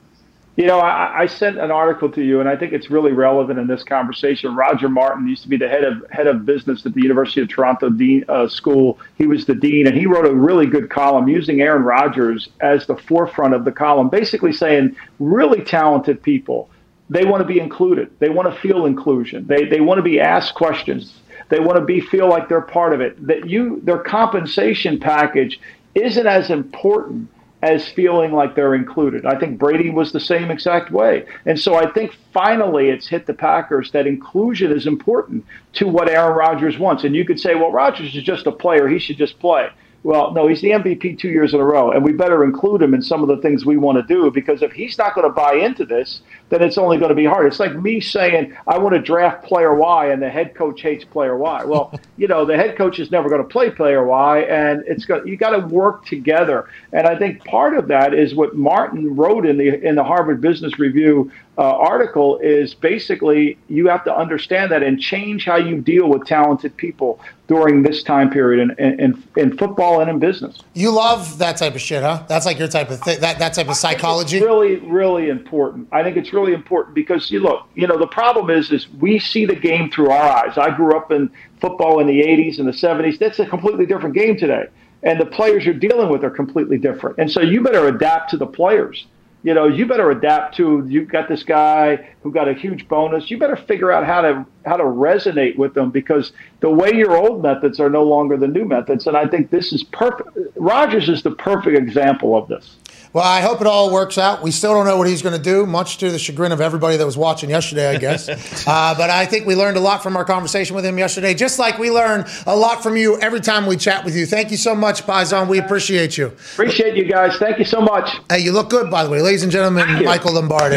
You 0.56 0.68
know, 0.68 0.80
I, 0.80 1.24
I, 1.24 1.26
sent 1.26 1.58
an 1.58 1.70
article 1.70 2.10
to 2.12 2.24
you, 2.24 2.40
and 2.40 2.48
I 2.48 2.56
think 2.56 2.72
it's 2.72 2.90
really 2.90 3.12
relevant 3.12 3.60
in 3.60 3.68
this 3.68 3.84
conversation. 3.84 4.56
Roger 4.56 4.88
Martin 4.88 5.28
used 5.28 5.44
to 5.44 5.50
be 5.50 5.58
the 5.58 5.68
head 5.68 5.84
of 5.84 6.06
head 6.12 6.28
of 6.28 6.46
business 6.46 6.86
at 6.86 6.94
the 6.94 7.02
University 7.02 7.42
of 7.42 7.50
Toronto 7.50 7.90
dean, 7.90 8.24
uh, 8.30 8.48
School. 8.48 8.98
He 9.18 9.28
was 9.28 9.46
the 9.46 9.56
dean, 9.56 9.86
and 9.86 9.98
he 9.98 10.06
wrote 10.06 10.26
a 10.26 10.34
really 10.34 10.66
good 10.66 10.90
column 10.90 11.28
using 11.28 11.60
Aaron 11.60 11.84
Rodgers 11.84 12.48
as 12.62 12.88
the 12.88 12.96
forefront 12.96 13.54
of 13.54 13.66
the 13.66 13.72
column, 13.74 14.08
basically 14.08 14.54
saying 14.54 14.96
really 15.20 15.62
talented 15.62 16.24
people. 16.24 16.70
They 17.10 17.26
want 17.26 17.42
to 17.42 17.48
be 17.48 17.60
included. 17.60 18.18
They 18.20 18.30
want 18.30 18.54
to 18.54 18.60
feel 18.62 18.86
inclusion. 18.86 19.48
They 19.48 19.66
they 19.66 19.82
want 19.82 19.98
to 19.98 20.04
be 20.04 20.22
asked 20.22 20.56
questions. 20.56 21.20
They 21.50 21.60
want 21.60 21.78
to 21.80 21.84
be 21.84 22.00
feel 22.00 22.30
like 22.30 22.48
they're 22.48 22.62
part 22.62 22.94
of 22.94 23.02
it. 23.02 23.28
That 23.28 23.50
you 23.50 23.82
their 23.84 24.00
compensation 24.00 25.02
package 25.02 25.60
isn't 25.96 26.28
as 26.28 26.50
important 26.50 27.30
as 27.66 27.90
feeling 27.90 28.32
like 28.32 28.54
they're 28.54 28.76
included. 28.76 29.26
I 29.26 29.40
think 29.40 29.58
Brady 29.58 29.90
was 29.90 30.12
the 30.12 30.20
same 30.20 30.52
exact 30.52 30.92
way. 30.92 31.26
And 31.48 31.60
so 31.60 31.74
I 31.74 31.92
think 31.92 32.16
finally 32.32 32.90
it's 32.90 33.08
hit 33.08 33.26
the 33.26 33.34
Packers 33.34 33.90
that 33.92 34.06
inclusion 34.06 34.72
is 34.72 34.86
important 34.86 35.44
to 35.74 35.88
what 35.88 36.08
Aaron 36.08 36.38
Rodgers 36.38 36.78
wants. 36.78 37.04
And 37.04 37.16
you 37.16 37.26
could 37.26 37.40
say, 37.40 37.56
well, 37.56 37.72
Rodgers 37.72 38.16
is 38.16 38.24
just 38.24 38.46
a 38.46 38.52
player, 38.52 38.88
he 38.88 39.00
should 39.00 39.18
just 39.18 39.40
play. 39.40 39.70
Well, 40.04 40.34
no, 40.34 40.48
he's 40.48 40.62
the 40.62 40.70
MVP 40.70 41.18
two 41.18 41.30
years 41.30 41.56
in 41.56 41.60
a 41.60 41.66
row, 41.66 41.90
and 41.90 42.04
we 42.04 42.12
better 42.12 42.44
include 42.44 42.84
him 42.84 42.94
in 42.94 43.02
some 43.02 43.24
of 43.24 43.28
the 43.28 43.38
things 43.38 43.66
we 43.66 43.76
want 43.76 43.98
to 43.98 44.04
do 44.04 44.30
because 44.30 44.62
if 44.62 44.72
he's 44.72 45.00
not 45.00 45.16
going 45.16 45.28
to 45.28 45.34
buy 45.34 45.56
into 45.56 45.84
this, 45.84 46.22
then 46.50 46.62
it's 46.62 46.78
only 46.78 46.98
going 46.98 47.10
to 47.10 47.16
be 47.16 47.26
hard. 47.26 47.48
It's 47.48 47.60
like 47.60 47.76
me 47.76 48.00
saying 48.00 48.56
I 48.68 48.78
want 48.78 48.96
to 48.96 49.02
draft 49.02 49.46
player 49.46 49.74
Y, 49.74 50.08
and 50.08 50.22
the 50.22 50.30
head 50.30 50.56
coach 50.56 50.82
hates 50.82 51.04
player 51.04 51.36
Y. 51.36 51.64
Well, 51.66 52.00
you 52.18 52.28
know, 52.28 52.46
the 52.46 52.56
head 52.56 52.78
coach 52.78 53.00
is 53.00 53.12
never 53.12 53.30
going 53.30 53.42
to 53.42 53.48
play 53.48 53.70
player 53.70 54.06
Y, 54.06 54.42
and 54.42 54.84
it's 54.88 55.06
got 55.06 55.28
you 55.28 55.38
got 55.38 55.52
to 55.52 55.60
work 55.60 56.06
together. 56.06 56.70
And 56.94 57.08
I 57.08 57.18
think 57.18 57.44
part 57.46 57.76
of 57.78 57.88
that 57.88 58.14
is 58.14 58.36
what 58.36 58.56
Martin 58.56 59.16
wrote 59.16 59.46
in 59.46 59.58
the 59.58 59.84
in 59.84 59.96
the 59.96 60.04
Harvard 60.04 60.42
Business 60.42 60.78
Review 60.78 61.32
uh, 61.58 61.62
article 61.62 62.38
is 62.40 62.74
basically 62.74 63.58
you 63.70 63.88
have 63.88 64.04
to 64.04 64.16
understand 64.16 64.72
that 64.72 64.84
and 64.84 65.00
change 65.00 65.46
how 65.46 65.56
you 65.56 65.80
deal 65.80 66.10
with 66.10 66.26
talented 66.26 66.76
people 66.76 67.20
during 67.48 67.84
this 67.84 68.02
time 68.04 68.30
period 68.30 68.76
in, 68.78 69.00
in, 69.00 69.24
in 69.38 69.58
football 69.58 70.02
and 70.02 70.10
in 70.10 70.20
business. 70.20 70.58
You 70.74 70.92
love 70.92 71.38
that 71.38 71.58
type 71.58 71.76
of 71.76 71.82
shit, 71.82 72.02
huh? 72.02 72.24
That's 72.28 72.46
like 72.46 72.58
your 72.58 72.68
type 72.68 72.90
of 72.90 73.00
thing, 73.02 73.20
that, 73.20 73.40
that 73.40 73.54
type 73.54 73.70
of 73.70 73.76
psychology? 73.76 74.42
really, 74.42 74.78
really 74.78 75.30
important. 75.30 75.88
I 75.92 76.04
think 76.04 76.18
it's 76.18 76.34
really 76.36 76.54
important 76.54 76.94
because 76.94 77.32
you 77.32 77.40
look, 77.40 77.68
you 77.74 77.88
know, 77.88 77.98
the 77.98 78.08
problem 78.08 78.50
is, 78.50 78.72
is 78.72 78.88
we 78.90 79.18
see 79.18 79.46
the 79.46 79.56
game 79.56 79.90
through 79.90 80.12
our 80.12 80.46
eyes. 80.46 80.58
I 80.58 80.76
grew 80.76 80.96
up 80.96 81.12
in 81.12 81.32
football 81.60 82.00
in 82.00 82.08
the 82.08 82.22
80s 82.22 82.60
and 82.60 82.68
the 82.68 82.72
70s. 82.72 83.18
That's 83.18 83.40
a 83.40 83.46
completely 83.46 83.86
different 83.86 84.14
game 84.14 84.38
today. 84.38 84.68
And 85.02 85.20
the 85.20 85.26
players 85.26 85.66
you're 85.66 85.74
dealing 85.74 86.10
with 86.10 86.24
are 86.24 86.30
completely 86.30 86.78
different. 86.78 87.18
And 87.18 87.32
so 87.32 87.42
you 87.42 87.62
better 87.62 87.88
adapt 87.88 88.32
to 88.32 88.38
the 88.38 88.48
players 88.48 89.06
you 89.46 89.54
know, 89.54 89.68
you 89.68 89.86
better 89.86 90.10
adapt 90.10 90.58
to. 90.58 90.84
You've 90.90 91.08
got 91.08 91.30
this 91.30 91.44
guy 91.44 92.10
who 92.24 92.32
got 92.32 92.48
a 92.48 92.56
huge 92.56 92.88
bonus. 92.88 93.30
You 93.30 93.38
better 93.38 93.56
figure 93.56 93.92
out 93.92 94.04
how 94.04 94.22
to 94.22 94.44
how 94.66 94.76
to 94.76 94.84
resonate 94.84 95.56
with 95.56 95.76
them 95.76 95.92
because 95.92 96.32
the 96.62 96.72
way 96.72 96.92
your 96.96 97.16
old 97.16 97.44
methods 97.44 97.80
are 97.80 97.88
no 97.88 98.02
longer 98.02 98.38
the 98.38 98.48
new 98.48 98.66
methods. 98.66 99.06
And 99.06 99.16
I 99.16 99.28
think 99.28 99.52
this 99.52 99.72
is 99.72 99.84
perfect. 99.84 100.30
Rodgers 100.56 101.10
is 101.10 101.22
the 101.22 101.30
perfect 101.30 101.78
example 101.78 102.36
of 102.36 102.48
this. 102.48 102.76
Well, 103.16 103.24
I 103.24 103.40
hope 103.40 103.62
it 103.62 103.68
all 103.68 103.94
works 103.94 104.18
out. 104.18 104.42
We 104.42 104.52
still 104.52 104.74
don't 104.74 104.86
know 104.86 104.98
what 104.98 105.08
he's 105.08 105.22
going 105.22 105.38
to 105.38 105.42
do, 105.42 105.66
much 105.66 106.00
to 106.00 106.12
the 106.12 106.20
chagrin 106.20 106.52
of 106.52 106.60
everybody 106.60 106.98
that 106.98 107.06
was 107.06 107.16
watching 107.16 107.50
yesterday, 107.50 107.88
I 107.88 107.98
guess. 107.98 108.28
uh, 108.68 108.94
but 108.94 109.10
I 109.10 109.26
think 109.26 109.48
we 109.48 109.56
learned 109.56 109.78
a 109.78 109.80
lot 109.80 110.04
from 110.04 110.18
our 110.18 110.26
conversation 110.26 110.76
with 110.76 110.86
him 110.86 110.98
yesterday, 110.98 111.34
just 111.34 111.58
like 111.58 111.80
we 111.80 111.90
learn 111.90 112.26
a 112.46 112.54
lot 112.54 112.84
from 112.84 112.98
you 112.98 113.18
every 113.22 113.40
time 113.40 113.68
we 113.68 113.78
chat 113.78 114.04
with 114.04 114.18
you. 114.18 114.26
Thank 114.26 114.52
you 114.52 114.58
so 114.58 114.76
much, 114.76 115.04
Paisan. 115.04 115.48
We 115.48 115.60
appreciate 115.60 116.18
you. 116.18 116.26
Appreciate 116.26 116.98
you 116.98 117.06
guys. 117.06 117.38
Thank 117.38 117.58
you 117.58 117.64
so 117.64 117.80
much. 117.80 118.10
Hey, 118.30 118.40
you 118.40 118.52
look 118.52 118.70
good, 118.70 118.92
by 118.92 119.06
the 119.06 119.10
way. 119.10 119.22
Ladies 119.22 119.44
and 119.44 119.52
gentlemen, 119.52 120.04
Michael 120.04 120.34
Lombardi. 120.34 120.76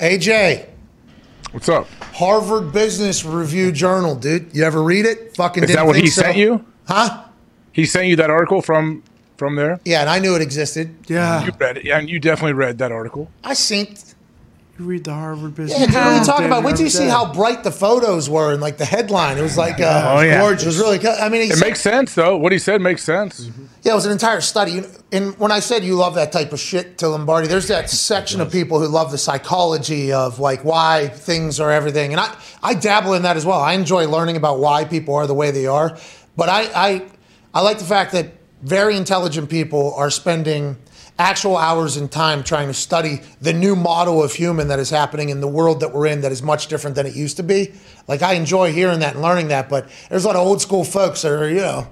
AJ, 0.00 0.66
What's 1.50 1.68
up? 1.68 1.88
Harvard 2.14 2.72
Business 2.72 3.22
Review 3.22 3.70
Journal, 3.70 4.16
dude. 4.16 4.56
You 4.56 4.64
ever 4.64 4.82
read 4.82 5.04
it? 5.04 5.36
Fucking 5.36 5.64
Is 5.64 5.66
didn't 5.66 5.80
that 5.80 5.86
what 5.86 5.96
think 5.96 6.06
he 6.06 6.10
so. 6.10 6.22
sent 6.22 6.38
you? 6.38 6.64
Huh? 6.88 7.24
He 7.72 7.84
sent 7.84 8.06
you 8.06 8.16
that 8.16 8.30
article 8.30 8.62
from 8.62 9.02
from 9.36 9.56
there. 9.56 9.80
Yeah, 9.84 10.00
and 10.02 10.10
I 10.10 10.18
knew 10.18 10.34
it 10.36 10.42
existed. 10.42 10.94
Yeah. 11.08 11.44
You 11.44 11.52
read 11.58 11.78
it, 11.78 11.84
yeah, 11.84 11.98
and 11.98 12.08
you 12.08 12.18
definitely 12.20 12.52
read 12.54 12.78
that 12.78 12.92
article. 12.92 13.30
I 13.44 13.54
seen. 13.54 13.96
You 14.78 14.86
read 14.86 15.04
the 15.04 15.12
Harvard 15.12 15.54
Business. 15.54 15.78
Yeah, 15.78 15.86
dude, 15.86 15.94
what 15.96 16.06
are 16.06 16.18
you 16.18 16.24
talking 16.24 16.46
about? 16.46 16.64
Wait 16.64 16.76
till 16.76 16.84
you 16.86 16.90
see 16.90 17.06
how 17.06 17.30
bright 17.30 17.62
the 17.62 17.70
photos 17.70 18.30
were 18.30 18.52
and 18.52 18.60
like 18.62 18.78
the 18.78 18.86
headline. 18.86 19.36
It 19.36 19.42
was 19.42 19.58
like, 19.58 19.78
uh, 19.80 20.14
Oh, 20.16 20.20
yeah. 20.22 20.40
gorgeous. 20.40 20.62
It 20.62 20.66
was 20.68 20.78
really. 20.78 20.98
co- 20.98 21.14
I 21.20 21.28
mean, 21.28 21.42
It 21.50 21.56
said- 21.58 21.66
makes 21.66 21.80
sense 21.82 22.14
though. 22.14 22.38
What 22.38 22.52
he 22.52 22.58
said 22.58 22.80
makes 22.80 23.02
sense. 23.02 23.50
Yeah, 23.82 23.92
it 23.92 23.94
was 23.94 24.06
an 24.06 24.12
entire 24.12 24.40
study. 24.40 24.82
And 25.12 25.38
when 25.38 25.52
I 25.52 25.60
said 25.60 25.84
you 25.84 25.94
love 25.96 26.14
that 26.14 26.32
type 26.32 26.54
of 26.54 26.58
shit 26.58 26.96
to 26.98 27.08
Lombardi, 27.08 27.48
there's 27.48 27.68
that 27.68 27.90
section 27.90 28.40
of 28.40 28.50
people 28.50 28.80
who 28.80 28.86
love 28.88 29.10
the 29.10 29.18
psychology 29.18 30.10
of 30.10 30.38
like 30.38 30.64
why 30.64 31.08
things 31.08 31.60
are 31.60 31.70
everything. 31.70 32.12
And 32.12 32.20
I, 32.20 32.34
I 32.62 32.72
dabble 32.72 33.12
in 33.12 33.22
that 33.22 33.36
as 33.36 33.44
well. 33.44 33.60
I 33.60 33.74
enjoy 33.74 34.08
learning 34.08 34.36
about 34.38 34.58
why 34.58 34.84
people 34.86 35.14
are 35.14 35.26
the 35.26 35.34
way 35.34 35.50
they 35.50 35.66
are. 35.66 35.98
But 36.34 36.48
I, 36.48 36.62
I, 36.74 37.02
I 37.52 37.60
like 37.60 37.78
the 37.78 37.84
fact 37.84 38.12
that 38.12 38.32
very 38.62 38.96
intelligent 38.96 39.50
people 39.50 39.94
are 39.94 40.10
spending 40.10 40.76
actual 41.18 41.56
hours 41.56 41.96
in 41.96 42.08
time 42.08 42.42
trying 42.42 42.68
to 42.68 42.74
study 42.74 43.20
the 43.40 43.52
new 43.52 43.76
model 43.76 44.22
of 44.22 44.32
human 44.32 44.68
that 44.68 44.78
is 44.78 44.90
happening 44.90 45.28
in 45.28 45.40
the 45.40 45.48
world 45.48 45.80
that 45.80 45.92
we're 45.92 46.06
in 46.06 46.22
that 46.22 46.32
is 46.32 46.42
much 46.42 46.68
different 46.68 46.96
than 46.96 47.06
it 47.06 47.14
used 47.14 47.36
to 47.36 47.42
be. 47.42 47.72
Like 48.08 48.22
I 48.22 48.34
enjoy 48.34 48.72
hearing 48.72 49.00
that 49.00 49.14
and 49.14 49.22
learning 49.22 49.48
that, 49.48 49.68
but 49.68 49.88
there's 50.08 50.24
a 50.24 50.28
lot 50.28 50.36
of 50.36 50.46
old 50.46 50.62
school 50.62 50.84
folks 50.84 51.22
that 51.22 51.32
are, 51.32 51.48
you 51.48 51.56
know, 51.56 51.86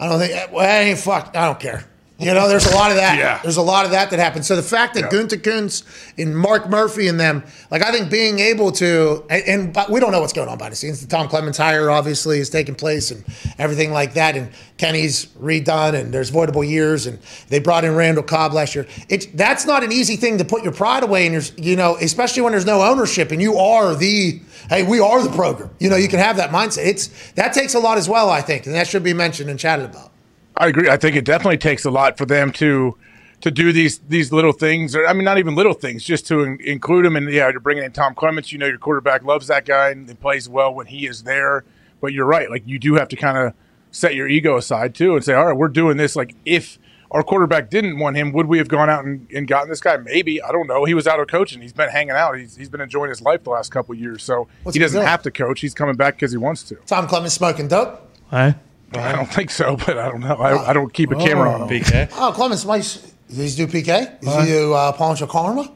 I 0.00 0.08
don't 0.08 0.18
think, 0.18 0.52
well, 0.52 0.68
I 0.68 0.84
ain't 0.84 0.98
fuck, 0.98 1.36
I 1.36 1.46
don't 1.46 1.60
care. 1.60 1.84
You 2.22 2.34
know, 2.34 2.48
there's 2.48 2.66
a 2.66 2.74
lot 2.74 2.90
of 2.90 2.96
that. 2.96 3.18
Yeah. 3.18 3.40
There's 3.42 3.56
a 3.56 3.62
lot 3.62 3.84
of 3.84 3.90
that 3.92 4.10
that 4.10 4.18
happens. 4.18 4.46
So 4.46 4.56
the 4.56 4.62
fact 4.62 4.94
that 4.94 5.10
Gutekunst 5.10 5.84
and 6.18 6.36
Mark 6.36 6.68
Murphy 6.68 7.08
and 7.08 7.18
them, 7.18 7.44
like 7.70 7.82
I 7.82 7.90
think 7.90 8.10
being 8.10 8.38
able 8.38 8.72
to, 8.72 9.24
and, 9.28 9.42
and 9.44 9.72
but 9.72 9.90
we 9.90 10.00
don't 10.00 10.12
know 10.12 10.20
what's 10.20 10.32
going 10.32 10.48
on 10.48 10.58
behind 10.58 10.72
the 10.72 10.76
scenes. 10.76 11.00
The 11.00 11.08
Tom 11.08 11.28
Clements 11.28 11.58
hire 11.58 11.90
obviously 11.90 12.38
is 12.38 12.50
taking 12.50 12.74
place 12.74 13.10
and 13.10 13.24
everything 13.58 13.92
like 13.92 14.14
that. 14.14 14.36
And 14.36 14.50
Kenny's 14.78 15.26
redone 15.40 15.94
and 15.94 16.12
there's 16.12 16.30
voidable 16.30 16.68
years 16.68 17.06
and 17.06 17.18
they 17.48 17.58
brought 17.58 17.84
in 17.84 17.94
Randall 17.94 18.24
Cobb 18.24 18.52
last 18.52 18.74
year. 18.74 18.86
It's 19.08 19.26
that's 19.26 19.66
not 19.66 19.82
an 19.82 19.92
easy 19.92 20.16
thing 20.16 20.38
to 20.38 20.44
put 20.44 20.62
your 20.62 20.72
pride 20.72 21.02
away 21.02 21.26
and 21.26 21.34
there's 21.34 21.52
you 21.58 21.76
know, 21.76 21.96
especially 21.96 22.42
when 22.42 22.52
there's 22.52 22.66
no 22.66 22.82
ownership 22.82 23.32
and 23.32 23.42
you 23.42 23.56
are 23.56 23.94
the 23.94 24.40
hey, 24.68 24.82
we 24.84 25.00
are 25.00 25.22
the 25.22 25.30
program. 25.30 25.70
You 25.78 25.90
know, 25.90 25.96
you 25.96 26.08
can 26.08 26.18
have 26.18 26.36
that 26.36 26.50
mindset. 26.50 26.86
It's 26.86 27.32
that 27.32 27.52
takes 27.52 27.74
a 27.74 27.78
lot 27.80 27.98
as 27.98 28.08
well, 28.08 28.30
I 28.30 28.40
think, 28.40 28.66
and 28.66 28.74
that 28.74 28.86
should 28.86 29.02
be 29.02 29.12
mentioned 29.12 29.50
and 29.50 29.58
chatted 29.58 29.86
about. 29.86 30.11
I 30.56 30.68
agree. 30.68 30.88
I 30.88 30.96
think 30.96 31.16
it 31.16 31.24
definitely 31.24 31.58
takes 31.58 31.84
a 31.84 31.90
lot 31.90 32.18
for 32.18 32.26
them 32.26 32.52
to 32.52 32.96
to 33.40 33.50
do 33.50 33.72
these 33.72 33.98
these 34.08 34.32
little 34.32 34.52
things. 34.52 34.94
Or 34.94 35.06
I 35.06 35.12
mean, 35.12 35.24
not 35.24 35.38
even 35.38 35.54
little 35.54 35.74
things, 35.74 36.04
just 36.04 36.26
to 36.28 36.42
in, 36.42 36.58
include 36.62 37.04
them. 37.04 37.16
And 37.16 37.30
yeah, 37.30 37.50
you're 37.50 37.60
bringing 37.60 37.84
in 37.84 37.92
Tom 37.92 38.14
Clements. 38.14 38.52
You 38.52 38.58
know, 38.58 38.66
your 38.66 38.78
quarterback 38.78 39.24
loves 39.24 39.46
that 39.48 39.64
guy 39.64 39.90
and, 39.90 40.08
and 40.08 40.18
plays 40.20 40.48
well 40.48 40.72
when 40.74 40.86
he 40.86 41.06
is 41.06 41.24
there. 41.24 41.64
But 42.00 42.12
you're 42.12 42.26
right. 42.26 42.50
Like 42.50 42.62
you 42.66 42.78
do 42.78 42.94
have 42.94 43.08
to 43.08 43.16
kind 43.16 43.38
of 43.38 43.54
set 43.90 44.14
your 44.14 44.26
ego 44.28 44.56
aside 44.56 44.94
too 44.94 45.14
and 45.14 45.24
say, 45.24 45.34
all 45.34 45.46
right, 45.46 45.56
we're 45.56 45.68
doing 45.68 45.96
this. 45.96 46.16
Like 46.16 46.34
if 46.44 46.78
our 47.10 47.22
quarterback 47.22 47.68
didn't 47.68 47.98
want 47.98 48.16
him, 48.16 48.32
would 48.32 48.46
we 48.46 48.58
have 48.58 48.68
gone 48.68 48.88
out 48.88 49.04
and, 49.04 49.28
and 49.32 49.46
gotten 49.46 49.68
this 49.68 49.80
guy? 49.80 49.96
Maybe. 49.98 50.42
I 50.42 50.50
don't 50.50 50.66
know. 50.66 50.84
He 50.84 50.94
was 50.94 51.06
out 51.06 51.20
of 51.20 51.28
coaching. 51.28 51.60
He's 51.60 51.72
been 51.72 51.90
hanging 51.90 52.12
out. 52.12 52.38
He's, 52.38 52.56
he's 52.56 52.70
been 52.70 52.80
enjoying 52.80 53.10
his 53.10 53.20
life 53.20 53.44
the 53.44 53.50
last 53.50 53.70
couple 53.70 53.92
of 53.92 54.00
years. 54.00 54.22
So 54.22 54.48
What's 54.62 54.74
he 54.74 54.80
he 54.80 54.84
doesn't 54.84 55.04
have 55.04 55.22
to 55.22 55.30
coach. 55.30 55.60
He's 55.60 55.74
coming 55.74 55.94
back 55.94 56.14
because 56.14 56.32
he 56.32 56.38
wants 56.38 56.62
to. 56.64 56.76
Tom 56.86 57.06
Clements 57.06 57.34
smoking 57.34 57.68
dope. 57.68 58.08
Huh? 58.30 58.54
I 58.94 59.12
don't 59.12 59.32
think 59.32 59.50
so, 59.50 59.76
but 59.76 59.98
I 59.98 60.08
don't 60.08 60.20
know. 60.20 60.36
I, 60.36 60.70
I 60.70 60.72
don't 60.72 60.92
keep 60.92 61.10
a 61.10 61.16
camera 61.16 61.50
on 61.52 61.62
him. 61.62 61.68
PK. 61.82 62.08
Oh, 62.12 62.32
Clements, 62.34 62.64
might 62.64 62.82
does 63.28 63.56
he 63.56 63.66
do 63.66 63.72
PK? 63.72 64.20
Does 64.20 64.44
he 64.44 64.52
do 64.52 64.74
uh, 64.74 64.92
Panchakarma? 64.96 65.72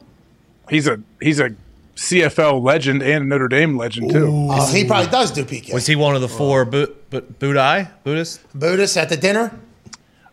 He's 0.69 0.87
a 0.87 1.01
he's 1.21 1.39
a 1.39 1.55
CFL 1.95 2.61
legend 2.61 3.01
and 3.01 3.23
a 3.23 3.27
Notre 3.27 3.47
Dame 3.47 3.77
legend 3.77 4.11
too. 4.11 4.47
Uh, 4.51 4.71
he 4.71 4.85
probably 4.85 5.09
does 5.09 5.31
do 5.31 5.43
PK. 5.43 5.73
Was 5.73 5.87
he 5.87 5.95
one 5.95 6.15
of 6.15 6.21
the 6.21 6.27
four 6.29 6.65
Bu- 6.65 6.93
Bu- 7.09 7.21
Budai 7.21 7.89
Buddhists? 8.03 8.39
Buddhist 8.53 8.97
at 8.97 9.09
the 9.09 9.17
dinner? 9.17 9.57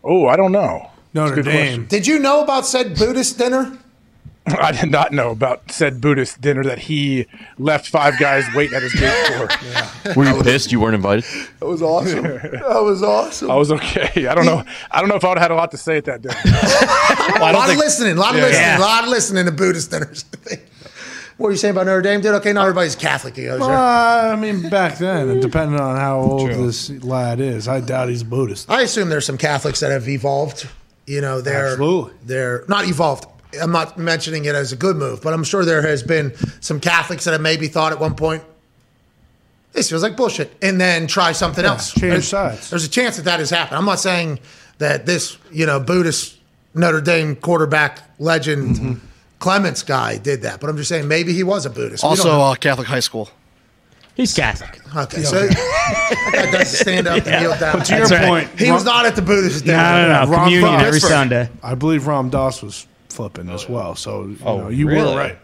Oh, 0.03 0.27
I 0.27 0.35
don't 0.35 0.51
know. 0.51 0.91
Notre 1.13 1.41
That's 1.41 1.47
a 1.47 1.51
Dame. 1.51 1.85
Did 1.87 2.05
you 2.05 2.19
know 2.19 2.43
about 2.43 2.67
said 2.67 2.95
Buddhist 2.97 3.37
dinner? 3.39 3.77
I 4.61 4.71
did 4.71 4.91
not 4.91 5.11
know 5.11 5.31
about 5.31 5.71
said 5.71 5.99
Buddhist 6.01 6.39
dinner 6.39 6.63
that 6.65 6.77
he 6.79 7.25
left 7.57 7.89
five 7.89 8.19
guys 8.19 8.45
waiting 8.53 8.75
at 8.75 8.83
his 8.83 8.93
gate 8.93 9.27
for. 9.27 10.13
Were 10.15 10.25
you 10.25 10.43
pissed 10.43 10.71
you 10.71 10.79
weren't 10.79 10.95
invited? 10.95 11.23
That 11.59 11.65
was 11.65 11.81
awesome. 11.81 12.21
that 12.23 12.79
was 12.83 13.01
awesome. 13.01 13.49
I 13.49 13.55
was 13.55 13.71
okay. 13.71 14.27
I 14.27 14.35
don't 14.35 14.45
know. 14.45 14.63
I 14.91 14.99
don't 14.99 15.09
know 15.09 15.15
if 15.15 15.23
I 15.23 15.29
would 15.29 15.37
have 15.39 15.45
had 15.45 15.51
a 15.51 15.55
lot 15.55 15.71
to 15.71 15.77
say 15.77 15.97
at 15.97 16.05
that 16.05 16.21
dinner. 16.21 16.35
a 17.37 17.53
lot 17.53 17.69
of 17.71 17.77
listening, 17.77 18.17
a 18.17 18.19
lot 18.19 18.35
of 18.35 18.41
Yeah. 18.41 18.47
listening, 18.47 18.75
a 18.77 18.79
lot 18.79 19.03
of 19.03 19.09
listening 19.09 19.45
to 19.45 19.51
Buddhist 19.51 19.89
dinners. 19.91 20.25
what 21.37 21.47
were 21.47 21.51
you 21.51 21.57
saying 21.57 21.71
about 21.73 21.87
Notre 21.87 22.01
Dame, 22.03 22.21
dude? 22.21 22.35
Okay, 22.35 22.53
not 22.53 22.61
everybody's 22.61 22.95
Catholic. 22.95 23.35
He 23.35 23.45
goes 23.45 23.61
Uh, 23.61 23.67
there. 23.67 23.77
I 23.77 24.35
mean, 24.35 24.69
back 24.69 24.97
then, 24.99 25.39
depending 25.39 25.79
on 25.79 25.97
how 25.97 26.19
old 26.19 26.49
this 26.51 26.91
lad 27.03 27.39
is, 27.39 27.67
I 27.67 27.79
doubt 27.79 28.09
he's 28.09 28.23
Buddhist. 28.23 28.69
I 28.69 28.81
assume 28.83 29.09
there's 29.09 29.25
some 29.25 29.37
Catholics 29.39 29.79
that 29.79 29.91
have 29.91 30.07
evolved. 30.07 30.67
You 31.07 31.21
know, 31.21 31.41
they're 31.41 31.69
Absolutely. 31.71 32.13
they're 32.25 32.63
not 32.67 32.87
evolved. 32.87 33.25
I'm 33.61 33.71
not 33.71 33.97
mentioning 33.97 34.45
it 34.45 34.55
as 34.55 34.71
a 34.71 34.75
good 34.75 34.95
move, 34.97 35.21
but 35.21 35.33
I'm 35.33 35.43
sure 35.43 35.65
there 35.65 35.81
has 35.81 36.03
been 36.03 36.33
some 36.61 36.79
Catholics 36.79 37.25
that 37.25 37.31
have 37.31 37.41
maybe 37.41 37.67
thought 37.67 37.91
at 37.91 37.99
one 37.99 38.15
point, 38.15 38.43
this 39.73 39.89
feels 39.89 40.03
like 40.03 40.15
bullshit, 40.15 40.55
and 40.61 40.79
then 40.79 41.05
try 41.07 41.31
something 41.33 41.63
Yeah, 41.63 41.71
else. 41.71 41.91
change 41.91 42.01
there's, 42.01 42.27
sides. 42.27 42.69
There's 42.69 42.85
a 42.85 42.89
chance 42.89 43.17
that 43.17 43.23
that 43.25 43.39
has 43.39 43.49
happened. 43.49 43.77
I'm 43.77 43.85
not 43.85 43.99
saying 43.99 44.39
that 44.77 45.05
this, 45.05 45.37
you 45.51 45.65
know, 45.65 45.79
Buddhist 45.79 46.37
Notre 46.73 47.01
Dame 47.01 47.35
quarterback 47.35 47.99
legend 48.19 48.75
Mm-hmm. 48.75 48.93
Clements 49.37 49.83
guy 49.83 50.17
did 50.17 50.43
that, 50.43 50.61
but 50.61 50.69
I'm 50.69 50.77
just 50.77 50.87
saying 50.89 51.07
maybe 51.09 51.33
he 51.33 51.43
was 51.43 51.65
a 51.65 51.69
Buddhist. 51.69 52.03
Also, 52.05 52.29
know. 52.29 52.41
uh, 52.41 52.55
Catholic 52.55 52.87
high 52.87 53.01
school. 53.01 53.29
He's 54.15 54.33
Catholic. 54.33 54.79
okay, 54.95 55.23
so 55.23 55.45
that 55.47 56.31
guy 56.33 56.51
does 56.51 56.79
stand 56.79 57.05
up 57.05 57.17
and 57.27 57.43
kneel 57.43 57.55
down. 57.59 57.77
But 57.79 57.85
to 57.87 57.97
your 57.97 58.05
right. 58.07 58.27
point, 58.47 58.59
he 58.59 58.71
was 58.71 58.85
not 58.85 59.05
at 59.05 59.15
the 59.17 59.21
Buddhist 59.21 59.65
dinner. 59.65 59.77
No, 59.77 60.07
no, 60.07 60.25
no. 60.25 60.31
Ron 60.31 60.43
Communion 60.45 60.71
Fox. 60.71 60.83
every 60.85 60.99
Sunday. 61.01 61.49
I 61.61 61.75
believe 61.75 62.07
Ram 62.07 62.29
Dass 62.29 62.63
was 62.63 62.87
flipping 63.15 63.49
as 63.49 63.67
well. 63.69 63.95
So 63.95 64.25
you, 64.27 64.37
Oh, 64.43 64.57
know, 64.61 64.69
you 64.69 64.87
really? 64.87 65.13
were 65.13 65.19
right. 65.19 65.37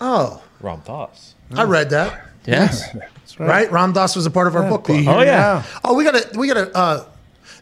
Oh, 0.00 0.42
Ram 0.60 0.82
Dass. 0.84 1.34
I 1.54 1.64
read 1.64 1.90
that. 1.90 2.26
Yes. 2.46 2.84
Right, 3.38 3.72
Ram 3.72 3.92
Dass 3.94 4.14
was 4.14 4.26
a 4.26 4.30
part 4.30 4.46
of 4.46 4.54
our 4.56 4.68
book 4.68 4.84
club. 4.84 5.04
Oh, 5.08 5.22
yeah. 5.22 5.30
now. 5.64 5.64
Oh, 5.84 5.94
we 5.94 6.04
gotta, 6.04 6.28
we 6.38 6.46
gotta. 6.48 6.70
Uh, 6.76 7.04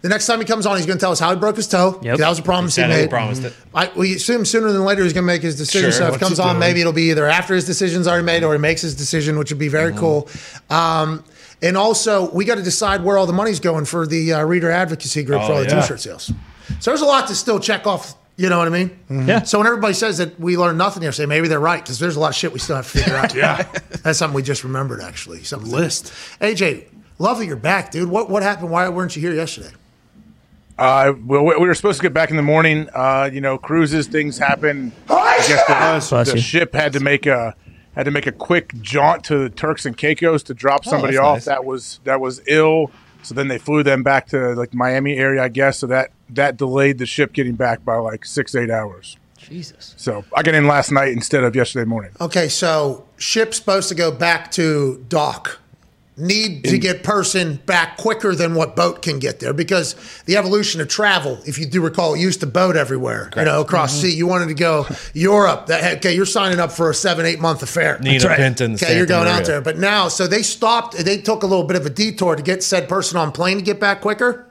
the 0.03 0.09
next 0.09 0.27
time 0.27 0.41
he 0.41 0.45
comes 0.45 0.67
on, 0.67 0.77
he's 0.77 0.85
gonna 0.85 0.99
tell 0.99 1.13
us 1.13 1.21
how 1.21 1.31
he 1.31 1.37
broke 1.39 1.55
his 1.55 1.69
toe. 1.69 2.01
Yep. 2.03 2.19
That 2.19 2.29
was 2.29 2.41
a 2.41 2.43
promise 2.43 2.75
he 2.75 2.83
Said 2.83 2.91
he 2.91 2.97
made. 3.03 3.11
promised 3.11 3.45
it. 3.45 3.55
I, 3.73 3.89
we 3.95 4.17
assume 4.17 4.45
sooner 4.45 4.73
than 4.73 4.85
later 4.85 5.05
he's 5.05 5.13
gonna 5.13 5.27
make 5.29 5.43
his 5.43 5.57
decision. 5.57 5.93
Sure. 5.93 5.99
So 5.99 6.05
if 6.07 6.11
What's 6.11 6.23
it 6.23 6.27
comes 6.27 6.41
on, 6.41 6.49
doing? 6.55 6.59
maybe 6.59 6.81
it'll 6.81 6.93
be 6.93 7.11
either 7.11 7.25
after 7.27 7.55
his 7.55 7.67
decision's 7.67 8.09
already 8.09 8.25
made 8.25 8.43
or 8.43 8.53
he 8.53 8.59
makes 8.59 8.81
his 8.83 8.97
decision, 8.97 9.39
which 9.39 9.53
would 9.53 9.61
be 9.61 9.69
very 9.69 9.93
cool. 9.95 10.29
Um, 10.71 11.23
and 11.63 11.77
also, 11.77 12.29
we 12.33 12.45
got 12.45 12.57
to 12.57 12.63
decide 12.65 13.05
where 13.05 13.17
all 13.17 13.27
the 13.27 13.33
money's 13.33 13.61
going 13.61 13.85
for 13.85 14.09
the 14.09 14.33
uh, 14.33 14.43
reader 14.45 14.73
advocacy 14.73 15.23
group 15.23 15.41
for 15.43 15.53
Oh, 15.53 15.55
all 15.59 15.61
the 15.63 15.69
yeah. 15.69 15.81
t-shirt 15.83 16.01
sales. 16.01 16.33
So 16.81 16.91
there's 16.91 17.03
a 17.03 17.07
lot 17.07 17.29
to 17.29 17.35
still 17.37 17.61
check 17.61 17.87
off. 17.87 18.15
You 18.41 18.49
know 18.49 18.57
what 18.57 18.69
I 18.69 18.71
mean? 18.71 18.99
Yeah. 19.11 19.43
So 19.43 19.59
when 19.59 19.67
everybody 19.67 19.93
says 19.93 20.17
that 20.17 20.41
we 20.41 20.57
learned 20.57 20.79
nothing 20.79 21.03
here, 21.03 21.13
say 21.13 21.27
maybe 21.27 21.47
they're 21.47 21.61
right 21.61 21.83
because 21.83 21.99
there's 21.99 22.17
a 22.17 22.21
lot 22.21 22.31
of 22.31 22.35
shit 22.35 22.55
we 22.55 22.59
still 22.59 22.77
have 22.77 22.91
to 22.91 22.99
figure 22.99 23.15
out. 23.15 23.35
Yeah. 23.41 23.71
That's 24.03 24.19
something 24.19 24.35
we 24.35 24.43
just 24.43 24.65
remembered 24.65 25.03
actually. 25.03 25.43
Something 25.43 25.71
List. 25.71 26.07
AJ, 26.41 26.87
love 27.19 27.39
that 27.39 27.45
you're 27.45 27.57
back, 27.57 27.91
dude. 27.91 28.09
What 28.09 28.31
what 28.31 28.43
happened? 28.43 28.71
Why 28.71 28.89
weren't 28.89 29.15
you 29.15 29.21
here 29.21 29.35
yesterday? 29.35 29.73
Uh, 30.79 31.13
well, 31.27 31.45
we 31.45 31.55
we 31.59 31.67
were 31.67 31.75
supposed 31.75 31.99
to 31.99 32.03
get 32.03 32.15
back 32.15 32.31
in 32.31 32.37
the 32.37 32.43
morning. 32.43 32.89
Uh, 32.95 33.29
you 33.31 33.43
know, 33.43 33.59
cruises, 33.59 34.07
things 34.07 34.39
happen. 34.39 34.91
I 35.11 35.37
guess 35.47 35.67
the, 35.67 36.15
Bless 36.15 36.33
the 36.33 36.41
ship 36.41 36.75
had 36.75 36.95
to 36.95 37.01
make 37.01 37.27
a 37.27 37.55
had 37.95 38.05
to 38.07 38.11
make 38.11 38.27
a 38.27 38.33
quick 38.33 38.73
jaunt 38.81 39.23
to 39.25 39.37
the 39.37 39.51
Turks 39.51 39.85
and 39.85 39.95
Caicos 39.95 40.43
to 40.45 40.55
drop 40.55 40.87
somebody 40.87 41.17
that's 41.17 41.25
off 41.25 41.37
nice. 41.37 41.45
that 41.45 41.67
was 41.67 42.01
that 42.05 42.23
was 42.23 42.41
ill. 42.47 42.91
So 43.23 43.35
then 43.35 43.49
they 43.49 43.59
flew 43.59 43.83
them 43.83 44.03
back 44.03 44.27
to 44.29 44.55
like 44.55 44.75
Miami 44.75 45.17
area, 45.17 45.43
I 45.43 45.49
guess. 45.49 45.79
So 45.79 45.87
that 45.89 46.11
that 46.31 46.57
delayed 46.57 46.99
the 46.99 47.07
ship 47.07 47.33
getting 47.33 47.55
back 47.55 47.85
by 47.85 47.97
like 47.97 48.25
six 48.25 48.55
eight 48.55 48.71
hours. 48.71 49.17
Jesus. 49.39 49.95
So 49.97 50.25
I 50.37 50.43
got 50.43 50.55
in 50.55 50.67
last 50.67 50.93
night 50.93 51.13
instead 51.13 51.45
of 51.45 51.57
yesterday 51.57 51.85
morning. 51.85 52.13
Okay, 52.21 52.49
so 52.49 53.07
ship's 53.17 53.57
supposed 53.57 53.89
to 53.89 53.95
go 53.95 54.11
back 54.11 54.51
to 54.53 55.05
dock. 55.09 55.60
Need 56.21 56.65
to 56.65 56.77
get 56.77 57.03
person 57.03 57.57
back 57.65 57.97
quicker 57.97 58.35
than 58.35 58.55
what 58.55 58.77
boat 58.77 59.01
can 59.01 59.19
get 59.19 59.41
there 59.41 59.55
because 59.55 59.97
the 60.27 60.37
evolution 60.37 60.83
of 60.83 60.89
travel, 60.89 61.41
if 61.47 61.59
you 61.59 61.65
do 61.65 61.81
recall, 61.81 62.15
used 62.15 62.41
to 62.41 62.47
boat 62.47 62.77
everywhere, 62.77 63.31
you 63.37 63.45
know, 63.45 63.63
across 63.63 63.93
mm-hmm. 63.93 64.03
sea. 64.03 64.15
You 64.15 64.27
wanted 64.27 64.49
to 64.49 64.55
go 64.55 64.87
Europe. 65.15 65.67
That 65.67 65.97
okay, 65.99 66.15
you're 66.15 66.27
signing 66.27 66.61
up 66.61 66.73
for 66.73 66.91
a 66.91 66.95
seven, 66.95 67.25
eight 67.25 67.41
month 67.41 67.63
affair. 67.63 67.99
Nina 68.01 68.37
Pinton. 68.37 68.75
Okay, 68.75 68.97
you're 68.97 69.07
Santa 69.07 69.25
going 69.25 69.29
out 69.29 69.47
there. 69.47 69.63
But 69.63 69.79
now, 69.79 70.09
so 70.09 70.27
they 70.27 70.43
stopped. 70.43 70.97
They 70.97 71.17
took 71.19 71.43
a 71.43 71.47
little 71.47 71.65
bit 71.65 71.77
of 71.77 71.87
a 71.87 71.91
detour 71.91 72.37
to 72.37 72.43
get 72.43 72.63
said 72.63 72.89
person 72.89 73.17
on 73.17 73.33
plane 73.33 73.57
to 73.57 73.63
get 73.63 73.81
back 73.81 74.03
quicker. 74.03 74.47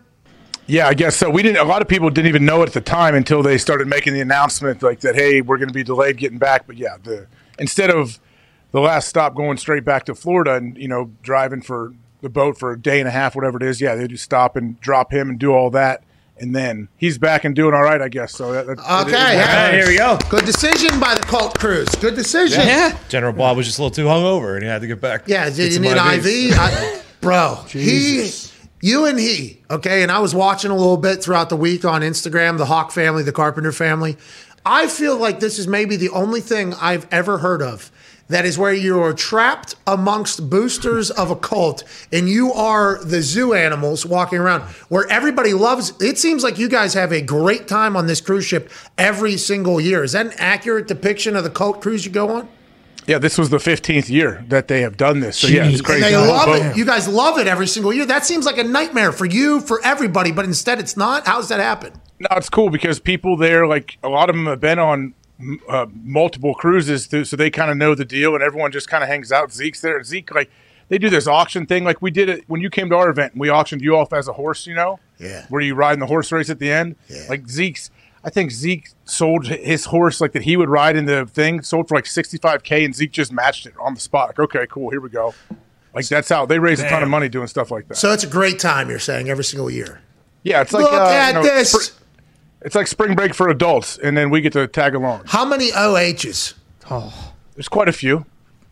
Yeah, 0.65 0.87
I 0.87 0.93
guess 0.93 1.15
so. 1.15 1.29
We 1.29 1.41
didn't. 1.43 1.57
A 1.57 1.63
lot 1.63 1.81
of 1.81 1.87
people 1.87 2.09
didn't 2.09 2.29
even 2.29 2.45
know 2.45 2.61
it 2.61 2.67
at 2.67 2.73
the 2.73 2.81
time 2.81 3.15
until 3.15 3.41
they 3.41 3.57
started 3.57 3.87
making 3.87 4.13
the 4.13 4.21
announcement, 4.21 4.83
like 4.83 4.99
that. 5.01 5.15
Hey, 5.15 5.41
we're 5.41 5.57
going 5.57 5.69
to 5.69 5.73
be 5.73 5.83
delayed 5.83 6.17
getting 6.17 6.37
back. 6.37 6.67
But 6.67 6.77
yeah, 6.77 6.97
the 7.03 7.27
instead 7.57 7.89
of 7.89 8.19
the 8.71 8.79
last 8.81 9.07
stop 9.07 9.35
going 9.35 9.57
straight 9.57 9.85
back 9.85 10.05
to 10.05 10.15
Florida 10.15 10.53
and 10.55 10.77
you 10.77 10.87
know 10.87 11.11
driving 11.23 11.61
for 11.61 11.93
the 12.21 12.29
boat 12.29 12.57
for 12.57 12.71
a 12.73 12.79
day 12.79 12.99
and 12.99 13.07
a 13.07 13.11
half, 13.11 13.35
whatever 13.35 13.57
it 13.57 13.63
is. 13.63 13.79
Yeah, 13.81 13.95
they 13.95 14.07
just 14.07 14.23
stop 14.23 14.55
and 14.55 14.79
drop 14.81 15.11
him 15.13 15.29
and 15.29 15.39
do 15.39 15.53
all 15.53 15.69
that, 15.69 16.03
and 16.37 16.53
then 16.55 16.89
he's 16.97 17.17
back 17.17 17.45
and 17.45 17.55
doing 17.55 17.73
all 17.73 17.81
right, 17.81 18.01
I 18.01 18.09
guess. 18.09 18.33
So 18.33 18.51
that, 18.51 18.67
that, 18.67 18.77
Okay, 18.79 19.11
it- 19.11 19.13
it- 19.13 19.37
yeah. 19.37 19.71
here 19.71 19.87
we 19.87 19.97
go. 19.97 20.17
Good 20.29 20.45
decision 20.45 20.99
by 20.99 21.15
the 21.15 21.21
Colt 21.21 21.57
Cruise. 21.57 21.89
Good 21.95 22.15
decision. 22.15 22.67
Yeah. 22.67 22.97
General 23.07 23.31
Bob 23.33 23.55
was 23.57 23.65
just 23.65 23.79
a 23.79 23.83
little 23.83 23.95
too 23.95 24.05
hungover, 24.05 24.55
and 24.55 24.63
he 24.63 24.69
had 24.69 24.81
to 24.81 24.87
get 24.87 24.99
back. 24.99 25.23
Yeah, 25.27 25.49
did 25.49 25.73
you 25.73 25.79
need 25.79 25.95
an 25.97 26.19
IV? 26.19 26.53
I, 26.59 27.01
bro, 27.21 27.55
he, 27.69 28.29
you 28.81 29.05
and 29.05 29.17
he, 29.19 29.61
okay? 29.71 30.03
And 30.03 30.11
I 30.11 30.19
was 30.19 30.35
watching 30.35 30.71
a 30.71 30.75
little 30.75 30.97
bit 30.97 31.23
throughout 31.23 31.47
the 31.49 31.55
week 31.57 31.85
on 31.85 32.01
Instagram, 32.01 32.57
the 32.57 32.65
Hawk 32.65 32.91
family, 32.91 33.23
the 33.23 33.31
Carpenter 33.31 33.71
family. 33.71 34.17
I 34.65 34.87
feel 34.87 35.17
like 35.17 35.39
this 35.39 35.57
is 35.57 35.67
maybe 35.69 35.95
the 35.95 36.09
only 36.09 36.41
thing 36.41 36.73
I've 36.81 37.07
ever 37.11 37.37
heard 37.39 37.61
of 37.61 37.91
that 38.29 38.45
is 38.45 38.57
where 38.57 38.73
you 38.73 39.01
are 39.01 39.13
trapped 39.13 39.75
amongst 39.87 40.49
boosters 40.49 41.11
of 41.11 41.31
a 41.31 41.35
cult 41.35 41.83
and 42.11 42.29
you 42.29 42.53
are 42.53 43.03
the 43.03 43.21
zoo 43.21 43.53
animals 43.53 44.05
walking 44.05 44.39
around 44.39 44.61
where 44.89 45.07
everybody 45.09 45.53
loves 45.53 45.93
it 45.99 46.17
seems 46.17 46.43
like 46.43 46.57
you 46.57 46.69
guys 46.69 46.93
have 46.93 47.11
a 47.11 47.21
great 47.21 47.67
time 47.67 47.97
on 47.97 48.07
this 48.07 48.21
cruise 48.21 48.45
ship 48.45 48.69
every 48.97 49.35
single 49.37 49.81
year 49.81 50.03
is 50.03 50.11
that 50.13 50.27
an 50.27 50.33
accurate 50.37 50.87
depiction 50.87 51.35
of 51.35 51.43
the 51.43 51.49
cult 51.49 51.81
cruise 51.81 52.05
you 52.05 52.11
go 52.11 52.29
on 52.29 52.47
Yeah, 53.07 53.17
this 53.17 53.37
was 53.39 53.49
the 53.49 53.57
15th 53.57 54.09
year 54.09 54.45
that 54.49 54.67
they 54.67 54.81
have 54.81 54.95
done 54.95 55.19
this. 55.19 55.37
So 55.39 55.47
yeah, 55.47 55.65
it's 55.65 55.77
And 55.79 55.85
crazy. 55.85 56.01
they 56.01 56.15
love 56.15 56.45
boat- 56.45 56.61
it. 56.61 56.77
You 56.77 56.85
guys 56.85 57.07
love 57.07 57.39
it 57.39 57.47
every 57.47 57.65
single 57.65 57.91
year. 57.91 58.05
That 58.05 58.23
seems 58.23 58.45
like 58.45 58.59
a 58.59 58.63
nightmare 58.63 59.11
for 59.11 59.25
you, 59.25 59.61
for 59.61 59.81
everybody, 59.83 60.31
but 60.31 60.45
instead 60.45 60.79
it's 60.79 60.95
not. 60.95 61.25
How's 61.25 61.47
that 61.49 61.59
happen? 61.59 61.91
No, 62.19 62.27
it's 62.37 62.49
cool 62.49 62.69
because 62.69 62.99
people 62.99 63.35
there, 63.35 63.65
like 63.65 63.97
a 64.03 64.09
lot 64.09 64.29
of 64.29 64.35
them 64.35 64.45
have 64.45 64.59
been 64.59 64.77
on 64.77 65.15
uh, 65.67 65.85
multiple 65.93 66.53
cruises, 66.53 67.07
too, 67.07 67.23
so 67.25 67.35
they 67.35 67.49
kind 67.49 67.71
of 67.71 67.77
know 67.77 67.95
the 67.95 68.05
deal, 68.05 68.33
and 68.35 68.43
everyone 68.43 68.71
just 68.71 68.89
kind 68.89 69.03
of 69.03 69.09
hangs 69.09 69.31
out. 69.31 69.51
Zeke's 69.51 69.81
there. 69.81 70.01
Zeke, 70.03 70.33
like, 70.33 70.49
they 70.89 70.97
do 70.97 71.09
this 71.09 71.27
auction 71.27 71.65
thing, 71.67 71.83
like 71.83 72.01
we 72.01 72.09
did 72.11 72.29
it 72.29 72.43
when 72.47 72.61
you 72.61 72.69
came 72.69 72.89
to 72.89 72.95
our 72.95 73.09
event. 73.09 73.33
and 73.33 73.39
We 73.39 73.49
auctioned 73.51 73.81
you 73.81 73.95
off 73.95 74.11
as 74.11 74.27
a 74.27 74.33
horse, 74.33 74.65
you 74.65 74.73
know, 74.73 74.99
Yeah. 75.19 75.45
where 75.49 75.61
you 75.61 75.75
ride 75.75 75.93
in 75.93 75.99
the 75.99 76.07
horse 76.07 76.31
race 76.31 76.49
at 76.49 76.57
the 76.59 76.71
end. 76.71 76.95
Yeah. 77.07 77.25
Like 77.29 77.47
Zeke's, 77.47 77.91
I 78.23 78.31
think 78.31 78.49
Zeke 78.51 78.89
sold 79.05 79.45
his 79.45 79.85
horse 79.85 80.19
like 80.19 80.31
that 80.31 80.41
he 80.41 80.57
would 80.57 80.67
ride 80.67 80.95
in 80.95 81.05
the 81.05 81.27
thing, 81.27 81.61
sold 81.61 81.87
for 81.89 81.95
like 81.95 82.07
sixty 82.07 82.37
five 82.39 82.63
k, 82.63 82.83
and 82.83 82.95
Zeke 82.95 83.11
just 83.11 83.31
matched 83.31 83.67
it 83.67 83.73
on 83.79 83.93
the 83.93 83.99
spot. 83.99 84.29
Like, 84.29 84.39
okay, 84.39 84.65
cool, 84.67 84.89
here 84.89 84.99
we 84.99 85.09
go. 85.09 85.35
Like 85.93 86.07
that's 86.07 86.27
how 86.27 86.47
they 86.47 86.57
raise 86.57 86.79
a 86.79 86.89
ton 86.89 87.03
of 87.03 87.09
money 87.09 87.29
doing 87.29 87.45
stuff 87.47 87.69
like 87.69 87.87
that. 87.89 87.95
So 87.95 88.11
it's 88.11 88.23
a 88.23 88.27
great 88.27 88.57
time, 88.57 88.89
you're 88.89 88.97
saying, 88.97 89.29
every 89.29 89.43
single 89.43 89.69
year. 89.69 90.01
yeah, 90.43 90.61
it's 90.61 90.73
like 90.73 90.83
Look 90.85 90.93
uh, 90.93 91.05
at 91.05 91.27
you 91.29 91.33
know, 91.35 91.43
this. 91.43 91.75
spr- 91.75 91.98
it's 92.61 92.75
like 92.75 92.87
spring 92.87 93.15
break 93.15 93.33
for 93.33 93.49
adults, 93.49 93.97
and 93.97 94.17
then 94.17 94.29
we 94.29 94.41
get 94.41 94.53
to 94.53 94.67
tag 94.67 94.95
along. 94.95 95.23
How 95.25 95.45
many 95.45 95.71
OHs? 95.73 96.53
Oh, 96.89 97.33
there's 97.55 97.69
quite 97.69 97.87
a 97.89 97.93
few. 97.93 98.25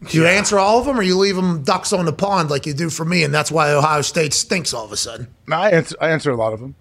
Do 0.10 0.18
you 0.18 0.28
answer 0.28 0.60
all 0.60 0.80
of 0.80 0.86
them 0.86 1.00
or 1.00 1.02
you 1.02 1.18
leave 1.18 1.36
them 1.36 1.64
ducks 1.64 1.92
on 1.92 2.06
the 2.06 2.14
pond 2.14 2.52
like 2.52 2.68
you 2.68 2.74
do 2.74 2.90
for 2.90 3.04
me? 3.04 3.24
And 3.24 3.34
that's 3.34 3.52
why 3.52 3.72
Ohio 3.72 4.02
State 4.02 4.32
stinks 4.32 4.72
all 4.72 4.86
of 4.86 4.92
a 4.92 4.98
sudden. 4.98 5.28
No, 5.48 5.56
I 5.56 5.72
answer, 5.72 5.96
I 6.00 6.10
answer 6.10 6.30
a 6.30 6.36
lot 6.36 6.54
of 6.54 6.60
them. 6.60 6.76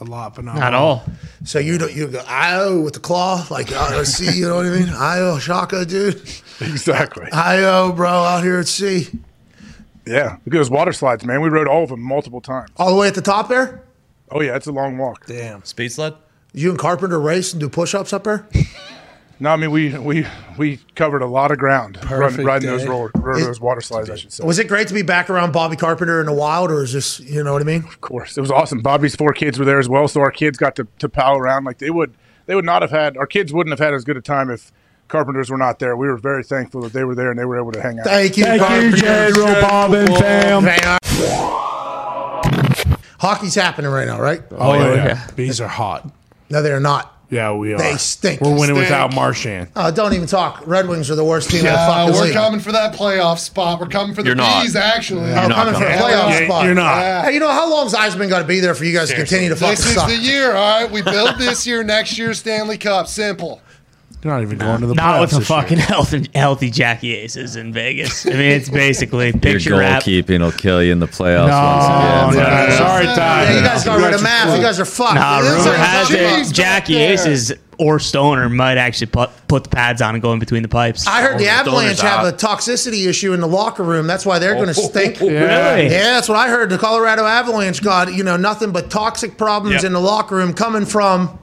A 0.00 0.04
lot, 0.04 0.36
but 0.36 0.44
not, 0.44 0.56
Not 0.56 0.74
all. 0.74 1.02
So 1.44 1.58
you 1.58 1.78
don't, 1.78 1.92
you 1.92 2.06
go, 2.08 2.22
IO 2.28 2.80
with 2.82 2.94
the 2.94 3.00
claw, 3.00 3.44
like, 3.50 3.72
uh, 3.72 4.04
see, 4.04 4.38
you 4.38 4.46
know 4.46 4.56
what 4.56 4.66
I 4.66 4.70
mean? 4.70 4.88
IO, 4.94 5.38
Shaka, 5.38 5.86
dude. 5.86 6.16
Exactly. 6.60 7.26
IO, 7.32 7.92
bro, 7.92 8.08
out 8.08 8.44
here 8.44 8.58
at 8.58 8.68
sea. 8.68 9.08
Yeah, 10.06 10.36
look 10.44 10.46
at 10.46 10.52
those 10.52 10.70
water 10.70 10.92
slides, 10.92 11.24
man. 11.24 11.40
We 11.40 11.48
rode 11.48 11.68
all 11.68 11.82
of 11.82 11.88
them 11.90 12.00
multiple 12.00 12.40
times. 12.40 12.70
All 12.76 12.90
the 12.90 12.96
way 12.96 13.08
at 13.08 13.14
the 13.14 13.22
top 13.22 13.48
there? 13.48 13.82
Oh 14.30 14.40
yeah, 14.40 14.56
it's 14.56 14.66
a 14.66 14.72
long 14.72 14.98
walk. 14.98 15.26
Damn. 15.26 15.64
Speed 15.64 15.90
sled. 15.90 16.14
You 16.52 16.70
and 16.70 16.78
Carpenter 16.78 17.20
race 17.20 17.52
and 17.52 17.60
do 17.60 17.68
push 17.68 17.94
ups 17.94 18.12
up 18.12 18.24
there? 18.24 18.46
No, 19.40 19.50
I 19.50 19.56
mean 19.56 19.70
we 19.70 19.96
we 19.96 20.26
we 20.56 20.80
covered 20.96 21.22
a 21.22 21.26
lot 21.26 21.52
of 21.52 21.58
ground 21.58 21.96
run, 21.96 22.06
Perfect 22.08 22.44
riding 22.44 22.68
those 22.68 22.82
day. 22.82 22.88
roller, 22.88 23.12
riding 23.14 23.44
those 23.44 23.60
water 23.60 23.80
slides. 23.80 24.10
I 24.10 24.16
should 24.16 24.32
say. 24.32 24.44
Was 24.44 24.58
it 24.58 24.66
great 24.66 24.88
to 24.88 24.94
be 24.94 25.02
back 25.02 25.30
around 25.30 25.52
Bobby 25.52 25.76
Carpenter 25.76 26.18
in 26.18 26.26
the 26.26 26.32
wild, 26.32 26.72
or 26.72 26.82
is 26.82 26.92
this, 26.92 27.20
you 27.20 27.44
know 27.44 27.52
what 27.52 27.62
I 27.62 27.64
mean? 27.64 27.84
Of 27.84 28.00
course, 28.00 28.36
it 28.36 28.40
was 28.40 28.50
awesome. 28.50 28.80
Bobby's 28.80 29.14
four 29.14 29.32
kids 29.32 29.56
were 29.56 29.64
there 29.64 29.78
as 29.78 29.88
well, 29.88 30.08
so 30.08 30.20
our 30.22 30.32
kids 30.32 30.58
got 30.58 30.74
to, 30.74 30.88
to 30.98 31.08
pal 31.08 31.36
around. 31.36 31.62
Like 31.62 31.78
they 31.78 31.90
would, 31.90 32.14
they 32.46 32.56
would 32.56 32.64
not 32.64 32.82
have 32.82 32.90
had. 32.90 33.16
Our 33.16 33.28
kids 33.28 33.52
wouldn't 33.52 33.70
have 33.70 33.78
had 33.78 33.94
as 33.94 34.02
good 34.02 34.16
a 34.16 34.20
time 34.20 34.50
if 34.50 34.72
Carpenters 35.06 35.50
were 35.50 35.56
not 35.56 35.78
there. 35.78 35.96
We 35.96 36.08
were 36.08 36.16
very 36.16 36.42
thankful 36.42 36.80
that 36.80 36.92
they 36.92 37.04
were 37.04 37.14
there 37.14 37.30
and 37.30 37.38
they 37.38 37.44
were 37.44 37.60
able 37.60 37.70
to 37.70 37.80
hang 37.80 38.00
out. 38.00 38.06
Thank 38.06 38.36
you, 38.36 38.42
Thank 38.42 38.60
you, 38.60 38.66
Carpenter. 38.66 38.96
General 38.96 39.60
Bob 39.60 39.94
and 39.94 40.16
fam. 40.16 40.98
Hockey's 43.20 43.54
happening 43.54 43.92
right 43.92 44.08
now, 44.08 44.20
right? 44.20 44.42
Oh, 44.50 44.74
yeah. 44.74 44.80
Oh, 44.84 44.94
yeah. 44.94 45.30
Bees 45.36 45.60
are 45.60 45.68
hot. 45.68 46.10
No, 46.50 46.62
they're 46.62 46.80
not. 46.80 47.14
Yeah, 47.30 47.52
we 47.52 47.74
are. 47.74 47.78
They 47.78 47.96
stink. 47.98 48.40
We're 48.40 48.48
winning 48.52 48.64
Stink. 48.76 48.78
without 48.78 49.14
Marchand. 49.14 49.68
Oh, 49.76 49.90
don't 49.90 50.14
even 50.14 50.26
talk. 50.26 50.62
Red 50.66 50.88
Wings 50.88 51.10
are 51.10 51.14
the 51.14 51.24
worst 51.24 51.50
team 51.50 51.58
in 51.60 51.66
the 51.66 51.72
Uh, 51.72 51.86
fucking 52.06 52.14
we're 52.14 52.22
league. 52.24 52.32
coming 52.32 52.58
for 52.58 52.72
that 52.72 52.94
playoff 52.94 53.38
spot. 53.38 53.80
We're 53.80 53.86
coming 53.88 54.14
for 54.14 54.22
the 54.22 54.28
You're 54.28 54.34
not. 54.34 54.62
bees, 54.62 54.74
actually. 54.74 55.30
Oh, 55.32 55.48
coming 55.50 55.74
for 55.74 55.84
a 55.84 55.90
playoff 55.90 56.30
Yeah, 56.40 56.46
spot. 56.46 56.64
you're 56.64 56.74
not. 56.74 56.96
Yeah. 57.00 57.24
Hey, 57.26 57.34
you 57.34 57.40
know 57.40 57.50
how 57.52 57.68
long's 57.70 57.92
Yzerman 57.92 58.30
got 58.30 58.38
to 58.38 58.46
be 58.46 58.60
there 58.60 58.74
for 58.74 58.86
you 58.86 58.94
guys 58.94 59.10
to 59.10 59.14
continue 59.16 59.50
to 59.50 59.56
fucking 59.56 59.74
This 59.76 59.84
is 59.86 59.92
suck? 59.94 60.08
the 60.08 60.16
year, 60.16 60.52
all 60.54 60.80
right? 60.80 60.90
We 60.90 61.02
build 61.02 61.36
this 61.38 61.66
year, 61.66 61.84
next 61.84 62.16
year, 62.16 62.32
Stanley 62.32 62.78
Cup. 62.78 63.08
Simple. 63.08 63.60
You're 64.24 64.32
not 64.34 64.42
even 64.42 64.58
going 64.58 64.80
to 64.80 64.86
the 64.88 64.94
Not 64.94 65.20
with 65.20 65.30
playoffs 65.30 65.32
the 65.32 65.38
this 65.38 65.48
year. 65.50 65.60
fucking 65.60 65.78
healthy, 66.18 66.28
healthy 66.34 66.70
Jackie 66.70 67.14
Aces 67.14 67.54
in 67.54 67.72
Vegas. 67.72 68.26
I 68.26 68.30
mean, 68.30 68.40
it's 68.40 68.68
basically 68.68 69.26
Your 69.32 69.38
picture 69.38 69.76
wrap. 69.78 70.02
goalkeeping 70.02 70.40
will 70.40 70.50
kill 70.50 70.82
you 70.82 70.90
in 70.90 70.98
the 70.98 71.06
playoffs 71.06 71.46
No, 71.48 72.24
once 72.26 72.34
again. 72.36 72.68
no. 72.70 72.76
Sorry, 72.76 73.06
Ty. 73.06 73.42
yeah, 73.44 73.56
you 73.56 73.60
guys 73.64 73.84
got 73.84 74.00
rid 74.04 74.14
of 74.14 74.22
math. 74.22 74.56
You 74.56 74.62
guys 74.62 74.80
are 74.80 74.84
fucked. 74.84 75.14
Nah, 75.14 75.40
This 75.40 75.50
rumor 75.52 75.70
like- 75.70 75.78
has 75.78 76.10
it 76.10 76.16
back 76.46 76.52
Jackie 76.54 76.94
there. 76.94 77.12
Aces 77.12 77.52
or 77.78 78.00
Stoner 78.00 78.48
might 78.48 78.76
actually 78.76 79.06
put, 79.06 79.30
put 79.46 79.62
the 79.62 79.70
pads 79.70 80.02
on 80.02 80.16
and 80.16 80.20
go 80.20 80.32
in 80.32 80.40
between 80.40 80.62
the 80.62 80.68
pipes. 80.68 81.06
I 81.06 81.22
heard 81.22 81.38
the 81.38 81.44
Stoner's 81.44 81.60
Avalanche 81.68 82.00
have 82.00 82.26
a 82.26 82.32
toxicity 82.32 83.06
issue 83.06 83.32
in 83.34 83.40
the 83.40 83.46
locker 83.46 83.84
room. 83.84 84.08
That's 84.08 84.26
why 84.26 84.40
they're 84.40 84.54
going 84.54 84.68
oh, 84.68 84.72
to 84.72 84.80
stink. 84.82 85.20
Really? 85.20 85.30
Yeah, 85.38 85.86
that's 86.14 86.28
what 86.28 86.36
I 86.36 86.48
heard. 86.48 86.70
The 86.70 86.78
Colorado 86.78 87.24
Avalanche 87.24 87.80
got, 87.80 88.12
you 88.12 88.24
know, 88.24 88.36
nothing 88.36 88.72
but 88.72 88.90
toxic 88.90 89.38
problems 89.38 89.74
Yep. 89.76 89.84
in 89.84 89.92
the 89.92 90.00
locker 90.00 90.34
room 90.34 90.54
coming 90.54 90.86
from 90.86 91.38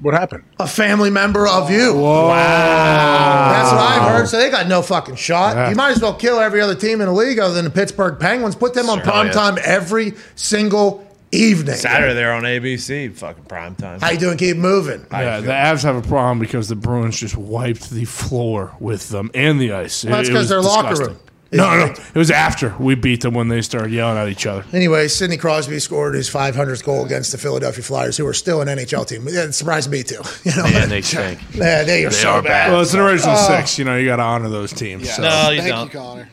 What 0.00 0.14
happened? 0.14 0.44
a 0.60 0.66
family 0.66 1.10
member 1.10 1.46
of 1.48 1.70
you. 1.70 1.94
Whoa. 1.94 2.28
That's 2.28 3.72
what 3.72 3.80
I've 3.80 4.08
heard. 4.10 4.28
So 4.28 4.38
they 4.38 4.50
got 4.50 4.66
no 4.68 4.82
fucking 4.82 5.16
shot. 5.16 5.56
Yeah. 5.56 5.70
You 5.70 5.76
might 5.76 5.92
as 5.92 6.02
well 6.02 6.14
kill 6.14 6.38
every 6.38 6.60
other 6.60 6.74
team 6.74 7.00
in 7.00 7.06
the 7.06 7.12
league 7.12 7.38
other 7.38 7.54
than 7.54 7.64
the 7.64 7.70
Pittsburgh 7.70 8.18
Penguins. 8.20 8.54
Put 8.54 8.74
them 8.74 8.88
on 8.90 8.98
Sure. 8.98 9.04
prime 9.04 9.26
Oh, 9.26 9.28
yeah. 9.28 9.32
time 9.32 9.58
every 9.64 10.14
single 10.34 11.06
evening. 11.32 11.74
Saturday 11.76 12.14
they're 12.14 12.32
on 12.32 12.42
ABC, 12.44 13.08
fucking 13.14 13.44
prime 13.44 13.74
time. 13.74 14.00
How 14.00 14.10
you 14.10 14.18
doing? 14.18 14.36
Keep 14.38 14.58
moving. 14.58 15.04
Yeah, 15.10 15.40
the 15.40 15.50
Avs 15.52 15.82
have 15.82 15.96
a 15.96 16.02
problem 16.06 16.38
because 16.38 16.68
the 16.68 16.76
Bruins 16.76 17.18
just 17.18 17.36
wiped 17.36 17.90
the 17.90 18.04
floor 18.04 18.72
with 18.80 19.08
them 19.08 19.30
and 19.34 19.60
the 19.60 19.72
ice. 19.72 20.04
Well, 20.04 20.16
that's 20.16 20.28
because 20.28 20.50
it 20.50 20.54
'cause 20.54 20.64
was 20.64 20.74
their 20.74 20.82
locker 20.82 21.04
room. 21.04 21.16
No, 21.52 21.76
no, 21.78 21.84
It's- 21.86 21.98
it 22.12 22.18
was 22.18 22.30
after 22.30 22.74
we 22.78 22.96
beat 22.96 23.20
them 23.20 23.32
when 23.34 23.48
they 23.48 23.62
started 23.62 23.92
yelling 23.92 24.18
at 24.18 24.28
each 24.28 24.46
other. 24.46 24.64
Anyway, 24.72 25.06
Sidney 25.08 25.36
Crosby 25.36 25.78
scored 25.78 26.14
his 26.14 26.28
500th 26.28 26.82
goal 26.84 27.04
against 27.04 27.30
the 27.32 27.38
Philadelphia 27.38 27.84
Flyers, 27.84 28.16
who 28.16 28.26
are 28.26 28.34
still 28.34 28.60
an 28.60 28.68
NHL 28.68 29.04
team. 29.06 29.26
Yeah, 29.30 29.42
It 29.44 29.52
surprised 29.54 29.90
me 29.90 30.02
too. 30.02 30.20
You 30.44 30.56
know, 30.56 30.64
Man, 30.64 30.88
they 30.88 31.02
stink. 31.02 31.38
yeah, 31.54 31.84
they 31.84 32.04
are 32.04 32.10
so 32.10 32.30
are 32.30 32.42
bad. 32.42 32.72
Well, 32.72 32.80
it's 32.82 32.94
an 32.94 33.00
original 33.00 33.36
six. 33.36 33.78
You 33.78 33.84
know, 33.84 33.96
you 33.96 34.06
got 34.06 34.16
to 34.16 34.22
honor 34.22 34.48
those 34.48 34.72
teams. 34.72 35.08
So. 35.14 35.22
No, 35.22 35.50
you 35.50 35.60
Thank 35.60 35.72
don't. 35.72 35.92
you, 35.94 35.98
Connor. 36.00 36.28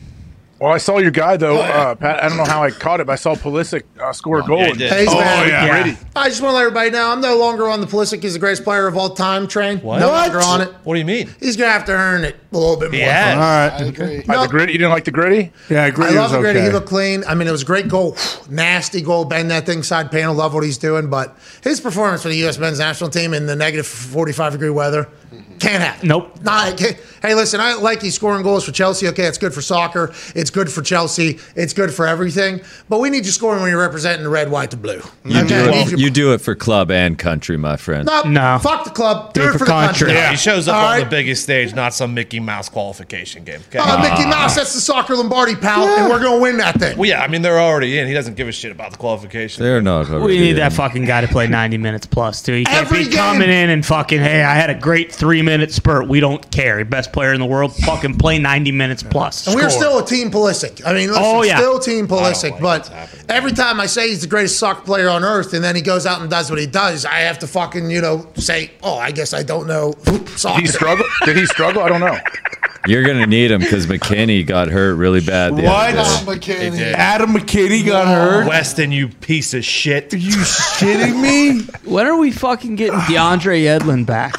Well, 0.60 0.72
I 0.72 0.78
saw 0.78 1.00
your 1.00 1.12
guy 1.12 1.36
though, 1.36 1.60
uh, 1.60 1.94
Pat. 1.96 2.24
I 2.24 2.30
don't 2.30 2.38
know 2.38 2.46
how 2.46 2.64
I 2.64 2.72
caught 2.72 3.02
it, 3.02 3.08
but 3.08 3.14
I 3.14 3.16
saw 3.18 3.36
Pulisic 3.36 3.84
uh, 4.02 4.14
score 4.14 4.40
a 4.40 4.44
goal. 4.44 4.60
yeah, 4.60 4.68
he 4.68 4.74
did. 4.74 4.92
Hey, 4.94 5.00
he's 5.02 5.10
Oh, 5.14 5.20
bad. 5.20 5.48
yeah. 5.50 5.68
Brady. 5.84 5.98
I 6.16 6.30
just 6.30 6.42
want 6.42 6.52
to 6.54 6.56
let 6.56 6.62
everybody 6.62 6.90
know 6.92 7.12
I'm 7.12 7.20
no 7.20 7.38
longer 7.38 7.68
on 7.68 7.82
the 7.82 7.88
Pulisic. 7.88 8.24
He's 8.24 8.34
the 8.34 8.40
greatest 8.40 8.64
player 8.64 8.88
of 8.88 8.96
all 8.96 9.10
time 9.10 9.48
train. 9.48 9.80
What? 9.80 10.00
No 10.00 10.08
longer 10.10 10.40
on 10.42 10.62
it. 10.62 10.70
What 10.86 10.94
do 10.94 11.00
you 11.00 11.06
mean? 11.06 11.30
He's 11.42 11.58
gonna 11.58 11.72
have 11.72 11.84
to 11.86 11.92
earn 11.92 12.24
it 12.24 12.38
a 12.54 12.58
little 12.58 12.78
bit 12.78 12.92
more. 12.92 13.00
Yeah. 13.00 13.36
All 13.36 13.86
I 13.86 13.88
agree. 13.90 14.24
Uh, 14.28 14.44
the 14.44 14.48
gritty. 14.50 14.72
You 14.74 14.78
didn't 14.80 14.92
like 14.92 15.06
the 15.06 15.12
gritty? 15.12 15.52
Yeah, 15.70 15.82
I 15.82 15.86
I 15.86 15.88
agree. 15.88 16.10
love 16.12 16.32
the 16.32 16.40
gritty. 16.40 16.60
okay. 16.60 16.68
He 16.68 16.74
looked 16.74 16.88
clean. 16.88 17.24
I 17.28 17.36
mean, 17.36 17.48
it 17.48 17.52
was 17.52 17.64
a 17.64 17.66
great 17.66 17.88
goal. 17.88 18.18
Nasty 18.50 19.02
goal. 19.02 19.26
Bend 19.26 19.52
that 19.52 19.66
thing 19.66 19.84
side 19.84 20.12
panel. 20.12 20.36
Love 20.36 20.54
what 20.54 20.64
he's 20.64 20.78
doing. 20.78 21.10
But 21.10 21.38
his 21.64 21.80
performance 21.82 22.22
for 22.24 22.30
the 22.30 22.38
U.S. 22.38 22.58
men's 22.58 22.80
national 22.80 23.10
team 23.10 23.34
in 23.34 23.46
the 23.46 23.56
negative 23.56 23.88
45 23.88 24.54
degree 24.54 24.70
weather 24.70 25.10
can't 25.60 25.82
happen. 25.82 26.08
Nope. 26.10 26.42
Nah, 26.44 26.68
it 26.68 26.78
can't- 26.78 26.98
hey, 27.22 27.34
listen, 27.36 27.60
I 27.62 27.74
like 27.76 28.02
he's 28.02 28.14
scoring 28.16 28.44
goals 28.44 28.66
for 28.66 28.72
Chelsea. 28.72 29.08
Okay, 29.08 29.24
it's 29.24 29.38
good 29.38 29.54
for 29.54 29.62
soccer. 29.62 30.14
It's 30.36 30.50
good 30.50 30.70
for 30.72 30.82
Chelsea. 30.82 31.40
It's 31.56 31.74
good 31.74 31.92
for 31.94 32.06
everything. 32.06 32.62
But 32.90 33.00
we 33.00 33.10
need 33.10 33.26
you 33.26 33.32
scoring 33.32 33.62
when 33.62 33.72
you're 33.72 33.80
representing 33.80 34.24
the 34.24 34.30
red, 34.30 34.52
white, 34.52 34.74
and 34.74 34.82
blue. 34.82 35.02
You, 35.24 35.40
okay? 35.40 35.48
do 35.48 35.66
We 35.66 35.72
need 35.72 35.94
it, 35.94 36.00
you 36.00 36.10
do 36.12 36.34
it 36.34 36.42
for 36.42 36.54
club 36.54 36.92
and 36.92 37.18
country, 37.18 37.56
my 37.58 37.78
friend. 37.78 38.06
Nope. 38.06 38.28
No. 38.28 38.60
Fuck 38.62 38.84
the 38.84 38.90
club. 38.92 39.34
Do, 39.34 39.42
Do 39.42 39.48
it 39.48 39.50
it 39.50 39.54
for, 39.54 39.60
for 39.60 39.66
the 39.66 39.72
country. 39.72 40.08
country. 40.08 40.14
Yeah. 40.14 40.32
He 40.32 40.38
shows 40.38 40.68
up 40.68 40.76
All 40.76 40.86
on 40.86 40.92
right. 40.98 41.04
the 41.06 41.10
biggest 41.10 41.44
stage, 41.44 41.74
not 41.74 41.94
some 41.94 42.14
Mickey 42.14 42.40
Mouse 42.44 42.70
qualification 42.70 43.44
game. 43.44 43.62
Okay? 43.70 43.80
Uh, 43.80 44.02
Mickey 44.02 44.26
Mouse, 44.30 44.56
that's 44.56 44.74
the 44.74 44.82
soccer 44.82 45.16
Lombardi, 45.16 45.56
pal, 45.56 45.84
and 45.88 46.10
we're 46.10 46.20
going 46.20 46.38
to 46.38 46.42
win 46.42 46.58
that 46.58 46.80
thing. 46.80 46.98
well, 46.98 47.10
yeah, 47.10 47.22
I 47.24 47.28
mean 47.28 47.42
they're 47.42 47.60
already 47.60 47.98
in. 48.00 48.08
He 48.08 48.14
doesn't 48.14 48.36
give 48.36 48.48
a 48.48 48.52
shit 48.52 48.72
about 48.72 48.92
the 48.92 48.98
qualification. 48.98 49.64
They're 49.64 49.82
not. 49.82 50.10
We 50.22 50.38
need 50.40 50.52
in. 50.52 50.56
that 50.58 50.74
fucking 50.74 51.06
guy 51.06 51.22
to 51.22 51.28
play 51.28 51.48
90 51.48 51.78
minutes 51.78 52.06
plus, 52.06 52.42
too. 52.42 52.54
He 52.54 52.66
can't 52.66 52.86
Every 52.86 53.00
be 53.06 53.10
game. 53.10 53.14
coming 53.18 53.50
in 53.50 53.70
and 53.70 53.86
fucking, 53.86 54.20
hey, 54.20 54.44
I 54.44 54.56
had 54.56 54.70
a 54.70 54.76
great 54.76 55.12
three 55.12 55.42
minute 55.42 55.72
spurt. 55.72 56.08
We 56.08 56.20
don't 56.20 56.50
care. 56.52 56.84
Best 56.86 57.12
player 57.14 57.34
in 57.34 57.40
the 57.40 57.46
world, 57.46 57.76
fucking 57.76 58.18
play 58.18 58.38
90 58.40 58.72
minutes 58.72 59.04
plus. 59.04 59.48
And 59.48 59.56
we're 59.56 59.70
still 59.70 60.00
a 60.00 60.06
team 60.06 60.30
Pulisic. 60.32 60.86
I 60.86 60.94
mean, 60.94 61.10
listen, 61.10 61.24
Oh, 61.26 61.44
yeah. 61.44 61.58
still 61.58 61.80
team 61.80 62.08
Pulisic. 62.08 62.52
like 62.52 62.60
but 62.62 62.92
every 63.30 63.52
time 63.52 63.80
I 63.80 63.86
say 63.86 64.10
he's 64.10 64.22
the 64.22 64.28
greatest 64.28 64.60
soccer 64.60 64.82
player 64.82 65.10
on 65.10 65.24
earth, 65.24 65.54
and 65.54 65.64
then 65.64 65.76
he 65.76 65.82
goes 65.82 66.06
out 66.06 66.22
and 66.22 66.30
does 66.30 66.50
what 66.50 66.60
he 66.60 66.66
does, 66.68 67.06
I 67.06 67.20
have 67.20 67.40
to 67.40 67.48
fucking 67.48 67.90
you 67.90 68.02
know 68.02 68.28
say, 68.36 68.72
oh, 68.84 68.98
I 68.98 69.12
guess 69.12 69.34
I 69.34 69.44
don't 69.44 69.68
know 69.68 69.94
soccer. 70.36 70.58
Did 70.60 70.66
he 70.66 70.72
struggle? 70.72 71.06
Did 71.26 71.38
he 71.38 71.46
struggle? 71.46 71.82
I 71.84 71.90
don't 71.90 72.00
know. 72.02 72.18
You're 72.86 73.04
gonna 73.06 73.26
need 73.28 73.50
him 73.52 73.62
because 73.62 73.88
McKennie 73.88 74.46
got 74.46 74.68
hurt 74.68 74.96
really 74.96 75.22
bad. 75.22 75.56
The 75.56 75.62
What? 75.64 75.96
Other 75.96 76.38
day. 76.38 76.70
He 76.70 76.78
did. 76.78 76.96
Adam 76.96 77.30
McKennie 77.34 77.86
got 77.86 78.08
hurt. 78.08 78.46
Weston, 78.46 78.92
you 78.92 79.08
piece 79.08 79.54
of 79.54 79.64
shit. 79.64 80.14
Are 80.14 80.18
you 80.18 80.36
shitting 80.38 81.22
me? 81.22 81.62
When 81.90 82.08
are 82.08 82.18
we 82.18 82.32
fucking 82.32 82.76
getting 82.76 83.00
DeAndre 83.02 83.64
Yedlin 83.64 84.06
back? 84.06 84.36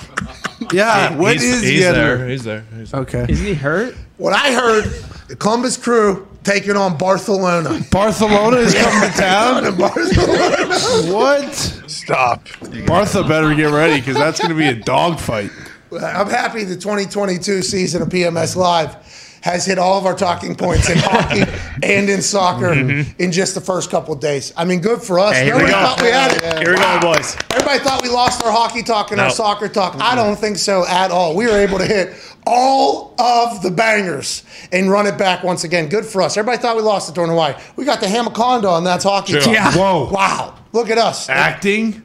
Yeah. 0.72 1.16
What 1.16 1.34
he's, 1.34 1.42
is 1.42 1.62
he's 1.62 1.80
the 1.80 1.86
other- 1.88 2.16
there. 2.18 2.28
He's 2.28 2.44
there. 2.44 2.64
He's 2.76 2.90
there. 2.90 3.00
Okay. 3.00 3.26
Isn't 3.28 3.46
he 3.46 3.54
hurt? 3.54 3.94
What 4.18 4.32
I 4.34 4.52
heard, 4.52 4.84
the 5.28 5.36
Columbus 5.36 5.76
Crew 5.76 6.26
taking 6.42 6.76
on 6.76 6.96
Barcelona. 6.98 7.80
Barcelona 7.90 8.58
is 8.58 8.74
coming 8.74 9.10
to 9.10 9.16
town. 9.16 9.76
Barcelona. 9.78 11.12
What? 11.12 11.54
Stop. 11.86 12.46
Martha 12.86 13.24
better 13.24 13.54
get 13.54 13.72
ready 13.72 14.00
because 14.00 14.16
that's 14.16 14.38
going 14.38 14.50
to 14.50 14.56
be 14.56 14.66
a 14.68 14.74
dogfight. 14.74 15.50
I'm 15.98 16.28
happy 16.28 16.64
the 16.64 16.76
2022 16.76 17.62
season 17.62 18.02
of 18.02 18.08
PMS 18.08 18.56
Live 18.56 18.96
has 19.44 19.66
hit 19.66 19.78
all 19.78 19.98
of 19.98 20.06
our 20.06 20.14
talking 20.14 20.54
points 20.54 20.88
in 20.88 20.96
hockey 20.96 21.42
and 21.82 22.08
in 22.08 22.22
soccer 22.22 22.68
mm-hmm. 22.68 23.22
in 23.22 23.30
just 23.30 23.54
the 23.54 23.60
first 23.60 23.90
couple 23.90 24.14
of 24.14 24.18
days. 24.18 24.54
I 24.56 24.64
mean, 24.64 24.80
good 24.80 25.02
for 25.02 25.18
us. 25.18 25.36
Hey, 25.36 25.44
here 25.44 25.56
we 25.56 25.64
Everybody 25.64 25.84
go. 25.84 25.88
thought 25.88 26.00
we 26.00 26.08
had 26.08 26.32
it. 26.32 26.62
Here 26.62 26.72
we 26.72 26.78
go, 26.78 27.00
boys. 27.00 27.36
Everybody 27.50 27.78
thought 27.80 28.02
we 28.02 28.08
lost 28.08 28.42
our 28.42 28.50
hockey 28.50 28.82
talk 28.82 29.10
and 29.10 29.20
our 29.20 29.28
soccer 29.28 29.68
talk. 29.68 29.96
I 30.00 30.14
don't 30.14 30.36
think 30.36 30.56
so 30.56 30.86
at 30.86 31.10
all. 31.10 31.36
We 31.36 31.44
were 31.44 31.58
able 31.58 31.76
to 31.76 31.84
hit 31.84 32.14
all 32.46 33.14
of 33.20 33.62
the 33.62 33.70
bangers 33.70 34.44
and 34.72 34.90
run 34.90 35.06
it 35.06 35.18
back 35.18 35.42
once 35.44 35.64
again. 35.64 35.90
Good 35.90 36.06
for 36.06 36.22
us. 36.22 36.38
Everybody 36.38 36.62
thought 36.62 36.76
we 36.76 36.82
lost 36.82 37.10
it 37.10 37.14
during 37.14 37.30
Hawaii. 37.30 37.54
We 37.76 37.84
got 37.84 38.00
the 38.00 38.06
Hamaconda 38.06 38.78
and 38.78 38.86
that's 38.86 39.04
hockey. 39.04 39.34
talk. 39.34 39.46
Yeah. 39.52 39.72
Whoa. 39.74 40.10
Wow. 40.10 40.56
Look 40.72 40.88
at 40.88 40.96
us. 40.96 41.28
Acting. 41.28 42.03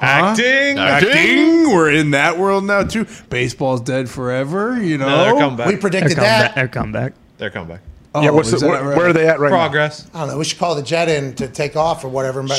Acting. 0.00 0.78
Acting. 0.78 1.70
We're 1.74 1.90
in 1.92 2.10
that 2.12 2.38
world 2.38 2.64
now 2.64 2.82
too. 2.84 3.06
Baseball's 3.30 3.80
dead 3.80 4.08
forever. 4.08 4.80
You 4.82 4.98
know. 4.98 5.06
No, 5.08 5.24
they're 5.24 5.34
coming 5.34 5.56
back. 5.56 5.66
We 5.68 5.76
predicted 5.76 6.16
coming 6.16 6.28
back. 6.28 6.48
that. 6.48 6.54
They're 6.54 6.68
coming 6.68 6.92
back. 6.92 7.12
They're 7.38 7.50
coming 7.50 7.68
back. 7.68 7.80
Oh, 8.14 8.22
yeah, 8.22 8.30
what's 8.30 8.50
is 8.50 8.60
the, 8.62 8.66
that 8.66 8.70
where, 8.70 8.82
right? 8.82 8.96
where 8.96 9.08
are 9.08 9.12
they 9.12 9.28
at 9.28 9.38
right 9.38 9.50
now? 9.50 9.56
Progress. 9.56 10.08
I 10.14 10.20
don't 10.20 10.28
know. 10.28 10.38
We 10.38 10.44
should 10.44 10.58
call 10.58 10.74
the 10.74 10.82
jet 10.82 11.08
in 11.10 11.34
to 11.34 11.48
take 11.48 11.76
off 11.76 12.02
or 12.02 12.08
whatever. 12.08 12.42
But- 12.42 12.56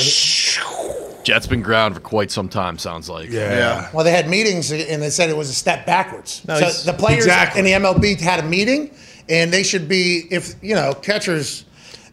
Jet's 1.24 1.46
been 1.48 1.62
ground 1.62 1.94
for 1.94 2.00
quite 2.00 2.30
some 2.30 2.48
time. 2.48 2.78
Sounds 2.78 3.10
like. 3.10 3.28
Yeah. 3.28 3.90
Well, 3.92 4.04
they 4.04 4.12
had 4.12 4.28
meetings 4.30 4.70
and 4.70 5.02
they 5.02 5.10
said 5.10 5.28
it 5.28 5.36
was 5.36 5.50
a 5.50 5.54
step 5.54 5.84
backwards. 5.84 6.42
No, 6.46 6.54
so 6.58 6.64
he's- 6.66 6.84
the 6.84 6.92
players 6.92 7.24
Exactly. 7.24 7.58
in 7.58 7.64
the 7.64 7.72
MLB 7.88 8.20
had 8.20 8.40
a 8.40 8.46
meeting, 8.46 8.90
and 9.28 9.52
they 9.52 9.62
should 9.62 9.88
be 9.88 10.26
if 10.30 10.54
you 10.62 10.74
know 10.74 10.94
catchers 10.94 11.64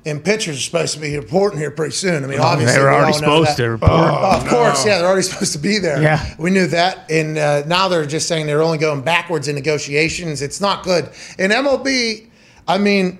and 0.05 0.23
pitchers 0.23 0.57
are 0.57 0.61
supposed 0.61 0.93
to 0.93 0.99
be 0.99 1.15
reporting 1.17 1.57
here 1.59 1.71
pretty 1.71 1.93
soon. 1.93 2.23
I 2.23 2.27
mean, 2.27 2.39
obviously 2.39 2.75
They 2.75 2.81
were 2.83 2.89
we 2.89 2.95
already 2.95 3.13
all 3.13 3.19
supposed 3.19 3.49
that. 3.51 3.57
to 3.57 3.69
report. 3.71 3.91
Oh, 3.91 4.37
of 4.39 4.47
course, 4.47 4.85
yeah, 4.85 4.99
they're 4.99 5.07
already 5.07 5.23
supposed 5.23 5.53
to 5.53 5.59
be 5.59 5.79
there. 5.79 6.01
Yeah. 6.01 6.35
we 6.37 6.51
knew 6.51 6.67
that, 6.67 7.09
and 7.09 7.37
uh, 7.37 7.63
now 7.65 7.87
they're 7.87 8.05
just 8.05 8.27
saying 8.27 8.45
they're 8.45 8.61
only 8.61 8.77
going 8.77 9.01
backwards 9.01 9.47
in 9.47 9.55
negotiations. 9.55 10.41
It's 10.41 10.61
not 10.61 10.83
good. 10.83 11.09
In 11.39 11.51
MLB, 11.51 12.27
I 12.67 12.77
mean. 12.77 13.19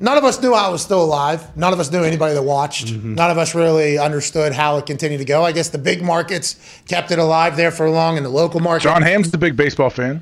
None 0.00 0.18
of 0.18 0.24
us 0.24 0.42
knew 0.42 0.52
I 0.52 0.68
was 0.68 0.82
still 0.82 1.00
alive. 1.04 1.56
None 1.56 1.72
of 1.72 1.78
us 1.78 1.92
knew 1.92 2.02
anybody 2.02 2.34
that 2.34 2.42
watched. 2.42 2.88
Mm-hmm. 2.88 3.14
None 3.14 3.30
of 3.30 3.38
us 3.38 3.54
really 3.54 3.98
understood 3.98 4.52
how 4.52 4.76
it 4.78 4.84
continued 4.84 5.18
to 5.18 5.24
go. 5.24 5.44
I 5.44 5.52
guess 5.52 5.68
the 5.68 5.78
big 5.78 6.02
markets 6.02 6.56
kept 6.88 7.12
it 7.12 7.20
alive 7.20 7.56
there 7.56 7.70
for 7.70 7.88
long, 7.88 8.16
and 8.16 8.26
the 8.26 8.30
local 8.30 8.58
market. 8.58 8.82
Jon 8.82 9.02
Hamm's 9.02 9.30
the 9.30 9.38
big 9.38 9.56
baseball 9.56 9.90
fan. 9.90 10.20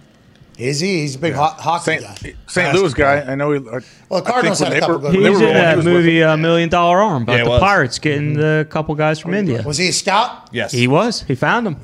Is 0.60 0.78
he? 0.80 1.00
He's 1.00 1.16
a 1.16 1.18
big 1.18 1.32
ho- 1.34 1.42
hockey 1.56 1.84
St. 1.98 2.02
guy. 2.02 2.34
St. 2.46 2.74
Louis 2.74 2.92
guy. 2.92 3.22
I 3.22 3.34
know 3.34 3.52
he. 3.52 3.58
I, 3.58 3.80
Well, 4.10 4.20
the 4.22 4.30
Cardinals 4.30 4.60
I 4.60 4.66
had 4.66 4.72
a 4.72 4.74
when 4.74 4.80
couple 4.80 4.98
they 4.98 5.12
good 5.12 5.18
were- 5.18 5.24
He 5.24 5.30
was 5.30 5.40
in 5.40 5.54
that 5.54 5.78
he 5.78 5.84
movie 5.84 6.18
them. 6.20 6.30
uh, 6.30 6.36
Million 6.36 6.68
Dollar 6.68 6.98
Arm 7.00 7.22
about 7.22 7.38
Yeah, 7.38 7.44
the 7.44 7.50
was. 7.50 7.60
Pirates 7.60 7.98
getting 7.98 8.34
the 8.34 8.66
couple 8.68 8.94
guys 8.94 9.18
from 9.18 9.32
India. 9.34 9.62
Was 9.62 9.78
he 9.78 9.88
a 9.88 9.92
scout? 9.92 10.48
Yes. 10.52 10.72
He 10.72 10.86
was. 10.86 11.22
He 11.22 11.34
found 11.34 11.66
them. 11.66 11.76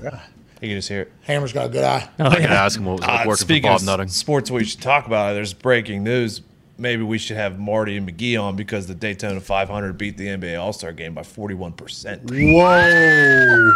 You 0.60 0.68
can 0.68 0.78
just 0.78 0.88
hear 0.88 1.02
it. 1.02 1.12
Hammer's 1.22 1.52
got 1.52 1.66
a 1.66 1.68
good 1.70 1.84
eye. 1.84 2.08
Oh, 2.18 2.26
I 2.30 2.36
can 2.36 2.44
ask 2.52 2.78
him 2.78 2.84
what 2.86 2.92
was 2.92 3.00
like 3.02 3.10
Uh, 3.10 3.12
working 3.20 3.30
for 3.32 3.36
speaking 3.36 3.70
Bob 3.70 3.80
of 3.80 3.86
Nutting. 3.86 4.08
sports, 4.08 4.50
we 4.50 4.64
should 4.64 4.80
talk 4.82 5.06
about. 5.06 5.32
There's 5.34 5.52
breaking 5.54 6.02
news. 6.04 6.42
Maybe 6.78 7.02
we 7.02 7.16
should 7.16 7.38
have 7.38 7.58
Marty 7.58 7.96
and 7.96 8.06
McGee 8.06 8.38
on 8.38 8.56
because 8.56 8.86
the 8.86 8.94
Daytona 8.94 9.40
500 9.40 9.96
beat 9.96 10.18
the 10.18 10.26
NBA 10.26 10.60
All 10.60 10.74
Star 10.74 10.92
game 10.92 11.14
by 11.14 11.22
41 11.22 11.72
percent. 11.72 12.30
Whoa. 12.30 13.72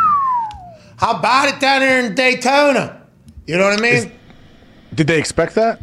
How 0.98 1.18
about 1.18 1.48
it 1.48 1.59
down 1.60 1.81
there 1.81 2.05
in 2.05 2.14
Daytona? 2.14 3.01
You 3.47 3.56
know 3.56 3.64
what 3.64 3.78
I 3.78 3.82
mean? 3.82 4.12
Did 4.95 5.07
they 5.07 5.19
expect 5.19 5.55
that? 5.55 5.81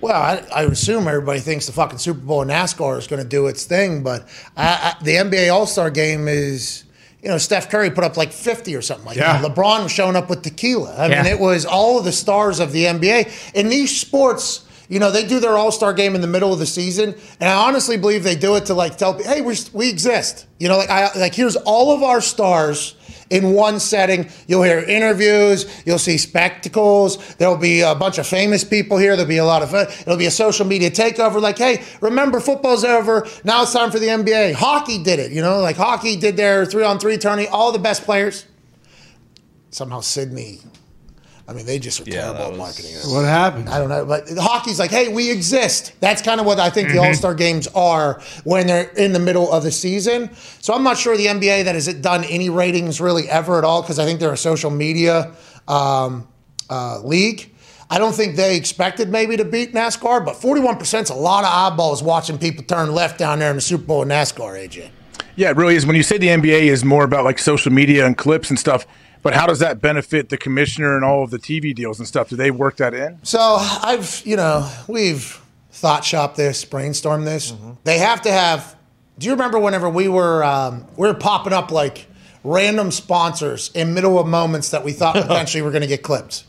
well, 0.00 0.14
I, 0.16 0.42
I 0.54 0.62
assume 0.62 1.06
everybody 1.08 1.40
thinks 1.40 1.66
the 1.66 1.72
fucking 1.72 1.98
Super 1.98 2.20
Bowl 2.20 2.40
and 2.40 2.50
NASCAR 2.50 2.96
is 2.98 3.06
going 3.06 3.22
to 3.22 3.28
do 3.28 3.48
its 3.48 3.64
thing, 3.64 4.02
but 4.02 4.26
I, 4.56 4.94
I, 4.98 5.04
the 5.04 5.16
NBA 5.16 5.52
All 5.52 5.66
Star 5.66 5.90
game 5.90 6.26
is. 6.28 6.84
You 7.22 7.28
know, 7.28 7.36
Steph 7.36 7.68
Curry 7.68 7.90
put 7.90 8.02
up 8.02 8.16
like 8.16 8.32
50 8.32 8.74
or 8.74 8.80
something 8.80 9.04
like 9.04 9.18
Yeah. 9.18 9.42
that. 9.42 9.54
LeBron 9.54 9.82
was 9.82 9.92
showing 9.92 10.16
up 10.16 10.30
with 10.30 10.40
tequila. 10.40 10.96
I 10.96 11.06
mean, 11.08 11.26
it 11.26 11.38
was 11.38 11.66
all 11.66 11.98
of 11.98 12.06
the 12.06 12.12
stars 12.12 12.60
of 12.60 12.72
the 12.72 12.84
NBA. 12.86 13.52
In 13.52 13.68
these 13.68 13.94
sports, 13.94 14.64
you 14.88 14.98
know, 15.00 15.10
they 15.10 15.26
do 15.26 15.38
their 15.38 15.58
All 15.58 15.70
Star 15.70 15.92
game 15.92 16.14
in 16.14 16.22
the 16.22 16.26
middle 16.26 16.50
of 16.50 16.58
the 16.58 16.64
season, 16.64 17.14
and 17.38 17.50
I 17.50 17.52
honestly 17.68 17.98
believe 17.98 18.24
they 18.24 18.36
do 18.36 18.54
it 18.56 18.64
to 18.66 18.74
like 18.74 18.96
tell 18.96 19.12
people, 19.12 19.30
hey, 19.30 19.42
we 19.42 19.54
we 19.74 19.90
exist. 19.90 20.46
You 20.58 20.68
know, 20.68 20.78
like 20.78 20.88
I 20.88 21.12
like 21.18 21.34
here's 21.34 21.56
all 21.56 21.92
of 21.94 22.02
our 22.02 22.22
stars 22.22 22.94
in 23.30 23.52
one 23.52 23.80
setting. 23.80 24.28
You'll 24.46 24.64
hear 24.64 24.80
interviews, 24.80 25.82
you'll 25.86 25.98
see 25.98 26.18
spectacles. 26.18 27.34
There'll 27.36 27.56
be 27.56 27.80
a 27.80 27.94
bunch 27.94 28.18
of 28.18 28.26
famous 28.26 28.64
people 28.64 28.98
here. 28.98 29.16
There'll 29.16 29.28
be 29.28 29.38
a 29.38 29.44
lot 29.44 29.62
of 29.62 29.72
uh, 29.72 29.86
it'll 29.88 30.16
be 30.16 30.26
a 30.26 30.30
social 30.30 30.66
media 30.66 30.90
takeover. 30.90 31.40
Like, 31.40 31.58
hey, 31.58 31.82
remember 32.00 32.40
football's 32.40 32.84
over. 32.84 33.26
Now 33.44 33.62
it's 33.62 33.72
time 33.72 33.90
for 33.90 33.98
the 33.98 34.08
NBA. 34.08 34.54
Hockey 34.54 35.02
did 35.02 35.18
it. 35.18 35.32
You 35.32 35.42
know, 35.42 35.60
like 35.60 35.76
hockey 35.76 36.16
did 36.16 36.36
their 36.36 36.66
three 36.66 36.84
on 36.84 36.98
three 36.98 37.16
tourney. 37.16 37.46
All 37.48 37.72
the 37.72 37.78
best 37.78 38.02
players. 38.04 38.46
Somehow 39.70 40.00
Sydney. 40.00 40.60
I 41.50 41.52
mean, 41.52 41.66
they 41.66 41.80
just 41.80 42.00
are 42.00 42.04
Yeah, 42.04 42.20
terrible 42.32 42.34
that 42.38 42.42
at 42.44 42.50
was- 42.50 42.58
marketing. 42.58 42.92
What 43.12 43.24
happened? 43.24 43.68
I 43.68 43.78
don't 43.78 43.88
know, 43.88 44.04
but 44.06 44.28
hockey's 44.38 44.78
like, 44.78 44.92
hey, 44.92 45.08
we 45.12 45.30
exist. 45.32 45.92
That's 45.98 46.22
kind 46.22 46.38
of 46.40 46.46
what 46.46 46.60
I 46.60 46.70
think 46.70 46.88
Mm-hmm. 46.88 46.96
the 46.98 47.02
All 47.02 47.14
Star 47.14 47.34
games 47.34 47.66
are 47.74 48.20
when 48.44 48.68
they're 48.68 48.88
in 48.90 49.12
the 49.12 49.18
middle 49.18 49.50
of 49.52 49.64
the 49.64 49.72
season. 49.72 50.30
So 50.60 50.72
I'm 50.74 50.84
not 50.84 50.96
sure 50.96 51.16
the 51.16 51.26
NBA 51.26 51.64
that 51.64 51.74
has 51.74 51.88
it 51.88 52.02
done 52.02 52.22
any 52.24 52.48
ratings 52.50 53.00
really 53.00 53.28
ever 53.28 53.58
at 53.58 53.64
all 53.64 53.82
because 53.82 53.98
I 53.98 54.04
think 54.04 54.20
they're 54.20 54.32
a 54.32 54.36
social 54.36 54.70
media 54.70 55.32
um, 55.66 56.28
uh, 56.70 57.00
league. 57.02 57.52
I 57.92 57.98
don't 57.98 58.14
think 58.14 58.36
they 58.36 58.56
expected 58.56 59.08
maybe 59.08 59.36
to 59.36 59.44
beat 59.44 59.74
NASCAR, 59.74 60.24
but 60.24 60.36
41% 60.36 61.02
is 61.02 61.10
a 61.10 61.14
lot 61.14 61.42
of 61.42 61.50
eyeballs 61.52 62.00
watching 62.00 62.38
people 62.38 62.62
turn 62.62 62.92
left 62.94 63.18
down 63.18 63.40
there 63.40 63.50
in 63.50 63.56
the 63.56 63.60
Super 63.62 63.82
Bowl 63.84 64.02
in 64.02 64.08
NASCAR, 64.08 64.54
AJ. 64.68 64.90
Yeah, 65.34 65.50
it 65.50 65.56
really 65.56 65.74
is. 65.74 65.84
When 65.84 65.96
you 65.96 66.04
say 66.04 66.16
the 66.16 66.28
NBA 66.28 66.62
is 66.70 66.84
more 66.84 67.02
about 67.02 67.24
like 67.24 67.40
social 67.40 67.72
media 67.72 68.06
and 68.06 68.16
clips 68.16 68.50
and 68.50 68.58
stuff, 68.58 68.86
but 69.22 69.34
how 69.34 69.46
does 69.46 69.58
that 69.58 69.80
benefit 69.80 70.28
the 70.28 70.38
commissioner 70.38 70.96
and 70.96 71.04
all 71.04 71.22
of 71.22 71.30
the 71.30 71.38
TV 71.38 71.74
deals 71.74 71.98
and 71.98 72.08
stuff? 72.08 72.28
Do 72.28 72.36
they 72.36 72.50
work 72.50 72.76
that 72.78 72.94
in? 72.94 73.18
So 73.22 73.38
I've, 73.40 74.22
you 74.24 74.36
know, 74.36 74.70
we've 74.88 75.40
thought 75.70 76.04
shop 76.04 76.36
this, 76.36 76.64
brainstorm 76.64 77.24
this. 77.24 77.52
They 77.84 77.98
have 77.98 78.22
to 78.22 78.32
have. 78.32 78.76
Do 79.18 79.26
you 79.26 79.32
remember 79.32 79.58
whenever 79.58 79.88
we 79.88 80.08
were 80.08 80.42
um, 80.42 80.86
we 80.96 81.06
were 81.06 81.14
popping 81.14 81.52
up 81.52 81.70
like 81.70 82.06
random 82.42 82.90
sponsors 82.90 83.70
in 83.74 83.92
middle 83.92 84.18
of 84.18 84.26
moments 84.26 84.70
that 84.70 84.84
we 84.84 84.92
thought 84.92 85.14
potentially 85.26 85.62
were 85.62 85.70
going 85.70 85.82
to 85.82 85.88
get 85.88 86.02
clipped? 86.02 86.44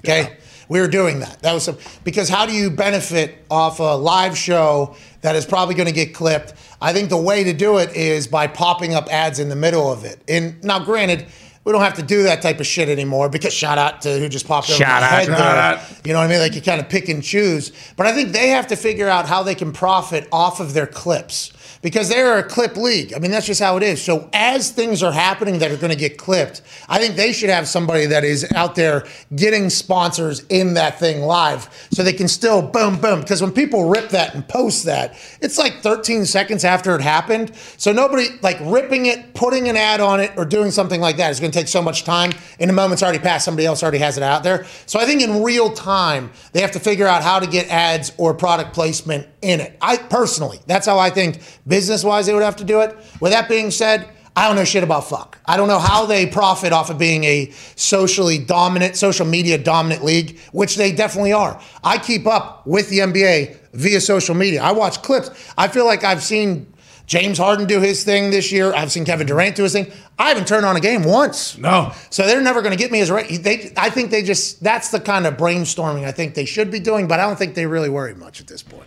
Okay. 0.00 0.36
We 0.68 0.80
were 0.80 0.88
doing 0.88 1.20
that. 1.20 1.40
That 1.42 1.52
was 1.52 1.64
some, 1.64 1.76
because 2.04 2.28
how 2.30 2.46
do 2.46 2.52
you 2.52 2.70
benefit 2.70 3.44
off 3.50 3.80
a 3.80 3.96
live 3.96 4.36
show 4.36 4.96
that 5.20 5.36
is 5.36 5.44
probably 5.44 5.74
going 5.74 5.88
to 5.88 5.94
get 5.94 6.14
clipped? 6.14 6.54
I 6.80 6.92
think 6.94 7.10
the 7.10 7.18
way 7.18 7.44
to 7.44 7.52
do 7.52 7.78
it 7.78 7.94
is 7.94 8.26
by 8.26 8.46
popping 8.46 8.94
up 8.94 9.12
ads 9.12 9.38
in 9.38 9.50
the 9.50 9.56
middle 9.56 9.92
of 9.92 10.04
it. 10.04 10.20
And 10.26 10.62
now, 10.64 10.78
granted, 10.78 11.26
we 11.64 11.72
don't 11.72 11.82
have 11.82 11.94
to 11.94 12.02
do 12.02 12.22
that 12.24 12.42
type 12.42 12.60
of 12.60 12.66
shit 12.66 12.88
anymore 12.88 13.28
because 13.28 13.52
shout 13.52 13.78
out 13.78 14.02
to 14.02 14.18
who 14.18 14.28
just 14.28 14.46
popped 14.46 14.70
over 14.70 14.82
my 14.84 14.90
out. 14.90 15.02
head 15.02 15.26
Shout 15.26 15.38
there. 15.38 15.46
out. 15.46 16.06
You 16.06 16.12
know 16.12 16.18
what 16.18 16.26
I 16.26 16.28
mean? 16.28 16.38
Like 16.40 16.54
you 16.54 16.60
kind 16.62 16.80
of 16.80 16.88
pick 16.88 17.08
and 17.08 17.22
choose. 17.22 17.72
But 17.96 18.06
I 18.06 18.12
think 18.12 18.30
they 18.32 18.48
have 18.48 18.66
to 18.68 18.76
figure 18.76 19.08
out 19.08 19.26
how 19.26 19.42
they 19.42 19.54
can 19.54 19.72
profit 19.72 20.28
off 20.30 20.60
of 20.60 20.74
their 20.74 20.86
clips 20.86 21.52
because 21.84 22.08
they're 22.08 22.38
a 22.38 22.42
clip 22.42 22.78
league. 22.78 23.12
I 23.14 23.18
mean, 23.18 23.30
that's 23.30 23.44
just 23.44 23.60
how 23.60 23.76
it 23.76 23.82
is. 23.82 24.02
So 24.02 24.30
as 24.32 24.70
things 24.70 25.02
are 25.02 25.12
happening 25.12 25.58
that 25.58 25.70
are 25.70 25.76
going 25.76 25.92
to 25.92 25.98
get 25.98 26.16
clipped, 26.16 26.62
I 26.88 26.98
think 26.98 27.14
they 27.14 27.30
should 27.30 27.50
have 27.50 27.68
somebody 27.68 28.06
that 28.06 28.24
is 28.24 28.50
out 28.54 28.74
there 28.74 29.06
getting 29.36 29.68
sponsors 29.68 30.46
in 30.48 30.74
that 30.74 30.98
thing 30.98 31.20
live 31.20 31.68
so 31.92 32.02
they 32.02 32.14
can 32.14 32.26
still 32.26 32.62
boom, 32.62 32.98
boom. 32.98 33.20
Because 33.20 33.42
when 33.42 33.52
people 33.52 33.90
rip 33.90 34.08
that 34.08 34.34
and 34.34 34.48
post 34.48 34.86
that, 34.86 35.14
it's 35.42 35.58
like 35.58 35.82
13 35.82 36.24
seconds 36.24 36.64
after 36.64 36.94
it 36.94 37.02
happened. 37.02 37.54
So 37.76 37.92
nobody, 37.92 38.28
like 38.40 38.56
ripping 38.62 39.04
it, 39.04 39.34
putting 39.34 39.68
an 39.68 39.76
ad 39.76 40.00
on 40.00 40.20
it, 40.20 40.32
or 40.38 40.46
doing 40.46 40.70
something 40.70 41.02
like 41.02 41.18
that 41.18 41.32
is 41.32 41.38
going 41.38 41.52
to 41.52 41.58
take 41.58 41.68
so 41.68 41.82
much 41.82 42.04
time. 42.04 42.32
In 42.58 42.68
the 42.68 42.72
moment's 42.72 43.02
already 43.02 43.18
passed, 43.18 43.44
somebody 43.44 43.66
else 43.66 43.82
already 43.82 43.98
has 43.98 44.16
it 44.16 44.22
out 44.22 44.42
there. 44.42 44.64
So 44.86 44.98
I 44.98 45.04
think 45.04 45.20
in 45.20 45.42
real 45.42 45.70
time, 45.70 46.30
they 46.52 46.62
have 46.62 46.72
to 46.72 46.80
figure 46.80 47.06
out 47.06 47.22
how 47.22 47.40
to 47.40 47.46
get 47.46 47.68
ads 47.68 48.14
or 48.16 48.32
product 48.32 48.72
placement 48.72 49.28
in 49.42 49.60
it. 49.60 49.76
I 49.82 49.98
personally, 49.98 50.60
that's 50.66 50.86
how 50.86 50.98
I 50.98 51.10
think 51.10 51.42
business 51.74 52.04
wise 52.04 52.26
they 52.26 52.32
would 52.32 52.44
have 52.44 52.54
to 52.54 52.64
do 52.64 52.82
it. 52.82 52.96
With 53.20 53.32
that 53.32 53.48
being 53.48 53.72
said, 53.72 54.08
I 54.36 54.46
don't 54.46 54.54
know 54.54 54.64
shit 54.64 54.84
about 54.84 55.08
fuck. 55.08 55.38
I 55.44 55.56
don't 55.56 55.66
know 55.66 55.80
how 55.80 56.06
they 56.06 56.24
profit 56.24 56.72
off 56.72 56.88
of 56.88 56.98
being 56.98 57.24
a 57.24 57.50
socially 57.74 58.38
dominant, 58.38 58.94
social 58.94 59.26
media 59.26 59.58
dominant 59.58 60.04
league, 60.04 60.38
which 60.52 60.76
they 60.76 60.92
definitely 60.92 61.32
are. 61.32 61.60
I 61.82 61.98
keep 61.98 62.28
up 62.28 62.64
with 62.64 62.90
the 62.90 63.00
NBA 63.00 63.56
via 63.72 64.00
social 64.00 64.36
media. 64.36 64.62
I 64.62 64.70
watch 64.70 65.02
clips. 65.02 65.30
I 65.58 65.66
feel 65.66 65.84
like 65.84 66.04
I've 66.04 66.22
seen 66.22 66.72
James 67.06 67.38
Harden 67.38 67.66
do 67.66 67.80
his 67.80 68.04
thing 68.04 68.30
this 68.30 68.52
year. 68.52 68.72
I've 68.72 68.92
seen 68.92 69.04
Kevin 69.04 69.26
Durant 69.26 69.56
do 69.56 69.64
his 69.64 69.72
thing. 69.72 69.90
I 70.16 70.28
haven't 70.28 70.46
turned 70.46 70.64
on 70.64 70.76
a 70.76 70.80
game 70.80 71.02
once. 71.02 71.58
No. 71.58 71.92
So 72.10 72.24
they're 72.24 72.40
never 72.40 72.62
going 72.62 72.72
to 72.72 72.78
get 72.78 72.92
me 72.92 73.00
as 73.00 73.10
right. 73.10 73.28
They, 73.28 73.72
I 73.76 73.90
think 73.90 74.12
they 74.12 74.22
just 74.22 74.62
that's 74.62 74.90
the 74.90 75.00
kind 75.00 75.26
of 75.26 75.36
brainstorming 75.36 76.04
I 76.04 76.12
think 76.12 76.34
they 76.34 76.44
should 76.44 76.70
be 76.70 76.78
doing, 76.78 77.08
but 77.08 77.18
I 77.18 77.26
don't 77.26 77.36
think 77.36 77.56
they 77.56 77.66
really 77.66 77.90
worry 77.90 78.14
much 78.14 78.40
at 78.40 78.46
this 78.46 78.62
point. 78.62 78.86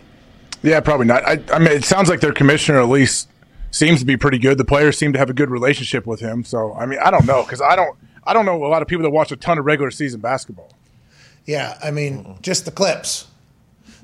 Yeah, 0.62 0.80
probably 0.80 1.06
not. 1.06 1.24
I, 1.24 1.40
I 1.52 1.58
mean, 1.58 1.68
it 1.72 1.84
sounds 1.84 2.08
like 2.08 2.20
their 2.20 2.32
commissioner 2.32 2.80
at 2.80 2.88
least 2.88 3.28
seems 3.70 4.00
to 4.00 4.06
be 4.06 4.16
pretty 4.16 4.38
good. 4.38 4.58
The 4.58 4.64
players 4.64 4.98
seem 4.98 5.12
to 5.12 5.18
have 5.18 5.30
a 5.30 5.34
good 5.34 5.50
relationship 5.50 6.06
with 6.06 6.20
him. 6.20 6.44
So, 6.44 6.74
I 6.74 6.86
mean, 6.86 6.98
I 6.98 7.10
don't 7.10 7.26
know 7.26 7.42
because 7.42 7.60
I 7.60 7.76
don't, 7.76 7.96
I 8.24 8.32
don't 8.32 8.44
know 8.46 8.64
a 8.64 8.68
lot 8.68 8.82
of 8.82 8.88
people 8.88 9.02
that 9.04 9.10
watch 9.10 9.30
a 9.32 9.36
ton 9.36 9.58
of 9.58 9.64
regular 9.66 9.90
season 9.90 10.20
basketball. 10.20 10.72
Yeah, 11.46 11.78
I 11.82 11.90
mean, 11.90 12.38
just 12.42 12.64
the 12.64 12.70
clips. 12.70 13.26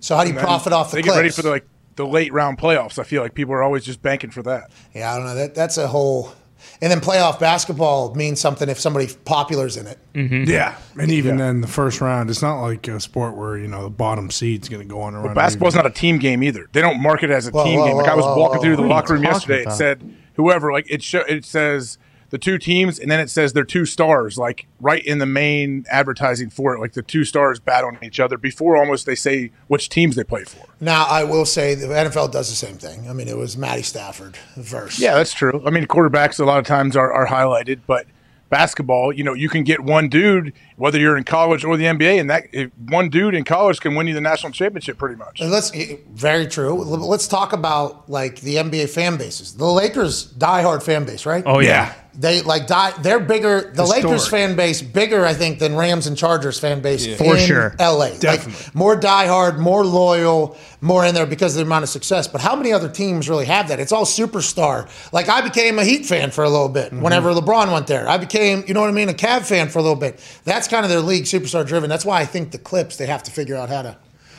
So 0.01 0.16
how 0.16 0.24
do 0.24 0.31
you 0.32 0.39
profit 0.39 0.72
off 0.72 0.90
the 0.90 0.97
They 0.97 1.02
clips? 1.02 1.14
get 1.14 1.20
ready 1.20 1.31
for 1.31 1.43
the 1.43 1.51
like 1.51 1.66
the 1.97 2.06
late 2.06 2.32
round 2.32 2.59
playoffs. 2.59 2.98
I 2.98 3.05
feel 3.05 3.22
like 3.22 3.35
people 3.35 3.55
are 3.55 3.62
always 3.62 3.85
just 3.85 4.01
banking 4.02 4.31
for 4.31 4.43
that. 4.43 4.70
Yeah, 4.94 5.12
I 5.12 5.16
don't 5.16 5.26
know. 5.26 5.35
That 5.35 5.55
that's 5.55 5.76
a 5.78 5.86
whole. 5.89 6.32
And 6.81 6.91
then 6.91 7.01
playoff 7.01 7.39
basketball 7.39 8.15
means 8.15 8.41
something 8.41 8.69
if 8.69 8.79
somebody 8.79 9.09
popular's 9.25 9.77
in 9.77 9.87
it. 9.87 9.99
Mm-hmm. 10.15 10.51
Yeah, 10.51 10.77
and 10.99 11.11
even 11.11 11.37
then, 11.37 11.61
the 11.61 11.67
first 11.67 12.01
round, 12.01 12.31
it's 12.31 12.43
not 12.43 12.61
like 12.61 12.87
a 12.89 13.01
sport 13.01 13.37
where 13.37 13.57
you 13.57 13.69
know 13.69 13.85
the 13.85 13.91
bottom 13.91 14.31
seed's 14.31 14.69
going 14.69 14.87
to 14.87 14.89
go 14.89 15.01
on 15.01 15.15
a 15.15 15.21
run. 15.21 15.35
Basketball's 15.35 15.75
not 15.75 15.87
a 15.87 15.91
team 15.91 16.19
game 16.19 16.43
either. 16.43 16.69
They 16.73 16.81
don't 16.81 17.01
market 17.01 17.31
it 17.31 17.35
as 17.35 17.47
a 17.47 17.51
Whoa, 17.51 17.65
team 17.65 17.81
whoa, 17.81 17.87
game. 17.87 17.97
Like 17.97 18.09
I 18.09 18.15
was 18.15 18.25
whoa, 18.25 18.39
walking 18.39 18.57
whoa, 18.57 18.63
through 18.63 18.77
the 18.77 18.83
what 18.83 18.87
are 18.87 18.89
you 18.89 18.95
locker 18.95 19.13
room 19.15 19.23
talking 19.23 19.35
yesterday. 19.35 19.71
It 19.71 19.73
said 19.73 20.15
whoever 20.35 20.73
like 20.73 20.91
it 20.91 21.03
show 21.03 21.21
it 21.21 21.45
says 21.45 21.99
the 22.35 22.39
two 22.39 22.59
teams 22.59 22.98
and 22.98 23.09
then 23.09 23.20
it 23.20 23.31
says 23.31 23.52
their 23.52 23.62
two 23.62 23.86
stars 23.86 24.36
like 24.36 24.66
right 24.81 25.06
in 25.06 25.19
the 25.19 25.27
main 25.27 25.85
advertising 25.89 26.51
for 26.51 26.74
it 26.74 26.81
like 26.81 26.93
the 26.94 27.02
two 27.02 27.23
stars 27.23 27.61
battling 27.61 27.97
each 28.02 28.19
other 28.19 28.36
before 28.36 28.77
almost 28.77 29.06
they 29.06 29.15
say 29.15 29.52
which 29.69 29.89
teams 29.89 30.16
they 30.16 30.24
play 30.24 30.43
for. 30.43 30.66
Now 30.81 31.05
I 31.05 31.23
will 31.23 31.44
say 31.44 31.77
the 31.77 31.86
NFL 31.86 32.32
does 32.32 32.51
the 32.51 32.56
same 32.56 32.74
thing. 32.77 33.09
I 33.09 33.12
mean, 33.12 33.28
it 33.28 33.36
was 33.36 33.56
Matty 33.56 33.82
Stafford 33.82 34.36
verse. 34.56 34.98
Yeah, 34.98 35.15
that's 35.15 35.32
true. 35.32 35.62
I 35.65 35.70
mean, 35.70 35.86
quarterbacks 35.86 36.40
a 36.40 36.44
lot 36.44 36.59
of 36.59 36.66
times 36.66 36.97
are, 36.97 37.12
are 37.12 37.28
highlighted, 37.28 37.82
but 37.86 38.06
basketball, 38.48 39.12
you 39.12 39.23
know, 39.23 39.35
you 39.35 39.48
can 39.48 39.62
get 39.62 39.78
one 39.78 40.09
dude, 40.09 40.52
whether 40.77 40.98
you're 40.98 41.16
in 41.16 41.23
college 41.23 41.65
or 41.65 41.77
the 41.77 41.85
NBA, 41.85 42.19
and 42.19 42.28
that 42.31 42.48
if 42.51 42.69
one 42.89 43.11
dude 43.11 43.36
in 43.36 43.44
college 43.44 43.78
can 43.78 43.94
win 43.94 44.09
you 44.09 44.15
the 44.15 44.20
national 44.20 44.51
championship 44.51 44.98
pretty 44.98 45.15
much. 45.15 45.40
And 45.40 45.52
let's 45.52 45.70
very 46.11 46.48
true. 46.48 46.74
Let's 46.82 47.28
talk 47.28 47.52
about 47.52 48.11
like 48.11 48.40
the 48.40 48.56
NBA 48.56 48.89
fan 48.89 49.19
bases. 49.19 49.55
The 49.55 49.66
Lakers 49.66 50.32
diehard 50.35 50.82
fan 50.82 51.05
base, 51.05 51.27
right? 51.27 51.44
Oh, 51.47 51.61
yeah. 51.61 51.94
They 52.16 52.43
like 52.43 52.66
die. 52.66 52.93
They're 53.03 53.20
bigger. 53.20 53.73
The 53.74 53.82
Historic. 53.82 54.05
Lakers 54.05 54.28
fan 54.28 54.57
base 54.57 54.82
bigger, 54.82 55.24
I 55.24 55.35
think, 55.35 55.59
than 55.59 55.74
Rams 55.74 56.07
and 56.07 56.16
Chargers 56.16 56.59
fan 56.61 56.81
base 56.81 57.07
Yeah. 57.07 57.16
For 57.16 57.36
in 57.36 57.47
sure. 57.47 57.74
LA. 57.81 58.11
Definitely. 58.19 58.53
Like, 58.53 58.74
more 58.74 58.99
diehard, 58.99 59.59
more 59.59 59.85
loyal, 59.85 60.57
more 60.81 61.05
in 61.05 61.15
there 61.15 61.27
because 61.27 61.55
of 61.55 61.59
the 61.59 61.66
amount 61.66 61.82
of 61.82 61.89
success. 61.89 62.28
But 62.28 62.41
how 62.41 62.55
many 62.55 62.73
other 62.73 62.89
teams 62.89 63.28
really 63.28 63.47
have 63.47 63.69
that? 63.69 63.81
It's 63.81 63.93
all 63.93 64.05
superstar. 64.05 64.89
Like 65.12 65.28
I 65.28 65.41
became 65.41 65.78
a 65.78 65.85
Heat 65.85 66.07
fan 66.07 66.31
for 66.31 66.45
a 66.45 66.49
little 66.49 66.69
bit 66.69 66.93
mm-hmm. 66.93 67.03
whenever 67.03 67.32
LeBron 67.32 67.73
went 67.73 67.86
there. 67.86 68.09
I 68.09 68.19
became, 68.19 68.65
you 68.66 68.74
know 68.74 68.81
what 68.81 68.91
I 68.91 68.93
mean, 68.93 69.09
a 69.09 69.15
Cavs 69.15 69.47
fan 69.47 69.69
for 69.69 69.81
a 69.81 69.82
little 69.82 69.97
bit. 69.97 70.20
That's 70.45 70.69
kind 70.69 70.85
of 70.85 70.91
their 70.91 71.01
league, 71.01 71.24
superstar 71.24 71.66
driven. 71.66 71.91
That's 71.91 72.05
why 72.05 72.20
I 72.20 72.27
think 72.27 72.53
the 72.53 72.59
Clips 72.59 72.97
they 72.97 73.07
have 73.07 73.23
to 73.24 73.31
figure 73.31 73.57
out 73.57 73.69
how 73.69 73.82
to. 73.82 73.97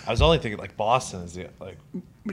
I 0.08 0.12
was 0.12 0.22
only 0.22 0.38
thinking 0.38 0.60
like 0.60 0.78
Boston 0.78 1.22
is 1.22 1.34
the 1.34 1.50
like 1.60 1.78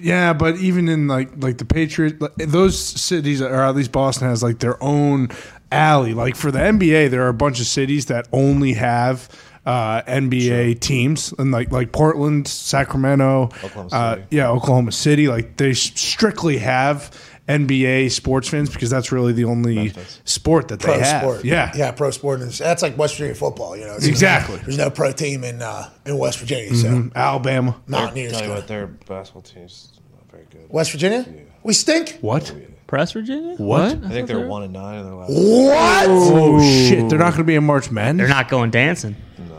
Yeah, 0.00 0.32
but 0.32 0.56
even 0.56 0.88
in 0.88 1.06
like 1.06 1.30
like 1.36 1.58
the 1.58 1.64
Patriots, 1.64 2.20
like, 2.20 2.34
those 2.36 2.78
cities, 2.78 3.42
or 3.42 3.60
at 3.60 3.76
least 3.76 3.92
Boston, 3.92 4.28
has 4.28 4.42
like 4.42 4.58
their 4.58 4.82
own 4.82 5.28
alley. 5.70 6.14
Like 6.14 6.34
for 6.36 6.50
the 6.50 6.58
NBA, 6.58 7.10
there 7.10 7.22
are 7.24 7.28
a 7.28 7.34
bunch 7.34 7.60
of 7.60 7.66
cities 7.66 8.06
that 8.06 8.26
only 8.32 8.72
have 8.72 9.28
uh, 9.66 10.02
NBA 10.02 10.80
teams, 10.80 11.34
and 11.38 11.52
like 11.52 11.70
like 11.70 11.92
Portland, 11.92 12.48
Sacramento, 12.48 13.50
Oklahoma 13.62 13.88
uh, 13.92 14.18
yeah, 14.30 14.48
Oklahoma 14.48 14.92
City. 14.92 15.28
Like 15.28 15.56
they 15.56 15.74
strictly 15.74 16.58
have 16.58 17.10
NBA 17.48 18.10
sports 18.12 18.48
fans 18.48 18.70
because 18.70 18.88
that's 18.90 19.10
really 19.10 19.32
the 19.32 19.44
only 19.44 19.92
sport 20.24 20.68
that 20.68 20.80
pro 20.80 20.94
they 20.96 21.00
have. 21.02 21.22
sport. 21.22 21.44
Yeah, 21.44 21.72
yeah, 21.74 21.90
pro 21.90 22.10
sport. 22.12 22.40
And 22.40 22.50
that's 22.52 22.82
like 22.82 22.96
West 22.96 23.14
Virginia 23.14 23.34
football. 23.34 23.76
You 23.76 23.82
know, 23.84 23.94
It's- 23.94 24.06
Exactly. 24.06 24.56
There's 24.58 24.78
no 24.78 24.90
pro 24.90 25.10
team 25.12 25.42
in 25.44 25.60
uh, 25.60 25.88
in 26.06 26.16
West 26.18 26.38
Virginia. 26.38 26.74
So 26.76 26.88
Mhm. 26.88 27.14
Alabama, 27.14 27.76
Mountaineers. 27.86 28.32
Tell 28.32 28.42
you 28.42 28.46
go. 28.48 28.54
what, 28.54 28.68
their 28.68 28.86
basketball 28.86 29.42
team's 29.42 29.92
not 30.14 30.30
very 30.30 30.44
good. 30.50 30.70
West 30.70 30.92
Virginia, 30.92 31.26
we 31.64 31.72
stink. 31.74 32.18
What? 32.20 32.54
Press 32.86 33.12
Virginia? 33.12 33.54
What? 33.56 34.04
I 34.04 34.08
think 34.10 34.28
they're 34.28 34.46
one 34.46 34.62
and 34.62 34.72
nine 34.74 34.98
in 34.98 35.04
their 35.06 35.14
last. 35.14 35.30
What? 35.32 36.06
Oh 36.10 36.60
shit! 36.62 37.08
They're 37.08 37.18
not 37.18 37.30
going 37.30 37.38
to 37.38 37.44
be 37.44 37.54
in 37.54 37.64
March 37.64 37.90
Madness. 37.90 38.26
They're 38.28 38.36
not 38.36 38.48
going 38.50 38.70
dancing. 38.70 39.16
And 39.38 39.50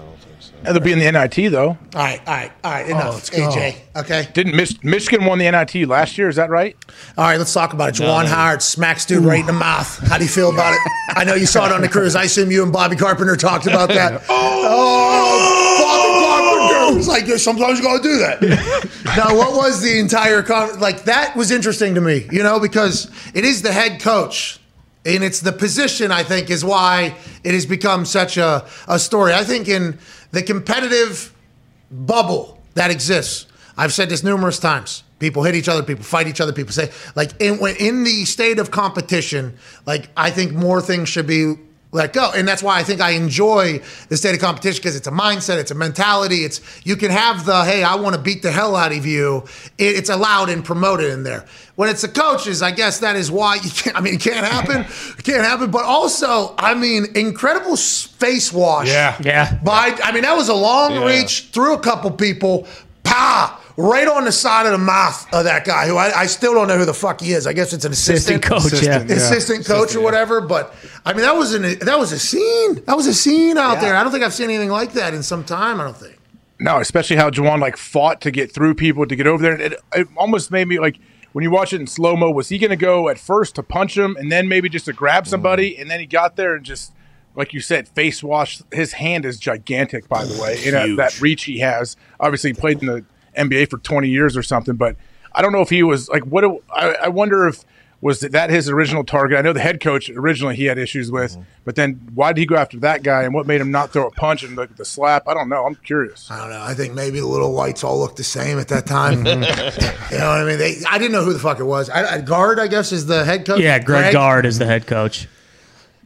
they'll 0.64 0.80
be 0.80 0.92
in 0.92 1.00
the 1.00 1.12
NIT 1.12 1.52
though. 1.52 1.70
All 1.70 1.78
right, 1.94 2.20
all 2.26 2.34
right, 2.34 2.52
all 2.64 2.72
right. 2.72 2.86
Oh, 2.88 2.90
Enough, 2.92 3.14
let's 3.14 3.30
go. 3.30 3.50
AJ. 3.50 3.76
Okay. 3.96 4.28
Didn't 4.34 4.56
Mich- 4.56 4.84
Michigan 4.84 5.26
won 5.26 5.38
the 5.38 5.50
NIT 5.50 5.88
last 5.88 6.18
year? 6.18 6.30
Is 6.30 6.36
that 6.38 6.50
right? 6.50 6.76
All 7.18 7.26
right, 7.26 7.38
let's 7.38 7.54
talk 7.54 7.74
about 7.74 7.90
it. 7.90 8.00
No, 8.00 8.08
Juwan 8.08 8.24
no. 8.24 8.30
Howard 8.30 8.62
smacks 8.62 9.06
dude 9.06 9.24
right 9.24 9.42
in 9.42 9.46
the 9.46 9.54
mouth. 9.54 9.98
How 10.08 10.18
do 10.18 10.24
you 10.24 10.30
feel 10.30 10.52
about 10.52 10.74
it? 10.74 10.80
I 11.18 11.24
know 11.24 11.36
you 11.36 11.46
saw 11.46 11.66
it 11.66 11.72
on 11.72 11.82
the 11.82 11.90
cruise. 11.90 12.16
I 12.16 12.24
assume 12.24 12.52
you 12.52 12.64
and 12.64 12.72
Bobby 12.74 12.96
Carpenter 12.96 13.36
talked 13.36 13.68
about 13.68 13.90
that. 13.90 14.24
Oh, 14.96 15.80
Bobby 15.84 16.74
Carpenter. 16.74 17.00
It's 17.00 17.08
like, 17.08 17.28
yeah, 17.28 17.38
sometimes 17.38 17.80
you 17.80 17.84
got 17.86 17.98
to 17.98 18.04
do 18.04 18.18
that. 18.20 18.42
now, 19.18 19.36
what 19.36 19.56
was 19.56 19.82
the 19.82 20.00
entire 20.00 20.42
con- 20.44 20.80
like? 20.80 21.04
That 21.04 21.36
was 21.36 21.52
interesting 21.52 21.96
to 21.96 22.02
me, 22.02 22.28
you 22.32 22.44
know, 22.44 22.60
because 22.60 23.12
it 23.34 23.46
is 23.46 23.62
the 23.62 23.72
head 23.72 24.02
coach. 24.02 24.60
And 25.06 25.22
it's 25.22 25.42
the 25.42 25.52
position, 25.52 26.12
I 26.14 26.24
think, 26.24 26.50
is 26.50 26.64
why 26.64 27.16
it 27.44 27.54
has 27.54 27.66
become 27.66 28.06
such 28.06 28.38
a, 28.38 28.66
a 28.88 28.98
story. 28.98 29.34
I 29.34 29.44
think 29.44 29.68
in 29.68 30.00
the 30.34 30.44
competitive 30.44 31.34
bubble 31.90 32.62
that 32.74 32.92
exists. 32.92 33.48
I've 33.78 33.94
said 33.94 34.10
this 34.10 34.24
numerous 34.24 34.60
times. 34.60 35.04
People 35.20 35.44
hit 35.44 35.56
each 35.56 35.70
other. 35.70 35.84
People 35.84 36.04
fight 36.04 36.28
each 36.28 36.42
other. 36.42 36.52
People 36.52 36.74
say 36.74 36.92
like 37.16 37.32
in 37.40 37.66
in 37.80 38.04
the 38.04 38.26
state 38.26 38.60
of 38.60 38.72
competition, 38.72 39.58
like 39.86 40.10
I 40.18 40.32
think 40.32 40.52
more 40.52 40.82
things 40.82 41.08
should 41.08 41.28
be 41.28 41.56
let 41.94 42.12
go, 42.12 42.32
and 42.36 42.46
that's 42.48 42.62
why 42.62 42.78
I 42.80 42.84
think 42.84 43.00
I 43.00 43.12
enjoy 43.12 43.80
the 44.10 44.18
state 44.18 44.34
of 44.36 44.42
competition 44.42 44.80
because 44.82 44.96
it's 44.96 45.08
a 45.08 45.12
mindset, 45.12 45.58
it's 45.60 45.72
a 45.72 45.76
mentality. 45.76 46.44
It's 46.44 46.60
you 46.86 46.96
can 46.98 47.12
have 47.12 47.46
the 47.46 47.64
hey, 47.64 47.84
I 47.84 47.96
want 47.96 48.16
to 48.16 48.22
beat 48.22 48.42
the 48.42 48.52
hell 48.52 48.76
out 48.76 48.92
of 48.92 49.06
you. 49.06 49.46
It, 49.78 49.96
it's 49.98 50.10
allowed 50.10 50.50
and 50.50 50.66
promoted 50.66 51.12
in 51.12 51.24
there. 51.24 51.46
When 51.76 51.90
it's 51.90 52.02
the 52.02 52.08
coaches, 52.08 52.62
I 52.62 52.72
guess 52.72 53.00
that 53.00 53.16
is 53.16 53.32
why 53.32 53.56
you 53.56 53.70
can't. 53.70 53.96
I 53.96 54.02
mean, 54.02 54.16
it 54.16 54.22
can't 54.22 54.46
happen. 54.46 54.86
It 55.18 55.24
can't 55.24 55.44
happen. 55.46 55.72
But 55.72 55.86
also, 55.86 56.54
I 56.58 56.74
mean, 56.74 57.06
incredible 57.16 57.78
face 57.78 58.52
wash. 58.52 58.88
Yeah. 58.88 59.16
Yeah. 59.24 59.60
By 59.64 59.98
I 60.04 60.12
mean, 60.12 60.24
that 60.24 60.36
was 60.36 60.50
a 60.50 60.54
long 60.54 60.94
Yeah. 60.94 61.06
reach 61.06 61.50
through 61.54 61.76
a 61.76 61.80
couple 61.80 62.12
people. 62.12 62.68
Pa! 63.04 63.60
Right 63.76 64.08
on 64.08 64.26
the 64.26 64.32
side 64.32 64.68
of 64.68 64.72
the 64.72 64.78
mouth 64.78 65.34
of 65.34 65.46
that 65.46 65.66
guy 65.66 65.88
who 65.88 65.98
I, 65.98 66.22
I 66.22 66.26
still 66.28 66.54
don't 66.54 66.68
know 66.68 66.78
who 66.78 66.86
the 66.86 66.94
fuck 66.94 67.22
he 67.22 67.34
is. 67.34 67.48
I 67.48 67.54
guess 67.54 67.74
it's 67.74 67.86
an 67.86 67.92
assistant, 67.92 68.44
Assistant 68.44 68.44
coach, 68.44 68.74
Assistant, 68.74 69.10
yeah. 69.10 69.16
yeah. 69.16 69.22
assistant 69.22 69.66
coach 69.66 69.96
or 69.96 70.02
whatever. 70.02 70.42
But 70.42 70.76
I 71.06 71.14
mean, 71.14 71.24
that 71.24 71.36
was 71.36 71.56
an 71.56 71.80
that 71.80 71.98
was 71.98 72.12
a 72.12 72.20
scene. 72.20 72.84
That 72.86 72.96
was 72.96 73.08
a 73.08 73.14
scene 73.14 73.58
out 73.58 73.82
there. 73.82 73.96
I 73.96 74.04
don't 74.04 74.12
think 74.12 74.24
I've 74.24 74.34
seen 74.34 74.50
anything 74.50 74.70
like 74.70 74.94
that 74.94 75.16
in 75.16 75.24
some 75.24 75.44
time. 75.44 75.82
I 75.82 75.86
don't 75.86 75.98
think. 75.98 76.20
No, 76.60 76.80
especially 76.80 77.16
how 77.16 77.30
Juwan 77.30 77.60
like 77.60 77.76
fought 77.76 78.22
to 78.22 78.32
get 78.32 78.54
through 78.54 78.76
people 78.76 79.08
to 79.08 79.16
get 79.16 79.26
over 79.26 79.42
there. 79.42 79.60
It, 79.60 79.74
it 79.96 80.08
almost 80.16 80.52
made 80.52 80.68
me 80.68 80.80
like 80.80 81.00
when 81.32 81.44
you 81.44 81.50
watch 81.50 81.74
it 81.74 81.82
in 81.82 81.88
slow 81.88 82.16
mo. 82.16 82.30
Was 82.30 82.50
he 82.50 82.60
going 82.60 82.70
to 82.70 82.76
go 82.76 83.10
at 83.10 83.18
first 83.18 83.56
to 83.56 83.64
punch 83.64 83.98
him 83.98 84.16
and 84.18 84.32
then 84.32 84.48
maybe 84.48 84.70
just 84.70 84.86
to 84.86 84.94
grab 84.94 85.26
somebody, 85.26 85.72
mm-hmm. 85.72 85.82
and 85.82 85.92
then 85.92 86.00
he 86.00 86.06
got 86.06 86.36
there 86.36 86.54
and 86.54 86.64
just 86.64 86.94
like 87.36 87.54
you 87.54 87.60
said, 87.60 87.88
face 87.88 88.24
wash. 88.24 88.62
His 88.72 88.94
hand 88.94 89.26
is 89.26 89.40
gigantic, 89.40 90.08
by 90.08 90.26
the 90.26 90.40
way. 90.42 90.64
You 90.64 90.72
know 90.72 90.96
that 90.98 91.20
reach 91.20 91.46
he 91.46 91.60
has. 91.60 91.98
Obviously, 92.20 92.52
he 92.52 92.54
played 92.54 92.82
in 92.82 92.88
the 92.88 93.04
NBA 93.36 93.70
for 93.70 93.78
twenty 93.80 94.10
years 94.10 94.38
or 94.38 94.44
something, 94.44 94.76
but 94.76 94.96
I 95.34 95.42
don't 95.42 95.52
know 95.52 95.62
if 95.62 95.70
he 95.70 95.84
was 95.84 96.10
like 96.10 96.24
what. 96.26 96.42
do- 96.42 96.64
I, 96.72 96.96
I 97.04 97.08
wonder 97.10 97.48
if. 97.48 97.64
Was 98.02 98.20
that 98.20 98.50
his 98.50 98.68
original 98.68 99.06
target? 99.06 99.38
I 99.38 99.42
know 99.42 99.54
the 99.54 99.62
head 99.62 99.80
coach 99.80 100.10
originally 100.10 100.58
he 100.58 100.66
had 100.66 100.78
issues 100.78 101.10
with, 101.10 101.32
mm-hmm. 101.32 101.44
but 101.64 101.76
then 101.76 102.02
why 102.14 102.34
did 102.34 102.42
he 102.42 102.46
go 102.46 102.58
after 102.58 102.78
that 102.82 103.02
guy 103.02 103.24
and 103.24 103.34
what 103.34 103.48
made 103.48 103.62
him 103.62 103.72
not 103.72 103.92
throw 103.92 104.08
a 104.08 104.12
punch 104.12 104.44
and 104.44 104.58
look 104.58 104.72
at 104.72 104.76
the 104.76 104.84
slap? 104.84 105.26
I 105.26 105.34
don't 105.34 105.48
know. 105.48 105.66
I'm 105.66 105.76
curious. 105.76 106.30
I 106.30 106.38
don't 106.38 106.50
know. 106.50 106.62
I 106.62 106.74
think 106.74 106.94
maybe 106.94 107.22
the 107.22 107.26
little 107.26 107.54
whites 107.54 107.82
all 107.82 107.98
looked 107.98 108.18
the 108.18 108.26
same 108.26 108.60
at 108.60 108.68
that 108.68 108.86
time. 108.86 109.20
you 109.26 109.36
know 109.36 109.40
what 109.40 110.42
I 110.42 110.44
mean? 110.44 110.58
They, 110.58 110.82
I 110.86 110.98
didn't 110.98 111.14
know 111.14 111.24
who 111.24 111.32
the 111.32 111.40
fuck 111.40 111.62
it 111.62 111.64
was. 111.64 111.90
I, 111.90 112.16
I, 112.16 112.20
Gard, 112.20 112.60
I 112.60 112.68
guess, 112.68 112.92
is 112.92 113.06
the 113.06 113.24
head 113.24 113.46
coach. 113.46 113.62
Yeah, 113.62 113.80
Greg 113.80 114.12
Gard 114.12 114.46
is 114.46 114.60
the 114.60 114.66
head 114.66 114.86
coach. 114.86 115.30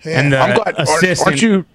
And 0.04 0.32
the 0.32 0.38
I'm 0.38 0.56
glad. 0.56 0.76
Aren't, 0.76 0.90
assistant. 0.90 1.28
aren't 1.28 1.41
you? 1.41 1.66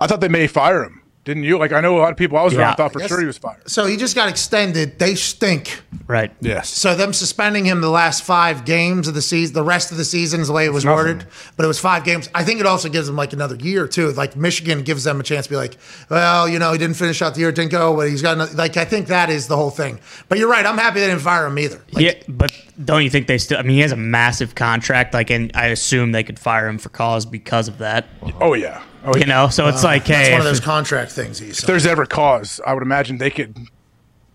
I 0.00 0.06
thought 0.06 0.20
they 0.20 0.28
may 0.28 0.46
fire 0.46 0.84
him. 0.84 1.01
Didn't 1.24 1.44
you? 1.44 1.56
Like 1.56 1.70
I 1.72 1.80
know 1.80 1.96
a 1.96 2.00
lot 2.00 2.10
of 2.10 2.16
people 2.16 2.36
I 2.36 2.42
was 2.42 2.52
around 2.54 2.70
Yeah. 2.70 2.74
thought 2.74 2.92
for 2.92 2.98
Yes. 3.00 3.08
sure 3.08 3.20
he 3.20 3.26
was 3.26 3.38
fired. 3.38 3.68
So 3.70 3.86
he 3.86 3.96
just 3.96 4.16
got 4.16 4.28
extended. 4.28 4.98
They 4.98 5.14
stink. 5.14 5.80
right. 6.08 6.32
Yes. 6.40 6.68
So 6.68 6.94
them 6.96 7.12
suspending 7.12 7.64
him 7.64 7.80
the 7.80 7.88
last 7.90 8.24
five 8.24 8.64
games 8.64 9.06
of 9.06 9.14
the 9.14 9.22
season, 9.22 9.54
the 9.54 9.62
rest 9.62 9.92
of 9.92 9.96
the 9.98 10.04
season 10.04 10.40
is 10.40 10.48
the 10.48 10.52
way 10.52 10.64
it 10.64 10.72
was 10.72 10.84
worded, 10.84 11.24
but 11.56 11.62
it 11.64 11.68
was 11.68 11.78
five 11.78 12.02
games. 12.04 12.28
I 12.34 12.42
think 12.42 12.58
it 12.60 12.66
also 12.66 12.88
gives 12.88 13.06
them 13.06 13.14
like 13.16 13.32
another 13.32 13.54
year 13.54 13.86
too. 13.86 14.10
Like 14.12 14.34
Michigan 14.36 14.82
gives 14.82 15.04
them 15.04 15.20
a 15.20 15.22
chance 15.22 15.46
to 15.46 15.50
be 15.50 15.56
like, 15.56 15.76
well, 16.10 16.48
you 16.48 16.58
know, 16.58 16.72
he 16.72 16.78
didn't 16.78 16.96
finish 16.96 17.22
out 17.22 17.34
the 17.34 17.40
year, 17.40 17.52
didn't 17.52 17.70
go, 17.70 17.94
but 17.94 18.08
he's 18.08 18.20
got 18.20 18.34
another, 18.34 18.54
like 18.56 18.76
I 18.76 18.84
think 18.84 19.06
that 19.06 19.30
is 19.30 19.46
the 19.46 19.56
whole 19.56 19.70
thing. 19.70 20.00
But 20.28 20.38
you're 20.38 20.50
right. 20.50 20.66
I'm 20.66 20.76
happy 20.76 20.98
they 21.00 21.06
didn't 21.06 21.22
fire 21.22 21.46
him 21.46 21.58
either. 21.58 21.80
Like, 21.92 22.04
yeah, 22.04 22.14
but 22.28 22.50
don't 22.84 23.02
you 23.02 23.10
think 23.10 23.26
they 23.26 23.38
still? 23.38 23.58
I 23.58 23.62
mean, 23.62 23.76
he 23.76 23.80
has 23.80 23.92
a 23.92 23.96
massive 23.96 24.54
contract. 24.54 25.14
Like, 25.14 25.30
and 25.30 25.50
I 25.54 25.66
assume 25.66 26.12
they 26.12 26.22
could 26.24 26.38
fire 26.38 26.68
him 26.68 26.78
for 26.78 26.88
cause 26.88 27.26
because 27.26 27.68
of 27.68 27.78
that. 27.78 28.06
Oh 28.40 28.54
yeah. 28.54 28.82
Oh, 29.04 29.16
You 29.16 29.26
know, 29.26 29.48
so 29.48 29.66
it's 29.66 29.82
like, 29.82 30.04
that's 30.04 30.28
hey, 30.28 30.32
one 30.32 30.40
of 30.40 30.44
those 30.46 30.60
contract 30.60 31.10
things. 31.10 31.38
He's 31.38 31.58
If 31.58 31.66
there's 31.66 31.86
ever 31.86 32.06
cause, 32.06 32.60
I 32.64 32.72
would 32.72 32.84
imagine 32.84 33.18
they 33.18 33.30
could 33.30 33.58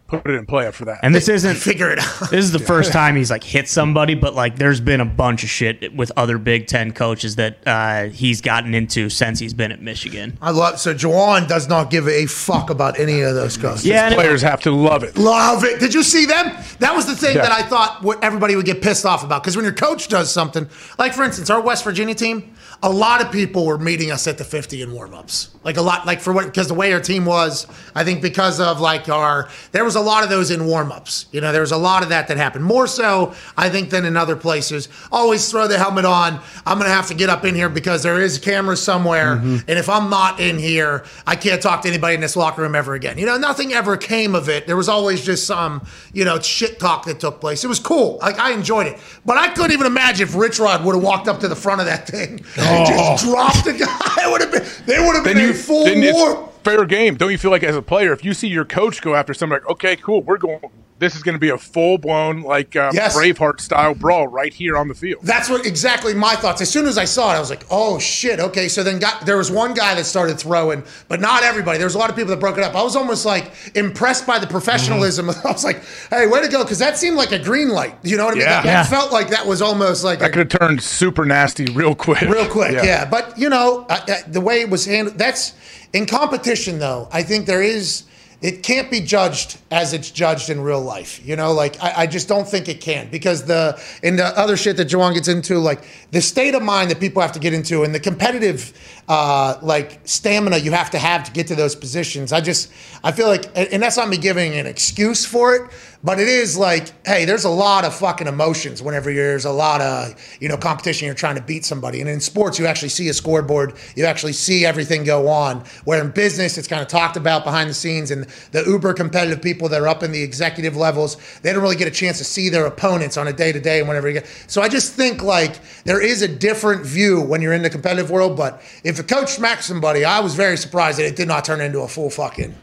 put 0.08 0.26
it 0.26 0.34
in 0.36 0.46
play 0.46 0.66
after 0.66 0.86
that. 0.86 1.00
And 1.04 1.14
this 1.14 1.28
isn't 1.28 1.56
figure 1.56 1.90
it 1.92 2.00
out. 2.00 2.30
This 2.32 2.46
is 2.46 2.52
the 2.52 2.60
first 2.74 2.92
time 2.92 3.16
he's 3.16 3.30
like 3.30 3.44
hit 3.44 3.68
somebody, 3.68 4.16
but 4.16 4.34
like 4.34 4.58
there's 4.58 4.80
been 4.80 5.02
a 5.02 5.06
bunch 5.06 5.44
of 5.44 5.50
shit 5.50 5.94
with 5.96 6.12
other 6.16 6.38
Big 6.38 6.68
Ten 6.68 6.92
coaches 6.94 7.36
that 7.36 7.58
uh, 7.68 8.06
he's 8.06 8.42
gotten 8.42 8.74
into 8.74 9.10
since 9.10 9.40
he's 9.40 9.54
been 9.54 9.72
at 9.72 9.82
Michigan. 9.82 10.38
I 10.42 10.52
love 10.52 10.80
so 10.80 10.94
Juwan 10.94 11.48
does 11.48 11.68
not 11.68 11.90
give 11.90 12.08
a 12.08 12.26
fuck 12.26 12.70
about 12.70 13.00
any 13.00 13.22
of 13.22 13.36
those 13.36 13.58
coaches. 13.58 13.86
Yeah, 13.86 14.06
and 14.06 14.14
it- 14.14 14.18
Players 14.18 14.42
have 14.42 14.62
to 14.62 14.72
love 14.72 15.04
it. 15.04 15.18
Love 15.18 15.64
it. 15.64 15.80
Did 15.80 15.94
you 15.94 16.04
see 16.04 16.26
them? 16.26 16.52
That 16.80 16.96
was 16.96 17.06
the 17.06 17.16
thing 17.16 17.36
Yeah. 17.36 17.44
that 17.44 17.52
I 17.52 17.64
thought 17.64 18.02
what 18.04 18.24
everybody 18.24 18.56
would 18.56 18.66
get 18.66 18.82
pissed 18.82 19.06
off 19.06 19.24
about. 19.24 19.44
Because 19.44 19.56
when 19.56 19.66
your 19.66 19.74
coach 19.74 20.08
does 20.08 20.32
something, 20.32 20.68
like 20.98 21.14
for 21.14 21.24
instance, 21.24 21.50
our 21.50 21.62
West 21.62 21.84
Virginia 21.84 22.16
team, 22.16 22.56
a 22.84 22.90
lot 22.90 23.22
of 23.22 23.32
people 23.32 23.66
were 23.66 23.78
meeting 23.78 24.12
us 24.12 24.28
at 24.28 24.38
the 24.38 24.44
50 24.44 24.84
in 24.84 24.94
warm-ups. 24.94 25.50
Like 25.64 25.78
a 25.78 25.82
lot, 25.82 26.06
like 26.06 26.22
for 26.22 26.32
what, 26.32 26.46
because 26.46 26.68
the 26.68 26.74
way 26.76 26.94
our 26.94 27.00
team 27.00 27.26
was, 27.26 27.66
I 27.96 28.04
think 28.04 28.22
because 28.22 28.60
of 28.60 28.80
like 28.80 29.10
our, 29.10 29.50
there 29.72 29.84
was 29.84 29.96
a 29.96 30.02
lot 30.02 30.24
of 30.24 30.30
those 30.30 30.52
in 30.52 30.66
warm-ups. 30.66 31.26
You 31.32 31.42
know, 31.42 31.52
there 31.52 31.62
was 31.62 31.72
a 31.72 31.78
lot 31.78 32.04
of 32.04 32.10
that 32.10 32.28
that 32.28 32.38
happened. 32.38 32.64
More 32.64 32.86
so, 32.86 33.34
I 33.58 33.70
think, 33.70 33.90
than 33.90 34.06
in 34.06 34.16
other 34.16 34.36
places. 34.36 34.90
Always 35.12 35.50
throw 35.50 35.68
the 35.68 35.78
helmet 35.78 36.06
on. 36.06 36.40
I'm 36.66 36.78
going 36.78 36.90
to 36.90 36.96
have 36.96 37.08
to 37.08 37.16
get 37.16 37.30
up 37.30 37.44
in 37.46 37.56
here 37.56 37.68
because 37.68 38.04
there 38.04 38.22
is 38.22 38.38
a 38.38 38.42
camera 38.42 38.78
somewhere. 38.78 39.38
Mm-hmm. 39.38 39.58
And 39.68 39.80
if 39.80 39.90
I'm 39.90 40.10
not 40.10 40.40
in 40.40 40.60
here, 40.60 41.04
I 41.26 41.36
can't 41.36 41.62
talk 41.62 41.82
to 41.82 41.90
anybody 41.90 42.14
in 42.16 42.22
this 42.22 42.36
locker 42.36 42.62
room 42.62 42.76
ever 42.76 42.94
again. 42.94 43.18
You 43.18 43.26
know, 43.26 43.38
nothing 43.38 43.74
ever 43.74 43.98
came 43.98 44.36
of 44.36 44.50
it. 44.50 44.68
There 44.68 44.78
was 44.78 44.88
always 44.88 45.26
just 45.26 45.48
some, 45.48 45.86
you 46.14 46.24
know, 46.24 46.40
shit 46.40 46.80
talk 46.80 47.06
that 47.06 47.20
took 47.20 47.42
place. 47.42 47.64
It 47.64 47.68
was 47.68 47.80
cool. 47.80 48.20
Like 48.22 48.40
I 48.40 48.52
enjoyed 48.52 48.88
it. 48.88 49.00
But 49.26 49.38
I 49.38 49.50
couldn't 49.50 49.72
even 49.72 49.88
imagine 49.88 50.28
if 50.28 50.36
Rich 50.36 50.60
Rod 50.60 50.86
would 50.86 50.96
have 50.96 51.04
walked 51.04 51.28
up 51.28 51.40
to 51.40 51.48
the 51.48 51.56
front 51.56 51.82
of 51.82 51.88
that 51.88 52.08
thing 52.08 52.40
and 52.68 52.88
just 52.88 53.26
dropped 53.26 53.66
the 53.66 53.74
guy. 53.74 53.98
It 54.28 54.32
would 54.32 54.42
have 54.42 54.52
been 54.52 54.66
they 54.86 55.00
would 55.00 55.16
have 55.16 55.24
been 55.24 55.38
Then 55.38 55.46
a 55.46 55.48
you 55.48 55.54
full 55.54 55.86
war. 55.86 56.47
Fair 56.68 56.86
game. 56.86 57.16
Don't 57.16 57.32
you 57.32 57.38
feel 57.38 57.52
like 57.52 57.64
as 57.64 57.76
a 57.76 57.82
player, 57.82 58.14
if 58.14 58.24
you 58.26 58.34
see 58.34 58.48
your 58.48 58.66
coach 58.66 59.02
go 59.02 59.16
after 59.16 59.34
somebody, 59.34 59.62
like, 59.64 59.72
okay, 59.72 59.96
cool, 59.96 60.22
we're 60.22 60.38
going. 60.38 60.60
This 61.00 61.16
is 61.16 61.22
going 61.22 61.36
to 61.36 61.40
be 61.40 61.50
a 61.50 61.60
full 61.60 62.00
blown 62.00 62.42
like 62.42 62.76
uh, 62.76 62.90
Yes. 62.92 63.16
Braveheart 63.16 63.62
style 63.62 63.94
brawl 63.94 64.26
right 64.28 64.52
here 64.52 64.76
on 64.76 64.88
the 64.88 64.96
field. 64.96 65.22
That's 65.22 65.48
what 65.48 65.64
exactly 65.64 66.16
my 66.16 66.34
thoughts. 66.36 66.60
As 66.60 66.72
soon 66.72 66.88
as 66.88 66.98
I 66.98 67.06
saw 67.06 67.32
it, 67.34 67.36
I 67.36 67.40
was 67.40 67.52
like, 67.52 67.66
"Oh 67.70 68.00
shit!" 68.00 68.40
Okay, 68.40 68.68
so 68.68 68.82
then 68.82 68.98
got 68.98 69.24
there 69.24 69.38
was 69.38 69.52
one 69.52 69.76
guy 69.76 69.94
that 69.94 70.06
started 70.08 70.40
throwing, 70.40 70.84
but 71.08 71.22
not 71.22 71.44
everybody. 71.44 71.78
There 71.78 71.86
was 71.86 71.94
a 71.94 72.00
lot 72.00 72.10
of 72.10 72.16
people 72.16 72.32
that 72.32 72.40
broke 72.40 72.58
it 72.58 72.64
up. 72.64 72.74
I 72.74 72.82
was 72.82 72.96
almost 72.96 73.28
like 73.28 73.52
impressed 73.76 74.26
by 74.26 74.40
the 74.40 74.48
professionalism. 74.48 75.30
I 75.46 75.52
was 75.52 75.64
like, 75.64 75.84
"Hey, 76.10 76.26
way 76.26 76.42
to 76.42 76.48
go!" 76.48 76.64
Because 76.64 76.80
that 76.80 76.98
seemed 76.98 77.16
like 77.16 77.32
a 77.32 77.38
green 77.38 77.70
light. 77.70 77.94
You 78.02 78.18
know 78.18 78.26
what 78.26 78.32
I 78.34 78.38
mean? 78.38 78.46
Yeah. 78.48 78.50
That, 78.56 78.64
that 78.64 78.72
Yeah. 78.72 78.84
felt 79.00 79.12
like 79.12 79.30
that 79.30 79.46
was 79.46 79.62
almost 79.62 80.04
like 80.04 80.18
That 80.18 80.30
a, 80.32 80.34
could 80.34 80.52
have 80.52 80.60
turned 80.62 80.82
super 80.82 81.26
nasty 81.26 81.66
real 81.66 81.94
quick. 81.94 82.22
real 82.22 82.48
quick. 82.50 82.72
Yeah. 82.84 83.06
but 83.06 83.38
you 83.38 83.50
know 83.50 83.86
uh, 83.88 84.00
uh, 84.10 84.16
the 84.26 84.42
way 84.42 84.62
it 84.62 84.70
was 84.72 84.86
handled. 84.88 85.20
That's 85.20 85.54
in 85.98 86.06
competition, 86.06 86.80
though. 86.80 87.10
I 87.12 87.24
think 87.24 87.46
there 87.46 87.64
is. 87.64 88.04
It 88.40 88.62
can't 88.62 88.92
be 88.92 89.00
judged 89.02 89.58
as 89.72 89.94
it's 89.94 90.12
judged 90.12 90.52
in 90.52 90.62
real 90.62 90.80
life. 90.80 91.26
You 91.26 91.36
know, 91.36 91.54
like 91.54 91.82
I, 91.82 92.04
I 92.04 92.08
just 92.08 92.28
don't 92.28 92.48
think 92.48 92.70
it 92.70 92.80
can 92.80 93.10
because 93.10 93.46
the 93.46 93.82
in 94.04 94.16
the 94.16 94.26
other 94.26 94.56
shit 94.56 94.78
that 94.78 94.90
Juwan 94.90 95.16
gets 95.16 95.28
into, 95.28 95.58
like 95.58 95.84
the 96.12 96.22
state 96.22 96.54
of 96.54 96.62
mind 96.62 96.92
that 96.92 97.00
people 97.00 97.20
have 97.20 97.32
to 97.32 97.40
get 97.40 97.52
into 97.56 97.84
and 97.84 97.96
the 97.96 98.00
competitive 98.00 98.74
uh, 99.08 99.58
like 99.64 100.02
stamina 100.04 100.58
you 100.58 100.72
have 100.72 100.92
to 100.92 101.00
have 101.00 101.24
to 101.24 101.32
get 101.32 101.48
to 101.48 101.56
those 101.56 101.76
positions. 101.76 102.32
I 102.32 102.40
just 102.40 102.72
I 103.04 103.12
feel 103.12 103.28
like, 103.28 103.46
and 103.56 103.70
and 103.74 103.82
that's 103.82 103.98
not 103.98 104.08
me 104.08 104.18
giving 104.18 104.54
an 104.54 104.68
excuse 104.68 105.26
for 105.26 105.56
it, 105.56 105.72
but 106.04 106.20
it 106.20 106.28
is 106.28 106.58
like, 106.58 106.94
hey, 107.06 107.26
there's 107.26 107.46
a 107.46 107.50
lot 107.50 107.86
of 107.86 107.94
fucking 107.94 108.28
emotions 108.28 108.82
whenever 108.82 109.14
there's 109.14 109.46
a 109.46 109.52
lot 109.52 109.82
of 109.82 110.16
you 110.40 110.48
know 110.48 110.58
competition. 110.58 111.06
You're 111.06 111.16
trying 111.16 111.36
to 111.36 111.42
beat 111.42 111.66
somebody, 111.66 112.02
and 112.02 112.10
in 112.10 112.20
sports, 112.20 112.60
you 112.60 112.68
actually 112.68 112.90
see 112.90 113.10
a 113.10 113.14
scoreboard, 113.14 113.74
you 113.96 114.06
actually 114.06 114.34
see 114.34 114.66
everything 114.66 115.04
go 115.04 115.28
on. 115.28 115.64
Where 115.86 116.02
in 116.02 116.12
business, 116.12 116.58
it's 116.58 116.68
kind 116.68 116.82
of 116.82 116.88
talked 116.88 117.18
about 117.18 117.44
behind 117.44 117.70
the 117.70 117.74
scenes, 117.74 118.12
and 118.12 118.26
the 118.52 118.64
uber 118.64 118.94
competitive 118.94 119.42
people 119.42 119.70
that 119.70 119.82
are 119.82 119.88
up 119.88 120.04
in 120.04 120.12
the 120.12 120.22
executive 120.22 120.76
levels, 120.76 121.18
they 121.42 121.52
don't 121.52 121.62
really 121.62 121.76
get 121.76 121.88
a 121.88 121.92
chance 121.92 122.18
to 122.20 122.24
see 122.24 122.50
their 122.50 122.66
opponents 122.66 123.18
on 123.18 123.28
a 123.28 123.34
day 123.34 123.52
to 123.52 123.60
day 123.60 123.80
and 123.80 123.88
whenever 123.88 124.08
you 124.08 124.14
get. 124.14 124.28
So 124.48 124.62
I 124.62 124.70
just 124.70 124.94
think 124.94 125.24
like 125.24 125.60
there 125.84 126.02
is 126.02 126.22
a 126.22 126.28
different 126.28 126.86
view 126.86 127.22
when 127.22 127.42
you're 127.42 127.54
in 127.54 127.62
the 127.62 127.70
competitive 127.70 128.12
world. 128.12 128.38
But 128.38 128.62
if 128.84 129.00
a 129.00 129.04
coach 129.04 129.30
smacks 129.30 129.66
somebody, 129.66 130.06
I 130.06 130.20
was 130.20 130.36
very 130.36 130.58
surprised 130.58 131.00
that 131.00 131.06
it 131.06 131.16
did 131.16 131.28
not 131.28 131.46
turn 131.46 131.62
into 131.62 131.82
a 131.82 131.88
full 131.88 132.10
fucking. 132.10 132.56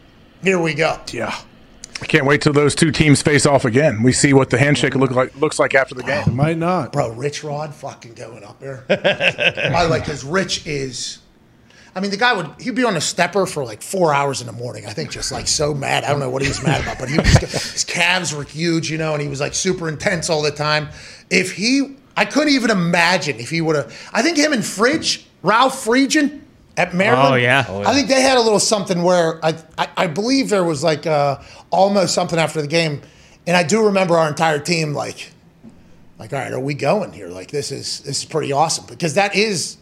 Here 0.42 0.60
we 0.60 0.74
go. 0.74 1.00
Yeah. 1.12 1.34
I 2.04 2.06
can't 2.06 2.26
wait 2.26 2.42
till 2.42 2.52
those 2.52 2.74
two 2.74 2.90
teams 2.90 3.22
face 3.22 3.46
off 3.46 3.64
again. 3.64 4.02
We 4.02 4.12
see 4.12 4.34
what 4.34 4.50
the 4.50 4.58
handshake 4.58 4.94
look 4.94 5.12
like 5.12 5.34
looks 5.36 5.58
like 5.58 5.74
after 5.74 5.94
the 5.94 6.02
game. 6.02 6.36
Might 6.36 6.58
not. 6.58 6.92
Bro, 6.92 7.12
Rich 7.12 7.42
Rod 7.42 7.74
fucking 7.74 8.12
going 8.12 8.44
up 8.44 8.60
there. 8.60 8.84
By 8.86 8.96
the 9.84 9.88
way, 9.90 10.00
because 10.00 10.22
Rich 10.22 10.66
is. 10.66 11.20
I 11.96 12.00
mean, 12.00 12.10
the 12.10 12.18
guy 12.18 12.34
would 12.34 12.50
he'd 12.60 12.74
be 12.74 12.84
on 12.84 12.94
a 12.94 13.00
stepper 13.00 13.46
for 13.46 13.64
like 13.64 13.80
four 13.80 14.12
hours 14.12 14.42
in 14.42 14.46
the 14.46 14.52
morning. 14.52 14.84
I 14.84 14.90
think 14.90 15.12
just 15.12 15.32
like 15.32 15.48
so 15.48 15.72
mad. 15.72 16.04
I 16.04 16.10
don't 16.10 16.20
know 16.20 16.28
what 16.28 16.42
he 16.42 16.48
was 16.48 16.62
mad 16.62 16.82
about, 16.82 16.98
but 16.98 17.08
he 17.08 17.16
was, 17.16 17.36
his 17.72 17.84
calves 17.84 18.34
were 18.34 18.44
huge, 18.44 18.90
you 18.90 18.98
know, 18.98 19.14
and 19.14 19.22
he 19.22 19.28
was 19.28 19.40
like 19.40 19.54
super 19.54 19.88
intense 19.88 20.28
all 20.28 20.42
the 20.42 20.50
time. 20.50 20.90
If 21.30 21.52
he, 21.52 21.96
I 22.18 22.26
couldn't 22.26 22.52
even 22.52 22.70
imagine 22.70 23.40
if 23.40 23.48
he 23.48 23.62
would 23.62 23.76
have. 23.76 24.10
I 24.12 24.20
think 24.20 24.36
him 24.36 24.52
and 24.52 24.62
Fridge, 24.62 25.24
Ralph 25.42 25.82
Friedgen 25.82 26.42
at 26.76 26.94
Maryland. 26.94 27.34
Oh, 27.34 27.36
yeah. 27.36 27.64
I 27.86 27.94
think 27.94 28.08
they 28.08 28.20
had 28.22 28.36
a 28.36 28.40
little 28.40 28.58
something 28.60 29.02
where 29.02 29.44
I, 29.44 29.54
I, 29.78 29.88
I 29.96 30.06
believe 30.06 30.48
there 30.48 30.64
was 30.64 30.82
like 30.82 31.06
uh, 31.06 31.40
almost 31.70 32.14
something 32.14 32.38
after 32.38 32.60
the 32.60 32.68
game, 32.68 33.00
and 33.46 33.56
I 33.56 33.62
do 33.62 33.84
remember 33.86 34.16
our 34.16 34.28
entire 34.28 34.58
team 34.58 34.92
like 34.94 35.30
like, 36.18 36.32
all 36.32 36.38
right, 36.38 36.52
are 36.52 36.60
we 36.60 36.74
going 36.74 37.12
here? 37.12 37.28
Like, 37.28 37.50
this 37.50 37.72
is 37.72 38.00
this 38.00 38.18
is 38.18 38.24
pretty 38.24 38.52
awesome 38.52 38.86
because 38.86 39.14
that 39.14 39.34
is. 39.34 39.78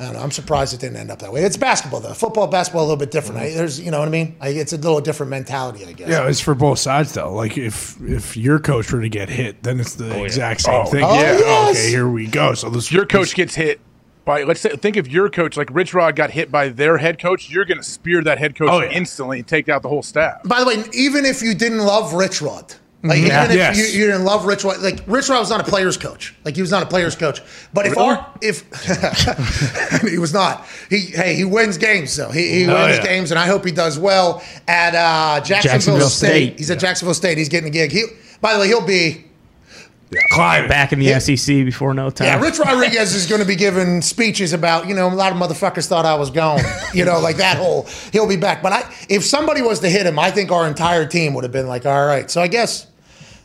I 0.00 0.06
don't 0.06 0.14
know. 0.14 0.20
I'm 0.20 0.30
surprised 0.32 0.74
it 0.74 0.80
didn't 0.80 0.96
end 0.96 1.10
up 1.12 1.20
that 1.20 1.32
way. 1.32 1.44
It's 1.44 1.56
basketball 1.56 2.00
though. 2.00 2.14
Football, 2.14 2.48
basketball, 2.48 2.82
a 2.82 2.86
little 2.86 2.96
bit 2.96 3.12
different. 3.12 3.40
I, 3.40 3.50
there's, 3.50 3.78
you 3.78 3.92
know 3.92 4.00
what 4.00 4.08
I 4.08 4.10
mean. 4.10 4.34
I, 4.40 4.48
it's 4.48 4.72
a 4.72 4.76
little 4.76 5.00
different 5.00 5.30
mentality, 5.30 5.84
I 5.86 5.92
guess. 5.92 6.08
Yeah, 6.08 6.26
it's 6.28 6.40
for 6.40 6.54
both 6.54 6.80
sides 6.80 7.12
though. 7.12 7.32
Like 7.32 7.56
if 7.56 8.00
if 8.00 8.36
your 8.36 8.58
coach 8.58 8.90
were 8.90 9.00
to 9.02 9.08
get 9.08 9.28
hit, 9.28 9.62
then 9.62 9.78
it's 9.78 9.94
the 9.94 10.24
exact 10.24 10.62
same 10.62 10.74
Oh, 10.74 10.84
thing. 10.86 11.04
oh, 11.04 11.14
yeah. 11.14 11.38
yes. 11.38 11.76
Okay, 11.78 11.90
here 11.90 12.08
we 12.08 12.26
go. 12.26 12.54
So 12.54 12.68
this 12.68 12.90
Your 12.90 13.06
coach 13.06 13.34
gets 13.34 13.54
hit 13.54 13.80
by 14.24 14.42
let's 14.44 14.60
say 14.60 14.70
think 14.76 14.96
if 14.96 15.08
your 15.08 15.28
coach 15.28 15.56
like 15.56 15.68
Rich 15.72 15.94
Rod 15.94 16.14
got 16.16 16.30
hit 16.30 16.50
by 16.52 16.68
their 16.68 16.98
head 16.98 17.18
coach, 17.20 17.50
you're 17.50 17.64
going 17.64 17.78
to 17.78 17.84
spear 17.84 18.22
that 18.24 18.38
head 18.38 18.54
coach 18.54 18.68
Oh, 18.70 18.80
yeah. 18.80 18.90
instantly 18.90 19.38
and 19.40 19.46
take 19.48 19.68
out 19.68 19.82
the 19.82 19.88
whole 19.88 20.02
staff. 20.02 20.42
By 20.44 20.60
the 20.60 20.66
way, 20.66 20.84
even 20.92 21.24
if 21.24 21.42
you 21.42 21.54
didn't 21.54 21.78
love 21.80 22.12
Rich 22.14 22.40
Rod, 22.40 22.74
like 23.02 23.18
Yeah. 23.18 23.44
even 23.44 23.50
if 23.50 23.56
Yes. 23.56 23.76
you, 23.94 24.00
you 24.00 24.06
didn't 24.06 24.24
love 24.24 24.44
Rich 24.44 24.62
Rod, 24.62 24.80
like 24.80 25.00
Rich 25.08 25.28
Rod 25.28 25.40
was 25.40 25.50
not 25.50 25.60
a 25.60 25.64
player's 25.64 25.96
coach. 25.96 26.34
Like 26.44 26.54
he 26.54 26.60
was 26.60 26.70
not 26.70 26.84
a 26.84 26.86
player's 26.86 27.16
coach. 27.16 27.40
But 27.74 27.86
if 27.86 27.96
Really? 27.96 28.08
our 28.10 28.26
if 28.40 28.62
he 30.08 30.18
was 30.18 30.32
not, 30.32 30.66
he 30.88 31.00
hey 31.00 31.34
he 31.34 31.44
wins 31.44 31.78
games 31.78 32.14
though. 32.16 32.30
He, 32.30 32.48
he 32.60 32.66
Oh, 32.68 32.74
wins 32.74 32.98
yeah. 32.98 33.02
games, 33.04 33.30
and 33.32 33.40
I 33.40 33.46
hope 33.46 33.64
he 33.64 33.72
does 33.72 33.98
well 33.98 34.42
at 34.68 34.94
uh, 34.94 35.40
Jacksonville, 35.44 35.72
Jacksonville 35.72 36.08
State. 36.08 36.28
State. 36.50 36.58
He's 36.58 36.70
at 36.70 36.78
Jacksonville 36.78 37.14
State. 37.14 37.38
He's 37.38 37.48
getting 37.48 37.68
a 37.68 37.72
gig. 37.72 37.90
He 37.92 38.04
by 38.40 38.54
the 38.54 38.60
way, 38.60 38.68
he'll 38.68 38.86
be. 38.86 39.24
Climb 40.30 40.68
back 40.68 40.92
in 40.92 40.98
the 40.98 41.18
SEC 41.20 41.64
before 41.64 41.94
no 41.94 42.10
time. 42.10 42.26
Yeah, 42.26 42.40
Rich 42.40 42.58
Rodriguez 42.58 43.14
is 43.14 43.26
going 43.26 43.40
to 43.40 43.46
be 43.46 43.56
giving 43.56 44.02
speeches 44.02 44.52
about, 44.52 44.86
you 44.86 44.94
know, 44.94 45.08
a 45.08 45.14
lot 45.14 45.32
of 45.32 45.38
motherfuckers 45.38 45.86
thought 45.86 46.04
I 46.04 46.14
was 46.14 46.30
gone, 46.30 46.60
you 46.94 47.04
know, 47.04 47.20
like 47.20 47.36
that 47.36 47.56
whole, 47.56 47.86
he'll 48.12 48.28
be 48.28 48.36
back. 48.36 48.62
But 48.62 48.72
I, 48.72 48.94
if 49.08 49.24
somebody 49.24 49.62
was 49.62 49.80
to 49.80 49.88
hit 49.88 50.06
him, 50.06 50.18
I 50.18 50.30
think 50.30 50.50
our 50.50 50.66
entire 50.66 51.06
team 51.06 51.34
would 51.34 51.44
have 51.44 51.52
been 51.52 51.66
like, 51.66 51.86
all 51.86 52.06
right. 52.06 52.30
So 52.30 52.40
I 52.40 52.48
guess, 52.48 52.86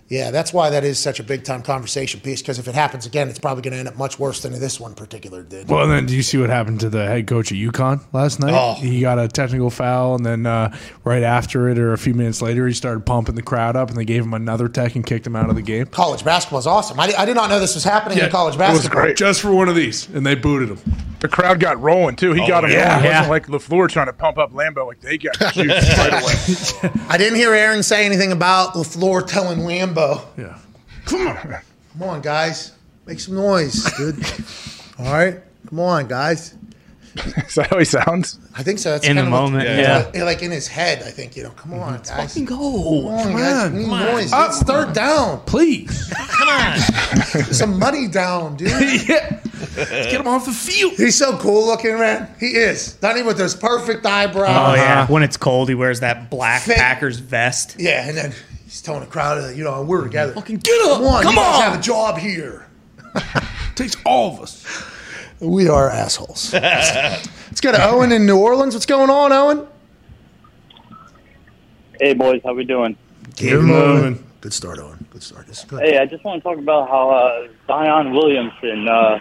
yeah, 0.09 0.31
that's 0.31 0.53
why 0.53 0.69
that 0.69 0.84
is 0.84 0.99
such 0.99 1.19
a 1.19 1.23
big 1.23 1.43
time 1.43 1.61
conversation 1.61 2.19
piece. 2.21 2.41
Because 2.41 2.59
if 2.59 2.67
it 2.67 2.75
happens 2.75 3.05
again, 3.05 3.27
it's 3.29 3.39
probably 3.39 3.61
going 3.61 3.73
to 3.73 3.79
end 3.79 3.88
up 3.88 3.97
much 3.97 4.17
worse 4.19 4.41
than 4.41 4.53
this 4.59 4.79
one 4.79 4.95
particular 4.95 5.43
did. 5.43 5.67
Well, 5.69 5.84
and 5.84 5.91
then 5.91 6.05
do 6.05 6.15
you 6.15 6.23
see 6.23 6.38
what 6.38 6.49
happened 6.49 6.79
to 6.81 6.89
the 6.89 7.05
head 7.05 7.27
coach 7.27 7.51
at 7.51 7.57
UConn 7.57 8.01
last 8.13 8.39
night? 8.39 8.53
Oh. 8.53 8.75
He 8.75 9.01
got 9.01 9.19
a 9.19 9.27
technical 9.27 9.69
foul, 9.69 10.15
and 10.15 10.25
then 10.25 10.45
uh, 10.45 10.75
right 11.03 11.23
after 11.23 11.67
it, 11.69 11.77
or 11.77 11.93
a 11.93 11.97
few 11.97 12.13
minutes 12.13 12.41
later, 12.41 12.67
he 12.67 12.73
started 12.73 13.05
pumping 13.05 13.35
the 13.35 13.41
crowd 13.41 13.75
up, 13.75 13.89
and 13.89 13.97
they 13.97 14.05
gave 14.05 14.23
him 14.23 14.34
another 14.34 14.67
tech 14.69 14.95
and 14.95 15.05
kicked 15.05 15.27
him 15.27 15.35
out 15.35 15.49
of 15.49 15.55
the 15.55 15.61
game. 15.61 15.85
college 15.88 16.23
basketball 16.23 16.59
is 16.59 16.67
awesome. 16.67 16.99
I, 16.99 17.13
I 17.17 17.25
did 17.25 17.35
not 17.35 17.49
know 17.49 17.59
this 17.59 17.75
was 17.75 17.84
happening 17.84 18.17
in 18.19 18.29
college 18.29 18.55
it 18.55 18.59
was 18.59 18.69
basketball. 18.69 19.01
great. 19.03 19.17
Just 19.17 19.41
for 19.41 19.53
one 19.53 19.67
of 19.69 19.75
these, 19.75 20.07
and 20.09 20.25
they 20.25 20.35
booted 20.35 20.69
him. 20.69 20.79
The 21.19 21.27
crowd 21.27 21.59
got 21.59 21.81
rolling 21.81 22.15
too. 22.15 22.34
He 22.34 22.47
got 22.47 22.63
him 22.63 22.69
yeah. 22.69 22.89
rolling. 22.93 23.05
It 23.05 23.07
Yeah. 23.09 23.27
wasn't 23.27 23.31
like 23.31 23.47
LaFleur 23.47 23.89
trying 23.89 24.05
to 24.05 24.13
pump 24.13 24.38
up 24.38 24.53
Lambo. 24.53 24.85
Like 24.85 25.01
they 25.01 25.17
got 25.17 25.35
juiced 25.53 25.97
right 25.97 26.13
away. 26.13 26.91
I 27.09 27.17
didn't 27.17 27.39
hear 27.39 27.53
Aaron 27.55 27.81
say 27.81 28.05
anything 28.05 28.31
about 28.31 28.75
LaFleur 28.75 29.25
telling 29.25 29.59
Lambo, 29.61 29.97
Yeah. 30.38 30.57
Come 31.06 31.28
on. 31.28 31.38
Come 31.94 32.03
on, 32.10 32.22
guys. 32.22 32.74
Make 33.06 33.19
some 33.19 33.36
noise, 33.36 33.84
dude. 33.98 34.15
All 34.99 35.11
right? 35.14 35.40
Come 35.69 35.80
on, 35.80 36.07
guys. 36.07 36.53
Is 37.15 37.56
that 37.56 37.68
how 37.72 37.80
he 37.80 37.86
sounds? 37.86 38.38
I 38.56 38.61
think 38.61 38.78
so. 38.78 38.91
That's 38.91 39.07
In 39.07 39.15
kind 39.15 39.19
the 39.19 39.24
of 39.24 39.32
what- 39.32 39.41
moment, 39.52 39.64
yeah. 39.68 40.11
yeah. 40.14 40.24
Like 40.24 40.44
in 40.44 40.52
his 40.52 40.68
head, 40.68 40.99
I 41.02 41.10
think, 41.10 41.36
you 41.36 41.41
know, 41.44 41.49
come 41.52 41.74
on, 41.74 41.94
guys. 41.98 42.10
Fucking 42.11 42.45
go. 42.45 42.56
Come 42.57 43.06
on, 43.07 43.32
guys. 43.34 43.64
on. 43.65 43.76
We 43.76 43.84
Come 43.86 43.94
on. 43.94 44.06
noise. 44.06 44.34
Uh, 44.34 44.45
It's 44.49 44.61
third 44.64 44.94
down. 44.94 45.40
Please. 45.48 46.14
Come 46.14 46.49
on. 46.49 46.78
Some 47.53 47.80
money 47.80 48.07
down, 48.07 48.56
dude. 48.57 48.69
yeah. 49.10 49.40
Let's 49.76 49.90
get 50.11 50.22
him 50.22 50.28
off 50.28 50.45
the 50.45 50.52
field. 50.52 50.94
He's 50.98 51.15
so 51.15 51.38
cool 51.40 51.65
looking, 51.65 51.98
man. 51.98 52.30
He 52.40 52.48
is. 52.56 53.02
Not 53.02 53.15
even 53.15 53.26
with 53.26 53.38
those 53.40 53.56
perfect 53.56 54.06
eyebrows. 54.06 54.49
Oh 54.49 54.76
yeah. 54.76 55.07
When 55.07 55.24
it's 55.24 55.38
cold, 55.38 55.69
he 55.69 55.76
wears 55.76 56.02
that 56.02 56.30
black 56.30 56.61
Fit. 56.64 56.78
Packers 56.78 57.18
vest. 57.18 57.76
Yeah, 57.80 58.07
and 58.07 58.15
then 58.15 58.34
he's 58.77 58.83
telling 58.83 59.01
the 59.01 59.07
crowd, 59.07 59.43
uh, 59.43 59.47
you 59.49 59.63
know, 59.63 59.81
we're 59.81 60.03
together. 60.03 60.33
Fucking 60.33 60.57
get 60.57 60.79
up. 60.85 60.97
Come 60.97 61.05
on, 61.07 61.23
Come 61.23 61.33
you 61.33 61.39
guys 61.39 61.55
on. 61.55 61.61
have 61.63 61.79
a 61.79 61.81
job 61.81 62.17
here. 62.17 62.67
Takes 63.75 63.95
all 64.05 64.35
of 64.35 64.41
us. 64.41 64.83
We 65.39 65.67
are 65.67 65.89
assholes. 65.89 66.53
Let's 66.53 67.61
go 67.61 67.71
to 67.71 67.83
Owen 67.83 68.11
in 68.11 68.25
New 68.25 68.37
Orleans. 68.37 68.75
What's 68.75 68.85
going 68.85 69.09
on, 69.09 69.31
Owen? 69.31 69.67
Hey 71.99 72.13
boys, 72.13 72.41
how 72.43 72.53
we 72.53 72.63
doing? 72.63 72.95
Keep 73.35 73.53
it 73.53 73.61
moving. 73.61 74.23
Good 74.41 74.53
start, 74.53 74.77
Owen. 74.77 75.07
Good 75.09 75.23
start. 75.23 75.47
This 75.47 75.59
is 75.59 75.65
good. 75.65 75.81
Hey, 75.81 75.97
I 75.97 76.05
just 76.05 76.23
want 76.23 76.43
to 76.43 76.47
talk 76.47 76.59
about 76.59 76.87
how 76.87 77.09
uh, 77.09 77.47
Zion 77.65 78.13
Williamson, 78.13 78.87
uh, 78.87 79.19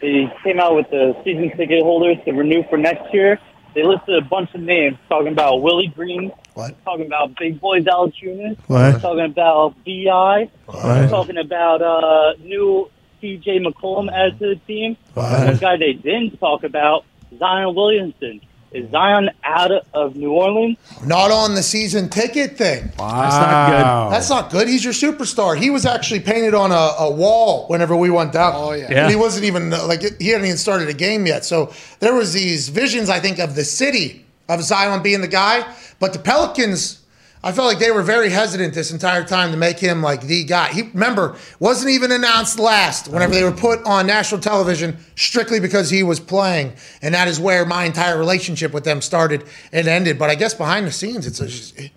he 0.00 0.28
came 0.42 0.58
out 0.58 0.74
with 0.74 0.90
the 0.90 1.16
season 1.24 1.56
ticket 1.56 1.82
holders 1.82 2.16
to 2.24 2.32
renew 2.32 2.64
for 2.68 2.76
next 2.76 3.14
year. 3.14 3.38
They 3.74 3.84
listed 3.84 4.16
a 4.16 4.26
bunch 4.26 4.52
of 4.54 4.60
names 4.60 4.96
talking 5.08 5.32
about 5.32 5.62
Willie 5.62 5.86
Green, 5.88 6.32
What? 6.60 6.84
talking 6.84 7.06
about 7.06 7.36
Big 7.38 7.60
Boy 7.60 7.80
Valanciunas, 7.80 8.56
What? 8.66 9.00
talking 9.00 9.24
about 9.24 9.74
Bi, 9.84 10.48
What? 10.66 11.08
talking 11.10 11.38
about 11.38 11.82
uh, 11.82 12.34
new 12.42 12.90
CJ 13.22 13.64
McCollum 13.66 14.10
as 14.12 14.32
to 14.38 14.54
the 14.54 14.56
team. 14.66 14.96
What? 15.14 15.46
One 15.46 15.56
guy 15.56 15.76
they 15.76 15.92
didn't 15.92 16.38
talk 16.38 16.64
about, 16.64 17.04
Zion 17.38 17.74
Williamson. 17.74 18.40
Is 18.72 18.88
Zion 18.92 19.30
out 19.42 19.72
of 19.94 20.14
New 20.14 20.30
Orleans? 20.30 20.76
Not 21.04 21.32
on 21.32 21.56
the 21.56 21.62
season 21.62 22.08
ticket 22.08 22.56
thing. 22.56 22.92
Wow. 22.96 23.20
That's 23.22 23.34
not 23.34 23.66
good. 23.70 24.12
That's 24.14 24.30
not 24.30 24.50
good. 24.50 24.68
He's 24.68 24.84
your 24.84 24.92
superstar. 24.92 25.56
He 25.58 25.70
was 25.70 25.84
actually 25.84 26.20
painted 26.20 26.54
on 26.54 26.70
a, 26.70 26.74
a 27.00 27.10
wall 27.10 27.66
whenever 27.66 27.96
we 27.96 28.10
went 28.10 28.32
down. 28.32 28.52
Oh 28.54 28.70
yeah. 28.70 28.86
Yeah. 28.88 29.08
He 29.10 29.16
wasn't 29.16 29.44
even 29.46 29.72
uh, 29.72 29.84
like 29.88 30.02
he 30.20 30.28
hadn't 30.28 30.46
even 30.46 30.56
started 30.56 30.88
a 30.88 30.92
game 30.94 31.26
yet. 31.26 31.44
So 31.44 31.72
there 31.98 32.14
was 32.14 32.32
these 32.32 32.68
visions, 32.68 33.08
I 33.10 33.18
think, 33.18 33.40
of 33.40 33.56
the 33.56 33.64
city 33.64 34.24
of 34.50 34.62
Zion 34.62 35.02
being 35.02 35.20
the 35.20 35.28
guy, 35.28 35.72
but 35.98 36.12
the 36.12 36.18
Pelicans. 36.18 36.98
I 37.42 37.52
felt 37.52 37.68
like 37.68 37.78
they 37.78 37.90
were 37.90 38.02
very 38.02 38.28
hesitant 38.28 38.74
this 38.74 38.92
entire 38.92 39.24
time 39.24 39.50
to 39.52 39.56
make 39.56 39.78
him 39.78 40.02
like 40.02 40.20
the 40.20 40.44
guy. 40.44 40.68
He 40.74 40.82
remember 40.82 41.38
wasn't 41.58 41.90
even 41.92 42.12
announced 42.12 42.58
last 42.58 43.08
whenever 43.08 43.32
they 43.32 43.42
were 43.42 43.50
put 43.50 43.82
on 43.86 44.06
national 44.06 44.42
television 44.42 44.98
strictly 45.16 45.58
because 45.58 45.88
he 45.88 46.02
was 46.02 46.20
playing, 46.20 46.74
and 47.00 47.14
that 47.14 47.28
is 47.28 47.40
where 47.40 47.64
my 47.64 47.84
entire 47.84 48.18
relationship 48.18 48.74
with 48.74 48.84
them 48.84 49.00
started 49.00 49.44
and 49.72 49.88
ended. 49.88 50.18
But 50.18 50.28
I 50.28 50.34
guess 50.34 50.52
behind 50.52 50.86
the 50.86 50.92
scenes, 50.92 51.26
it's 51.26 51.40
a, 51.40 51.90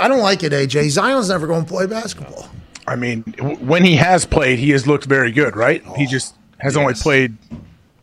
I 0.00 0.06
don't 0.06 0.20
like 0.20 0.44
it, 0.44 0.52
AJ. 0.52 0.90
Zion's 0.90 1.30
never 1.30 1.48
going 1.48 1.64
to 1.64 1.68
play 1.68 1.86
basketball. 1.86 2.48
I 2.86 2.96
mean, 2.96 3.22
when 3.60 3.84
he 3.84 3.96
has 3.96 4.26
played, 4.26 4.58
he 4.58 4.70
has 4.70 4.86
looked 4.86 5.06
very 5.06 5.32
good, 5.32 5.56
right? 5.56 5.82
He 5.96 6.04
oh, 6.04 6.10
just 6.10 6.34
has 6.58 6.76
only 6.76 6.94
played 6.94 7.36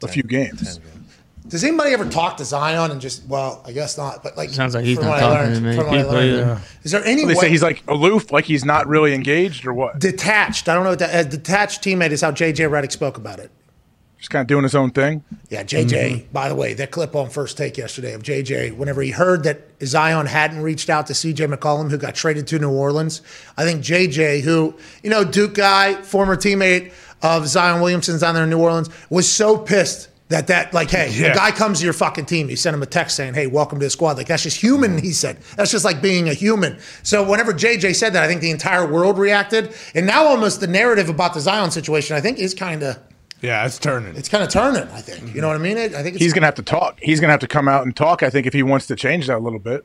a 0.04 0.08
few 0.08 0.24
games. 0.24 0.80
Does 1.52 1.64
anybody 1.66 1.92
ever 1.92 2.06
talk 2.06 2.38
to 2.38 2.46
Zion 2.46 2.92
and 2.92 3.02
just? 3.02 3.26
Well, 3.28 3.62
I 3.66 3.74
guess 3.74 3.98
not. 3.98 4.24
But 4.24 4.38
like, 4.38 4.50
Sounds 4.50 4.74
like 4.74 4.86
he's 4.86 4.98
from 4.98 5.08
not 5.08 5.12
what 5.12 5.24
I 5.24 5.28
talking 5.28 5.38
to 5.46 5.52
learned- 5.52 5.64
many 5.64 5.78
from 5.78 5.86
people 5.90 6.12
learned, 6.14 6.32
either. 6.32 6.62
Is 6.84 6.92
there 6.92 7.04
any 7.06 7.26
They 7.26 7.36
way 7.36 7.42
say 7.42 7.50
he's 7.50 7.62
like 7.62 7.84
aloof, 7.90 8.32
like 8.32 8.46
he's 8.46 8.64
not 8.66 8.88
really 8.88 9.14
engaged, 9.14 9.68
or 9.68 9.74
what? 9.74 10.00
detached? 10.00 10.70
I 10.70 10.74
don't 10.74 10.86
know 10.86 10.92
what 10.92 11.00
that. 11.00 11.26
A 11.26 11.30
detached 11.30 11.84
teammate 11.84 12.12
is 12.12 12.22
how 12.22 12.32
JJ 12.32 12.70
Redick 12.70 12.92
spoke 12.94 13.18
about 13.18 13.40
it. 13.40 13.52
Just 14.18 14.30
kind 14.30 14.42
of 14.42 14.48
doing 14.48 14.62
his 14.64 14.76
own 14.76 14.92
thing. 14.92 15.24
Yeah, 15.50 15.64
JJ. 15.64 15.90
Mm-hmm. 15.90 16.32
By 16.32 16.48
the 16.48 16.54
way, 16.56 16.74
that 16.76 16.92
clip 16.92 17.16
on 17.16 17.30
first 17.32 17.58
take 17.58 17.76
yesterday 17.76 18.14
of 18.14 18.22
JJ, 18.24 18.78
whenever 18.78 19.02
he 19.02 19.10
heard 19.12 19.44
that 19.44 19.62
Zion 19.84 20.28
hadn't 20.28 20.62
reached 20.62 20.90
out 20.92 21.08
to 21.08 21.14
CJ 21.14 21.52
McCollum, 21.54 21.90
who 21.90 21.98
got 21.98 22.14
traded 22.16 22.46
to 22.48 22.60
New 22.60 22.70
Orleans, 22.72 23.24
I 23.58 23.64
think 23.66 23.84
JJ, 23.84 24.42
who 24.42 24.76
you 25.04 25.10
know, 25.10 25.26
Duke 25.26 25.56
guy, 25.56 25.96
former 26.04 26.38
teammate 26.38 26.94
of 27.24 27.48
Zion 27.48 27.82
Williamson's 27.82 28.22
down 28.22 28.36
there 28.36 28.44
in 28.46 28.50
New 28.52 28.60
Orleans, 28.60 28.90
was 29.10 29.30
so 29.30 29.58
pissed. 29.58 30.08
That 30.32 30.48
that 30.48 30.74
like, 30.74 30.90
hey, 30.92 31.10
Yeah. 31.12 31.28
a 31.28 31.36
guy 31.36 31.52
comes 31.52 31.80
to 31.80 31.86
your 31.86 31.94
fucking 31.94 32.26
team. 32.26 32.50
You 32.50 32.56
send 32.56 32.74
him 32.76 32.82
a 32.82 32.86
text 32.88 33.16
saying, 33.16 33.34
"Hey, 33.36 33.48
welcome 33.48 33.80
to 33.80 33.86
the 33.86 33.90
squad." 33.90 34.18
Like 34.18 34.28
that's 34.28 34.44
just 34.44 34.58
human. 34.60 34.98
He 34.98 35.12
said 35.12 35.38
that's 35.56 35.72
just 35.72 35.86
like 35.86 36.02
being 36.02 36.28
a 36.30 36.34
human. 36.34 36.78
So 37.04 37.24
whenever 37.24 37.54
JJ 37.54 37.94
said 37.96 38.14
that, 38.14 38.24
I 38.24 38.28
think 38.28 38.42
the 38.42 38.52
entire 38.52 38.86
world 38.86 39.18
reacted, 39.18 39.74
and 39.96 40.06
now 40.06 40.26
almost 40.26 40.60
the 40.60 40.68
narrative 40.68 41.08
about 41.10 41.34
the 41.34 41.40
Zion 41.40 41.72
situation, 41.72 42.16
I 42.16 42.22
think, 42.22 42.40
is 42.40 42.54
kind 42.54 42.82
of 42.84 42.98
Yeah, 43.42 43.66
it's 43.66 43.78
turning. 43.80 44.16
it's 44.16 44.30
kind 44.30 44.44
of 44.44 44.50
turning. 44.50 44.84
I 44.94 45.02
think 45.02 45.34
you 45.36 45.42
know 45.42 45.48
what 45.48 45.56
I 45.56 45.60
mean. 45.60 45.78
I 45.78 45.88
think 45.90 46.16
it's, 46.16 46.24
He's 46.24 46.34
going 46.34 46.42
to 46.42 46.48
have 46.48 46.56
to 46.56 46.64
talk. 46.64 46.98
He's 47.02 47.20
going 47.20 47.28
to 47.30 47.34
have 47.34 47.40
to 47.42 47.48
come 47.48 47.68
out 47.68 47.86
and 47.86 47.96
talk. 47.96 48.24
I 48.24 48.30
think 48.30 48.48
if 48.48 48.54
he 48.54 48.64
wants 48.64 48.88
to 48.88 48.96
change 48.96 49.28
that 49.28 49.38
a 49.38 49.40
little 49.40 49.60
bit. 49.60 49.84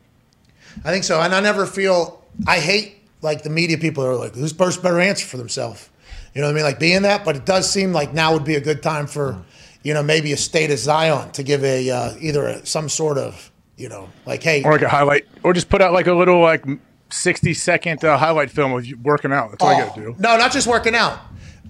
I 0.85 0.91
think 0.91 1.05
so. 1.05 1.21
And 1.23 1.35
I 1.35 1.41
never 1.41 1.65
feel 1.67 2.23
I 2.47 2.59
hate 2.61 2.97
like 3.23 3.43
the 3.43 3.51
media 3.51 3.79
people 3.79 4.05
are 4.05 4.15
like, 4.15 4.35
who's 4.35 4.53
first 4.53 4.83
better 4.83 5.01
answer 5.01 5.27
for 5.27 5.39
themselves? 5.39 5.89
You 6.35 6.43
know 6.43 6.49
what 6.49 6.53
I 6.53 6.55
mean? 6.57 6.65
Like 6.65 6.79
being 6.79 7.01
that, 7.03 7.25
but 7.25 7.35
it 7.35 7.47
does 7.47 7.69
seem 7.69 7.95
like 7.95 8.13
now 8.13 8.35
would 8.35 8.45
be 8.45 8.57
a 8.57 8.61
good 8.61 8.83
time 8.83 9.07
for, 9.07 9.43
you 9.87 9.95
know, 9.95 10.03
maybe 10.03 10.33
a 10.33 10.37
state 10.37 10.73
of 10.73 10.79
Zion 10.81 11.31
to 11.31 11.45
give 11.45 11.63
a 11.63 11.89
uh, 11.89 12.15
either 12.21 12.45
a, 12.49 12.67
some 12.67 12.89
sort 12.89 13.19
of, 13.19 13.53
you 13.77 13.89
know, 13.89 14.09
like 14.27 14.43
hey, 14.43 14.65
or 14.65 14.73
like 14.73 14.83
a 14.83 14.89
highlight, 14.89 15.27
or 15.45 15.53
just 15.53 15.69
put 15.69 15.81
out 15.81 15.93
like 15.93 16.09
a 16.09 16.13
little 16.13 16.41
like 16.41 16.65
sixty 17.11 17.55
second 17.55 18.05
uh, 18.05 18.19
highlight 18.19 18.51
film 18.51 18.73
of 18.73 18.85
you 18.85 18.99
working 19.05 19.33
out. 19.33 19.51
That's 19.53 19.63
all 19.63 19.73
you 19.79 19.85
got 19.85 19.95
to 19.95 20.01
Oh, 20.01 20.13
do. 20.15 20.17
No, 20.19 20.37
not 20.37 20.51
just 20.51 20.67
working 20.67 20.97
out. 20.97 21.21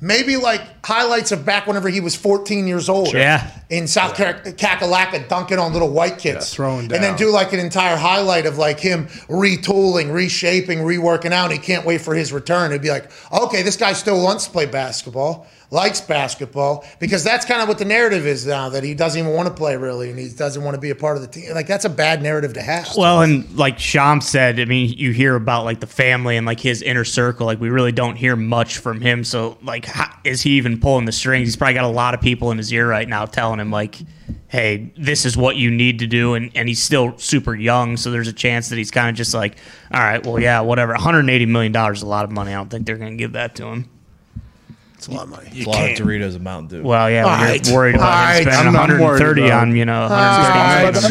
Maybe 0.01 0.37
like 0.37 0.63
highlights 0.85 1.33
of 1.33 1.45
back 1.47 1.67
whenever 1.67 1.89
he 1.89 2.01
was 2.01 2.15
14 2.15 2.67
years 2.67 2.89
old. 2.91 3.15
Yeah. 3.15 3.51
In 3.71 3.87
South 3.87 4.15
Car- 4.15 4.35
Kakalaka, 4.35 5.27
dunking 5.27 5.59
on 5.59 5.73
little 5.73 5.91
white 5.91 6.19
kids. 6.19 6.53
throwing 6.53 6.93
And 6.93 7.03
then 7.03 7.17
do 7.17 7.31
like 7.31 7.55
an 7.55 7.61
entire 7.61 7.97
highlight 7.97 8.45
of 8.45 8.59
like 8.59 8.79
him 8.79 9.07
retooling, 9.29 10.13
reshaping, 10.13 10.81
reworking 10.81 11.33
out. 11.33 11.51
He 11.51 11.57
can't 11.59 11.87
wait 11.87 12.03
for 12.03 12.15
his 12.15 12.31
return. 12.31 12.73
It'd 12.73 12.83
be 12.83 12.91
like, 12.91 13.11
okay, 13.33 13.63
this 13.63 13.77
guy 13.79 13.95
still 13.95 14.23
wants 14.23 14.45
to 14.45 14.51
play 14.51 14.67
basketball, 14.67 15.47
likes 15.71 16.01
basketball, 16.01 16.85
because 16.99 17.25
that's 17.25 17.45
kind 17.45 17.63
of 17.63 17.69
what 17.69 17.79
the 17.79 17.85
narrative 17.85 18.27
is 18.27 18.47
now 18.47 18.69
that 18.69 18.85
he 18.85 18.95
doesn't 18.95 19.21
even 19.21 19.33
want 19.33 19.49
to 19.49 19.55
play 19.55 19.77
really 19.77 20.11
and 20.11 20.19
he 20.19 20.29
doesn't 20.29 20.63
want 20.63 20.75
to 20.75 20.81
be 20.81 20.91
a 20.91 20.95
part 20.95 21.17
of 21.17 21.23
the 21.23 21.29
team. 21.29 21.53
Like 21.55 21.67
that's 21.67 21.85
a 21.85 21.91
bad 21.91 22.23
narrative 22.23 22.55
to 22.55 22.63
have. 22.63 22.89
Well, 22.97 23.23
and 23.23 23.51
like 23.57 23.79
Sham 23.79 24.21
said, 24.21 24.61
I 24.61 24.65
mean, 24.65 24.95
you 24.97 25.13
hear 25.13 25.35
about 25.35 25.65
like 25.65 25.81
the 25.81 25.87
family 25.87 26.37
and 26.37 26.47
like 26.47 26.61
his 26.61 26.83
inner 26.83 27.05
circle. 27.05 27.47
Like 27.47 27.61
we 27.61 27.71
really 27.71 27.93
don't 27.93 28.17
hear 28.17 28.37
much 28.37 28.79
from 28.79 29.01
him. 29.01 29.25
So 29.25 29.59
like, 29.63 29.87
how, 29.87 30.11
is 30.25 30.43
he 30.43 30.51
even 30.53 30.81
pulling 30.81 31.05
the 31.05 31.13
strings? 31.13 31.49
He's 31.49 31.57
probably 31.57 31.75
got 31.75 31.85
a 31.85 31.89
lot 31.89 32.15
of 32.15 32.21
people 32.21 32.51
in 32.51 32.59
his 32.59 32.73
ear 32.73 32.89
right 32.89 33.09
now 33.09 33.25
telling 33.27 33.61
him 33.61 33.71
like, 33.71 33.99
"Hey, 34.49 34.93
this 34.97 35.25
is 35.25 35.37
what 35.37 35.57
you 35.57 35.71
need 35.71 35.99
to 36.01 36.07
do," 36.07 36.35
and 36.35 36.51
and 36.55 36.69
he's 36.69 36.83
still 36.83 37.17
super 37.19 37.55
young, 37.55 37.97
so 37.97 38.11
there's 38.11 38.29
a 38.29 38.33
chance 38.33 38.69
that 38.69 38.77
he's 38.77 38.91
kind 38.91 39.09
of 39.09 39.17
just 39.17 39.35
like, 39.35 39.57
"All 39.93 40.01
right, 40.01 40.25
well, 40.25 40.41
yeah, 40.41 40.61
whatever." 40.61 40.93
180 40.93 41.47
million 41.47 41.73
dollars 41.73 41.99
is 41.99 42.03
a 42.03 42.07
lot 42.07 42.25
of 42.25 42.31
money. 42.31 42.53
I 42.53 42.55
don't 42.57 42.71
think 42.71 42.87
they're 42.87 42.99
going 42.99 43.13
to 43.13 43.17
give 43.17 43.33
that 43.33 43.55
to 43.57 43.67
him. 43.67 43.91
It's 44.97 45.09
a 45.09 45.10
lot 45.12 45.24
of 45.24 45.28
money. 45.28 45.48
It's 45.52 45.66
a 45.66 45.68
lot 45.68 45.90
of 45.90 45.98
Doritos 45.98 46.35
and 46.36 46.43
Mountain 46.44 46.78
Dew. 46.81 46.82
Well, 46.82 47.10
yeah, 47.10 47.24
All 47.24 47.31
when 47.31 47.40
right. 47.40 47.66
you're 47.66 47.77
worried 47.77 47.94
about 47.97 48.06
All 48.12 48.18
him 48.18 48.24
right. 48.24 48.43
spending 48.55 48.66
I'm 48.68 48.73
not 48.73 48.89
worried 48.89 49.01
130 49.02 49.47
about- 49.47 49.60
on 49.62 49.77
you 49.77 49.85
know 49.85 50.01
130 50.01 50.59
right. 50.59 50.86
on 50.86 50.94
See 50.94 51.01
the 51.01 51.09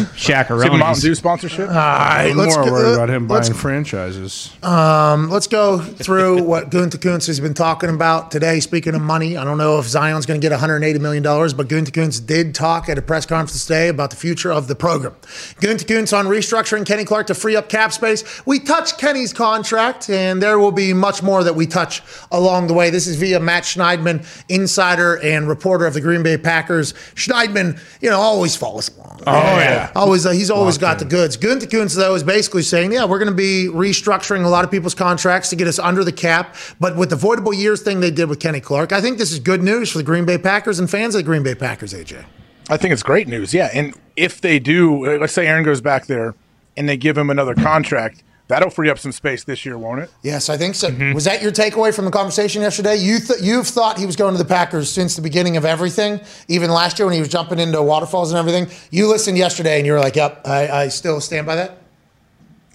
Mountain 0.78 0.78
Chacaronis. 0.96 1.02
Dew 1.02 1.14
sponsorship. 1.14 1.68
All 1.68 1.74
right, 1.74 2.28
I'm 2.32 2.36
let's 2.36 2.56
more 2.56 2.64
go- 2.66 2.72
worried 2.72 2.94
about 2.94 3.10
him 3.10 3.28
let's- 3.28 3.48
buying 3.48 3.58
franchises. 3.60 4.50
Um, 4.64 5.30
let's 5.30 5.46
go 5.46 5.78
through 5.78 6.42
what 6.52 6.70
Gutekunst 6.70 7.28
has 7.28 7.38
been 7.38 7.54
talking 7.54 7.88
about 7.88 8.32
today. 8.32 8.58
Speaking 8.58 8.94
of 8.96 9.02
money, 9.02 9.36
I 9.36 9.44
don't 9.44 9.56
know 9.58 9.78
if 9.78 9.86
Zion's 9.86 10.26
going 10.26 10.40
to 10.40 10.44
get 10.44 10.50
180 10.52 10.98
million 10.98 11.22
dollars, 11.22 11.54
but 11.54 11.68
Gutekunst 11.68 12.26
did 12.26 12.54
talk 12.56 12.88
at 12.88 12.98
a 12.98 13.02
press 13.02 13.24
conference 13.24 13.64
today 13.64 13.86
about 13.88 14.10
the 14.10 14.16
future 14.16 14.52
of 14.52 14.66
the 14.66 14.74
program. 14.74 15.14
Gutekunst 15.60 16.16
on 16.16 16.26
restructuring 16.26 16.84
Kenny 16.84 17.04
Clark 17.04 17.28
to 17.28 17.34
free 17.34 17.54
up 17.54 17.68
cap 17.68 17.92
space. 17.92 18.24
We 18.44 18.58
touched 18.58 18.98
Kenny's 18.98 19.32
contract, 19.32 20.10
and 20.10 20.42
there 20.42 20.58
will 20.58 20.72
be 20.72 20.92
much 20.92 21.22
more 21.22 21.44
that 21.44 21.54
we 21.54 21.66
touch 21.66 22.02
along 22.32 22.66
the 22.66 22.74
way. 22.74 22.90
This 22.90 23.06
is 23.06 23.16
via 23.16 23.38
Matt 23.38 23.64
Schneidman, 23.76 24.26
insider 24.48 25.20
and 25.22 25.48
reporter 25.48 25.86
of 25.86 25.94
the 25.94 26.00
Green 26.00 26.22
Bay 26.22 26.36
Packers. 26.36 26.92
Schneidman, 27.14 27.80
you 28.00 28.10
know, 28.10 28.18
always 28.18 28.56
follows 28.56 28.88
along. 28.96 29.20
Oh, 29.26 29.32
yeah. 29.32 29.90
Always, 29.94 30.26
uh, 30.26 30.30
he's 30.30 30.50
always 30.50 30.78
got 30.78 30.98
the 30.98 31.04
goods. 31.04 31.36
Gunther 31.36 31.66
though, 31.66 32.14
is 32.14 32.22
basically 32.22 32.62
saying, 32.62 32.92
yeah, 32.92 33.04
we're 33.04 33.18
going 33.18 33.30
to 33.30 33.36
be 33.36 33.68
restructuring 33.70 34.44
a 34.44 34.48
lot 34.48 34.64
of 34.64 34.70
people's 34.70 34.94
contracts 34.94 35.50
to 35.50 35.56
get 35.56 35.66
us 35.66 35.78
under 35.78 36.04
the 36.04 36.12
cap. 36.12 36.54
But 36.80 36.96
with 36.96 37.10
the 37.10 37.16
voidable 37.16 37.56
years 37.56 37.82
thing 37.82 38.00
they 38.00 38.10
did 38.10 38.28
with 38.28 38.40
Kenny 38.40 38.60
Clark, 38.60 38.92
I 38.92 39.00
think 39.00 39.18
this 39.18 39.32
is 39.32 39.40
good 39.40 39.62
news 39.62 39.90
for 39.90 39.98
the 39.98 40.04
Green 40.04 40.24
Bay 40.24 40.38
Packers 40.38 40.78
and 40.78 40.90
fans 40.90 41.14
of 41.14 41.20
the 41.20 41.24
Green 41.24 41.42
Bay 41.42 41.54
Packers, 41.54 41.92
AJ. 41.92 42.24
I 42.68 42.76
think 42.76 42.92
it's 42.92 43.02
great 43.02 43.28
news. 43.28 43.54
Yeah, 43.54 43.70
and 43.72 43.94
if 44.16 44.40
they 44.40 44.58
do, 44.58 45.06
uh, 45.06 45.18
let's 45.18 45.32
say 45.32 45.46
Aaron 45.46 45.64
goes 45.64 45.80
back 45.80 46.06
there 46.06 46.34
and 46.76 46.88
they 46.88 46.96
give 46.96 47.16
him 47.16 47.30
another 47.30 47.54
contract, 47.54 48.22
that'll 48.48 48.70
free 48.70 48.90
up 48.90 48.98
some 48.98 49.12
space 49.12 49.44
this 49.44 49.64
year, 49.64 49.78
won't 49.78 50.00
it? 50.00 50.10
Yes, 50.22 50.48
I 50.48 50.56
think 50.56 50.74
so. 50.74 50.90
Mm-hmm. 50.90 51.12
Was 51.12 51.24
that 51.24 51.42
your 51.42 51.52
takeaway 51.52 51.94
from 51.94 52.04
the 52.04 52.10
conversation 52.10 52.62
yesterday? 52.62 52.96
You 52.96 53.18
th- 53.18 53.40
you've 53.40 53.66
thought 53.66 53.98
he 53.98 54.06
was 54.06 54.16
going 54.16 54.32
to 54.34 54.38
the 54.38 54.48
Packers 54.48 54.90
since 54.90 55.16
the 55.16 55.22
beginning 55.22 55.56
of 55.56 55.64
everything, 55.64 56.20
even 56.48 56.70
last 56.70 56.98
year 56.98 57.06
when 57.06 57.14
he 57.14 57.20
was 57.20 57.28
jumping 57.28 57.58
into 57.58 57.80
waterfalls 57.82 58.32
and 58.32 58.38
everything. 58.38 58.68
You 58.90 59.08
listened 59.08 59.38
yesterday 59.38 59.78
and 59.78 59.86
you 59.86 59.92
were 59.92 60.00
like, 60.00 60.16
"Yep, 60.16 60.42
I, 60.46 60.68
I 60.68 60.88
still 60.88 61.20
stand 61.20 61.46
by 61.46 61.56
that." 61.56 61.85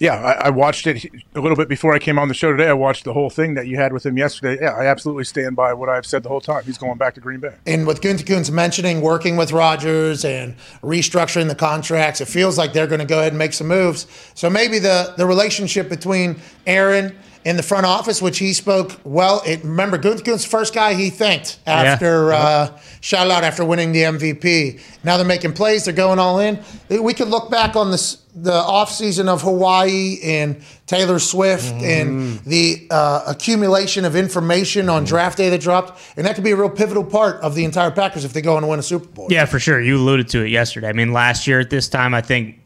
Yeah, 0.02 0.16
I, 0.16 0.48
I 0.48 0.50
watched 0.50 0.88
it 0.88 1.06
a 1.36 1.40
little 1.40 1.56
bit 1.56 1.70
before 1.70 1.94
I 1.94 2.00
came 2.00 2.18
on 2.18 2.28
the 2.28 2.34
show 2.34 2.52
today. 2.52 2.68
I 2.68 2.74
watched 2.74 3.04
the 3.04 3.14
whole 3.14 3.30
thing 3.30 3.54
that 3.54 3.68
you 3.68 3.78
had 3.78 3.94
with 3.94 4.04
him 4.04 4.18
yesterday. 4.18 4.58
Yeah, 4.60 4.72
I 4.72 4.88
absolutely 4.88 5.26
stand 5.26 5.56
by 5.56 5.76
what 5.76 5.90
I've 5.90 6.08
said 6.08 6.24
the 6.24 6.30
whole 6.30 6.42
time. 6.42 6.64
He's 6.64 6.80
going 6.80 6.98
back 6.98 7.14
to 7.14 7.22
Green 7.22 7.40
Bay. 7.40 7.54
And 7.68 7.86
with 7.86 8.02
Gutekunst 8.02 8.50
mentioning 8.50 9.02
working 9.02 9.38
with 9.38 9.52
Rodgers 9.52 10.26
and 10.26 10.58
restructuring 10.82 11.50
the 11.50 11.56
contracts, 11.56 12.20
it 12.20 12.28
feels 12.28 12.58
like 12.58 12.74
they're 12.74 12.88
going 12.88 12.98
to 12.98 13.06
go 13.06 13.20
ahead 13.20 13.34
and 13.34 13.38
make 13.38 13.54
some 13.54 13.68
moves. 13.68 14.08
So 14.34 14.50
maybe 14.50 14.80
the, 14.80 15.14
the 15.18 15.28
relationship 15.28 15.88
between 15.88 16.42
Aaron 16.66 17.16
and 17.46 17.58
the 17.58 17.64
front 17.64 17.86
office, 17.86 18.22
which 18.22 18.38
he 18.38 18.54
spoke 18.54 19.00
well. 19.04 19.42
It, 19.46 19.64
remember, 19.64 19.98
Gutekunst, 19.98 20.44
the 20.44 20.50
first 20.50 20.74
guy 20.74 20.94
he 20.94 21.10
thanked 21.10 21.60
after 21.66 22.34
uh, 22.34 22.80
shout 23.02 23.30
out 23.30 23.44
after 23.44 23.66
winning 23.66 23.92
the 23.92 24.04
MVP. 24.04 24.82
Now 25.04 25.18
they're 25.18 25.26
making 25.26 25.54
plays. 25.54 25.86
They're 25.86 25.94
going 25.94 26.20
all 26.20 26.40
in. 26.40 26.60
We 26.90 27.14
could 27.14 27.30
look 27.30 27.50
back 27.50 27.76
on 27.76 27.92
this 27.92 28.22
the 28.34 28.52
offseason 28.52 29.28
of 29.28 29.42
Hawaii 29.42 30.18
and 30.24 30.64
Taylor 30.86 31.20
Swift 31.20 31.74
and 31.74 32.40
the 32.42 32.88
uh, 32.90 33.24
accumulation 33.28 34.06
of 34.06 34.16
information 34.16 34.88
on 34.88 35.04
draft 35.04 35.38
day 35.38 35.50
that 35.50 35.60
dropped, 35.60 36.02
and 36.16 36.26
that 36.26 36.36
could 36.36 36.44
be 36.44 36.52
a 36.52 36.56
real 36.56 36.70
pivotal 36.70 37.04
part 37.04 37.42
of 37.42 37.56
the 37.56 37.66
entire 37.66 37.92
Packers 37.92 38.24
if 38.24 38.32
they 38.32 38.42
go 38.42 38.56
and 38.58 38.70
win 38.70 38.80
a 38.80 38.84
Super 38.84 39.08
Bowl. 39.08 39.28
Yeah, 39.30 39.46
for 39.46 39.60
sure. 39.60 39.82
You 39.82 39.98
alluded 39.98 40.30
to 40.30 40.46
it 40.46 40.50
yesterday. 40.50 40.88
I 40.88 40.94
mean, 40.94 41.12
last 41.12 41.46
year 41.46 41.60
at 41.60 41.70
this 41.70 41.90
time, 41.90 42.14
I 42.14 42.22
think 42.22 42.61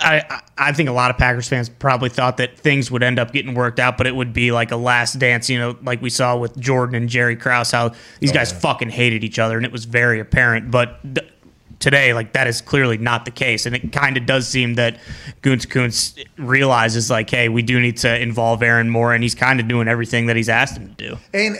I, 0.00 0.40
I- 0.56 0.72
think 0.72 0.88
a 0.88 0.92
lot 0.92 1.10
of 1.10 1.18
Packers 1.18 1.48
fans 1.48 1.68
probably 1.68 2.08
thought 2.08 2.36
that 2.36 2.58
things 2.58 2.90
would 2.90 3.02
end 3.02 3.18
up 3.18 3.32
getting 3.32 3.54
worked 3.54 3.80
out, 3.80 3.96
but 3.98 4.06
it 4.06 4.14
would 4.14 4.32
be 4.32 4.52
like 4.52 4.70
a 4.70 4.76
last 4.76 5.18
dance, 5.18 5.50
you 5.50 5.58
know, 5.58 5.76
like 5.82 6.00
we 6.02 6.10
saw 6.10 6.36
with 6.36 6.56
Jordan 6.58 6.94
and 6.94 7.08
Jerry 7.08 7.36
Krause, 7.36 7.70
how 7.70 7.92
these 8.20 8.30
oh, 8.30 8.34
guys 8.34 8.52
fucking 8.52 8.90
hated 8.90 9.24
each 9.24 9.38
other, 9.38 9.56
and 9.56 9.66
it 9.66 9.72
was 9.72 9.86
very 9.86 10.20
apparent. 10.20 10.70
But 10.70 11.00
th- 11.02 11.28
today, 11.80 12.12
like 12.12 12.32
that 12.32 12.46
is 12.46 12.60
clearly 12.60 12.98
not 12.98 13.24
the 13.24 13.30
case, 13.30 13.66
and 13.66 13.74
it 13.74 13.92
kind 13.92 14.16
of 14.16 14.26
does 14.26 14.46
seem 14.46 14.74
that 14.74 14.98
Guntz 15.42 15.66
Kuntz 15.66 16.14
realizes 16.36 17.10
like, 17.10 17.30
hey, 17.30 17.48
we 17.48 17.62
do 17.62 17.80
need 17.80 17.96
to 17.98 18.20
involve 18.20 18.62
Aaron 18.62 18.90
more, 18.90 19.12
and 19.14 19.22
he's 19.22 19.34
kind 19.34 19.60
of 19.60 19.68
doing 19.68 19.88
everything 19.88 20.26
that 20.26 20.36
he's 20.36 20.48
asked 20.48 20.76
him 20.76 20.94
to 20.94 20.94
do. 20.94 21.18
And 21.32 21.56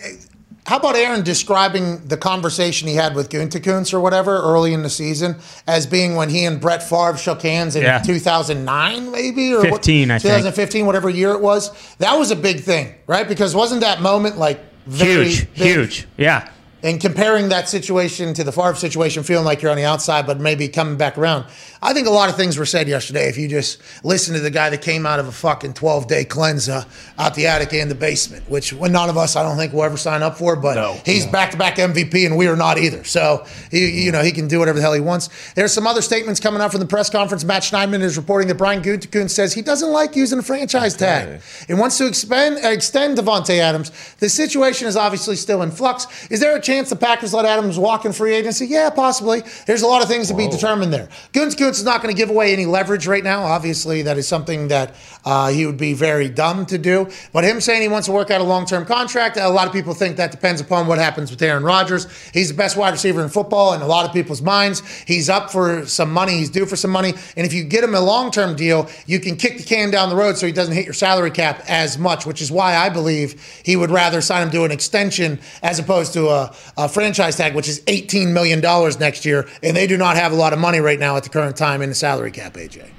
how 0.69 0.77
about 0.77 0.97
Aaron 0.97 1.23
describing 1.25 2.07
the 2.09 2.17
conversation 2.19 2.89
he 2.89 2.95
had 2.95 3.15
with 3.15 3.31
Gunther 3.31 3.97
or 3.97 4.01
whatever 4.01 4.37
early 4.37 4.75
in 4.75 4.83
the 4.83 4.91
season 4.91 5.37
as 5.67 5.87
being 5.87 6.15
when 6.15 6.29
he 6.29 6.45
and 6.45 6.61
Brett 6.61 6.83
Favre 6.87 7.17
shook 7.17 7.41
hands 7.41 7.75
in 7.75 7.85
Yeah. 7.85 8.01
2009, 8.01 9.11
maybe? 9.11 9.55
Or 9.55 9.61
what- 9.63 9.77
15, 9.83 10.11
I 10.11 10.19
think. 10.19 10.25
2015, 10.35 10.85
whatever 10.85 11.09
year 11.09 11.31
it 11.31 11.41
was. 11.41 11.71
That 12.01 12.19
was 12.19 12.31
a 12.31 12.37
big 12.37 12.63
thing, 12.65 12.93
right? 13.07 13.27
Because 13.27 13.55
wasn't 13.55 13.81
that 13.81 14.03
moment 14.03 14.37
like 14.39 14.61
very 14.87 15.29
Huge, 15.31 15.49
big? 15.55 15.75
huge, 15.75 16.07
yeah. 16.19 16.49
And 16.83 17.01
comparing 17.01 17.49
that 17.49 17.67
situation 17.69 18.35
to 18.35 18.45
the 18.45 18.53
Favre 18.53 18.75
situation, 18.75 19.23
feeling 19.23 19.47
like 19.47 19.63
you're 19.63 19.71
on 19.71 19.79
the 19.79 19.87
outside, 19.87 20.27
but 20.27 20.39
maybe 20.39 20.69
coming 20.69 20.97
back 20.97 21.17
around. 21.17 21.47
I 21.81 21.93
think 21.93 22.07
a 22.09 22.11
lot 22.11 22.29
of 22.29 22.37
things 22.37 22.57
were 22.59 22.67
said 22.67 22.89
yesterday. 22.89 23.29
If 23.29 23.39
you 23.39 23.49
just 23.49 23.81
listen 24.05 24.35
to 24.35 24.41
the 24.41 24.51
guy 24.51 24.71
that 24.71 24.83
came 24.83 25.07
out 25.07 25.21
of 25.21 25.29
a 25.29 25.33
fucking 25.33 25.75
12 25.75 26.09
day 26.09 26.25
cleanse 26.25 26.69
uh, 26.69 26.85
out 27.19 27.35
the 27.35 27.47
attic 27.47 27.73
and 27.73 27.91
the 27.91 27.95
basement, 27.95 28.49
which 28.51 28.73
when 28.73 28.93
none 28.93 29.09
of 29.09 29.17
us, 29.17 29.37
I 29.37 29.43
don't 29.43 29.57
think, 29.57 29.73
will 29.73 29.85
ever 29.85 29.97
sign 29.97 30.23
up 30.23 30.39
for, 30.39 30.57
but 30.57 30.77
he's 31.07 31.27
back 31.27 31.53
to 31.53 31.57
back 31.57 31.77
MVP 31.77 32.27
and 32.27 32.37
we 32.37 32.49
are 32.49 32.57
not 32.57 32.79
either. 32.79 33.05
So, 33.05 33.47
he, 33.71 34.05
you 34.05 34.13
know, 34.13 34.23
he 34.23 34.33
can 34.33 34.49
do 34.49 34.59
whatever 34.59 34.77
the 34.79 34.83
hell 34.83 34.93
he 34.93 35.01
wants. 35.01 35.53
There's 35.55 35.73
some 35.73 35.87
other 35.87 36.03
statements 36.03 36.41
coming 36.41 36.61
out 36.61 36.73
from 36.73 36.81
the 36.81 36.87
press 36.87 37.11
conference. 37.11 37.45
Matt 37.45 37.63
Schneidman 37.63 38.03
is 38.03 38.17
reporting 38.17 38.49
that 38.49 38.57
Brian 38.57 38.83
Gutekunst 38.83 39.31
says 39.31 39.55
he 39.55 39.63
doesn't 39.63 39.91
like 39.93 40.17
using 40.17 40.39
a 40.39 40.43
franchise 40.43 40.97
tag 40.97 41.41
and 41.69 41.79
wants 41.79 41.99
to 41.99 42.07
expand, 42.07 42.59
extend 42.63 43.19
Davante 43.19 43.59
Adams. 43.59 43.93
The 44.19 44.29
situation 44.29 44.89
is 44.89 44.97
obviously 44.97 45.37
still 45.37 45.63
in 45.63 45.71
flux. 45.71 46.29
Is 46.31 46.41
there 46.41 46.57
a 46.57 46.61
chance 46.61 46.91
the 46.91 46.97
Packers 46.97 47.33
let 47.33 47.45
Adams 47.45 47.79
walk 47.79 48.05
in 48.05 48.13
free 48.13 48.35
agency? 48.35 48.67
Yeah, 48.67 48.91
possibly. 48.91 49.43
There's 49.67 49.83
a 49.83 49.87
lot 49.87 50.03
of 50.03 50.09
things 50.09 50.29
to 50.29 50.35
be 50.35 50.49
determined 50.49 50.93
there. 50.93 51.09
Guntz 51.33 51.55
Is 51.69 51.85
not 51.85 52.03
going 52.03 52.15
to 52.15 52.17
give 52.17 52.31
away 52.31 52.53
any 52.53 52.65
leverage 52.67 53.07
right 53.07 53.23
now. 53.23 53.43
Obviously, 53.43 54.03
that 54.03 54.17
is 54.17 54.27
something 54.27 54.69
that 54.69 54.95
uh, 55.25 55.49
he 55.49 55.67
would 55.67 55.77
be 55.77 55.93
very 55.93 56.29
dumb 56.29 56.65
to 56.67 56.79
do. 56.79 57.09
But 57.33 57.45
him 57.45 57.61
saying 57.61 57.83
he 57.83 57.89
wants 57.89 58.07
to 58.07 58.13
work 58.13 58.31
out 58.31 58.41
a 58.41 58.45
long 58.45 58.65
term 58.65 58.87
contract, 58.87 59.37
a 59.37 59.49
lot 59.49 59.67
of 59.67 59.73
people 59.73 59.93
think 59.93 60.17
that 60.17 60.31
depends 60.31 60.61
upon 60.61 60.87
what 60.87 60.99
happens 60.99 61.31
with 61.31 61.43
Aaron 61.43 61.63
Rodgers. 61.63 62.07
He's 62.33 62.49
the 62.49 62.55
best 62.55 62.77
wide 62.77 62.91
receiver 62.91 63.23
in 63.23 63.29
football 63.29 63.75
in 63.75 63.83
a 63.83 63.87
lot 63.87 64.07
of 64.07 64.13
people's 64.13 64.41
minds. 64.41 64.83
He's 65.07 65.29
up 65.29 65.51
for 65.51 65.87
some 65.87 66.13
money, 66.13 66.39
he's 66.39 66.51
due 66.51 66.65
for 66.65 66.77
some 66.77 66.91
money. 66.91 67.13
And 67.37 67.47
if 67.47 67.53
you 67.53 67.65
get 67.65 67.85
him 67.85 67.95
a 67.95 68.01
long 68.01 68.31
term 68.31 68.57
deal, 68.57 68.89
you 69.07 69.21
can 69.21 69.37
kick 69.37 69.59
the 69.59 69.65
can 69.65 69.91
down 69.91 70.09
the 70.09 70.17
road 70.17 70.39
so 70.39 70.47
he 70.47 70.53
doesn't 70.53 70.75
hit 70.75 70.87
your 70.87 70.95
salary 70.95 71.31
cap 71.31 71.63
as 71.69 71.99
much, 71.99 72.25
which 72.25 72.41
is 72.41 72.51
why 72.51 72.77
I 72.77 72.89
believe 72.89 73.61
he 73.65 73.77
would 73.77 73.91
rather 73.91 74.23
sign 74.23 74.45
him 74.45 74.51
to 74.53 74.65
an 74.65 74.71
extension 74.71 75.39
as 75.63 75.79
opposed 75.79 76.15
to 76.15 76.29
a, 76.29 76.55
a 76.79 76.89
franchise 76.89 77.37
tag, 77.37 77.55
which 77.55 77.69
is 77.69 77.81
$18 77.83 78.33
million 78.33 78.61
next 78.99 79.27
year. 79.27 79.47
And 79.63 79.77
they 79.77 79.87
do 79.87 79.99
not 79.99 80.17
have 80.17 80.33
a 80.33 80.37
lot 80.37 80.55
of 80.55 80.59
money 80.59 80.79
right 80.79 80.99
now 80.99 81.17
at 81.17 81.25
the 81.25 81.29
current 81.29 81.57
time 81.59 81.83
in 81.83 81.89
the 81.89 81.95
salary 81.95 82.31
cap, 82.31 82.55
AJ. 82.55 82.91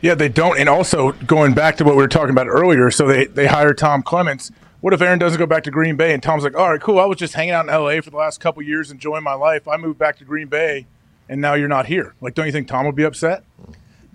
Yeah, 0.00 0.14
they 0.14 0.28
don't. 0.28 0.58
And 0.58 0.68
also 0.68 1.12
going 1.12 1.54
back 1.54 1.76
to 1.78 1.84
what 1.84 1.96
we 1.96 2.02
were 2.02 2.08
talking 2.08 2.30
about 2.30 2.46
earlier, 2.46 2.90
so 2.90 3.06
they 3.06 3.26
they 3.26 3.46
hire 3.46 3.74
Tom 3.74 4.02
Clements. 4.02 4.50
What 4.80 4.92
if 4.92 5.00
Aaron 5.00 5.18
doesn't 5.18 5.38
go 5.38 5.46
back 5.46 5.64
to 5.64 5.70
Green 5.70 5.96
Bay 5.96 6.12
and 6.12 6.22
Tom's 6.22 6.44
like, 6.44 6.54
all 6.54 6.70
right, 6.70 6.80
cool. 6.80 6.98
I 6.98 7.06
was 7.06 7.16
just 7.16 7.32
hanging 7.32 7.52
out 7.52 7.64
in 7.64 7.70
L.A. 7.70 8.02
for 8.02 8.10
the 8.10 8.18
last 8.18 8.38
couple 8.38 8.62
years, 8.62 8.90
enjoying 8.90 9.24
my 9.24 9.32
life. 9.32 9.66
I 9.66 9.78
moved 9.78 9.98
back 9.98 10.18
to 10.18 10.24
Green 10.24 10.48
Bay, 10.48 10.86
and 11.26 11.40
now 11.40 11.54
you're 11.54 11.68
not 11.68 11.86
here. 11.86 12.14
Like, 12.20 12.34
don't 12.34 12.44
you 12.44 12.52
think 12.52 12.68
Tom 12.68 12.84
would 12.84 12.94
be 12.94 13.04
upset? 13.04 13.44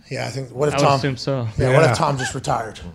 Yeah, 0.10 0.26
I 0.26 0.30
think. 0.30 0.50
What 0.52 0.70
if 0.70 0.76
I 0.76 0.78
would 0.78 0.84
Tom? 0.84 0.98
assume 0.98 1.18
so. 1.18 1.48
Yeah, 1.58 1.74
What 1.74 1.84
Yeah. 1.84 1.92
if 1.92 1.98
Tom 1.98 2.18
just 2.18 2.34
retired? 2.36 2.80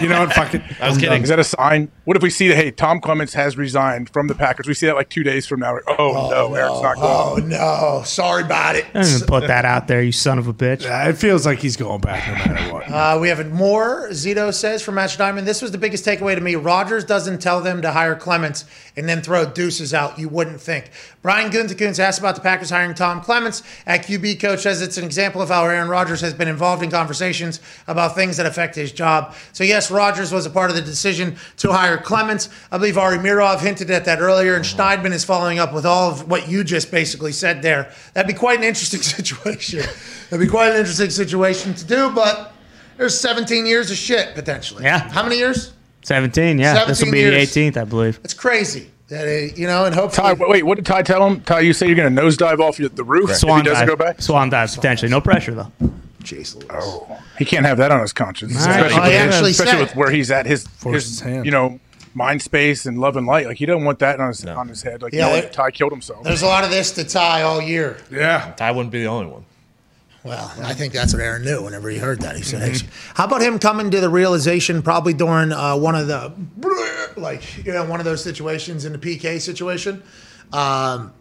You 0.00 0.08
know 0.08 0.20
what? 0.20 0.32
Fucking. 0.32 0.62
I 0.80 0.88
was 0.88 0.98
kidding. 0.98 1.22
Is 1.22 1.28
that 1.28 1.38
a 1.38 1.44
sign? 1.44 1.90
What 2.04 2.16
if 2.16 2.22
we 2.22 2.30
see 2.30 2.48
that? 2.48 2.56
Hey, 2.56 2.70
Tom 2.70 2.98
Clements 3.00 3.34
has 3.34 3.56
resigned 3.58 4.08
from 4.08 4.26
the 4.26 4.34
Packers. 4.34 4.66
We 4.66 4.72
see 4.74 4.86
that 4.86 4.96
like 4.96 5.10
two 5.10 5.22
days 5.22 5.46
from 5.46 5.60
now. 5.60 5.74
Like, 5.74 5.82
oh, 5.86 6.28
no, 6.30 6.54
Eric's 6.54 6.80
not 6.82 6.96
going. 6.96 7.52
Oh 7.52 7.96
no, 7.98 8.02
sorry 8.04 8.42
about 8.42 8.74
it. 8.76 8.86
Don't 8.94 9.04
even 9.06 9.26
put 9.28 9.46
that 9.46 9.64
out 9.66 9.86
there, 9.86 10.02
you 10.02 10.12
son 10.12 10.38
of 10.38 10.48
a 10.48 10.54
bitch. 10.54 10.82
Yeah, 10.82 11.08
it 11.08 11.18
feels 11.18 11.44
like 11.46 11.58
he's 11.58 11.76
going 11.76 12.00
back 12.00 12.26
no 12.26 12.34
matter 12.54 12.72
what. 12.74 12.90
Uh, 12.90 13.18
we 13.20 13.28
have 13.28 13.52
more. 13.52 14.08
Zito 14.10 14.52
says 14.52 14.82
from 14.82 14.94
Matt 14.96 15.10
Schneidman. 15.10 15.44
This 15.44 15.60
was 15.62 15.70
the 15.72 15.78
biggest 15.78 16.04
takeaway 16.04 16.34
to 16.34 16.40
me. 16.40 16.56
Rodgers 16.56 17.04
doesn't 17.04 17.40
tell 17.40 17.60
them 17.60 17.82
to 17.82 17.92
hire 17.92 18.16
Clements 18.16 18.64
and 18.96 19.08
then 19.08 19.20
throw 19.20 19.44
deuces 19.44 19.92
out. 19.92 20.18
You 20.18 20.28
wouldn't 20.28 20.60
think. 20.60 20.90
Brian 21.22 21.50
Gutekunst 21.50 21.98
asked 21.98 22.18
about 22.18 22.34
the 22.34 22.40
Packers 22.40 22.70
hiring 22.70 22.94
Tom 22.94 23.20
Clements. 23.20 23.62
At 23.86 24.04
QB 24.06 24.40
coach 24.40 24.60
says 24.60 24.80
it's 24.80 24.96
an 24.96 25.04
example 25.04 25.42
of 25.42 25.48
how 25.48 25.64
Aaron 25.64 25.88
Rodgers 25.88 26.20
has 26.22 26.32
been 26.32 26.48
involved 26.48 26.82
in 26.82 26.90
conversations 26.90 27.60
about 27.86 28.14
things 28.14 28.36
that 28.38 28.46
affect 28.46 28.74
his 28.74 28.92
job. 28.92 29.34
So 29.52 29.64
yes, 29.64 29.90
Rodgers 29.90 30.32
was 30.32 30.46
a 30.46 30.50
part 30.50 30.70
of 30.70 30.76
the 30.76 30.82
decision 30.82 31.36
to 31.58 31.72
hire 31.72 31.98
Clements. 31.98 32.48
I 32.72 32.78
believe 32.78 32.96
Ari 32.96 33.18
Meirov 33.18 33.60
hinted 33.60 33.90
at 33.90 34.04
that 34.06 34.20
earlier, 34.20 34.54
and 34.54 34.64
Schneidman 34.64 35.12
is 35.12 35.24
following 35.24 35.58
up 35.58 35.74
with 35.74 35.84
all 35.84 36.10
of 36.10 36.30
what 36.30 36.48
you 36.48 36.64
just 36.64 36.90
basically 36.90 37.32
said 37.32 37.62
there. 37.62 37.90
That'd 38.14 38.28
be 38.28 38.38
quite 38.38 38.58
an 38.58 38.64
interesting 38.64 39.02
situation. 39.02 39.80
That'd 40.30 40.44
be 40.44 40.50
quite 40.50 40.70
an 40.70 40.76
interesting 40.76 41.10
situation 41.10 41.74
to 41.74 41.84
do, 41.84 42.10
but 42.10 42.52
there's 42.96 43.18
17 43.18 43.66
years 43.66 43.90
of 43.90 43.96
shit 43.96 44.34
potentially. 44.34 44.84
Yeah. 44.84 45.10
How 45.10 45.22
many 45.22 45.36
years? 45.36 45.72
17, 46.06 46.58
yeah. 46.58 46.84
This 46.84 47.02
will 47.02 47.10
be 47.10 47.18
years. 47.18 47.52
the 47.52 47.60
18th, 47.70 47.76
I 47.76 47.84
believe. 47.84 48.20
It's 48.22 48.34
crazy. 48.34 48.90
That 49.08 49.26
uh, 49.26 49.54
you 49.56 49.66
know, 49.66 49.84
and 49.84 49.94
hopefully. 49.94 50.34
Ty, 50.36 50.44
wait, 50.48 50.62
what 50.64 50.76
did 50.76 50.86
Ty 50.86 51.02
tell 51.02 51.24
him? 51.26 51.40
Ty, 51.42 51.60
you 51.60 51.72
say 51.72 51.86
you're 51.86 51.96
going 51.96 52.14
to 52.14 52.22
nosedive 52.22 52.58
off 52.60 52.76
the 52.76 53.04
roof 53.04 53.34
Swan 53.36 53.60
if 53.60 53.64
he 53.66 53.70
doesn't 53.70 53.86
dive. 53.88 53.98
go 53.98 54.04
back? 54.04 54.20
Swan 54.22 54.48
dive, 54.50 54.72
potentially. 54.74 55.10
No 55.10 55.20
pressure, 55.20 55.54
though. 55.54 55.72
Jeez 56.22 56.64
Oh, 56.70 57.20
he 57.38 57.44
can't 57.44 57.64
have 57.66 57.78
that 57.78 57.92
on 57.92 58.00
his 58.00 58.12
conscience, 58.12 58.56
All 58.60 58.66
right. 58.66 58.86
especially, 58.86 58.98
Oh, 58.98 59.04
he 59.04 59.10
with, 59.10 59.34
actually 59.34 59.50
especially 59.52 59.80
with 59.82 59.94
where 59.96 60.10
he's 60.10 60.30
at. 60.32 60.46
His, 60.46 60.66
his 60.82 60.92
his 60.92 61.20
hand. 61.20 61.44
you 61.44 61.52
know, 61.52 61.78
mind 62.14 62.42
space 62.42 62.84
and 62.86 62.98
love 62.98 63.16
and 63.16 63.26
light. 63.28 63.46
Like 63.46 63.58
he 63.58 63.66
doesn't 63.66 63.84
want 63.84 64.00
that 64.00 64.18
on 64.20 64.28
his 64.28 64.44
on 64.44 64.68
his 64.68 64.82
head. 64.82 65.02
Like 65.02 65.12
Yeah, 65.12 65.28
you 65.28 65.36
know, 65.36 65.40
there- 65.42 65.50
Ty 65.50 65.70
killed 65.70 65.92
himself. 65.92 66.24
There's 66.24 66.42
a 66.42 66.46
lot 66.46 66.64
of 66.64 66.70
this 66.70 66.90
to 66.92 67.04
Ty 67.04 67.42
all 67.42 67.60
year. 67.62 67.96
Yeah. 68.10 68.54
Ty 68.56 68.72
wouldn't 68.72 68.90
be 68.90 69.02
the 69.02 69.08
only 69.08 69.26
one. 69.30 69.44
Well, 70.26 70.52
I 70.62 70.74
think 70.74 70.92
that's 70.92 71.12
what 71.12 71.22
Aaron 71.22 71.44
knew 71.44 71.62
whenever 71.62 71.88
he 71.88 71.98
heard 71.98 72.20
that. 72.22 72.36
He 72.36 72.42
said, 72.42 72.60
hey, 72.62 72.86
"How 73.14 73.26
about 73.26 73.42
him 73.42 73.58
coming 73.60 73.90
to 73.92 74.00
the 74.00 74.08
realization 74.08 74.82
probably 74.82 75.14
during 75.14 75.52
uh, 75.52 75.76
one 75.76 75.94
of 75.94 76.08
the 76.08 76.32
like 77.16 77.64
you 77.64 77.72
know 77.72 77.84
one 77.84 78.00
of 78.00 78.04
those 78.04 78.22
situations 78.24 78.84
in 78.84 78.92
the 78.92 78.98
PK 78.98 79.40
situation, 79.40 80.02
um, 80.52 81.12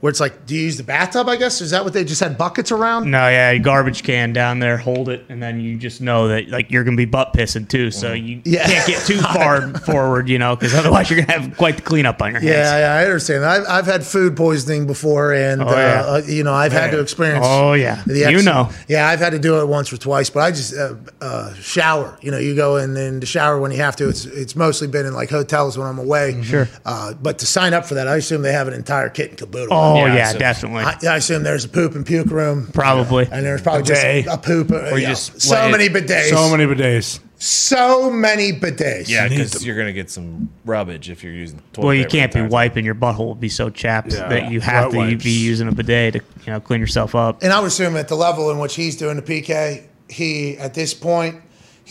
where 0.00 0.10
it's 0.10 0.20
like, 0.20 0.46
do 0.46 0.54
you 0.54 0.62
use 0.62 0.76
the 0.76 0.82
bathtub? 0.84 1.28
I 1.28 1.36
guess 1.36 1.60
is 1.60 1.70
that 1.70 1.84
what 1.84 1.92
they 1.92 2.04
just 2.04 2.20
had 2.20 2.36
buckets 2.38 2.72
around? 2.72 3.10
No, 3.10 3.28
yeah, 3.28 3.56
garbage 3.58 4.02
can 4.02 4.32
down 4.32 4.58
there, 4.58 4.76
hold 4.76 5.08
it, 5.08 5.24
and 5.28 5.42
then 5.42 5.60
you 5.60 5.76
just 5.76 6.00
know 6.00 6.28
that 6.28 6.48
like 6.48 6.70
you're 6.70 6.84
gonna 6.84 6.96
be 6.96 7.04
butt 7.04 7.32
pissing 7.34 7.68
too, 7.68 7.90
so 7.90 8.12
you 8.12 8.40
Yeah. 8.44 8.66
can't 8.66 8.86
get 8.86 9.06
too 9.06 9.18
far 9.34 9.68
forward, 9.80 10.28
you 10.28 10.38
know, 10.38 10.56
because 10.56 10.74
otherwise 10.74 11.10
you're 11.10 11.20
gonna 11.24 11.40
have 11.40 11.56
quite 11.56 11.76
the 11.76 11.82
cleanup 11.82 12.20
on 12.22 12.32
your 12.32 12.40
hands. 12.40 12.52
Yeah, 12.54 12.78
yeah, 12.78 12.94
I 13.00 13.04
understand. 13.04 13.44
I've, 13.44 13.64
I've 13.68 13.86
had 13.86 14.04
food 14.04 14.36
poisoning 14.36 14.86
before, 14.86 15.32
and 15.32 15.62
Oh, 15.62 15.70
yeah. 15.70 16.02
uh, 16.06 16.12
uh, 16.18 16.22
you 16.26 16.42
know 16.44 16.52
I've 16.54 16.72
had 16.72 16.90
to 16.92 17.00
experience. 17.00 17.44
Oh, 17.48 17.72
yeah. 17.74 18.02
You 18.06 18.42
know. 18.42 18.70
Yeah, 18.88 19.08
I've 19.08 19.20
had 19.20 19.30
to 19.30 19.38
do 19.38 19.60
it 19.60 19.66
once 19.68 19.92
or 19.92 19.96
twice, 19.96 20.30
but 20.30 20.40
I 20.40 20.50
just 20.50 20.76
uh, 20.76 20.94
uh, 21.20 21.54
shower. 21.54 22.18
You 22.22 22.30
know, 22.30 22.38
you 22.38 22.54
go 22.54 22.76
in 22.76 22.96
in 22.96 23.20
the 23.20 23.26
shower 23.26 23.58
when 23.60 23.70
you 23.70 23.78
have 23.78 23.96
to. 23.96 24.08
It's 24.08 24.24
it's 24.26 24.56
mostly 24.56 24.88
been 24.88 25.06
in 25.06 25.14
like 25.14 25.30
hotels 25.30 25.78
when 25.78 25.86
I'm 25.86 25.98
away. 25.98 26.42
Sure. 26.42 26.68
Uh, 26.84 27.14
but 27.14 27.38
to 27.40 27.46
sign 27.46 27.74
up 27.74 27.86
for 27.86 27.94
that, 27.94 28.08
I 28.08 28.16
assume 28.16 28.42
they 28.42 28.52
have 28.52 28.68
an 28.68 28.74
entire 28.74 29.08
kit 29.08 29.30
and 29.30 29.38
caboodle. 29.52 29.76
Oh 29.76 29.96
Yeah, 30.06 30.14
yeah, 30.14 30.32
so- 30.32 30.38
definitely, 30.38 30.84
I, 30.84 30.98
I 31.14 31.16
assume 31.16 31.42
there's 31.42 31.64
a 31.64 31.68
poop 31.68 31.94
and 31.94 32.04
puke 32.06 32.30
room. 32.30 32.68
probably. 32.72 33.28
And 33.30 33.44
there's 33.44 33.62
probably 33.62 33.82
Bidet. 33.82 34.24
just 34.24 34.36
a 34.38 34.42
poop. 34.42 34.70
Uh, 34.72 34.90
or 34.90 34.98
you 34.98 35.06
just 35.06 35.40
so 35.40 35.54
lay 35.54 35.68
it- 35.68 35.72
many 35.72 35.88
bidets. 35.88 36.30
So 36.30 36.50
many 36.56 36.64
bidets. 36.72 37.20
So 37.38 38.08
many 38.10 38.52
bidets. 38.52 39.08
Yeah, 39.08 39.26
because 39.26 39.66
you're 39.66 39.76
gonna 39.76 39.92
get 39.92 40.08
some 40.10 40.48
rubbish 40.64 41.08
if 41.08 41.24
you're 41.24 41.32
using. 41.32 41.60
Toilet 41.72 41.86
Well, 41.86 41.94
you 41.94 42.02
paper 42.04 42.10
can't 42.16 42.32
be 42.32 42.38
sometimes. 42.38 42.52
wiping 42.52 42.84
your 42.84 42.94
butthole 42.94 43.26
will 43.26 43.34
be 43.34 43.48
so 43.48 43.68
chapped 43.68 44.12
Yeah. 44.12 44.28
that 44.28 44.52
you 44.52 44.60
have 44.60 44.84
Wet 44.86 44.92
to 44.92 44.98
wipes. 44.98 45.24
be 45.24 45.30
using 45.32 45.66
a 45.66 45.72
bidet 45.72 46.12
to 46.14 46.20
you 46.46 46.52
know 46.52 46.60
clean 46.60 46.80
yourself 46.80 47.14
up. 47.16 47.42
And 47.42 47.52
I 47.52 47.58
would 47.58 47.66
assume 47.66 47.96
at 47.96 48.06
the 48.08 48.14
level 48.14 48.50
in 48.52 48.58
which 48.60 48.76
he's 48.76 48.96
doing 48.96 49.16
the 49.16 49.22
PK, 49.22 49.82
he 50.08 50.56
at 50.56 50.74
this 50.74 50.94
point, 50.94 51.36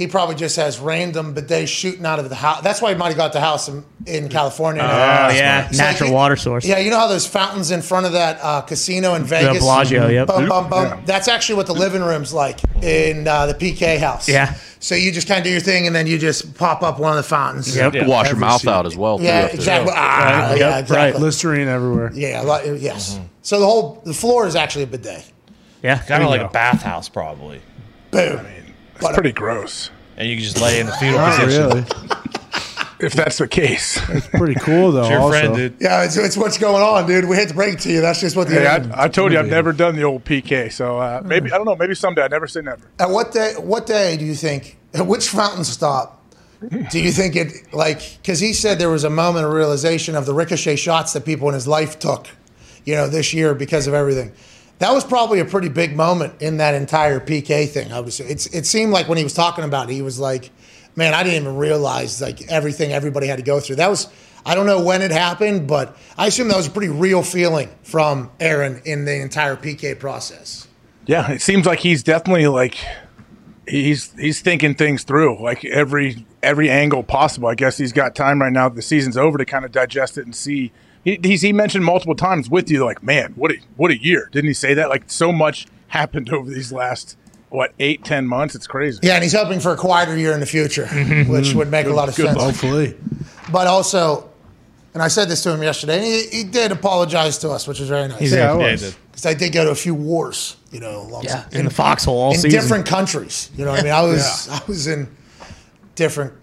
he 0.01 0.07
probably 0.07 0.35
just 0.35 0.55
has 0.55 0.79
random 0.79 1.35
bidets 1.35 1.67
shooting 1.67 2.05
out 2.05 2.17
of 2.17 2.27
the 2.27 2.35
house. 2.35 2.61
That's 2.61 2.81
why 2.81 2.91
he 2.91 2.97
might 2.97 3.09
have 3.09 3.17
got 3.17 3.33
the 3.33 3.39
house 3.39 3.67
in, 3.69 3.85
in 4.07 4.29
California. 4.29 4.81
Oh 4.81 4.85
yeah, 4.85 5.69
So 5.69 5.77
natural 5.77 6.09
he- 6.09 6.15
water 6.15 6.35
source. 6.35 6.65
Yeah, 6.65 6.79
you 6.79 6.89
know 6.89 6.97
how 6.97 7.07
those 7.07 7.27
fountains 7.27 7.69
in 7.71 7.81
front 7.81 8.05
of 8.07 8.13
that 8.13 8.39
uh, 8.41 8.61
casino 8.61 9.13
in 9.13 9.23
Vegas? 9.23 9.53
The 9.53 9.59
Bellagio, 9.59 10.07
yep. 10.07 10.27
Bum, 10.27 10.47
bum, 10.49 10.69
bum. 10.69 11.03
That's 11.05 11.27
actually 11.27 11.55
what 11.55 11.67
the 11.67 11.73
living 11.73 12.01
room's 12.01 12.33
like 12.33 12.59
in 12.81 13.27
uh, 13.27 13.45
the 13.45 13.53
PK 13.53 13.99
house. 13.99 14.27
Yeah. 14.27 14.55
So 14.79 14.95
you 14.95 15.11
just 15.11 15.27
kind 15.27 15.37
of 15.37 15.43
do 15.43 15.51
your 15.51 15.59
thing, 15.59 15.85
and 15.85 15.95
then 15.95 16.07
you 16.07 16.17
just 16.17 16.55
pop 16.55 16.81
up 16.81 16.99
one 16.99 17.11
of 17.11 17.17
the 17.17 17.23
fountains. 17.29 17.75
Yep. 17.75 17.93
You 17.93 18.05
wash 18.05 18.29
your 18.29 18.37
mouth 18.37 18.61
seat. 18.61 18.69
out 18.69 18.87
as 18.87 18.97
well. 18.97 19.21
Yeah, 19.21 19.41
after- 19.41 19.55
exactly. 19.57 19.93
Ah, 19.95 19.99
Right, 20.49 20.59
yeah, 20.59 20.69
yep, 20.69 20.79
exactly. 20.81 20.97
right. 20.97 21.15
Listerine 21.21 21.67
everywhere. 21.67 22.11
Yeah, 22.15 22.41
li- 22.41 22.77
yes. 22.79 23.19
So 23.43 23.59
the 23.59 23.65
whole 23.67 24.01
the 24.03 24.13
floor 24.13 24.47
is 24.47 24.55
actually 24.55 24.83
a 24.83 24.87
bidet. 24.87 25.31
Yeah, 25.83 25.99
Kind 25.99 26.23
of 26.23 26.29
like 26.29 26.41
go. 26.41 26.47
a 26.47 26.49
bathhouse, 26.49 27.09
probably. 27.09 27.61
Boom. 28.09 28.45
It's 29.01 29.13
pretty 29.13 29.31
gross. 29.31 29.89
And 30.17 30.27
you 30.29 30.35
can 30.35 30.43
just 30.43 30.61
lay 30.61 30.79
in 30.79 30.85
the 30.85 30.93
fetal 30.93 31.17
Not 31.17 31.39
position. 31.39 31.67
really. 31.69 31.85
if 33.01 33.13
that's 33.13 33.39
the 33.39 33.47
case. 33.47 33.99
It's 34.09 34.27
pretty 34.27 34.55
cool 34.55 34.91
though. 34.91 35.01
It's 35.01 35.09
your 35.09 35.19
also. 35.19 35.39
friend, 35.39 35.55
dude. 35.55 35.75
Yeah, 35.79 36.03
it's, 36.03 36.15
it's 36.17 36.37
what's 36.37 36.57
going 36.57 36.83
on, 36.83 37.07
dude. 37.07 37.25
We 37.25 37.35
hate 37.35 37.49
to 37.49 37.53
break 37.53 37.75
it 37.75 37.79
to 37.81 37.91
you. 37.91 38.01
That's 38.01 38.19
just 38.19 38.35
what 38.35 38.47
the 38.47 38.55
Hey, 38.55 38.67
I, 38.67 39.05
I 39.05 39.07
told 39.07 39.31
you 39.31 39.39
I've 39.39 39.47
never 39.47 39.73
done 39.73 39.95
the 39.95 40.03
old 40.03 40.23
PK, 40.23 40.71
so 40.71 40.99
uh, 40.99 41.21
maybe 41.25 41.51
I 41.51 41.57
don't 41.57 41.65
know. 41.65 41.75
Maybe 41.75 41.95
someday. 41.95 42.23
I 42.23 42.27
never 42.27 42.47
say 42.47 42.61
never. 42.61 42.81
At 42.99 43.09
what 43.09 43.31
day? 43.31 43.53
What 43.57 43.85
day 43.85 44.17
do 44.17 44.25
you 44.25 44.35
think? 44.35 44.77
At 44.93 45.07
which 45.07 45.29
fountain 45.29 45.63
stop? 45.63 46.19
Do 46.91 46.99
you 46.99 47.11
think 47.11 47.35
it 47.35 47.73
like? 47.73 48.19
Because 48.21 48.39
he 48.39 48.53
said 48.53 48.77
there 48.77 48.89
was 48.89 49.03
a 49.03 49.09
moment 49.09 49.45
of 49.45 49.53
realization 49.53 50.15
of 50.15 50.27
the 50.27 50.33
ricochet 50.33 50.75
shots 50.75 51.13
that 51.13 51.25
people 51.25 51.47
in 51.47 51.55
his 51.55 51.67
life 51.67 51.97
took, 51.97 52.27
you 52.85 52.93
know, 52.93 53.07
this 53.07 53.33
year 53.33 53.55
because 53.55 53.87
of 53.87 53.95
everything. 53.95 54.31
That 54.81 54.93
was 54.93 55.03
probably 55.03 55.39
a 55.39 55.45
pretty 55.45 55.69
big 55.69 55.95
moment 55.95 56.41
in 56.41 56.57
that 56.57 56.73
entire 56.73 57.19
PK 57.19 57.69
thing. 57.69 57.91
Obviously, 57.91 58.25
it's 58.25 58.47
it 58.47 58.65
seemed 58.65 58.91
like 58.91 59.07
when 59.07 59.19
he 59.19 59.23
was 59.23 59.33
talking 59.33 59.63
about 59.63 59.91
it, 59.91 59.93
he 59.93 60.01
was 60.01 60.19
like, 60.19 60.49
"Man, 60.95 61.13
I 61.13 61.21
didn't 61.21 61.43
even 61.43 61.57
realize 61.57 62.19
like 62.19 62.49
everything 62.49 62.91
everybody 62.91 63.27
had 63.27 63.37
to 63.37 63.43
go 63.43 63.59
through." 63.59 63.75
That 63.75 63.91
was. 63.91 64.07
I 64.43 64.55
don't 64.55 64.65
know 64.65 64.81
when 64.81 65.03
it 65.03 65.11
happened, 65.11 65.67
but 65.67 65.95
I 66.17 66.25
assume 66.25 66.47
that 66.47 66.57
was 66.57 66.65
a 66.65 66.71
pretty 66.71 66.91
real 66.91 67.21
feeling 67.21 67.69
from 67.83 68.31
Aaron 68.39 68.81
in 68.83 69.05
the 69.05 69.21
entire 69.21 69.55
PK 69.55 69.99
process. 69.99 70.67
Yeah, 71.05 71.31
it 71.31 71.43
seems 71.43 71.67
like 71.67 71.77
he's 71.77 72.01
definitely 72.01 72.47
like 72.47 72.75
he's 73.67 74.11
he's 74.13 74.41
thinking 74.41 74.73
things 74.73 75.03
through, 75.03 75.43
like 75.43 75.63
every 75.63 76.25
every 76.41 76.71
angle 76.71 77.03
possible. 77.03 77.49
I 77.49 77.53
guess 77.55 77.77
he's 77.77 77.93
got 77.93 78.15
time 78.15 78.41
right 78.41 78.51
now. 78.51 78.67
The 78.67 78.81
season's 78.81 79.15
over 79.15 79.37
to 79.37 79.45
kind 79.45 79.63
of 79.63 79.71
digest 79.71 80.17
it 80.17 80.25
and 80.25 80.35
see. 80.35 80.71
He, 81.03 81.19
he's, 81.23 81.41
he 81.41 81.51
mentioned 81.51 81.83
multiple 81.83 82.15
times 82.15 82.49
with 82.49 82.69
you, 82.69 82.85
like, 82.85 83.01
man, 83.01 83.33
what 83.35 83.51
a 83.51 83.55
what 83.75 83.91
a 83.91 84.01
year! 84.01 84.29
Didn't 84.31 84.49
he 84.49 84.53
say 84.53 84.73
that? 84.75 84.89
Like, 84.89 85.09
so 85.09 85.31
much 85.31 85.67
happened 85.87 86.31
over 86.31 86.49
these 86.49 86.71
last 86.71 87.17
what 87.49 87.73
eight 87.79 88.05
ten 88.05 88.27
months. 88.27 88.55
It's 88.55 88.67
crazy. 88.67 88.99
Yeah, 89.03 89.15
and 89.15 89.23
he's 89.23 89.33
hoping 89.33 89.59
for 89.59 89.71
a 89.73 89.77
quieter 89.77 90.15
year 90.17 90.31
in 90.33 90.39
the 90.39 90.45
future, 90.45 90.85
mm-hmm. 90.89 91.31
which 91.31 91.53
would 91.53 91.71
make 91.71 91.87
a 91.87 91.89
lot 91.93 92.07
of 92.09 92.15
Good 92.15 92.27
sense. 92.27 92.37
luck. 92.37 92.45
Hopefully. 92.47 92.95
But 93.51 93.67
also, 93.67 94.29
and 94.93 95.01
I 95.01 95.07
said 95.07 95.27
this 95.27 95.41
to 95.43 95.53
him 95.53 95.63
yesterday, 95.63 95.95
and 95.97 96.05
he, 96.05 96.37
he 96.37 96.43
did 96.43 96.71
apologize 96.71 97.39
to 97.39 97.49
us, 97.49 97.67
which 97.67 97.79
was 97.79 97.89
very 97.89 98.07
nice. 98.07 98.19
He 98.19 98.25
did. 98.29 98.35
Yeah, 98.35 98.57
he 98.57 98.71
was. 98.71 98.81
did. 98.81 98.95
Because 99.11 99.25
I 99.25 99.33
did 99.33 99.51
go 99.53 99.65
to 99.65 99.71
a 99.71 99.75
few 99.75 99.93
wars, 99.95 100.55
you 100.71 100.79
know, 100.79 101.01
along 101.01 101.23
Yeah, 101.23 101.45
in 101.51 101.65
the 101.65 101.71
foxhole 101.71 102.17
all 102.17 102.31
in 102.31 102.37
season. 102.39 102.51
different 102.61 102.85
countries. 102.85 103.49
You 103.57 103.65
know 103.65 103.71
what 103.71 103.81
I 103.81 103.83
mean? 103.83 103.91
I 103.91 104.01
was 104.03 104.47
I 104.49 104.61
was 104.67 104.87
in 104.87 105.09
different 105.95 106.33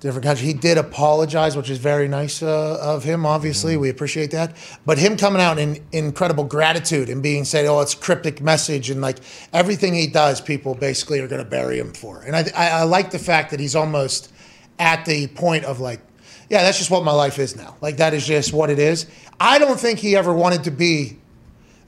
different 0.00 0.24
countries. 0.24 0.46
He 0.46 0.54
did 0.54 0.78
apologize, 0.78 1.56
which 1.56 1.70
is 1.70 1.78
very 1.78 2.08
nice 2.08 2.42
uh, 2.42 2.78
of 2.80 3.04
him. 3.04 3.24
Obviously, 3.24 3.76
we 3.76 3.90
appreciate 3.90 4.30
that. 4.32 4.56
But 4.84 4.98
him 4.98 5.16
coming 5.16 5.40
out 5.40 5.58
in 5.58 5.84
incredible 5.92 6.44
gratitude 6.44 7.08
and 7.08 7.22
being 7.22 7.44
said, 7.44 7.66
"Oh, 7.66 7.80
it's 7.80 7.94
cryptic 7.94 8.40
message," 8.40 8.90
and 8.90 9.00
like 9.00 9.18
everything 9.52 9.94
he 9.94 10.06
does, 10.06 10.40
people 10.40 10.74
basically 10.74 11.20
are 11.20 11.28
going 11.28 11.44
to 11.44 11.48
bury 11.48 11.78
him 11.78 11.92
for. 11.92 12.22
And 12.22 12.34
I, 12.34 12.44
I, 12.56 12.68
I 12.70 12.82
like 12.84 13.10
the 13.10 13.18
fact 13.18 13.50
that 13.50 13.60
he's 13.60 13.76
almost 13.76 14.32
at 14.78 15.04
the 15.04 15.26
point 15.28 15.64
of 15.64 15.78
like, 15.78 16.00
yeah, 16.48 16.62
that's 16.62 16.78
just 16.78 16.90
what 16.90 17.04
my 17.04 17.12
life 17.12 17.38
is 17.38 17.54
now. 17.54 17.76
Like 17.80 17.98
that 17.98 18.14
is 18.14 18.26
just 18.26 18.52
what 18.52 18.70
it 18.70 18.78
is. 18.78 19.06
I 19.38 19.58
don't 19.58 19.78
think 19.78 19.98
he 19.98 20.16
ever 20.16 20.32
wanted 20.32 20.64
to 20.64 20.70
be 20.70 21.19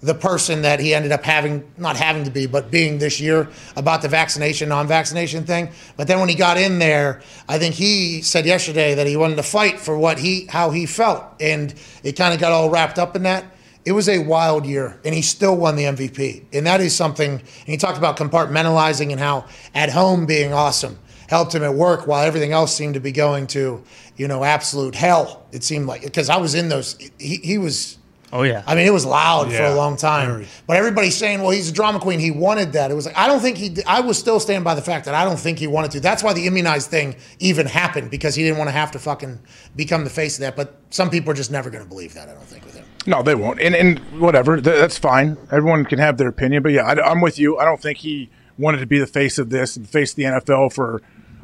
the 0.03 0.15
person 0.15 0.63
that 0.63 0.81
he 0.81 0.95
ended 0.95 1.13
up 1.13 1.23
having, 1.23 1.65
not 1.79 1.97
having 1.97 2.25
to 2.25 2.31
be, 2.31 2.47
but 2.47 2.71
being 2.71 2.99
this 2.99 3.21
year 3.21 3.49
about 3.77 4.03
the 4.03 4.09
vaccination, 4.09 4.69
non 4.69 4.89
vaccination 4.89 5.45
thing. 5.45 5.71
But 5.97 6.09
then 6.09 6.19
when 6.19 6.29
he 6.29 6.35
got 6.35 6.59
in 6.59 6.81
there, 6.81 7.23
I 7.49 7.59
think 7.59 7.77
he 7.77 8.21
said 8.21 8.45
yesterday 8.45 8.95
that 8.95 9.07
he 9.07 9.17
wanted 9.17 9.37
to 9.37 9.45
fight 9.45 9.79
for 9.79 9.97
what 9.97 10.19
he, 10.19 10.47
how 10.47 10.71
he 10.71 10.87
felt. 10.87 11.25
And 11.41 11.73
it 12.03 12.13
kind 12.13 12.35
of 12.35 12.41
got 12.41 12.51
all 12.51 12.69
wrapped 12.69 12.99
up 12.99 13.15
in 13.15 13.23
that. 13.23 13.45
It 13.85 13.93
was 13.93 14.09
a 14.09 14.19
wild 14.19 14.67
year, 14.67 15.01
and 15.05 15.15
he 15.15 15.23
still 15.23 15.57
won 15.57 15.77
the 15.77 15.85
MVP. 15.85 16.45
And 16.53 16.67
that 16.67 16.81
is 16.81 16.95
something, 16.95 17.31
and 17.33 17.67
he 17.67 17.77
talked 17.77 17.99
about 17.99 18.17
compartmentalizing 18.17 19.11
and 19.11 19.21
how 19.21 19.47
at 19.75 19.91
home 19.91 20.27
being 20.27 20.53
awesome 20.53 20.99
helped 21.29 21.55
him 21.55 21.63
at 21.63 21.75
work 21.75 22.07
while 22.07 22.25
everything 22.25 22.53
else 22.53 22.75
seemed 22.77 22.95
to 22.95 23.01
be 23.01 23.11
going 23.11 23.47
to, 23.47 23.83
you 24.17 24.29
know, 24.29 24.45
absolute 24.45 24.95
hell. 24.95 25.47
It 25.51 25.65
seemed 25.65 25.87
like, 25.87 26.03
because 26.03 26.29
I 26.29 26.37
was 26.37 26.55
in 26.55 26.69
those, 26.69 26.99
he, 27.19 27.37
he 27.37 27.59
was. 27.59 27.99
Oh 28.33 28.45
yeah. 28.45 28.63
I 28.67 28.75
mean, 28.75 28.87
it 28.87 28.93
was 28.93 29.05
loud 29.05 29.53
for 29.53 29.63
a 29.63 29.75
long 29.75 29.99
time. 29.99 30.29
very. 30.29 30.47
But 30.67 30.79
everybody's 30.79 31.17
saying, 31.17 31.43
well, 31.43 31.51
he's 31.51 31.69
a 31.69 31.73
drama 31.73 32.01
queen. 32.01 32.19
He 32.19 32.31
wanted 32.31 32.73
that. 32.73 32.91
It 32.91 32.95
was 32.95 33.05
like, 33.05 33.17
I 33.17 33.27
don't 33.27 33.41
think 33.41 33.59
he, 33.59 33.69
did- 33.69 33.85
I 33.87 34.01
was 34.01 34.19
still 34.19 34.41
standing 34.41 34.65
by 34.65 34.75
the 34.75 34.81
fact 34.81 35.05
that 35.05 35.15
I 35.15 35.25
don't 35.25 35.39
think 35.39 35.59
he 35.59 35.67
wanted 35.67 35.91
to. 35.93 36.01
That's 36.01 36.23
why 36.23 36.33
the 36.33 36.47
immunized 36.47 36.89
thing 36.89 37.15
even 37.41 37.67
happened 37.67 38.11
because 38.11 38.35
he 38.35 38.43
didn't 38.43 38.57
want 38.57 38.69
to 38.69 38.73
have 38.73 38.91
to 38.93 38.99
fucking 38.99 39.39
become 39.77 40.05
the 40.05 40.11
face 40.11 40.37
of 40.37 40.41
that. 40.41 40.57
But 40.57 40.75
some 40.89 41.11
people 41.11 41.31
are 41.31 41.35
just 41.35 41.51
never 41.51 41.69
going 41.69 41.83
to 41.83 41.89
believe 41.89 42.15
that, 42.15 42.31
I 42.31 42.33
don't 42.33 42.45
think, 42.45 42.65
with 42.65 42.75
him. 42.75 42.87
No, 43.07 43.23
they 43.23 43.35
won't. 43.35 43.61
And 43.61 43.75
and 43.75 43.99
whatever, 44.19 44.55
th- 44.61 44.65
that's 44.65 44.97
fine. 44.97 45.37
Everyone 45.51 45.85
can 45.85 45.99
have 45.99 46.17
their 46.17 46.29
opinion. 46.29 46.63
But 46.63 46.73
yeah, 46.73 46.85
I, 46.87 47.11
am 47.11 47.21
with 47.21 47.39
you. 47.39 47.59
I 47.59 47.67
don't 47.67 47.83
think 47.83 47.99
he 47.99 48.31
wanted 48.57 48.79
to 48.79 48.87
be 48.87 48.99
the 48.99 49.07
face 49.07 49.39
of 49.39 49.51
this 49.51 49.77
and 49.77 49.87
face 49.89 50.15
the 50.15 50.23
NFL 50.23 50.73
for 50.73 51.03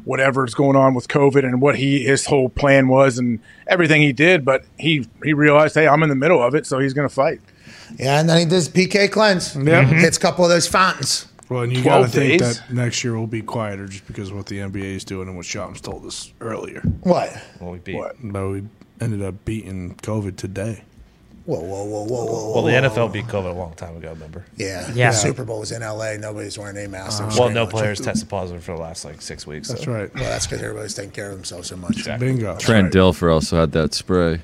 whatever's 0.09 0.55
going 0.55 0.75
on 0.75 0.95
with 0.95 1.07
COVID 1.07 1.43
and 1.43 1.61
what 1.61 1.77
he 1.77 2.03
his 2.03 2.25
whole 2.25 2.49
plan 2.49 2.87
was 2.87 3.19
and 3.19 3.39
everything 3.67 4.01
he 4.01 4.11
did. 4.11 4.43
But 4.43 4.65
he 4.79 5.07
he 5.23 5.33
realized, 5.33 5.75
hey, 5.75 5.87
I'm 5.87 6.01
in 6.01 6.09
the 6.09 6.15
middle 6.15 6.41
of 6.41 6.55
it, 6.55 6.65
so 6.65 6.79
he's 6.79 6.93
going 6.93 7.07
to 7.07 7.13
fight. 7.13 7.39
Yeah, 7.97 8.19
and 8.19 8.27
then 8.27 8.39
he 8.39 8.45
does 8.45 8.67
PK 8.67 9.11
cleanse. 9.11 9.55
Yeah. 9.55 9.83
Mm-hmm. 9.83 9.99
Hits 9.99 10.17
a 10.17 10.19
couple 10.19 10.43
of 10.43 10.49
those 10.49 10.67
fountains. 10.67 11.27
Well, 11.47 11.61
and 11.61 11.71
you 11.71 11.83
got 11.83 12.05
to 12.05 12.11
12 12.11 12.11
think 12.11 12.41
days? 12.41 12.59
that 12.59 12.73
next 12.73 13.03
year 13.03 13.17
will 13.17 13.27
be 13.27 13.41
quieter 13.41 13.87
just 13.87 14.05
because 14.07 14.29
of 14.29 14.35
what 14.35 14.47
the 14.47 14.57
NBA 14.59 14.95
is 14.95 15.03
doing 15.03 15.27
and 15.27 15.37
what 15.37 15.45
Shams 15.45 15.81
told 15.81 16.05
us 16.05 16.33
earlier. 16.41 16.81
What? 17.01 17.31
Well, 17.59 17.71
we 17.71 17.79
beat. 17.79 17.95
What? 17.95 18.15
But 18.21 18.49
we 18.49 18.63
ended 19.01 19.21
up 19.23 19.45
beating 19.45 19.95
COVID 19.95 20.37
today. 20.37 20.83
Whoa, 21.45 21.59
whoa, 21.59 21.83
whoa, 21.83 22.03
whoa, 22.03 22.25
whoa. 22.25 22.53
Well, 22.53 22.63
the 22.63 22.71
whoa, 22.73 22.81
NFL 22.89 22.95
whoa. 22.95 23.07
beat 23.09 23.25
COVID 23.25 23.49
a 23.51 23.57
long 23.57 23.73
time 23.73 23.97
ago. 23.97 24.09
Remember? 24.09 24.45
Yeah, 24.55 24.91
Yeah. 24.93 25.11
The 25.11 25.17
Super 25.17 25.43
Bowl 25.43 25.59
was 25.61 25.71
in 25.71 25.81
LA. 25.81 26.15
Nobody's 26.17 26.57
wearing 26.59 26.77
a 26.77 26.87
mask. 26.87 27.19
They 27.19 27.25
were 27.25 27.31
well, 27.31 27.49
no 27.49 27.63
a 27.63 27.65
bunch 27.65 27.73
of- 27.73 27.79
players 27.79 28.01
tested 28.01 28.29
positive 28.29 28.63
for 28.63 28.75
the 28.75 28.81
last 28.81 29.03
like 29.05 29.21
six 29.21 29.47
weeks. 29.47 29.69
That's 29.69 29.83
so. 29.85 29.91
right. 29.91 30.13
Well, 30.13 30.23
that's 30.25 30.45
because 30.45 30.61
everybody's 30.61 30.93
taking 30.93 31.11
care 31.11 31.29
of 31.29 31.35
themselves 31.35 31.67
so 31.69 31.77
much. 31.77 32.05
Bingo. 32.19 32.57
Trent 32.57 32.93
Dilfer 32.93 33.33
also 33.33 33.57
had 33.59 33.71
that 33.71 33.93
spray. 33.93 34.41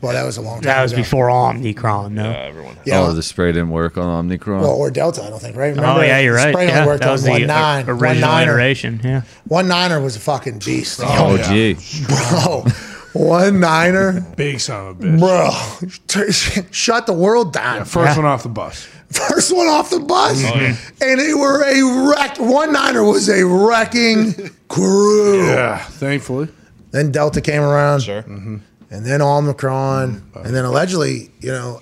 Well, 0.00 0.12
that 0.12 0.24
was 0.24 0.36
a 0.36 0.42
long 0.42 0.56
time 0.56 0.64
ago. 0.64 0.68
That 0.68 0.82
was 0.82 0.92
ago. 0.92 1.00
before 1.02 1.28
Omnicron, 1.28 2.10
no? 2.12 2.30
everyone. 2.30 2.76
Yeah. 2.84 3.00
Oh, 3.00 3.12
the 3.14 3.22
spray 3.22 3.52
didn't 3.52 3.70
work 3.70 3.96
on 3.96 4.28
Omnicron. 4.28 4.60
Well, 4.60 4.72
or 4.72 4.90
Delta, 4.90 5.22
I 5.22 5.30
don't 5.30 5.40
think, 5.40 5.56
right? 5.56 5.74
oh 5.78 6.02
yeah, 6.02 6.18
you're 6.18 6.34
right. 6.34 6.52
Spray 6.52 6.66
Yeah, 6.66 6.80
only 6.80 6.86
worked 6.88 7.00
that 7.04 7.08
on 7.08 7.12
was 7.12 7.26
one 7.26 7.40
the 7.40 7.46
nine. 7.46 7.84
uh, 7.84 7.86
one 7.94 8.02
original 8.02 8.28
niner. 8.28 8.52
iteration. 8.52 9.00
Yeah. 9.02 9.22
One 9.48 9.66
niner 9.66 10.02
was 10.02 10.16
a 10.16 10.20
fucking 10.20 10.58
beast. 10.58 11.00
oh, 11.02 11.38
gee. 11.38 11.74
bro. 12.06 12.66
One 13.14 13.60
niner, 13.60 14.20
Big 14.36 14.58
son 14.60 14.88
of 14.88 15.00
a 15.00 15.04
bitch. 15.04 15.18
bro. 15.20 16.62
Shut 16.72 17.06
the 17.06 17.12
world 17.12 17.52
down. 17.52 17.84
First 17.84 18.16
one 18.16 18.26
off 18.26 18.42
the 18.42 18.48
bus. 18.48 18.84
First 19.10 19.54
one 19.54 19.68
off 19.68 19.90
the 19.90 20.00
bus, 20.00 20.42
mm-hmm. 20.42 20.72
Oh, 20.74 21.06
and 21.06 21.20
they 21.20 21.32
were 21.34 21.62
a 21.62 22.08
wreck. 22.10 22.38
One 22.40 22.72
niner 22.72 23.04
was 23.04 23.28
a 23.28 23.46
wrecking 23.46 24.34
crew. 24.68 25.46
Yeah, 25.46 25.78
thankfully. 25.78 26.48
Then 26.90 27.12
Delta 27.12 27.40
came 27.40 27.62
around. 27.62 28.00
Sure. 28.02 28.22
Mm-hmm. 28.22 28.56
and 28.90 29.06
then 29.06 29.22
Omicron, 29.22 30.16
mm-hmm. 30.20 30.38
and 30.46 30.54
then 30.54 30.64
allegedly, 30.64 31.30
you 31.40 31.52
know, 31.52 31.80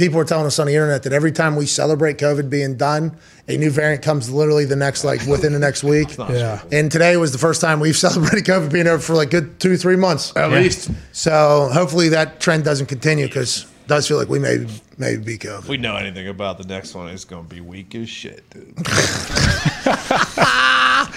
people 0.00 0.18
are 0.18 0.24
telling 0.24 0.46
us 0.46 0.58
on 0.58 0.66
the 0.66 0.72
internet 0.72 1.02
that 1.02 1.12
every 1.12 1.30
time 1.30 1.56
we 1.56 1.66
celebrate 1.66 2.16
COVID 2.16 2.48
being 2.48 2.74
done, 2.76 3.14
a 3.48 3.58
new 3.58 3.68
variant 3.70 4.02
comes 4.02 4.30
literally 4.30 4.64
the 4.64 4.74
next, 4.74 5.04
like 5.04 5.20
within 5.26 5.52
the 5.52 5.58
next 5.58 5.84
week. 5.84 6.16
Yeah. 6.16 6.62
And 6.72 6.90
today 6.90 7.18
was 7.18 7.32
the 7.32 7.38
first 7.38 7.60
time 7.60 7.80
we've 7.80 7.96
celebrated 7.96 8.46
COVID 8.46 8.72
being 8.72 8.86
over 8.86 9.02
for 9.02 9.14
like 9.14 9.28
good 9.30 9.60
two, 9.60 9.76
three 9.76 9.96
months 9.96 10.34
At 10.36 10.52
least. 10.52 10.90
So 11.12 11.68
hopefully 11.70 12.08
that 12.08 12.40
trend 12.40 12.64
doesn't 12.64 12.86
continue 12.86 13.26
because 13.26 13.64
it 13.64 13.88
does 13.88 14.08
feel 14.08 14.16
like 14.16 14.30
we 14.30 14.38
may 14.38 14.66
may 14.96 15.18
be 15.18 15.36
COVID. 15.36 15.58
If 15.58 15.68
we 15.68 15.76
know 15.76 15.96
anything 15.96 16.28
about 16.28 16.56
the 16.56 16.64
next 16.64 16.94
one, 16.94 17.10
it's 17.10 17.26
going 17.26 17.46
to 17.46 17.54
be 17.54 17.60
weak 17.60 17.94
as 17.94 18.08
shit, 18.08 18.48
dude. 18.48 18.72
I 18.86 21.10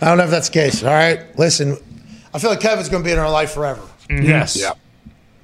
don't 0.00 0.18
know 0.18 0.24
if 0.24 0.30
that's 0.30 0.50
the 0.50 0.54
case. 0.54 0.84
All 0.84 0.92
right, 0.92 1.38
listen, 1.38 1.78
I 2.34 2.38
feel 2.38 2.50
like 2.50 2.60
COVID's 2.60 2.90
going 2.90 3.02
to 3.02 3.08
be 3.08 3.12
in 3.12 3.18
our 3.18 3.30
life 3.30 3.52
forever. 3.52 3.80
Mm-hmm. 4.10 4.26
Yes. 4.26 4.60
Yeah, 4.60 4.72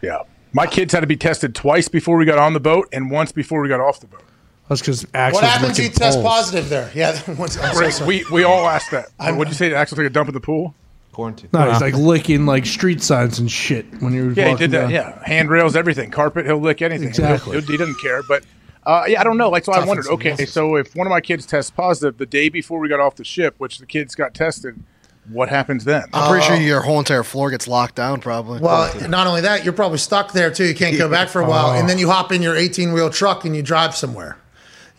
yeah. 0.02 0.24
My 0.52 0.66
kids 0.66 0.92
had 0.92 1.00
to 1.00 1.06
be 1.06 1.16
tested 1.16 1.54
twice 1.54 1.88
before 1.88 2.16
we 2.16 2.24
got 2.24 2.38
on 2.38 2.52
the 2.52 2.60
boat 2.60 2.88
and 2.92 3.10
once 3.10 3.32
before 3.32 3.60
we 3.62 3.68
got 3.68 3.80
off 3.80 4.00
the 4.00 4.06
boat. 4.06 4.22
That's 4.68 4.80
because 4.80 5.06
actually 5.14 5.42
What 5.42 5.44
happens 5.50 5.78
if 5.78 5.84
you 5.86 5.90
test 5.90 6.18
poles. 6.18 6.26
positive 6.28 6.68
there? 6.68 6.90
Yeah, 6.94 7.18
once- 7.38 7.58
I'm 7.58 7.90
so 7.90 8.06
we 8.06 8.24
we 8.30 8.44
all 8.44 8.66
asked 8.68 8.90
that. 8.92 9.08
What'd 9.18 9.48
you 9.48 9.54
say? 9.54 9.74
Axel 9.74 9.96
took 9.96 10.06
a 10.06 10.10
dump 10.10 10.28
in 10.28 10.34
the 10.34 10.40
pool. 10.40 10.74
Quarantine. 11.12 11.50
No, 11.52 11.70
he's 11.70 11.80
like 11.82 11.94
licking 11.94 12.46
like 12.46 12.64
street 12.64 13.02
signs 13.02 13.38
and 13.38 13.50
shit 13.50 13.84
when 14.00 14.14
you're 14.14 14.32
Yeah, 14.32 14.48
he 14.50 14.54
did 14.54 14.70
that. 14.70 14.80
down. 14.82 14.90
Yeah, 14.90 15.22
handrails, 15.26 15.76
everything, 15.76 16.10
carpet. 16.10 16.46
He'll 16.46 16.56
lick 16.58 16.80
anything. 16.80 17.08
Exactly. 17.08 17.52
He'll- 17.58 17.66
he 17.70 17.76
doesn't 17.76 18.00
care. 18.00 18.22
But 18.22 18.44
uh, 18.86 19.04
yeah, 19.06 19.20
I 19.20 19.24
don't 19.24 19.36
know. 19.36 19.50
Like, 19.50 19.64
so 19.66 19.72
I 19.72 19.84
wondered. 19.84 20.06
Okay, 20.06 20.46
so 20.46 20.76
if 20.76 20.94
one 20.96 21.06
of 21.06 21.10
my 21.10 21.20
kids 21.20 21.44
tests 21.44 21.70
positive 21.70 22.16
the 22.16 22.24
day 22.26 22.48
before 22.48 22.78
we 22.78 22.88
got 22.88 22.98
off 23.00 23.16
the 23.16 23.24
ship, 23.24 23.54
which 23.58 23.78
the 23.78 23.84
kids 23.86 24.14
got 24.14 24.32
tested, 24.32 24.82
what 25.30 25.48
happens 25.48 25.84
then? 25.84 26.04
I'm 26.12 26.30
pretty 26.30 26.46
sure 26.46 26.56
oh. 26.56 26.58
your 26.58 26.80
whole 26.80 26.98
entire 26.98 27.22
floor 27.22 27.50
gets 27.50 27.68
locked 27.68 27.94
down, 27.94 28.20
probably. 28.20 28.60
Well, 28.60 28.92
not 29.08 29.26
only 29.26 29.42
that, 29.42 29.64
you're 29.64 29.72
probably 29.72 29.98
stuck 29.98 30.32
there 30.32 30.50
too. 30.50 30.64
You 30.66 30.74
can't 30.74 30.98
go 30.98 31.08
back 31.08 31.28
for 31.28 31.40
a 31.40 31.48
while, 31.48 31.70
Oh. 31.70 31.78
and 31.78 31.88
then 31.88 31.98
you 31.98 32.10
hop 32.10 32.32
in 32.32 32.42
your 32.42 32.56
18 32.56 32.92
wheel 32.92 33.08
truck 33.08 33.44
and 33.44 33.54
you 33.54 33.62
drive 33.62 33.94
somewhere. 33.94 34.36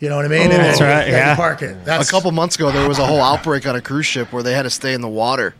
You 0.00 0.08
know 0.08 0.16
what 0.16 0.24
I 0.24 0.28
mean? 0.28 0.50
Oh, 0.50 0.54
and 0.54 0.62
That's 0.64 0.80
you- 0.80 0.86
right, 0.86 1.06
you 1.06 1.12
yeah. 1.12 1.36
park 1.36 1.62
it. 1.62 1.84
That's 1.84 2.08
a 2.08 2.10
couple 2.10 2.30
months 2.32 2.56
ago, 2.56 2.70
there 2.70 2.88
was 2.88 2.98
a 2.98 3.06
whole 3.06 3.20
outbreak 3.20 3.66
on 3.66 3.76
a 3.76 3.80
cruise 3.80 4.06
ship 4.06 4.32
where 4.32 4.42
they 4.42 4.52
had 4.52 4.62
to 4.62 4.70
stay 4.70 4.92
in 4.94 5.00
the 5.00 5.08
water 5.08 5.54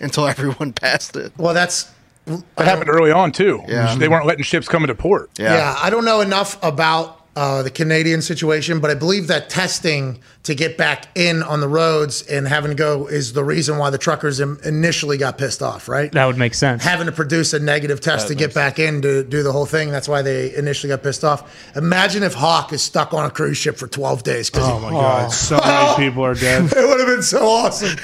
until 0.00 0.26
everyone 0.28 0.72
passed 0.72 1.14
it. 1.16 1.32
Well, 1.36 1.54
that's 1.54 1.90
That 2.26 2.44
happened 2.66 2.90
early 2.90 3.10
on 3.10 3.32
too. 3.32 3.62
Yeah. 3.68 3.94
they 3.94 4.08
weren't 4.08 4.26
letting 4.26 4.44
ships 4.44 4.68
come 4.68 4.82
into 4.84 4.94
port. 4.94 5.30
Yeah. 5.38 5.54
yeah. 5.54 5.78
I 5.80 5.90
don't 5.90 6.04
know 6.04 6.20
enough 6.20 6.62
about 6.62 7.17
uh, 7.38 7.62
the 7.62 7.70
Canadian 7.70 8.20
situation, 8.20 8.80
but 8.80 8.90
I 8.90 8.94
believe 8.94 9.28
that 9.28 9.48
testing 9.48 10.18
to 10.42 10.54
get 10.56 10.76
back 10.76 11.06
in 11.14 11.42
on 11.42 11.60
the 11.60 11.68
roads 11.68 12.22
and 12.26 12.48
having 12.48 12.70
to 12.70 12.74
go 12.74 13.06
is 13.06 13.32
the 13.32 13.44
reason 13.44 13.78
why 13.78 13.90
the 13.90 13.98
truckers 13.98 14.40
im- 14.40 14.58
initially 14.64 15.16
got 15.18 15.38
pissed 15.38 15.62
off, 15.62 15.88
right? 15.88 16.10
That 16.12 16.24
would 16.26 16.36
make 16.38 16.54
sense. 16.54 16.82
Having 16.82 17.06
to 17.06 17.12
produce 17.12 17.52
a 17.52 17.60
negative 17.60 18.00
test 18.00 18.26
That 18.26 18.34
to 18.34 18.38
get 18.38 18.54
back 18.54 18.78
in 18.80 19.02
to 19.02 19.22
do 19.22 19.42
the 19.44 19.52
whole 19.52 19.66
thing. 19.66 19.90
That's 19.90 20.08
why 20.08 20.22
they 20.22 20.54
initially 20.56 20.88
got 20.88 21.02
pissed 21.04 21.22
off. 21.24 21.40
Imagine 21.76 22.22
if 22.24 22.34
Hawk 22.34 22.72
is 22.72 22.82
stuck 22.82 23.14
on 23.14 23.24
a 23.24 23.30
cruise 23.30 23.56
ship 23.58 23.76
for 23.76 23.86
12 23.86 24.22
days. 24.24 24.50
'cause 24.50 24.64
Oh 24.66 24.76
he- 24.78 24.82
my 24.86 24.90
god, 24.90 25.32
so 25.32 25.58
many 25.64 25.96
people 26.08 26.24
are 26.24 26.34
dead. 26.34 26.64
It 26.76 26.88
would 26.88 26.98
have 26.98 27.08
been 27.08 27.22
so 27.22 27.46
awesome. 27.46 27.96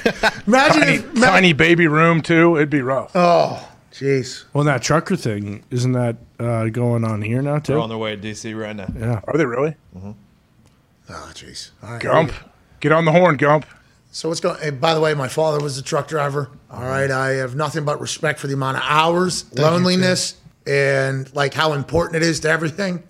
Imagine 0.46 0.80
tiny, 0.82 0.94
if. 0.96 1.14
tiny 1.20 1.52
baby 1.54 1.86
room 1.88 2.20
too. 2.22 2.56
It'd 2.56 2.70
be 2.70 2.82
rough. 2.82 3.10
Oh, 3.16 3.66
jeez. 3.94 4.44
Well, 4.52 4.64
that 4.64 4.82
trucker 4.82 5.16
thing 5.16 5.64
isn't 5.70 5.92
that 5.92 6.16
uh, 6.38 6.68
going 6.68 7.04
on 7.04 7.22
here 7.22 7.40
now 7.40 7.58
too? 7.58 7.72
They're 7.72 7.80
on 7.80 7.88
their 7.88 7.98
way 7.98 8.16
to 8.16 8.22
DC 8.22 8.58
right 8.58 8.74
now. 8.74 8.88
Yeah. 8.98 9.20
Are 9.26 9.38
they 9.38 9.46
really? 9.46 9.76
Oh, 11.08 11.30
jeez. 11.34 11.70
All 11.82 11.92
right. 11.92 12.00
Gump, 12.00 12.32
get 12.80 12.92
on 12.92 13.04
the 13.04 13.12
horn, 13.12 13.36
Gump. 13.36 13.66
So 14.10 14.28
what's 14.28 14.40
going? 14.40 14.60
Hey, 14.60 14.70
by 14.70 14.94
the 14.94 15.00
way, 15.00 15.12
my 15.14 15.28
father 15.28 15.62
was 15.62 15.76
a 15.76 15.82
truck 15.82 16.08
driver. 16.08 16.50
All 16.70 16.78
mm-hmm. 16.78 16.86
right, 16.86 17.10
I 17.10 17.30
have 17.30 17.54
nothing 17.56 17.84
but 17.84 18.00
respect 18.00 18.38
for 18.38 18.46
the 18.46 18.54
amount 18.54 18.76
of 18.76 18.84
hours, 18.86 19.52
loneliness, 19.58 20.36
and 20.66 21.32
like 21.34 21.52
how 21.52 21.72
important 21.72 22.16
it 22.16 22.22
is 22.22 22.40
to 22.40 22.48
everything. 22.48 23.02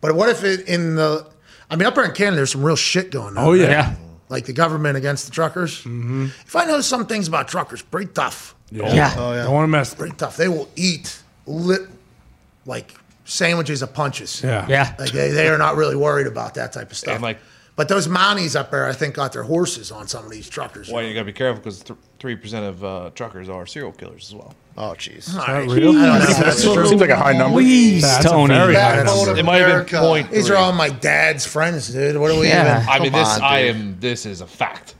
But 0.00 0.14
what 0.14 0.28
if 0.28 0.44
it 0.44 0.68
in 0.68 0.96
the? 0.96 1.26
I 1.70 1.76
mean, 1.76 1.86
up 1.86 1.94
here 1.94 2.04
in 2.04 2.12
Canada, 2.12 2.36
there's 2.36 2.52
some 2.52 2.62
real 2.62 2.76
shit 2.76 3.10
going 3.10 3.38
on. 3.38 3.44
Oh, 3.44 3.52
yeah. 3.52 3.88
right? 3.88 3.96
Yeah. 4.32 4.36
Like 4.36 4.46
the 4.46 4.52
government 4.52 4.96
against 4.96 5.26
the 5.26 5.32
truckers. 5.32 5.78
Mm-hmm. 5.80 6.26
If 6.46 6.56
I 6.56 6.64
know 6.64 6.80
some 6.80 7.06
things 7.06 7.28
about 7.28 7.48
truckers, 7.48 7.82
pretty 7.82 8.12
tough. 8.12 8.54
Yeah. 8.70 9.14
Oh, 9.16 9.32
yeah. 9.34 9.44
Don't 9.44 9.52
wanna 9.54 9.68
mess- 9.68 9.94
Pretty 9.94 10.16
tough. 10.16 10.36
They 10.36 10.48
will 10.48 10.68
eat 10.76 11.22
lit 11.46 11.82
like 12.66 12.94
sandwiches 13.24 13.82
of 13.82 13.92
punches. 13.94 14.42
Yeah. 14.42 14.66
Yeah. 14.68 14.94
Like 14.98 15.12
they, 15.12 15.30
they 15.30 15.48
are 15.48 15.58
not 15.58 15.76
really 15.76 15.96
worried 15.96 16.26
about 16.26 16.54
that 16.54 16.72
type 16.72 16.90
of 16.90 16.96
stuff. 16.96 17.14
And 17.14 17.22
like, 17.22 17.38
but 17.76 17.88
those 17.88 18.06
Mounties 18.08 18.54
up 18.58 18.70
there, 18.70 18.86
I 18.86 18.92
think, 18.92 19.14
got 19.14 19.32
their 19.32 19.42
horses 19.44 19.90
on 19.90 20.06
some 20.08 20.24
of 20.24 20.30
these 20.30 20.48
truckers. 20.48 20.90
well, 20.90 21.02
you 21.02 21.14
got 21.14 21.20
to 21.20 21.24
be 21.26 21.32
careful 21.32 21.62
because 21.62 21.82
three 22.18 22.36
percent 22.36 22.64
of 22.66 22.84
uh, 22.84 23.10
truckers 23.14 23.48
are 23.48 23.66
serial 23.66 23.92
killers 23.92 24.28
as 24.28 24.34
well. 24.34 24.54
Oh, 24.76 24.94
jeez. 24.96 25.34
All 25.34 25.46
right. 25.46 25.68
real? 25.68 25.90
I 25.98 26.18
don't. 26.18 26.40
That's 26.40 26.62
true. 26.62 26.86
Seems 26.86 27.00
like 27.00 27.10
a 27.10 27.16
high 27.16 27.32
number. 27.32 27.56
Please, 27.58 28.02
That's 28.02 28.24
Tony. 28.24 28.54
very 28.54 28.74
high 28.74 29.02
number. 29.02 29.36
It 29.38 29.44
might 29.44 29.58
have 29.58 29.86
been 29.86 30.00
point 30.00 30.30
These 30.30 30.46
three. 30.46 30.56
are 30.56 30.58
all 30.58 30.72
my 30.72 30.88
dad's 30.88 31.44
friends, 31.46 31.88
dude. 31.92 32.16
What 32.18 32.30
are 32.30 32.38
we 32.40 32.48
Yeah. 32.48 32.78
even? 32.80 32.88
I 32.88 32.98
mean, 33.00 33.12
this 33.12 33.28
on, 33.36 33.42
I 33.42 33.58
am. 33.64 34.00
This 34.00 34.24
is 34.26 34.40
a 34.40 34.46
fact. 34.46 34.94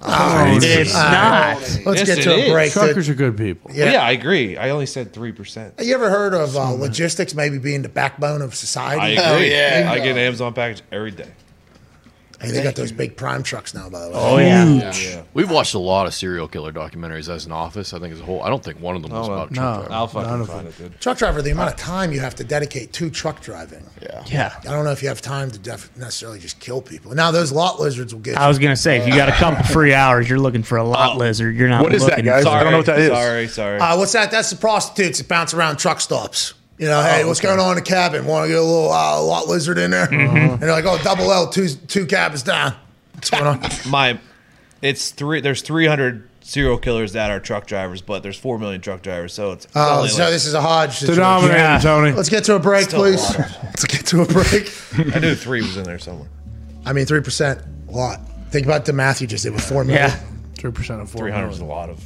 Oh, 0.00 0.58
It's 0.60 0.94
all 0.94 1.02
not. 1.02 1.56
Let's 1.84 1.84
Yes, 1.84 2.04
get 2.06 2.22
to 2.22 2.32
a 2.32 2.36
is. 2.38 2.52
break. 2.52 2.72
dude. 2.72 2.82
Truckers 2.82 3.08
are 3.10 3.14
good 3.14 3.36
people. 3.36 3.70
Yeah. 3.72 3.84
Yeah. 3.84 3.92
yeah, 3.92 4.02
I 4.02 4.12
agree. 4.12 4.56
I 4.56 4.70
only 4.70 4.86
said 4.86 5.12
three 5.12 5.32
percent. 5.32 5.74
Have 5.78 5.86
you 5.86 5.94
ever 5.94 6.08
heard 6.08 6.32
of 6.34 6.56
uh, 6.56 6.70
logistics 6.70 7.34
maybe 7.34 7.58
being 7.58 7.82
the 7.82 7.88
backbone 7.90 8.40
of 8.40 8.54
society? 8.54 9.18
I 9.18 9.22
Hell 9.22 9.34
agree. 9.34 9.50
yeah. 9.50 9.88
I 9.92 9.98
get 9.98 10.12
an 10.12 10.18
Amazon 10.18 10.54
package 10.54 10.82
every 10.90 11.10
day. 11.10 11.28
Hey, 12.42 12.50
they 12.50 12.62
got 12.62 12.74
those 12.74 12.92
big 12.92 13.16
prime 13.16 13.42
trucks 13.42 13.72
now, 13.74 13.88
by 13.88 14.00
the 14.00 14.08
way. 14.10 14.14
Oh 14.16 14.38
yeah. 14.38 15.22
We've 15.34 15.50
watched 15.50 15.74
a 15.74 15.78
lot 15.78 16.06
of 16.06 16.14
serial 16.14 16.48
killer 16.48 16.72
documentaries 16.72 17.28
as 17.32 17.46
an 17.46 17.52
office. 17.52 17.94
I 17.94 17.98
think 18.00 18.12
as 18.12 18.20
a 18.20 18.24
whole. 18.24 18.42
I 18.42 18.48
don't 18.50 18.62
think 18.62 18.80
one 18.80 18.96
of 18.96 19.02
them 19.02 19.12
was 19.12 19.28
Oh, 19.28 19.32
about 19.32 19.50
no. 19.52 19.60
truck 19.60 19.74
driving. 19.76 19.92
I'll 19.92 20.06
fucking 20.08 20.30
None 20.30 20.46
find 20.46 20.68
it, 20.68 20.78
dude. 20.78 21.00
Truck 21.00 21.18
driver, 21.18 21.40
the 21.42 21.50
amount 21.50 21.70
of 21.70 21.76
time 21.76 22.12
you 22.12 22.20
have 22.20 22.34
to 22.36 22.44
dedicate 22.44 22.92
to 22.94 23.10
truck 23.10 23.40
driving. 23.40 23.84
Yeah. 24.02 24.24
Yeah. 24.26 24.54
I 24.60 24.64
don't 24.72 24.84
know 24.84 24.90
if 24.92 25.02
you 25.02 25.08
have 25.08 25.20
time 25.22 25.50
to 25.52 25.58
def- 25.58 25.96
necessarily 25.96 26.38
just 26.40 26.58
kill 26.60 26.82
people. 26.82 27.14
Now 27.14 27.30
those 27.30 27.52
lot 27.52 27.78
lizards 27.80 28.12
will 28.12 28.20
get. 28.22 28.36
I 28.38 28.48
was 28.48 28.58
gonna 28.58 28.76
say 28.76 28.98
if 28.98 29.06
you 29.06 29.14
got 29.14 29.28
a 29.28 29.32
couple 29.32 29.64
free 29.64 29.94
hours, 29.94 30.28
you're 30.28 30.40
looking 30.40 30.62
for 30.62 30.78
a 30.78 30.84
lot 30.84 31.16
lizard. 31.16 31.54
You're 31.56 31.68
not. 31.68 31.82
What 31.82 31.94
is 31.94 32.02
that, 32.02 32.10
looking 32.10 32.24
guys? 32.24 32.42
for- 32.44 32.50
I 32.50 32.62
don't 32.62 32.72
know 32.72 32.78
what 32.78 32.86
that 32.86 32.98
is. 32.98 33.08
Sorry, 33.10 33.48
sorry. 33.48 33.78
Uh, 33.78 33.96
what's 33.96 34.12
that? 34.12 34.30
That's 34.30 34.50
the 34.50 34.56
prostitutes 34.56 35.18
that 35.18 35.28
bounce 35.28 35.54
around 35.54 35.76
truck 35.76 36.00
stops. 36.00 36.54
You 36.82 36.88
know, 36.88 37.00
hey, 37.00 37.24
what's 37.24 37.38
going 37.38 37.60
on 37.60 37.70
in 37.70 37.74
the 37.76 37.82
cabin? 37.88 38.26
Want 38.26 38.42
to 38.44 38.48
get 38.48 38.58
a 38.58 38.60
little 38.60 38.90
uh, 38.90 39.22
lot 39.22 39.46
lizard 39.46 39.78
in 39.78 39.92
there? 39.92 40.12
And 40.12 40.58
they're 40.60 40.72
like, 40.72 40.84
oh, 40.84 40.98
double 41.04 41.30
L, 41.30 41.48
two 41.48 41.68
two 41.68 42.06
cabins 42.06 42.42
down. 42.42 42.74
What's 43.14 43.30
going 43.30 43.46
on? 43.46 43.60
My, 43.88 44.18
it's 44.82 45.10
three. 45.12 45.40
There's 45.40 45.62
300 45.62 46.28
serial 46.40 46.78
killers 46.78 47.12
that 47.12 47.30
are 47.30 47.38
truck 47.38 47.68
drivers, 47.68 48.02
but 48.02 48.24
there's 48.24 48.36
four 48.36 48.58
million 48.58 48.80
truck 48.80 49.00
drivers, 49.00 49.32
so 49.32 49.52
it's 49.52 49.68
Oh, 49.76 49.98
only 49.98 50.08
so 50.08 50.24
like- 50.24 50.32
this 50.32 50.44
is 50.44 50.54
a 50.54 50.60
Hodge 50.60 50.94
situation. 50.96 51.20
Denominator, 51.20 51.56
Yeah. 51.56 51.78
Tony. 51.78 52.10
Let's 52.10 52.28
get 52.28 52.42
to 52.46 52.56
a 52.56 52.58
break, 52.58 52.88
Still 52.88 52.98
please. 53.02 53.20
lot. 53.20 53.38
Let's 53.62 53.84
get 53.84 54.04
to 54.06 54.22
a 54.22 54.26
break. 54.26 54.68
I 55.14 55.20
knew 55.20 55.36
three 55.36 55.62
was 55.62 55.76
in 55.76 55.84
there 55.84 56.00
somewhere. 56.00 56.30
I 56.84 56.92
mean, 56.92 57.06
three 57.06 57.20
percent, 57.20 57.60
a 57.88 57.92
lot. 57.92 58.18
Think 58.50 58.66
about 58.66 58.86
the 58.86 58.92
math 58.92 59.20
you 59.20 59.28
just 59.28 59.44
did 59.44 59.52
with 59.52 59.62
four 59.62 59.84
million. 59.84 60.08
Yeah. 60.10 60.20
Three 60.58 60.72
percent 60.72 61.00
of 61.00 61.08
four. 61.08 61.20
300 61.20 61.48
is 61.50 61.60
a 61.60 61.64
lot 61.64 61.90
of. 61.90 62.02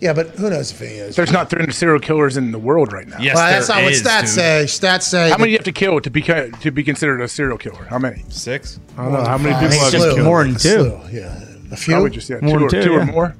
Yeah, 0.00 0.12
but 0.12 0.28
who 0.30 0.50
knows 0.50 0.70
if 0.72 0.78
he 0.80 0.86
is? 0.86 1.16
There's 1.16 1.32
not 1.32 1.48
300 1.48 1.72
serial 1.72 1.98
killers 2.00 2.36
in 2.36 2.52
the 2.52 2.58
world 2.58 2.92
right 2.92 3.06
now. 3.08 3.18
Yes, 3.18 3.34
well, 3.34 3.50
that's 3.50 3.66
there 3.68 3.76
not 3.76 3.82
what 3.84 3.92
is, 3.92 4.02
stats 4.02 4.20
dude. 4.20 4.28
say. 4.28 4.64
Stats 4.66 5.02
say 5.04 5.30
How 5.30 5.38
many 5.38 5.48
do 5.48 5.52
you 5.52 5.58
have 5.58 5.64
to 5.64 5.72
kill 5.72 6.00
to 6.00 6.10
be 6.10 6.22
to 6.22 6.70
be 6.70 6.84
considered 6.84 7.20
a 7.22 7.28
serial 7.28 7.56
killer? 7.56 7.84
How 7.84 7.98
many? 7.98 8.22
Six. 8.28 8.78
I 8.98 9.04
don't 9.04 9.12
know 9.14 9.24
how 9.24 9.38
many 9.38 9.54
people 9.54 9.70
think 9.70 9.82
have 9.82 9.92
just 9.92 10.04
killed. 10.14 10.20
more 10.24 10.44
than 10.44 10.52
two. 10.54 10.58
slew, 10.58 11.00
Yeah, 11.12 11.42
a 11.72 11.76
few, 11.76 11.94
Probably 11.94 12.10
just 12.10 12.28
yeah, 12.28 12.38
More 12.42 12.58
two, 12.58 12.64
or, 12.66 12.70
than 12.70 12.82
two 12.82 12.88
two, 12.88 12.94
or 12.94 13.04
more. 13.06 13.36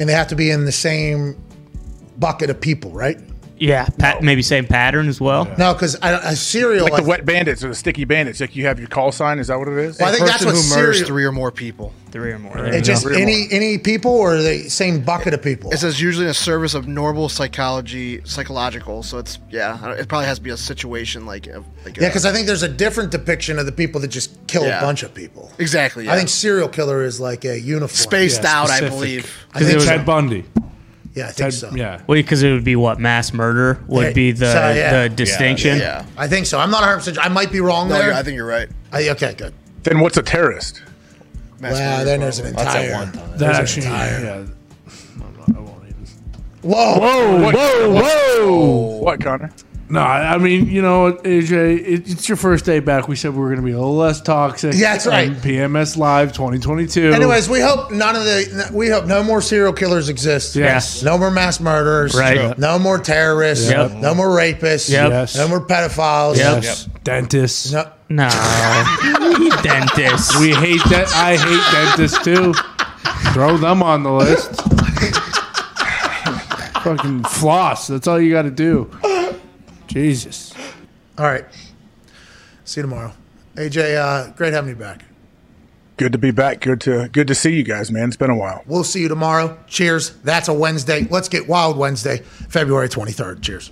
and 0.00 0.08
they 0.08 0.12
have 0.12 0.28
to 0.28 0.36
be 0.36 0.50
in 0.50 0.64
the 0.64 0.72
same 0.72 1.36
bucket 2.18 2.50
of 2.50 2.60
people, 2.60 2.90
right? 2.90 3.18
Yeah. 3.58 3.86
Pat, 3.98 4.22
maybe 4.22 4.42
same 4.42 4.66
pattern 4.66 5.08
as 5.08 5.20
well. 5.20 5.46
No, 5.58 5.72
because 5.72 5.96
a 6.02 6.36
serial 6.36 6.84
Like 6.84 6.92
like, 6.92 7.02
the 7.04 7.08
wet 7.08 7.24
bandits 7.24 7.64
or 7.64 7.68
the 7.68 7.74
sticky 7.74 8.04
bandits. 8.04 8.40
Like 8.40 8.54
you 8.54 8.66
have 8.66 8.78
your 8.78 8.88
call 8.88 9.12
sign. 9.12 9.38
Is 9.38 9.46
that 9.48 9.58
what 9.58 9.68
it 9.68 9.78
is? 9.78 9.98
Well, 9.98 10.08
I 10.08 10.12
think 10.12 10.26
that's 10.26 10.44
Person 10.44 10.56
what 10.58 10.64
who 10.64 10.76
murders 10.82 10.96
serial. 10.98 11.06
three 11.08 11.24
or 11.24 11.32
more 11.32 11.50
people. 11.50 11.92
Three 12.10 12.32
or 12.32 12.38
more. 12.38 12.56
It's 12.58 12.86
just 12.86 13.02
Three 13.02 13.16
or 13.16 13.18
any 13.18 13.46
any 13.50 13.78
people 13.78 14.10
or 14.12 14.36
the 14.40 14.68
same 14.68 15.00
bucket 15.02 15.32
of 15.34 15.42
people. 15.42 15.70
It 15.72 15.78
says 15.78 16.00
usually 16.00 16.26
in 16.26 16.30
a 16.30 16.34
service 16.34 16.74
of 16.74 16.86
normal 16.86 17.28
psychology, 17.28 18.20
psychological. 18.24 19.02
So 19.02 19.18
it's 19.18 19.38
yeah, 19.50 19.78
I 19.82 19.88
don't- 19.88 19.98
it 20.00 20.08
probably 20.08 20.26
has 20.26 20.38
to 20.38 20.44
be 20.44 20.50
a 20.50 20.56
situation 20.56 21.24
like 21.26 21.46
like 21.84 21.96
Yeah, 21.96 22.08
because 22.08 22.24
I 22.26 22.32
think 22.32 22.46
there's 22.46 22.62
a 22.62 22.68
different 22.68 23.10
depiction 23.10 23.58
of 23.58 23.66
the 23.66 23.72
people 23.72 24.00
that 24.02 24.08
just 24.08 24.36
kill 24.46 24.64
Yeah. 24.64 24.78
a 24.78 24.82
bunch 24.82 25.02
of 25.02 25.14
people. 25.14 25.50
exactly. 25.58 26.04
Yeah. 26.04 26.12
I 26.12 26.16
think 26.16 26.28
serial 26.28 26.68
killer 26.68 27.02
is 27.04 27.20
like 27.20 27.44
a 27.44 27.58
uniform. 27.58 27.88
spaced 27.88 28.42
Yeah, 28.42 28.60
out. 28.60 28.70
I 28.70 28.76
specific. 28.76 28.90
believe. 28.98 29.46
I 29.54 29.58
think 29.60 29.80
Ted 29.82 30.00
so. 30.00 30.04
Bundy. 30.04 30.44
Yeah, 31.16 31.24
I 31.24 31.26
think 31.28 31.36
Ted, 31.36 31.54
so. 31.54 31.70
Yeah. 31.74 32.02
Well, 32.06 32.16
because 32.16 32.42
it 32.42 32.52
would 32.52 32.62
be 32.62 32.76
what 32.76 33.00
mass 33.00 33.32
murder 33.32 33.82
would 33.88 34.08
Yeah, 34.08 34.12
be 34.12 34.32
the 34.32 34.52
so, 34.52 34.70
yeah. 34.72 35.02
the 35.02 35.08
distinction. 35.08 35.78
Yeah. 35.78 36.04
I 36.16 36.28
think 36.28 36.44
so. 36.46 36.58
I'm 36.58 36.70
not 36.70 36.82
100. 36.82 36.96
percent 36.98 37.18
I 37.18 37.28
might 37.28 37.50
be 37.50 37.60
wrong 37.60 37.88
No, 37.88 37.94
there. 37.94 38.08
you're, 38.08 38.14
I 38.14 38.22
think 38.22 38.36
you're 38.36 38.46
right. 38.46 38.68
I- 38.92 39.08
okay, 39.10 39.34
good. 39.34 39.54
Then 39.82 40.00
what's 40.00 40.18
a 40.18 40.22
terrorist? 40.22 40.82
Mass 41.58 41.72
Well, 41.72 41.98
murder, 41.98 42.04
then 42.04 42.20
there's 42.20 42.38
an 42.38 42.54
That's 42.54 42.62
entire. 42.74 42.90
at 42.90 42.98
one 42.98 43.12
time. 43.12 43.30
That 43.30 43.38
There's 43.38 43.56
an 43.56 43.62
actually. 43.62 43.86
entire- 43.86 44.20
Yeah. 44.20 44.34
I'm 44.34 45.36
not- 45.48 45.56
I 45.56 45.60
won't 45.60 45.82
even. 45.84 46.06
Whoa, 46.60 46.98
Whoa, 46.98 47.50
whoa, 47.50 48.02
whoa! 48.02 48.98
What, 49.02 49.20
Connor? 49.20 49.50
No, 49.88 50.00
I 50.00 50.34
I 50.34 50.38
mean, 50.38 50.68
you 50.68 50.82
know, 50.82 51.12
AJ, 51.12 52.08
it's 52.08 52.28
your 52.28 52.36
first 52.36 52.64
day 52.64 52.80
back. 52.80 53.06
We 53.06 53.14
said 53.14 53.32
we 53.32 53.38
were 53.38 53.48
going 53.48 53.60
to 53.60 53.64
be 53.64 53.70
a 53.70 53.78
little 53.78 53.96
less 53.96 54.20
toxic. 54.20 54.74
Yeah, 54.74 54.92
that's 54.92 55.06
right. 55.06 55.28
on 55.28 55.36
PMS 55.36 55.96
Live 55.96 56.32
2022. 56.32 57.12
Anyways, 57.12 57.48
we 57.48 57.60
hope 57.60 57.92
none 57.92 58.16
of 58.16 58.24
the. 58.24 58.70
We 58.72 58.88
hope 58.88 59.06
no 59.06 59.22
more 59.22 59.40
serial 59.40 59.72
killers 59.72 60.08
exist. 60.08 60.56
Yes. 60.56 61.02
No 61.02 61.16
more 61.16 61.30
mass 61.30 61.60
murderers. 61.60 62.16
Right. 62.16 62.58
No 62.58 62.78
more 62.78 62.98
terrorists. 62.98 63.70
Yep. 63.70 63.92
No 63.92 64.14
more 64.14 64.28
rapists. 64.28 64.90
Yep. 64.90 65.10
Yes. 65.10 65.36
No 65.36 65.48
more 65.48 65.60
pedophiles. 65.60 66.36
Yep. 66.36 66.62
yes. 66.64 66.88
dentists. 67.04 67.72
No. 67.72 67.90
No. 68.08 68.28
Dentist. 69.62 70.38
We 70.40 70.52
hate 70.52 70.82
that. 70.90 71.12
I 71.14 71.36
hate 71.36 71.72
dentists 71.72 72.22
too. 72.24 72.54
Throw 73.32 73.56
them 73.56 73.82
on 73.82 74.02
the 74.02 74.12
list. 74.12 74.50
Fucking 76.82 77.24
floss. 77.24 77.88
That's 77.88 78.06
all 78.06 78.20
you 78.20 78.32
got 78.32 78.42
to 78.42 78.50
do. 78.50 78.88
Jesus. 79.86 80.54
All 81.18 81.26
right. 81.26 81.44
See 82.64 82.80
you 82.80 82.82
tomorrow. 82.82 83.12
AJ, 83.54 83.96
uh, 83.96 84.32
great 84.32 84.52
having 84.52 84.70
you 84.70 84.76
back. 84.76 85.04
Good 85.96 86.12
to 86.12 86.18
be 86.18 86.30
back. 86.30 86.60
Good 86.60 86.80
to 86.82 87.08
good 87.08 87.26
to 87.28 87.34
see 87.34 87.54
you 87.54 87.62
guys, 87.62 87.90
man. 87.90 88.08
It's 88.08 88.18
been 88.18 88.28
a 88.28 88.36
while. 88.36 88.62
We'll 88.66 88.84
see 88.84 89.00
you 89.00 89.08
tomorrow. 89.08 89.58
Cheers. 89.66 90.10
That's 90.24 90.48
a 90.48 90.52
Wednesday. 90.52 91.06
Let's 91.10 91.28
get 91.28 91.48
wild 91.48 91.78
Wednesday, 91.78 92.18
February 92.18 92.90
23rd. 92.90 93.40
Cheers. 93.40 93.70